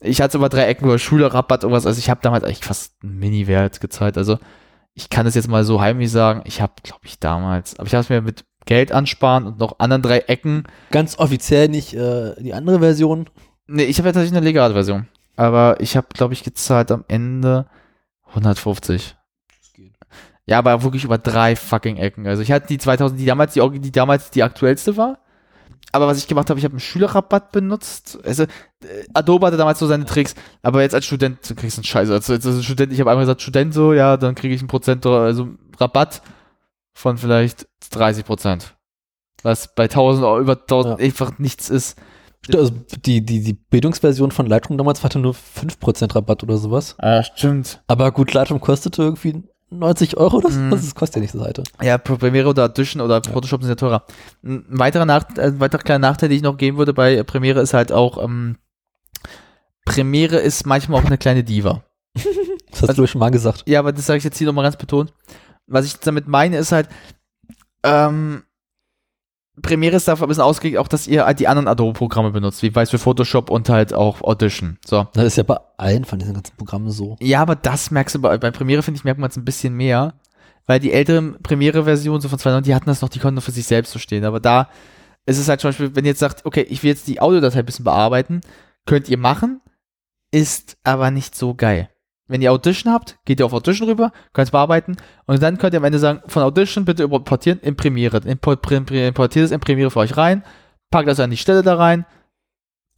ich 0.04 0.22
hatte 0.22 0.38
über 0.38 0.50
drei 0.50 0.66
Ecken 0.66 0.86
über 0.86 1.00
Schülerrabatt 1.00 1.64
oder 1.64 1.74
was, 1.74 1.86
also 1.86 1.98
ich 1.98 2.10
habe 2.10 2.22
damals 2.22 2.44
eigentlich 2.44 2.64
fast 2.64 2.96
einen 3.02 3.20
Mini-Wert 3.20 3.82
gezahlt. 3.82 4.18
Also 4.18 4.38
ich 4.94 5.10
kann 5.10 5.26
es 5.26 5.36
jetzt 5.36 5.48
mal 5.48 5.64
so 5.64 5.82
heimlich 5.82 6.12
sagen, 6.12 6.42
ich 6.46 6.62
habe, 6.62 6.74
glaube 6.84 7.06
ich, 7.06 7.20
damals, 7.20 7.80
aber 7.80 7.88
ich 7.88 7.94
habe 7.94 8.04
es 8.04 8.10
mir 8.10 8.22
mit 8.22 8.46
Geld 8.66 8.92
ansparen 8.92 9.46
und 9.46 9.60
noch 9.60 9.80
anderen 9.80 10.02
drei 10.02 10.20
Ecken. 10.20 10.64
Ganz 10.92 11.18
offiziell 11.20 11.68
nicht 11.68 11.94
äh, 11.94 12.36
die 12.40 12.54
andere 12.54 12.80
Version. 12.80 13.30
Nee, 13.68 13.84
ich 13.84 13.98
habe 13.98 14.10
ja 14.10 14.14
tatsächlich 14.14 14.38
eine 14.38 14.46
legale 14.46 14.74
Version. 14.74 15.08
Aber 15.36 15.78
ich 15.80 15.98
habe, 15.98 16.08
glaube 16.14 16.34
ich, 16.34 16.44
gezahlt 16.44 16.92
am 16.92 17.04
Ende 17.08 17.66
150. 18.28 19.16
Ja, 20.46 20.58
aber 20.58 20.84
wirklich 20.84 21.06
über 21.06 21.18
drei 21.18 21.56
fucking 21.56 21.98
Ecken. 21.98 22.28
Also 22.28 22.42
ich 22.42 22.52
hatte 22.52 22.68
die 22.68 22.78
2000, 22.78 23.20
die 23.20 23.26
damals 23.26 23.54
die, 23.54 23.80
die 23.80 23.92
damals 23.92 24.32
die 24.32 24.44
aktuellste 24.44 24.98
war. 24.98 25.20
Aber 25.94 26.08
was 26.08 26.18
ich 26.18 26.28
gemacht 26.28 26.50
habe, 26.50 26.60
ich 26.60 26.66
habe 26.66 26.74
einen 26.74 26.80
Schülerrabatt 26.82 27.52
benutzt. 27.52 28.18
Also 28.26 28.44
äh, 28.44 28.48
Adobe 29.14 29.48
hatte 29.48 29.58
damals 29.58 29.80
so 29.80 29.88
seine 29.88 30.06
Tricks, 30.06 30.34
aber 30.62 30.82
jetzt 30.82 30.96
als 30.96 31.06
Student 31.06 31.40
kriegst 31.56 31.78
du 31.78 31.80
einen 31.80 31.86
Scheiß. 31.86 32.10
Also 32.10 32.34
als, 32.34 32.46
als 32.46 32.66
Student, 32.66 32.92
ich 32.92 33.00
habe 33.00 33.12
einmal 33.12 33.24
gesagt, 33.26 33.42
Student 33.42 33.74
so, 33.74 33.94
ja, 33.94 34.18
dann 34.18 34.36
kriege 34.36 34.54
ich 34.56 34.62
einen 34.62 34.68
Prozent, 34.68 35.06
also 35.06 35.50
Rabatt 35.80 36.22
von 36.94 37.18
vielleicht 37.18 37.68
30 37.92 38.26
Prozent. 38.26 38.76
Was 39.44 39.74
bei 39.76 39.84
1000 39.84 40.26
Euro, 40.26 40.40
über 40.42 40.54
1000 40.62 41.00
Ja. 41.00 41.06
einfach 41.06 41.38
nichts 41.38 41.70
ist. 41.70 41.98
St- 42.46 42.58
Also 42.58 42.72
die, 43.06 43.24
die, 43.26 43.42
die 43.44 43.54
Bildungsversion 43.54 44.32
von 44.32 44.48
Lightroom 44.48 44.78
damals 44.78 45.04
hatte 45.04 45.20
nur 45.20 45.34
5% 45.34 46.16
Rabatt 46.16 46.44
oder 46.44 46.58
sowas. 46.58 46.96
Ah, 46.98 47.24
stimmt. 47.24 47.82
Aber 47.88 48.12
gut, 48.12 48.34
Lightroom 48.34 48.60
kostete 48.62 49.02
irgendwie 49.04 49.44
90 49.80 50.18
Euro 50.18 50.38
oder 50.38 50.50
so. 50.52 50.60
Mhm. 50.60 50.72
Das 50.72 50.96
kostet 50.96 51.18
ja 51.18 51.22
nicht 51.22 51.34
die 51.34 51.38
Seite. 51.40 51.64
Ja, 51.82 51.98
Premiere 51.98 52.50
oder 52.50 52.66
Audition 52.66 53.02
oder 53.02 53.22
Photoshop 53.24 53.62
sind 53.62 53.70
ja 53.70 53.76
teurer. 53.76 54.06
Ein 54.44 54.66
weiterer, 54.70 55.06
Nach 55.06 55.26
äh, 55.38 55.42
ein 55.42 55.60
weiterer 55.60 55.82
kleiner 55.82 56.08
Nachteil, 56.08 56.30
den 56.30 56.38
ich 56.38 56.44
noch 56.44 56.58
geben 56.58 56.78
würde 56.78 56.94
bei 56.94 57.22
Premiere, 57.24 57.62
ist 57.62 57.74
halt 57.74 57.92
auch, 57.92 58.24
ähm, 58.24 58.58
Premiere 59.86 60.38
ist 60.38 60.66
manchmal 60.66 61.02
auch 61.02 61.06
eine 61.06 61.18
kleine 61.18 61.44
Diva. 61.44 61.84
Das 62.74 62.82
hast 62.82 62.90
Also- 62.90 63.04
du 63.04 63.08
schon 63.08 63.20
mal 63.20 63.30
gesagt. 63.30 63.64
Ja, 63.68 63.78
aber 63.80 63.92
das 63.94 64.08
sage 64.08 64.18
ich 64.18 64.24
jetzt 64.24 64.38
hier 64.40 64.48
nochmal 64.48 64.64
ganz 64.64 64.78
betont. 64.78 65.14
Was 65.68 65.86
ich 65.86 66.00
damit 66.00 66.28
meine, 66.28 66.58
ist 66.58 66.72
halt, 66.72 66.90
ähm, 67.84 68.42
Premiere 69.62 69.98
ist 69.98 70.08
dafür 70.08 70.26
ein 70.26 70.30
bisschen 70.30 70.44
ausgelegt, 70.44 70.78
auch 70.78 70.88
dass 70.88 71.08
ihr 71.08 71.26
halt 71.26 71.40
die 71.40 71.48
anderen 71.48 71.68
Adobe-Programme 71.68 72.32
benutzt, 72.32 72.64
wie 72.64 72.74
weiß 72.74 72.90
für 72.90 72.98
Photoshop 72.98 73.52
und 73.52 73.70
halt 73.70 73.94
auch 73.94 74.22
Audition. 74.22 74.78
So. 74.86 75.08
Das 75.14 75.26
ist 75.26 75.38
ja 75.38 75.44
bei 75.44 75.58
allen 75.78 76.06
von 76.06 76.18
diesen 76.18 76.34
ganzen 76.34 76.56
Programmen 76.58 76.90
so. 76.90 77.18
Ja, 77.20 77.42
aber 77.42 77.56
das 77.56 77.92
merkst 77.92 78.16
du 78.16 78.22
bei, 78.22 78.38
bei 78.38 78.52
Premiere, 78.52 78.82
finde 78.82 78.98
ich, 78.98 79.04
merkt 79.04 79.20
man 79.20 79.30
es 79.30 79.38
ein 79.38 79.46
bisschen 79.46 79.76
mehr. 79.76 80.16
Weil 80.66 80.80
die 80.80 80.94
älteren 80.94 81.38
Premiere-Versionen, 81.44 82.22
so 82.22 82.30
von 82.30 82.40
2009, 82.40 82.64
die 82.64 82.74
hatten 82.74 82.86
das 82.86 83.02
noch, 83.02 83.10
die 83.10 83.20
konnten 83.20 83.36
nur 83.36 83.42
für 83.42 83.52
sich 83.52 83.66
selbst 83.66 83.92
so 83.92 84.00
stehen. 84.00 84.24
Aber 84.24 84.40
da 84.40 84.70
es 85.26 85.38
ist 85.38 85.50
halt 85.50 85.62
zum 85.62 85.70
Beispiel, 85.70 85.96
wenn 85.96 86.06
ihr 86.06 86.12
jetzt 86.12 86.20
sagt, 86.20 86.46
okay, 86.46 86.62
ich 86.62 86.84
will 86.84 86.90
jetzt 86.90 87.08
die 87.08 87.22
Audiodatei 87.22 87.60
ein 87.60 87.66
bisschen 87.66 87.86
bearbeiten, 87.86 88.42
könnt 88.86 89.10
ihr 89.10 89.18
machen, 89.18 89.62
ist 90.32 90.78
aber 90.84 91.12
nicht 91.12 91.36
so 91.36 91.54
geil. 91.54 91.90
Wenn 92.34 92.42
ihr 92.42 92.52
Audition 92.52 92.92
habt, 92.92 93.20
geht 93.26 93.40
ihr 93.40 93.46
auf 93.46 93.54
Audition 93.54 93.88
rüber, 93.88 94.12
könnt 94.34 94.48
es 94.48 94.52
bearbeiten 94.52 94.98
und 95.28 95.40
dann 95.44 95.60
könnt 95.60 95.76
ihr 95.76 95.78
am 95.78 95.84
Ende 95.84 96.00
sagen, 96.00 96.24
von 96.26 96.42
Audition 96.42 96.84
bitte 96.84 97.04
importieren. 97.04 97.60
Import, 97.60 98.72
importiert 98.72 99.46
es 99.46 99.52
in 99.52 99.60
Premiere 99.60 99.92
für 99.92 100.00
euch 100.00 100.18
rein, 100.18 100.44
packt 100.90 101.08
das 101.08 101.20
an 101.20 101.30
die 101.30 101.38
Stelle 101.38 101.62
da 101.62 101.76
rein, 101.76 102.08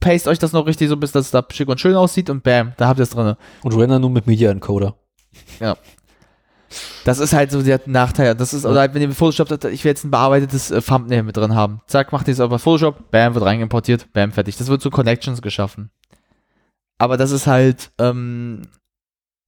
paste 0.00 0.30
euch 0.30 0.38
das 0.38 0.54
noch 0.54 0.64
richtig 0.64 0.88
so, 0.88 0.96
bis 0.96 1.12
das 1.12 1.32
da 1.32 1.44
schick 1.52 1.68
und 1.68 1.78
schön 1.78 1.96
aussieht 1.96 2.30
und 2.30 2.44
bam, 2.44 2.72
da 2.78 2.88
habt 2.88 2.98
ihr 2.98 3.02
es 3.02 3.10
drin. 3.10 3.36
Und 3.62 3.76
render 3.76 3.98
nur 3.98 4.08
mit 4.08 4.26
Media 4.26 4.50
Encoder. 4.50 4.94
Das 7.04 7.18
ist 7.18 7.34
halt 7.34 7.50
so 7.50 7.60
der 7.60 7.82
Nachteil. 7.84 8.34
Das 8.36 8.54
ist, 8.54 8.64
oder 8.64 8.80
halt, 8.80 8.94
wenn 8.94 9.02
ihr 9.02 9.08
mit 9.08 9.18
Photoshop, 9.18 9.50
sagt, 9.50 9.66
ich 9.66 9.84
will 9.84 9.90
jetzt 9.90 10.04
ein 10.04 10.10
bearbeitetes 10.10 10.70
äh, 10.70 10.80
Thumbnail 10.80 11.24
mit 11.24 11.36
drin 11.36 11.54
haben. 11.54 11.82
Zack, 11.88 12.10
macht 12.10 12.26
ihr 12.26 12.32
es 12.32 12.40
aber 12.40 12.58
Photoshop, 12.58 13.10
bam, 13.10 13.34
wird 13.34 13.44
rein 13.44 13.60
importiert, 13.60 14.10
bam, 14.14 14.32
fertig. 14.32 14.56
Das 14.56 14.68
wird 14.68 14.80
zu 14.80 14.88
Connections 14.88 15.42
geschaffen. 15.42 15.90
Aber 16.96 17.18
das 17.18 17.32
ist 17.32 17.46
halt, 17.46 17.92
ähm, 17.98 18.62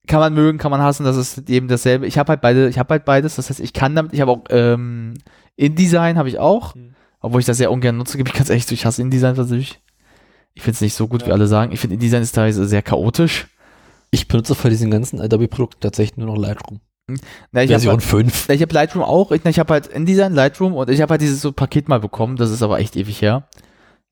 kann 0.09 0.19
man 0.19 0.33
mögen, 0.33 0.57
kann 0.57 0.71
man 0.71 0.81
hassen, 0.81 1.05
das 1.05 1.15
ist 1.15 1.49
eben 1.49 1.69
dasselbe. 1.69 2.05
Ich 2.05 2.17
habe 2.17 2.29
halt 2.31 2.41
beide, 2.41 2.67
ich 2.67 2.77
habe 2.77 2.89
halt 2.95 3.05
beides, 3.05 3.35
das 3.37 3.49
heißt, 3.49 3.61
ich 3.61 3.71
kann 3.71 3.95
damit, 3.95 4.11
ich 4.13 4.19
habe 4.19 4.31
auch, 4.31 4.43
ähm, 4.49 5.13
InDesign 5.55 6.17
habe 6.17 6.27
ich 6.27 6.37
auch, 6.39 6.75
Mhm. 6.75 6.95
obwohl 7.21 7.39
ich 7.39 7.45
das 7.45 7.55
sehr 7.57 7.71
ungern 7.71 7.95
nutze, 7.95 8.17
gebe 8.17 8.27
ich 8.29 8.35
ganz 8.35 8.49
ehrlich 8.49 8.67
zu, 8.67 8.73
ich 8.73 8.85
hasse 8.85 9.01
InDesign 9.01 9.35
tatsächlich. 9.35 9.79
Ich 10.53 10.63
finde 10.63 10.75
es 10.75 10.81
nicht 10.81 10.95
so 10.95 11.07
gut, 11.07 11.25
wie 11.25 11.31
alle 11.31 11.47
sagen. 11.47 11.71
Ich 11.71 11.79
finde 11.79 11.93
InDesign 11.93 12.21
ist 12.21 12.33
teilweise 12.33 12.65
sehr 12.67 12.81
chaotisch. 12.81 13.47
Ich 14.11 14.27
benutze 14.27 14.55
für 14.55 14.69
diesen 14.69 14.89
ganzen 14.91 15.21
Adobe-Produkten 15.21 15.79
tatsächlich 15.79 16.17
nur 16.17 16.27
noch 16.27 16.37
Lightroom. 16.41 16.81
Na, 17.51 17.63
ich 17.63 17.69
hab 17.71 17.75
Version 17.81 17.93
halt- 17.93 18.03
5. 18.03 18.45
Na, 18.49 18.55
Ich 18.55 18.61
habe 18.61 18.73
Lightroom 18.73 19.03
auch. 19.03 19.31
Ich, 19.31 19.45
ich 19.45 19.59
habe 19.59 19.73
halt 19.73 19.87
InDesign, 19.87 20.33
Lightroom 20.33 20.73
und 20.73 20.89
ich 20.89 21.01
habe 21.01 21.11
halt 21.11 21.21
dieses 21.21 21.41
so 21.41 21.51
Paket 21.51 21.87
mal 21.87 21.99
bekommen. 21.99 22.35
Das 22.35 22.49
ist 22.51 22.61
aber 22.63 22.79
echt 22.79 22.95
ewig 22.95 23.21
her. 23.21 23.47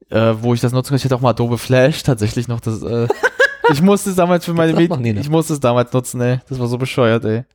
Äh, 0.10 0.36
wo 0.41 0.53
ich 0.53 0.61
das 0.61 0.72
nutzen 0.72 0.90
kann. 0.90 0.98
Ich 0.98 1.03
hatte 1.06 1.15
auch 1.15 1.22
mal 1.22 1.32
Adobe 1.32 1.57
Flash 1.57 2.03
tatsächlich 2.03 2.48
noch. 2.48 2.60
Das, 2.61 2.82
äh, 2.84 3.07
ich 3.72 3.81
musste 3.81 4.10
es 4.10 4.15
damals 4.15 4.45
für 4.45 4.53
meine? 4.53 4.73
Medien. 4.73 5.02
Nee, 5.02 5.14
ne? 5.14 5.19
Ich 5.22 5.30
musste 5.30 5.53
es 5.53 5.60
damals 5.60 5.91
nutzen, 5.94 6.22
ey. 6.22 6.39
Das 6.49 6.60
war 6.60 6.68
so 6.68 6.77
bescheuert, 6.77 7.26
ey. 7.26 7.45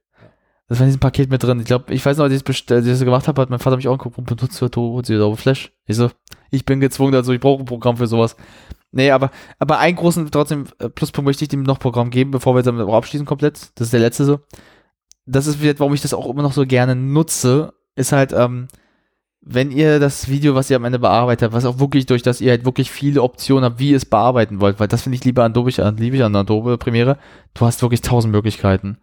Das 0.68 0.78
war 0.78 0.84
in 0.84 0.89
diesem 0.89 1.01
Paket 1.01 1.30
mit 1.30 1.43
drin. 1.43 1.60
Ich 1.60 1.66
glaube, 1.66 1.93
ich 1.93 2.05
weiß 2.05 2.16
noch, 2.16 2.24
als 2.24 2.32
ich 2.32 2.43
das 2.43 2.44
best- 2.44 2.72
als 2.72 3.01
gemacht 3.01 3.28
habe, 3.28 3.43
hat 3.43 3.51
mein 3.51 3.59
Vater 3.59 3.76
mich 3.76 3.89
auch 3.89 3.93
angeguckt, 3.93 4.16
warum 4.16 4.24
benutzt 4.36 4.60
du 4.60 4.66
Adobe 4.66 5.36
Flash? 5.36 5.72
Ich 5.86 5.97
so, 5.97 6.10
ich 6.51 6.64
bin 6.64 6.80
gezwungen, 6.80 7.14
also 7.14 7.32
ich 7.32 7.40
brauche 7.40 7.62
ein 7.62 7.66
Programm 7.66 7.97
für 7.97 8.06
sowas. 8.06 8.36
Nee, 8.90 9.10
aber, 9.10 9.30
aber 9.59 9.78
einen 9.78 9.97
großen, 9.97 10.30
trotzdem, 10.30 10.66
äh, 10.78 10.89
Pluspunkt 10.89 11.26
möchte 11.26 11.44
ich 11.44 11.48
dem 11.48 11.62
noch 11.62 11.78
Programm 11.78 12.10
geben, 12.10 12.30
bevor 12.30 12.55
wir 12.55 12.62
damit 12.62 12.86
auch 12.86 12.94
abschließen 12.94 13.26
komplett. 13.26 13.70
Das 13.74 13.86
ist 13.89 13.93
der 13.93 14.01
letzte 14.01 14.24
so. 14.24 14.40
Das 15.26 15.47
ist 15.47 15.62
wieder, 15.62 15.78
warum 15.78 15.94
ich 15.94 16.02
das 16.02 16.14
auch 16.14 16.28
immer 16.28 16.43
noch 16.43 16.52
so 16.52 16.66
gerne 16.66 16.94
nutze, 16.94 17.72
ist 17.94 18.12
halt, 18.12 18.32
ähm, 18.32 18.68
wenn 19.44 19.73
ihr 19.73 19.98
das 19.98 20.28
Video, 20.28 20.55
was 20.55 20.70
ihr 20.70 20.77
am 20.77 20.85
Ende 20.85 21.01
bearbeitet 21.01 21.47
habt, 21.47 21.55
was 21.55 21.64
auch 21.64 21.81
wirklich 21.81 22.06
durch, 22.06 22.23
dass 22.23 22.40
ihr 22.40 22.51
halt 22.51 22.64
wirklich 22.64 22.93
viele 22.93 23.23
Optionen 23.23 23.64
habt, 23.64 23.81
wie 23.81 23.90
ihr 23.90 23.97
es 23.97 24.06
bearbeiten 24.06 24.60
wollt, 24.60 24.78
weil 24.78 24.86
das 24.86 25.02
finde 25.02 25.16
ich 25.16 25.24
lieber 25.24 25.43
an 25.43 25.51
Adobe, 25.51 25.85
an, 25.85 25.97
liebe 25.97 26.16
ich 26.16 26.23
an 26.23 26.36
Adobe 26.36 26.78
Premiere, 26.78 27.19
du 27.55 27.66
hast 27.66 27.82
wirklich 27.82 28.02
tausend 28.02 28.32
Möglichkeiten. 28.32 28.98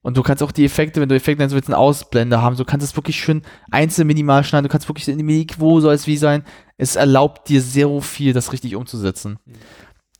Und 0.00 0.16
du 0.16 0.22
kannst 0.22 0.42
auch 0.42 0.50
die 0.50 0.64
Effekte, 0.64 1.00
wenn 1.00 1.08
du 1.08 1.14
Effekte 1.14 1.42
nennst, 1.42 1.54
willst, 1.54 1.68
einen 1.68 1.76
Ausblender 1.76 2.42
haben, 2.42 2.56
du 2.56 2.64
kannst 2.64 2.84
es 2.84 2.96
wirklich 2.96 3.16
schön 3.20 3.42
einzeln 3.70 4.06
minimal 4.06 4.42
schneiden, 4.42 4.64
du 4.64 4.72
kannst 4.72 4.88
wirklich 4.88 5.06
in 5.06 5.18
die 5.18 5.46
wo 5.58 5.78
soll 5.80 5.94
es 5.94 6.06
wie 6.06 6.16
sein. 6.16 6.42
Es 6.78 6.96
erlaubt 6.96 7.48
dir 7.48 7.60
sehr 7.60 7.88
viel, 8.00 8.32
das 8.32 8.52
richtig 8.52 8.74
umzusetzen. 8.74 9.38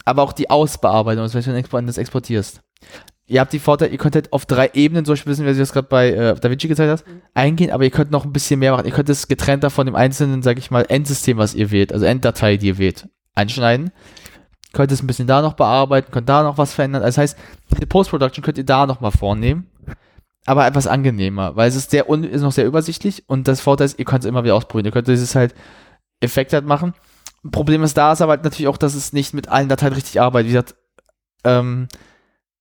Aber 0.04 0.22
auch 0.22 0.32
die 0.32 0.50
Ausbearbeitung, 0.50 1.22
also 1.22 1.34
wenn 1.34 1.54
du 1.54 1.86
das 1.86 1.98
exportierst. 1.98 2.62
Ihr 3.32 3.40
habt 3.40 3.54
die 3.54 3.60
Vorteile, 3.60 3.90
ihr 3.90 3.96
könnt 3.96 4.14
halt 4.14 4.30
auf 4.30 4.44
drei 4.44 4.72
Ebenen, 4.74 5.06
zum 5.06 5.14
Beispiel 5.14 5.30
wissen, 5.32 5.46
wie 5.46 5.52
du 5.54 5.58
das 5.58 5.72
gerade 5.72 5.88
bei 5.88 6.10
äh, 6.10 6.34
DaVinci 6.34 6.68
gezeigt 6.68 6.90
hast, 6.90 7.04
eingehen, 7.32 7.70
aber 7.70 7.82
ihr 7.82 7.90
könnt 7.90 8.10
noch 8.10 8.26
ein 8.26 8.32
bisschen 8.34 8.60
mehr 8.60 8.72
machen. 8.72 8.84
Ihr 8.84 8.92
könnt 8.92 9.08
es 9.08 9.26
getrennter 9.26 9.70
von 9.70 9.86
dem 9.86 9.94
einzelnen, 9.94 10.42
sag 10.42 10.58
ich 10.58 10.70
mal, 10.70 10.84
Endsystem, 10.86 11.38
was 11.38 11.54
ihr 11.54 11.70
wählt, 11.70 11.94
also 11.94 12.04
Enddatei, 12.04 12.58
die 12.58 12.66
ihr 12.66 12.76
wählt, 12.76 13.08
einschneiden. 13.34 13.90
Könnt 14.74 14.92
es 14.92 15.02
ein 15.02 15.06
bisschen 15.06 15.26
da 15.26 15.40
noch 15.40 15.54
bearbeiten, 15.54 16.12
könnt 16.12 16.28
da 16.28 16.42
noch 16.42 16.58
was 16.58 16.74
verändern. 16.74 17.00
Das 17.00 17.16
heißt, 17.16 17.38
die 17.80 17.86
Post-Production 17.86 18.44
könnt 18.44 18.58
ihr 18.58 18.66
da 18.66 18.84
noch 18.84 19.00
mal 19.00 19.10
vornehmen. 19.10 19.66
Aber 20.44 20.66
etwas 20.66 20.86
angenehmer, 20.86 21.56
weil 21.56 21.70
es 21.70 21.76
ist 21.76 21.90
sehr 21.90 22.10
un 22.10 22.24
ist 22.24 22.42
noch 22.42 22.52
sehr 22.52 22.66
übersichtlich 22.66 23.24
und 23.28 23.48
das 23.48 23.62
Vorteil 23.62 23.86
ist, 23.86 23.98
ihr 23.98 24.04
könnt 24.04 24.24
es 24.24 24.28
immer 24.28 24.44
wieder 24.44 24.56
ausprobieren. 24.56 24.84
Ihr 24.84 24.92
könnt 24.92 25.08
dieses 25.08 25.34
halt 25.34 25.54
Effekt 26.20 26.52
halt 26.52 26.66
machen. 26.66 26.92
Problem 27.50 27.82
ist 27.82 27.96
da 27.96 28.12
ist 28.12 28.20
aber 28.20 28.32
halt 28.32 28.44
natürlich 28.44 28.68
auch, 28.68 28.76
dass 28.76 28.94
es 28.94 29.14
nicht 29.14 29.32
mit 29.32 29.48
allen 29.48 29.70
Dateien 29.70 29.94
richtig 29.94 30.20
arbeitet. 30.20 30.48
Wie 30.48 30.52
gesagt, 30.52 30.74
ähm, 31.44 31.88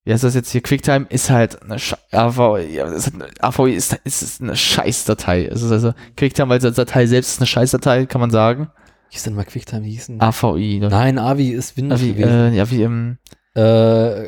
wie 0.04 0.14
heißt 0.14 0.24
das 0.24 0.34
jetzt 0.36 0.52
hier? 0.52 0.62
QuickTime 0.62 1.06
ist 1.10 1.30
halt 1.30 1.62
eine 1.62 1.78
Sche 1.80 1.98
AVI, 2.12 2.80
ist 2.96 3.12
AVI 3.40 3.74
ist, 3.74 3.94
ist 4.04 4.42
eine 4.42 4.56
Scheißdatei. 4.56 5.46
Es 5.46 5.62
ist 5.62 5.72
also 5.72 5.94
QuickTime 6.18 6.52
als 6.54 6.64
Datei 6.76 7.06
selbst 7.06 7.34
ist 7.34 7.40
eine 7.40 7.48
Scheißdatei, 7.48 8.06
kann 8.08 8.22
man 8.22 8.32
sagen. 8.32 8.70
Wie 9.10 9.14
hieß 9.16 9.24
denn 9.24 9.36
mal 9.36 9.46
QuickTime? 9.46 9.84
Wie 9.84 9.92
hieß 9.92 10.08
denn? 10.08 10.22
AVI. 10.22 10.80
ne? 10.80 10.90
Nein, 10.90 11.20
Avi 11.20 11.50
ist 11.50 11.78
Windows 11.78 12.02
AVI, 12.02 12.24
äh, 12.24 12.50
ja, 12.56 12.70
wie 12.72 12.84
im, 12.84 13.18
Äh, 13.54 14.24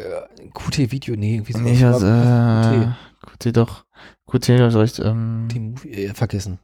QT-Video, 0.53 1.15
nee, 1.15 1.35
irgendwie 1.35 1.53
so. 1.53 1.59
nee, 1.59 1.73
ich 1.73 1.81
weiß, 1.83 2.03
äh, 2.03 2.87
QT 3.25 3.55
doch, 3.57 3.85
QT, 4.29 4.49
hast 4.59 4.75
recht, 4.75 4.99
ähm, 4.99 5.47
QT-Movie, 5.49 5.89
äh, 5.89 6.13
vergessen. 6.13 6.59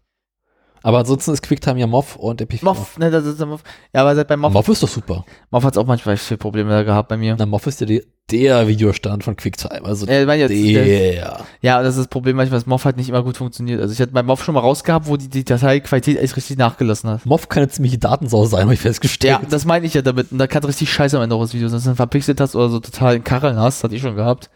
Aber 0.83 0.99
ansonsten 0.99 1.31
ist 1.31 1.41
QuickTime 1.41 1.79
ja 1.79 1.87
MOV 1.87 2.15
und 2.17 2.41
Epic. 2.41 2.63
Moff, 2.63 2.97
ne, 2.97 3.09
das 3.11 3.25
ist 3.25 3.39
der 3.39 3.47
Moff. 3.47 3.63
Ja, 3.93 4.01
aber 4.01 4.15
seit 4.15 4.27
bei 4.27 4.37
Moff, 4.37 4.53
MOV 4.53 4.69
ist 4.69 4.83
doch 4.83 4.87
super. 4.87 5.25
Moff 5.51 5.63
hat 5.63 5.73
es 5.73 5.77
auch 5.77 5.85
manchmal 5.87 6.15
viel 6.17 6.37
Probleme 6.37 6.85
gehabt 6.85 7.09
bei 7.09 7.17
mir. 7.17 7.35
Na, 7.37 7.45
MOV 7.45 7.67
ist 7.67 7.81
ja 7.81 7.85
die, 7.85 8.03
der 8.31 8.67
Videostand 8.67 9.23
von 9.23 9.35
QuickTime. 9.35 9.83
Also 9.83 10.05
Ja, 10.05 10.21
ich 10.21 10.27
meine 10.27 10.41
jetzt, 10.41 10.51
der, 10.51 10.85
der. 10.85 11.45
ja, 11.61 11.81
das 11.81 11.95
ist 11.95 11.99
das 11.99 12.07
Problem 12.07 12.35
manchmal, 12.35 12.59
dass 12.59 12.67
Moff 12.67 12.85
halt 12.85 12.97
nicht 12.97 13.09
immer 13.09 13.23
gut 13.23 13.37
funktioniert. 13.37 13.81
Also 13.81 13.93
ich 13.93 13.99
hatte 13.99 14.11
bei 14.11 14.23
Moff 14.23 14.43
schon 14.43 14.53
mal 14.55 14.61
rausgehabt, 14.61 15.07
wo 15.07 15.17
die, 15.17 15.27
die 15.27 15.43
Dateiqualität 15.43 16.17
echt 16.17 16.35
richtig 16.35 16.57
nachgelassen 16.57 17.09
hat. 17.09 17.25
MOV 17.25 17.49
kann 17.49 17.63
eine 17.63 17.71
ziemliche 17.71 17.97
Datensau 17.97 18.45
sein, 18.45 18.61
habe 18.61 18.73
ich 18.73 18.79
festgestellt. 18.79 19.41
Ja, 19.41 19.49
das 19.49 19.65
meine 19.65 19.85
ich 19.85 19.93
ja 19.93 20.01
damit. 20.01 20.31
Und 20.31 20.37
da 20.37 20.47
kann 20.47 20.63
richtig 20.63 20.91
scheiße 20.91 21.17
am 21.17 21.23
Ende 21.23 21.35
auch 21.35 21.41
das 21.41 21.53
Video, 21.53 21.69
dann 21.69 21.95
verpixelt 21.95 22.39
hast 22.39 22.55
oder 22.55 22.69
so 22.69 22.79
total 22.79 23.15
in 23.15 23.23
Kacheln 23.23 23.57
hast, 23.57 23.83
hatte 23.83 23.95
ich 23.95 24.01
schon 24.01 24.15
gehabt. 24.15 24.49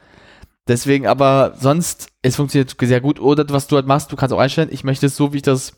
Deswegen, 0.68 1.08
aber 1.08 1.56
sonst, 1.60 2.08
es 2.22 2.38
funktioniert 2.38 2.76
sehr 2.80 3.02
gut. 3.02 3.20
Oder 3.20 3.46
was 3.50 3.68
du 3.68 3.76
halt 3.76 3.86
machst, 3.86 4.12
du 4.12 4.16
kannst 4.16 4.34
auch 4.34 4.40
einstellen, 4.40 4.70
ich 4.72 4.84
möchte 4.84 5.08
es 5.08 5.18
so, 5.18 5.34
wie 5.34 5.38
ich 5.38 5.44
das 5.44 5.74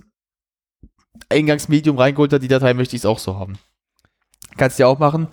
Eingangsmedium 1.29 1.97
reingeholt 1.97 2.33
habe, 2.33 2.41
die 2.41 2.47
Datei 2.47 2.73
möchte 2.73 2.95
ich 2.95 3.01
es 3.01 3.05
auch 3.05 3.19
so 3.19 3.39
haben. 3.39 3.57
Kannst 4.57 4.77
du 4.77 4.83
ja 4.83 4.87
auch 4.87 4.99
machen. 4.99 5.27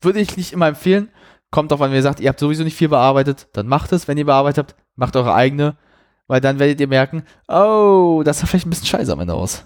Würde 0.00 0.20
ich 0.20 0.36
nicht 0.36 0.52
immer 0.52 0.66
empfehlen. 0.66 1.08
Kommt 1.56 1.70
drauf 1.70 1.80
an, 1.80 1.88
wenn 1.88 1.96
ihr 1.96 2.02
sagt, 2.02 2.20
ihr 2.20 2.28
habt 2.28 2.38
sowieso 2.38 2.64
nicht 2.64 2.76
viel 2.76 2.90
bearbeitet, 2.90 3.48
dann 3.54 3.66
macht 3.66 3.90
es. 3.92 4.06
Wenn 4.06 4.18
ihr 4.18 4.26
bearbeitet 4.26 4.58
habt, 4.58 4.76
macht 4.94 5.16
eure 5.16 5.32
eigene. 5.32 5.78
Weil 6.26 6.42
dann 6.42 6.58
werdet 6.58 6.78
ihr 6.82 6.86
merken, 6.86 7.22
oh, 7.48 8.20
das 8.26 8.40
sah 8.40 8.46
vielleicht 8.46 8.66
ein 8.66 8.70
bisschen 8.70 8.84
scheiße 8.88 9.10
am 9.10 9.20
Ende 9.20 9.32
aus. 9.32 9.64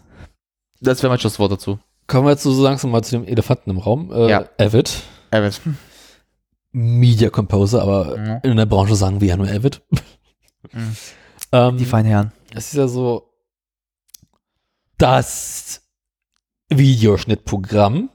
Das 0.80 1.02
wäre 1.02 1.10
mein 1.10 1.18
Schlusswort 1.18 1.50
dazu. 1.50 1.80
Kommen 2.06 2.26
wir 2.26 2.30
jetzt 2.30 2.44
so 2.44 2.62
langsam 2.62 2.92
mal 2.92 3.02
zu 3.02 3.16
dem 3.18 3.24
Elefanten 3.26 3.70
im 3.70 3.78
Raum. 3.78 4.12
Äh, 4.12 4.30
Ja. 4.30 4.44
Avid. 4.56 5.02
Evan. 5.32 5.52
Media 6.70 7.28
Composer, 7.28 7.82
aber 7.82 8.16
Mhm. 8.16 8.38
in 8.44 8.56
der 8.56 8.66
Branche 8.66 8.94
sagen 8.94 9.20
wir 9.20 9.26
ja 9.26 9.36
nur 9.36 9.48
Avid. 9.48 9.82
Mhm. 10.70 10.96
ähm, 11.50 11.76
Die 11.76 11.86
feinen 11.86 12.06
Herren. 12.08 12.32
Es 12.54 12.66
ist 12.68 12.74
ja 12.74 12.86
so 12.86 13.32
das 14.96 15.82
Videoschnittprogramm 16.68 18.10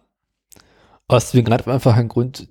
aus 1.10 1.32
dem 1.32 1.44
ganz 1.44 1.68
einfachen 1.68 2.08
Grund, 2.08 2.48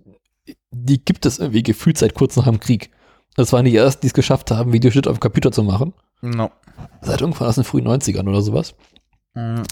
die 0.75 1.05
gibt 1.05 1.27
es 1.27 1.39
irgendwie 1.39 1.63
gefühlt 1.63 1.99
seit 1.99 2.15
kurz 2.15 2.37
nach 2.37 2.45
dem 2.45 2.61
Krieg. 2.61 2.91
Das 3.37 3.53
waren 3.53 3.65
die 3.65 3.77
ersten, 3.77 4.03
die 4.03 4.07
es 4.09 4.15
geschafft 4.15 4.51
haben, 4.51 4.73
Videoschnitt 4.73 5.09
auf 5.09 5.17
dem 5.19 5.21
Computer 5.21 5.51
zu 5.53 5.63
machen. 5.63 5.93
No. 6.23 6.51
Seit 7.03 7.21
irgendwann 7.21 7.49
aus 7.49 7.57
den 7.57 7.65
frühen 7.65 7.87
90ern 7.89 8.29
oder 8.29 8.43
sowas. 8.43 8.75
Mhm. 9.35 9.63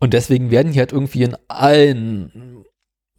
Und 0.00 0.12
deswegen 0.14 0.50
werden 0.50 0.72
die 0.72 0.78
halt 0.78 0.92
irgendwie 0.92 1.22
in 1.22 1.36
allen 1.48 2.64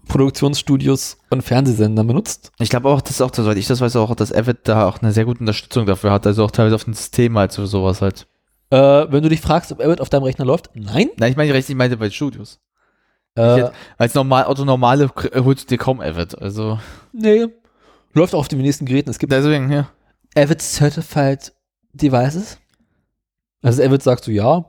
Produktionsstudios 0.07 1.17
und 1.29 1.41
Fernsehsendern 1.41 2.05
benutzt. 2.07 2.51
Ich 2.59 2.69
glaube 2.69 2.89
auch, 2.89 3.01
das 3.01 3.11
ist 3.11 3.21
auch, 3.21 3.33
soweit 3.33 3.57
ich 3.57 3.67
das 3.67 3.81
weiß, 3.81 3.95
auch, 3.95 4.13
dass 4.15 4.31
Avid 4.33 4.59
da 4.63 4.87
auch 4.87 5.01
eine 5.01 5.11
sehr 5.11 5.25
gute 5.25 5.39
Unterstützung 5.39 5.85
dafür 5.85 6.11
hat. 6.11 6.27
Also 6.27 6.43
auch 6.45 6.51
teilweise 6.51 6.75
auf 6.75 6.83
dem 6.83 6.93
System 6.93 7.37
halt 7.37 7.53
für 7.53 7.65
sowas 7.67 8.01
halt. 8.01 8.27
Äh, 8.69 8.77
wenn 9.11 9.23
du 9.23 9.29
dich 9.29 9.41
fragst, 9.41 9.71
ob 9.71 9.81
Avid 9.81 10.01
auf 10.01 10.09
deinem 10.09 10.23
Rechner 10.23 10.45
läuft, 10.45 10.69
nein. 10.75 11.09
Nein, 11.17 11.31
ich 11.31 11.37
meine 11.37 11.53
recht, 11.53 11.69
ich 11.69 11.75
meinte 11.75 11.97
bei 11.97 12.09
Studios. 12.09 12.59
Äh, 13.35 13.69
Als 13.97 14.13
normal, 14.13 14.45
Auto 14.45 14.63
normale 14.63 15.09
k- 15.09 15.43
holst 15.43 15.63
du 15.65 15.75
dir 15.75 15.77
kaum 15.77 15.99
Avid. 15.99 16.37
Also. 16.39 16.79
Nee. 17.15 17.47
Läuft 18.13 18.33
auch 18.33 18.39
auf 18.39 18.47
den 18.47 18.59
nächsten 18.59 18.85
Geräten. 18.85 19.09
Es 19.09 19.19
gibt 19.19 19.31
Deswegen, 19.31 19.71
ja. 19.71 19.89
Avid 20.35 20.61
Certified 20.61 21.53
Devices. 21.93 22.57
Also 23.61 23.83
Avid 23.83 24.03
sagst 24.03 24.27
du 24.27 24.31
ja. 24.31 24.65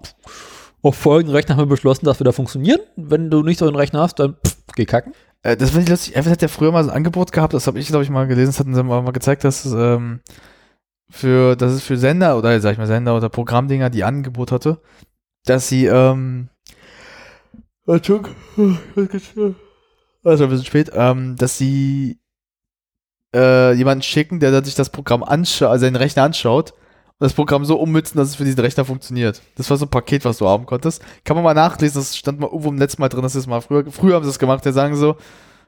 Auf 0.83 0.97
folgenden 0.97 1.35
Rechner 1.35 1.57
haben 1.57 1.63
wir 1.63 1.75
beschlossen, 1.75 2.07
dass 2.07 2.21
wir 2.21 2.25
da 2.25 2.33
funktionieren. 2.33 2.81
Wenn 2.97 3.31
du 3.31 3.43
nicht 3.43 3.59
so 3.59 3.67
einen 3.67 3.77
Rechner 3.77 4.01
hast, 4.01 4.19
dann 4.19 4.35
pff, 4.35 4.57
geh 4.75 4.85
kacken. 4.85 5.13
Äh, 5.43 5.57
das 5.57 5.71
finde 5.71 5.85
ich 5.85 5.89
lustig. 5.91 6.17
Avid 6.17 6.33
hat 6.33 6.43
ja 6.43 6.49
früher 6.49 6.73
mal 6.73 6.85
so 6.85 6.91
ein 6.91 6.97
Angebot 6.97 7.33
gehabt, 7.33 7.55
das 7.55 7.67
habe 7.67 7.79
ich, 7.79 7.89
glaube 7.89 8.05
ich, 8.05 8.11
mal 8.11 8.27
gelesen, 8.27 8.49
das 8.49 8.61
hatten 8.61 8.75
sie 8.75 8.83
mal, 8.83 9.03
mal 9.03 9.13
gezeigt, 9.13 9.45
dass 9.45 9.65
es, 9.65 9.73
ähm, 9.73 10.21
für, 11.09 11.55
dass 11.57 11.73
es 11.73 11.83
für 11.83 11.97
Sender 11.97 12.37
oder 12.37 12.61
sag 12.61 12.73
ich 12.73 12.79
mal 12.79 12.87
Sender 12.87 13.17
oder 13.17 13.29
Programmdinger 13.29 13.91
die 13.91 14.03
Angebot 14.03 14.51
hatte, 14.51 14.81
dass 15.45 15.69
sie, 15.69 15.87
ähm, 15.87 16.49
Entschuldigung, 17.87 18.33
also 20.25 20.45
ein 20.45 20.51
bisschen 20.51 20.67
spät, 20.67 20.91
ähm, 20.95 21.37
dass 21.37 21.59
sie 21.59 22.19
äh, 23.37 23.73
jemanden 23.73 24.03
schicken, 24.03 24.41
der 24.41 24.65
sich 24.65 24.75
das 24.75 24.91
Programm 24.91 25.23
anschaut, 25.23 25.69
also 25.69 25.85
den 25.87 25.97
Rechner 25.97 26.25
anschaut 26.25 26.73
das 27.19 27.33
Programm 27.33 27.65
so 27.65 27.79
ummützen, 27.79 28.19
dass 28.19 28.29
es 28.29 28.37
für 28.37 28.45
diesen 28.45 28.61
Rechner 28.61 28.85
funktioniert. 28.85 29.41
Das 29.57 29.71
war 29.71 29.77
so 29.77 29.87
ein 29.87 29.91
Paket, 29.91 30.25
was 30.25 30.39
du 30.39 30.47
haben 30.47 30.67
konntest. 30.67 31.03
Kann 31.25 31.37
man 31.37 31.45
mal 31.45 31.55
nachlesen, 31.55 32.01
das 32.01 32.17
stand 32.17 32.41
mal 32.41 32.47
irgendwo 32.47 32.69
im 32.69 32.79
letzten 32.79 33.01
Mal 33.01 33.09
drin, 33.09 33.23
das 33.23 33.35
ist 33.35 33.47
mal 33.47 33.61
früher, 33.61 33.91
früher 33.91 34.17
haben 34.17 34.25
sie 34.25 34.31
das 34.31 34.39
gemacht, 34.39 34.65
die 34.65 34.73
sagen 34.73 34.97
so, 34.97 35.17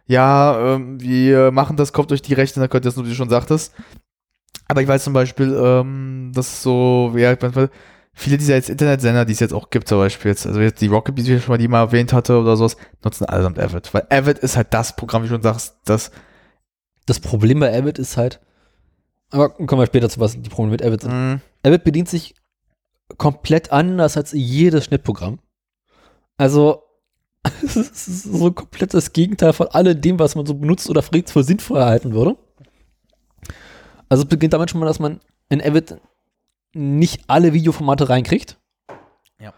ja, 0.07 0.75
ähm, 0.75 1.01
wir 1.01 1.51
machen 1.51 1.77
das, 1.77 1.93
kommt 1.93 2.11
durch 2.11 2.23
die 2.23 2.35
Rechner, 2.35 2.63
dann 2.63 2.71
könnt 2.71 2.85
ihr 2.85 2.89
das, 2.89 2.97
nur 2.97 3.07
wie 3.07 3.11
du 3.11 3.15
schon 3.15 3.31
sagtest. 3.31 3.75
Aber 4.67 4.83
ich 4.83 4.89
weiß 4.89 5.05
zum 5.05 5.15
Beispiel, 5.15 5.59
ähm, 5.59 6.33
dass 6.35 6.63
so, 6.63 7.15
ja, 7.17 7.35
viele 8.13 8.37
dieser 8.37 8.55
jetzt 8.55 8.69
Internetsender, 8.69 9.25
die 9.25 9.33
es 9.33 9.41
jetzt 9.41 9.55
auch 9.55 9.71
gibt, 9.71 9.89
zum 9.89 9.99
Beispiel 9.99 10.31
jetzt, 10.31 10.47
also 10.47 10.61
jetzt 10.61 10.83
die 10.83 10.89
Rocket 10.89 11.17
wie 11.17 11.35
ich 11.35 11.43
schon 11.43 11.53
mal 11.53 11.59
die 11.59 11.69
mal 11.69 11.81
erwähnt 11.81 12.13
hatte 12.13 12.39
oder 12.39 12.57
sowas, 12.57 12.77
nutzen 13.03 13.25
allesamt 13.25 13.59
Avid. 13.59 13.93
Weil 13.95 14.07
Avid 14.11 14.39
ist 14.39 14.57
halt 14.57 14.75
das 14.75 14.97
Programm, 14.97 15.23
wie 15.23 15.29
du 15.29 15.35
schon 15.35 15.43
sagst, 15.43 15.77
das, 15.87 16.11
Das 17.09 17.21
Problem 17.21 17.61
bei 17.61 17.75
Avid 17.75 17.99
ist 17.99 18.19
halt, 18.19 18.39
aber 19.31 19.49
kommen 19.49 19.81
wir 19.81 19.87
später 19.87 20.11
zu, 20.11 20.21
was 20.21 20.41
die 20.41 20.51
Probleme 20.51 20.73
mit 20.73 20.85
Avid 20.85 21.01
sind. 21.01 21.11
mh, 21.11 21.41
Avid 21.63 21.83
bedient 21.83 22.09
sich 22.09 22.35
komplett 23.17 23.73
anders 23.73 24.19
als 24.19 24.33
jedes 24.33 24.85
Schnittprogramm. 24.85 25.39
Also, 26.37 26.83
es 27.65 27.77
ist 27.77 28.25
so 28.25 28.53
komplett 28.53 28.93
das 28.93 29.15
Gegenteil 29.15 29.55
von 29.55 29.69
alledem, 29.69 30.19
was 30.19 30.35
man 30.35 30.45
so 30.45 30.53
benutzt 30.53 30.91
oder 30.91 31.03
für 31.03 31.43
sinnvoll 31.43 31.79
erhalten 31.79 32.13
würde. 32.13 32.37
Also 34.11 34.25
es 34.25 34.29
beginnt 34.29 34.53
damit 34.53 34.71
schon 34.71 34.81
mal, 34.81 34.87
dass 34.87 34.99
man 34.99 35.21
in 35.49 35.63
Avid 35.63 35.97
nicht 36.75 37.23
alle 37.27 37.55
Videoformate 37.55 38.11
reinkriegt. 38.11 38.59
Ja. 39.41 39.55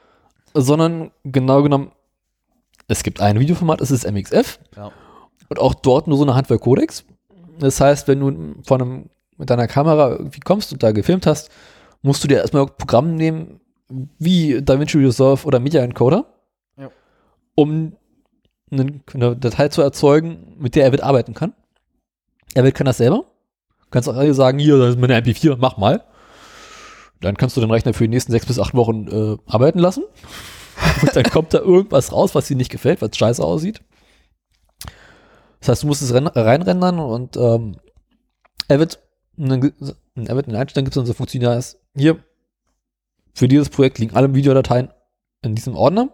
Sondern 0.55 1.11
genau 1.25 1.65
genommen, 1.65 1.91
es 2.87 3.03
gibt 3.03 3.21
ein 3.21 3.41
Videoformat, 3.41 3.81
es 3.81 3.91
ist 3.91 4.09
MXF. 4.09 4.61
Ja. 4.77 4.93
Und 5.49 5.59
auch 5.59 5.75
dort 5.75 6.07
nur 6.07 6.17
so 6.17 6.23
eine 6.23 6.37
Handvoll 6.37 6.61
Codecs. 6.61 7.05
Das 7.61 7.81
heißt, 7.81 8.09
wenn 8.09 8.21
du 8.21 8.55
von 8.65 8.83
einem, 8.83 9.11
mit 9.37 9.49
deiner 9.51 9.69
Kamera 9.69 10.11
irgendwie 10.13 10.41
kommst 10.41 10.73
und 10.73 10.83
da 10.83 10.93
gefilmt 10.93 11.27
hast, 11.27 11.51
musst 12.03 12.23
du 12.25 12.29
dir 12.29 12.39
erstmal 12.39 12.63
ein 12.65 12.71
Programm 12.77 13.15
nehmen, 13.15 13.61
wie 14.19 14.61
DaVinci 14.63 14.99
Resolve 14.99 15.47
oder 15.47 15.61
Media 15.61 15.83
Encoder, 15.83 16.27
Ja. 16.79 16.91
um 17.55 17.93
eine, 18.71 19.01
eine 19.15 19.37
Datei 19.37 19.69
zu 19.69 19.83
erzeugen, 19.83 20.57
mit 20.59 20.75
der 20.75 20.87
Avid 20.87 21.03
arbeiten 21.03 21.35
kann. 21.35 21.53
Avid 22.57 22.75
kann 22.75 22.87
das 22.87 22.99
selber. 22.99 23.25
Du 23.85 23.87
kannst 23.91 24.09
auch 24.09 24.17
alle 24.17 24.35
sagen, 24.35 24.59
hier, 24.59 24.79
das 24.79 24.91
ist 24.91 25.01
meine 25.01 25.19
MP4, 25.21 25.57
mach 25.59 25.77
mal. 25.77 26.05
Dann 27.21 27.37
kannst 27.37 27.57
du 27.57 27.61
den 27.61 27.71
Rechner 27.71 27.93
für 27.93 28.05
die 28.05 28.09
nächsten 28.09 28.33
sechs 28.33 28.47
bis 28.47 28.59
acht 28.59 28.75
Wochen 28.75 29.09
äh, 29.09 29.37
arbeiten 29.53 29.79
lassen. 29.79 30.05
Und 31.03 31.15
dann 31.17 31.25
kommt 31.25 31.53
da 31.53 31.59
irgendwas 31.63 32.13
raus, 32.13 32.35
was 32.35 32.47
dir 32.47 32.57
nicht 32.57 32.71
gefällt, 32.71 33.03
was 33.03 33.17
scheiße 33.17 33.43
aussieht. 33.45 33.83
Das 35.61 35.69
heißt, 35.69 35.83
du 35.83 35.87
musst 35.87 36.03
es 36.03 36.13
ren- 36.13 36.27
reinrendern 36.27 36.99
und 36.99 37.37
ähm, 37.37 37.77
Avid, 38.69 38.99
in 39.37 39.53
Avid 39.53 40.49
in 40.49 40.57
Einstellungen 40.57 40.87
gibt 40.87 40.89
es 40.89 40.95
dann 40.95 41.07
so 41.07 41.13
Funktionärs, 41.15 41.79
hier, 41.95 42.23
für 43.35 43.49
dieses 43.49 43.69
Projekt 43.69 43.99
liegen 43.99 44.17
alle 44.17 44.35
Videodateien 44.35 44.91
in 45.43 45.55
diesem 45.55 45.77
Ordner. 45.77 46.11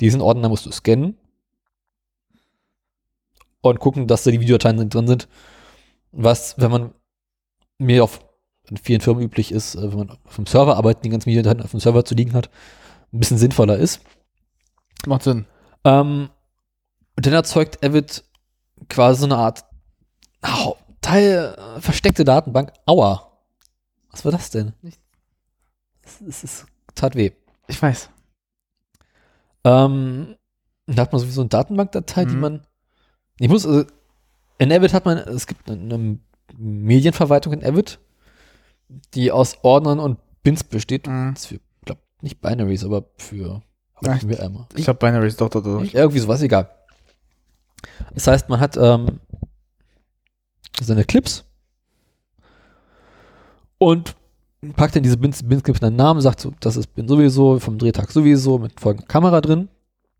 Diesen 0.00 0.20
Ordner 0.20 0.48
musst 0.48 0.64
du 0.66 0.70
scannen 0.70 1.18
und 3.60 3.80
gucken, 3.80 4.06
dass 4.06 4.24
da 4.24 4.30
die 4.30 4.40
Videodateien 4.40 4.88
drin 4.88 5.06
sind. 5.06 5.28
Was, 6.12 6.58
wenn 6.58 6.70
man 6.70 6.94
mir 7.78 8.04
auf 8.04 8.24
vielen 8.82 9.00
Firmen 9.00 9.22
üblich 9.24 9.52
ist, 9.52 9.74
äh, 9.74 9.90
wenn 9.90 9.98
man 9.98 10.10
auf 10.24 10.36
dem 10.36 10.46
Server 10.46 10.76
arbeitet, 10.76 11.04
die 11.04 11.10
ganzen 11.10 11.30
Videodateien 11.30 11.62
auf 11.62 11.70
dem 11.72 11.80
Server 11.80 12.04
zu 12.04 12.14
liegen 12.14 12.34
hat, 12.34 12.50
ein 13.12 13.18
bisschen 13.18 13.38
sinnvoller 13.38 13.76
ist. 13.76 14.00
macht 15.06 15.22
Sinn. 15.22 15.46
Ähm, 15.84 16.30
und 17.18 17.26
dann 17.26 17.34
erzeugt 17.34 17.84
Avid 17.84 18.22
quasi 18.88 19.22
so 19.22 19.26
eine 19.26 19.38
Art 19.38 19.64
au, 20.40 20.76
Teil 21.00 21.56
äh, 21.58 21.80
versteckte 21.80 22.22
Datenbank. 22.22 22.72
Aua. 22.86 23.32
Was 24.12 24.24
war 24.24 24.30
das 24.30 24.50
denn? 24.50 24.72
Es, 26.04 26.64
tat 26.94 27.16
weh. 27.16 27.32
Ich 27.66 27.82
weiß. 27.82 28.08
Ähm, 29.64 30.36
da 30.86 31.02
hat 31.02 31.10
man 31.10 31.20
sowieso 31.20 31.40
eine 31.40 31.48
Datenbankdatei, 31.48 32.24
die 32.24 32.36
Mhm. 32.36 32.40
man. 32.40 32.66
Ich 33.40 33.48
muss, 33.48 33.66
also, 33.66 33.84
in 34.58 34.72
Avid 34.72 34.92
hat 34.92 35.04
man, 35.04 35.18
es 35.18 35.48
gibt 35.48 35.68
eine, 35.68 36.20
Medienverwaltung 36.56 37.52
in 37.52 37.64
Avid, 37.64 37.98
die 39.14 39.32
aus 39.32 39.56
Ordnern 39.64 39.98
und 39.98 40.20
Bins 40.44 40.62
besteht. 40.62 41.08
Mhm. 41.08 41.34
Das 41.34 41.42
ist 41.42 41.46
für, 41.48 41.60
glaub, 41.84 41.98
nicht 42.22 42.40
Binaries, 42.40 42.84
aber 42.84 43.06
für. 43.16 43.60
Einmal. 44.38 44.66
Ich 44.76 44.86
habe 44.86 45.00
Binaries, 45.00 45.36
doch, 45.36 45.48
doch, 45.48 45.64
doch. 45.64 45.82
Irgendwie 45.82 46.20
sowas, 46.20 46.42
egal. 46.42 46.77
Das 48.14 48.26
heißt, 48.26 48.48
man 48.48 48.60
hat 48.60 48.76
ähm, 48.76 49.20
seine 50.80 51.04
Clips 51.04 51.44
und 53.78 54.16
packt 54.74 54.96
dann 54.96 55.02
diese 55.02 55.16
Bins, 55.16 55.42
Bins 55.42 55.62
gibt 55.62 55.82
einen 55.82 55.96
Namen, 55.96 56.20
sagt 56.20 56.40
so, 56.40 56.52
das 56.60 56.76
ist 56.76 56.94
Bin 56.94 57.08
sowieso, 57.08 57.58
vom 57.60 57.78
Drehtag 57.78 58.10
sowieso, 58.10 58.58
mit 58.58 58.78
folgender 58.78 59.06
Kamera 59.06 59.40
drin. 59.40 59.68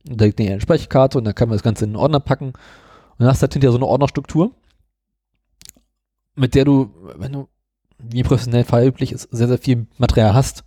Und 0.08 0.20
da 0.20 0.24
liegt 0.24 0.40
eine 0.40 0.60
Speicherkarte 0.60 1.18
und 1.18 1.24
dann 1.24 1.34
kann 1.34 1.48
man 1.48 1.56
das 1.56 1.64
Ganze 1.64 1.84
in 1.84 1.90
einen 1.90 1.96
Ordner 1.96 2.20
packen. 2.20 2.46
Und 2.48 2.54
dann 3.18 3.28
hast 3.28 3.40
du 3.40 3.42
halt 3.42 3.52
hinterher 3.52 3.72
so 3.72 3.78
eine 3.78 3.86
Ordnerstruktur, 3.86 4.52
mit 6.36 6.54
der 6.54 6.64
du, 6.64 6.94
wenn 7.16 7.32
du, 7.32 7.48
wie 7.98 8.22
professionell 8.22 8.64
üblich 8.86 9.12
ist, 9.12 9.28
sehr, 9.32 9.48
sehr 9.48 9.58
viel 9.58 9.88
Material 9.98 10.34
hast, 10.34 10.64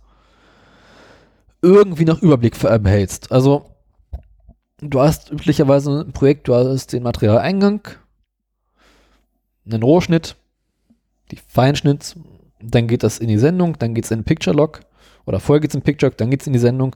irgendwie 1.62 2.04
noch 2.04 2.20
Überblick 2.20 2.58
behältst. 2.58 3.32
Also, 3.32 3.71
du 4.90 5.00
hast 5.00 5.30
üblicherweise 5.30 6.04
ein 6.04 6.12
Projekt, 6.12 6.48
du 6.48 6.54
hast 6.54 6.92
den 6.92 7.02
Materialeingang, 7.02 7.88
einen 9.64 9.82
Rohschnitt, 9.82 10.36
die 11.30 11.36
Feinschnitt, 11.36 12.16
dann 12.60 12.88
geht 12.88 13.02
das 13.02 13.18
in 13.18 13.28
die 13.28 13.38
Sendung, 13.38 13.78
dann 13.78 13.94
geht 13.94 14.04
es 14.04 14.10
in 14.10 14.20
den 14.20 14.24
Picture 14.24 14.56
Log 14.56 14.80
oder 15.24 15.40
vorher 15.40 15.60
geht 15.60 15.70
es 15.70 15.74
in 15.74 15.82
Picture 15.82 16.10
Log, 16.10 16.18
dann 16.18 16.30
geht 16.30 16.40
es 16.40 16.46
in 16.46 16.52
die 16.52 16.58
Sendung, 16.58 16.94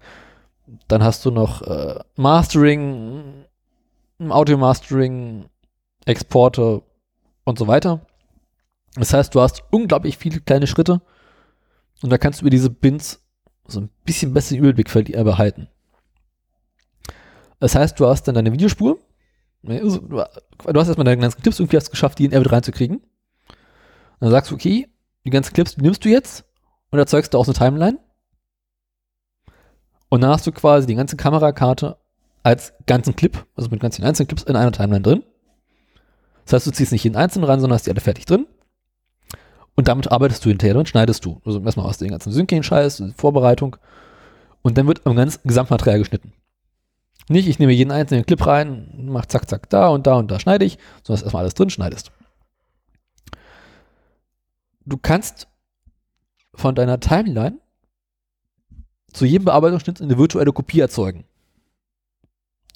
dann 0.89 1.03
hast 1.03 1.25
du 1.25 1.31
noch 1.31 1.63
äh, 1.63 2.01
Mastering, 2.17 3.45
Audio 4.29 4.57
Mastering, 4.59 5.47
Exporte 6.05 6.83
und 7.45 7.59
so 7.59 7.67
weiter. 7.67 8.05
Das 8.95 9.13
heißt, 9.13 9.35
du 9.35 9.41
hast 9.41 9.63
unglaublich 9.71 10.17
viele 10.17 10.41
kleine 10.41 10.67
Schritte 10.67 11.03
und 12.03 12.11
da 12.11 12.19
kannst 12.19 12.41
du 12.41 12.45
über 12.45 12.51
diese 12.51 12.71
Bins 12.71 13.23
so 13.67 13.81
ein 13.81 13.91
bisschen 14.05 14.33
besseren 14.33 14.59
Überblick 14.59 14.89
verli- 14.89 15.15
äh, 15.15 15.25
behalten. 15.25 15.69
Das 17.67 17.75
heißt, 17.75 17.99
du 17.99 18.07
hast 18.07 18.23
dann 18.29 18.37
deine 18.37 18.53
Videospur. 18.53 18.97
Du 19.61 19.99
du 19.99 20.21
hast 20.21 20.87
erstmal 20.87 21.05
deine 21.05 21.21
ganzen 21.21 21.43
Clips 21.43 21.59
irgendwie 21.59 21.77
hast 21.77 21.91
geschafft, 21.91 22.17
die 22.21 22.27
in 22.27 22.33
Avid 22.33 22.53
reinzukriegen. 22.53 23.01
Dann 24.21 24.31
sagst 24.31 24.53
du, 24.53 24.55
okay, 24.55 24.87
die 25.25 25.31
ganzen 25.31 25.53
Clips 25.53 25.77
nimmst 25.77 26.05
du 26.05 26.09
jetzt 26.09 26.45
und 26.93 27.01
erzeugst 27.01 27.35
daraus 27.35 27.49
eine 27.49 27.57
Timeline. 27.57 27.99
Und 30.11 30.21
dann 30.21 30.31
hast 30.31 30.47
du 30.47 30.53
quasi 30.53 30.87
die 30.87 30.95
ganze 30.95 31.17
Kamerakarte 31.17 31.97
als 32.45 32.73
ganzen 32.87 33.17
Clip, 33.17 33.45
also 33.57 33.69
mit 33.69 33.81
ganzen 33.81 34.05
einzelnen 34.05 34.29
Clips 34.29 34.45
in 34.45 34.55
einer 34.55 34.71
Timeline 34.71 35.03
drin. 35.03 35.25
Das 36.45 36.53
heißt, 36.53 36.69
du 36.69 36.71
ziehst 36.71 36.93
nicht 36.93 37.03
jeden 37.03 37.17
einzelnen 37.17 37.47
rein, 37.47 37.59
sondern 37.59 37.75
hast 37.75 37.87
die 37.87 37.91
alle 37.91 38.01
fertig 38.01 38.27
drin. 38.27 38.47
Und 39.75 39.89
damit 39.89 40.13
arbeitest 40.13 40.45
du 40.45 40.51
hinterher 40.51 40.77
und 40.77 40.89
schneidest 40.89 41.25
du. 41.25 41.43
Also 41.45 41.61
erstmal 41.65 41.87
aus 41.87 41.99
den 41.99 42.11
ganzen 42.11 42.31
Sync-Scheiß, 42.31 43.03
Vorbereitung. 43.17 43.75
Und 44.63 44.79
dann 44.79 44.87
wird 44.87 45.05
am 45.05 45.17
ganzen 45.17 45.41
Gesamtmaterial 45.43 45.99
geschnitten. 45.99 46.33
Nicht, 47.28 47.48
ich 47.48 47.59
nehme 47.59 47.73
jeden 47.73 47.90
einzelnen 47.90 48.24
Clip 48.24 48.47
rein, 48.47 49.07
mach 49.09 49.27
zack, 49.27 49.48
zack, 49.48 49.69
da 49.69 49.89
und 49.89 50.07
da 50.07 50.15
und 50.15 50.31
da 50.31 50.39
schneide 50.39 50.65
ich, 50.65 50.78
sondern 51.03 51.24
erstmal 51.24 51.43
alles 51.43 51.55
drin 51.55 51.70
schneidest. 51.70 52.12
Du 54.85 54.97
kannst 54.97 55.48
von 56.55 56.77
deiner 56.77 57.01
Timeline 57.01 57.59
zu 59.12 59.24
jedem 59.24 59.47
Bearbeitungsschnitt 59.47 60.01
eine 60.01 60.19
virtuelle 60.19 60.53
Kopie 60.53 60.81
erzeugen. 60.81 61.24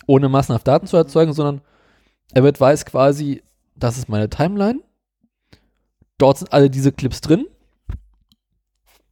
Ohne 0.06 0.28
massenhaft 0.28 0.66
Daten 0.66 0.88
zu 0.88 0.96
erzeugen, 0.96 1.32
sondern 1.32 1.60
er 2.32 2.42
wird 2.42 2.60
weiß 2.60 2.86
quasi, 2.86 3.42
das 3.76 3.98
ist 3.98 4.08
meine 4.08 4.28
Timeline. 4.28 4.80
Dort 6.18 6.38
sind 6.38 6.52
alle 6.52 6.68
diese 6.68 6.92
Clips 6.92 7.20
drin 7.20 7.46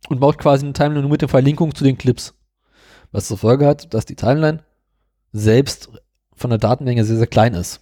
und 0.08 0.18
baut 0.18 0.38
quasi 0.38 0.64
eine 0.64 0.72
Timeline 0.72 1.02
nur 1.02 1.10
mit 1.10 1.22
der 1.22 1.28
Verlinkung 1.28 1.74
zu 1.74 1.84
den 1.84 1.96
Clips. 1.96 2.34
Was 3.12 3.28
zur 3.28 3.38
Folge 3.38 3.66
hat, 3.66 3.94
dass 3.94 4.04
die 4.04 4.16
Timeline 4.16 4.64
selbst 5.32 5.90
von 6.34 6.50
der 6.50 6.58
Datenmenge 6.58 7.04
sehr, 7.04 7.16
sehr 7.16 7.26
klein 7.26 7.54
ist. 7.54 7.80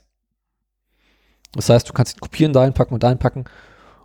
Das 1.54 1.68
heißt, 1.68 1.88
du 1.88 1.92
kannst 1.92 2.16
ihn 2.16 2.20
kopieren, 2.20 2.52
dahin 2.52 2.74
packen 2.74 2.94
und 2.94 3.02
dahin 3.02 3.18
packen 3.18 3.44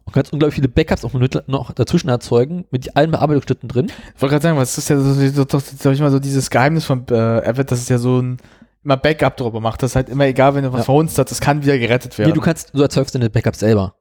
und 0.05 0.13
kannst 0.13 0.31
unglaublich 0.33 0.55
viele 0.55 0.67
Backups 0.69 1.03
auch 1.05 1.13
noch 1.47 1.71
dazwischen 1.73 2.09
erzeugen, 2.09 2.65
mit 2.71 2.95
allen 2.95 3.11
Bearbeitungsschritten 3.11 3.67
drin. 3.69 3.91
Ich 4.15 4.21
wollte 4.21 4.33
gerade 4.33 4.43
sagen, 4.43 4.57
was 4.57 4.77
ist 4.77 4.89
ja 4.89 4.99
so, 4.99 5.13
so, 5.13 5.45
so, 5.49 5.59
sag 5.59 5.93
ich 5.93 5.99
mal, 5.99 6.11
so 6.11 6.19
dieses 6.19 6.49
Geheimnis 6.49 6.85
von 6.85 7.05
äh, 7.09 7.13
Avid, 7.15 7.71
dass 7.71 7.79
es 7.79 7.89
ja 7.89 7.97
so 7.97 8.21
ein 8.21 8.37
immer 8.83 8.97
Backup 8.97 9.37
drüber 9.37 9.59
macht. 9.59 9.83
Das 9.83 9.91
ist 9.91 9.95
halt 9.95 10.09
immer 10.09 10.25
egal, 10.25 10.55
wenn 10.55 10.63
du 10.63 10.71
was 10.73 10.79
Ja. 10.79 10.85
verhunzt 10.85 11.17
hast, 11.19 11.29
das 11.29 11.39
kann 11.39 11.61
wieder 11.63 11.77
gerettet 11.77 12.17
werden. 12.17 12.29
Nee, 12.29 12.35
du 12.35 12.41
kannst, 12.41 12.73
du 12.73 12.81
erzeugst 12.81 13.13
deine 13.13 13.29
Backups 13.29 13.59
selber. 13.59 13.95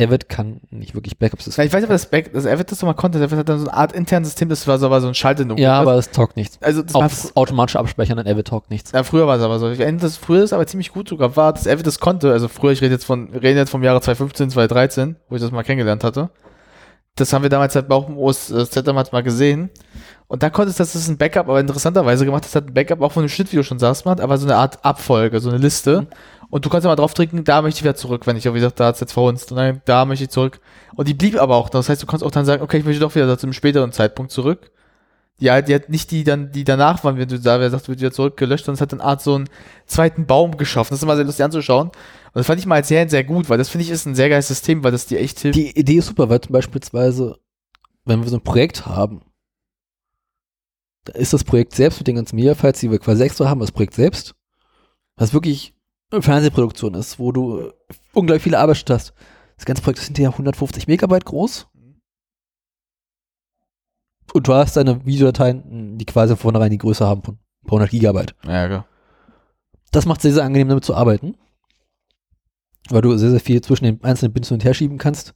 Avid 0.00 0.28
kann 0.28 0.60
nicht 0.70 0.94
wirklich 0.94 1.18
Backups. 1.18 1.44
Das 1.44 1.56
Ja, 1.56 1.64
ich 1.64 1.72
weiß 1.72 1.80
nicht, 1.80 1.90
ob 1.90 1.94
das, 1.94 2.06
Back, 2.06 2.32
das 2.32 2.46
Avid 2.46 2.70
das 2.70 2.78
so 2.78 2.86
mal 2.86 2.94
konnte. 2.94 3.18
Avid 3.18 3.38
hat 3.38 3.48
dann 3.48 3.58
so 3.58 3.68
eine 3.68 3.76
Art 3.76 3.92
internes 3.92 4.28
System, 4.28 4.48
das 4.48 4.66
war 4.66 4.78
so, 4.78 4.90
war 4.90 5.00
so 5.00 5.08
ein 5.08 5.14
Schalter. 5.14 5.44
ja, 5.58 5.74
aber 5.74 5.94
es 5.94 6.10
taugt 6.10 6.36
nichts. 6.36 6.58
also 6.62 6.82
das 6.82 6.92
das 6.92 7.36
automatische 7.36 7.78
Abspeichern 7.78 8.18
an 8.18 8.26
Avid 8.26 8.48
taugt 8.48 8.70
nichts. 8.70 8.92
ja, 8.92 9.02
früher 9.04 9.26
war 9.26 9.36
es 9.36 9.42
aber 9.42 9.58
so. 9.58 9.70
Ich 9.70 9.80
erinnere, 9.80 10.02
das 10.02 10.16
früher 10.16 10.42
ist 10.42 10.52
aber 10.52 10.66
ziemlich 10.66 10.92
gut 10.92 11.08
sogar 11.08 11.36
war, 11.36 11.52
dass 11.52 11.66
Avid 11.66 11.86
das 11.86 12.00
konnte. 12.00 12.32
Also 12.32 12.48
früher, 12.48 12.72
ich 12.72 12.80
rede 12.80 12.94
jetzt 12.94 13.04
von, 13.04 13.30
rede 13.34 13.58
jetzt 13.58 13.70
vom 13.70 13.82
Jahre 13.82 14.00
2015, 14.00 14.50
2013, 14.50 15.16
wo 15.28 15.36
ich 15.36 15.42
das 15.42 15.50
mal 15.50 15.62
kennengelernt 15.62 16.04
hatte. 16.04 16.30
das 17.16 17.32
haben 17.32 17.42
wir 17.42 17.50
damals 17.50 17.74
halt 17.74 17.90
auch 17.90 18.08
im 18.08 18.16
OS-Setup 18.16 19.12
mal 19.12 19.22
gesehen. 19.22 19.70
Und 20.26 20.42
da 20.42 20.48
konntest 20.48 20.80
das 20.80 20.94
ist 20.94 21.08
ein 21.08 21.18
Backup, 21.18 21.46
aber 21.48 21.60
interessanterweise 21.60 22.24
gemacht, 22.24 22.46
das 22.46 22.54
hat 22.54 22.68
ein 22.68 22.72
Backup 22.72 23.02
auch 23.02 23.12
von 23.12 23.24
dem 23.24 23.28
Schnitt, 23.28 23.52
wie 23.52 23.56
du 23.56 23.64
schon 23.64 23.78
sagst, 23.78 24.06
man, 24.06 24.18
aber 24.18 24.38
so 24.38 24.46
eine 24.46 24.56
Art 24.56 24.82
Abfolge, 24.82 25.40
so 25.40 25.50
eine 25.50 25.58
Liste. 25.58 26.06
Und 26.52 26.66
du 26.66 26.68
konntest 26.68 26.86
mal 26.86 26.96
drauf 26.96 27.14
drücken, 27.14 27.44
da 27.44 27.62
möchte 27.62 27.78
ich 27.78 27.82
wieder 27.82 27.94
zurück, 27.94 28.26
wenn 28.26 28.36
ich 28.36 28.44
wie 28.44 28.52
gesagt, 28.52 28.78
da 28.78 28.88
hat's 28.88 29.00
jetzt 29.00 29.14
verhunzt. 29.14 29.50
Und 29.52 29.56
dann, 29.56 29.80
da 29.86 30.04
möchte 30.04 30.24
ich 30.24 30.30
zurück. 30.30 30.60
Und 30.94 31.08
die 31.08 31.14
blieb 31.14 31.40
aber 31.40 31.56
auch. 31.56 31.70
Das 31.70 31.88
heißt, 31.88 32.02
du 32.02 32.06
kannst 32.06 32.22
auch 32.22 32.30
dann 32.30 32.44
sagen, 32.44 32.62
okay, 32.62 32.76
ich 32.76 32.84
möchte 32.84 33.00
doch 33.00 33.14
wieder 33.14 33.38
zu 33.38 33.46
einem 33.46 33.54
späteren 33.54 33.90
Zeitpunkt 33.90 34.30
zurück. 34.30 34.70
Die 35.40 35.50
halt, 35.50 35.68
die 35.68 35.74
hat 35.74 35.88
nicht 35.88 36.10
die 36.10 36.24
dann, 36.24 36.52
die 36.52 36.64
danach 36.64 37.02
waren, 37.04 37.16
wenn 37.16 37.26
du 37.26 37.40
da 37.40 37.58
wer 37.58 37.70
sagt, 37.70 37.88
wird 37.88 38.00
wieder 38.00 38.12
zurückgelöscht, 38.12 38.66
sondern 38.66 38.74
es 38.74 38.80
hat 38.82 38.92
eine 38.92 39.02
Art 39.02 39.22
so 39.22 39.34
einen 39.34 39.48
zweiten 39.86 40.26
Baum 40.26 40.58
geschaffen. 40.58 40.90
Das 40.90 40.98
ist 40.98 41.04
immer 41.04 41.16
sehr 41.16 41.24
lustig 41.24 41.42
anzuschauen. 41.42 41.88
Und 41.88 41.94
das 42.34 42.46
fand 42.46 42.60
ich 42.60 42.66
mal 42.66 42.84
sehr, 42.84 43.08
sehr 43.08 43.24
gut, 43.24 43.48
weil 43.48 43.56
das 43.56 43.70
finde 43.70 43.86
ich 43.86 43.90
ist 43.90 44.04
ein 44.04 44.14
sehr 44.14 44.28
geiles 44.28 44.48
System, 44.48 44.84
weil 44.84 44.92
das 44.92 45.06
dir 45.06 45.20
echt 45.20 45.40
hilft. 45.40 45.58
Die 45.58 45.70
Idee 45.70 45.96
ist 45.96 46.08
super, 46.08 46.28
weil 46.28 46.42
zum 46.42 46.52
beispielsweise, 46.52 47.38
wenn 48.04 48.22
wir 48.22 48.28
so 48.28 48.36
ein 48.36 48.44
Projekt 48.44 48.84
haben, 48.84 49.22
da 51.04 51.14
ist 51.14 51.32
das 51.32 51.44
Projekt 51.44 51.74
selbst 51.74 51.98
mit 51.98 52.08
den 52.08 52.16
ganzen 52.16 52.36
Media-Files, 52.36 52.80
die 52.80 52.90
wir 52.90 52.98
quasi 52.98 53.22
extra 53.22 53.48
haben, 53.48 53.60
das 53.60 53.72
Projekt 53.72 53.94
selbst, 53.94 54.34
was 55.16 55.32
wirklich 55.32 55.72
Fernsehproduktion 56.20 56.94
ist, 56.94 57.18
wo 57.18 57.32
du 57.32 57.72
unglaublich 58.12 58.42
viele 58.42 58.58
Arbeit 58.58 58.84
hast. 58.90 59.14
Das 59.56 59.64
ganze 59.64 59.82
Projekt 59.82 60.00
ist 60.00 60.06
hinterher 60.06 60.30
150 60.30 60.86
Megabyte 60.88 61.24
groß. 61.24 61.68
Und 64.34 64.48
du 64.48 64.54
hast 64.54 64.76
deine 64.76 65.04
Videodateien, 65.04 65.98
die 65.98 66.04
quasi 66.04 66.34
von 66.34 66.42
vornherein 66.42 66.70
die 66.70 66.78
Größe 66.78 67.06
haben 67.06 67.22
von 67.22 67.34
ein 67.34 67.66
paar 67.66 67.76
hundert 67.76 67.90
Gigabyte. 67.90 68.34
Ja, 68.44 68.66
klar. 68.66 68.86
Das 69.90 70.06
macht 70.06 70.18
es 70.18 70.22
sehr, 70.22 70.32
sehr 70.32 70.44
angenehm, 70.44 70.68
damit 70.68 70.84
zu 70.84 70.94
arbeiten. 70.94 71.36
Weil 72.88 73.02
du 73.02 73.16
sehr, 73.16 73.30
sehr 73.30 73.40
viel 73.40 73.60
zwischen 73.60 73.84
den 73.84 74.02
einzelnen 74.02 74.32
Bins 74.32 74.50
und 74.50 74.64
her 74.64 74.74
schieben 74.74 74.98
kannst. 74.98 75.34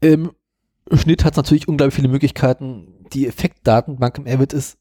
Im 0.00 0.32
Schnitt 0.92 1.24
hat 1.24 1.34
es 1.34 1.36
natürlich 1.36 1.68
unglaublich 1.68 1.94
viele 1.94 2.08
Möglichkeiten. 2.08 3.04
Die 3.12 3.26
Effektdatenbank 3.26 4.18
im 4.18 4.26
Avid 4.26 4.52
ist 4.52 4.78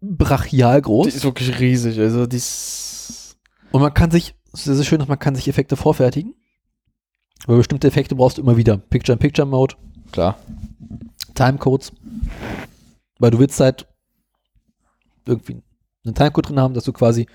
brachial 0.00 0.80
groß. 0.80 1.08
Die 1.08 1.16
ist 1.16 1.24
wirklich 1.24 1.58
riesig. 1.58 1.98
Also, 1.98 2.26
die 2.26 2.36
ist. 2.36 2.93
Und 3.74 3.80
man 3.80 3.92
kann 3.92 4.12
sich, 4.12 4.36
sehr, 4.52 4.76
sehr 4.76 4.84
schön, 4.84 5.00
dass 5.00 5.08
man 5.08 5.18
kann 5.18 5.34
sich 5.34 5.48
Effekte 5.48 5.74
vorfertigen. 5.74 6.36
Weil 7.48 7.56
bestimmte 7.56 7.88
Effekte 7.88 8.14
brauchst 8.14 8.38
du 8.38 8.42
immer 8.42 8.56
wieder. 8.56 8.76
Picture-in-Picture-Mode, 8.76 9.74
Klar. 10.12 10.38
Timecodes. 11.34 11.90
Weil 13.18 13.32
du 13.32 13.40
willst 13.40 13.58
halt 13.58 13.88
irgendwie 15.26 15.60
einen 16.04 16.14
Timecode 16.14 16.50
drin 16.50 16.60
haben, 16.60 16.74
dass 16.74 16.84
du 16.84 16.92
quasi 16.92 17.26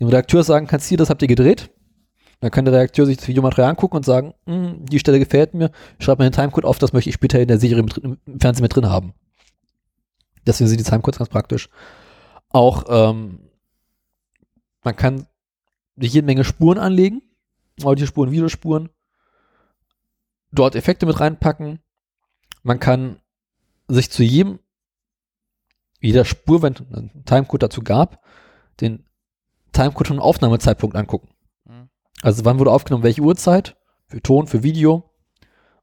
dem 0.00 0.06
Redakteur 0.06 0.42
sagen 0.42 0.66
kannst, 0.66 0.88
hier, 0.88 0.96
das 0.96 1.10
habt 1.10 1.20
ihr 1.20 1.28
gedreht. 1.28 1.70
Dann 2.40 2.50
kann 2.50 2.64
der 2.64 2.72
Redakteur 2.72 3.04
sich 3.04 3.18
das 3.18 3.28
Videomaterial 3.28 3.68
angucken 3.68 3.98
und 3.98 4.06
sagen, 4.06 4.32
"Hm, 4.46 4.86
die 4.86 4.98
Stelle 4.98 5.18
gefällt 5.18 5.52
mir, 5.52 5.70
schreib 5.98 6.18
mir 6.18 6.24
einen 6.24 6.32
Timecode 6.32 6.64
auf, 6.64 6.78
das 6.78 6.94
möchte 6.94 7.10
ich 7.10 7.14
später 7.14 7.38
in 7.40 7.48
der 7.48 7.60
Serie 7.60 7.82
mit, 7.82 7.98
im 7.98 8.16
Fernsehen 8.40 8.62
mit 8.62 8.74
drin 8.74 8.88
haben. 8.88 9.12
Deswegen 10.46 10.68
sind 10.68 10.80
die 10.80 10.84
Timecodes 10.84 11.18
ganz 11.18 11.28
praktisch. 11.28 11.68
Auch, 12.48 12.84
ähm, 12.88 13.50
man 14.82 14.96
kann 14.96 15.26
jede 15.96 16.26
Menge 16.26 16.44
Spuren 16.44 16.78
anlegen, 16.78 17.22
Audiospuren, 17.82 18.30
Videospuren, 18.30 18.90
dort 20.52 20.74
Effekte 20.74 21.06
mit 21.06 21.20
reinpacken. 21.20 21.80
Man 22.62 22.80
kann 22.80 23.20
sich 23.88 24.10
zu 24.10 24.22
jedem, 24.22 24.58
jeder 26.00 26.24
Spur, 26.24 26.62
wenn 26.62 26.74
es 26.74 26.80
einen 26.80 27.24
Timecode 27.24 27.62
dazu 27.64 27.82
gab, 27.82 28.24
den 28.80 29.04
Timecode 29.72 30.12
und 30.12 30.20
Aufnahmezeitpunkt 30.20 30.96
angucken. 30.96 31.28
Mhm. 31.64 31.88
Also 32.22 32.44
wann 32.44 32.58
wurde 32.58 32.70
aufgenommen, 32.70 33.04
welche 33.04 33.22
Uhrzeit, 33.22 33.76
für 34.06 34.22
Ton, 34.22 34.46
für 34.46 34.62
Video. 34.62 35.10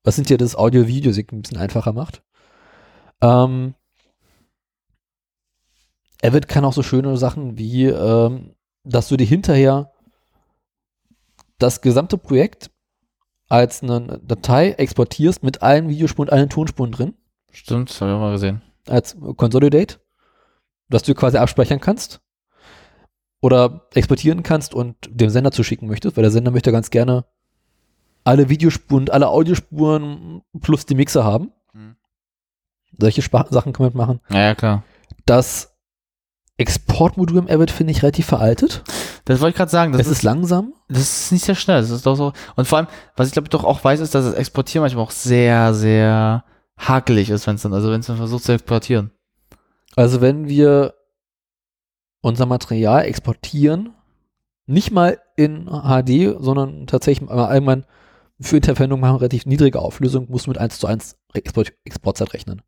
Was 0.03 0.15
sind 0.15 0.27
hier 0.27 0.37
das 0.37 0.55
Audio-Video 0.55 1.11
ein 1.11 1.41
bisschen 1.41 1.57
einfacher 1.57 1.93
macht. 1.93 2.23
Ähm, 3.21 3.75
Avid 6.23 6.47
kann 6.47 6.65
auch 6.65 6.73
so 6.73 6.81
schöne 6.81 7.17
Sachen 7.17 7.57
wie, 7.57 7.85
ähm, 7.85 8.55
dass 8.83 9.09
du 9.09 9.17
dir 9.17 9.27
hinterher 9.27 9.91
das 11.61 11.81
gesamte 11.81 12.17
Projekt 12.17 12.71
als 13.49 13.83
eine 13.83 14.19
Datei 14.23 14.71
exportierst 14.71 15.43
mit 15.43 15.61
allen 15.61 15.89
Videospuren 15.89 16.29
allen 16.29 16.49
Tonspuren 16.49 16.91
drin, 16.91 17.13
Stimmt, 17.51 17.89
das 17.89 17.99
habe 17.99 18.11
ich 18.11 18.15
auch 18.15 18.21
mal 18.21 18.31
gesehen. 18.31 18.61
als 18.87 19.17
Consolidate, 19.35 19.99
dass 20.89 21.03
du 21.03 21.13
quasi 21.13 21.37
abspeichern 21.37 21.81
kannst 21.81 22.21
oder 23.41 23.87
exportieren 23.93 24.43
kannst 24.43 24.73
und 24.73 24.95
dem 25.09 25.29
Sender 25.29 25.51
zuschicken 25.51 25.87
möchtest, 25.87 26.15
weil 26.15 26.21
der 26.21 26.31
Sender 26.31 26.51
möchte 26.51 26.71
ganz 26.71 26.89
gerne 26.91 27.25
alle 28.23 28.49
Videospuren 28.49 29.09
alle 29.09 29.27
Audiospuren 29.27 30.43
plus 30.61 30.85
die 30.85 30.95
Mixer 30.95 31.23
haben. 31.23 31.51
Mhm. 31.73 31.95
Solche 32.99 33.21
Spa 33.21 33.47
Sachen 33.49 33.73
kann 33.73 33.87
man 33.87 33.97
machen. 33.97 34.19
Ja, 34.29 34.39
ja, 34.39 34.55
klar. 34.55 34.83
Das 35.25 35.70
Exportmodul 36.61 37.39
im 37.39 37.47
Avid 37.47 37.71
finde 37.71 37.91
ich 37.91 38.03
relativ 38.03 38.27
veraltet. 38.27 38.83
Das 39.25 39.39
wollte 39.39 39.51
ich 39.51 39.57
gerade 39.57 39.71
sagen. 39.71 39.91
Das 39.91 40.01
es 40.01 40.07
ist, 40.07 40.23
langsam. 40.23 40.73
Das 40.87 40.99
ist 40.99 41.31
nicht 41.31 41.43
sehr 41.43 41.55
schnell. 41.55 41.81
Das 41.81 41.89
ist 41.89 42.05
doch 42.05 42.15
so. 42.15 42.33
Und 42.55 42.67
vor 42.67 42.77
allem, 42.77 42.87
was 43.15 43.27
ich 43.27 43.33
glaube 43.33 43.49
doch 43.49 43.63
auch 43.63 43.83
weiß, 43.83 43.99
ist, 43.99 44.15
dass 44.15 44.25
das 44.25 44.33
Exportieren 44.35 44.83
manchmal 44.83 45.03
auch 45.03 45.11
sehr, 45.11 45.73
sehr 45.73 46.43
hakelig 46.77 47.29
ist, 47.29 47.47
wenn 47.47 47.55
es 47.55 47.61
dann, 47.61 47.73
also 47.73 47.91
wenn 47.91 47.99
es 47.99 48.07
dann 48.07 48.17
versucht 48.17 48.43
zu 48.43 48.53
exportieren. 48.53 49.11
Also 49.95 50.21
wenn 50.21 50.47
wir 50.47 50.93
unser 52.21 52.45
Material 52.45 53.05
exportieren, 53.05 53.93
nicht 54.65 54.91
mal 54.91 55.19
in 55.35 55.65
HD, 55.65 56.37
sondern 56.39 56.87
tatsächlich 56.87 57.27
mal 57.27 57.45
allgemein 57.45 57.85
für 58.39 58.57
Interverwendung 58.57 58.99
machen 58.99 59.17
relativ 59.17 59.45
niedrige 59.45 59.79
Auflösung, 59.79 60.27
musst 60.29 60.45
du 60.45 60.51
mit 60.51 60.57
1 60.57 60.79
zu 60.79 60.87
1 60.87 61.15
Export, 61.33 61.73
Exportzeit 61.83 62.33
rechnen. 62.33 62.61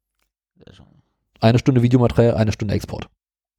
Eine 1.40 1.60
Stunde 1.60 1.82
Videomaterial, 1.82 2.36
eine 2.36 2.52
Stunde 2.52 2.74
Export. 2.74 3.10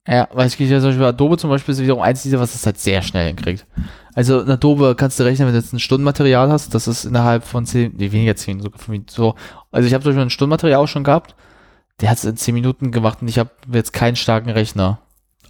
Ja, 0.07 0.29
weil 0.33 0.49
ich 0.49 0.59
ja 0.59 0.81
zum 0.81 0.91
Beispiel 0.91 1.05
Adobe 1.05 1.39
zum 1.39 1.49
Beispiel 1.49 1.73
ist 1.73 1.81
wiederum 1.81 2.03
eins 2.03 2.23
dieser, 2.23 2.39
was 2.39 2.53
das 2.53 2.67
halt 2.67 2.79
sehr 2.79 3.01
schnell 3.01 3.27
hinkriegt. 3.29 3.67
Also 4.15 4.41
in 4.41 4.51
Adobe 4.51 4.95
kannst 4.97 5.19
du 5.19 5.25
rechnen, 5.25 5.49
wenn 5.49 5.55
du 5.55 5.61
jetzt 5.61 5.73
ein 5.73 5.81
Stundenmaterial 5.81 6.51
hast, 6.51 6.75
das 6.75 6.87
ist 6.87 7.05
innerhalb 7.07 7.45
von 7.45 7.65
zehn, 7.65 7.95
nee, 7.97 8.13
weniger 8.13 8.37
zehn, 8.37 8.61
sogar 8.61 8.79
fünf 8.79 8.89
Minuten, 8.89 9.11
so. 9.11 9.35
Also 9.73 9.87
ich 9.87 9.95
habe 9.95 10.03
zum 10.05 10.11
Beispiel 10.11 10.27
ein 10.27 10.31
Stundenmaterial 10.31 10.81
auch 10.81 10.89
schon 10.89 11.05
gehabt, 11.05 11.35
der 12.01 12.11
hat 12.11 12.19
es 12.19 12.25
in 12.25 12.37
zehn 12.37 12.55
Minuten 12.55 12.91
gemacht 12.93 13.23
und 13.23 13.29
ich 13.29 13.39
habe 13.39 13.51
jetzt 13.73 13.93
keinen 13.93 14.17
starken 14.17 14.51
Rechner. 14.51 15.01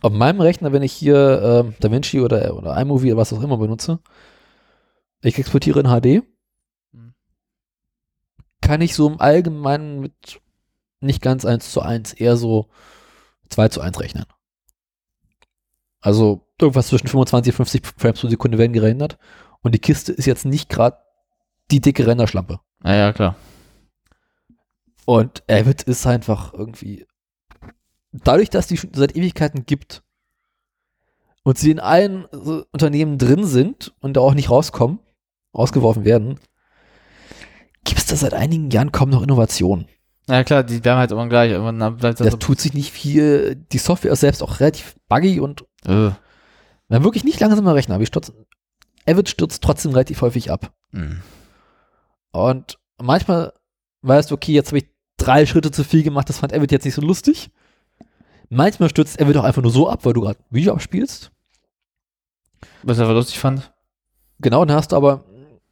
Auf 0.02 0.12
meinem 0.12 0.40
Rechner, 0.40 0.72
wenn 0.72 0.82
ich 0.82 0.93
hier 0.93 1.64
ähm, 1.66 1.74
DaVinci 1.81 2.20
oder, 2.20 2.55
oder 2.56 2.81
iMovie 2.81 3.12
oder 3.12 3.20
was 3.20 3.32
auch 3.32 3.43
immer 3.43 3.56
benutze, 3.56 3.98
ich 5.22 5.39
exportiere 5.39 5.81
in 5.81 5.86
HD, 5.89 6.22
Mhm. 6.93 7.14
kann 8.60 8.81
ich 8.81 8.94
so 8.94 9.09
im 9.09 9.20
Allgemeinen 9.20 10.01
mit 10.01 10.40
nicht 11.01 11.22
ganz 11.22 11.44
1 11.44 11.72
zu 11.72 11.82
1, 11.82 12.12
eher 12.12 12.36
so 12.36 12.68
2 13.48 13.68
zu 13.68 13.81
1 13.81 13.98
rechnen. 14.01 14.26
Also 16.05 16.47
irgendwas 16.60 16.89
zwischen 16.89 17.09
25 17.09 17.55
und 17.55 17.56
50 17.56 17.86
Frames 17.97 18.20
pro 18.20 18.28
Sekunde 18.28 18.59
werden 18.59 18.74
gerendert 18.74 19.16
und 19.62 19.74
die 19.74 19.78
Kiste 19.78 20.12
ist 20.12 20.26
jetzt 20.26 20.44
nicht 20.44 20.68
gerade 20.68 20.98
die 21.70 21.81
dicke 21.81 22.06
Renderschlampe. 22.06 22.60
Naja, 22.81 23.14
klar. 23.14 23.36
Und 25.06 25.43
Avid 25.48 25.82
ist 25.85 26.06
einfach 26.06 26.52
irgendwie. 26.52 27.06
Dadurch, 28.12 28.51
dass 28.51 28.66
die 28.66 28.76
schon 28.76 28.90
seit 28.93 29.16
Ewigkeiten 29.16 29.64
gibt 29.64 30.02
und 31.43 31.56
sie 31.56 31.70
in 31.70 31.81
allen 31.81 32.26
so 32.32 32.66
Unternehmen 32.70 33.16
drin 33.16 33.47
sind 33.47 33.94
und 34.01 34.18
da 34.18 34.20
auch 34.20 34.35
nicht 34.35 34.51
rauskommen, 34.51 34.98
rausgeworfen 35.56 36.05
werden, 36.05 36.39
gibt 37.85 38.01
es 38.01 38.06
da 38.06 38.16
seit 38.16 38.35
einigen 38.35 38.68
Jahren 38.68 38.93
kaum 38.93 39.09
noch 39.09 39.22
Innovationen. 39.22 39.89
Na 40.26 40.36
ja, 40.36 40.44
klar, 40.44 40.64
die 40.64 40.81
bleiben 40.81 40.98
halt 40.98 41.12
immer 41.12 41.28
gleich. 41.28 41.51
Irgendwann 41.51 41.97
bleibt 41.97 42.20
das 42.20 42.26
Das 42.26 42.32
so, 42.32 42.39
tut 42.39 42.60
sich 42.60 42.74
nicht 42.74 42.93
viel. 42.93 43.56
Die 43.72 43.78
Software 43.78 44.12
ist 44.12 44.20
selbst 44.20 44.43
auch 44.43 44.60
relativ 44.60 44.97
buggy 45.09 45.40
und 45.40 45.64
äh, 45.86 46.11
haben 46.90 47.05
wirklich 47.05 47.24
nicht 47.24 47.40
langsamer 47.40 47.74
Rechner. 47.74 47.98
Wir 47.98 48.06
stürzen, 48.06 48.35
Avid 49.06 49.28
stürzt 49.28 49.62
trotzdem 49.62 49.93
relativ 49.93 50.20
häufig 50.23 50.51
ab. 50.51 50.73
mh. 50.93 51.16
Und 52.32 52.78
manchmal 53.01 53.52
weißt 54.02 54.31
du, 54.31 54.35
okay, 54.35 54.52
jetzt 54.52 54.69
habe 54.69 54.78
ich 54.78 54.89
drei 55.16 55.47
Schritte 55.47 55.70
zu 55.70 55.85
viel 55.85 56.02
gemacht, 56.02 56.28
das 56.28 56.39
fand 56.39 56.52
Avid 56.52 56.73
jetzt 56.73 56.85
nicht 56.85 56.94
so 56.94 57.02
lustig. 57.02 57.51
Manchmal 58.51 58.90
stürzt 58.90 59.20
Avid 59.20 59.36
auch 59.36 59.44
einfach 59.44 59.62
nur 59.62 59.70
so 59.70 59.89
ab, 59.89 60.05
weil 60.05 60.12
du 60.12 60.20
gerade 60.20 60.39
ein 60.39 60.55
Video 60.55 60.74
abspielst. 60.74 61.32
was 62.82 62.98
ich 62.98 63.05
aber 63.05 63.15
lustig 63.15 63.39
fand. 63.39 63.73
Genau, 64.40 64.65
dann 64.65 64.77
hast 64.77 64.93
du 64.93 64.97
aber, 64.97 65.24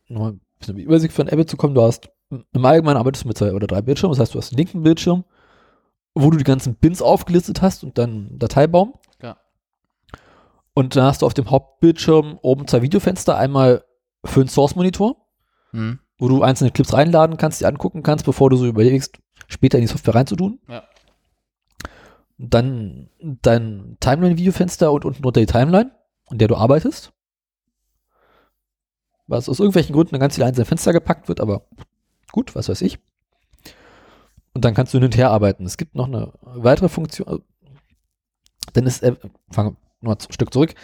nochmal 0.09 0.33
ein 0.33 0.41
bisschen 0.59 0.79
Übersicht 0.79 1.13
von 1.13 1.29
Avid 1.29 1.51
zu 1.51 1.57
kommen, 1.57 1.75
du 1.75 1.83
hast 1.83 2.11
im 2.31 2.65
Allgemeinen 2.65 2.97
arbeitest 2.97 3.25
du 3.25 3.29
mit 3.29 3.37
zwei 3.37 3.53
oder 3.53 3.67
drei 3.67 3.83
Bildschirmen, 3.83 4.17
das 4.17 4.21
heißt, 4.21 4.35
du 4.35 4.39
hast 4.39 4.53
den 4.53 4.59
linken 4.59 4.83
Bildschirm, 4.83 5.25
wo 6.15 6.31
du 6.31 6.39
die 6.39 6.45
ganzen 6.45 6.77
Bins 6.77 7.03
aufgelistet 7.03 7.61
hast 7.61 7.85
und 7.85 7.99
dann 7.99 8.11
einen 8.11 8.39
Dateibaum. 8.39 8.95
Und 10.75 10.97
dann 10.97 11.05
hast 11.05 11.23
du 11.23 11.27
auf 11.27 11.35
dem 11.35 11.51
Hauptbildschirm 11.51 12.39
oben 12.43 12.67
zwei 12.67 12.83
Videofenster, 12.83 13.37
einmal 13.37 13.85
für 14.25 14.41
einen 14.41 14.49
Source-Monitor, 14.49 15.17
Hm. 15.73 15.99
wo 16.19 16.29
du 16.29 16.43
einzelne 16.43 16.71
Clips 16.71 16.93
reinladen 16.93 17.37
kannst, 17.37 17.61
die 17.61 17.67
angucken 17.67 18.03
kannst, 18.03 18.25
bevor 18.25 18.51
du 18.51 18.57
so 18.57 18.67
überlegst, 18.67 19.19
später 19.49 19.79
in 19.79 19.83
die 19.83 19.89
Software 19.89 20.15
reinzutun. 20.15 20.61
Ja. 20.69 20.85
Dann 22.39 23.11
dein 23.21 23.97
Timeline-Videofenster 24.01 24.93
und 24.93 25.05
unten 25.05 25.23
drunter 25.23 25.41
die 25.41 25.47
Timeline, 25.47 25.93
an 26.27 26.39
der 26.39 26.49
du 26.49 26.57
arbeitest. 26.57 27.13
Was 29.27 29.49
aus 29.49 29.61
irgendwelchen 29.61 29.95
Gründen 29.95 30.15
in 30.15 30.21
ganz 30.21 30.35
viele 30.35 30.47
einzelne 30.47 30.65
Fenster 30.65 30.93
gepackt 30.93 31.29
wird, 31.29 31.41
aber 31.41 31.67
gut, 32.33 32.55
was 32.55 32.69
weiß 32.69 32.83
ich. 32.83 32.99
Und 34.55 34.65
dann 34.65 34.75
kannst 34.75 34.93
du 34.93 34.99
hin 34.99 35.05
und 35.05 35.17
her 35.17 35.31
arbeiten. 35.31 35.65
Es 35.65 35.77
gibt 35.77 35.95
noch 35.95 36.07
eine 36.07 36.33
weitere 36.43 36.89
Funktion. 36.89 37.43
Dann 38.75 38.87
ist, 38.87 39.05
fangen 39.51 39.77
noch 40.03 40.17
ein 40.17 40.33
Stück 40.33 40.53
zurück. 40.53 40.75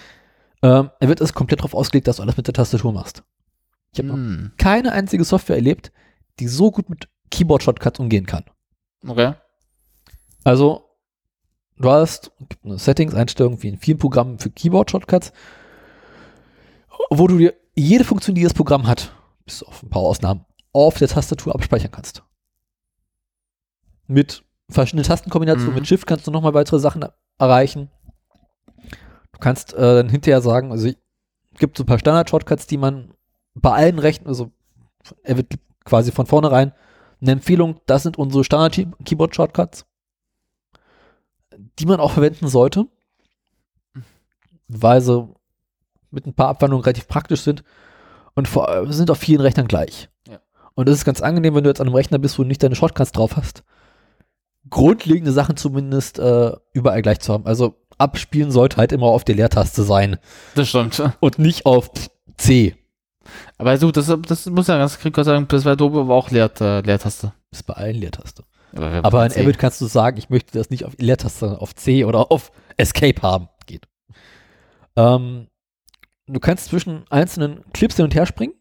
Ähm, 0.63 0.91
er 1.01 1.09
wird 1.09 1.21
es 1.21 1.35
komplett 1.35 1.61
darauf 1.61 1.75
ausgelegt, 1.75 2.09
dass 2.09 2.17
du 2.17 2.23
alles 2.23 2.37
mit 2.37 2.47
der 2.47 2.55
Tastatur 2.55 2.93
machst. 2.93 3.23
Ich 3.93 3.99
habe 3.99 4.09
noch 4.09 4.17
Hm. 4.17 4.53
keine 4.59 4.93
einzige 4.93 5.25
Software 5.25 5.57
erlebt, 5.57 5.93
die 6.41 6.49
so 6.49 6.71
gut 6.71 6.89
mit 6.91 7.09
Keyboard-Shortcuts 7.31 8.01
umgehen 8.01 8.27
kann. 8.27 8.45
Okay. 9.07 9.35
Also, 10.45 10.85
du 11.77 11.91
hast 11.91 12.33
eine 12.65 12.79
Settings-Einstellung 12.79 13.63
wie 13.63 13.69
in 13.69 13.79
vielen 13.79 13.99
Programmen 13.99 14.39
für 14.39 14.51
Keyboard-Shortcuts, 14.51 15.33
wo 17.11 17.27
du 17.27 17.39
dir 17.39 17.55
jede 17.75 18.05
Funktion, 18.05 18.35
die 18.35 18.43
das 18.43 18.55
Programm 18.55 18.87
hat, 18.87 19.13
bis 19.45 19.63
auf 19.63 19.83
ein 19.83 19.91
paar 19.91 20.03
Ausnahmen, 20.03 20.45
auf 20.73 20.99
der 20.99 21.09
Tastatur 21.09 21.55
abspeichern 21.55 21.91
kannst. 21.93 22.23
Mit 24.07 24.45
verschiedenen 24.71 25.05
Tastenkombinationen, 25.05 25.71
Mhm. 25.71 25.81
mit 25.81 25.87
Shift 25.87 26.07
kannst 26.07 26.27
du 26.27 26.31
nochmal 26.31 26.55
weitere 26.55 26.79
Sachen 26.79 27.05
erreichen. 27.39 27.91
Du 29.39 29.45
kannst 29.45 29.73
äh, 29.73 29.95
dann 29.95 30.09
hinterher 30.09 30.41
sagen, 30.41 30.73
also 30.73 30.89
es 30.89 30.97
gibt 31.61 31.79
so 31.79 31.85
ein 31.85 31.87
paar 31.87 32.01
Standard-Shortcuts, 32.01 32.67
die 32.67 32.77
man 32.77 33.15
bei 33.55 33.71
allen 33.71 34.01
Rechten, 34.01 34.27
also 34.27 34.51
er 35.23 35.37
wird 35.37 35.55
quasi 35.85 36.11
von 36.11 36.27
vornherein 36.27 36.73
eine 37.21 37.31
Empfehlung, 37.31 37.81
das 37.87 38.03
sind 38.03 38.19
unsere 38.19 38.43
Standard-Keyboard-Shortcuts, 38.43 39.87
die 41.79 41.87
man 41.87 42.01
auch 42.01 42.11
verwenden 42.11 42.49
sollte, 42.49 42.87
weil 44.67 45.01
sie 45.01 45.29
mit 46.11 46.27
ein 46.27 46.35
paar 46.35 46.49
Abwandlungen 46.49 46.85
relativ 46.85 47.07
praktisch 47.07 47.43
sind 47.43 47.63
und 48.35 48.49
vor 48.49 48.93
sind 48.93 49.09
auf 49.09 49.19
vielen 49.19 49.41
Rechnern 49.41 49.69
gleich. 49.69 50.09
Ja. 50.27 50.41
Und 50.75 50.89
das 50.89 50.97
ist 50.97 51.05
ganz 51.05 51.21
angenehm, 51.21 51.55
wenn 51.55 51.63
du 51.63 51.71
jetzt 51.71 51.81
an 51.81 51.87
einem 51.87 51.95
Rechner 51.95 52.19
bist, 52.19 52.41
wo 52.41 52.43
du 52.43 52.49
nicht 52.49 52.63
deine 52.65 52.75
Shortcuts 52.75 53.13
drauf 53.13 53.37
hast, 53.37 53.63
grundlegende 54.69 55.31
Sachen 55.31 55.57
zumindest 55.57 56.19
äh, 56.19 56.57
überall 56.73 57.03
gleich 57.03 57.21
zu 57.21 57.33
haben. 57.33 57.47
Also 57.47 57.77
abspielen 57.99 58.51
sollte 58.51 58.77
halt 58.77 58.93
immer 58.93 59.07
auf 59.07 59.25
der 59.25 59.35
Leertaste 59.35 59.83
sein 59.83 60.17
Das 60.55 60.69
stimmt. 60.69 61.03
und 61.21 61.39
nicht 61.39 61.67
auf 61.67 61.91
C. 62.37 62.75
Aber 63.59 63.77
so, 63.77 63.91
das, 63.91 64.07
das 64.27 64.47
muss 64.47 64.69
ja 64.69 64.79
ganz 64.79 64.99
Gott 65.13 65.25
sagen, 65.25 65.47
das 65.49 65.65
war 65.65 65.73
Adobe 65.73 66.01
aber 66.01 66.15
auch 66.15 66.31
Leer, 66.31 66.51
äh, 66.61 66.81
Leertaste. 66.81 67.33
Das 67.51 67.61
ist 67.61 67.67
bei 67.67 67.75
allen 67.75 67.97
Leertaste. 67.97 68.45
Aber, 68.75 69.01
Aber 69.03 69.27
in. 69.27 69.43
Avid 69.43 69.59
kannst 69.59 69.81
du 69.81 69.87
sagen, 69.87 70.17
ich 70.19 70.31
möchte 70.31 70.57
das 70.57 70.71
nicht 70.71 70.85
auf 70.85 70.95
Leertaste, 70.99 71.41
sondern 71.41 71.59
auf 71.59 71.75
C 71.75 72.05
oder 72.05 72.31
auf 72.31 72.53
Escape 72.77 73.21
haben. 73.23 73.49
Geht. 73.67 73.87
Ähm, 74.97 75.49
du 76.27 76.41
kannst 76.41 76.67
zwischen 76.67 77.05
einzelnen 77.11 77.65
Clips 77.73 77.97
hin 77.97 78.05
und 78.05 78.15
her 78.15 78.27
springen. 78.27 78.55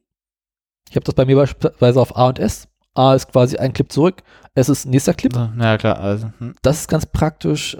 Ich 0.89 0.95
habe 0.95 1.03
das 1.03 1.15
bei 1.15 1.25
mir 1.25 1.35
beispielsweise 1.35 1.99
auf 1.99 2.15
A 2.15 2.27
und 2.27 2.39
S. 2.39 2.67
A 2.97 3.13
ist 3.13 3.31
quasi 3.31 3.57
ein 3.57 3.73
Clip 3.73 3.91
zurück, 3.91 4.23
S 4.55 4.69
ist 4.69 4.85
nächster 4.85 5.13
Clip. 5.13 5.33
Ja, 5.35 5.77
klar, 5.77 5.99
also. 5.99 6.31
Hm. 6.39 6.55
Das 6.63 6.79
ist 6.79 6.87
ganz 6.87 7.05
praktisch. 7.05 7.75
Äh, 7.75 7.77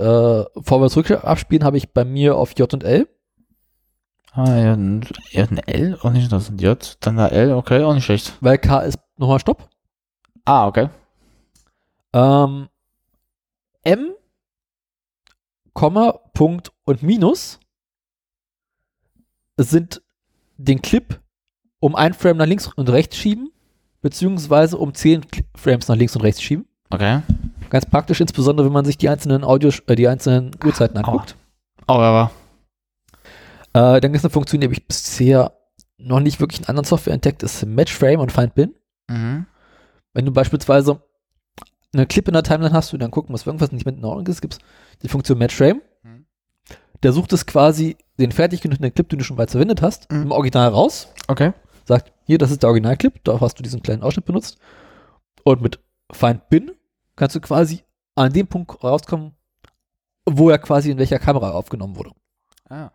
Vorwärts 0.61 0.93
zurück 0.93 1.23
abspielen 1.23 1.63
habe 1.63 1.77
ich 1.77 1.91
bei 1.91 2.05
mir 2.05 2.35
auf 2.35 2.57
J 2.57 2.71
und 2.71 2.83
L. 2.83 3.07
Ah, 4.31 4.55
ja, 4.55 4.73
ein, 4.73 5.03
ja, 5.31 5.45
ein 5.45 5.57
L, 5.57 5.97
auch 6.03 6.11
nicht 6.11 6.31
das 6.31 6.49
ein 6.49 6.59
J, 6.59 6.97
dann 6.99 7.17
eine 7.17 7.31
L, 7.31 7.53
okay, 7.53 7.83
auch 7.83 7.95
nicht 7.95 8.05
schlecht. 8.05 8.33
Weil 8.39 8.59
K 8.59 8.81
ist 8.81 8.99
nochmal 9.17 9.39
Stopp. 9.39 9.67
Ah, 10.45 10.67
okay. 10.67 10.89
Ähm, 12.13 12.69
M, 13.81 14.13
Komma, 15.73 16.19
Punkt 16.35 16.71
und 16.85 17.01
Minus 17.01 17.59
sind 19.57 20.03
den 20.57 20.83
Clip 20.83 21.19
um 21.79 21.95
ein 21.95 22.13
Frame 22.13 22.37
nach 22.37 22.45
links 22.45 22.67
und 22.75 22.89
rechts 22.89 23.17
schieben, 23.17 23.51
beziehungsweise 24.01 24.77
um 24.77 24.93
zehn 24.93 25.21
Cl- 25.23 25.43
Frames 25.55 25.87
nach 25.87 25.95
links 25.95 26.15
und 26.15 26.21
rechts 26.23 26.41
schieben. 26.41 26.65
Okay. 26.89 27.21
Ganz 27.69 27.85
praktisch, 27.85 28.21
insbesondere 28.21 28.65
wenn 28.67 28.73
man 28.73 28.85
sich 28.85 28.97
die 28.97 29.09
einzelnen 29.09 29.43
Audio, 29.43 29.71
äh, 29.87 29.95
die 29.95 30.07
einzelnen 30.07 30.51
Uhrzeiten 30.63 30.97
anguckt. 30.97 31.35
Oh, 31.87 31.93
aber. 31.93 32.31
Äh, 33.73 33.99
dann 33.99 34.11
gibt 34.13 34.17
es 34.17 34.23
eine 34.25 34.31
Funktion, 34.31 34.61
die 34.61 34.65
habe 34.67 34.73
ich 34.73 34.87
bisher 34.87 35.53
noch 35.97 36.19
nicht 36.19 36.39
wirklich 36.39 36.61
in 36.61 36.67
anderen 36.67 36.85
Software 36.85 37.13
entdeckt, 37.13 37.43
ist 37.43 37.65
Match 37.65 37.93
Frame 37.93 38.19
und 38.19 38.31
Find 38.31 38.55
Bin. 38.55 38.73
Mhm. 39.09 39.45
Wenn 40.13 40.25
du 40.25 40.31
beispielsweise 40.31 41.01
eine 41.93 42.05
Clip 42.05 42.27
in 42.27 42.33
der 42.33 42.43
Timeline 42.43 42.73
hast 42.73 42.93
und 42.93 42.99
dann 42.99 43.11
gucken, 43.11 43.33
was 43.33 43.45
irgendwas 43.45 43.71
nicht 43.71 43.85
mit 43.85 43.97
in 43.97 44.05
Ordnung 44.05 44.27
ist, 44.27 44.41
gibt 44.41 44.53
es 44.55 44.59
die 45.01 45.07
Funktion 45.09 45.37
Match 45.37 45.55
Frame. 45.55 45.81
Mhm. 46.03 46.25
Der 47.03 47.13
sucht 47.13 47.33
es 47.33 47.45
quasi 47.45 47.97
den 48.19 48.31
fertig 48.31 48.61
genommenen 48.61 48.93
Clip, 48.93 49.07
den 49.09 49.19
du 49.19 49.25
schon 49.25 49.37
weit 49.37 49.51
verwendet 49.51 49.81
hast, 49.81 50.11
Mhm. 50.11 50.23
im 50.23 50.31
Original 50.31 50.69
raus, 50.69 51.07
Okay. 51.27 51.53
sagt, 51.85 52.11
hier, 52.27 52.37
das 52.37 52.51
ist 52.51 52.61
der 52.61 52.69
Originalclip, 52.69 53.23
da 53.23 53.39
hast 53.39 53.57
du 53.57 53.63
diesen 53.63 53.81
kleinen 53.81 54.03
Ausschnitt 54.03 54.25
benutzt. 54.25 54.57
Und 55.43 55.61
mit 55.61 55.79
Find 56.11 56.49
Bin 56.49 56.71
kannst 57.15 57.35
du 57.35 57.39
quasi 57.39 57.83
an 58.15 58.33
dem 58.33 58.47
Punkt 58.47 58.83
rauskommen, 58.83 59.31
wo 60.25 60.49
er 60.49 60.57
quasi 60.57 60.91
in 60.91 60.97
welcher 60.97 61.19
Kamera 61.19 61.51
aufgenommen 61.51 61.95
wurde. 61.95 62.11
Ah. 62.69 62.91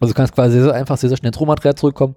Also 0.00 0.12
du 0.12 0.16
kannst 0.16 0.34
quasi 0.34 0.54
sehr, 0.54 0.64
sehr 0.64 0.74
einfach 0.74 0.98
sehr, 0.98 1.08
sehr 1.08 1.16
schnell 1.16 1.28
ins 1.28 1.40
Rohmaterial 1.40 1.76
zurückkommen. 1.76 2.16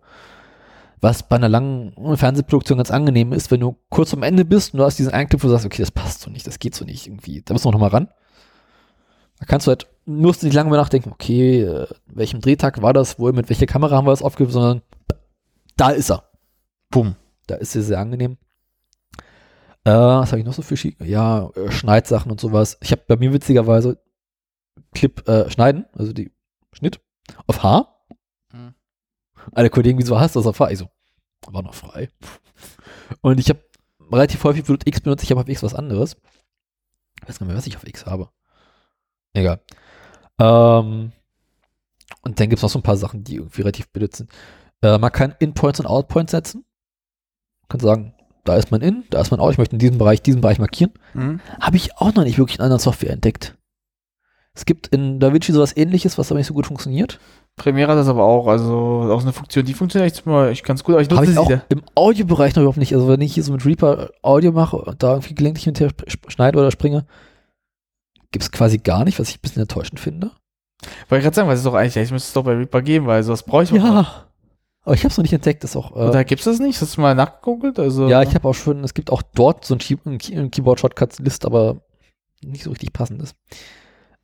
Was 1.00 1.22
bei 1.22 1.36
einer 1.36 1.50
langen 1.50 1.94
Fernsehproduktion 2.18 2.80
ganz 2.80 2.90
angenehm 2.90 3.32
ist, 3.32 3.52
wenn 3.52 3.60
du 3.60 3.78
kurz 3.90 4.16
am 4.16 4.24
Ende 4.24 4.44
bist 4.44 4.74
und 4.74 4.80
du 4.80 4.86
hast 4.86 4.98
diesen 4.98 5.14
einen 5.14 5.30
Clip, 5.30 5.44
wo 5.44 5.48
du 5.48 5.52
sagst, 5.52 5.68
okay, 5.68 5.84
das 5.84 5.92
passt 5.92 6.22
so 6.22 6.32
nicht, 6.32 6.48
das 6.48 6.58
geht 6.58 6.74
so 6.74 6.84
nicht 6.84 7.06
irgendwie, 7.06 7.44
da 7.44 7.54
müssen 7.54 7.66
wir 7.66 7.72
noch 7.74 7.80
mal 7.80 7.90
ran. 7.90 8.10
Da 9.40 9.46
kannst 9.46 9.68
du 9.68 9.70
halt, 9.70 9.86
musst 10.06 10.42
du 10.42 10.48
nicht 10.48 10.56
lange 10.56 10.72
mehr 10.72 10.80
nachdenken, 10.80 11.12
okay, 11.12 11.62
äh, 11.62 11.88
welchem 12.08 12.42
Drehtag 12.42 12.82
war 12.82 12.94
das, 12.94 13.20
wo, 13.20 13.32
mit 13.32 13.50
welcher 13.50 13.68
Kamera 13.68 13.96
haben 13.96 14.08
wir 14.08 14.12
das 14.12 14.24
aufgenommen, 14.24 14.54
sondern 14.54 14.82
da 15.78 15.90
ist 15.92 16.12
er. 16.12 16.30
Boom. 16.90 17.16
Da 17.48 17.56
ist 17.56 17.72
sie 17.72 17.82
sehr 17.82 18.00
angenehm. 18.00 18.38
Äh, 19.86 19.92
was 19.92 20.32
habe 20.32 20.40
ich 20.40 20.46
noch 20.46 20.54
so 20.54 20.62
für 20.62 20.76
Schick? 20.76 21.00
Ja, 21.00 21.50
äh, 21.56 21.72
Schneidsachen 21.72 22.30
und 22.30 22.42
sowas. 22.42 22.78
Ich 22.82 22.92
habe 22.92 23.04
bei 23.08 23.16
mir 23.16 23.32
witzigerweise 23.32 24.04
Clip 24.94 25.26
äh, 25.30 25.50
schneiden, 25.50 25.86
also 25.94 26.12
die 26.12 26.32
Schnitt 26.74 27.00
auf 27.46 27.64
H. 27.64 27.88
Mhm. 28.52 28.76
Alle 29.54 29.70
Kollegen, 29.70 29.98
wieso 29.98 30.20
hast 30.20 30.36
du 30.36 30.40
das 30.40 30.48
auf 30.48 30.60
H? 30.60 30.72
Ich 30.72 30.80
so, 30.80 30.90
war 31.48 31.62
noch 31.62 31.74
frei. 31.74 32.10
Und 33.22 33.40
ich 33.40 33.50
habe 33.50 33.64
relativ 34.12 34.44
häufig 34.44 34.66
Produkt 34.66 34.88
X 34.88 35.00
benutzt, 35.00 35.24
ich 35.24 35.32
habe 35.32 35.42
auf 35.42 35.48
X 35.48 35.64
was 35.64 35.74
anderes. 35.74 36.18
Ich 37.22 37.30
weiß 37.30 37.40
gar 37.40 37.46
nicht 37.46 37.52
mehr, 37.52 37.58
was 37.58 37.68
ich 37.68 37.78
auf 37.78 37.88
X 37.88 38.06
habe. 38.06 38.30
Egal. 39.34 39.62
Ähm, 40.40 41.12
und 42.22 42.40
dann 42.40 42.50
gibt 42.50 42.58
es 42.58 42.64
noch 42.64 42.70
so 42.70 42.80
ein 42.80 42.84
paar 42.84 42.98
Sachen, 42.98 43.24
die 43.24 43.36
irgendwie 43.36 43.62
relativ 43.62 43.90
billig 43.90 44.16
sind. 44.16 44.32
Äh, 44.82 44.98
man 44.98 45.12
kann 45.12 45.36
In-Points 45.40 45.80
und 45.80 45.86
Out-Points 45.86 46.32
setzen. 46.32 46.66
Man 47.62 47.68
kann 47.70 47.80
sagen, 47.80 48.14
da 48.44 48.56
ist 48.56 48.72
mein 48.72 48.82
In, 48.82 49.04
da 49.10 49.20
ist 49.22 49.32
mein 49.32 49.40
Out, 49.40 49.52
ich 49.52 49.58
möchte 49.58 49.76
in 49.76 49.80
diesem 49.80 49.98
Bereich, 49.98 50.22
diesen 50.22 50.42
Bereich 50.42 50.60
markieren. 50.60 50.94
Mhm. 51.14 51.42
Habe 51.60 51.78
ich 51.78 51.98
auch 51.98 52.14
noch 52.14 52.24
nicht 52.24 52.38
wirklich 52.38 52.58
in 52.58 52.64
anderen 52.64 52.80
Software 52.80 53.12
entdeckt. 53.12 53.58
Es 54.54 54.66
gibt 54.66 54.88
in 54.88 55.20
DaVinci 55.20 55.52
sowas 55.52 55.78
ähnliches, 55.78 56.18
was 56.18 56.32
aber 56.32 56.40
nicht 56.40 56.48
so 56.48 56.54
gut 56.56 56.66
funktioniert. 56.66 57.20
Premiere 57.58 57.92
hat 57.92 57.98
das 57.98 58.08
aber 58.08 58.24
auch, 58.24 58.48
also 58.48 59.08
auch 59.12 59.22
eine 59.22 59.34
Funktion, 59.34 59.66
die 59.66 59.74
funktioniert 59.76 60.12
echt 60.12 60.26
mal 60.26 60.50
echt 60.50 60.66
ganz 60.66 60.84
gut, 60.84 60.96
aber 60.96 61.02
ich 61.02 61.10
nutze 61.10 61.26
ich 61.26 61.30
sie 61.32 61.38
auch 61.38 61.48
da. 61.48 61.62
im 61.70 61.84
Audiobereich 61.94 62.56
noch 62.56 62.62
überhaupt 62.62 62.78
nicht. 62.78 62.94
Also 62.94 63.08
wenn 63.08 63.22
ich 63.22 63.36
hier 63.36 63.44
so 63.44 63.52
mit 63.52 63.66
Reaper 63.66 64.10
Audio 64.24 64.52
mache 64.52 64.78
und 64.78 65.04
da 65.04 65.14
irgendwie 65.14 65.36
gelegentlich 65.36 65.66
hinterher 65.66 65.94
schneide 66.28 66.58
oder 66.58 66.72
springe, 66.72 67.06
gibt 68.32 68.44
es 68.44 68.52
quasi 68.52 68.78
gar 68.80 69.06
nicht, 69.06 69.20
was 69.20 69.30
ich 69.30 69.38
ein 69.38 69.42
bisschen 69.42 69.62
enttäuschend 69.62 70.00
finde. 70.00 70.32
Wollte 71.10 71.20
ich 71.20 71.24
gerade 71.24 71.36
sagen, 71.36 71.50
was 71.50 71.60
ist 71.60 71.66
doch 71.66 71.74
eigentlich, 71.74 71.96
ich 71.96 72.12
müsste 72.12 72.28
es 72.28 72.34
doch 72.34 72.44
bei 72.44 72.56
Reaper 72.56 72.82
geben, 72.82 73.06
weil 73.06 73.22
sowas 73.24 73.44
brauche 73.44 73.64
ich 73.64 73.72
auch 73.74 73.78
mal. 73.78 74.04
Ja. 74.04 74.27
Aber 74.88 74.96
ich 74.96 75.02
habe 75.02 75.12
es 75.12 75.18
noch 75.18 75.24
nicht 75.24 75.34
entdeckt. 75.34 75.66
Das 75.66 75.72
ist 75.72 75.76
auch, 75.76 75.92
äh, 75.98 76.08
Oder 76.08 76.24
gibt's 76.24 76.46
das 76.46 76.60
nicht? 76.60 76.80
Hast 76.80 76.96
du 76.96 77.02
mal 77.02 77.14
nachgeguckt? 77.14 77.78
Also, 77.78 78.08
ja, 78.08 78.22
ich 78.22 78.34
habe 78.34 78.48
auch 78.48 78.54
schon, 78.54 78.86
es 78.86 78.94
gibt 78.94 79.12
auch 79.12 79.22
dort 79.22 79.66
so 79.66 79.76
ein, 79.76 79.80
Key 79.80 79.98
ein 80.06 80.18
Key 80.18 80.34
ein 80.34 80.50
Keyboard-Shortcuts-List, 80.50 81.46
aber 81.46 81.82
nicht 82.42 82.64
so 82.64 82.70
richtig 82.70 82.94
passendes. 82.94 83.36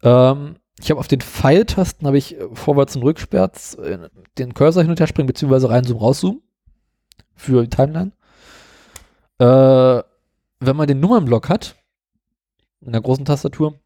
Ähm, 0.03 0.55
ich 0.79 0.89
habe 0.89 1.01
auf 1.01 1.09
den 1.09 1.19
Pfeiltasten 1.19 2.07
habe 2.07 2.17
ich 2.17 2.39
äh, 2.39 2.47
vorwärts 2.53 2.95
und 2.95 3.03
rückwärts 3.03 3.73
äh, 3.75 4.07
den 4.37 4.53
Cursor 4.53 4.83
hin 4.83 4.89
und 4.89 5.01
her 5.01 5.07
springen, 5.07 5.27
beziehungsweise 5.27 5.69
reinzoomen, 5.69 6.01
rauszoomen 6.01 6.41
für 7.35 7.63
die 7.63 7.69
Timeline. 7.69 8.13
Äh, 9.39 10.01
wenn 10.61 10.75
man 10.77 10.87
den 10.87 11.01
Nummernblock 11.01 11.49
hat, 11.49 11.75
in 12.79 12.93
der 12.93 13.01
großen 13.01 13.25
Tastatur, 13.25 13.77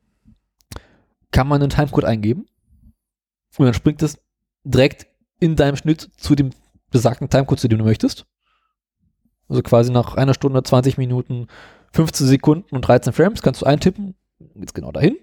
kann 1.31 1.47
man 1.47 1.59
einen 1.59 1.71
Timecode 1.71 2.05
eingeben 2.05 2.45
und 3.57 3.65
dann 3.65 3.73
springt 3.73 4.03
es 4.03 4.19
direkt 4.63 5.07
in 5.39 5.55
deinem 5.55 5.75
Schnitt 5.75 6.11
zu 6.17 6.35
dem 6.35 6.51
besagten 6.91 7.29
Timecode, 7.29 7.59
zu 7.59 7.67
dem 7.67 7.79
du 7.79 7.85
möchtest. 7.85 8.25
Also 9.49 9.61
quasi 9.61 9.91
nach 9.91 10.15
einer 10.15 10.33
Stunde, 10.33 10.61
20 10.61 10.97
Minuten, 10.97 11.47
15 11.93 12.27
Sekunden 12.27 12.75
und 12.75 12.81
13 12.81 13.13
Frames 13.13 13.41
kannst 13.41 13.61
du 13.61 13.65
eintippen, 13.65 14.15
geht's 14.55 14.73
genau 14.73 14.91
dahin. 14.91 15.15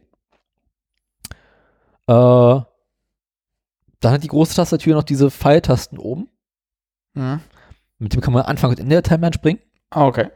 Äh, 2.06 2.60
dann 4.00 4.12
hat 4.12 4.22
die 4.22 4.28
große 4.28 4.54
Tastatur 4.54 4.94
noch 4.94 5.02
diese 5.02 5.30
Pfeiltasten 5.30 5.98
oben. 5.98 6.28
Mhm. 7.14 7.40
Mit 7.98 8.12
dem 8.12 8.20
kann 8.20 8.34
man 8.34 8.42
Anfang 8.42 8.70
und 8.70 8.80
Ende 8.80 8.96
der 8.96 9.02
Timeline 9.02 9.32
springen. 9.32 9.60
Ah, 9.90 10.06
okay. 10.06 10.30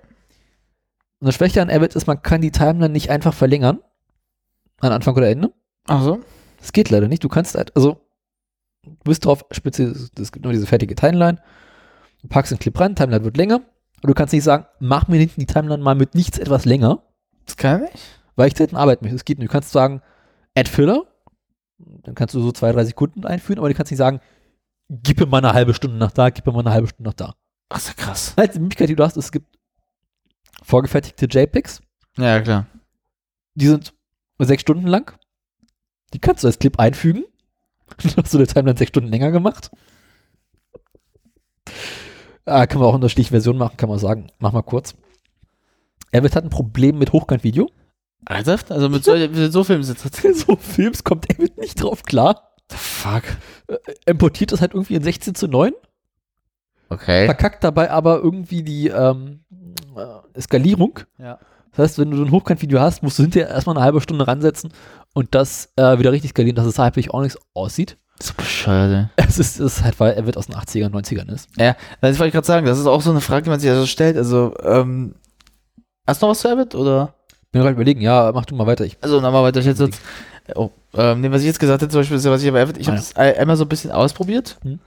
Und 1.20 1.26
das 1.26 1.34
Schwäche 1.34 1.60
an 1.60 1.70
Avid 1.70 1.94
ist, 1.94 2.06
man 2.06 2.22
kann 2.22 2.40
die 2.40 2.52
Timeline 2.52 2.92
nicht 2.92 3.10
einfach 3.10 3.34
verlängern. 3.34 3.80
An 4.80 4.92
Anfang 4.92 5.16
oder 5.16 5.28
Ende. 5.28 5.52
Ach 5.86 6.02
so. 6.02 6.20
Das 6.60 6.72
geht 6.72 6.90
leider 6.90 7.08
nicht. 7.08 7.24
Du 7.24 7.28
kannst 7.28 7.56
halt, 7.56 7.74
also, 7.74 8.00
du 8.88 9.04
bist 9.04 9.24
drauf 9.24 9.44
speziell, 9.50 9.90
es 9.92 10.32
gibt 10.32 10.44
nur 10.44 10.52
diese 10.52 10.66
fertige 10.66 10.94
Timeline. 10.94 11.40
Du 12.22 12.28
packst 12.28 12.50
den 12.52 12.58
Clip 12.58 12.78
rein, 12.78 12.94
Timeline 12.96 13.24
wird 13.24 13.36
länger. 13.36 13.56
Und 14.02 14.08
du 14.08 14.14
kannst 14.14 14.32
nicht 14.32 14.44
sagen, 14.44 14.66
mach 14.80 15.08
mir 15.08 15.18
hinten 15.18 15.40
die 15.40 15.46
Timeline 15.46 15.82
mal 15.82 15.94
mit 15.94 16.14
nichts 16.14 16.38
etwas 16.38 16.64
länger. 16.64 17.02
Das 17.46 17.56
kann 17.56 17.84
ich. 17.92 18.00
weil 18.36 18.48
ich 18.48 18.56
selten 18.56 18.76
arbeiten 18.76 19.04
möchte. 19.04 19.16
Es 19.16 19.24
geht 19.24 19.38
nicht. 19.38 19.48
Du 19.48 19.52
kannst 19.52 19.72
sagen, 19.72 20.02
Add 20.56 20.68
Filler, 20.70 21.02
dann 21.78 22.14
kannst 22.14 22.34
du 22.34 22.40
so 22.40 22.52
zwei, 22.52 22.72
drei 22.72 22.84
Sekunden 22.84 23.24
einführen, 23.24 23.58
aber 23.58 23.68
du 23.68 23.74
kannst 23.74 23.90
nicht 23.92 23.98
sagen, 23.98 24.20
gib 24.88 25.18
mir 25.20 25.26
mal 25.26 25.38
eine 25.38 25.52
halbe 25.52 25.74
Stunde 25.74 25.96
nach 25.96 26.12
da, 26.12 26.30
gib 26.30 26.46
mir 26.46 26.52
mal 26.52 26.60
eine 26.60 26.72
halbe 26.72 26.88
Stunde 26.88 27.08
nach 27.10 27.14
da. 27.14 27.34
Ach, 27.68 27.78
ist 27.78 27.88
ja 27.88 27.94
krass. 27.94 28.34
Halt, 28.36 28.54
die 28.54 28.60
Möglichkeit, 28.60 28.88
die 28.88 28.96
du 28.96 29.04
hast, 29.04 29.16
es 29.16 29.30
gibt 29.32 29.46
vorgefertigte 30.62 31.26
JPEGs, 31.26 31.80
Ja, 32.16 32.40
klar. 32.40 32.66
die 33.54 33.66
sind 33.68 33.94
sechs 34.38 34.62
Stunden 34.62 34.86
lang. 34.86 35.12
Die 36.14 36.18
kannst 36.18 36.42
du 36.42 36.48
als 36.48 36.58
Clip 36.58 36.78
einfügen. 36.78 37.24
Dann 38.02 38.12
hast 38.22 38.34
du 38.34 38.38
der 38.38 38.46
Timeline 38.46 38.78
sechs 38.78 38.90
Stunden 38.90 39.10
länger 39.10 39.30
gemacht. 39.30 39.70
Ah, 42.44 42.66
kann 42.66 42.80
man 42.80 42.88
auch 42.88 42.94
unterschiedliche 42.94 43.30
Versionen 43.30 43.58
machen, 43.58 43.76
kann 43.76 43.88
man 43.88 43.98
sagen. 43.98 44.28
Mach 44.38 44.52
mal 44.52 44.62
kurz. 44.62 44.94
Avid 46.12 46.34
hat 46.34 46.44
ein 46.44 46.50
Problem 46.50 46.98
mit 46.98 47.12
Hochkant-Video. 47.12 47.70
Ernsthaft? 48.26 48.72
Also 48.72 48.88
mit 48.88 49.04
so, 49.04 49.14
mit 49.14 49.52
so 49.52 49.64
Filmen 49.64 49.84
sitzt 49.84 50.14
so 50.34 50.56
Films 50.56 51.04
kommt 51.04 51.30
Avid 51.30 51.58
nicht 51.58 51.82
drauf 51.82 52.02
klar. 52.02 52.54
Fuck. 52.70 53.24
Importiert 54.06 54.52
das 54.52 54.60
halt 54.60 54.74
irgendwie 54.74 54.94
in 54.94 55.02
16 55.02 55.34
zu 55.34 55.48
9. 55.48 55.72
Okay. 56.90 57.26
verkackt 57.26 57.62
dabei 57.64 57.90
aber 57.90 58.20
irgendwie 58.22 58.62
die 58.62 58.88
ähm, 58.88 59.40
äh, 59.94 60.40
Skalierung. 60.40 61.00
Ja. 61.18 61.38
Das 61.72 61.90
heißt, 61.90 61.98
wenn 61.98 62.10
du 62.10 62.16
so 62.16 62.24
ein 62.24 62.30
Hochkant-Video 62.30 62.80
hast, 62.80 63.02
musst 63.02 63.18
du 63.18 63.22
hinterher 63.22 63.50
erstmal 63.50 63.76
eine 63.76 63.84
halbe 63.84 64.00
Stunde 64.00 64.26
ransetzen 64.26 64.72
und 65.18 65.34
das 65.34 65.72
äh, 65.74 65.98
wieder 65.98 66.12
richtig 66.12 66.30
skalieren, 66.30 66.54
dass 66.54 66.64
es 66.66 66.78
halbwegs 66.78 67.10
auch 67.10 67.22
nichts 67.22 67.36
aussieht. 67.52 67.96
So 68.22 68.34
bescheuert, 68.36 69.10
ey. 69.16 69.24
Es 69.26 69.40
ist, 69.40 69.58
es 69.58 69.78
ist 69.78 69.82
halt, 69.82 69.98
weil 69.98 70.12
er 70.12 70.26
wird 70.26 70.36
aus 70.36 70.46
den 70.46 70.54
80ern, 70.54 70.90
90ern 70.90 71.28
ist. 71.34 71.48
Ja, 71.56 71.74
das 72.00 72.20
wollte 72.20 72.28
ich 72.28 72.32
gerade 72.34 72.46
sagen. 72.46 72.66
Das 72.66 72.78
ist 72.78 72.86
auch 72.86 73.02
so 73.02 73.10
eine 73.10 73.20
Frage, 73.20 73.42
die 73.42 73.50
man 73.50 73.58
sich 73.58 73.68
also 73.68 73.84
stellt. 73.84 74.16
Also, 74.16 74.54
ähm, 74.62 75.16
hast 76.06 76.22
du 76.22 76.26
noch 76.26 76.30
was 76.30 76.38
zu 76.38 76.48
Abbott, 76.48 76.76
oder? 76.76 77.14
Bin 77.50 77.62
gerade 77.62 77.74
überlegen, 77.74 78.00
ja, 78.00 78.30
mach 78.32 78.44
du 78.44 78.54
mal 78.54 78.68
weiter. 78.68 78.84
Ich, 78.84 78.96
Also, 79.00 79.20
nochmal 79.20 79.42
weiter. 79.42 79.58
Ich 79.58 79.66
jetzt, 79.66 79.80
jetzt 79.80 80.00
oh, 80.54 80.70
ähm, 80.94 81.20
nee, 81.20 81.32
was 81.32 81.40
ich 81.40 81.48
jetzt 81.48 81.58
gesagt 81.58 81.82
hätte, 81.82 81.90
zum 81.90 82.00
Beispiel, 82.00 82.16
ist 82.16 82.24
ja, 82.24 82.30
was 82.30 82.44
ich 82.44 82.52
bei 82.52 82.62
Abbott, 82.62 82.78
ich 82.78 82.86
Ah, 82.88 82.92
habe 82.92 83.00
es 83.00 83.16
einmal 83.16 83.56
so 83.56 83.64
ein 83.64 83.68
bisschen 83.68 83.90
ausprobiert. 83.90 84.56
Hm. 84.62 84.78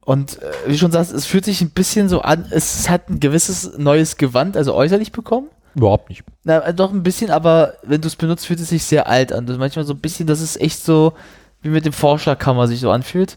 Und 0.00 0.42
äh, 0.42 0.50
wie 0.66 0.78
schon 0.78 0.90
sagst, 0.90 1.12
es 1.12 1.26
fühlt 1.26 1.44
sich 1.44 1.60
ein 1.60 1.70
bisschen 1.70 2.08
so 2.08 2.22
an, 2.22 2.44
es 2.50 2.88
hat 2.88 3.08
ein 3.08 3.20
gewisses 3.20 3.78
neues 3.78 4.16
Gewand, 4.16 4.56
also 4.56 4.74
äußerlich 4.74 5.12
bekommen. 5.12 5.46
Überhaupt 5.74 6.08
nicht. 6.08 6.24
Na, 6.44 6.60
äh, 6.60 6.74
doch 6.74 6.92
ein 6.92 7.02
bisschen, 7.02 7.30
aber 7.30 7.74
wenn 7.82 8.00
du 8.00 8.08
es 8.08 8.16
benutzt, 8.16 8.46
fühlt 8.46 8.60
es 8.60 8.68
sich 8.68 8.84
sehr 8.84 9.06
alt 9.06 9.32
an. 9.32 9.46
Das 9.46 9.58
manchmal 9.58 9.84
so 9.84 9.94
ein 9.94 10.00
bisschen, 10.00 10.26
das 10.26 10.40
ist 10.40 10.60
echt 10.60 10.82
so, 10.82 11.14
wie 11.62 11.68
mit 11.68 11.84
dem 11.84 11.92
Vorschlagkammer 11.92 12.66
sich 12.66 12.80
so 12.80 12.90
anfühlt. 12.90 13.36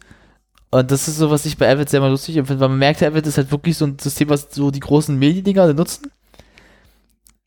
Und 0.71 0.89
das 0.89 1.07
ist 1.07 1.17
so, 1.17 1.29
was 1.29 1.45
ich 1.45 1.57
bei 1.57 1.69
Avid 1.71 1.89
sehr 1.89 1.99
mal 2.01 2.09
lustig 2.09 2.35
empfinde, 2.35 2.61
weil 2.61 2.69
man 2.69 2.79
merkt, 2.79 3.03
Avid 3.03 3.27
ist 3.27 3.37
halt 3.37 3.51
wirklich 3.51 3.77
so 3.77 3.85
ein 3.85 3.99
System, 3.99 4.29
was 4.29 4.47
so 4.51 4.71
die 4.71 4.79
großen 4.79 5.17
Mediendinger 5.17 5.71
nutzen. 5.73 6.11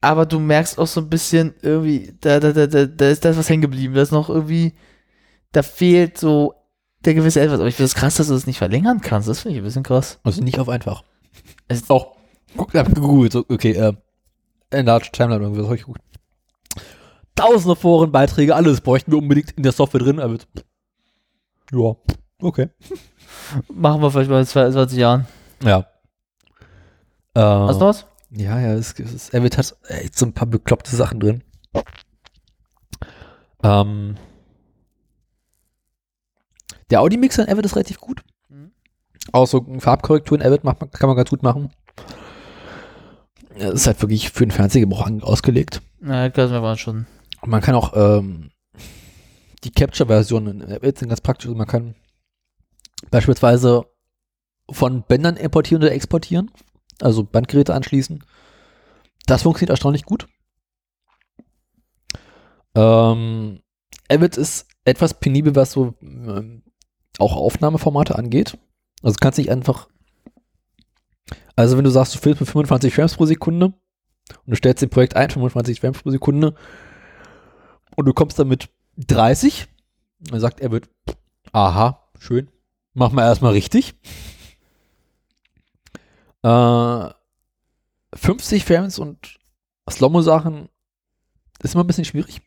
Aber 0.00 0.26
du 0.26 0.38
merkst 0.38 0.78
auch 0.78 0.86
so 0.86 1.00
ein 1.00 1.08
bisschen 1.08 1.54
irgendwie, 1.62 2.14
da, 2.20 2.38
da, 2.38 2.52
da, 2.52 2.68
da, 2.68 2.86
da 2.86 3.08
ist 3.08 3.24
da 3.24 3.30
ist 3.30 3.38
was 3.38 3.48
hängen 3.48 3.62
geblieben. 3.62 3.94
Da 3.94 4.02
ist 4.02 4.12
noch 4.12 4.28
irgendwie, 4.28 4.74
da 5.50 5.62
fehlt 5.62 6.18
so 6.18 6.54
der 7.04 7.14
gewisse 7.14 7.40
etwas. 7.40 7.58
Aber 7.58 7.68
ich 7.68 7.74
finde 7.74 7.86
es 7.86 7.94
krass, 7.96 8.16
dass 8.16 8.28
du 8.28 8.34
das 8.34 8.46
nicht 8.46 8.58
verlängern 8.58 9.00
kannst. 9.00 9.28
Das 9.28 9.40
finde 9.40 9.56
ich 9.56 9.62
ein 9.62 9.64
bisschen 9.64 9.82
krass. 9.82 10.20
Also 10.22 10.42
nicht 10.42 10.60
auf 10.60 10.68
einfach. 10.68 11.02
Es 11.66 11.90
Auch, 11.90 12.14
guck, 12.56 12.74
hab 12.74 12.94
gegoogelt, 12.94 13.32
so, 13.32 13.44
okay, 13.48 13.72
äh, 13.72 13.92
Enlarged 14.70 15.12
Timeline, 15.12 15.42
irgendwas 15.42 15.66
hab 15.66 15.74
ich 15.74 15.82
geguckt. 15.82 16.02
Tausende 17.34 17.76
Forenbeiträge, 17.76 18.54
alles 18.54 18.80
bräuchten 18.80 19.12
wir 19.12 19.18
unbedingt 19.18 19.52
in 19.52 19.62
der 19.62 19.72
Software 19.72 20.00
drin, 20.00 20.20
aber 20.20 20.38
ja, 21.72 21.94
okay. 22.40 22.70
Machen 23.72 24.00
wir 24.00 24.10
vielleicht 24.10 24.30
mal 24.30 24.40
in 24.40 24.46
22 24.46 24.98
Jahren. 24.98 25.26
Ja. 25.62 25.86
Äh, 27.34 27.40
Hast 27.40 27.76
du 27.76 27.80
noch 27.80 27.88
was? 27.88 28.06
Ja, 28.30 28.58
ja, 28.58 28.74
es, 28.74 28.98
es 28.98 29.32
Avid 29.34 29.56
hat 29.56 29.76
echt 29.88 30.18
so 30.18 30.26
ein 30.26 30.32
paar 30.32 30.48
bekloppte 30.48 30.94
Sachen 30.96 31.20
drin. 31.20 31.44
Ähm, 33.62 34.16
der 36.90 37.00
Audi-Mixer 37.00 37.44
in 37.44 37.52
Avid 37.52 37.64
ist 37.64 37.76
relativ 37.76 38.00
gut. 38.00 38.22
Mhm. 38.48 38.72
Auch 39.32 39.46
so 39.46 39.64
Farbkorrektur 39.78 40.38
in 40.40 40.46
Avid 40.46 40.64
macht 40.64 40.80
kann 40.92 41.08
man 41.08 41.16
ganz 41.16 41.30
gut 41.30 41.42
machen. 41.42 41.70
Das 43.58 43.74
ist 43.74 43.86
halt 43.86 44.00
wirklich 44.02 44.30
für 44.30 44.44
den 44.44 44.50
Fernsehgebrauch 44.50 45.08
ausgelegt. 45.22 45.82
Na, 46.00 46.28
das 46.28 46.50
wir 46.50 46.62
waren 46.62 46.78
schon. 46.78 47.06
Man 47.44 47.60
kann 47.60 47.74
auch 47.74 47.92
ähm, 47.94 48.50
die 49.64 49.70
Capture-Version 49.70 50.46
in 50.46 50.62
Avid 50.62 50.98
sind 50.98 51.08
ganz 51.08 51.20
praktisch. 51.20 51.46
Also 51.46 51.56
Man 51.56 51.66
kann 51.66 51.94
beispielsweise 53.10 53.84
von 54.70 55.02
Bändern 55.02 55.36
importieren 55.36 55.82
oder 55.82 55.92
exportieren, 55.92 56.50
also 57.00 57.24
Bandgeräte 57.24 57.74
anschließen. 57.74 58.24
Das 59.26 59.42
funktioniert 59.42 59.70
erstaunlich 59.70 60.04
gut. 60.04 60.28
Ähm, 62.74 63.60
Avid 64.08 64.36
ist 64.36 64.66
etwas 64.84 65.18
penibel, 65.18 65.54
was 65.56 65.72
so 65.72 65.94
ähm, 66.02 66.62
auch 67.18 67.36
Aufnahmeformate 67.36 68.16
angeht. 68.16 68.58
Also 69.02 69.14
du 69.14 69.20
kannst 69.20 69.38
nicht 69.38 69.50
einfach, 69.50 69.88
also 71.56 71.76
wenn 71.76 71.84
du 71.84 71.90
sagst, 71.90 72.14
du 72.14 72.18
filmst 72.18 72.40
mit 72.40 72.50
25 72.50 72.94
Frames 72.94 73.14
pro 73.14 73.26
Sekunde 73.26 73.66
und 73.66 73.76
du 74.46 74.56
stellst 74.56 74.82
dem 74.82 74.90
Projekt 74.90 75.16
ein, 75.16 75.30
25 75.30 75.80
Frames 75.80 76.02
pro 76.02 76.10
Sekunde, 76.10 76.54
und 77.96 78.04
du 78.04 78.12
kommst 78.12 78.38
dann 78.38 78.48
mit 78.48 78.68
30, 78.98 79.66
dann 80.20 80.40
sagt 80.40 80.60
er 80.60 80.70
wird, 80.70 80.88
aha, 81.52 82.08
schön, 82.18 82.50
mach 82.94 83.10
mal 83.10 83.24
erstmal 83.24 83.52
richtig. 83.52 83.94
Äh, 86.42 87.10
50 88.14 88.64
Frames 88.64 88.98
und 88.98 89.38
Slow-Mo-Sachen 89.90 90.68
ist 91.62 91.74
immer 91.74 91.84
ein 91.84 91.86
bisschen 91.86 92.04
schwierig. 92.04 92.40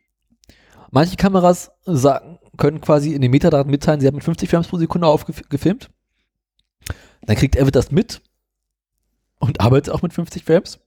Manche 0.92 1.16
Kameras 1.16 1.72
sagen, 1.86 2.40
können 2.58 2.82
quasi 2.82 3.14
in 3.14 3.22
den 3.22 3.32
Metadaten 3.32 3.70
mitteilen, 3.70 4.02
sie 4.02 4.08
haben 4.08 4.16
mit 4.16 4.24
50 4.24 4.50
Frames 4.50 4.68
pro 4.68 4.78
Sekunde 4.78 5.08
aufgefilmt. 5.08 5.90
Dann 7.22 7.36
kriegt 7.36 7.60
Avid 7.60 7.76
das 7.76 7.92
mit 7.92 8.22
und 9.40 9.60
arbeitet 9.62 9.94
auch 9.94 10.02
mit 10.02 10.14
50 10.14 10.44
Frames. 10.44 10.80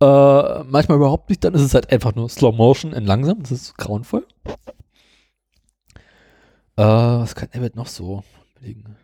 Äh, 0.00 0.64
manchmal 0.64 0.96
überhaupt 0.96 1.28
nicht, 1.28 1.44
dann 1.44 1.54
ist 1.54 1.62
es 1.62 1.74
halt 1.74 1.92
einfach 1.92 2.14
nur 2.14 2.28
Slow 2.28 2.56
Motion 2.56 2.92
in 2.92 3.04
langsam. 3.04 3.40
Das 3.42 3.52
ist 3.52 3.76
grauenvoll. 3.76 4.26
Äh, 6.76 6.82
was 6.82 7.34
kann 7.34 7.48
Avid 7.52 7.76
noch 7.76 7.86
so 7.86 8.24
belegen? 8.54 8.96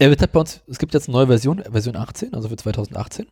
Avid 0.00 0.22
hat 0.22 0.32
bei 0.32 0.40
uns, 0.40 0.62
es 0.66 0.78
gibt 0.78 0.94
jetzt 0.94 1.08
eine 1.08 1.16
neue 1.16 1.26
Version, 1.26 1.62
Version 1.62 1.96
18, 1.96 2.34
also 2.34 2.48
für 2.48 2.56
2018. 2.56 3.26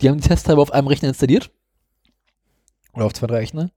Die 0.00 0.08
haben 0.08 0.20
die 0.20 0.28
Testteile 0.28 0.60
auf 0.60 0.72
einem 0.72 0.88
Rechner 0.88 1.08
installiert. 1.08 1.50
Oder 2.92 3.06
auf 3.06 3.14
zwei, 3.14 3.26
drei 3.26 3.38
Rechner. 3.38 3.70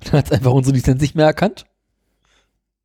Und 0.00 0.06
dann 0.06 0.18
hat 0.18 0.26
es 0.26 0.32
einfach 0.32 0.52
unsere 0.52 0.76
Lizenz 0.76 1.00
nicht 1.00 1.14
mehr 1.14 1.26
erkannt. 1.26 1.66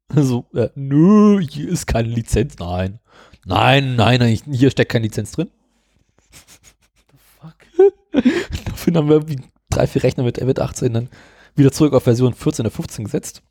Also, 0.07 0.47
äh, 0.55 0.69
nö, 0.73 1.39
hier 1.39 1.69
ist 1.69 1.85
keine 1.85 2.09
Lizenz. 2.09 2.57
Nein. 2.57 2.99
Nein, 3.49 3.95
nein, 3.95 4.19
nein, 4.19 4.39
hier 4.51 4.69
steckt 4.69 4.91
keine 4.91 5.03
Lizenz 5.03 5.31
drin. 5.31 5.49
Dafür 8.65 8.93
haben 8.93 9.09
wir 9.09 9.25
drei, 9.69 9.87
vier 9.87 10.03
Rechner 10.03 10.23
mit 10.23 10.41
Avid 10.41 10.59
18 10.59 10.93
dann 10.93 11.09
wieder 11.55 11.71
zurück 11.71 11.93
auf 11.93 12.03
Version 12.03 12.33
14 12.33 12.65
oder 12.65 12.75
15 12.75 13.05
gesetzt. 13.05 13.41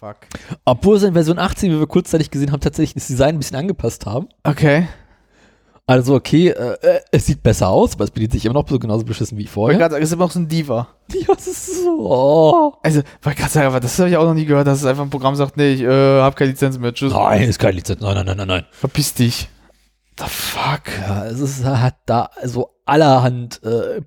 Fuck. 0.00 0.16
Obwohl 0.64 0.98
sie 0.98 1.08
in 1.08 1.12
Version 1.12 1.38
18, 1.38 1.70
wie 1.72 1.78
wir 1.78 1.86
kurzzeitig 1.86 2.30
gesehen 2.30 2.52
haben, 2.52 2.60
tatsächlich 2.60 2.94
das 2.94 3.06
Design 3.06 3.34
ein 3.34 3.38
bisschen 3.38 3.56
angepasst 3.58 4.06
haben. 4.06 4.28
Okay. 4.44 4.88
Also 5.88 6.16
okay, 6.16 6.48
äh, 6.48 6.72
äh, 6.82 7.00
es 7.12 7.26
sieht 7.26 7.44
besser 7.44 7.68
aus, 7.68 7.94
aber 7.94 8.02
es 8.04 8.10
bedient 8.10 8.32
sich 8.32 8.44
immer 8.44 8.54
noch 8.54 8.68
so 8.68 8.76
genauso 8.78 9.04
beschissen 9.04 9.38
wie 9.38 9.44
Ich 9.44 9.50
vorher. 9.50 9.74
wollte 9.78 9.82
gerade 9.82 9.92
sagen, 9.94 10.02
es 10.02 10.08
ist 10.10 10.14
immer 10.14 10.24
auch 10.24 10.30
so 10.32 10.40
ein 10.40 10.48
Diva. 10.48 10.88
Ja, 11.14 11.32
das 11.34 11.46
ist 11.46 11.84
so. 11.84 11.96
Oh. 12.00 12.72
Also, 12.82 13.02
wollte 13.22 13.38
gerade 13.38 13.52
sagen, 13.52 13.66
aber 13.68 13.78
das 13.78 13.96
habe 14.00 14.10
ich 14.10 14.16
auch 14.16 14.24
noch 14.24 14.34
nie 14.34 14.46
gehört, 14.46 14.66
dass 14.66 14.80
es 14.80 14.84
einfach 14.84 15.04
ein 15.04 15.10
Programm 15.10 15.36
sagt, 15.36 15.56
nee, 15.56 15.74
ich 15.74 15.82
äh, 15.82 16.20
habe 16.20 16.34
keine 16.34 16.50
Lizenz 16.50 16.76
mehr. 16.78 16.92
Tschüss. 16.92 17.12
Nein, 17.12 17.42
ist 17.48 17.60
keine 17.60 17.74
Lizenz. 17.76 18.00
Nein, 18.00 18.14
nein, 18.16 18.26
nein, 18.26 18.36
nein, 18.36 18.48
nein. 18.48 18.64
Verpiss 18.72 19.14
dich. 19.14 19.48
The 20.18 20.24
fuck? 20.26 20.82
Ja, 21.06 21.26
es 21.26 21.38
ist, 21.38 21.64
hat 21.64 21.96
da 22.06 22.30
so 22.42 22.70
allerhand 22.84 23.62
äh, 23.62 24.00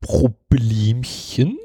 Problemchen. 0.00 1.58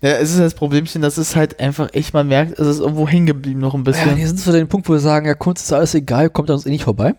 Ja, 0.00 0.10
es 0.12 0.30
ist 0.30 0.40
das 0.40 0.54
Problemchen, 0.54 1.02
dass 1.02 1.18
es 1.18 1.36
halt 1.36 1.60
einfach 1.60 1.90
echt, 1.92 2.14
man 2.14 2.28
merkt, 2.28 2.58
es 2.58 2.66
ist 2.66 2.80
irgendwo 2.80 3.06
hängen 3.06 3.26
geblieben 3.26 3.60
noch 3.60 3.74
ein 3.74 3.80
Ja, 3.80 3.84
bisschen. 3.92 4.16
die 4.16 4.24
sind 4.24 4.40
zu 4.40 4.52
dem 4.52 4.68
Punkt, 4.68 4.88
wo 4.88 4.94
wir 4.94 5.00
sagen, 5.00 5.26
ja, 5.26 5.34
Kunst 5.34 5.64
ist 5.64 5.72
alles 5.72 5.94
egal, 5.94 6.30
kommt 6.30 6.48
an 6.48 6.54
uns 6.56 6.64
eh 6.66 6.70
nicht 6.70 6.84
vorbei. 6.84 7.14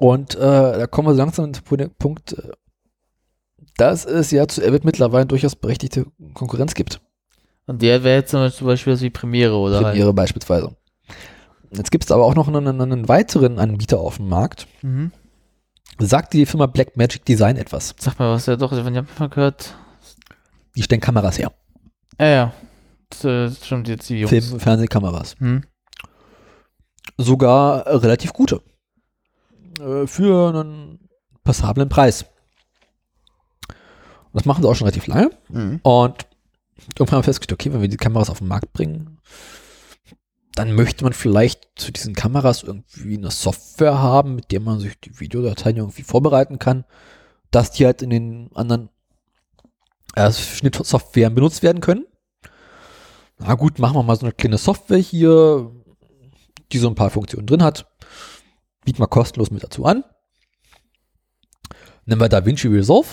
Und 0.00 0.34
äh, 0.34 0.38
da 0.38 0.86
kommen 0.86 1.08
wir 1.08 1.14
langsam 1.14 1.52
zu 1.54 1.76
dem 1.76 1.90
Punkt, 1.94 2.32
äh, 2.34 2.50
dass 3.76 4.04
es 4.04 4.30
ja 4.30 4.46
zu 4.48 4.62
Avid 4.66 4.84
mittlerweile 4.84 5.26
durchaus 5.26 5.56
berechtigte 5.56 6.06
Konkurrenz 6.34 6.74
gibt. 6.74 7.00
Und 7.66 7.82
der 7.82 8.04
wäre 8.04 8.18
jetzt 8.20 8.30
zum 8.30 8.40
Beispiel 8.66 8.92
was 8.92 9.02
wie 9.02 9.10
Premiere 9.10 9.56
oder 9.56 9.82
Premiere 9.82 10.12
beispielsweise. 10.14 10.76
Jetzt 11.72 11.90
gibt 11.90 12.04
es 12.04 12.10
aber 12.12 12.24
auch 12.24 12.34
noch 12.34 12.46
einen, 12.48 12.80
einen 12.80 13.08
weiteren 13.08 13.58
Anbieter 13.58 13.98
auf 13.98 14.16
dem 14.18 14.28
Markt. 14.28 14.66
halt. 14.82 14.84
Mhm. 14.84 15.12
Sagt 15.98 16.34
die 16.34 16.46
Firma 16.46 16.66
Blackmagic 16.66 17.24
Design 17.24 17.56
etwas? 17.56 17.94
Sag 17.98 18.18
mal, 18.18 18.32
was 18.32 18.46
ja 18.46 18.56
doch, 18.56 18.72
wenn 18.72 18.94
ich 18.94 19.18
mal 19.18 19.28
gehört. 19.28 19.74
Die 20.76 20.82
stellen 20.82 21.00
Kameras 21.00 21.38
her. 21.38 21.52
Ja, 22.20 22.26
ja. 22.26 22.52
Das, 23.08 23.24
äh, 23.24 23.50
stimmt 23.50 23.88
jetzt 23.88 24.08
die 24.10 24.20
Jungs. 24.20 24.30
Film- 24.30 24.60
Fernsehkameras. 24.60 25.36
Hm. 25.38 25.64
Sogar 27.18 27.86
äh, 27.86 27.94
relativ 27.96 28.32
gute. 28.32 28.60
Äh, 29.80 30.06
für 30.06 30.50
einen 30.50 31.08
passablen 31.44 31.88
Preis. 31.88 32.26
Das 34.32 34.44
machen 34.44 34.62
sie 34.62 34.68
auch 34.68 34.74
schon 34.74 34.86
relativ 34.86 35.06
lange. 35.06 35.30
Mhm. 35.48 35.80
Und 35.82 36.26
irgendwann 36.98 37.16
haben 37.16 37.20
wir 37.20 37.24
festgestellt, 37.24 37.60
okay, 37.60 37.72
wenn 37.72 37.80
wir 37.80 37.88
die 37.88 37.96
Kameras 37.96 38.28
auf 38.28 38.38
den 38.38 38.48
Markt 38.48 38.72
bringen, 38.72 39.18
dann 40.54 40.72
möchte 40.72 41.04
man 41.04 41.12
vielleicht 41.12 41.68
zu 41.76 41.90
diesen 41.90 42.14
Kameras 42.14 42.62
irgendwie 42.62 43.16
eine 43.16 43.30
Software 43.30 43.98
haben, 43.98 44.34
mit 44.34 44.52
der 44.52 44.60
man 44.60 44.80
sich 44.80 44.98
die 45.00 45.20
Videodateien 45.20 45.76
irgendwie 45.76 46.02
vorbereiten 46.02 46.58
kann, 46.58 46.84
dass 47.50 47.70
die 47.70 47.86
halt 47.86 48.02
in 48.02 48.10
den 48.10 48.50
anderen 48.54 48.90
äh, 50.14 50.32
Schnittsoftwaren 50.32 51.34
benutzt 51.34 51.62
werden 51.62 51.80
können. 51.80 52.06
Na 53.38 53.54
gut, 53.54 53.78
machen 53.78 53.96
wir 53.96 54.02
mal 54.02 54.16
so 54.16 54.22
eine 54.22 54.32
kleine 54.32 54.58
Software 54.58 54.98
hier, 54.98 55.70
die 56.72 56.78
so 56.78 56.88
ein 56.88 56.94
paar 56.94 57.10
Funktionen 57.10 57.46
drin 57.46 57.62
hat. 57.62 57.86
Bieten 58.86 59.00
wir 59.00 59.08
kostenlos 59.08 59.50
mit 59.50 59.64
dazu 59.64 59.84
an. 59.84 60.04
Nennen 62.06 62.20
wir 62.20 62.28
DaVinci 62.28 62.68
Resolve. 62.68 63.08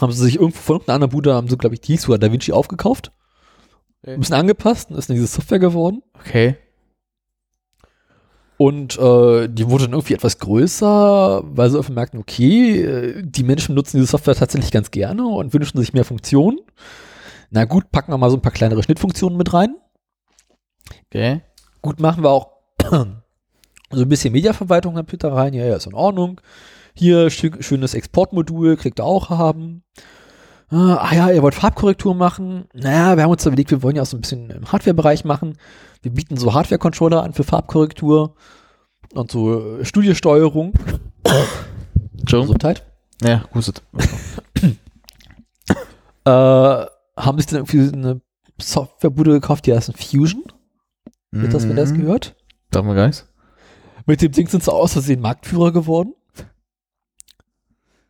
Haben 0.00 0.12
sie 0.12 0.24
sich 0.24 0.36
irgendwo 0.36 0.58
von 0.58 0.76
irgendeiner 0.76 0.94
anderen 0.94 1.12
Bude, 1.12 1.34
haben 1.34 1.48
sie, 1.48 1.58
glaube 1.58 1.74
ich, 1.74 1.82
die 1.82 1.92
hieß 1.92 2.02
sogar 2.02 2.18
DaVinci 2.18 2.52
aufgekauft. 2.52 3.12
Okay. 4.02 4.14
Ein 4.14 4.20
bisschen 4.20 4.34
angepasst 4.34 4.90
und 4.90 4.96
ist 4.96 5.10
dann 5.10 5.16
diese 5.16 5.26
Software 5.26 5.58
geworden. 5.58 6.02
Okay. 6.18 6.56
Und 8.56 8.98
äh, 8.98 9.48
die 9.48 9.68
wurde 9.68 9.84
dann 9.84 9.92
irgendwie 9.92 10.14
etwas 10.14 10.38
größer, 10.38 11.42
weil 11.44 11.68
sie 11.68 11.76
einfach 11.76 11.92
merkten, 11.92 12.18
okay, 12.18 12.82
äh, 12.82 13.22
die 13.22 13.42
Menschen 13.42 13.74
nutzen 13.74 13.98
diese 13.98 14.10
Software 14.10 14.34
tatsächlich 14.34 14.70
ganz 14.70 14.90
gerne 14.90 15.26
und 15.26 15.52
wünschen 15.52 15.78
sich 15.78 15.92
mehr 15.92 16.06
Funktionen. 16.06 16.60
Na 17.50 17.66
gut, 17.66 17.90
packen 17.92 18.10
wir 18.10 18.16
mal 18.16 18.30
so 18.30 18.36
ein 18.36 18.42
paar 18.42 18.52
kleinere 18.52 18.82
Schnittfunktionen 18.82 19.36
mit 19.36 19.52
rein. 19.52 19.76
Okay. 21.06 21.42
Gut, 21.82 22.00
machen 22.00 22.22
wir 22.24 22.30
auch 22.30 22.52
so 23.92 24.02
ein 24.02 24.08
bisschen 24.08 24.32
Mediaverwaltung 24.32 24.94
dann 24.94 25.04
bitte 25.06 25.32
rein. 25.32 25.54
Ja, 25.54 25.64
ja, 25.64 25.76
ist 25.76 25.86
in 25.86 25.94
Ordnung. 25.94 26.40
Hier 26.94 27.28
schö- 27.28 27.62
schönes 27.62 27.94
Exportmodul, 27.94 28.76
kriegt 28.76 29.00
ihr 29.00 29.04
auch 29.04 29.30
haben. 29.30 29.82
Ah 30.70 30.96
ah 30.96 31.14
ja, 31.14 31.30
ihr 31.30 31.42
wollt 31.42 31.54
Farbkorrektur 31.54 32.14
machen. 32.14 32.64
Naja, 32.74 33.16
wir 33.16 33.24
haben 33.24 33.30
uns 33.30 33.44
überlegt, 33.44 33.70
wir 33.70 33.82
wollen 33.82 33.96
ja 33.96 34.02
auch 34.02 34.06
so 34.06 34.16
ein 34.16 34.22
bisschen 34.22 34.50
im 34.50 34.72
Hardware-Bereich 34.72 35.24
machen. 35.24 35.58
Wir 36.02 36.12
bieten 36.12 36.36
so 36.36 36.54
Hardware-Controller 36.54 37.22
an 37.22 37.34
für 37.34 37.44
Farbkorrektur 37.44 38.34
und 39.14 39.30
so 39.30 39.76
äh. 39.76 39.78
Entschuldigung. 39.78 40.72
Gesundheit. 42.24 42.84
Ja, 43.22 43.44
hustet. 43.54 43.82
Äh, 46.24 46.30
haben 46.30 47.38
sich 47.38 47.46
dann 47.46 47.64
irgendwie 47.64 47.92
eine 47.92 48.20
Softwarebude 48.60 49.32
gekauft, 49.32 49.66
die 49.66 49.74
heißt 49.74 49.92
Fusion. 49.96 50.44
Wird 51.32 51.52
das, 51.52 51.68
wenn 51.68 51.74
das 51.76 51.94
gehört? 51.94 52.36
Sag 52.72 52.84
mal, 52.84 52.94
Guys. 52.94 53.26
Mit 54.06 54.22
dem 54.22 54.32
Ding 54.32 54.48
sind 54.48 54.62
sie 54.62 54.72
aus 54.72 54.92
Versehen 54.92 55.20
Marktführer 55.20 55.72
geworden. 55.72 56.14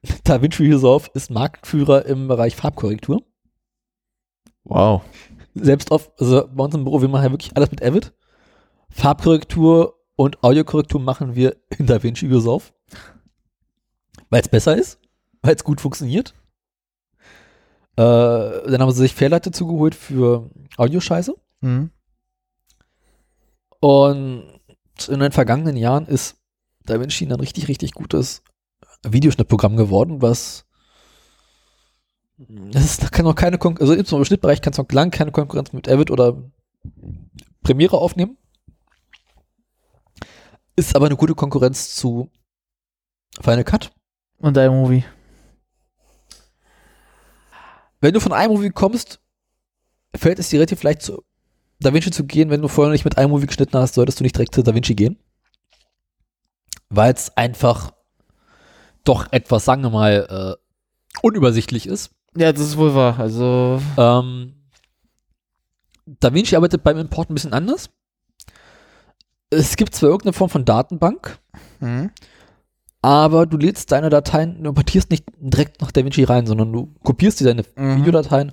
DaVinci 0.25 0.71
Resolve 0.71 1.11
ist 1.15 1.31
Marktführer 1.31 2.07
im 2.07 2.29
Bereich 2.29 2.57
Farbkorrektur. 2.57 3.23
Wow. 4.65 5.03
Selbst 5.55 5.91
auf, 5.91 6.11
also 6.19 6.49
bei 6.49 6.65
uns 6.65 6.75
im 6.75 6.85
Büro, 6.85 7.01
wir 7.03 7.09
machen 7.09 7.25
ja 7.25 7.31
wirklich 7.31 7.57
alles 7.57 7.71
mit 7.71 7.83
Avid. 7.83 8.13
Farbkorrektur 8.91 9.99
und 10.17 10.43
Audiokorrektur 10.43 11.01
machen 11.01 11.35
wir 11.35 11.57
in 11.79 11.87
DaVinci 11.87 12.27
Resolve. 12.27 12.65
Weil 14.31 14.41
es 14.41 14.49
besser 14.49 14.77
ist, 14.77 14.99
weil 15.43 15.55
es 15.55 15.65
gut 15.65 15.81
funktioniert. 15.81 16.35
Äh, 17.97 18.01
dann 18.01 18.81
haben 18.81 18.91
sie 18.93 19.03
sich 19.03 19.15
Fairlight 19.15 19.47
dazu 19.47 19.67
geholt 19.67 19.95
für 19.95 20.51
Audioscheiße. 20.79 21.35
Mhm. 21.61 21.91
Und 23.81 24.61
in 25.09 25.21
den 25.21 25.33
vergangenen 25.33 25.77
Jahren 25.77 26.07
ist 26.07 26.37
DaVinci 26.85 27.27
ein 27.27 27.33
richtig, 27.33 27.69
richtig 27.69 27.93
gutes 27.93 28.43
Videoschnittprogramm 29.03 29.77
geworden, 29.77 30.23
was 30.23 30.65
das 32.49 32.85
ist, 32.85 33.03
da 33.03 33.09
kann 33.09 33.25
noch 33.25 33.35
keine 33.35 33.59
Konkurrenz, 33.59 33.83
also 33.83 33.93
insbesondere 33.93 34.23
im 34.23 34.27
Schnittbereich 34.27 34.63
kannst 34.63 34.79
du 34.79 34.83
noch 34.83 34.91
lang 34.91 35.11
keine 35.11 35.33
Konkurrenz 35.33 35.73
mit 35.73 35.89
Avid 35.89 36.11
oder 36.11 36.43
Premiere 37.63 37.99
aufnehmen. 37.99 38.37
Ist 40.75 40.97
aber 40.97 41.07
eine 41.07 41.17
gute 41.17 41.35
Konkurrenz 41.35 41.95
zu 41.95 42.31
Final 43.41 43.65
Cut. 43.65 43.93
Und 44.39 44.57
iMovie. 44.57 45.05
Wenn 48.01 48.15
du 48.15 48.21
von 48.21 48.33
iMovie 48.33 48.71
kommst, 48.71 49.21
fällt 50.15 50.39
es 50.39 50.49
dir 50.49 50.59
relativ 50.59 50.83
leicht 50.83 51.03
zu 51.03 51.23
DaVinci 51.83 52.11
zu 52.11 52.25
gehen. 52.25 52.51
Wenn 52.51 52.63
du 52.63 52.69
vorher 52.69 52.93
nicht 52.93 53.05
mit 53.05 53.19
iMovie 53.19 53.47
geschnitten 53.47 53.77
hast, 53.79 53.95
solltest 53.95 54.21
du 54.21 54.25
nicht 54.25 54.37
direkt 54.37 54.55
zu 54.55 54.63
DaVinci 54.63 54.95
gehen. 54.95 55.19
Weil 56.89 57.13
es 57.13 57.37
einfach 57.37 57.93
doch 59.05 59.27
etwas, 59.33 59.65
sagen 59.65 59.83
wir 59.83 59.91
mal, 59.91 60.57
äh, 60.59 61.19
unübersichtlich 61.23 61.87
ist. 61.87 62.11
Ja, 62.37 62.53
das 62.53 62.63
ist 62.63 62.77
wohl 62.77 62.95
wahr. 62.95 63.19
Also, 63.19 63.81
Ähm, 63.97 64.55
DaVinci 66.07 66.57
arbeitet 66.57 66.83
beim 66.83 66.99
Import 66.99 67.31
ein 67.31 67.35
bisschen 67.35 67.53
anders. 67.53 67.91
Es 69.51 69.77
gibt 69.77 69.95
zwar 69.95 70.09
irgendeine 70.11 70.33
Form 70.33 70.49
von 70.51 70.65
Datenbank, 70.65 71.39
mhm. 71.81 72.11
aber 73.03 73.45
du 73.47 73.59
lädst 73.59 73.93
deine 73.93 74.09
Dateien, 74.09 74.63
du 74.63 74.71
importierst 74.71 75.11
nicht 75.11 75.25
direkt 75.39 75.81
nach 75.83 75.93
DaVinci 75.93 76.25
rein, 76.25 76.47
sondern 76.47 76.73
du 76.73 76.95
kopierst 77.05 77.41
dir 77.41 77.45
deine 77.45 77.65
Mhm. 77.77 77.99
Videodateien 77.99 78.53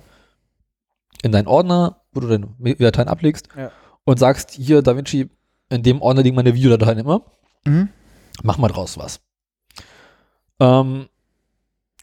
in 1.22 1.32
deinen 1.32 1.46
Ordner, 1.48 1.99
wo 2.12 2.20
du 2.20 2.28
deine 2.28 2.48
Videodateien 2.58 3.08
ablegst 3.08 3.48
Ja. 3.56 3.70
und 4.04 4.18
sagst, 4.18 4.52
hier 4.52 4.82
DaVinci, 4.82 5.30
in 5.68 5.82
dem 5.82 6.02
Ordner 6.02 6.22
liegen 6.22 6.36
meine 6.36 6.54
Videodateien 6.54 6.98
immer, 6.98 7.22
Mhm. 7.64 7.88
mach 8.42 8.58
mal 8.58 8.68
draus 8.68 8.98
was. 8.98 9.20
Ähm, 10.58 11.08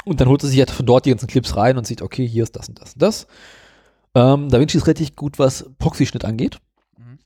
und 0.05 0.21
dann 0.21 0.29
holt 0.29 0.43
er 0.43 0.49
sich 0.49 0.59
halt 0.59 0.71
von 0.71 0.85
dort 0.85 1.05
die 1.05 1.09
ganzen 1.09 1.27
Clips 1.27 1.55
rein 1.57 1.77
und 1.77 1.85
sieht, 1.85 2.01
okay, 2.01 2.25
hier 2.27 2.43
ist 2.43 2.55
das 2.55 2.69
und 2.69 2.79
das 2.81 2.93
und 2.93 3.01
das. 3.01 3.27
Ähm, 4.15 4.49
DaVinci 4.49 4.77
ist 4.77 4.88
richtig 4.88 5.15
gut, 5.15 5.38
was 5.38 5.69
Proxy-Schnitt 5.79 6.25
angeht. 6.25 6.59
Mhm. 6.97 7.19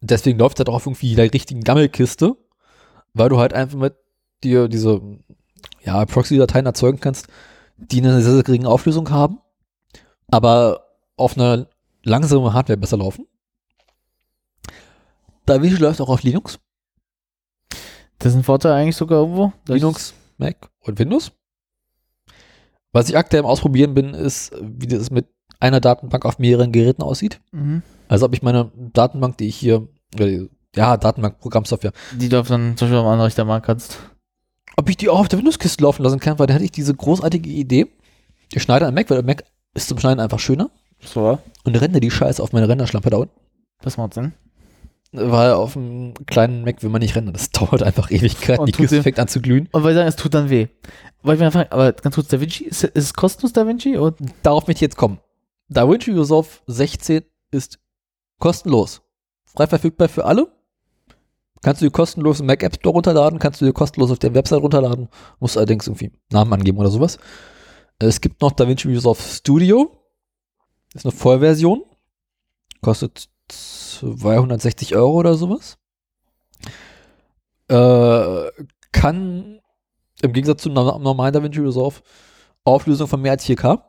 Und 0.00 0.10
Deswegen 0.10 0.38
läuft 0.38 0.58
er 0.58 0.64
drauf 0.66 0.86
irgendwie 0.86 1.14
der 1.14 1.32
richtigen 1.32 1.62
Gammelkiste, 1.62 2.36
weil 3.14 3.28
du 3.28 3.38
halt 3.38 3.54
einfach 3.54 3.78
mit 3.78 3.94
dir 4.44 4.68
diese 4.68 5.00
ja, 5.82 6.04
Proxy-Dateien 6.04 6.66
erzeugen 6.66 7.00
kannst, 7.00 7.28
die 7.76 7.98
eine 8.02 8.20
sehr, 8.20 8.34
sehr 8.34 8.42
geringe 8.42 8.68
Auflösung 8.68 9.10
haben, 9.10 9.38
aber 10.30 10.86
auf 11.20 11.36
einer 11.36 11.66
langsamen 12.02 12.52
Hardware 12.52 12.78
besser 12.78 12.96
laufen. 12.96 13.26
DaVinci 15.46 15.76
läuft 15.76 16.00
auch 16.00 16.08
auf 16.08 16.22
Linux. 16.22 16.58
Das 18.18 18.32
ist 18.32 18.38
ein 18.38 18.44
Vorteil 18.44 18.72
eigentlich 18.72 18.96
sogar 18.96 19.20
irgendwo. 19.20 19.52
Linux, 19.66 20.14
Mac 20.38 20.70
und 20.80 20.98
Windows. 20.98 21.32
Was 22.92 23.08
ich 23.08 23.16
aktuell 23.16 23.44
am 23.44 23.48
Ausprobieren 23.48 23.94
bin, 23.94 24.14
ist, 24.14 24.52
wie 24.60 24.86
das 24.86 25.10
mit 25.10 25.26
einer 25.58 25.80
Datenbank 25.80 26.24
auf 26.24 26.38
mehreren 26.38 26.72
Geräten 26.72 27.02
aussieht. 27.02 27.40
Mhm. 27.52 27.82
Also 28.08 28.26
ob 28.26 28.34
ich 28.34 28.42
meine 28.42 28.70
Datenbank, 28.92 29.38
die 29.38 29.46
ich 29.48 29.56
hier, 29.56 29.88
äh, 30.18 30.48
ja, 30.74 30.96
Datenbank-Programmsoftware, 30.96 31.92
Die 32.12 32.28
du 32.28 32.40
auf 32.40 32.48
dann 32.48 32.76
zum 32.76 32.86
Beispiel 32.86 32.98
am 32.98 33.06
anderen 33.06 33.26
Rechner 33.26 33.44
machen 33.44 33.62
kannst. 33.62 33.98
ob 34.76 34.88
ich 34.88 34.96
die 34.96 35.08
auch 35.08 35.20
auf 35.20 35.28
der 35.28 35.38
Windows-Kiste 35.38 35.82
laufen 35.82 36.02
lassen 36.02 36.20
kann, 36.20 36.38
weil 36.38 36.46
da 36.46 36.54
hatte 36.54 36.64
ich 36.64 36.72
diese 36.72 36.94
großartige 36.94 37.50
Idee. 37.50 37.86
Ich 38.52 38.62
schneide 38.62 38.86
einen 38.86 38.94
Mac, 38.94 39.08
weil 39.10 39.18
der 39.18 39.26
Mac 39.26 39.44
ist 39.74 39.88
zum 39.88 39.98
Schneiden 39.98 40.20
einfach 40.20 40.38
schöner 40.38 40.70
So. 41.04 41.38
und 41.64 41.80
rende 41.80 42.00
die 42.00 42.10
Scheiße 42.10 42.42
auf 42.42 42.52
meine 42.52 42.68
Renderschlampe 42.68 43.10
da 43.10 43.18
unten. 43.18 43.34
Das 43.82 43.96
macht 43.96 44.14
Sinn. 44.14 44.32
Weil 45.12 45.54
auf 45.54 45.76
einem 45.76 46.14
kleinen 46.26 46.62
Mac 46.64 46.82
will 46.82 46.90
man 46.90 47.00
nicht 47.00 47.16
rendern. 47.16 47.32
Das 47.32 47.50
dauert 47.50 47.82
einfach 47.82 48.10
Ewigkeiten. 48.10 48.60
Und 48.60 48.66
Die 48.66 48.72
tut 48.72 48.82
Kiste 48.82 49.02
fängt 49.02 49.18
an 49.18 49.28
zu 49.28 49.40
glühen. 49.40 49.68
Und 49.72 49.82
weil 49.82 49.92
ich 49.92 49.96
sagen, 49.96 50.08
es 50.08 50.16
tut 50.16 50.34
dann 50.34 50.50
weh. 50.50 50.68
Wollte 51.22 51.42
ich 51.42 51.44
mal 51.44 51.50
fragen, 51.50 51.72
aber 51.72 51.92
ganz 51.92 52.14
kurz, 52.14 52.28
DaVinci, 52.28 52.64
ist, 52.64 52.84
ist 52.84 53.04
es 53.04 53.14
kostenlos 53.14 53.52
DaVinci? 53.52 53.96
Und 53.96 54.16
darauf 54.42 54.66
möchte 54.66 54.78
ich 54.78 54.82
jetzt 54.82 54.96
kommen. 54.96 55.18
DaVinci 55.68 56.12
Resolve 56.12 56.48
16 56.66 57.22
ist 57.50 57.78
kostenlos. 58.38 59.02
Frei 59.44 59.66
verfügbar 59.66 60.08
für 60.08 60.24
alle. 60.24 60.48
Kannst 61.62 61.82
du 61.82 61.86
dir 61.86 61.90
kostenlos 61.90 62.40
im 62.40 62.46
Mac 62.46 62.62
App 62.62 62.76
Store 62.76 62.94
runterladen, 62.94 63.38
kannst 63.38 63.60
du 63.60 63.66
dir 63.66 63.72
kostenlos 63.72 64.10
auf 64.10 64.18
der 64.18 64.32
Website 64.34 64.62
runterladen, 64.62 65.08
musst 65.40 65.58
allerdings 65.58 65.86
irgendwie 65.88 66.10
Namen 66.32 66.52
angeben 66.54 66.78
oder 66.78 66.88
sowas. 66.88 67.18
Es 67.98 68.22
gibt 68.22 68.40
noch 68.40 68.52
DaVinci 68.52 68.88
Resolve 68.88 69.20
Studio. 69.20 69.99
Ist 70.94 71.04
eine 71.06 71.12
Vollversion. 71.12 71.84
Kostet 72.80 73.28
260 73.48 74.96
Euro 74.96 75.12
oder 75.12 75.34
sowas. 75.34 75.78
Äh, 77.68 78.50
kann 78.92 79.60
im 80.22 80.32
Gegensatz 80.32 80.62
zum 80.62 80.72
no- 80.72 80.98
normalen 80.98 81.32
DaVinci 81.32 81.60
Resolve 81.60 82.00
Auflösung 82.64 83.06
von 83.08 83.20
mehr 83.22 83.32
als 83.32 83.44
4K 83.44 83.82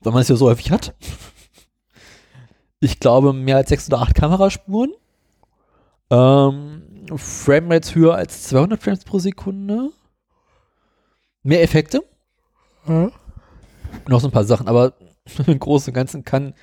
weil 0.00 0.12
man 0.12 0.22
es 0.22 0.28
ja 0.28 0.36
so 0.36 0.46
häufig 0.48 0.70
hat. 0.70 0.94
Ich 2.78 3.00
glaube, 3.00 3.32
mehr 3.32 3.56
als 3.56 3.70
6 3.70 3.88
oder 3.88 4.02
8 4.02 4.14
Kameraspuren. 4.14 4.92
Ähm, 6.10 6.82
Framerates 7.16 7.94
höher 7.94 8.14
als 8.14 8.44
200 8.44 8.80
Frames 8.80 9.04
pro 9.04 9.18
Sekunde. 9.18 9.90
Mehr 11.42 11.62
Effekte. 11.62 12.04
Und 12.84 13.12
noch 14.06 14.20
so 14.20 14.28
ein 14.28 14.32
paar 14.32 14.44
Sachen, 14.44 14.68
aber 14.68 14.92
im 15.46 15.58
Großen 15.58 15.90
und 15.90 15.94
Ganzen 15.94 16.24
kann 16.24 16.54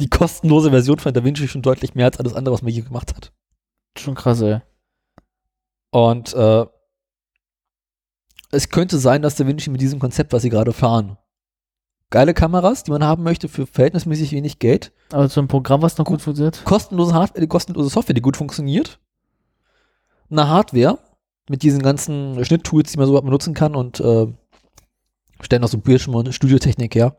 die 0.00 0.08
kostenlose 0.08 0.70
Version 0.70 0.98
von 0.98 1.12
DaVinci 1.12 1.48
schon 1.48 1.62
deutlich 1.62 1.94
mehr 1.94 2.06
als 2.06 2.18
alles 2.18 2.34
andere, 2.34 2.54
was 2.54 2.62
man 2.62 2.72
je 2.72 2.82
gemacht 2.82 3.14
hat. 3.14 3.32
schon 3.98 4.14
krass, 4.14 4.40
ey. 4.40 4.60
Und 5.90 6.32
äh, 6.34 6.66
es 8.50 8.68
könnte 8.68 8.98
sein, 8.98 9.22
dass 9.22 9.36
DaVinci 9.36 9.70
mit 9.70 9.80
diesem 9.80 9.98
Konzept, 9.98 10.32
was 10.32 10.42
sie 10.42 10.50
gerade 10.50 10.72
fahren, 10.72 11.18
geile 12.10 12.34
Kameras, 12.34 12.82
die 12.84 12.90
man 12.90 13.04
haben 13.04 13.22
möchte, 13.22 13.48
für 13.48 13.66
verhältnismäßig 13.66 14.32
wenig 14.32 14.58
Geld, 14.58 14.92
Aber 15.10 15.28
so 15.28 15.40
ein 15.40 15.48
Programm, 15.48 15.82
was 15.82 15.98
noch 15.98 16.04
gut 16.04 16.22
funktioniert. 16.22 16.64
kostenlose 16.64 17.14
Hardware, 17.14 17.46
kostenlose 17.46 17.90
Software, 17.90 18.14
die 18.14 18.20
gut 18.20 18.36
funktioniert, 18.36 18.98
eine 20.30 20.48
Hardware 20.48 20.98
mit 21.48 21.62
diesen 21.62 21.82
ganzen 21.82 22.44
Schnitttools, 22.44 22.92
die 22.92 22.98
man 22.98 23.06
so 23.06 23.20
benutzen 23.20 23.54
kann 23.54 23.74
und 23.74 24.00
äh, 24.00 24.26
stellen 25.40 25.64
auch 25.64 25.68
so 25.68 25.78
Bildschirme 25.78 26.18
und 26.18 26.34
Studiotechnik 26.34 26.94
her, 26.94 27.16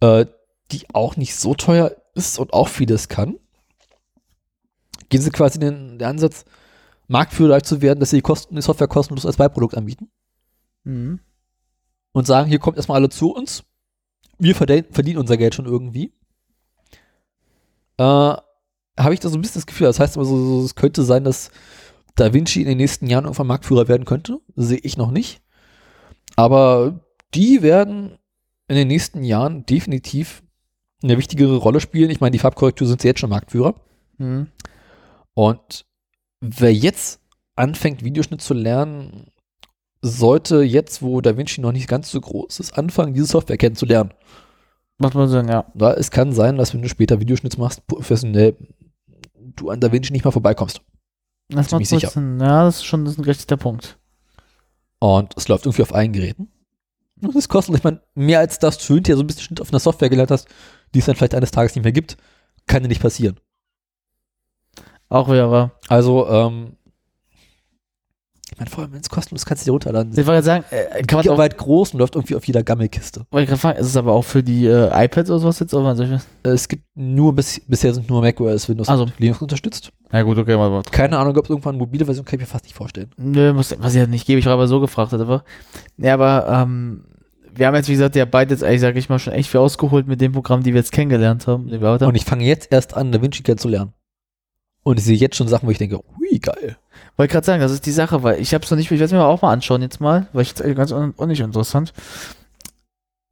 äh, 0.00 0.26
die 0.72 0.84
auch 0.92 1.16
nicht 1.16 1.36
so 1.36 1.54
teuer 1.54 1.94
ist 2.14 2.38
und 2.38 2.52
auch 2.52 2.68
vieles 2.68 3.08
kann. 3.08 3.38
Gehen 5.08 5.20
sie 5.22 5.30
quasi 5.30 5.58
den, 5.58 5.98
den 5.98 6.08
Ansatz, 6.08 6.44
Marktführer 7.08 7.62
zu 7.62 7.80
werden, 7.82 8.00
dass 8.00 8.10
sie 8.10 8.16
die, 8.16 8.22
Kosten, 8.22 8.56
die 8.56 8.62
Software 8.62 8.88
kostenlos 8.88 9.26
als 9.26 9.36
Beiprodukt 9.36 9.76
anbieten 9.76 10.10
Mhm. 10.84 11.20
und 12.12 12.26
sagen, 12.26 12.48
hier 12.48 12.58
kommt 12.60 12.76
erstmal 12.76 12.96
alle 12.96 13.08
zu 13.08 13.32
uns. 13.34 13.64
Wir 14.38 14.54
verdien- 14.54 14.86
verdienen 14.92 15.18
unser 15.18 15.36
Geld 15.36 15.54
schon 15.54 15.66
irgendwie. 15.66 16.12
Äh, 17.98 18.02
Habe 18.98 19.12
ich 19.14 19.20
da 19.20 19.28
so 19.28 19.36
ein 19.36 19.42
bisschen 19.42 19.60
das 19.60 19.66
Gefühl, 19.66 19.86
das 19.88 20.00
heißt 20.00 20.16
aber 20.16 20.24
so, 20.24 20.60
so, 20.60 20.64
es 20.64 20.74
könnte 20.74 21.02
sein, 21.04 21.24
dass 21.24 21.50
Da 22.14 22.32
Vinci 22.32 22.60
in 22.62 22.66
den 22.68 22.78
nächsten 22.78 23.06
Jahren 23.08 23.24
irgendwann 23.24 23.46
Marktführer 23.46 23.88
werden 23.88 24.06
könnte. 24.06 24.40
Sehe 24.56 24.78
ich 24.78 24.96
noch 24.96 25.10
nicht. 25.10 25.42
Aber 26.34 27.04
die 27.34 27.60
werden 27.62 28.18
in 28.68 28.76
den 28.76 28.88
nächsten 28.88 29.22
Jahren 29.22 29.64
definitiv 29.66 30.42
eine 31.02 31.18
wichtigere 31.18 31.56
Rolle 31.56 31.80
spielen. 31.80 32.10
Ich 32.10 32.20
meine, 32.20 32.32
die 32.32 32.38
Farbkorrektur 32.38 32.86
sind 32.86 33.00
sie 33.00 33.08
jetzt 33.08 33.20
schon 33.20 33.30
Marktführer. 33.30 33.74
Mhm. 34.18 34.48
Und 35.34 35.86
wer 36.40 36.72
jetzt 36.72 37.20
anfängt, 37.54 38.04
Videoschnitt 38.04 38.40
zu 38.40 38.54
lernen, 38.54 39.30
sollte 40.02 40.62
jetzt, 40.62 41.02
wo 41.02 41.20
Da 41.20 41.36
Vinci 41.36 41.60
noch 41.60 41.72
nicht 41.72 41.88
ganz 41.88 42.10
so 42.10 42.20
groß 42.20 42.60
ist, 42.60 42.78
anfangen, 42.78 43.14
diese 43.14 43.26
Software 43.26 43.56
kennenzulernen. 43.56 44.12
Macht 44.98 45.14
man 45.14 45.28
Sinn, 45.28 45.48
ja. 45.48 45.66
Da 45.74 45.92
es 45.94 46.10
kann 46.10 46.32
sein, 46.32 46.56
dass 46.56 46.72
wenn 46.72 46.82
du 46.82 46.88
später 46.88 47.20
Videoschnitts 47.20 47.58
machst, 47.58 47.86
professionell, 47.86 48.56
du 49.34 49.70
an 49.70 49.80
Da 49.80 49.92
Vinci 49.92 50.12
nicht 50.12 50.24
mal 50.24 50.30
vorbeikommst. 50.30 50.80
Das 51.48 51.70
macht 51.70 51.86
sicher. 51.86 52.08
Sinn. 52.08 52.40
Ja, 52.40 52.64
das 52.64 52.76
ist 52.76 52.84
schon 52.84 53.04
das 53.04 53.14
ist 53.14 53.18
ein 53.18 53.24
richtiger 53.24 53.56
Punkt. 53.56 53.98
Und 54.98 55.34
es 55.36 55.48
läuft 55.48 55.66
irgendwie 55.66 55.82
auf 55.82 55.94
allen 55.94 56.12
Geräten. 56.12 56.48
Das 57.16 57.48
kostet, 57.48 57.76
ich 57.76 57.84
meine, 57.84 58.00
mehr 58.14 58.40
als 58.40 58.58
das 58.58 58.78
du 58.78 58.94
hinterher 58.94 59.16
so 59.16 59.22
ein 59.22 59.26
bisschen 59.26 59.42
Schnitt 59.42 59.60
auf 59.60 59.70
einer 59.70 59.80
Software 59.80 60.10
gelernt 60.10 60.30
hast, 60.30 60.48
die 60.94 60.98
es 60.98 61.06
dann 61.06 61.16
vielleicht 61.16 61.34
eines 61.34 61.50
Tages 61.50 61.74
nicht 61.74 61.84
mehr 61.84 61.92
gibt, 61.92 62.16
kann 62.66 62.82
dir 62.82 62.88
nicht 62.88 63.02
passieren. 63.02 63.40
Auch 65.08 65.28
wäre. 65.28 65.72
Also, 65.88 66.28
ähm, 66.28 66.76
ich 68.56 68.60
meine, 68.60 68.70
vor 68.70 68.84
allem, 68.84 68.92
wenn 68.94 69.00
es 69.02 69.10
kostenlos 69.10 69.42
ist, 69.42 69.46
kannst 69.46 69.64
du 69.64 69.68
dir 69.68 69.72
runterladen. 69.72 70.12
Ich 70.12 70.16
wollte 70.18 70.42
gerade 70.42 70.42
sagen, 70.42 70.64
äh, 70.70 71.02
kann 71.02 71.18
man 71.18 71.28
auch, 71.28 71.36
Gigabyte 71.36 71.58
groß 71.58 71.92
und 71.92 72.00
läuft 72.00 72.14
irgendwie 72.14 72.36
auf 72.36 72.46
jeder 72.46 72.62
Gammelkiste. 72.62 73.26
wollte 73.30 73.42
ich 73.42 73.48
gerade 73.50 73.60
fragen, 73.60 73.78
ist 73.78 73.86
es 73.88 73.96
aber 73.98 74.12
auch 74.14 74.22
für 74.22 74.42
die 74.42 74.64
äh, 74.66 75.04
iPads 75.04 75.28
oder 75.28 75.40
sowas 75.40 75.58
jetzt? 75.60 75.74
Oder 75.74 75.94
solche? 75.94 76.22
Äh, 76.42 76.48
Es 76.48 76.66
gibt 76.66 76.84
nur, 76.94 77.34
bis, 77.34 77.60
bisher 77.68 77.92
sind 77.92 78.08
nur 78.08 78.22
macOS, 78.22 78.66
Windows 78.70 78.88
Also. 78.88 79.02
und 79.02 79.18
Linux 79.18 79.42
unterstützt. 79.42 79.92
Ja 80.10 80.22
gut, 80.22 80.38
okay, 80.38 80.56
mal. 80.56 80.82
Keine 80.90 81.18
Ahnung, 81.18 81.36
ob 81.36 81.44
es 81.44 81.50
irgendwann 81.50 81.74
eine 81.74 81.84
mobile 81.84 82.06
Version, 82.06 82.24
kann 82.24 82.36
ich 82.36 82.40
mir 82.40 82.46
fast 82.46 82.64
nicht 82.64 82.74
vorstellen. 82.74 83.10
Nö, 83.18 83.52
muss, 83.52 83.76
was 83.78 83.92
ich 83.94 84.00
halt 84.00 84.08
nicht 84.08 84.26
gebe, 84.26 84.38
ich 84.38 84.46
habe 84.46 84.54
aber 84.54 84.68
so 84.68 84.80
gefragt 84.80 85.12
aber. 85.12 85.44
Ja, 85.98 86.14
aber 86.14 86.46
ähm, 86.48 87.04
wir 87.54 87.66
haben 87.66 87.74
jetzt, 87.74 87.88
wie 87.88 87.92
gesagt, 87.92 88.16
ja 88.16 88.24
beide 88.24 88.54
jetzt 88.54 88.64
eigentlich, 88.64 88.80
sag 88.80 88.96
ich 88.96 89.08
mal, 89.10 89.18
schon 89.18 89.34
echt 89.34 89.50
viel 89.50 89.60
ausgeholt 89.60 90.06
mit 90.06 90.20
dem 90.22 90.32
Programm, 90.32 90.62
die 90.62 90.72
wir 90.72 90.80
jetzt 90.80 90.92
kennengelernt 90.92 91.46
haben. 91.46 91.68
Und 91.70 92.14
ich 92.14 92.24
fange 92.24 92.44
jetzt 92.44 92.72
erst 92.72 92.94
an, 92.94 93.12
DaVinci 93.12 93.42
kennenzulernen. 93.42 93.92
Und 94.82 94.98
ich 94.98 95.04
sehe 95.04 95.16
jetzt 95.16 95.36
schon 95.36 95.48
Sachen, 95.48 95.66
wo 95.66 95.72
ich 95.72 95.78
denke, 95.78 95.96
hui, 95.96 96.38
geil. 96.38 96.76
Wollte 97.16 97.32
gerade 97.32 97.46
sagen, 97.46 97.60
das 97.62 97.72
ist 97.72 97.86
die 97.86 97.92
Sache, 97.92 98.22
weil 98.22 98.40
ich 98.40 98.52
habe 98.54 98.64
es 98.64 98.70
noch 98.70 98.76
nicht, 98.76 98.86
ich 98.86 98.98
werde 98.98 99.04
es 99.06 99.12
mir 99.12 99.24
auch 99.24 99.42
mal 99.42 99.52
anschauen 99.52 99.82
jetzt 99.82 100.00
mal, 100.00 100.26
weil 100.32 100.42
ich 100.42 100.54
es 100.58 100.76
ganz 100.76 100.92
un 100.92 101.14
auch 101.16 101.26
nicht 101.26 101.40
interessant. 101.40 101.92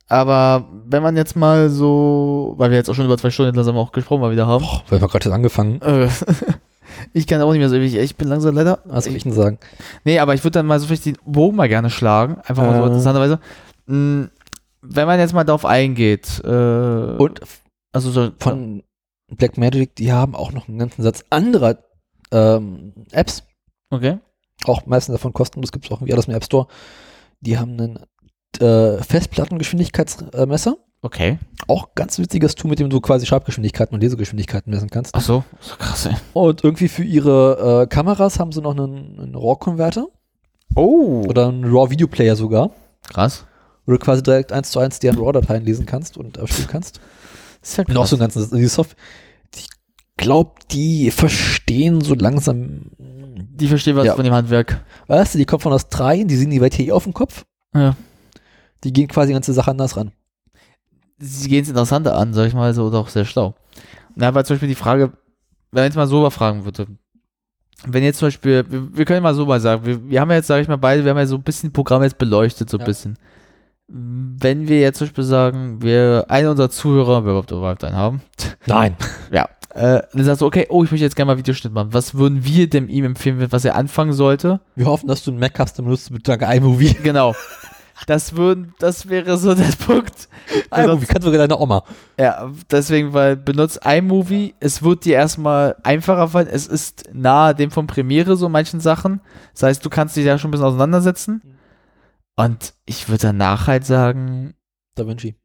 Aber 0.08 0.66
wenn 0.86 1.02
man 1.02 1.16
jetzt 1.16 1.34
mal 1.34 1.70
so, 1.70 2.54
weil 2.58 2.70
wir 2.70 2.76
jetzt 2.76 2.90
auch 2.90 2.94
schon 2.94 3.06
über 3.06 3.18
zwei 3.18 3.30
Stunden 3.30 3.54
langsam 3.54 3.76
auch 3.76 3.92
gesprochen 3.92 4.20
mal 4.20 4.30
wieder 4.32 4.46
haben. 4.46 4.64
Boah, 4.64 4.82
weil 4.88 5.00
wir 5.00 5.08
gerade 5.08 5.24
jetzt 5.24 5.34
angefangen. 5.34 5.80
Äh, 5.82 6.08
ich 7.14 7.26
kann 7.26 7.40
auch 7.40 7.50
nicht 7.52 7.60
mehr 7.60 7.70
so 7.70 7.76
ewig, 7.76 7.94
ich 7.96 8.16
bin 8.16 8.28
langsam 8.28 8.54
leider. 8.54 8.80
Was 8.84 9.04
soll 9.04 9.16
ich 9.16 9.22
denn 9.22 9.32
sagen? 9.32 9.58
Nee, 10.04 10.18
aber 10.18 10.34
ich 10.34 10.44
würde 10.44 10.52
dann 10.58 10.66
mal 10.66 10.78
so 10.78 10.86
vielleicht 10.86 11.06
den 11.06 11.16
Bogen 11.24 11.56
mal 11.56 11.68
gerne 11.68 11.90
schlagen. 11.90 12.36
Einfach 12.44 12.64
mal 12.64 12.76
so 12.76 12.82
Äh. 12.82 12.86
interessanterweise. 12.88 13.40
Mm, 13.86 14.24
Wenn 14.82 15.06
man 15.06 15.18
jetzt 15.18 15.32
mal 15.32 15.44
darauf 15.44 15.64
eingeht. 15.64 16.42
Äh, 16.44 16.48
Und 16.48 17.40
also 17.92 18.10
so 18.10 18.30
von 18.38 18.82
Blackmagic, 19.34 19.94
die 19.96 20.12
haben 20.12 20.34
auch 20.34 20.52
noch 20.52 20.68
einen 20.68 20.78
ganzen 20.78 21.02
Satz 21.02 21.24
anderer 21.30 21.78
ähm, 22.30 22.92
Apps. 23.12 23.42
Okay. 23.94 24.18
Auch 24.66 24.86
meistens 24.86 25.14
davon 25.14 25.32
kostenlos, 25.32 25.72
gibt 25.72 25.84
es 25.86 25.90
auch 25.90 25.96
irgendwie 25.98 26.12
alles 26.12 26.26
im 26.28 26.34
App 26.34 26.44
Store. 26.44 26.66
Die 27.40 27.58
haben 27.58 27.72
einen 27.72 27.98
äh, 28.60 29.02
Festplattengeschwindigkeitsmesser. 29.02 30.76
Okay. 31.02 31.38
Auch 31.68 31.94
ganz 31.94 32.18
witziges 32.18 32.54
Tool, 32.54 32.70
mit 32.70 32.78
dem 32.78 32.88
du 32.88 33.00
quasi 33.00 33.26
Schreibgeschwindigkeiten 33.26 33.94
und 33.94 34.00
Lesegeschwindigkeiten 34.00 34.72
messen 34.72 34.88
kannst. 34.88 35.14
Ach 35.14 35.20
so. 35.20 35.44
so 35.60 35.76
krass, 35.76 36.06
ey. 36.06 36.14
Und 36.32 36.64
irgendwie 36.64 36.88
für 36.88 37.04
ihre 37.04 37.82
äh, 37.82 37.86
Kameras 37.86 38.38
haben 38.38 38.52
sie 38.52 38.62
noch 38.62 38.72
einen, 38.76 39.18
einen 39.18 39.34
RAW-Konverter 39.34 40.06
Oh. 40.76 41.24
oder 41.28 41.48
einen 41.48 41.64
RAW-Video-Player 41.64 42.36
sogar, 42.36 42.70
krass. 43.12 43.44
wo 43.86 43.92
du 43.92 43.98
quasi 43.98 44.22
direkt 44.22 44.50
eins 44.50 44.70
zu 44.70 44.78
eins 44.80 44.98
deren 44.98 45.18
RAW-Dateien 45.18 45.64
lesen 45.64 45.84
kannst 45.84 46.16
und 46.16 46.38
abspielen 46.38 46.68
kannst. 46.70 47.00
Das 47.60 47.70
ist 47.70 47.80
auch 47.80 47.84
krass. 47.86 48.10
so 48.10 48.16
ein 48.16 48.20
ganzes, 48.20 48.50
die 48.50 48.66
Software, 48.66 48.96
ich 49.54 49.68
glaube, 50.16 50.52
die 50.70 51.10
verstehen 51.10 52.00
so 52.00 52.14
langsam, 52.14 52.90
Die 53.36 53.66
verstehen 53.68 53.96
was 53.96 54.06
Ja. 54.06 54.14
von 54.14 54.24
dem 54.24 54.32
Handwerk. 54.34 54.80
weißt 55.08 55.34
du, 55.34 55.38
die 55.38 55.44
kommen 55.44 55.60
von 55.60 55.72
Australien, 55.72 56.28
die 56.28 56.36
sehen 56.36 56.50
die 56.50 56.60
Welt 56.60 56.74
hier 56.74 56.86
eh 56.86 56.92
auf 56.92 57.04
dem 57.04 57.12
Kopf, 57.14 57.44
Ja. 57.74 57.96
die 58.84 58.92
gehen 58.92 59.08
quasi 59.08 59.28
die 59.28 59.32
ganze 59.34 59.52
Sache 59.52 59.70
anders 59.70 59.96
ran. 59.96 60.12
Sie 61.18 61.48
gehen 61.48 61.62
es 61.62 61.68
interessanter 61.68 62.16
an, 62.16 62.32
sag 62.34 62.46
ich 62.46 62.54
mal 62.54 62.72
so, 62.74 62.86
oder 62.86 62.98
auch 62.98 63.08
sehr 63.08 63.24
schlau. 63.24 63.54
Na, 64.14 64.34
weil 64.34 64.44
zum 64.44 64.54
Beispiel 64.54 64.68
die 64.68 64.74
Frage, 64.74 65.12
wenn 65.72 65.80
man 65.82 65.84
jetzt 65.84 65.96
mal 65.96 66.06
so 66.06 66.20
überfragen 66.20 66.64
würde, 66.64 66.86
wenn 67.86 68.02
jetzt 68.04 68.18
zum 68.18 68.26
Beispiel, 68.28 68.64
wir, 68.70 68.96
wir 68.96 69.04
können 69.04 69.22
mal 69.22 69.34
so 69.34 69.46
mal 69.46 69.60
sagen, 69.60 69.84
wir, 69.84 70.08
wir 70.08 70.20
haben 70.20 70.30
ja 70.30 70.36
jetzt, 70.36 70.46
sag 70.46 70.60
ich 70.60 70.68
mal, 70.68 70.76
beide, 70.76 71.02
wir 71.04 71.10
haben 71.10 71.18
ja 71.18 71.26
so 71.26 71.36
ein 71.36 71.42
bisschen 71.42 71.72
Programm 71.72 72.02
jetzt 72.02 72.18
beleuchtet, 72.18 72.70
so 72.70 72.76
ein 72.76 72.80
Ja. 72.80 72.86
bisschen. 72.86 73.18
Wenn 73.88 74.66
wir 74.68 74.80
jetzt 74.80 74.98
zum 74.98 75.08
Beispiel 75.08 75.24
sagen, 75.24 75.82
wir, 75.82 76.24
einer 76.28 76.50
unserer 76.50 76.70
Zuhörer, 76.70 77.24
wir 77.24 77.30
überhaupt, 77.32 77.50
überhaupt 77.50 77.84
einen 77.84 77.96
haben, 77.96 78.22
Nein. 78.66 78.96
ja, 79.30 79.48
äh, 79.74 80.02
dann 80.12 80.24
sagst 80.24 80.40
du, 80.40 80.46
okay, 80.46 80.66
oh, 80.68 80.84
ich 80.84 80.90
möchte 80.92 81.04
jetzt 81.04 81.16
gerne 81.16 81.32
mal 81.32 81.38
Videoschnitt 81.38 81.72
machen. 81.72 81.92
Was 81.92 82.14
würden 82.14 82.44
wir 82.44 82.70
dem 82.70 82.88
ihm 82.88 83.04
empfehlen, 83.04 83.44
was 83.50 83.64
er 83.64 83.74
anfangen 83.74 84.12
sollte? 84.12 84.60
Wir 84.76 84.86
hoffen, 84.86 85.08
dass 85.08 85.24
du 85.24 85.32
einen 85.32 85.40
Mac 85.40 85.58
hast, 85.58 85.78
dann 85.78 85.84
benutzt 85.86 86.10
du 86.10 86.14
bitte 86.14 86.32
iMovie. 86.32 86.94
Genau. 87.02 87.34
Das 88.06 88.36
würden, 88.36 88.74
das 88.80 89.08
wäre 89.08 89.36
so 89.36 89.54
der 89.54 89.64
Punkt. 89.86 90.28
iMovie 90.72 91.06
kannst 91.06 91.24
sogar 91.24 91.38
deine 91.38 91.58
Oma. 91.58 91.84
Ja, 92.18 92.50
deswegen, 92.70 93.12
weil 93.12 93.36
benutzt 93.36 93.80
iMovie, 93.84 94.54
es 94.60 94.82
wird 94.82 95.04
dir 95.04 95.14
erstmal 95.14 95.76
einfacher 95.82 96.28
fallen. 96.28 96.48
Es 96.48 96.66
ist 96.66 97.08
nahe 97.12 97.54
dem 97.54 97.70
von 97.70 97.86
Premiere 97.86 98.36
so 98.36 98.48
manchen 98.48 98.80
Sachen. 98.80 99.20
Das 99.54 99.64
heißt, 99.64 99.84
du 99.84 99.90
kannst 99.90 100.16
dich 100.16 100.24
da 100.24 100.38
schon 100.38 100.48
ein 100.48 100.52
bisschen 100.52 100.66
auseinandersetzen. 100.66 101.42
Und 102.36 102.74
ich 102.84 103.08
würde 103.08 103.22
danach 103.22 103.66
halt 103.66 103.86
sagen, 103.86 104.54
Da 104.96 105.06
Vinci. 105.06 105.36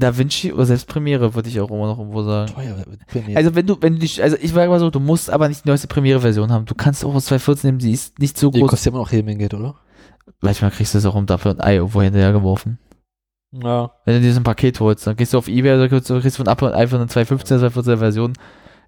Da 0.00 0.16
Vinci 0.16 0.52
oder 0.52 0.66
selbst 0.66 0.86
Premiere 0.88 1.34
würde 1.34 1.48
ich 1.48 1.60
auch 1.60 1.70
immer 1.70 1.86
noch 1.86 1.98
irgendwo 1.98 2.22
sagen. 2.22 2.52
Teuer. 2.52 2.76
Premiere. 3.06 3.36
Also 3.36 3.54
wenn 3.54 3.66
du, 3.66 3.76
wenn 3.80 3.94
du 3.94 4.00
dich, 4.00 4.22
also 4.22 4.36
ich 4.40 4.52
sage 4.52 4.68
mal 4.70 4.80
so, 4.80 4.90
du 4.90 4.98
musst 5.00 5.30
aber 5.30 5.48
nicht 5.48 5.64
die 5.64 5.68
neueste 5.68 5.86
Premiere-Version 5.88 6.50
haben. 6.50 6.64
Du 6.64 6.74
kannst 6.74 7.04
auch 7.04 7.14
aus 7.14 7.30
2.14 7.30 7.66
nehmen, 7.66 7.78
die 7.78 7.92
ist 7.92 8.18
nicht 8.18 8.36
so 8.38 8.50
die 8.50 8.60
groß. 8.60 8.70
kostet 8.70 8.86
ja 8.86 8.98
immer 8.98 9.04
noch 9.04 9.12
Menge 9.12 9.36
Geld, 9.36 9.54
oder? 9.54 9.76
Manchmal 10.40 10.70
kriegst 10.70 10.94
du 10.94 10.98
es 10.98 11.06
auch 11.06 11.14
um 11.14 11.26
dafür 11.26 11.52
ein 11.52 11.60
Ei 11.60 11.76
irgendwo 11.76 12.02
hinterher 12.02 12.32
geworfen. 12.32 12.78
Ja. 13.52 13.90
Wenn 14.04 14.14
du 14.16 14.20
dir 14.20 14.32
so 14.32 14.40
ein 14.40 14.44
Paket 14.44 14.78
holst, 14.80 15.06
dann 15.06 15.16
gehst 15.16 15.34
du 15.34 15.38
auf 15.38 15.48
Ebay, 15.48 15.88
kriegst 15.88 16.08
du 16.08 16.20
kriegst 16.20 16.38
du 16.38 16.44
von 16.44 16.52
Apple 16.52 16.68
und 16.68 16.74
iPhone 16.74 17.00
eine 17.00 17.08
215, 17.08 17.58
214 17.58 17.98
Version. 17.98 18.32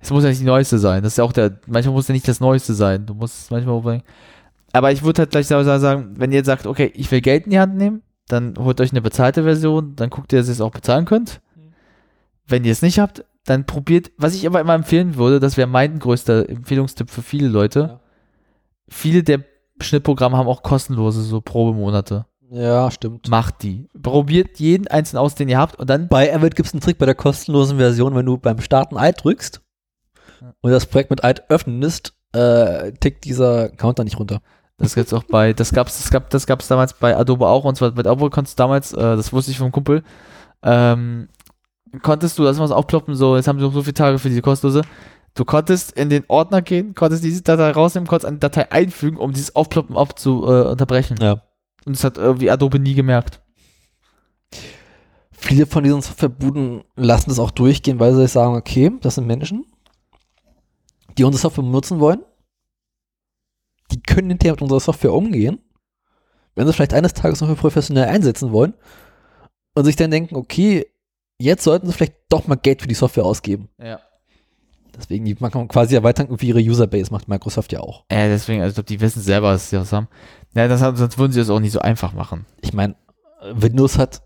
Es 0.01 0.11
muss 0.11 0.23
ja 0.25 0.31
nicht 0.31 0.41
die 0.41 0.45
neueste 0.47 0.79
sein. 0.79 1.03
Das 1.03 1.13
ist 1.15 1.17
ja 1.19 1.25
auch 1.25 1.33
der, 1.33 1.59
manchmal 1.67 1.95
muss 1.95 2.09
ja 2.09 2.13
nicht 2.13 2.27
das 2.27 2.41
neueste 2.41 2.75
sein. 2.75 3.07
Du 3.07 3.15
musst 3.15 3.39
es 3.45 3.51
manchmal 3.51 3.75
auch 3.75 4.01
Aber 4.73 4.93
ich 4.93 5.03
würde 5.03 5.23
halt 5.23 5.31
gleich 5.31 5.47
sa- 5.47 5.79
sagen, 5.79 6.15
wenn 6.17 6.33
ihr 6.33 6.45
sagt, 6.45 6.67
okay, 6.67 6.91
ich 6.95 7.11
will 7.11 7.21
Geld 7.21 7.45
in 7.45 7.51
die 7.51 7.59
Hand 7.61 7.77
nehmen, 7.77 8.03
dann 8.33 8.55
holt 8.59 8.81
euch 8.81 8.93
eine 8.93 9.03
bezahlte 9.03 9.43
Version, 9.43 9.95
dann 9.97 10.11
guckt 10.11 10.33
ihr, 10.33 10.39
dass 10.39 10.49
ihr 10.49 10.53
es 10.53 10.61
auch 10.61 10.71
bezahlen 10.71 11.05
könnt. 11.05 11.41
Wenn 12.47 12.65
ihr 12.65 12.73
es 12.73 12.83
nicht 12.83 12.99
habt, 12.99 13.25
dann 13.45 13.67
probiert, 13.67 14.11
was 14.17 14.35
ich 14.35 14.47
aber 14.47 14.61
immer 14.61 14.75
empfehlen 14.75 15.17
würde, 15.17 15.41
das 15.41 15.57
wäre 15.57 15.69
mein 15.69 15.99
größter 15.99 16.49
Empfehlungstipp 16.49 17.11
für 17.11 17.23
viele 17.23 17.49
Leute. 17.49 17.81
Ja. 17.81 18.01
Viele 18.89 19.23
der 19.23 19.45
Schnittprogramme 19.81 20.37
haben 20.37 20.49
auch 20.49 20.63
kostenlose 20.63 21.23
so 21.23 21.41
Probemonate. 21.41 22.27
Ja, 22.51 22.91
stimmt. 22.91 23.29
Macht 23.29 23.63
die. 23.63 23.89
Probiert 24.01 24.59
jeden 24.59 24.87
einzelnen 24.87 25.23
aus, 25.23 25.35
den 25.35 25.49
ihr 25.49 25.59
habt 25.59 25.79
und 25.79 25.89
dann 25.89 26.09
Bei 26.09 26.35
Avid 26.35 26.55
gibt 26.55 26.67
es 26.67 26.75
einen 26.75 26.83
Trick 26.83 26.99
bei 26.99 27.07
der 27.07 27.15
kostenlosen 27.15 27.79
Version, 27.79 28.15
wenn 28.15 28.27
du 28.27 28.37
beim 28.39 28.61
Starten 28.61 28.97
Alt 28.97 29.25
drückst 29.25 29.63
und 30.61 30.71
das 30.71 30.87
Projekt 30.87 31.11
mit 31.11 31.25
Alt 31.25 31.51
öffnest, 31.51 32.15
äh, 32.33 32.93
tickt 32.93 33.25
dieser 33.25 33.71
Counter 33.71 34.05
nicht 34.05 34.19
runter. 34.19 34.43
Das 34.79 34.95
gibt's 34.95 35.13
auch 35.13 35.25
bei, 35.25 35.53
das 35.53 35.73
gab's, 35.73 35.99
das 35.99 36.11
gab, 36.11 36.31
das 36.31 36.47
gab's 36.47 36.67
damals 36.67 36.95
bei 36.95 37.17
Adobe 37.17 37.47
auch 37.47 37.65
und 37.65 37.77
zwar 37.77 37.93
bei 37.93 38.01
Adobe 38.01 38.31
konntest 38.31 38.59
du 38.59 38.63
damals, 38.63 38.93
äh, 38.93 39.17
das 39.17 39.33
wusste 39.33 39.51
ich 39.53 39.59
vom 39.59 39.71
Kumpel, 39.71 40.03
ähm, 40.63 41.29
konntest 42.03 42.39
du 42.39 42.45
das 42.45 42.59
mal 42.59 42.69
so 42.69 42.75
aufploppen, 42.75 43.15
so, 43.15 43.37
jetzt 43.37 43.49
haben 43.49 43.59
sie 43.59 43.65
noch 43.65 43.73
so 43.73 43.83
viele 43.83 43.95
Tage 43.95 44.19
für 44.19 44.29
diese 44.29 44.43
kostenlose. 44.43 44.83
Du 45.35 45.45
konntest 45.45 45.93
in 45.93 46.11
den 46.11 46.25
Ordner 46.29 46.61
gehen, 46.61 46.95
konntest 46.95 47.25
diese 47.25 47.43
Datei 47.43 47.71
rausnehmen, 47.71 48.07
konntest 48.07 48.27
eine 48.27 48.39
Datei 48.39 48.71
einfügen, 48.71 49.17
um 49.17 49.33
dieses 49.33 49.57
Aufploppen 49.57 49.97
auf 49.97 50.15
zu 50.15 50.45
äh, 50.45 50.69
unterbrechen. 50.69 51.17
Ja. 51.21 51.43
Und 51.85 51.97
das 51.97 52.05
hat 52.05 52.19
irgendwie 52.19 52.51
Adobe 52.51 52.79
nie 52.79 52.95
gemerkt. 52.95 53.41
Viele 55.31 55.67
von 55.67 55.83
diesen 55.83 56.03
Softwarebuden 56.03 56.85
lassen 56.97 57.31
das 57.31 57.39
auch 57.39 57.51
durchgehen, 57.51 57.99
weil 57.99 58.15
sie 58.15 58.29
sagen, 58.29 58.55
okay, 58.55 58.93
das 59.01 59.17
sind 59.17 59.27
Menschen, 59.27 59.65
die 61.17 61.25
unsere 61.25 61.41
Software 61.43 61.65
benutzen 61.65 61.99
wollen. 61.99 62.21
Die 63.93 64.03
können 64.03 64.31
hinterher 64.31 64.53
mit 64.53 64.63
unserer 64.63 64.81
Software 64.81 65.13
umgehen. 65.13 65.61
Wenn 66.55 66.67
sie 66.67 66.73
vielleicht 66.73 66.95
eines 66.95 67.15
Tages 67.15 67.41
noch 67.41 67.49
für 67.49 67.55
professionell 67.55 68.09
einsetzen 68.09 68.53
wollen 68.53 68.75
und 69.75 69.85
sich 69.85 69.97
dann 69.97 70.11
denken, 70.11 70.37
okay, 70.37 70.87
jetzt 71.39 71.65
sollten 71.65 71.87
sie 71.87 71.93
vielleicht 71.93 72.17
doch 72.29 72.47
mal 72.47 72.57
Geld 72.57 72.83
für 72.83 72.89
die 72.89 72.95
Software 72.95 73.25
ausgeben. 73.25 73.69
Ja. 73.79 74.01
Deswegen, 74.95 75.25
die 75.25 75.37
machen 75.39 75.69
quasi 75.69 75.95
erweitern 75.95 76.27
irgendwie 76.27 76.49
ihre 76.49 76.61
Userbase, 76.61 77.11
macht 77.11 77.29
Microsoft 77.29 77.73
ja 77.73 77.81
auch. 77.81 78.05
Ja, 78.11 78.29
deswegen, 78.29 78.61
also 78.61 78.73
ich 78.73 78.75
glaube, 78.75 78.89
die 78.89 79.01
wissen 79.01 79.23
selber, 79.23 79.53
dass 79.53 79.71
sie 79.71 79.77
das 79.77 79.93
haben. 79.93 80.09
Ja, 80.55 80.69
das 80.69 80.83
haben, 80.83 80.97
sonst 80.97 81.17
würden 81.17 81.33
sie 81.33 81.41
das 81.41 81.49
auch 81.49 81.61
nicht 81.61 81.73
so 81.73 81.81
einfach 81.81 82.13
machen. 82.13 82.45
Ich 82.61 82.75
meine, 82.75 82.97
Windows 83.53 83.97
hat 83.99 84.23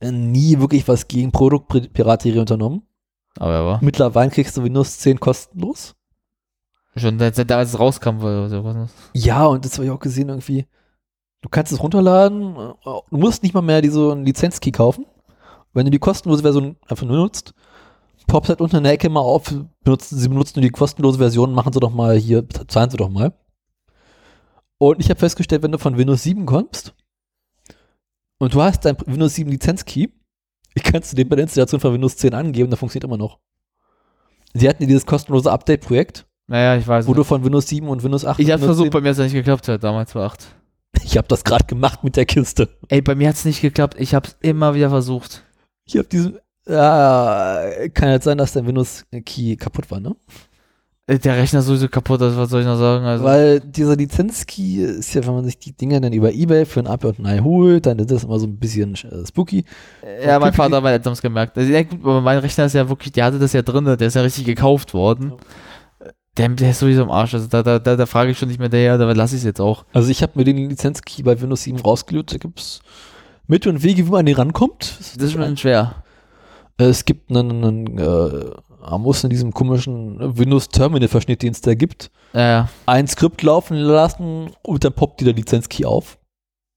nie 0.00 0.58
wirklich 0.60 0.86
was 0.88 1.08
gegen 1.08 1.32
Produktpiraterie 1.32 2.38
unternommen. 2.38 2.82
Aber 3.36 3.66
war. 3.66 3.78
Mittlerweile 3.82 4.30
kriegst 4.30 4.56
du 4.56 4.62
Windows 4.62 4.98
10 4.98 5.20
kostenlos. 5.20 5.94
Schon 6.96 7.18
seit, 7.18 7.36
seit 7.36 7.52
als 7.52 7.70
es 7.70 7.78
rauskam, 7.78 8.18
oder 8.18 8.48
so. 8.48 8.88
Ja, 9.14 9.46
und 9.46 9.64
das 9.64 9.74
habe 9.74 9.84
ich 9.84 9.90
auch 9.90 10.00
gesehen 10.00 10.28
irgendwie. 10.28 10.66
Du 11.40 11.48
kannst 11.48 11.72
es 11.72 11.82
runterladen, 11.82 12.54
du 12.54 13.02
musst 13.10 13.42
nicht 13.42 13.54
mal 13.54 13.62
mehr 13.62 13.80
diese 13.80 14.14
Lizenzkey 14.14 14.72
kaufen. 14.72 15.06
Wenn 15.72 15.86
du 15.86 15.90
die 15.90 15.98
kostenlose 15.98 16.42
Version 16.42 16.76
einfach 16.88 17.06
nur 17.06 17.16
nutzt, 17.16 17.54
poppt 18.26 18.48
halt 18.48 18.60
unten 18.60 18.76
in 18.76 18.82
der 18.84 18.92
Ecke 18.92 19.08
mal 19.08 19.20
auf, 19.20 19.54
benutzen, 19.82 20.18
sie 20.18 20.28
benutzen 20.28 20.54
nur 20.56 20.62
die 20.62 20.70
kostenlose 20.70 21.18
Version, 21.18 21.52
machen 21.52 21.72
sie 21.72 21.80
doch 21.80 21.92
mal 21.92 22.16
hier, 22.16 22.46
zahlen 22.48 22.90
sie 22.90 22.96
doch 22.96 23.08
mal. 23.08 23.32
Und 24.78 25.00
ich 25.00 25.10
habe 25.10 25.20
festgestellt, 25.20 25.62
wenn 25.62 25.72
du 25.72 25.78
von 25.78 25.96
Windows 25.96 26.22
7 26.24 26.44
kommst 26.44 26.94
und 28.38 28.54
du 28.54 28.62
hast 28.62 28.84
dein 28.84 28.96
Windows 29.06 29.34
7 29.34 29.50
Lizenzkey, 29.50 30.12
kannst 30.84 31.12
du 31.12 31.16
den 31.16 31.28
bei 31.28 31.36
der 31.36 31.44
Installation 31.44 31.80
von 31.80 31.92
Windows 31.92 32.16
10 32.16 32.34
angeben, 32.34 32.70
der 32.70 32.76
funktioniert 32.76 33.04
immer 33.04 33.18
noch. 33.18 33.38
Sie 34.54 34.68
hatten 34.68 34.86
dieses 34.86 35.06
kostenlose 35.06 35.50
Update-Projekt, 35.50 36.26
Naja, 36.50 36.76
ich 36.76 36.86
weiß. 36.86 37.06
wo 37.06 37.14
du 37.14 37.22
von 37.22 37.44
Windows 37.44 37.68
7 37.68 37.86
und 37.88 38.02
Windows 38.02 38.24
8 38.24 38.40
Ich 38.40 38.50
habe 38.50 38.60
Windows 38.60 38.76
versucht, 38.76 38.86
10 38.86 38.90
bei 38.90 39.00
mir 39.00 39.08
hat 39.10 39.18
es 39.18 39.22
nicht 39.22 39.32
geklappt, 39.34 39.68
hat 39.68 39.84
damals 39.84 40.14
war 40.16 40.26
8. 40.26 40.48
Ich 41.04 41.16
habe 41.16 41.28
das 41.28 41.44
gerade 41.44 41.64
gemacht 41.64 42.02
mit 42.02 42.16
der 42.16 42.26
Kiste. 42.26 42.68
Ey, 42.88 43.00
bei 43.00 43.14
mir 43.14 43.28
hat 43.28 43.36
es 43.36 43.44
nicht 43.44 43.60
geklappt. 43.62 43.94
Ich 44.00 44.14
habe 44.14 44.26
es 44.26 44.36
immer 44.40 44.74
wieder 44.74 44.90
versucht. 44.90 45.44
Ich 45.86 45.96
habe 45.96 46.08
diesen. 46.08 46.38
Ja, 46.66 47.60
kann 47.94 48.10
jetzt 48.10 48.24
sein, 48.24 48.36
dass 48.36 48.52
dein 48.52 48.66
Windows-Key 48.66 49.56
kaputt 49.56 49.88
war, 49.92 50.00
ne? 50.00 50.16
Äh, 51.06 51.18
Der 51.20 51.36
Rechner 51.36 51.60
ist 51.60 51.66
sowieso 51.66 51.88
kaputt, 51.88 52.20
also 52.20 52.36
was 52.36 52.50
soll 52.50 52.60
ich 52.60 52.66
noch 52.66 52.76
sagen? 52.78 53.04
Also, 53.04 53.24
Weil 53.24 53.60
dieser 53.60 53.94
Lizenz-Key 53.96 54.82
ist 54.82 55.14
ja, 55.14 55.24
wenn 55.26 55.34
man 55.34 55.44
sich 55.44 55.58
die 55.58 55.72
Dinger 55.72 56.00
dann 56.00 56.12
über 56.12 56.32
Ebay 56.32 56.66
für 56.66 56.80
ein 56.80 56.86
Up 56.88 57.04
und 57.04 57.20
ein 57.20 57.26
Ei 57.26 57.38
holt, 57.38 57.86
dann 57.86 57.98
ist 58.00 58.10
das 58.10 58.24
immer 58.24 58.38
so 58.40 58.46
ein 58.46 58.58
bisschen 58.58 58.94
äh, 58.94 59.26
spooky. 59.26 59.64
ja, 60.24 60.38
mein 60.40 60.52
Vater 60.52 60.82
hat 60.82 61.06
es 61.06 61.22
gemerkt. 61.22 61.56
Also, 61.56 61.70
ja, 61.72 61.82
gut, 61.84 62.00
aber 62.02 62.20
mein 62.20 62.38
Rechner 62.38 62.64
ist 62.66 62.74
ja 62.74 62.88
wirklich, 62.88 63.12
der 63.12 63.24
hatte 63.26 63.38
das 63.38 63.52
ja 63.52 63.62
drin, 63.62 63.84
der 63.84 64.00
ist 64.00 64.14
ja 64.14 64.22
richtig 64.22 64.44
gekauft 64.44 64.94
worden. 64.94 65.32
Der, 66.40 66.48
der 66.48 66.70
ist 66.70 66.78
sowieso 66.78 67.02
im 67.02 67.10
Arsch. 67.10 67.34
Also 67.34 67.46
da, 67.48 67.62
da, 67.62 67.78
da, 67.78 67.96
da 67.96 68.06
frage 68.06 68.30
ich 68.30 68.38
schon 68.38 68.48
nicht 68.48 68.58
mehr 68.60 68.68
der, 68.70 68.96
da 68.96 69.12
lasse 69.12 69.34
ich 69.34 69.40
es 69.42 69.44
jetzt 69.44 69.60
auch. 69.60 69.84
Also 69.92 70.10
ich 70.10 70.22
habe 70.22 70.32
mir 70.36 70.44
den 70.44 70.56
Lizenz-Key 70.56 71.22
bei 71.22 71.40
Windows 71.40 71.64
7 71.64 71.78
rausgelöst. 71.80 72.32
Da 72.32 72.38
gibt's 72.38 72.80
Mittel 73.46 73.68
und 73.72 73.82
Wege, 73.82 74.06
wie 74.06 74.10
man 74.10 74.20
an 74.20 74.26
den 74.26 74.36
rankommt. 74.36 74.96
Das 74.98 75.16
ist 75.16 75.32
schon 75.32 75.56
schwer. 75.56 76.02
Äh, 76.78 76.84
Es 76.84 77.04
gibt 77.04 77.30
einen, 77.30 77.64
einen 77.64 77.98
äh, 77.98 78.50
man 78.88 79.02
muss 79.02 79.22
in 79.22 79.28
diesem 79.30 79.52
komischen 79.52 80.38
Windows-Terminal-Verschnitt, 80.38 81.42
den 81.42 81.52
es 81.52 81.60
da 81.60 81.74
gibt, 81.74 82.10
Ja, 82.32 82.68
ein 82.86 83.06
Skript 83.06 83.42
laufen 83.42 83.76
lassen 83.76 84.52
und 84.62 84.84
dann 84.84 84.94
poppt 84.94 85.20
dir 85.20 85.26
der 85.26 85.34
Lizenz-Key 85.34 85.84
auf. 85.84 86.16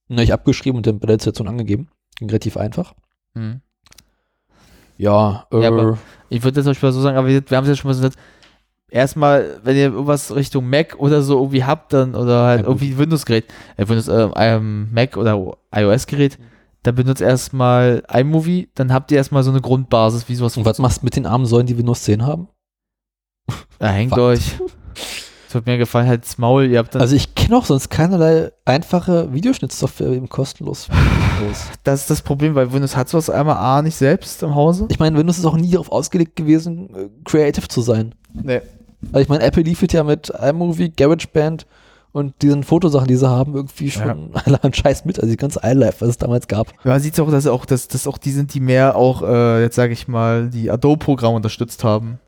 Den 0.10 0.18
habe 0.18 0.26
ich 0.26 0.34
abgeschrieben 0.34 0.78
und 0.78 0.86
dann 0.86 1.00
bei 1.00 1.08
der 1.08 1.14
Installation 1.14 1.48
angegeben. 1.48 1.88
Relativ 2.22 2.58
einfach. 2.58 2.94
Hm. 3.36 3.62
Ja, 4.98 5.48
äh, 5.52 5.62
Ja, 5.64 5.98
Ich 6.30 6.44
würde 6.44 6.58
jetzt 6.60 6.66
zum 6.66 6.72
Beispiel 6.72 6.92
so 6.92 7.02
sagen, 7.02 7.18
aber 7.18 7.28
wir, 7.28 7.42
wir 7.50 7.58
haben 7.58 7.64
es 7.64 7.70
ja 7.70 7.76
schon 7.76 7.88
mal 7.90 7.94
so 7.94 8.02
gesagt, 8.02 8.20
erstmal, 8.94 9.60
wenn 9.64 9.76
ihr 9.76 9.92
irgendwas 9.92 10.34
Richtung 10.34 10.70
Mac 10.70 10.96
oder 11.00 11.22
so 11.22 11.38
irgendwie 11.40 11.64
habt, 11.64 11.94
dann, 11.94 12.16
oder 12.16 12.44
halt 12.44 12.62
Ja, 12.62 12.68
irgendwie 12.68 12.98
Windows-Gerät, 12.98 13.46
äh, 13.76 13.88
Windows, 13.88 14.08
äh, 14.08 14.30
ähm, 14.36 14.90
Mac 14.92 15.18
oder 15.18 15.58
iOS-Gerät, 15.76 16.38
dann 16.84 16.96
benutzt 16.96 17.22
erstmal 17.22 18.04
iMovie, 18.12 18.70
dann 18.76 18.94
habt 18.94 19.12
ihr 19.12 19.18
erstmal 19.18 19.44
so 19.44 19.52
eine 19.52 19.62
Grundbasis, 19.62 20.30
wie 20.30 20.36
sowas 20.36 20.56
und 20.58 20.66
was 20.66 20.80
machst 20.80 21.02
du 21.02 21.06
mit 21.06 21.16
den 21.16 21.26
armen 21.26 21.46
Säulen, 21.46 21.66
die 21.66 21.78
Windows 21.78 22.04
10 22.04 22.26
haben? 22.26 22.48
Da 23.80 23.90
hängt 23.90 24.18
euch. 24.18 24.42
Das 25.46 25.58
wird 25.58 25.68
mir 25.68 25.78
gefallen, 25.78 26.08
halt's 26.08 26.40
Maul, 26.40 26.66
ihr 26.66 26.80
habt 26.80 26.96
Also 26.96 27.16
ich 27.16 27.36
kenne 27.36 27.56
auch 27.56 27.66
sonst 27.66 27.90
keinerlei 27.90 28.52
einfache 28.66 29.32
Videoschnittsoftware 29.34 30.08
eben 30.14 30.28
kostenlos. 30.28 30.88
das 31.84 32.02
ist 32.02 32.10
das 32.10 32.24
Problem, 32.24 32.56
weil 32.56 32.74
Windows 32.74 32.96
hat 32.96 33.08
sowas 33.08 33.30
einmal 33.30 33.58
A 33.58 33.84
nicht 33.84 33.96
selbst 33.96 34.42
im 34.42 34.56
Hause. 34.56 34.88
ich 34.90 34.98
meine, 34.98 35.16
Windows 35.16 35.38
ist 35.38 35.46
auch 35.46 35.56
nie 35.56 35.70
darauf 35.70 35.92
ausgelegt 35.92 36.36
gewesen, 36.38 36.96
äh, 36.96 37.10
creative 37.24 37.68
zu 37.68 37.82
sein. 37.82 38.16
Nee. 38.34 38.62
Also 39.12 39.20
ich 39.20 39.30
meine, 39.30 39.44
Apple 39.44 39.64
liefert 39.64 39.94
ja 39.94 40.04
mit 40.04 40.30
iMovie, 40.30 40.92
GarageBand 40.96 41.66
und 42.12 42.42
diesen 42.42 42.64
Fotosachen, 42.64 43.08
die 43.08 43.16
sie 43.16 43.28
haben, 43.28 43.56
irgendwie 43.56 43.92
schon 43.92 44.32
allerhand 44.46 44.76
Scheiß 44.78 45.06
mit. 45.06 45.20
Also 45.20 45.32
die 45.32 45.38
ganze 45.38 45.60
iLife, 45.64 46.02
was 46.02 46.10
es 46.10 46.18
damals 46.18 46.48
gab. 46.48 46.68
Man 46.84 47.00
sieht 47.00 47.20
auch, 47.20 47.30
dass 47.30 47.48
auch, 47.48 47.66
dass, 47.66 47.88
dass 47.88 48.08
auch 48.08 48.18
die 48.18 48.32
sind, 48.32 48.54
die 48.54 48.60
mehr 48.60 48.96
auch, 48.96 49.24
äh, 49.24 49.62
jetzt 49.62 49.76
sage 49.76 49.94
ich 49.94 50.08
mal, 50.08 50.50
die 50.50 50.70
Adobe-Programme 50.70 51.36
unterstützt 51.36 51.84
haben. 51.84 52.20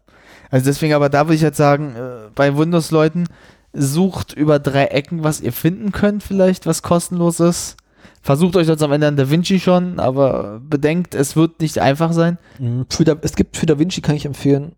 Also 0.52 0.66
deswegen, 0.66 0.94
aber 0.94 1.10
da 1.10 1.26
würde 1.26 1.36
ich 1.36 1.44
halt 1.44 1.56
sagen, 1.56 1.95
äh, 1.95 2.30
bei 2.34 2.58
Windows-Leuten, 2.58 3.28
sucht 3.74 4.34
über 4.34 4.58
drei 4.60 4.86
Ecken, 4.86 5.24
was 5.24 5.42
ihr 5.42 5.52
finden 5.52 5.92
könnt, 5.92 6.24
vielleicht, 6.24 6.66
was 6.66 6.82
kostenlos 6.82 7.40
ist. 7.40 7.78
Versucht 8.22 8.56
euch 8.56 8.68
jetzt 8.68 8.82
am 8.82 8.92
Ende 8.92 9.08
an 9.08 9.18
DaVinci 9.18 9.60
schon, 9.60 10.00
aber 10.00 10.60
bedenkt, 10.68 11.14
es 11.14 11.36
wird 11.36 11.60
nicht 11.60 11.80
einfach 11.80 12.12
sein. 12.12 12.40
Mhm. 12.58 12.86
Für 12.90 13.04
da, 13.04 13.16
es 13.22 13.36
gibt 13.36 13.58
für 13.58 13.66
DaVinci, 13.66 14.02
kann 14.02 14.16
ich 14.16 14.26
empfehlen, 14.26 14.72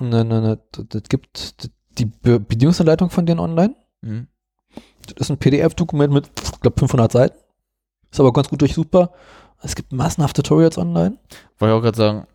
ne, 0.00 0.24
ne, 0.24 0.40
ne, 0.40 0.58
es 0.94 1.08
gibt 1.08 1.54
die 1.98 2.06
Be- 2.06 2.40
Bedienungsanleitung 2.40 3.10
von 3.10 3.26
denen 3.26 3.40
online. 3.40 3.74
Mhm. 4.02 4.28
Das 5.06 5.14
ist 5.28 5.30
ein 5.30 5.38
PDF-Dokument 5.38 6.12
mit, 6.12 6.30
ich 6.42 6.60
glaube, 6.60 6.78
500 6.78 7.12
Seiten. 7.12 7.38
Ist 8.10 8.20
aber 8.20 8.32
ganz 8.32 8.48
gut 8.48 8.60
durchsuchbar. 8.60 9.12
Es 9.62 9.74
gibt 9.74 9.92
massenhaft 9.92 10.36
Tutorials 10.36 10.78
online. 10.78 11.18
Wollte 11.58 11.72
ich 11.74 11.78
auch 11.78 11.82
gerade 11.82 11.96
sagen. 11.96 12.26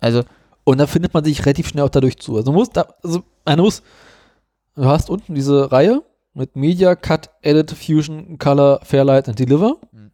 Also, 0.00 0.22
Und 0.64 0.78
da 0.78 0.86
findet 0.86 1.14
man 1.14 1.24
sich 1.24 1.44
relativ 1.44 1.68
schnell 1.68 1.84
auch 1.84 1.90
dadurch 1.90 2.18
zu. 2.18 2.36
Also 2.36 2.52
muss 2.52 2.70
da, 2.70 2.94
also 3.02 3.22
einer 3.44 3.62
muss, 3.62 3.82
du 4.74 4.84
hast 4.86 5.10
unten 5.10 5.34
diese 5.34 5.70
Reihe 5.72 6.02
mit 6.34 6.56
Media, 6.56 6.94
Cut, 6.96 7.30
Edit, 7.42 7.72
Fusion, 7.72 8.38
Color, 8.38 8.80
Fairlight 8.84 9.28
und 9.28 9.38
Deliver. 9.38 9.76
Mhm. 9.92 10.10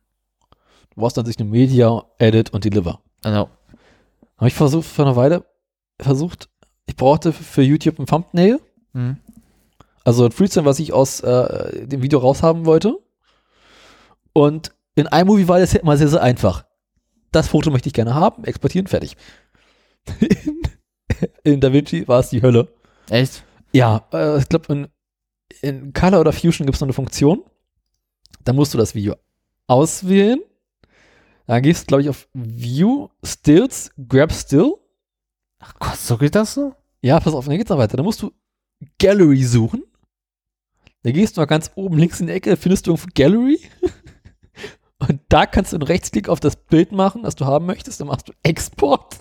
Du 0.95 1.01
brauchst 1.01 1.17
dann 1.17 1.27
sich 1.27 1.39
eine 1.39 1.49
Media, 1.49 2.03
Edit 2.19 2.53
und 2.53 2.65
Deliver. 2.65 3.01
genau. 3.23 3.49
Habe 4.37 4.49
ich 4.49 4.55
versucht, 4.55 4.87
vor 4.87 5.05
einer 5.07 5.17
Weile 5.17 5.45
versucht, 6.01 6.49
ich 6.89 6.97
brauchte 6.97 7.33
für 7.33 7.63
YouTube 7.63 7.99
ein 8.01 8.07
Thumbnail, 8.07 8.59
Mhm. 8.95 9.19
also 10.05 10.25
ein 10.25 10.33
Freestyle, 10.33 10.65
was 10.65 10.79
ich 10.79 10.93
aus 10.93 11.21
äh, 11.21 11.87
dem 11.87 12.03
Video 12.03 12.19
raushaben 12.19 12.65
wollte. 12.65 12.99
Und 14.33 14.73
in 14.95 15.07
iMovie 15.07 15.47
war 15.47 15.61
das 15.61 15.75
ja 15.75 15.81
immer 15.81 15.97
sehr, 15.97 16.09
sehr 16.09 16.23
einfach. 16.23 16.65
Das 17.31 17.49
Foto 17.49 17.71
möchte 17.71 17.89
ich 17.89 17.93
gerne 17.93 18.15
haben, 18.15 18.45
exportieren, 18.45 18.87
fertig. 18.87 19.17
In, 20.21 20.63
in 21.43 21.61
DaVinci 21.61 22.07
war 22.07 22.21
es 22.21 22.31
die 22.31 22.43
Hölle. 22.43 22.69
Echt? 23.11 23.43
Ja, 23.73 24.07
äh, 24.13 24.39
ich 24.39 24.49
glaube, 24.49 24.73
in, 24.73 24.89
in 25.63 25.93
Color 25.93 26.21
oder 26.21 26.33
Fusion 26.33 26.65
gibt 26.67 26.77
es 26.77 26.81
noch 26.81 26.87
eine 26.87 26.93
Funktion. 26.93 27.43
Da 28.45 28.53
musst 28.53 28.73
du 28.73 28.79
das 28.79 28.95
Video 28.95 29.17
auswählen. 29.67 30.39
Dann 31.47 31.63
gehst 31.63 31.83
du, 31.83 31.87
glaube 31.87 32.03
ich, 32.03 32.09
auf 32.09 32.29
View, 32.35 33.09
Stills, 33.25 33.91
Grab 34.09 34.33
Still. 34.33 34.75
Ach 35.59 35.75
Gott, 35.81 35.97
so 35.97 36.17
geht 36.19 36.35
das 36.35 36.55
so? 36.55 36.75
Ja, 37.01 37.21
pass 37.21 37.35
auf, 37.35 37.47
dann 37.47 37.57
geht's 37.57 37.71
noch 37.71 37.79
weiter. 37.79 37.97
Dann 37.97 38.07
musst 38.07 38.23
du 38.23 38.33
Gallery 38.99 39.45
suchen. 39.45 39.85
Da 41.03 41.13
gehst 41.13 41.37
du 41.37 41.41
mal 41.41 41.47
ganz 41.47 41.71
oben 41.75 41.97
links 41.97 42.21
in 42.21 42.27
der 42.27 42.37
Ecke, 42.37 42.57
findest 42.57 42.87
du 42.87 42.91
irgendwo 42.91 43.09
Gallery. 43.15 43.61
Und 44.99 45.21
da 45.29 45.47
kannst 45.47 45.73
du 45.73 45.77
einen 45.77 45.87
Rechtsklick 45.87 46.29
auf 46.29 46.41
das 46.41 46.57
Bild 46.57 46.91
machen, 46.91 47.23
das 47.23 47.37
du 47.37 47.45
haben 47.45 47.67
möchtest. 47.67 48.01
Dann 48.01 48.09
machst 48.09 48.29
du 48.29 48.33
Export. 48.43 49.21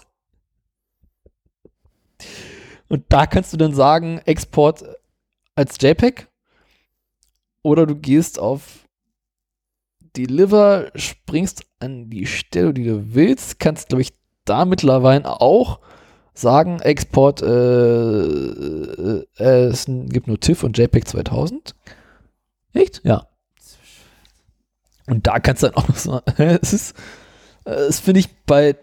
Und 2.89 3.05
da 3.09 3.27
kannst 3.27 3.53
du 3.53 3.57
dann 3.57 3.75
sagen, 3.75 4.19
Export 4.25 4.83
als 5.55 5.77
JPEG. 5.79 6.27
Oder 7.61 7.85
du 7.85 7.95
gehst 7.95 8.39
auf 8.39 8.87
Deliver, 10.15 10.91
springst 10.95 11.65
an 11.79 12.09
die 12.09 12.25
Stelle, 12.25 12.73
die 12.73 12.85
du 12.85 13.13
willst, 13.13 13.59
kannst, 13.59 13.89
glaube 13.89 14.01
ich, 14.01 14.13
da 14.45 14.65
mittlerweile 14.65 15.41
auch 15.41 15.79
sagen, 16.39 16.79
Export, 16.79 17.41
äh, 17.41 17.47
äh, 17.47 19.25
äh, 19.37 19.65
es 19.65 19.85
gibt 19.87 20.27
nur 20.27 20.39
TIFF 20.39 20.63
und 20.63 20.77
JPEG 20.77 21.07
2000. 21.07 21.75
Echt? 22.73 23.01
Ja. 23.03 23.27
Und 25.07 25.25
da 25.27 25.39
kannst 25.39 25.63
du 25.63 25.67
dann 25.67 25.75
auch 25.75 25.87
noch 25.87 25.95
so, 25.95 26.21
es 26.37 26.73
ist, 26.73 26.91
äh, 27.65 27.75
das 27.75 27.99
finde 27.99 28.19
ich 28.19 28.29
bei 28.45 28.75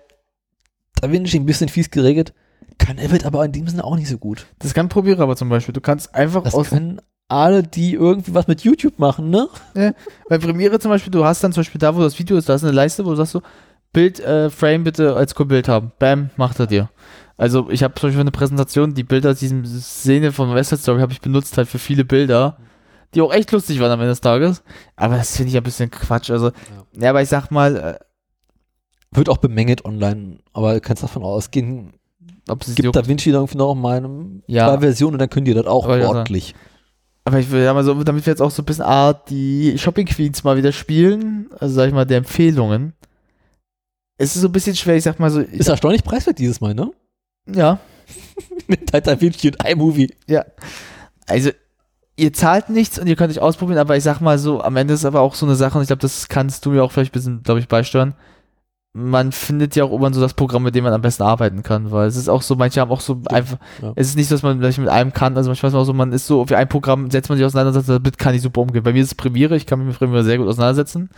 DaVinci 1.01 1.39
ein 1.39 1.47
bisschen 1.47 1.69
fies 1.69 1.91
geregelt, 1.91 2.33
kann 2.79 2.99
Avid 2.99 3.25
aber 3.25 3.45
in 3.45 3.53
dem 3.53 3.69
Sinne 3.69 3.85
auch 3.85 3.97
nicht 3.97 4.09
so 4.09 4.19
gut. 4.19 4.47
Das 4.59 4.75
kann 4.75 4.89
Probiere 4.89 5.23
aber 5.23 5.37
zum 5.37 5.49
Beispiel. 5.49 5.73
Du 5.73 5.81
kannst 5.81 6.15
einfach 6.15 6.43
Das 6.43 6.55
aus. 6.55 6.71
können 6.71 7.01
alle, 7.29 7.63
die 7.63 7.95
irgendwie 7.95 8.35
was 8.35 8.47
mit 8.47 8.63
YouTube 8.63 8.99
machen, 8.99 9.31
ne? 9.31 9.49
Bei 10.29 10.39
Premiere 10.39 10.79
zum 10.79 10.91
Beispiel, 10.91 11.11
du 11.11 11.25
hast 11.25 11.43
dann 11.43 11.53
zum 11.53 11.61
Beispiel 11.61 11.79
da, 11.79 11.95
wo 11.95 12.01
das 12.01 12.19
Video 12.19 12.37
ist, 12.37 12.49
da 12.49 12.55
ist 12.55 12.65
eine 12.65 12.73
Leiste, 12.73 13.05
wo 13.05 13.11
du 13.11 13.17
sagst 13.17 13.33
so, 13.33 13.43
Bild, 13.93 14.21
äh, 14.21 14.51
Frame 14.51 14.85
bitte 14.85 15.15
als 15.15 15.35
Bild 15.35 15.69
haben. 15.69 15.93
Bam, 15.99 16.31
macht 16.37 16.59
er 16.59 16.67
dir. 16.67 16.91
Also 17.37 17.69
ich 17.71 17.83
habe 17.83 17.95
zum 17.95 18.09
Beispiel 18.09 18.21
eine 18.21 18.31
Präsentation, 18.31 18.95
die 18.95 19.03
Bilder 19.03 19.31
aus 19.31 19.39
diesem 19.41 19.65
Szene 19.67 20.31
von 20.33 20.55
West 20.55 20.71
Side 20.71 20.83
Story 20.83 21.01
habe 21.01 21.13
ich 21.13 21.21
benutzt 21.21 21.57
halt 21.59 21.69
für 21.69 21.79
viele 21.81 22.05
Bilder, 22.05 22.59
die 23.15 23.21
auch 23.21 23.33
echt 23.33 23.51
lustig 23.53 23.81
waren 23.81 23.91
am 23.91 24.01
Ende 24.01 24.13
des 24.13 24.21
Tages. 24.21 24.63
Aber 24.97 25.17
das 25.17 25.37
finde 25.37 25.51
ich 25.51 25.57
ein 25.57 25.63
bisschen 25.63 25.91
Quatsch. 25.91 26.31
Also, 26.31 26.53
ja, 26.97 27.11
aber 27.11 27.23
ich 27.23 27.29
sag 27.29 27.51
mal, 27.51 27.77
äh, 27.77 27.99
Wird 29.17 29.29
auch 29.29 29.39
bemängelt 29.39 29.85
online, 29.85 30.39
aber 30.53 30.75
du 30.75 30.81
kannst 30.81 31.03
davon 31.05 31.23
ausgehen, 31.23 31.93
ob 32.49 32.63
es 32.63 32.75
gibt 32.75 32.95
Da 32.97 33.07
Vinci 33.07 33.31
da 33.31 33.39
irgendwie 33.39 33.59
noch 33.59 33.75
mal 33.77 33.99
eine 33.99 34.43
Ja. 34.49 34.69
zwei 34.69 34.81
Versionen 34.81 35.15
und 35.15 35.19
dann 35.21 35.31
können 35.31 35.45
die 35.47 35.55
das 35.55 35.67
auch 35.67 35.85
Aber 35.85 35.99
ja, 35.99 36.09
ordentlich. 36.09 36.55
Aber 37.25 37.39
ich 37.39 37.51
will 37.51 37.63
ja 37.63 37.73
mal 37.73 37.85
so, 37.85 37.95
damit 38.03 38.27
wir 38.27 38.33
jetzt 38.33 38.43
auch 38.43 38.51
so 38.51 38.63
ein 38.63 38.67
bisschen 38.67 38.85
Art 38.85 39.31
die 39.31 39.79
Shopping 39.79 40.07
Queens 40.07 40.45
mal 40.45 40.57
wieder 40.57 40.73
spielen, 40.73 41.49
also 41.59 41.75
sag 41.75 41.87
ich 41.89 41.95
mal, 41.95 42.05
der 42.05 42.19
Empfehlungen. 42.19 42.93
Es 44.19 44.35
ist 44.37 44.43
so 44.43 44.49
ein 44.49 44.53
bisschen 44.53 44.77
schwer, 44.77 44.97
ich 44.97 45.05
sag 45.05 45.19
mal 45.19 45.31
so, 45.31 45.41
Ist 45.41 45.69
erstaunlich 45.69 46.05
preiswert 46.05 46.39
dieses 46.39 46.61
Mal, 46.61 46.75
ne? 46.75 46.91
Ja, 47.47 47.79
Mit 48.67 48.93
Da 48.93 49.21
Vinci 49.21 49.49
und 49.49 49.69
iMovie. 49.69 50.13
ja. 50.27 50.45
Also, 51.27 51.51
ihr 52.17 52.33
zahlt 52.33 52.69
nichts 52.69 52.99
und 52.99 53.07
ihr 53.07 53.17
könnt 53.17 53.31
euch 53.33 53.41
ausprobieren, 53.41 53.79
aber 53.79 53.97
ich 53.97 54.05
sag 54.05 54.21
mal 54.21 54.39
so, 54.39 54.63
am 54.63 54.77
Ende 54.77 54.95
ist 54.95 55.05
aber 55.05 55.21
auch 55.21 55.35
so 55.35 55.47
eine 55.47 55.55
Sache, 55.57 55.79
und 55.79 55.83
ich 55.83 55.89
glaube, 55.89 56.03
das 56.03 56.29
kannst 56.29 56.65
du 56.67 56.71
mir 56.71 56.83
auch 56.85 56.93
vielleicht 56.93 57.11
ein 57.13 57.19
bisschen, 57.19 57.43
glaube 57.43 57.61
ich, 57.61 57.69
beisteuern. 57.69 58.15
Man 58.97 59.33
findet 59.33 59.75
ja 59.75 59.83
auch 59.85 59.91
irgendwann 59.91 60.13
so 60.15 60.21
das 60.21 60.35
Programm, 60.35 60.63
mit 60.63 60.75
dem 60.77 60.85
man 60.85 60.93
am 60.93 61.01
besten 61.01 61.25
arbeiten 61.25 61.63
kann, 61.65 61.91
weil 61.91 62.07
es 62.07 62.15
ist 62.15 62.29
auch 62.29 62.43
so, 62.43 62.55
manche 62.55 62.81
haben 62.81 62.93
auch 62.93 63.01
so 63.01 63.21
einfach, 63.29 63.57
Ja. 63.83 63.93
es 63.97 64.09
ist 64.09 64.17
nicht 64.17 64.29
so, 64.29 64.37
dass 64.37 64.43
man 64.43 64.59
vielleicht 64.59 64.79
mit 64.79 64.89
einem 64.89 65.13
kann, 65.13 65.37
also 65.37 65.51
manchmal 65.51 65.69
ist 65.71 65.73
man 65.73 65.83
auch 65.83 65.87
so, 65.87 65.93
man 65.95 66.13
ist 66.13 66.27
so, 66.29 66.47
für 66.47 66.57
ein 66.57 66.69
Programm 66.69 67.11
setzt 67.11 67.29
man 67.29 67.37
sich 67.39 67.45
auseinander 67.45 67.77
und 67.77 67.85
sagt, 67.85 67.89
damit 67.89 68.19
kann 68.19 68.35
ich 68.37 68.43
super 68.43 68.61
umgehen. 68.61 68.85
Bei 68.85 68.93
mir 68.93 69.01
ist 69.01 69.09
es 69.09 69.15
Premiere, 69.17 69.57
ich 69.57 69.67
kann 69.67 69.81
mich 69.81 69.89
mit 69.89 69.99
Premiere 69.99 70.23
sehr 70.23 70.39
gut 70.39 70.47
auseinandersetzen, 70.47 71.11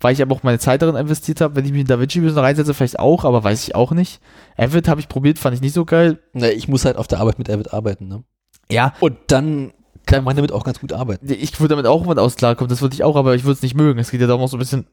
weil 0.00 0.12
ich 0.14 0.22
aber 0.22 0.34
auch 0.34 0.42
meine 0.42 0.58
Zeit 0.58 0.82
darin 0.82 0.96
investiert 0.96 1.40
habe, 1.40 1.56
wenn 1.56 1.64
ich 1.64 1.72
mich 1.72 1.82
in 1.82 1.86
DaVinci 1.86 2.18
ein 2.18 2.24
bisschen 2.24 2.38
reinsetze, 2.38 2.74
vielleicht 2.74 2.98
auch, 2.98 3.24
aber 3.24 3.44
weiß 3.44 3.62
ich 3.68 3.74
auch 3.74 3.92
nicht. 3.92 4.20
Avid 4.56 4.88
habe 4.88 5.00
ich 5.00 5.08
probiert, 5.08 5.38
fand 5.38 5.54
ich 5.54 5.60
nicht 5.60 5.74
so 5.74 5.84
geil. 5.84 6.18
Ne, 6.32 6.50
ich 6.52 6.68
muss 6.68 6.84
halt 6.84 6.96
auf 6.96 7.06
der 7.06 7.20
Arbeit 7.20 7.38
mit 7.38 7.50
Avid 7.50 7.72
arbeiten, 7.72 8.08
ne? 8.08 8.24
Ja, 8.70 8.94
Und 9.00 9.16
dann 9.28 9.72
kann 10.06 10.24
man 10.24 10.34
damit 10.36 10.52
auch 10.52 10.64
ganz 10.64 10.80
gut 10.80 10.92
arbeiten. 10.92 11.30
ich 11.30 11.58
würde 11.60 11.74
damit 11.74 11.86
auch 11.86 12.04
mit 12.06 12.18
aus 12.18 12.36
klarkommen, 12.36 12.68
das 12.70 12.80
würde 12.82 12.94
ich 12.94 13.04
auch, 13.04 13.16
aber 13.16 13.34
ich 13.34 13.44
würde 13.44 13.54
es 13.54 13.62
nicht 13.62 13.74
mögen. 13.74 13.98
Es 14.00 14.10
geht 14.10 14.20
ja 14.20 14.26
darum 14.26 14.42
auch 14.42 14.48
so 14.48 14.56
ein 14.56 14.60
bisschen. 14.60 14.86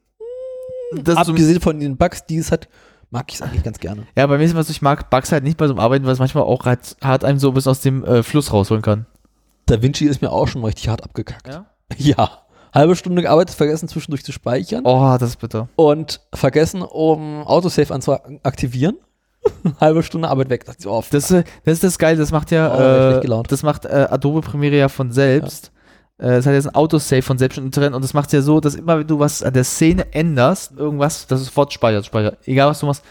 So, 1.06 1.14
Abgesehen 1.14 1.60
von 1.60 1.80
den 1.80 1.96
Bugs, 1.96 2.24
die 2.26 2.38
es 2.38 2.50
hat, 2.50 2.68
mag 3.10 3.26
ich 3.28 3.36
es 3.36 3.42
eigentlich 3.42 3.62
ganz 3.62 3.78
gerne. 3.78 4.06
ja, 4.16 4.26
bei 4.26 4.38
mir 4.38 4.44
ist 4.44 4.50
es 4.52 4.56
was, 4.56 4.70
ich 4.70 4.82
mag 4.82 5.10
Bugs 5.10 5.32
halt 5.32 5.44
nicht 5.44 5.56
bei 5.58 5.66
so 5.66 5.72
einem 5.74 5.80
Arbeiten, 5.80 6.04
weil 6.06 6.12
es 6.12 6.18
manchmal 6.18 6.44
auch 6.44 6.64
halt 6.66 6.96
hart 7.02 7.24
einem 7.24 7.38
so 7.38 7.52
bis 7.52 7.66
aus 7.66 7.80
dem 7.80 8.04
äh, 8.04 8.22
Fluss 8.22 8.52
rausholen 8.52 8.82
kann. 8.82 9.06
Da 9.66 9.82
Vinci 9.82 10.06
ist 10.06 10.22
mir 10.22 10.30
auch 10.32 10.48
schon 10.48 10.60
mal 10.62 10.68
richtig 10.68 10.88
hart 10.88 11.02
abgekackt. 11.04 11.46
Ja? 11.48 11.66
Ja. 11.96 12.42
Halbe 12.74 12.96
Stunde 12.96 13.22
gearbeitet, 13.22 13.54
vergessen 13.56 13.88
zwischendurch 13.88 14.24
zu 14.24 14.32
speichern 14.32 14.82
Oh, 14.84 15.16
das 15.18 15.30
ist 15.30 15.40
bitter. 15.40 15.68
und 15.76 16.20
vergessen, 16.34 16.82
um 16.82 17.42
Autosave 17.46 17.92
anzuaktivieren. 17.94 18.96
Halbe 19.80 20.02
Stunde 20.02 20.28
Arbeit 20.28 20.50
weg. 20.50 20.64
Oh, 20.86 21.02
Das, 21.10 21.30
äh, 21.30 21.44
das 21.64 21.74
ist 21.74 21.84
das 21.84 21.98
Geile, 21.98 22.18
das 22.18 22.32
macht 22.32 22.50
ja, 22.50 22.72
Oh, 22.74 23.20
äh, 23.24 23.42
das 23.48 23.62
macht 23.62 23.84
äh, 23.84 24.06
Adobe 24.10 24.40
Premiere 24.42 24.76
ja 24.76 24.88
von 24.88 25.12
selbst. 25.12 25.70
Äh, 26.18 26.26
Das 26.36 26.46
hat 26.46 26.52
jetzt 26.54 26.66
ein 26.66 26.74
Autosave 26.74 27.22
von 27.22 27.38
selbst 27.38 27.54
schon 27.56 27.70
drin 27.70 27.94
und 27.94 28.02
das 28.02 28.12
macht 28.14 28.32
ja 28.32 28.42
so, 28.42 28.60
dass 28.60 28.74
immer 28.74 28.98
wenn 28.98 29.06
du 29.06 29.18
was 29.18 29.42
an 29.42 29.52
der 29.54 29.64
Szene 29.64 30.12
änderst, 30.12 30.72
irgendwas, 30.76 31.26
das 31.28 31.40
ist 31.40 31.46
sofort 31.46 31.72
speichert, 31.72 32.04
speichert. 32.06 32.38
Egal 32.46 32.68
was 32.68 32.80
du 32.80 32.86
machst. 32.86 33.02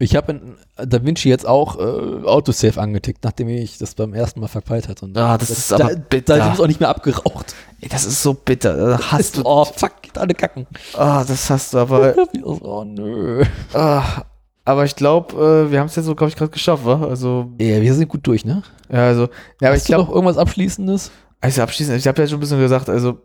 Ich 0.00 0.16
habe 0.16 0.32
in 0.32 0.88
DaVinci 0.88 1.28
jetzt 1.28 1.46
auch 1.46 1.78
äh, 1.78 2.26
Autosave 2.26 2.80
angetickt, 2.80 3.22
nachdem 3.22 3.48
ich 3.48 3.78
das 3.78 3.94
beim 3.94 4.12
ersten 4.12 4.40
Mal 4.40 4.48
verpeilt 4.48 4.88
hatte. 4.88 5.04
Und 5.04 5.16
Ah, 5.16 5.38
das 5.38 5.50
ist 5.50 5.70
da, 5.70 5.76
aber 5.76 5.94
da, 5.94 6.00
bitter. 6.08 6.36
Da 6.36 6.48
ist 6.48 6.54
es 6.54 6.60
auch 6.60 6.66
nicht 6.66 6.80
mehr 6.80 6.88
abgeraucht. 6.88 7.54
Ey, 7.84 7.90
das 7.90 8.06
ist 8.06 8.22
so 8.22 8.32
bitter. 8.32 8.74
Da 8.74 9.12
hast 9.12 9.36
du. 9.36 9.42
oh, 9.44 9.66
fuck, 9.66 9.92
alle 10.16 10.32
kacken. 10.32 10.66
Ah, 10.94 11.22
das 11.22 11.50
hast 11.50 11.74
du 11.74 11.78
aber. 11.78 12.14
oh, 12.42 12.82
nö. 12.82 13.44
ah, 13.74 14.22
aber 14.64 14.86
ich 14.86 14.96
glaube, 14.96 15.34
äh, 15.66 15.70
wir 15.70 15.80
haben 15.80 15.88
es 15.88 15.96
jetzt 15.96 16.06
so, 16.06 16.14
glaube 16.14 16.30
ich, 16.30 16.36
gerade 16.36 16.50
geschafft, 16.50 16.86
wa? 16.86 17.06
Also, 17.06 17.52
Ja, 17.60 17.82
wir 17.82 17.92
sind 17.92 18.08
gut 18.08 18.26
durch, 18.26 18.46
ne? 18.46 18.62
ja, 18.90 19.08
also, 19.08 19.24
ja, 19.60 19.68
aber 19.68 19.72
Hast 19.74 19.82
ich 19.82 19.86
du 19.88 19.92
noch 19.92 19.98
glaube, 20.06 20.12
irgendwas 20.14 20.38
Abschließendes? 20.38 21.10
also 21.42 21.60
abschließend, 21.62 21.98
ich 21.98 22.06
habe 22.08 22.22
ja 22.22 22.26
schon 22.26 22.38
ein 22.38 22.40
bisschen 22.40 22.58
gesagt, 22.58 22.88
also, 22.88 23.18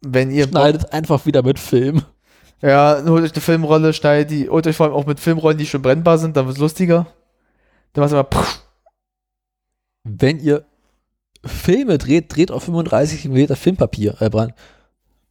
wenn 0.00 0.30
ihr 0.30 0.46
Bock, 0.46 0.62
Schneidet 0.62 0.92
einfach 0.94 1.26
wieder 1.26 1.42
mit 1.42 1.58
Film. 1.58 2.00
ja, 2.62 3.02
holt 3.06 3.22
euch 3.22 3.34
eine 3.34 3.42
Filmrolle, 3.42 3.92
schneidet 3.92 4.30
die, 4.30 4.48
holt 4.48 4.66
euch 4.66 4.76
vor 4.76 4.86
allem 4.86 4.94
auch 4.94 5.04
mit 5.04 5.20
Filmrollen, 5.20 5.58
die 5.58 5.66
schon 5.66 5.82
brennbar 5.82 6.16
sind, 6.16 6.38
dann 6.38 6.46
wird's 6.46 6.58
lustiger. 6.58 7.06
Dann 7.92 8.00
machst 8.00 8.14
du 8.14 8.16
immer, 8.16 8.24
pff, 8.24 8.60
Wenn 10.04 10.40
ihr 10.40 10.64
Filme 11.46 11.98
dreht, 11.98 12.34
dreht 12.34 12.50
auf 12.50 12.64
35 12.64 13.28
mm 13.28 13.54
Filmpapier, 13.54 14.16
äh, 14.20 14.28
Brand. 14.30 14.54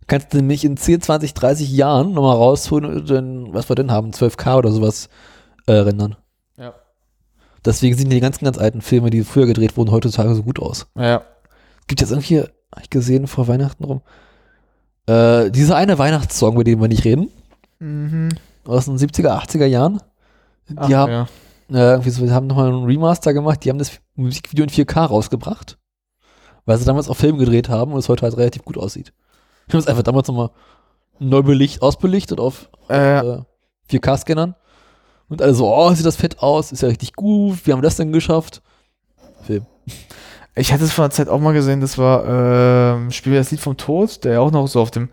Kannst 0.07 0.33
du 0.33 0.37
nämlich 0.37 0.63
in 0.63 0.77
10, 0.77 1.01
20, 1.01 1.33
30 1.33 1.71
Jahren 1.71 2.13
nochmal 2.13 2.35
rausholen 2.35 2.85
und 2.85 3.09
dann, 3.09 3.53
was 3.53 3.69
wir 3.69 3.75
denn 3.75 3.91
haben, 3.91 4.11
12K 4.11 4.57
oder 4.57 4.71
sowas 4.71 5.09
äh, 5.65 5.73
rendern. 5.73 6.15
Ja. 6.57 6.73
Deswegen 7.65 7.97
sehen 7.97 8.09
die 8.11 8.19
ganzen 8.19 8.45
ganz 8.45 8.57
alten 8.59 8.81
Filme, 8.81 9.09
die 9.09 9.23
früher 9.23 9.47
gedreht 9.47 9.75
wurden, 9.77 9.91
heutzutage 9.91 10.35
so 10.35 10.43
gut 10.43 10.59
aus. 10.59 10.87
ja. 10.97 11.21
Gibt 11.87 12.01
jetzt 12.01 12.09
irgendwie, 12.11 12.39
hab 12.39 12.81
ich 12.81 12.89
gesehen, 12.89 13.27
vor 13.27 13.47
Weihnachten 13.47 13.83
rum, 13.83 14.01
äh, 15.07 15.51
dieser 15.51 15.75
eine 15.75 15.99
Weihnachtssong, 15.99 16.55
über 16.55 16.63
den 16.63 16.81
wir 16.81 16.87
nicht 16.87 17.05
reden, 17.05 17.29
Mhm. 17.79 18.29
aus 18.65 18.85
den 18.85 18.97
70er, 18.97 19.35
80er 19.35 19.65
Jahren. 19.65 20.01
Die 20.69 20.77
Ach, 20.77 20.89
haben, 20.89 21.11
ja. 21.11 21.27
äh, 21.71 21.91
irgendwie 21.91 22.09
so, 22.09 22.25
die 22.25 22.31
haben 22.31 22.47
nochmal 22.47 22.69
einen 22.69 22.85
Remaster 22.85 23.33
gemacht, 23.33 23.63
die 23.63 23.69
haben 23.69 23.77
das 23.77 23.91
Musikvideo 24.15 24.63
in 24.63 24.69
4K 24.71 25.05
rausgebracht, 25.05 25.77
weil 26.65 26.77
sie 26.77 26.85
damals 26.85 27.09
auf 27.09 27.17
Film 27.17 27.37
gedreht 27.37 27.69
haben 27.69 27.93
und 27.93 27.99
es 27.99 28.09
heute 28.09 28.23
halt 28.23 28.37
relativ 28.37 28.63
gut 28.63 28.77
aussieht. 28.77 29.13
Ich 29.67 29.73
habe 29.73 29.79
es 29.79 29.87
einfach 29.87 30.03
damals 30.03 30.27
nochmal 30.27 30.51
neu 31.19 31.41
belicht, 31.41 31.81
ausbelichtet 31.81 32.39
auf 32.39 32.69
Äh, 32.89 33.19
äh, 33.19 33.41
4K-Scannern. 33.89 34.55
Und 35.27 35.41
alle 35.41 35.53
so, 35.53 35.73
oh, 35.73 35.91
sieht 35.93 36.05
das 36.05 36.15
fett 36.17 36.39
aus, 36.39 36.71
ist 36.71 36.81
ja 36.81 36.87
richtig 36.87 37.13
gut, 37.13 37.65
wie 37.65 37.71
haben 37.71 37.79
wir 37.79 37.87
das 37.87 37.95
denn 37.95 38.11
geschafft? 38.11 38.61
Film. 39.43 39.65
ich 40.55 40.71
hatte 40.71 40.83
es 40.83 40.93
vor 40.93 41.05
einer 41.05 41.11
Zeit 41.11 41.29
auch 41.29 41.39
mal 41.39 41.53
gesehen, 41.53 41.81
das 41.81 41.97
war, 41.97 42.25
ähm, 42.95 43.11
Spiel 43.11 43.33
das 43.33 43.51
Lied 43.51 43.59
vom 43.59 43.77
Tod, 43.77 44.23
der 44.23 44.33
ja 44.33 44.39
auch 44.39 44.51
noch 44.51 44.67
so 44.67 44.81
auf 44.81 44.91
dem, 44.91 45.09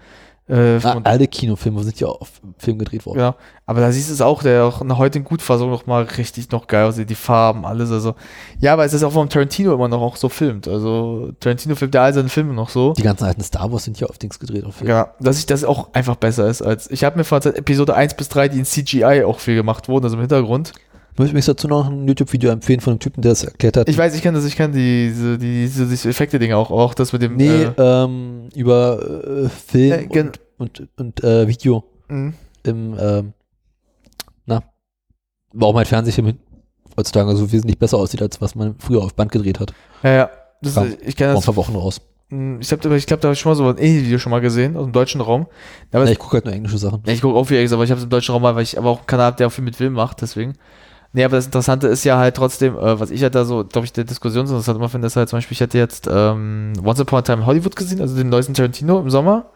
äh, 0.52 0.78
Ah, 0.82 1.00
alle 1.04 1.26
Kinofilme 1.26 1.82
sind 1.82 1.98
ja 1.98 2.08
auf 2.08 2.30
Film 2.58 2.78
gedreht 2.78 3.06
worden. 3.06 3.20
Ja, 3.20 3.36
aber 3.64 3.80
da 3.80 3.90
siehst 3.90 4.10
du 4.10 4.12
es 4.12 4.20
auch, 4.20 4.42
der 4.42 4.64
auch 4.64 4.82
in 4.82 4.88
der 4.88 4.98
heutigen 4.98 5.24
Gutfassung 5.24 5.70
noch 5.70 5.86
mal 5.86 6.02
richtig 6.02 6.50
noch 6.50 6.66
geil 6.66 6.84
aussieht, 6.84 7.08
die 7.08 7.14
Farben, 7.14 7.64
alles, 7.64 7.90
also. 7.90 8.14
Ja, 8.60 8.74
aber 8.74 8.84
es 8.84 8.92
ist 8.92 9.02
auch 9.02 9.12
vom 9.12 9.28
Tarantino 9.28 9.72
immer 9.72 9.88
noch 9.88 10.02
auch 10.02 10.16
so 10.16 10.28
filmt, 10.28 10.68
also 10.68 11.32
Tarantino 11.40 11.74
filmt 11.74 11.94
ja 11.94 12.02
all 12.02 12.12
seine 12.12 12.28
Filme 12.28 12.52
noch 12.52 12.68
so. 12.68 12.92
Die 12.92 13.02
ganzen 13.02 13.24
alten 13.24 13.42
Star 13.42 13.72
Wars 13.72 13.84
sind 13.84 13.98
ja 13.98 14.06
auf 14.08 14.18
Dings 14.18 14.38
gedreht. 14.38 14.64
Auf 14.64 14.76
Film. 14.76 14.90
Ja, 14.90 15.14
dass 15.20 15.38
ich 15.38 15.46
das 15.46 15.64
auch 15.64 15.88
einfach 15.94 16.16
besser 16.16 16.46
ist 16.48 16.60
als, 16.62 16.90
ich 16.90 17.04
habe 17.04 17.16
mir 17.16 17.24
vor 17.24 17.44
Episode 17.44 17.94
1 17.94 18.14
bis 18.14 18.28
3, 18.28 18.48
die 18.48 18.58
in 18.58 18.64
CGI 18.64 19.24
auch 19.24 19.38
viel 19.38 19.56
gemacht 19.56 19.88
wurden, 19.88 20.04
also 20.04 20.16
im 20.16 20.20
Hintergrund. 20.20 20.72
Ich 21.14 21.18
möchte 21.18 21.34
mich 21.34 21.44
dazu 21.44 21.68
noch 21.68 21.88
ein 21.88 22.08
YouTube-Video 22.08 22.50
empfehlen 22.50 22.80
von 22.80 22.92
einem 22.92 23.00
Typen, 23.00 23.20
der 23.20 23.32
das 23.32 23.44
erklärt 23.44 23.76
hat. 23.76 23.88
Ich 23.88 23.98
weiß, 23.98 24.14
ich 24.14 24.22
kann 24.22 24.32
das, 24.34 24.46
ich 24.46 24.56
kann 24.56 24.72
diese, 24.72 25.36
die, 25.36 25.62
diese, 25.64 25.86
diese 25.86 26.08
Effekte-Dinge 26.08 26.56
auch, 26.56 26.70
auch 26.70 26.94
das 26.94 27.12
mit 27.12 27.20
dem, 27.20 27.36
nee, 27.36 27.64
äh, 27.64 27.72
ähm, 27.76 28.48
über 28.54 29.44
äh, 29.44 29.48
Film 29.50 30.10
Äh, 30.10 30.18
und, 30.20 30.40
und, 30.58 30.88
und 30.96 31.22
äh, 31.24 31.46
Video 31.46 31.84
mh. 32.08 32.32
im, 32.62 32.96
ähm, 32.98 33.32
na, 34.46 34.62
warum 35.52 35.76
halt 35.76 35.88
Fernsehfilm 35.88 36.38
heutzutage 36.96 37.36
so 37.36 37.52
wesentlich 37.52 37.78
besser 37.78 37.98
aussieht, 37.98 38.22
als 38.22 38.40
was 38.40 38.54
man 38.54 38.76
früher 38.78 39.02
auf 39.02 39.14
Band 39.14 39.32
gedreht 39.32 39.60
hat. 39.60 39.74
ja, 40.02 40.10
ja, 40.12 40.30
das, 40.62 40.76
Ja. 40.76 40.86
ich 41.04 41.14
kann 41.16 41.26
Vor 41.26 41.32
ein 41.32 41.36
das, 41.36 41.44
paar 41.44 41.56
Wochen 41.56 41.74
raus. 41.76 42.00
mh, 42.30 42.60
ich 42.62 42.68
glaube, 42.68 42.96
ich 42.96 43.06
glaub, 43.06 43.20
da 43.20 43.28
habe 43.28 43.34
ich 43.34 43.40
schon 43.40 43.50
mal 43.52 43.56
so 43.56 43.68
ein 43.68 43.76
Video 43.76 44.18
schon 44.18 44.30
mal 44.30 44.40
gesehen, 44.40 44.78
aus 44.78 44.84
dem 44.84 44.92
deutschen 44.92 45.20
Raum. 45.20 45.46
Ja, 45.92 46.02
ich 46.04 46.18
gucke 46.18 46.36
halt 46.38 46.46
nur 46.46 46.54
englische 46.54 46.78
Sachen. 46.78 47.02
Ja, 47.04 47.12
ich 47.12 47.20
gucke 47.20 47.36
auch 47.38 47.44
viel 47.44 47.58
Eggs, 47.58 47.72
aber 47.74 47.84
ich 47.84 47.90
habe 47.90 47.98
es 47.98 48.04
im 48.04 48.10
deutschen 48.10 48.32
Raum 48.32 48.40
mal, 48.40 48.54
weil 48.56 48.62
ich 48.62 48.78
aber 48.78 48.88
auch 48.88 48.98
einen 48.98 49.06
Kanal 49.06 49.26
habe, 49.26 49.36
der 49.36 49.48
auch 49.48 49.52
viel 49.52 49.64
mit 49.64 49.76
Film 49.76 49.92
macht, 49.92 50.22
deswegen. 50.22 50.54
Nee, 51.14 51.24
aber 51.24 51.36
das 51.36 51.46
Interessante 51.46 51.88
ist 51.88 52.04
ja 52.04 52.16
halt 52.16 52.36
trotzdem, 52.36 52.74
äh, 52.76 52.98
was 52.98 53.10
ich 53.10 53.22
halt 53.22 53.34
da 53.34 53.44
so, 53.44 53.64
glaube 53.64 53.84
ich, 53.84 53.92
der 53.92 54.04
Diskussion 54.04 54.46
so 54.46 54.54
interessant 54.54 54.78
immer 54.78 54.88
finde, 54.88 55.06
ist 55.06 55.16
halt 55.16 55.28
zum 55.28 55.36
Beispiel, 55.36 55.54
ich 55.54 55.60
hatte 55.60 55.76
jetzt 55.76 56.08
ähm, 56.10 56.72
Once 56.82 57.00
Upon 57.00 57.18
a 57.18 57.22
Time 57.22 57.42
in 57.42 57.46
Hollywood 57.46 57.76
gesehen, 57.76 58.00
also 58.00 58.16
den 58.16 58.30
neuesten 58.30 58.54
Tarantino 58.54 58.98
im 58.98 59.10
Sommer. 59.10 59.50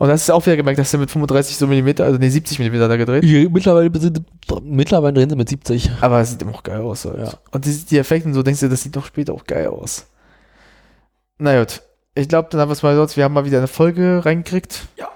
Und 0.00 0.08
das 0.08 0.22
ist 0.22 0.30
auch 0.30 0.44
wieder 0.46 0.56
gemerkt, 0.56 0.78
dass 0.78 0.92
er 0.92 0.98
mit 0.98 1.10
35 1.10 1.56
so 1.56 1.66
Millimeter, 1.66 2.04
also 2.04 2.18
nee, 2.18 2.28
70 2.28 2.58
Millimeter 2.58 2.88
da 2.88 2.96
gedreht. 2.96 3.22
Hier, 3.22 3.50
mittlerweile, 3.50 3.90
sind, 4.00 4.22
mittlerweile 4.62 5.12
drehen 5.12 5.28
sie 5.28 5.36
mit 5.36 5.48
70. 5.48 5.90
Aber 6.00 6.20
es 6.20 6.30
sieht 6.30 6.40
immer 6.40 6.54
auch 6.54 6.62
geil 6.62 6.80
aus 6.80 7.04
halt. 7.04 7.18
Ja. 7.18 7.34
Und 7.50 7.66
die, 7.66 7.84
die 7.84 7.98
Effekte 7.98 8.26
und 8.26 8.34
so, 8.34 8.42
denkst 8.42 8.60
du, 8.60 8.68
das 8.68 8.82
sieht 8.82 8.96
doch 8.96 9.04
später 9.04 9.34
auch 9.34 9.44
geil 9.44 9.66
aus. 9.66 10.06
Na 11.38 11.58
gut. 11.58 11.82
Ich 12.14 12.28
glaube, 12.28 12.48
dann 12.50 12.60
haben 12.60 12.70
wir 12.70 12.72
es 12.72 12.82
mal 12.82 12.96
sonst, 12.96 13.16
wir 13.16 13.24
haben 13.24 13.34
mal 13.34 13.44
wieder 13.44 13.58
eine 13.58 13.66
Folge 13.66 14.24
reingekriegt. 14.24 14.88
Ja. 14.96 15.08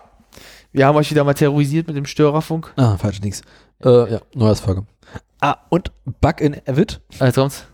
Wir 0.72 0.86
haben 0.86 0.96
euch 0.96 1.10
wieder 1.10 1.24
mal 1.24 1.34
terrorisiert 1.34 1.86
mit 1.86 1.96
dem 1.96 2.04
Störerfunk. 2.04 2.72
Ah, 2.76 2.96
falsch, 2.96 3.20
nix. 3.22 3.42
Äh, 3.82 4.12
ja, 4.12 4.54
Folge. 4.54 4.84
Ah, 5.44 5.58
und 5.68 5.92
Bug 6.23 6.40
in 6.40 6.56
Avid. 6.66 7.02
Also 7.18 7.42
kommt's. 7.42 7.66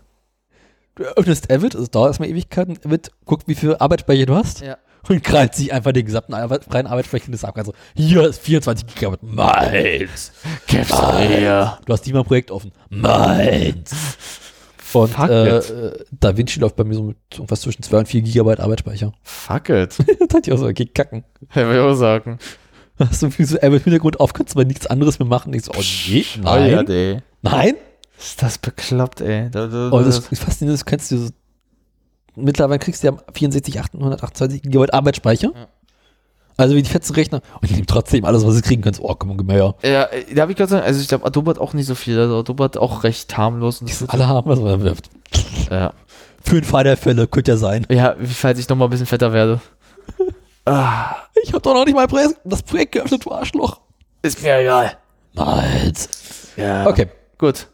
Du 0.95 1.03
öffnest 1.03 1.49
Avid, 1.49 1.73
es 1.73 1.89
dauert 1.89 2.09
erstmal 2.09 2.27
Ewigkeiten. 2.27 2.77
Avid 2.83 3.11
guckt, 3.23 3.47
wie 3.47 3.55
viel 3.55 3.77
Arbeitsspeicher 3.77 4.25
du 4.25 4.35
hast. 4.35 4.59
Ja. 4.59 4.77
Und 5.07 5.23
krallt 5.23 5.55
sich 5.55 5.71
einfach 5.71 5.93
den 5.93 6.05
gesamten 6.05 6.33
Arbeit, 6.33 6.65
freien 6.65 6.85
Arbeitsspeicher 6.85 7.31
des 7.31 7.45
ab. 7.45 7.57
Also, 7.57 7.71
hier 7.95 8.27
ist 8.27 8.41
24 8.41 8.87
Gigabyte. 8.87 9.23
Meins. 9.23 10.33
Kevs 10.67 10.89
Du 10.89 11.93
hast 11.93 12.01
die 12.01 12.11
mal 12.11 12.19
ein 12.19 12.25
Projekt 12.25 12.51
offen. 12.51 12.73
Meins. 12.89 14.17
Und 14.91 15.17
äh, 15.17 15.93
Da 16.11 16.35
Vinci 16.35 16.59
läuft 16.59 16.75
bei 16.75 16.83
mir 16.83 16.95
so 16.95 17.03
mit 17.03 17.17
irgendwas 17.31 17.61
zwischen 17.61 17.83
2 17.83 17.99
und 17.99 18.07
4 18.09 18.21
Gigabyte 18.21 18.59
Arbeitsspeicher. 18.59 19.13
Fuck 19.23 19.69
it. 19.69 19.97
da 20.19 20.25
dachte 20.25 20.41
ich 20.49 20.51
auch 20.51 20.57
so, 20.57 20.67
okay, 20.67 20.87
kacken. 20.87 21.23
Ja, 21.55 21.69
will 21.69 21.75
ich 21.77 21.81
auch 21.81 21.93
sagen. 21.93 22.37
Hast 22.99 23.23
du 23.23 23.31
viel 23.31 23.45
so, 23.45 23.55
ey, 23.55 23.69
mit 23.69 23.85
Hintergrund 23.85 24.19
auf, 24.19 24.33
kannst 24.33 24.55
du 24.55 24.59
mal 24.59 24.65
nichts 24.65 24.87
anderes 24.87 25.19
mehr 25.19 25.27
machen. 25.29 25.53
Ich 25.53 25.63
so, 25.63 25.71
oh 25.73 25.81
nee, 26.09 26.25
nein, 26.41 26.77
Alter, 26.77 26.93
ey. 26.93 27.21
Nein. 27.41 27.75
Ist 28.17 28.41
das 28.43 28.57
bekloppt, 28.59 29.21
ey. 29.21 29.45
Und 29.45 29.55
das 29.55 29.71
da, 29.71 30.27
ist 30.31 30.43
faszinierend, 30.43 30.79
das 30.79 30.85
kannst 30.85 31.11
du 31.11 31.17
so, 31.17 31.29
mittlerweile 32.35 32.77
kriegst 32.79 33.03
du 33.03 33.07
ja 33.07 33.13
64, 33.33 33.79
828 33.79 34.61
Gigabyte 34.61 34.93
Arbeitsspeicher. 34.93 35.51
Ja. 35.55 35.67
Also 36.57 36.75
wie 36.75 36.83
die 36.83 36.89
fetzen 36.89 37.15
Rechner. 37.15 37.41
Und 37.59 37.69
die 37.69 37.73
nehmen 37.73 37.87
trotzdem 37.87 38.25
alles, 38.25 38.45
was 38.45 38.53
sie 38.53 38.61
kriegen 38.61 38.83
können. 38.83 38.97
Oh, 38.99 39.15
komm 39.15 39.35
gib 39.37 39.49
her. 39.51 39.73
ja, 39.81 40.03
äh, 40.03 40.33
da 40.35 40.43
habe 40.43 40.51
ich 40.51 40.57
gerade 40.57 40.69
sagen, 40.69 40.85
also 40.85 41.01
ich 41.01 41.07
glaube, 41.07 41.25
Adobe 41.25 41.49
hat 41.49 41.57
auch 41.59 41.73
nicht 41.73 41.87
so 41.87 41.95
viel. 41.95 42.19
Also 42.19 42.39
Adobe 42.39 42.63
hat 42.65 42.77
auch 42.77 43.03
recht 43.03 43.35
harmlos. 43.35 43.81
Und 43.81 43.87
Die 43.87 43.91
das 43.93 43.99
sind 43.99 44.13
alle 44.13 44.27
haben, 44.27 44.47
was 44.47 44.59
man 44.59 44.81
wirft. 44.83 45.09
ja. 45.71 45.93
Für 46.43 46.55
den 46.55 46.63
Fall 46.63 46.83
der 46.83 46.97
Fälle, 46.97 47.27
könnte 47.27 47.51
ja 47.51 47.57
sein. 47.57 47.87
ja, 47.89 48.15
falls 48.23 48.59
ich 48.59 48.67
noch 48.69 48.75
mal 48.75 48.85
ein 48.85 48.91
bisschen 48.91 49.07
fetter 49.07 49.33
werde. 49.33 49.61
ah, 50.65 51.15
Ich 51.43 51.53
hab 51.53 51.63
doch 51.63 51.73
noch 51.73 51.85
nicht 51.85 51.95
mal 51.95 52.07
das 52.43 52.61
Projekt 52.63 52.91
geöffnet, 52.91 53.25
du 53.25 53.31
Arschloch. 53.31 53.79
ist 54.21 54.43
mir 54.43 54.57
egal. 54.59 54.97
Nice. 55.33 56.09
Ja. 56.57 56.85
Okay. 56.87 57.07
Gut. 57.41 57.69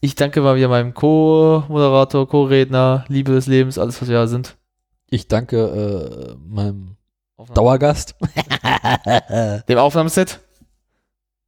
Ich 0.00 0.14
danke 0.14 0.40
mal 0.40 0.54
wieder 0.54 0.68
meinem 0.68 0.94
Co-Moderator, 0.94 2.28
Co-Redner, 2.28 3.04
Liebe 3.08 3.32
des 3.32 3.48
Lebens, 3.48 3.76
alles, 3.76 4.00
was 4.00 4.08
wir 4.08 4.14
da 4.14 4.28
sind. 4.28 4.56
Ich 5.10 5.26
danke 5.26 6.36
äh, 6.38 6.48
meinem 6.48 6.96
Dauergast. 7.54 8.14
Dem 9.68 9.78
Aufnahmeset. 9.78 10.38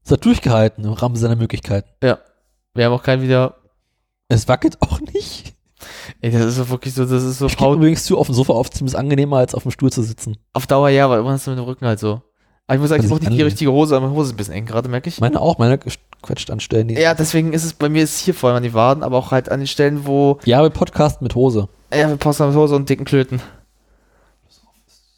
Es 0.05 0.11
hat 0.11 0.25
durchgehalten 0.25 0.83
im 0.83 0.93
Rahmen 0.93 1.15
seiner 1.15 1.37
Möglichkeiten. 1.37 1.89
Wir 2.75 2.87
haben 2.87 2.95
auch 2.95 3.05
keinen 3.05 3.23
wieder. 3.23 3.59
Es 4.27 4.49
wackelt 4.49 4.83
auch 4.83 4.99
nicht. 4.99 5.55
Ey, 6.21 6.33
das 6.33 6.47
ist 6.47 6.57
so 6.57 6.69
wirklich 6.69 6.95
so, 6.95 7.05
das 7.05 7.23
ist 7.23 7.39
so 7.39 7.47
Ich 7.47 7.61
übrigens 7.61 8.03
zu, 8.03 8.19
auf 8.19 8.27
dem 8.27 8.35
Sofa 8.35 8.55
aufziehen 8.55 8.89
ist 8.89 8.97
angenehmer, 8.97 9.37
als 9.37 9.55
auf 9.55 9.63
dem 9.63 9.71
Stuhl 9.71 9.93
zu 9.93 10.03
sitzen. 10.03 10.37
Auf 10.53 10.67
Dauer 10.67 10.89
ja, 10.89 11.09
weil 11.09 11.25
hast 11.27 11.47
du 11.47 11.53
mit 11.53 11.61
dem 11.61 11.65
Rücken 11.65 11.87
halt 11.87 12.01
so. 12.01 12.23
Aber 12.71 12.77
ich 12.77 12.81
muss 12.83 12.91
sagen, 12.91 13.03
ich 13.03 13.09
Kann 13.09 13.19
brauche 13.19 13.29
nicht 13.29 13.37
die 13.37 13.43
richtige 13.43 13.73
Hose, 13.73 13.97
aber 13.97 14.07
meine 14.07 14.17
Hose 14.17 14.29
ist 14.29 14.35
ein 14.35 14.37
bisschen 14.37 14.55
eng 14.55 14.65
gerade, 14.65 14.89
merke 14.89 15.09
ich. 15.09 15.19
Meine 15.19 15.41
auch, 15.41 15.59
meine 15.59 15.77
quetscht 16.23 16.53
an 16.53 16.61
Stellen. 16.61 16.87
Die 16.87 16.95
Ja, 16.95 17.15
deswegen 17.15 17.53
ist 17.53 17.65
es 17.65 17.73
bei 17.73 17.89
mir 17.89 18.05
ist 18.05 18.21
hier 18.21 18.33
vor 18.33 18.49
allem 18.49 18.59
an 18.59 18.63
die 18.63 18.75
Waden, 18.75 19.03
aber 19.03 19.17
auch 19.17 19.33
halt 19.33 19.49
an 19.49 19.59
den 19.59 19.67
Stellen, 19.67 20.07
wo 20.07 20.39
ja, 20.45 20.63
wir 20.63 20.71
Podcast 20.71 21.21
mit 21.21 21.35
Hose. 21.35 21.69
ja, 21.93 22.09
wir 22.09 22.17
passen 22.17 22.47
mit 22.47 22.55
Hose 22.55 22.77
und 22.77 22.89
dicken 22.89 23.05
Klöten. 23.05 23.43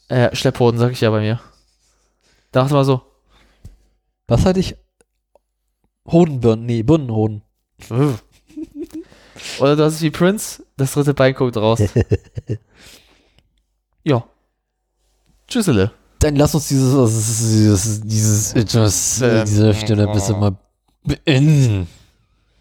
Äh, 0.08 0.34
Schlepphoden, 0.34 0.80
sag 0.80 0.92
ich 0.92 1.02
ja 1.02 1.10
bei 1.10 1.20
mir. 1.20 1.40
Dachte 2.52 2.72
mal 2.72 2.86
so. 2.86 3.02
Was 4.28 4.46
hatte 4.46 4.58
ich? 4.58 4.74
Hodenbirnen, 6.10 6.64
nee, 6.64 6.82
Birnenhoden. 6.82 7.42
Oder 9.58 9.76
du 9.76 9.84
hast 9.84 9.96
es 9.96 10.00
wie 10.00 10.10
Prince, 10.10 10.64
das 10.78 10.92
dritte 10.92 11.12
Bein 11.12 11.34
guckt 11.34 11.58
raus. 11.58 11.82
ja. 14.04 14.24
Tschüssele. 15.48 15.92
Dann 16.22 16.36
lass 16.36 16.54
uns 16.54 16.68
dieses, 16.68 16.92
dieses, 17.50 18.00
dieses, 18.02 18.52
etwas, 18.54 19.20
Ähm, 19.22 19.44
diese 19.44 19.74
Stelle 19.74 20.06
ein 20.06 20.12
bisschen 20.12 20.38
mal 20.38 20.56
beenden. 21.02 21.88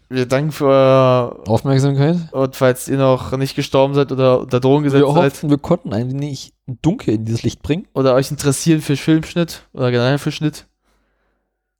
Wir 0.08 0.26
danken 0.26 0.50
für 0.52 1.40
Aufmerksamkeit. 1.46 2.16
und 2.32 2.56
falls 2.56 2.88
ihr 2.88 2.98
noch 2.98 3.34
nicht 3.36 3.54
gestorben 3.54 3.94
seid 3.94 4.10
oder 4.12 4.40
unter 4.40 4.60
Drogen 4.60 4.82
gesetzt 4.82 5.04
Wir 5.04 5.14
seid 5.14 5.32
hoffen, 5.32 5.48
wir 5.50 5.58
konnten 5.58 5.94
ein 5.94 6.10
wenig 6.10 6.52
Dunkel 6.66 7.14
in 7.14 7.24
dieses 7.24 7.44
Licht 7.44 7.62
bringen. 7.62 7.86
oder 7.94 8.14
euch 8.14 8.30
interessieren 8.30 8.82
für 8.82 8.96
Filmschnitt 8.96 9.62
oder 9.72 9.90
generell 9.90 10.18
für 10.18 10.32
Schnitt. 10.32 10.66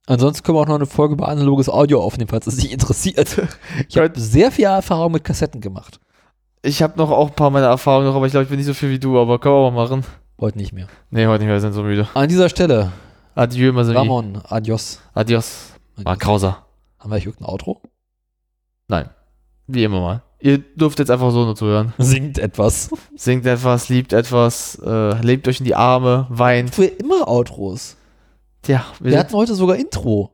Ansonsten 0.07 0.43
können 0.43 0.57
wir 0.57 0.61
auch 0.61 0.67
noch 0.67 0.75
eine 0.75 0.85
Folge 0.85 1.13
über 1.13 1.27
analoges 1.27 1.69
Audio 1.69 2.01
aufnehmen, 2.01 2.29
falls 2.29 2.47
es 2.47 2.57
dich 2.57 2.71
interessiert. 2.71 3.41
Ich 3.89 3.97
habe 3.97 4.19
sehr 4.19 4.51
viel 4.51 4.65
Erfahrung 4.65 5.11
mit 5.11 5.23
Kassetten 5.25 5.59
gemacht. 5.61 5.99
Ich 6.61 6.81
habe 6.81 6.97
noch 6.97 7.11
auch 7.11 7.27
ein 7.27 7.35
paar 7.35 7.49
meiner 7.49 7.67
Erfahrungen 7.67 8.07
noch, 8.07 8.15
aber 8.15 8.25
ich 8.25 8.31
glaube, 8.31 8.45
ich 8.45 8.49
bin 8.49 8.57
nicht 8.57 8.67
so 8.67 8.73
viel 8.73 8.89
wie 8.89 8.99
du, 8.99 9.19
aber 9.19 9.37
können 9.37 9.55
wir 9.55 9.69
mal 9.71 9.83
machen. 9.83 10.05
Heute 10.39 10.57
nicht 10.57 10.73
mehr. 10.73 10.87
Nee, 11.09 11.27
heute 11.27 11.39
nicht 11.39 11.47
mehr, 11.47 11.55
wir 11.55 11.61
sind 11.61 11.73
so 11.73 11.83
müde. 11.83 12.07
An 12.13 12.27
dieser 12.27 12.49
Stelle, 12.49 12.91
Adieu, 13.35 13.71
Masami. 13.73 13.97
Ramon, 13.97 14.41
adios. 14.49 14.99
Adios. 15.13 15.73
War 15.97 16.17
grauser. 16.17 16.65
Haben 16.99 17.11
wir 17.11 17.17
irgendein 17.17 17.45
Outro? 17.49 17.81
Nein. 18.87 19.09
Wie 19.67 19.83
immer 19.83 20.01
mal. 20.01 20.21
Ihr 20.39 20.57
dürft 20.57 20.99
jetzt 20.99 21.09
einfach 21.09 21.31
so 21.31 21.45
nur 21.45 21.55
zuhören. 21.55 21.93
Singt 21.97 22.37
etwas. 22.37 22.89
Singt 23.15 23.45
etwas, 23.45 23.89
liebt 23.89 24.11
etwas, 24.13 24.75
äh, 24.85 25.21
lebt 25.21 25.47
euch 25.47 25.59
in 25.59 25.65
die 25.65 25.75
Arme, 25.75 26.27
weint. 26.29 26.75
Für 26.75 26.85
immer 26.85 27.27
Outros. 27.27 27.95
Ja, 28.67 28.85
wir, 28.99 29.11
Wir 29.11 29.19
hatten 29.19 29.33
heute 29.33 29.55
sogar 29.55 29.77
Intro. 29.77 30.31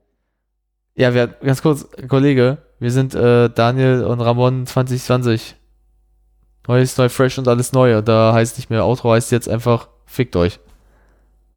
ja, 0.96 1.14
wir 1.14 1.24
hatten, 1.24 1.46
ganz 1.46 1.62
kurz, 1.62 1.88
Kollege, 2.08 2.58
wir 2.80 2.92
sind 2.92 3.14
äh, 3.16 3.50
Daniel 3.50 4.04
und 4.04 4.20
Ramon 4.20 4.66
2020. 4.66 5.56
Neues, 6.70 6.96
neu, 6.98 7.10
fresh 7.10 7.40
und 7.40 7.48
alles 7.48 7.74
Neue. 7.74 8.04
Da 8.04 8.32
heißt 8.32 8.60
nicht 8.60 8.70
mehr 8.70 8.86
Outro, 8.86 9.12
heißt 9.12 9.32
jetzt 9.32 9.50
einfach, 9.50 9.88
fickt 10.06 10.36
euch. 10.36 10.60